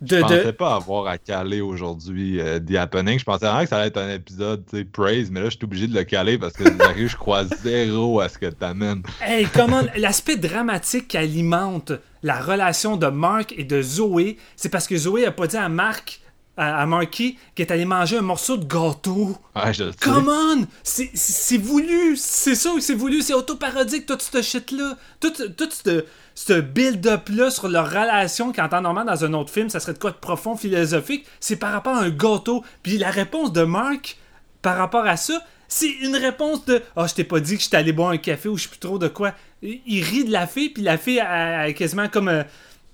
de. 0.00 0.16
Je 0.16 0.22
pensais 0.22 0.44
de... 0.44 0.50
pas 0.50 0.74
avoir 0.74 1.06
à 1.06 1.18
caler 1.18 1.60
aujourd'hui 1.60 2.40
euh, 2.40 2.58
The 2.60 2.76
Happening. 2.76 3.18
Je 3.18 3.24
pensais 3.24 3.46
vraiment 3.46 3.62
que 3.62 3.68
ça 3.68 3.78
allait 3.78 3.88
être 3.88 3.98
un 3.98 4.10
épisode, 4.10 4.64
praise, 4.92 5.30
mais 5.30 5.40
là, 5.40 5.46
je 5.46 5.56
suis 5.56 5.64
obligé 5.64 5.86
de 5.86 5.94
le 5.94 6.04
caler 6.04 6.38
parce 6.38 6.52
que 6.54 6.64
je 6.64 7.16
crois 7.16 7.44
zéro 7.44 8.20
à 8.20 8.28
ce 8.28 8.38
que 8.38 8.46
t'amènes. 8.46 9.02
Hey, 9.20 9.46
comment 9.52 9.82
l'aspect 9.96 10.36
dramatique 10.36 11.08
qui 11.08 11.16
alimente 11.16 11.92
la 12.22 12.40
relation 12.40 12.96
de 12.96 13.06
Mark 13.06 13.54
et 13.56 13.64
de 13.64 13.80
Zoé, 13.80 14.36
c'est 14.56 14.68
parce 14.68 14.86
que 14.86 14.96
Zoé 14.96 15.26
a 15.26 15.30
pas 15.30 15.46
dit 15.46 15.56
à 15.56 15.68
Mark, 15.68 16.20
à, 16.56 16.82
à 16.82 16.86
Marky, 16.86 17.38
qu'elle 17.54 17.66
est 17.66 17.72
allée 17.72 17.84
manger 17.84 18.18
un 18.18 18.22
morceau 18.22 18.56
de 18.56 18.64
gâteau. 18.64 19.36
Ouais, 19.54 19.72
je. 19.72 19.84
Come 20.00 20.28
on! 20.28 20.66
C'est- 20.82 21.58
voulu! 21.58 22.16
C'est 22.16 22.54
que 22.54 22.80
c'est 22.80 22.94
voulu, 22.94 23.22
c'est 23.22 23.34
autoparodique, 23.34 24.06
tout 24.06 24.18
ce 24.18 24.42
shit-là. 24.42 24.96
Tout, 25.20 25.32
tout 25.56 25.68
ce, 25.70 26.04
ce 26.36 26.52
build-up-là 26.52 27.50
sur 27.50 27.66
leur 27.68 27.90
relation 27.90 28.52
qu'en 28.52 28.68
temps 28.68 28.82
normal 28.82 29.06
dans 29.06 29.24
un 29.24 29.32
autre 29.32 29.50
film, 29.50 29.68
ça 29.68 29.80
serait 29.80 29.94
de 29.94 29.98
quoi 29.98 30.12
de 30.12 30.16
profond, 30.16 30.54
philosophique, 30.54 31.26
c'est 31.40 31.56
par 31.56 31.72
rapport 31.72 31.96
à 31.96 32.02
un 32.02 32.10
gâteau. 32.10 32.62
Puis 32.84 32.98
la 32.98 33.10
réponse 33.10 33.52
de 33.52 33.62
Mark 33.64 34.18
par 34.62 34.76
rapport 34.76 35.06
à 35.06 35.16
ça, 35.16 35.42
c'est 35.66 35.90
une 35.90 36.14
réponse 36.14 36.64
de 36.66 36.80
«Ah, 36.96 37.06
je 37.08 37.14
t'ai 37.14 37.24
pas 37.24 37.40
dit 37.40 37.56
que 37.56 37.62
j'étais 37.64 37.78
allé 37.78 37.92
boire 37.92 38.10
un 38.10 38.18
café 38.18 38.48
ou 38.48 38.56
je 38.56 38.64
sais 38.64 38.68
plus 38.68 38.78
trop 38.78 38.98
de 38.98 39.08
quoi.» 39.08 39.32
Il 39.62 40.04
rit 40.04 40.24
de 40.24 40.30
la 40.30 40.46
fille, 40.46 40.68
puis 40.68 40.82
la 40.82 40.98
fille 40.98 41.18
est 41.18 41.74
quasiment 41.74 42.08
comme... 42.08 42.28
euh, 42.28 42.44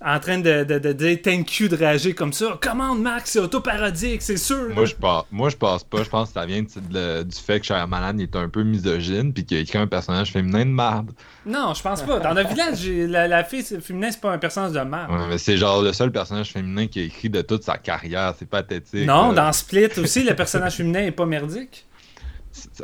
en 0.05 0.19
train 0.19 0.37
de, 0.39 0.63
de, 0.63 0.79
de 0.79 0.91
dire 0.93 1.17
thank 1.23 1.59
you 1.59 1.67
de 1.67 1.75
réagir 1.75 2.13
comme 2.15 2.33
ça. 2.33 2.57
Comment, 2.61 2.93
Marc, 2.95 3.27
c'est 3.27 3.39
autoparodique, 3.39 4.21
c'est 4.21 4.37
sûr. 4.37 4.69
Moi 4.73 4.85
je, 4.85 4.95
pense, 4.95 5.25
moi, 5.31 5.49
je 5.49 5.55
pense 5.55 5.83
pas. 5.83 6.03
Je 6.03 6.09
pense 6.09 6.29
que 6.29 6.33
ça 6.33 6.45
vient 6.45 6.61
de- 6.63 7.23
du 7.23 7.35
fait 7.37 7.59
que 7.59 7.65
Shyamalan 7.65 8.17
est 8.17 8.35
un 8.35 8.49
peu 8.49 8.63
misogyne 8.63 9.33
puis 9.33 9.45
qu'il 9.45 9.57
a 9.57 9.61
écrit 9.61 9.77
un 9.77 9.87
personnage 9.87 10.31
féminin 10.31 10.65
de 10.65 10.71
merde. 10.71 11.11
Non, 11.45 11.73
je 11.73 11.81
pense 11.81 12.01
pas. 12.01 12.19
Dans 12.19 12.33
le 12.33 12.43
village, 12.43 12.85
la, 12.87 13.27
la 13.27 13.43
fille 13.43 13.63
c'est- 13.63 13.79
féminin, 13.81 14.09
c'est 14.11 14.21
pas 14.21 14.31
un 14.33 14.37
personnage 14.37 14.71
de 14.73 14.79
merde. 14.79 15.11
Ouais, 15.11 15.27
mais 15.29 15.37
c'est 15.37 15.57
genre 15.57 15.81
le 15.81 15.93
seul 15.93 16.11
personnage 16.11 16.51
féminin 16.51 16.87
qui 16.87 16.99
a 16.99 17.03
écrit 17.03 17.29
de 17.29 17.41
toute 17.41 17.63
sa 17.63 17.77
carrière. 17.77 18.33
C'est 18.37 18.47
pathétique. 18.49 19.05
non, 19.07 19.29
là. 19.31 19.45
dans 19.45 19.53
Split 19.53 19.89
aussi, 19.97 20.23
le 20.23 20.35
personnage 20.35 20.73
féminin 20.77 21.01
est 21.03 21.11
pas 21.11 21.25
merdique. 21.25 21.85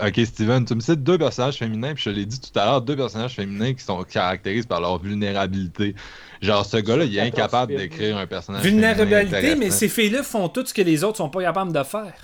Ok, 0.01 0.19
Steven, 0.25 0.65
tu 0.65 0.75
me 0.75 0.79
cites 0.79 1.03
deux 1.03 1.17
personnages 1.17 1.57
féminins, 1.57 1.93
puis 1.93 2.03
je 2.03 2.09
l'ai 2.09 2.25
dit 2.25 2.39
tout 2.39 2.57
à 2.57 2.65
l'heure, 2.65 2.81
deux 2.81 2.95
personnages 2.95 3.35
féminins 3.35 3.73
qui 3.73 3.83
sont 3.83 4.03
caractérisés 4.03 4.67
par 4.67 4.81
leur 4.81 4.99
vulnérabilité. 4.99 5.95
Genre, 6.41 6.65
ce 6.65 6.77
gars-là, 6.77 7.05
il 7.05 7.17
est 7.17 7.21
incapable 7.21 7.75
d'écrire 7.75 8.17
un 8.17 8.27
personnage 8.27 8.63
féminin 8.63 8.93
Vulnérabilité, 8.93 9.55
mais 9.55 9.69
ces 9.69 9.89
filles-là 9.89 10.23
font 10.23 10.49
tout 10.49 10.65
ce 10.65 10.73
que 10.73 10.81
les 10.81 11.03
autres 11.03 11.17
sont 11.17 11.29
pas 11.29 11.43
capables 11.43 11.73
de 11.73 11.83
faire. 11.83 12.15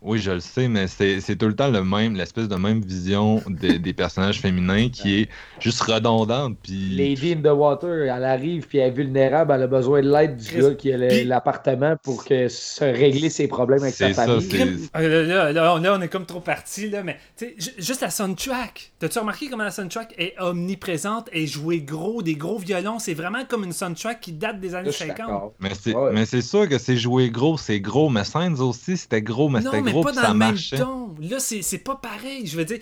Oui, 0.00 0.20
je 0.20 0.30
le 0.30 0.38
sais, 0.40 0.68
mais 0.68 0.86
c'est 0.86 1.36
tout 1.36 1.46
le 1.48 1.56
temps 1.56 1.68
le 1.70 1.82
même, 1.82 2.14
l'espèce 2.14 2.46
de 2.46 2.54
même 2.54 2.80
vision 2.80 3.42
des- 3.48 3.80
des 3.80 3.92
personnages 3.92 4.40
féminins 4.40 4.88
qui 4.90 5.22
est 5.22 5.28
juste 5.58 5.80
redondante. 5.82 6.56
Puis 6.62 6.90
Lady 6.96 7.32
in 7.32 7.42
the 7.42 7.52
Water, 7.52 8.04
elle 8.04 8.24
arrive 8.24 8.68
puis 8.68 8.78
elle 8.78 8.88
est 8.88 8.94
vulnérable, 8.94 9.52
elle 9.52 9.62
a 9.64 9.66
besoin 9.66 10.00
de 10.00 10.08
l'aide 10.08 10.36
du 10.36 10.46
Chris. 10.46 10.60
gars 10.60 10.74
qui 10.74 10.92
a 10.92 11.24
l'appartement 11.24 11.96
pour 12.02 12.24
que 12.24 12.46
se 12.46 12.84
régler 12.84 13.28
ses 13.28 13.48
problèmes 13.48 13.82
avec 13.82 13.94
sa 13.94 14.12
ça, 14.14 14.24
famille. 14.26 14.48
c'est. 14.48 14.66
Ah, 14.94 15.02
Là, 15.02 15.22
là, 15.24 15.52
là, 15.52 15.94
on- 15.96 16.00
est 16.00 16.08
comme 16.08 16.26
trop 16.26 16.40
parti, 16.40 16.88
là, 16.90 17.02
mais 17.02 17.16
tu 17.36 17.46
sais, 17.46 17.54
ju- 17.58 17.70
juste 17.78 18.00
la 18.02 18.10
soundtrack. 18.10 18.92
T'as-tu 19.00 19.18
remarqué 19.18 19.48
comment 19.48 19.64
la 19.64 19.72
soundtrack 19.72 20.14
est 20.16 20.34
omniprésente 20.38 21.28
et 21.32 21.46
jouée 21.48 21.80
gros, 21.80 22.22
des 22.22 22.36
gros 22.36 22.58
violons? 22.58 23.00
C'est 23.00 23.14
vraiment 23.14 23.44
comme 23.48 23.64
une 23.64 23.72
soundtrack 23.72 24.20
qui 24.20 24.32
date 24.32 24.60
des 24.60 24.74
années 24.76 24.86
Là, 24.86 24.90
je 24.92 24.96
suis 24.96 25.06
50. 25.08 25.26
d'accord. 25.26 25.54
Mais 25.58 25.70
c'est 25.80 25.94
Ouais. 25.94 26.12
mais 26.12 26.24
c'est 26.24 26.42
sûr 26.42 26.68
que 26.68 26.78
c'est 26.78 26.96
joué 26.96 27.30
gros, 27.30 27.58
c'est 27.58 27.80
gros, 27.80 28.10
mais 28.10 28.22
Sainz 28.24 28.60
aussi, 28.60 28.96
c'était 28.96 29.22
gros, 29.22 29.48
mais 29.48 29.60
c'était 29.60 29.87
mais 29.94 30.02
pas 30.02 30.12
dans 30.12 30.20
ça 30.22 30.28
le 30.28 30.34
même 30.34 30.48
marchait. 30.50 30.78
ton. 30.78 31.14
Là, 31.20 31.38
c'est 31.38 31.62
c'est 31.62 31.78
pas 31.78 31.96
pareil. 31.96 32.46
Je 32.46 32.56
veux 32.56 32.64
dire, 32.64 32.78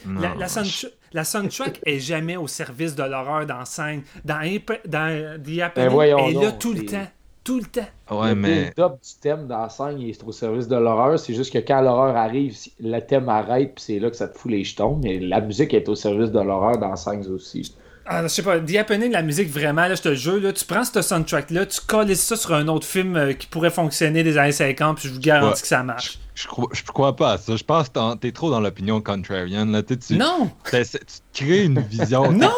la, 1.13 1.25
soundtrack 1.25 1.81
est 1.87 1.99
jamais 1.99 2.37
au 2.37 2.47
service 2.47 2.95
de 2.95 3.03
l'horreur 3.03 3.47
dans 3.47 3.65
scène. 3.65 4.03
Dans, 4.25 4.39
Imp- 4.41 4.81
dans 4.87 5.41
The 5.43 5.61
Happening, 5.61 5.89
Ben 5.97 6.19
elle 6.19 6.37
est 6.37 6.41
là 6.43 6.53
tout 6.53 6.73
le 6.73 6.85
temps. 6.85 7.07
Tout 7.45 7.59
le 7.61 7.65
temps. 7.67 7.87
Ouais, 8.11 8.31
le 8.31 8.35
mais. 8.35 8.65
build-up 8.77 8.95
du 9.01 9.21
thème 9.21 9.47
dans 9.47 9.63
la 9.63 9.69
scène, 9.69 10.01
il 10.01 10.11
est 10.11 10.25
au 10.25 10.33
service 10.33 10.67
de 10.67 10.75
l'horreur. 10.77 11.17
C'est 11.17 11.33
juste 11.33 11.53
que 11.53 11.59
quand 11.59 11.81
l'horreur 11.81 12.17
arrive, 12.17 12.57
le 12.81 12.99
thème 12.99 13.29
arrête, 13.29 13.77
puis 13.77 13.85
c'est 13.87 13.99
là 14.01 14.11
que 14.11 14.17
ça 14.17 14.27
te 14.27 14.37
fout 14.37 14.51
les 14.51 14.65
jetons. 14.65 14.99
Mais 15.01 15.21
la 15.21 15.41
musique 15.41 15.73
est 15.73 15.89
au 15.89 15.95
service 15.95 16.33
de 16.33 16.41
l'horreur 16.41 16.77
dans 16.79 16.97
scène 16.97 17.25
aussi. 17.29 17.73
Ah, 18.05 18.23
je 18.25 18.29
sais 18.29 18.43
pas, 18.43 18.59
The 18.59 18.75
Happening, 18.77 19.13
la 19.13 19.23
musique, 19.23 19.49
vraiment, 19.49 19.83
là, 19.87 19.95
je 19.95 20.03
te 20.03 20.09
le 20.09 20.15
jure, 20.17 20.41
là, 20.41 20.53
tu 20.53 20.65
prends 20.65 20.85
ce 20.85 21.03
soundtrack-là, 21.03 21.67
tu 21.67 21.81
colles 21.81 22.15
ça 22.17 22.35
sur 22.37 22.53
un 22.55 22.67
autre 22.69 22.87
film 22.87 23.17
euh, 23.17 23.33
qui 23.33 23.47
pourrait 23.49 23.71
fonctionner 23.71 24.23
des 24.25 24.39
années 24.39 24.53
50, 24.53 24.99
puis 24.99 25.09
je 25.09 25.15
vous 25.15 25.21
garantis 25.21 25.55
Ouais. 25.55 25.61
que 25.61 25.67
ça 25.67 25.83
marche. 25.85 26.19
Je 26.37 26.47
crois, 26.47 26.69
je 26.71 26.83
crois 26.83 27.17
pas 27.17 27.33
à 27.33 27.39
ça. 27.39 27.57
Je 27.57 27.65
pense 27.65 27.89
que 27.89 28.15
t'es 28.17 28.31
trop 28.31 28.51
dans 28.51 28.61
l'opinion 28.61 29.01
contrarian. 29.01 29.65
Là. 29.65 29.83
Tu, 29.83 29.97
Non! 30.17 30.51
tu 30.71 30.83
te 30.83 30.99
crées 31.33 31.65
une 31.65 31.81
vision. 31.81 32.31
Non! 32.37 32.51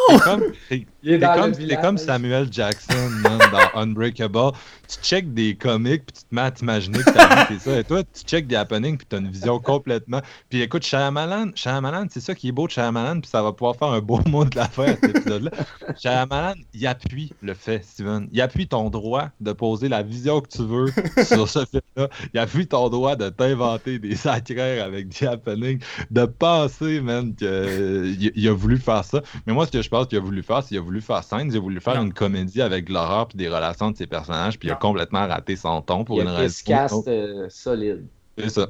T'es 0.69 1.21
comme, 1.21 1.53
comme, 1.83 1.97
Samuel 1.99 2.49
Jackson 2.51 3.09
man, 3.23 3.39
dans 3.53 3.81
Unbreakable. 3.81 4.51
Tu 4.89 4.97
check 5.01 5.33
des 5.33 5.55
comics 5.55 6.05
puis 6.05 6.15
tu 6.15 6.25
te 6.25 6.35
mets 6.35 6.41
à 6.41 6.51
t'imaginer 6.51 6.99
que 6.99 7.11
ta 7.11 7.45
vie 7.45 7.59
c'est 7.61 7.71
ça. 7.71 7.79
Et 7.79 7.85
toi, 7.85 8.03
tu 8.03 8.23
check 8.25 8.49
des 8.49 8.57
happenings 8.57 8.97
puis 8.97 9.07
t'as 9.09 9.19
une 9.19 9.31
vision 9.31 9.61
complètement. 9.61 10.23
Puis 10.51 10.61
écoute, 10.63 10.83
Shyamalan, 10.83 11.53
Shyamalan, 11.55 12.07
c'est 12.11 12.21
ça 12.21 12.35
qui 12.35 12.49
est 12.49 12.53
beau 12.53 12.67
de 12.67 12.73
Shyamalan 12.73 13.21
puis 13.21 13.31
ça 13.31 13.43
va 13.45 13.53
pouvoir 13.53 13.77
faire 13.77 13.89
un 13.89 14.01
beau 14.01 14.19
mot 14.27 14.45
de 14.45 14.57
l'affaire 14.57 14.97
cet 15.01 15.17
épisode-là. 15.17 15.51
Shyamalan, 15.97 16.55
il 16.75 16.87
appuie 16.87 17.33
le 17.43 17.55
fait, 17.55 17.85
Steven. 17.85 18.29
Il 18.33 18.41
appuie 18.41 18.67
ton 18.67 18.91
droit 18.91 19.29
de 19.41 19.53
poser 19.53 19.89
la 19.89 20.03
vision 20.03 20.41
que 20.41 20.49
tu 20.49 20.65
veux 20.65 20.93
sur 21.25 21.49
ce 21.49 21.65
film-là. 21.65 22.09
Il 22.35 22.41
appuie 22.41 22.67
ton 22.67 22.89
droit 22.89 23.15
de 23.15 23.29
t'inventer 23.29 23.68
des 23.99 24.17
sacrères 24.17 24.85
avec 24.85 25.11
The 25.11 25.25
Happening, 25.25 25.81
de 26.11 26.25
penser, 26.25 27.01
man, 27.01 27.35
qu'il 27.35 28.33
il 28.35 28.49
a 28.49 28.53
voulu 28.53 28.79
faire 28.79 29.05
ça. 29.05 29.23
Mais 29.47 29.53
moi, 29.53 29.67
ce 29.67 29.73
que 29.73 29.83
je 29.83 29.89
pense 29.89 30.07
qu'il 30.07 30.19
a 30.19 30.21
voulu 30.21 30.43
faire, 30.43 30.63
c'est 30.63 30.69
qu'il 30.69 30.79
a 30.79 30.83
voulu 30.83 31.01
faire 31.01 31.23
scène, 31.25 31.49
il 31.51 31.57
a 31.57 31.61
voulu 31.61 31.81
faire 31.81 31.97
Non. 31.97 32.03
une 32.05 32.13
comédie 32.15 32.63
avec 32.63 32.89
l'horreur 32.89 33.29
puis 33.29 33.37
des 33.39 33.49
relations 33.49 33.91
de 33.91 33.97
ses 33.97 34.07
personnages, 34.07 34.59
puis 34.59 34.69
il 34.69 34.71
a 34.71 34.75
Non. 34.75 34.81
complètement 34.81 35.27
raté 35.27 35.57
son 35.57 35.81
ton 35.83 36.05
pour 36.05 36.19
Il 36.19 36.23
une 36.23 36.29
raison. 36.29 36.63
Cast 36.67 37.09
euh, 37.09 37.47
solide. 37.49 38.05
C'est 38.39 38.51
ça. 38.51 38.69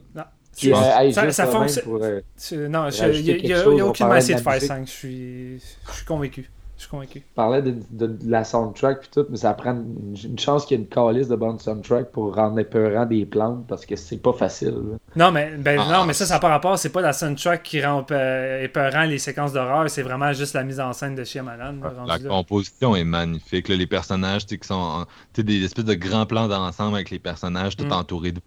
Puis, 0.57 0.73
euh, 0.73 1.13
ça, 1.31 1.47
fonctionne. 1.47 1.85
pour, 1.85 2.03
euh, 2.03 2.21
Non, 2.69 2.89
il 2.89 3.23
n'y 3.23 3.31
a, 3.31 3.37
y 3.37 3.53
a- 3.53 3.65
y 3.65 3.81
aucune 3.81 3.87
de 3.87 3.95
faire 3.95 4.09
la 4.09 4.15
musique. 4.17 4.39
5. 4.69 4.87
Je 4.87 4.91
suis, 4.91 5.59
je 5.87 5.93
suis 5.95 6.05
convaincu. 6.05 6.51
Je 6.79 6.83
suis 6.85 6.91
convaincu. 6.91 7.23
parlais 7.35 7.61
de, 7.61 7.75
de- 7.91 8.07
de 8.07 8.31
la 8.31 8.45
soundtrack 8.45 9.01
puis 9.01 9.09
tout, 9.13 9.27
mais 9.29 9.37
ça 9.37 9.53
prend 9.53 9.73
une, 9.73 10.17
une 10.25 10.39
chance 10.39 10.65
qu'il 10.65 10.79
y 10.79 10.81
ait 10.81 10.85
une 10.85 10.89
calice 10.89 11.27
de 11.29 11.35
bonne 11.37 11.59
soundtrack 11.59 12.13
pour 12.13 12.35
rendre 12.37 12.59
épeurant 12.61 13.05
des 13.05 13.27
plantes 13.27 13.67
parce 13.67 13.85
que 13.85 13.97
c'est 13.97 14.19
pas 14.23 14.33
facile. 14.33 14.69
là. 14.93 14.97
Non, 15.17 15.33
mais, 15.33 15.51
ben, 15.59 15.81
Ah. 15.83 15.93
non, 15.99 16.05
mais 16.07 16.13
ça, 16.13 16.25
ça 16.25 16.35
n'a 16.35 16.41
pas 16.41 16.49
rapport. 16.51 16.79
C'est 16.79 16.91
pas 16.93 17.01
la 17.01 17.13
soundtrack 17.13 17.65
qui 17.65 17.85
rend 17.85 18.07
euh, 18.13 18.63
épeurant 18.63 19.03
les 19.05 19.19
séquences 19.19 19.53
d'horreur. 19.53 19.91
C'est 19.91 20.03
vraiment 20.03 20.33
juste 20.33 20.55
la 20.55 20.63
mise 20.63 20.79
en 20.79 20.93
scène 20.93 21.17
de 21.17 21.25
Shyamalan. 21.25 21.81
rendu 21.83 22.09
La 22.09 22.19
là. 22.19 22.29
composition 22.29 22.95
est 22.95 23.03
magnifique. 23.05 23.67
là. 23.69 23.75
Les 23.75 23.87
personnages, 23.89 24.47
tu 24.47 24.55
sais, 24.55 24.59
qui 24.59 24.69
sont 24.69 24.75
en- 24.75 25.05
tu 25.05 25.11
sais, 25.37 25.43
des 25.43 25.65
espèces 25.65 25.85
de 25.85 25.95
grands 25.95 26.27
plans 26.27 26.47
d'ensemble 26.47 26.95
avec 26.95 27.11
les 27.11 27.19
personnages 27.19 27.77
tout 27.77 27.87
Mm. 27.87 27.93
entourés 27.93 28.33
de 28.33 28.41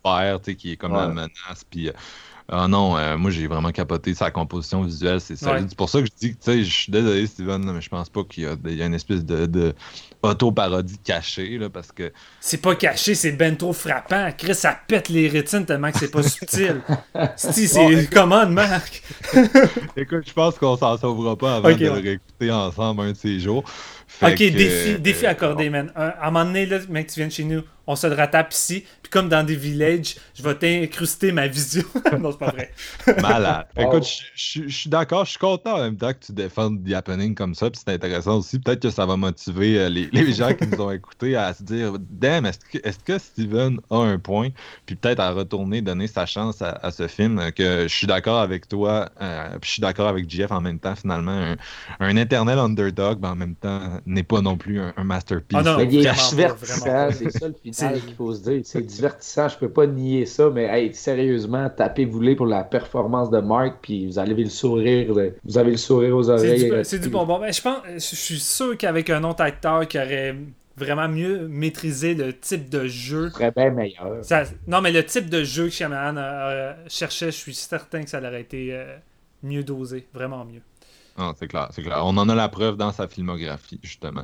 sais, 0.44 0.56
qui 0.56 0.72
est 0.72 0.78
comme 0.78 0.94
la 0.94 1.08
menace. 1.10 1.66
Puis, 1.70 1.90
euh, 1.90 1.92
ah 2.52 2.68
non, 2.68 2.98
euh, 2.98 3.18
moi 3.18 3.32
j'ai 3.32 3.48
vraiment 3.48 3.72
capoté 3.72 4.14
sa 4.14 4.30
composition 4.30 4.84
visuelle, 4.84 5.22
c'est 5.22 5.38
solide. 5.38 5.64
Ouais. 5.64 5.66
C'est 5.70 5.78
pour 5.78 5.90
ça 5.90 6.02
que 6.02 6.06
je 6.08 6.12
dis 6.20 6.36
que, 6.36 6.44
tu 6.44 6.52
sais, 6.52 6.64
je 6.66 6.70
suis 6.72 6.92
désolé, 6.92 7.26
Steven, 7.26 7.64
mais 7.72 7.80
je 7.82 7.88
pense 7.90 8.10
pas 8.10 8.24
qu'il 8.26 8.44
y 8.44 8.74
y 8.76 8.82
a 8.84 8.86
une 8.86 8.94
espèce 8.94 9.24
de, 9.24 9.46
de 9.46 9.74
auto-parodie 10.22 11.00
cachée, 11.00 11.58
là, 11.58 11.70
parce 11.70 11.92
que 11.92 12.12
C'est 12.42 12.62
pas 12.62 12.76
caché, 12.76 13.16
c'est 13.16 13.32
ben 13.32 13.56
trop 13.56 13.74
frappant. 13.74 14.30
Chris, 14.38 14.56
ça 14.56 14.78
pète 14.88 15.08
les 15.10 15.30
rétines 15.30 15.66
tellement 15.66 15.92
que 15.92 16.00
c'est 16.00 16.12
pas 16.12 16.24
subtil. 16.24 16.82
Sti, 17.38 17.68
c'est 17.68 18.10
comment, 18.12 18.46
Marc? 18.48 19.02
Écoute, 19.96 20.26
je 20.28 20.34
pense 20.34 20.58
qu'on 20.58 20.76
s'en 20.78 20.98
sauvera 20.98 21.36
pas 21.38 21.56
avant 21.56 21.72
de 21.74 21.84
le 21.84 21.92
réécouter 21.92 22.52
ensemble 22.52 23.02
un 23.02 23.12
de 23.14 23.18
ces 23.18 23.40
jours. 23.40 23.64
Fait 24.08 24.34
Ok, 24.34 24.38
que, 24.38 24.50
défi, 24.50 24.90
euh, 24.94 24.98
défi 24.98 25.26
accordé, 25.26 25.70
man. 25.70 25.92
Un- 25.96 26.10
à 26.10 26.28
un 26.28 26.32
moment 26.32 26.46
donné, 26.46 26.66
là, 26.66 26.80
mec, 26.90 27.08
tu 27.08 27.20
viens 27.22 27.28
de 27.28 27.32
chez 27.32 27.46
nous, 27.46 27.62
on 27.88 27.96
se 27.96 28.08
le 28.08 28.14
rattrape 28.16 28.54
ici, 28.54 28.86
puis 29.02 29.10
comme 29.10 29.28
dans 29.30 29.44
des 29.46 29.56
villages, 29.56 30.16
je 30.36 30.44
vais 30.44 30.56
t'incruster 30.56 31.32
ma 31.32 31.48
vision. 31.48 31.84
non, 32.20 32.32
c'est 32.32 32.38
pas 32.40 32.52
vrai. 32.52 32.72
Malade. 33.22 33.68
Wow. 33.76 33.84
Écoute, 33.88 34.06
je- 34.08 34.22
je 34.36 34.68
je 34.68 34.76
suis 34.78 34.90
d'accord, 34.90 35.26
je 35.26 35.32
suis 35.32 35.40
content 35.40 35.76
en 35.76 35.82
même 35.82 35.98
temps 35.98 36.14
que 36.14 36.26
tu 36.26 36.32
défendes 36.34 36.84
The 36.88 36.94
Happening 36.94 37.36
comme 37.36 37.56
ça, 37.56 37.70
puis 37.70 37.82
c'est 37.84 37.94
intéressant 37.94 38.38
aussi. 38.40 38.60
Peut-être 38.60 38.82
que 38.82 38.90
ça 38.90 39.06
va 39.06 39.18
motiver 39.18 39.80
euh, 39.80 39.90
les, 39.90 40.10
les 40.12 40.34
gens 40.34 40.54
qui 40.54 40.68
nous 40.68 40.80
ont 40.82 40.92
écoutés 40.92 41.36
à 41.36 41.54
se 41.54 41.64
dire 41.64 41.94
Damn, 42.00 42.46
est-ce 42.46 42.60
que, 42.60 42.78
est 42.88 43.04
que 43.04 43.18
Steven 43.18 43.80
a 43.90 43.98
un 43.98 44.18
point? 44.20 44.50
Puis 44.86 44.96
peut-être 44.96 45.20
à 45.20 45.32
retourner, 45.32 45.82
donner 45.82 46.08
sa 46.08 46.26
chance 46.26 46.62
à, 46.62 46.70
à 46.84 46.92
ce 46.92 47.08
film, 47.08 47.40
euh, 47.40 47.52
que 47.52 47.84
je 47.84 47.94
suis 47.94 48.08
d'accord 48.08 48.40
avec 48.40 48.68
toi, 48.68 49.10
euh, 49.22 49.50
puis 49.60 49.68
je 49.68 49.72
suis 49.74 49.82
d'accord 49.82 50.08
avec 50.08 50.30
JF 50.30 50.52
en 50.52 50.62
même 50.62 50.80
temps, 50.80 50.96
finalement. 50.96 51.32
Un, 51.32 51.56
un 52.00 52.16
éternel 52.16 52.60
underdog, 52.60 53.20
mais 53.22 53.28
en 53.28 53.36
même 53.36 53.56
temps, 53.56 53.82
n'est 54.06 54.24
pas 54.24 54.42
non 54.42 54.58
plus 54.58 54.80
un, 54.80 54.94
un 54.98 55.04
masterpiece. 55.04 55.60
Ah 55.60 55.64
non, 55.64 55.78
Mais 55.78 55.86
il 55.92 56.06
est 56.06 56.12
vraiment 56.12 57.10
ça 57.74 57.90
le 57.90 57.96
C'est- 57.96 58.00
final 58.00 58.08
qu'il 58.08 58.16
faut 58.16 58.34
se 58.34 58.42
dire. 58.42 58.62
C'est 58.64 58.82
divertissant, 58.82 59.48
je 59.50 59.58
peux 59.58 59.70
pas 59.70 59.88
nier 59.88 60.26
ça, 60.26 60.50
mais 60.50 60.64
hey, 60.66 60.94
sérieusement, 60.94 61.70
tapez-vous 61.70 62.20
les 62.22 62.36
pour 62.36 62.46
la 62.48 62.64
performance 62.64 63.30
de 63.30 63.40
Mark, 63.40 63.78
puis 63.82 64.08
vous 64.08 64.20
avez 64.20 64.34
le 64.36 64.50
sourire, 64.50 65.14
de- 65.14 65.34
vous 65.44 65.58
avez 65.58 65.72
le 65.72 65.78
sourire 65.78 66.16
aux 66.16 66.30
oreilles. 66.30 66.72
euh, 66.72 66.84
c'est 66.84 67.00
du 67.00 67.10
bonbon. 67.10 67.40
Ben, 67.40 67.52
je 67.54 67.62
pense, 67.62 67.78
je 67.94 68.00
suis 68.16 68.40
sûr 68.40 68.78
qu'avec 68.78 69.10
un 69.10 69.24
autre 69.24 69.42
acteur 69.42 69.88
qui 69.88 69.98
aurait 69.98 70.36
vraiment 70.78 71.08
mieux 71.10 71.48
maîtrisé 71.48 72.14
le 72.16 72.34
type 72.38 72.70
de 72.70 72.88
jeu. 72.88 73.30
serait 73.30 73.52
bien 73.52 73.70
meilleur. 73.72 74.24
ça- 74.24 74.44
non, 74.68 74.82
mais 74.82 74.92
le 74.92 75.06
type 75.06 75.30
de 75.30 75.44
jeu 75.44 75.66
que 75.66 75.72
Shyamalan 75.74 76.18
euh, 76.18 76.74
cherchait, 76.88 77.28
je 77.32 77.38
suis 77.38 77.54
certain 77.54 78.02
que 78.04 78.10
ça 78.10 78.20
aurait 78.20 78.42
été 78.42 78.70
euh, 78.74 78.96
mieux 79.44 79.64
dosé, 79.64 80.08
vraiment 80.14 80.44
mieux. 80.46 80.62
Ah, 81.18 81.34
c'est 81.38 81.48
clair, 81.48 81.68
c'est 81.72 81.84
clair. 81.84 82.02
On 82.06 82.16
en 82.18 82.30
a 82.30 82.34
la 82.36 82.48
preuve 82.48 82.78
dans 82.78 82.92
sa 82.94 83.06
filmographie, 83.08 83.80
justement. 83.84 84.24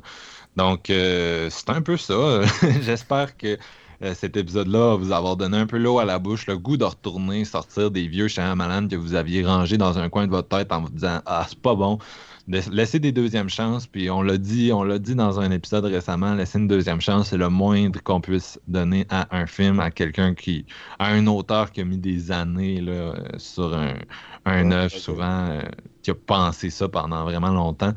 Donc, 0.58 0.90
euh, 0.90 1.50
c'est 1.52 1.70
un 1.70 1.82
peu 1.82 1.98
ça. 1.98 2.42
J'espère 2.82 3.38
que 3.38 3.58
euh, 4.04 4.14
cet 4.16 4.38
épisode-là 4.38 4.92
va 4.92 4.96
vous 4.96 5.12
avoir 5.12 5.38
donné 5.38 5.58
un 5.58 5.68
peu 5.68 5.78
l'eau 5.78 6.00
à 6.00 6.06
la 6.06 6.20
bouche, 6.20 6.48
le 6.48 6.58
goût 6.58 6.78
de 6.78 6.84
retourner 6.86 7.46
sortir 7.46 7.92
des 7.92 8.08
vieux 8.08 8.28
Shyamalan 8.28 8.88
que 8.88 8.96
vous 8.96 9.16
aviez 9.16 9.46
rangés 9.46 9.78
dans 9.78 9.98
un 10.00 10.10
coin 10.10 10.26
de 10.28 10.32
votre 10.32 10.50
tête 10.50 10.72
en 10.72 10.82
vous 10.82 10.90
disant 10.90 11.22
Ah, 11.26 11.46
c'est 11.48 11.62
pas 11.62 11.76
bon. 11.76 12.00
Laisse- 12.48 12.70
Laissez 12.72 13.00
des 13.00 13.12
deuxièmes 13.12 13.50
chances, 13.50 13.88
puis 13.88 14.10
on 14.10 14.22
l'a 14.22 14.38
dit, 14.38 14.72
on 14.74 14.84
l'a 14.84 15.00
dit 15.00 15.16
dans 15.16 15.40
un 15.40 15.52
épisode 15.52 15.86
récemment, 15.86 16.34
laisser 16.34 16.60
une 16.60 16.68
deuxième 16.68 17.02
chance, 17.02 17.30
c'est 17.30 17.38
le 17.38 17.50
moindre 17.50 18.02
qu'on 18.04 18.22
puisse 18.22 18.60
donner 18.68 19.06
à 19.10 19.28
un 19.38 19.48
film, 19.48 19.80
à 19.80 19.92
quelqu'un 19.92 20.34
qui, 20.36 20.66
à 21.00 21.08
un 21.12 21.28
auteur 21.28 21.72
qui 21.72 21.82
a 21.82 21.86
mis 21.86 21.98
des 22.00 22.32
années 22.32 22.80
là, 22.82 23.14
sur 23.38 23.76
un, 23.76 23.96
un 24.46 24.72
œuvre, 24.72 24.98
souvent, 24.98 25.50
euh, 25.50 25.62
qui 26.08 26.12
a 26.12 26.16
pensé 26.16 26.70
ça 26.70 26.88
pendant 26.88 27.26
vraiment 27.26 27.50
longtemps. 27.50 27.92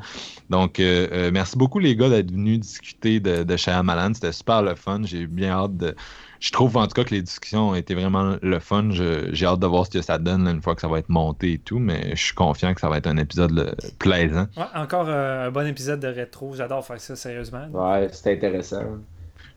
Donc, 0.49 0.81
euh, 0.81 1.07
euh, 1.13 1.31
merci 1.31 1.57
beaucoup 1.57 1.79
les 1.79 1.95
gars 1.95 2.09
d'être 2.09 2.31
venus 2.31 2.59
discuter 2.59 3.21
de, 3.21 3.43
de 3.43 3.55
Shyamalan. 3.55 4.13
C'était 4.13 4.33
super 4.33 4.61
le 4.61 4.75
fun. 4.75 5.01
J'ai 5.05 5.27
bien 5.27 5.51
hâte 5.51 5.77
de. 5.77 5.95
Je 6.41 6.51
trouve 6.51 6.75
en 6.75 6.87
tout 6.87 6.93
cas 6.93 7.05
que 7.05 7.13
les 7.13 7.21
discussions 7.21 7.69
ont 7.69 7.75
été 7.75 7.95
vraiment 7.95 8.35
le 8.41 8.59
fun. 8.59 8.89
J'ai 8.91 9.45
hâte 9.45 9.59
de 9.59 9.67
voir 9.67 9.85
ce 9.85 9.91
que 9.91 10.01
ça 10.01 10.17
donne 10.17 10.43
là, 10.43 10.51
une 10.51 10.61
fois 10.61 10.75
que 10.75 10.81
ça 10.81 10.89
va 10.89 10.99
être 10.99 11.07
monté 11.07 11.53
et 11.53 11.59
tout, 11.59 11.79
mais 11.79 12.15
je 12.15 12.21
suis 12.21 12.33
confiant 12.33 12.73
que 12.73 12.81
ça 12.81 12.89
va 12.89 12.97
être 12.97 13.07
un 13.07 13.17
épisode 13.17 13.51
là, 13.51 13.71
plaisant. 13.99 14.47
Ouais, 14.57 14.63
encore 14.75 15.07
euh, 15.07 15.47
un 15.47 15.51
bon 15.51 15.65
épisode 15.65 16.01
de 16.01 16.07
rétro. 16.07 16.53
J'adore 16.53 16.85
faire 16.85 16.99
ça, 16.99 17.15
sérieusement. 17.15 17.67
Ouais, 17.71 18.09
c'est 18.11 18.33
intéressant. 18.33 18.83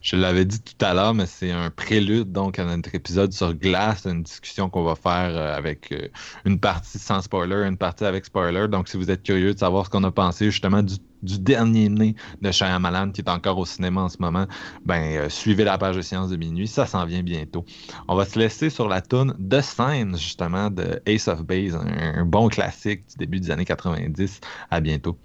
Je 0.05 0.15
l'avais 0.15 0.45
dit 0.45 0.59
tout 0.61 0.85
à 0.85 0.93
l'heure, 0.93 1.15
mais 1.15 1.25
c'est 1.25 1.49
un 1.49 1.71
prélude 1.71 2.31
donc 2.31 2.59
à 2.59 2.63
notre 2.63 2.93
épisode 2.93 3.33
sur 3.33 3.55
glace, 3.55 4.05
une 4.05 4.21
discussion 4.21 4.69
qu'on 4.69 4.83
va 4.83 4.93
faire 4.93 5.35
euh, 5.35 5.57
avec 5.57 5.91
euh, 5.91 6.09
une 6.45 6.59
partie 6.59 6.99
sans 6.99 7.23
spoiler, 7.23 7.65
une 7.67 7.75
partie 7.75 8.05
avec 8.05 8.23
spoiler. 8.23 8.67
Donc 8.67 8.87
si 8.87 8.97
vous 8.97 9.09
êtes 9.09 9.23
curieux 9.23 9.55
de 9.55 9.57
savoir 9.57 9.87
ce 9.87 9.89
qu'on 9.89 10.03
a 10.03 10.11
pensé 10.11 10.51
justement 10.51 10.83
du, 10.83 10.93
dernier 11.23 11.89
né 11.89 12.15
de 12.39 12.51
Shyamalan 12.51 13.13
qui 13.13 13.21
est 13.21 13.29
encore 13.31 13.57
au 13.57 13.65
cinéma 13.65 14.01
en 14.01 14.09
ce 14.09 14.17
moment, 14.19 14.45
ben 14.85 15.01
euh, 15.17 15.27
suivez 15.27 15.63
la 15.63 15.79
page 15.79 15.95
de 15.95 16.03
Science 16.03 16.29
de 16.29 16.35
minuit, 16.35 16.67
ça 16.67 16.85
s'en 16.85 17.03
vient 17.07 17.23
bientôt. 17.23 17.65
On 18.07 18.15
va 18.15 18.25
se 18.25 18.37
laisser 18.37 18.69
sur 18.69 18.87
la 18.87 19.01
tune 19.01 19.33
de 19.39 19.59
scène 19.59 20.15
justement 20.15 20.69
de 20.69 21.01
Ace 21.07 21.27
of 21.27 21.41
Base, 21.41 21.75
un 21.75 22.25
bon 22.25 22.47
classique 22.49 23.07
du 23.09 23.15
début 23.17 23.39
des 23.39 23.49
années 23.49 23.65
90. 23.65 24.39
À 24.69 24.81
bientôt. 24.81 25.17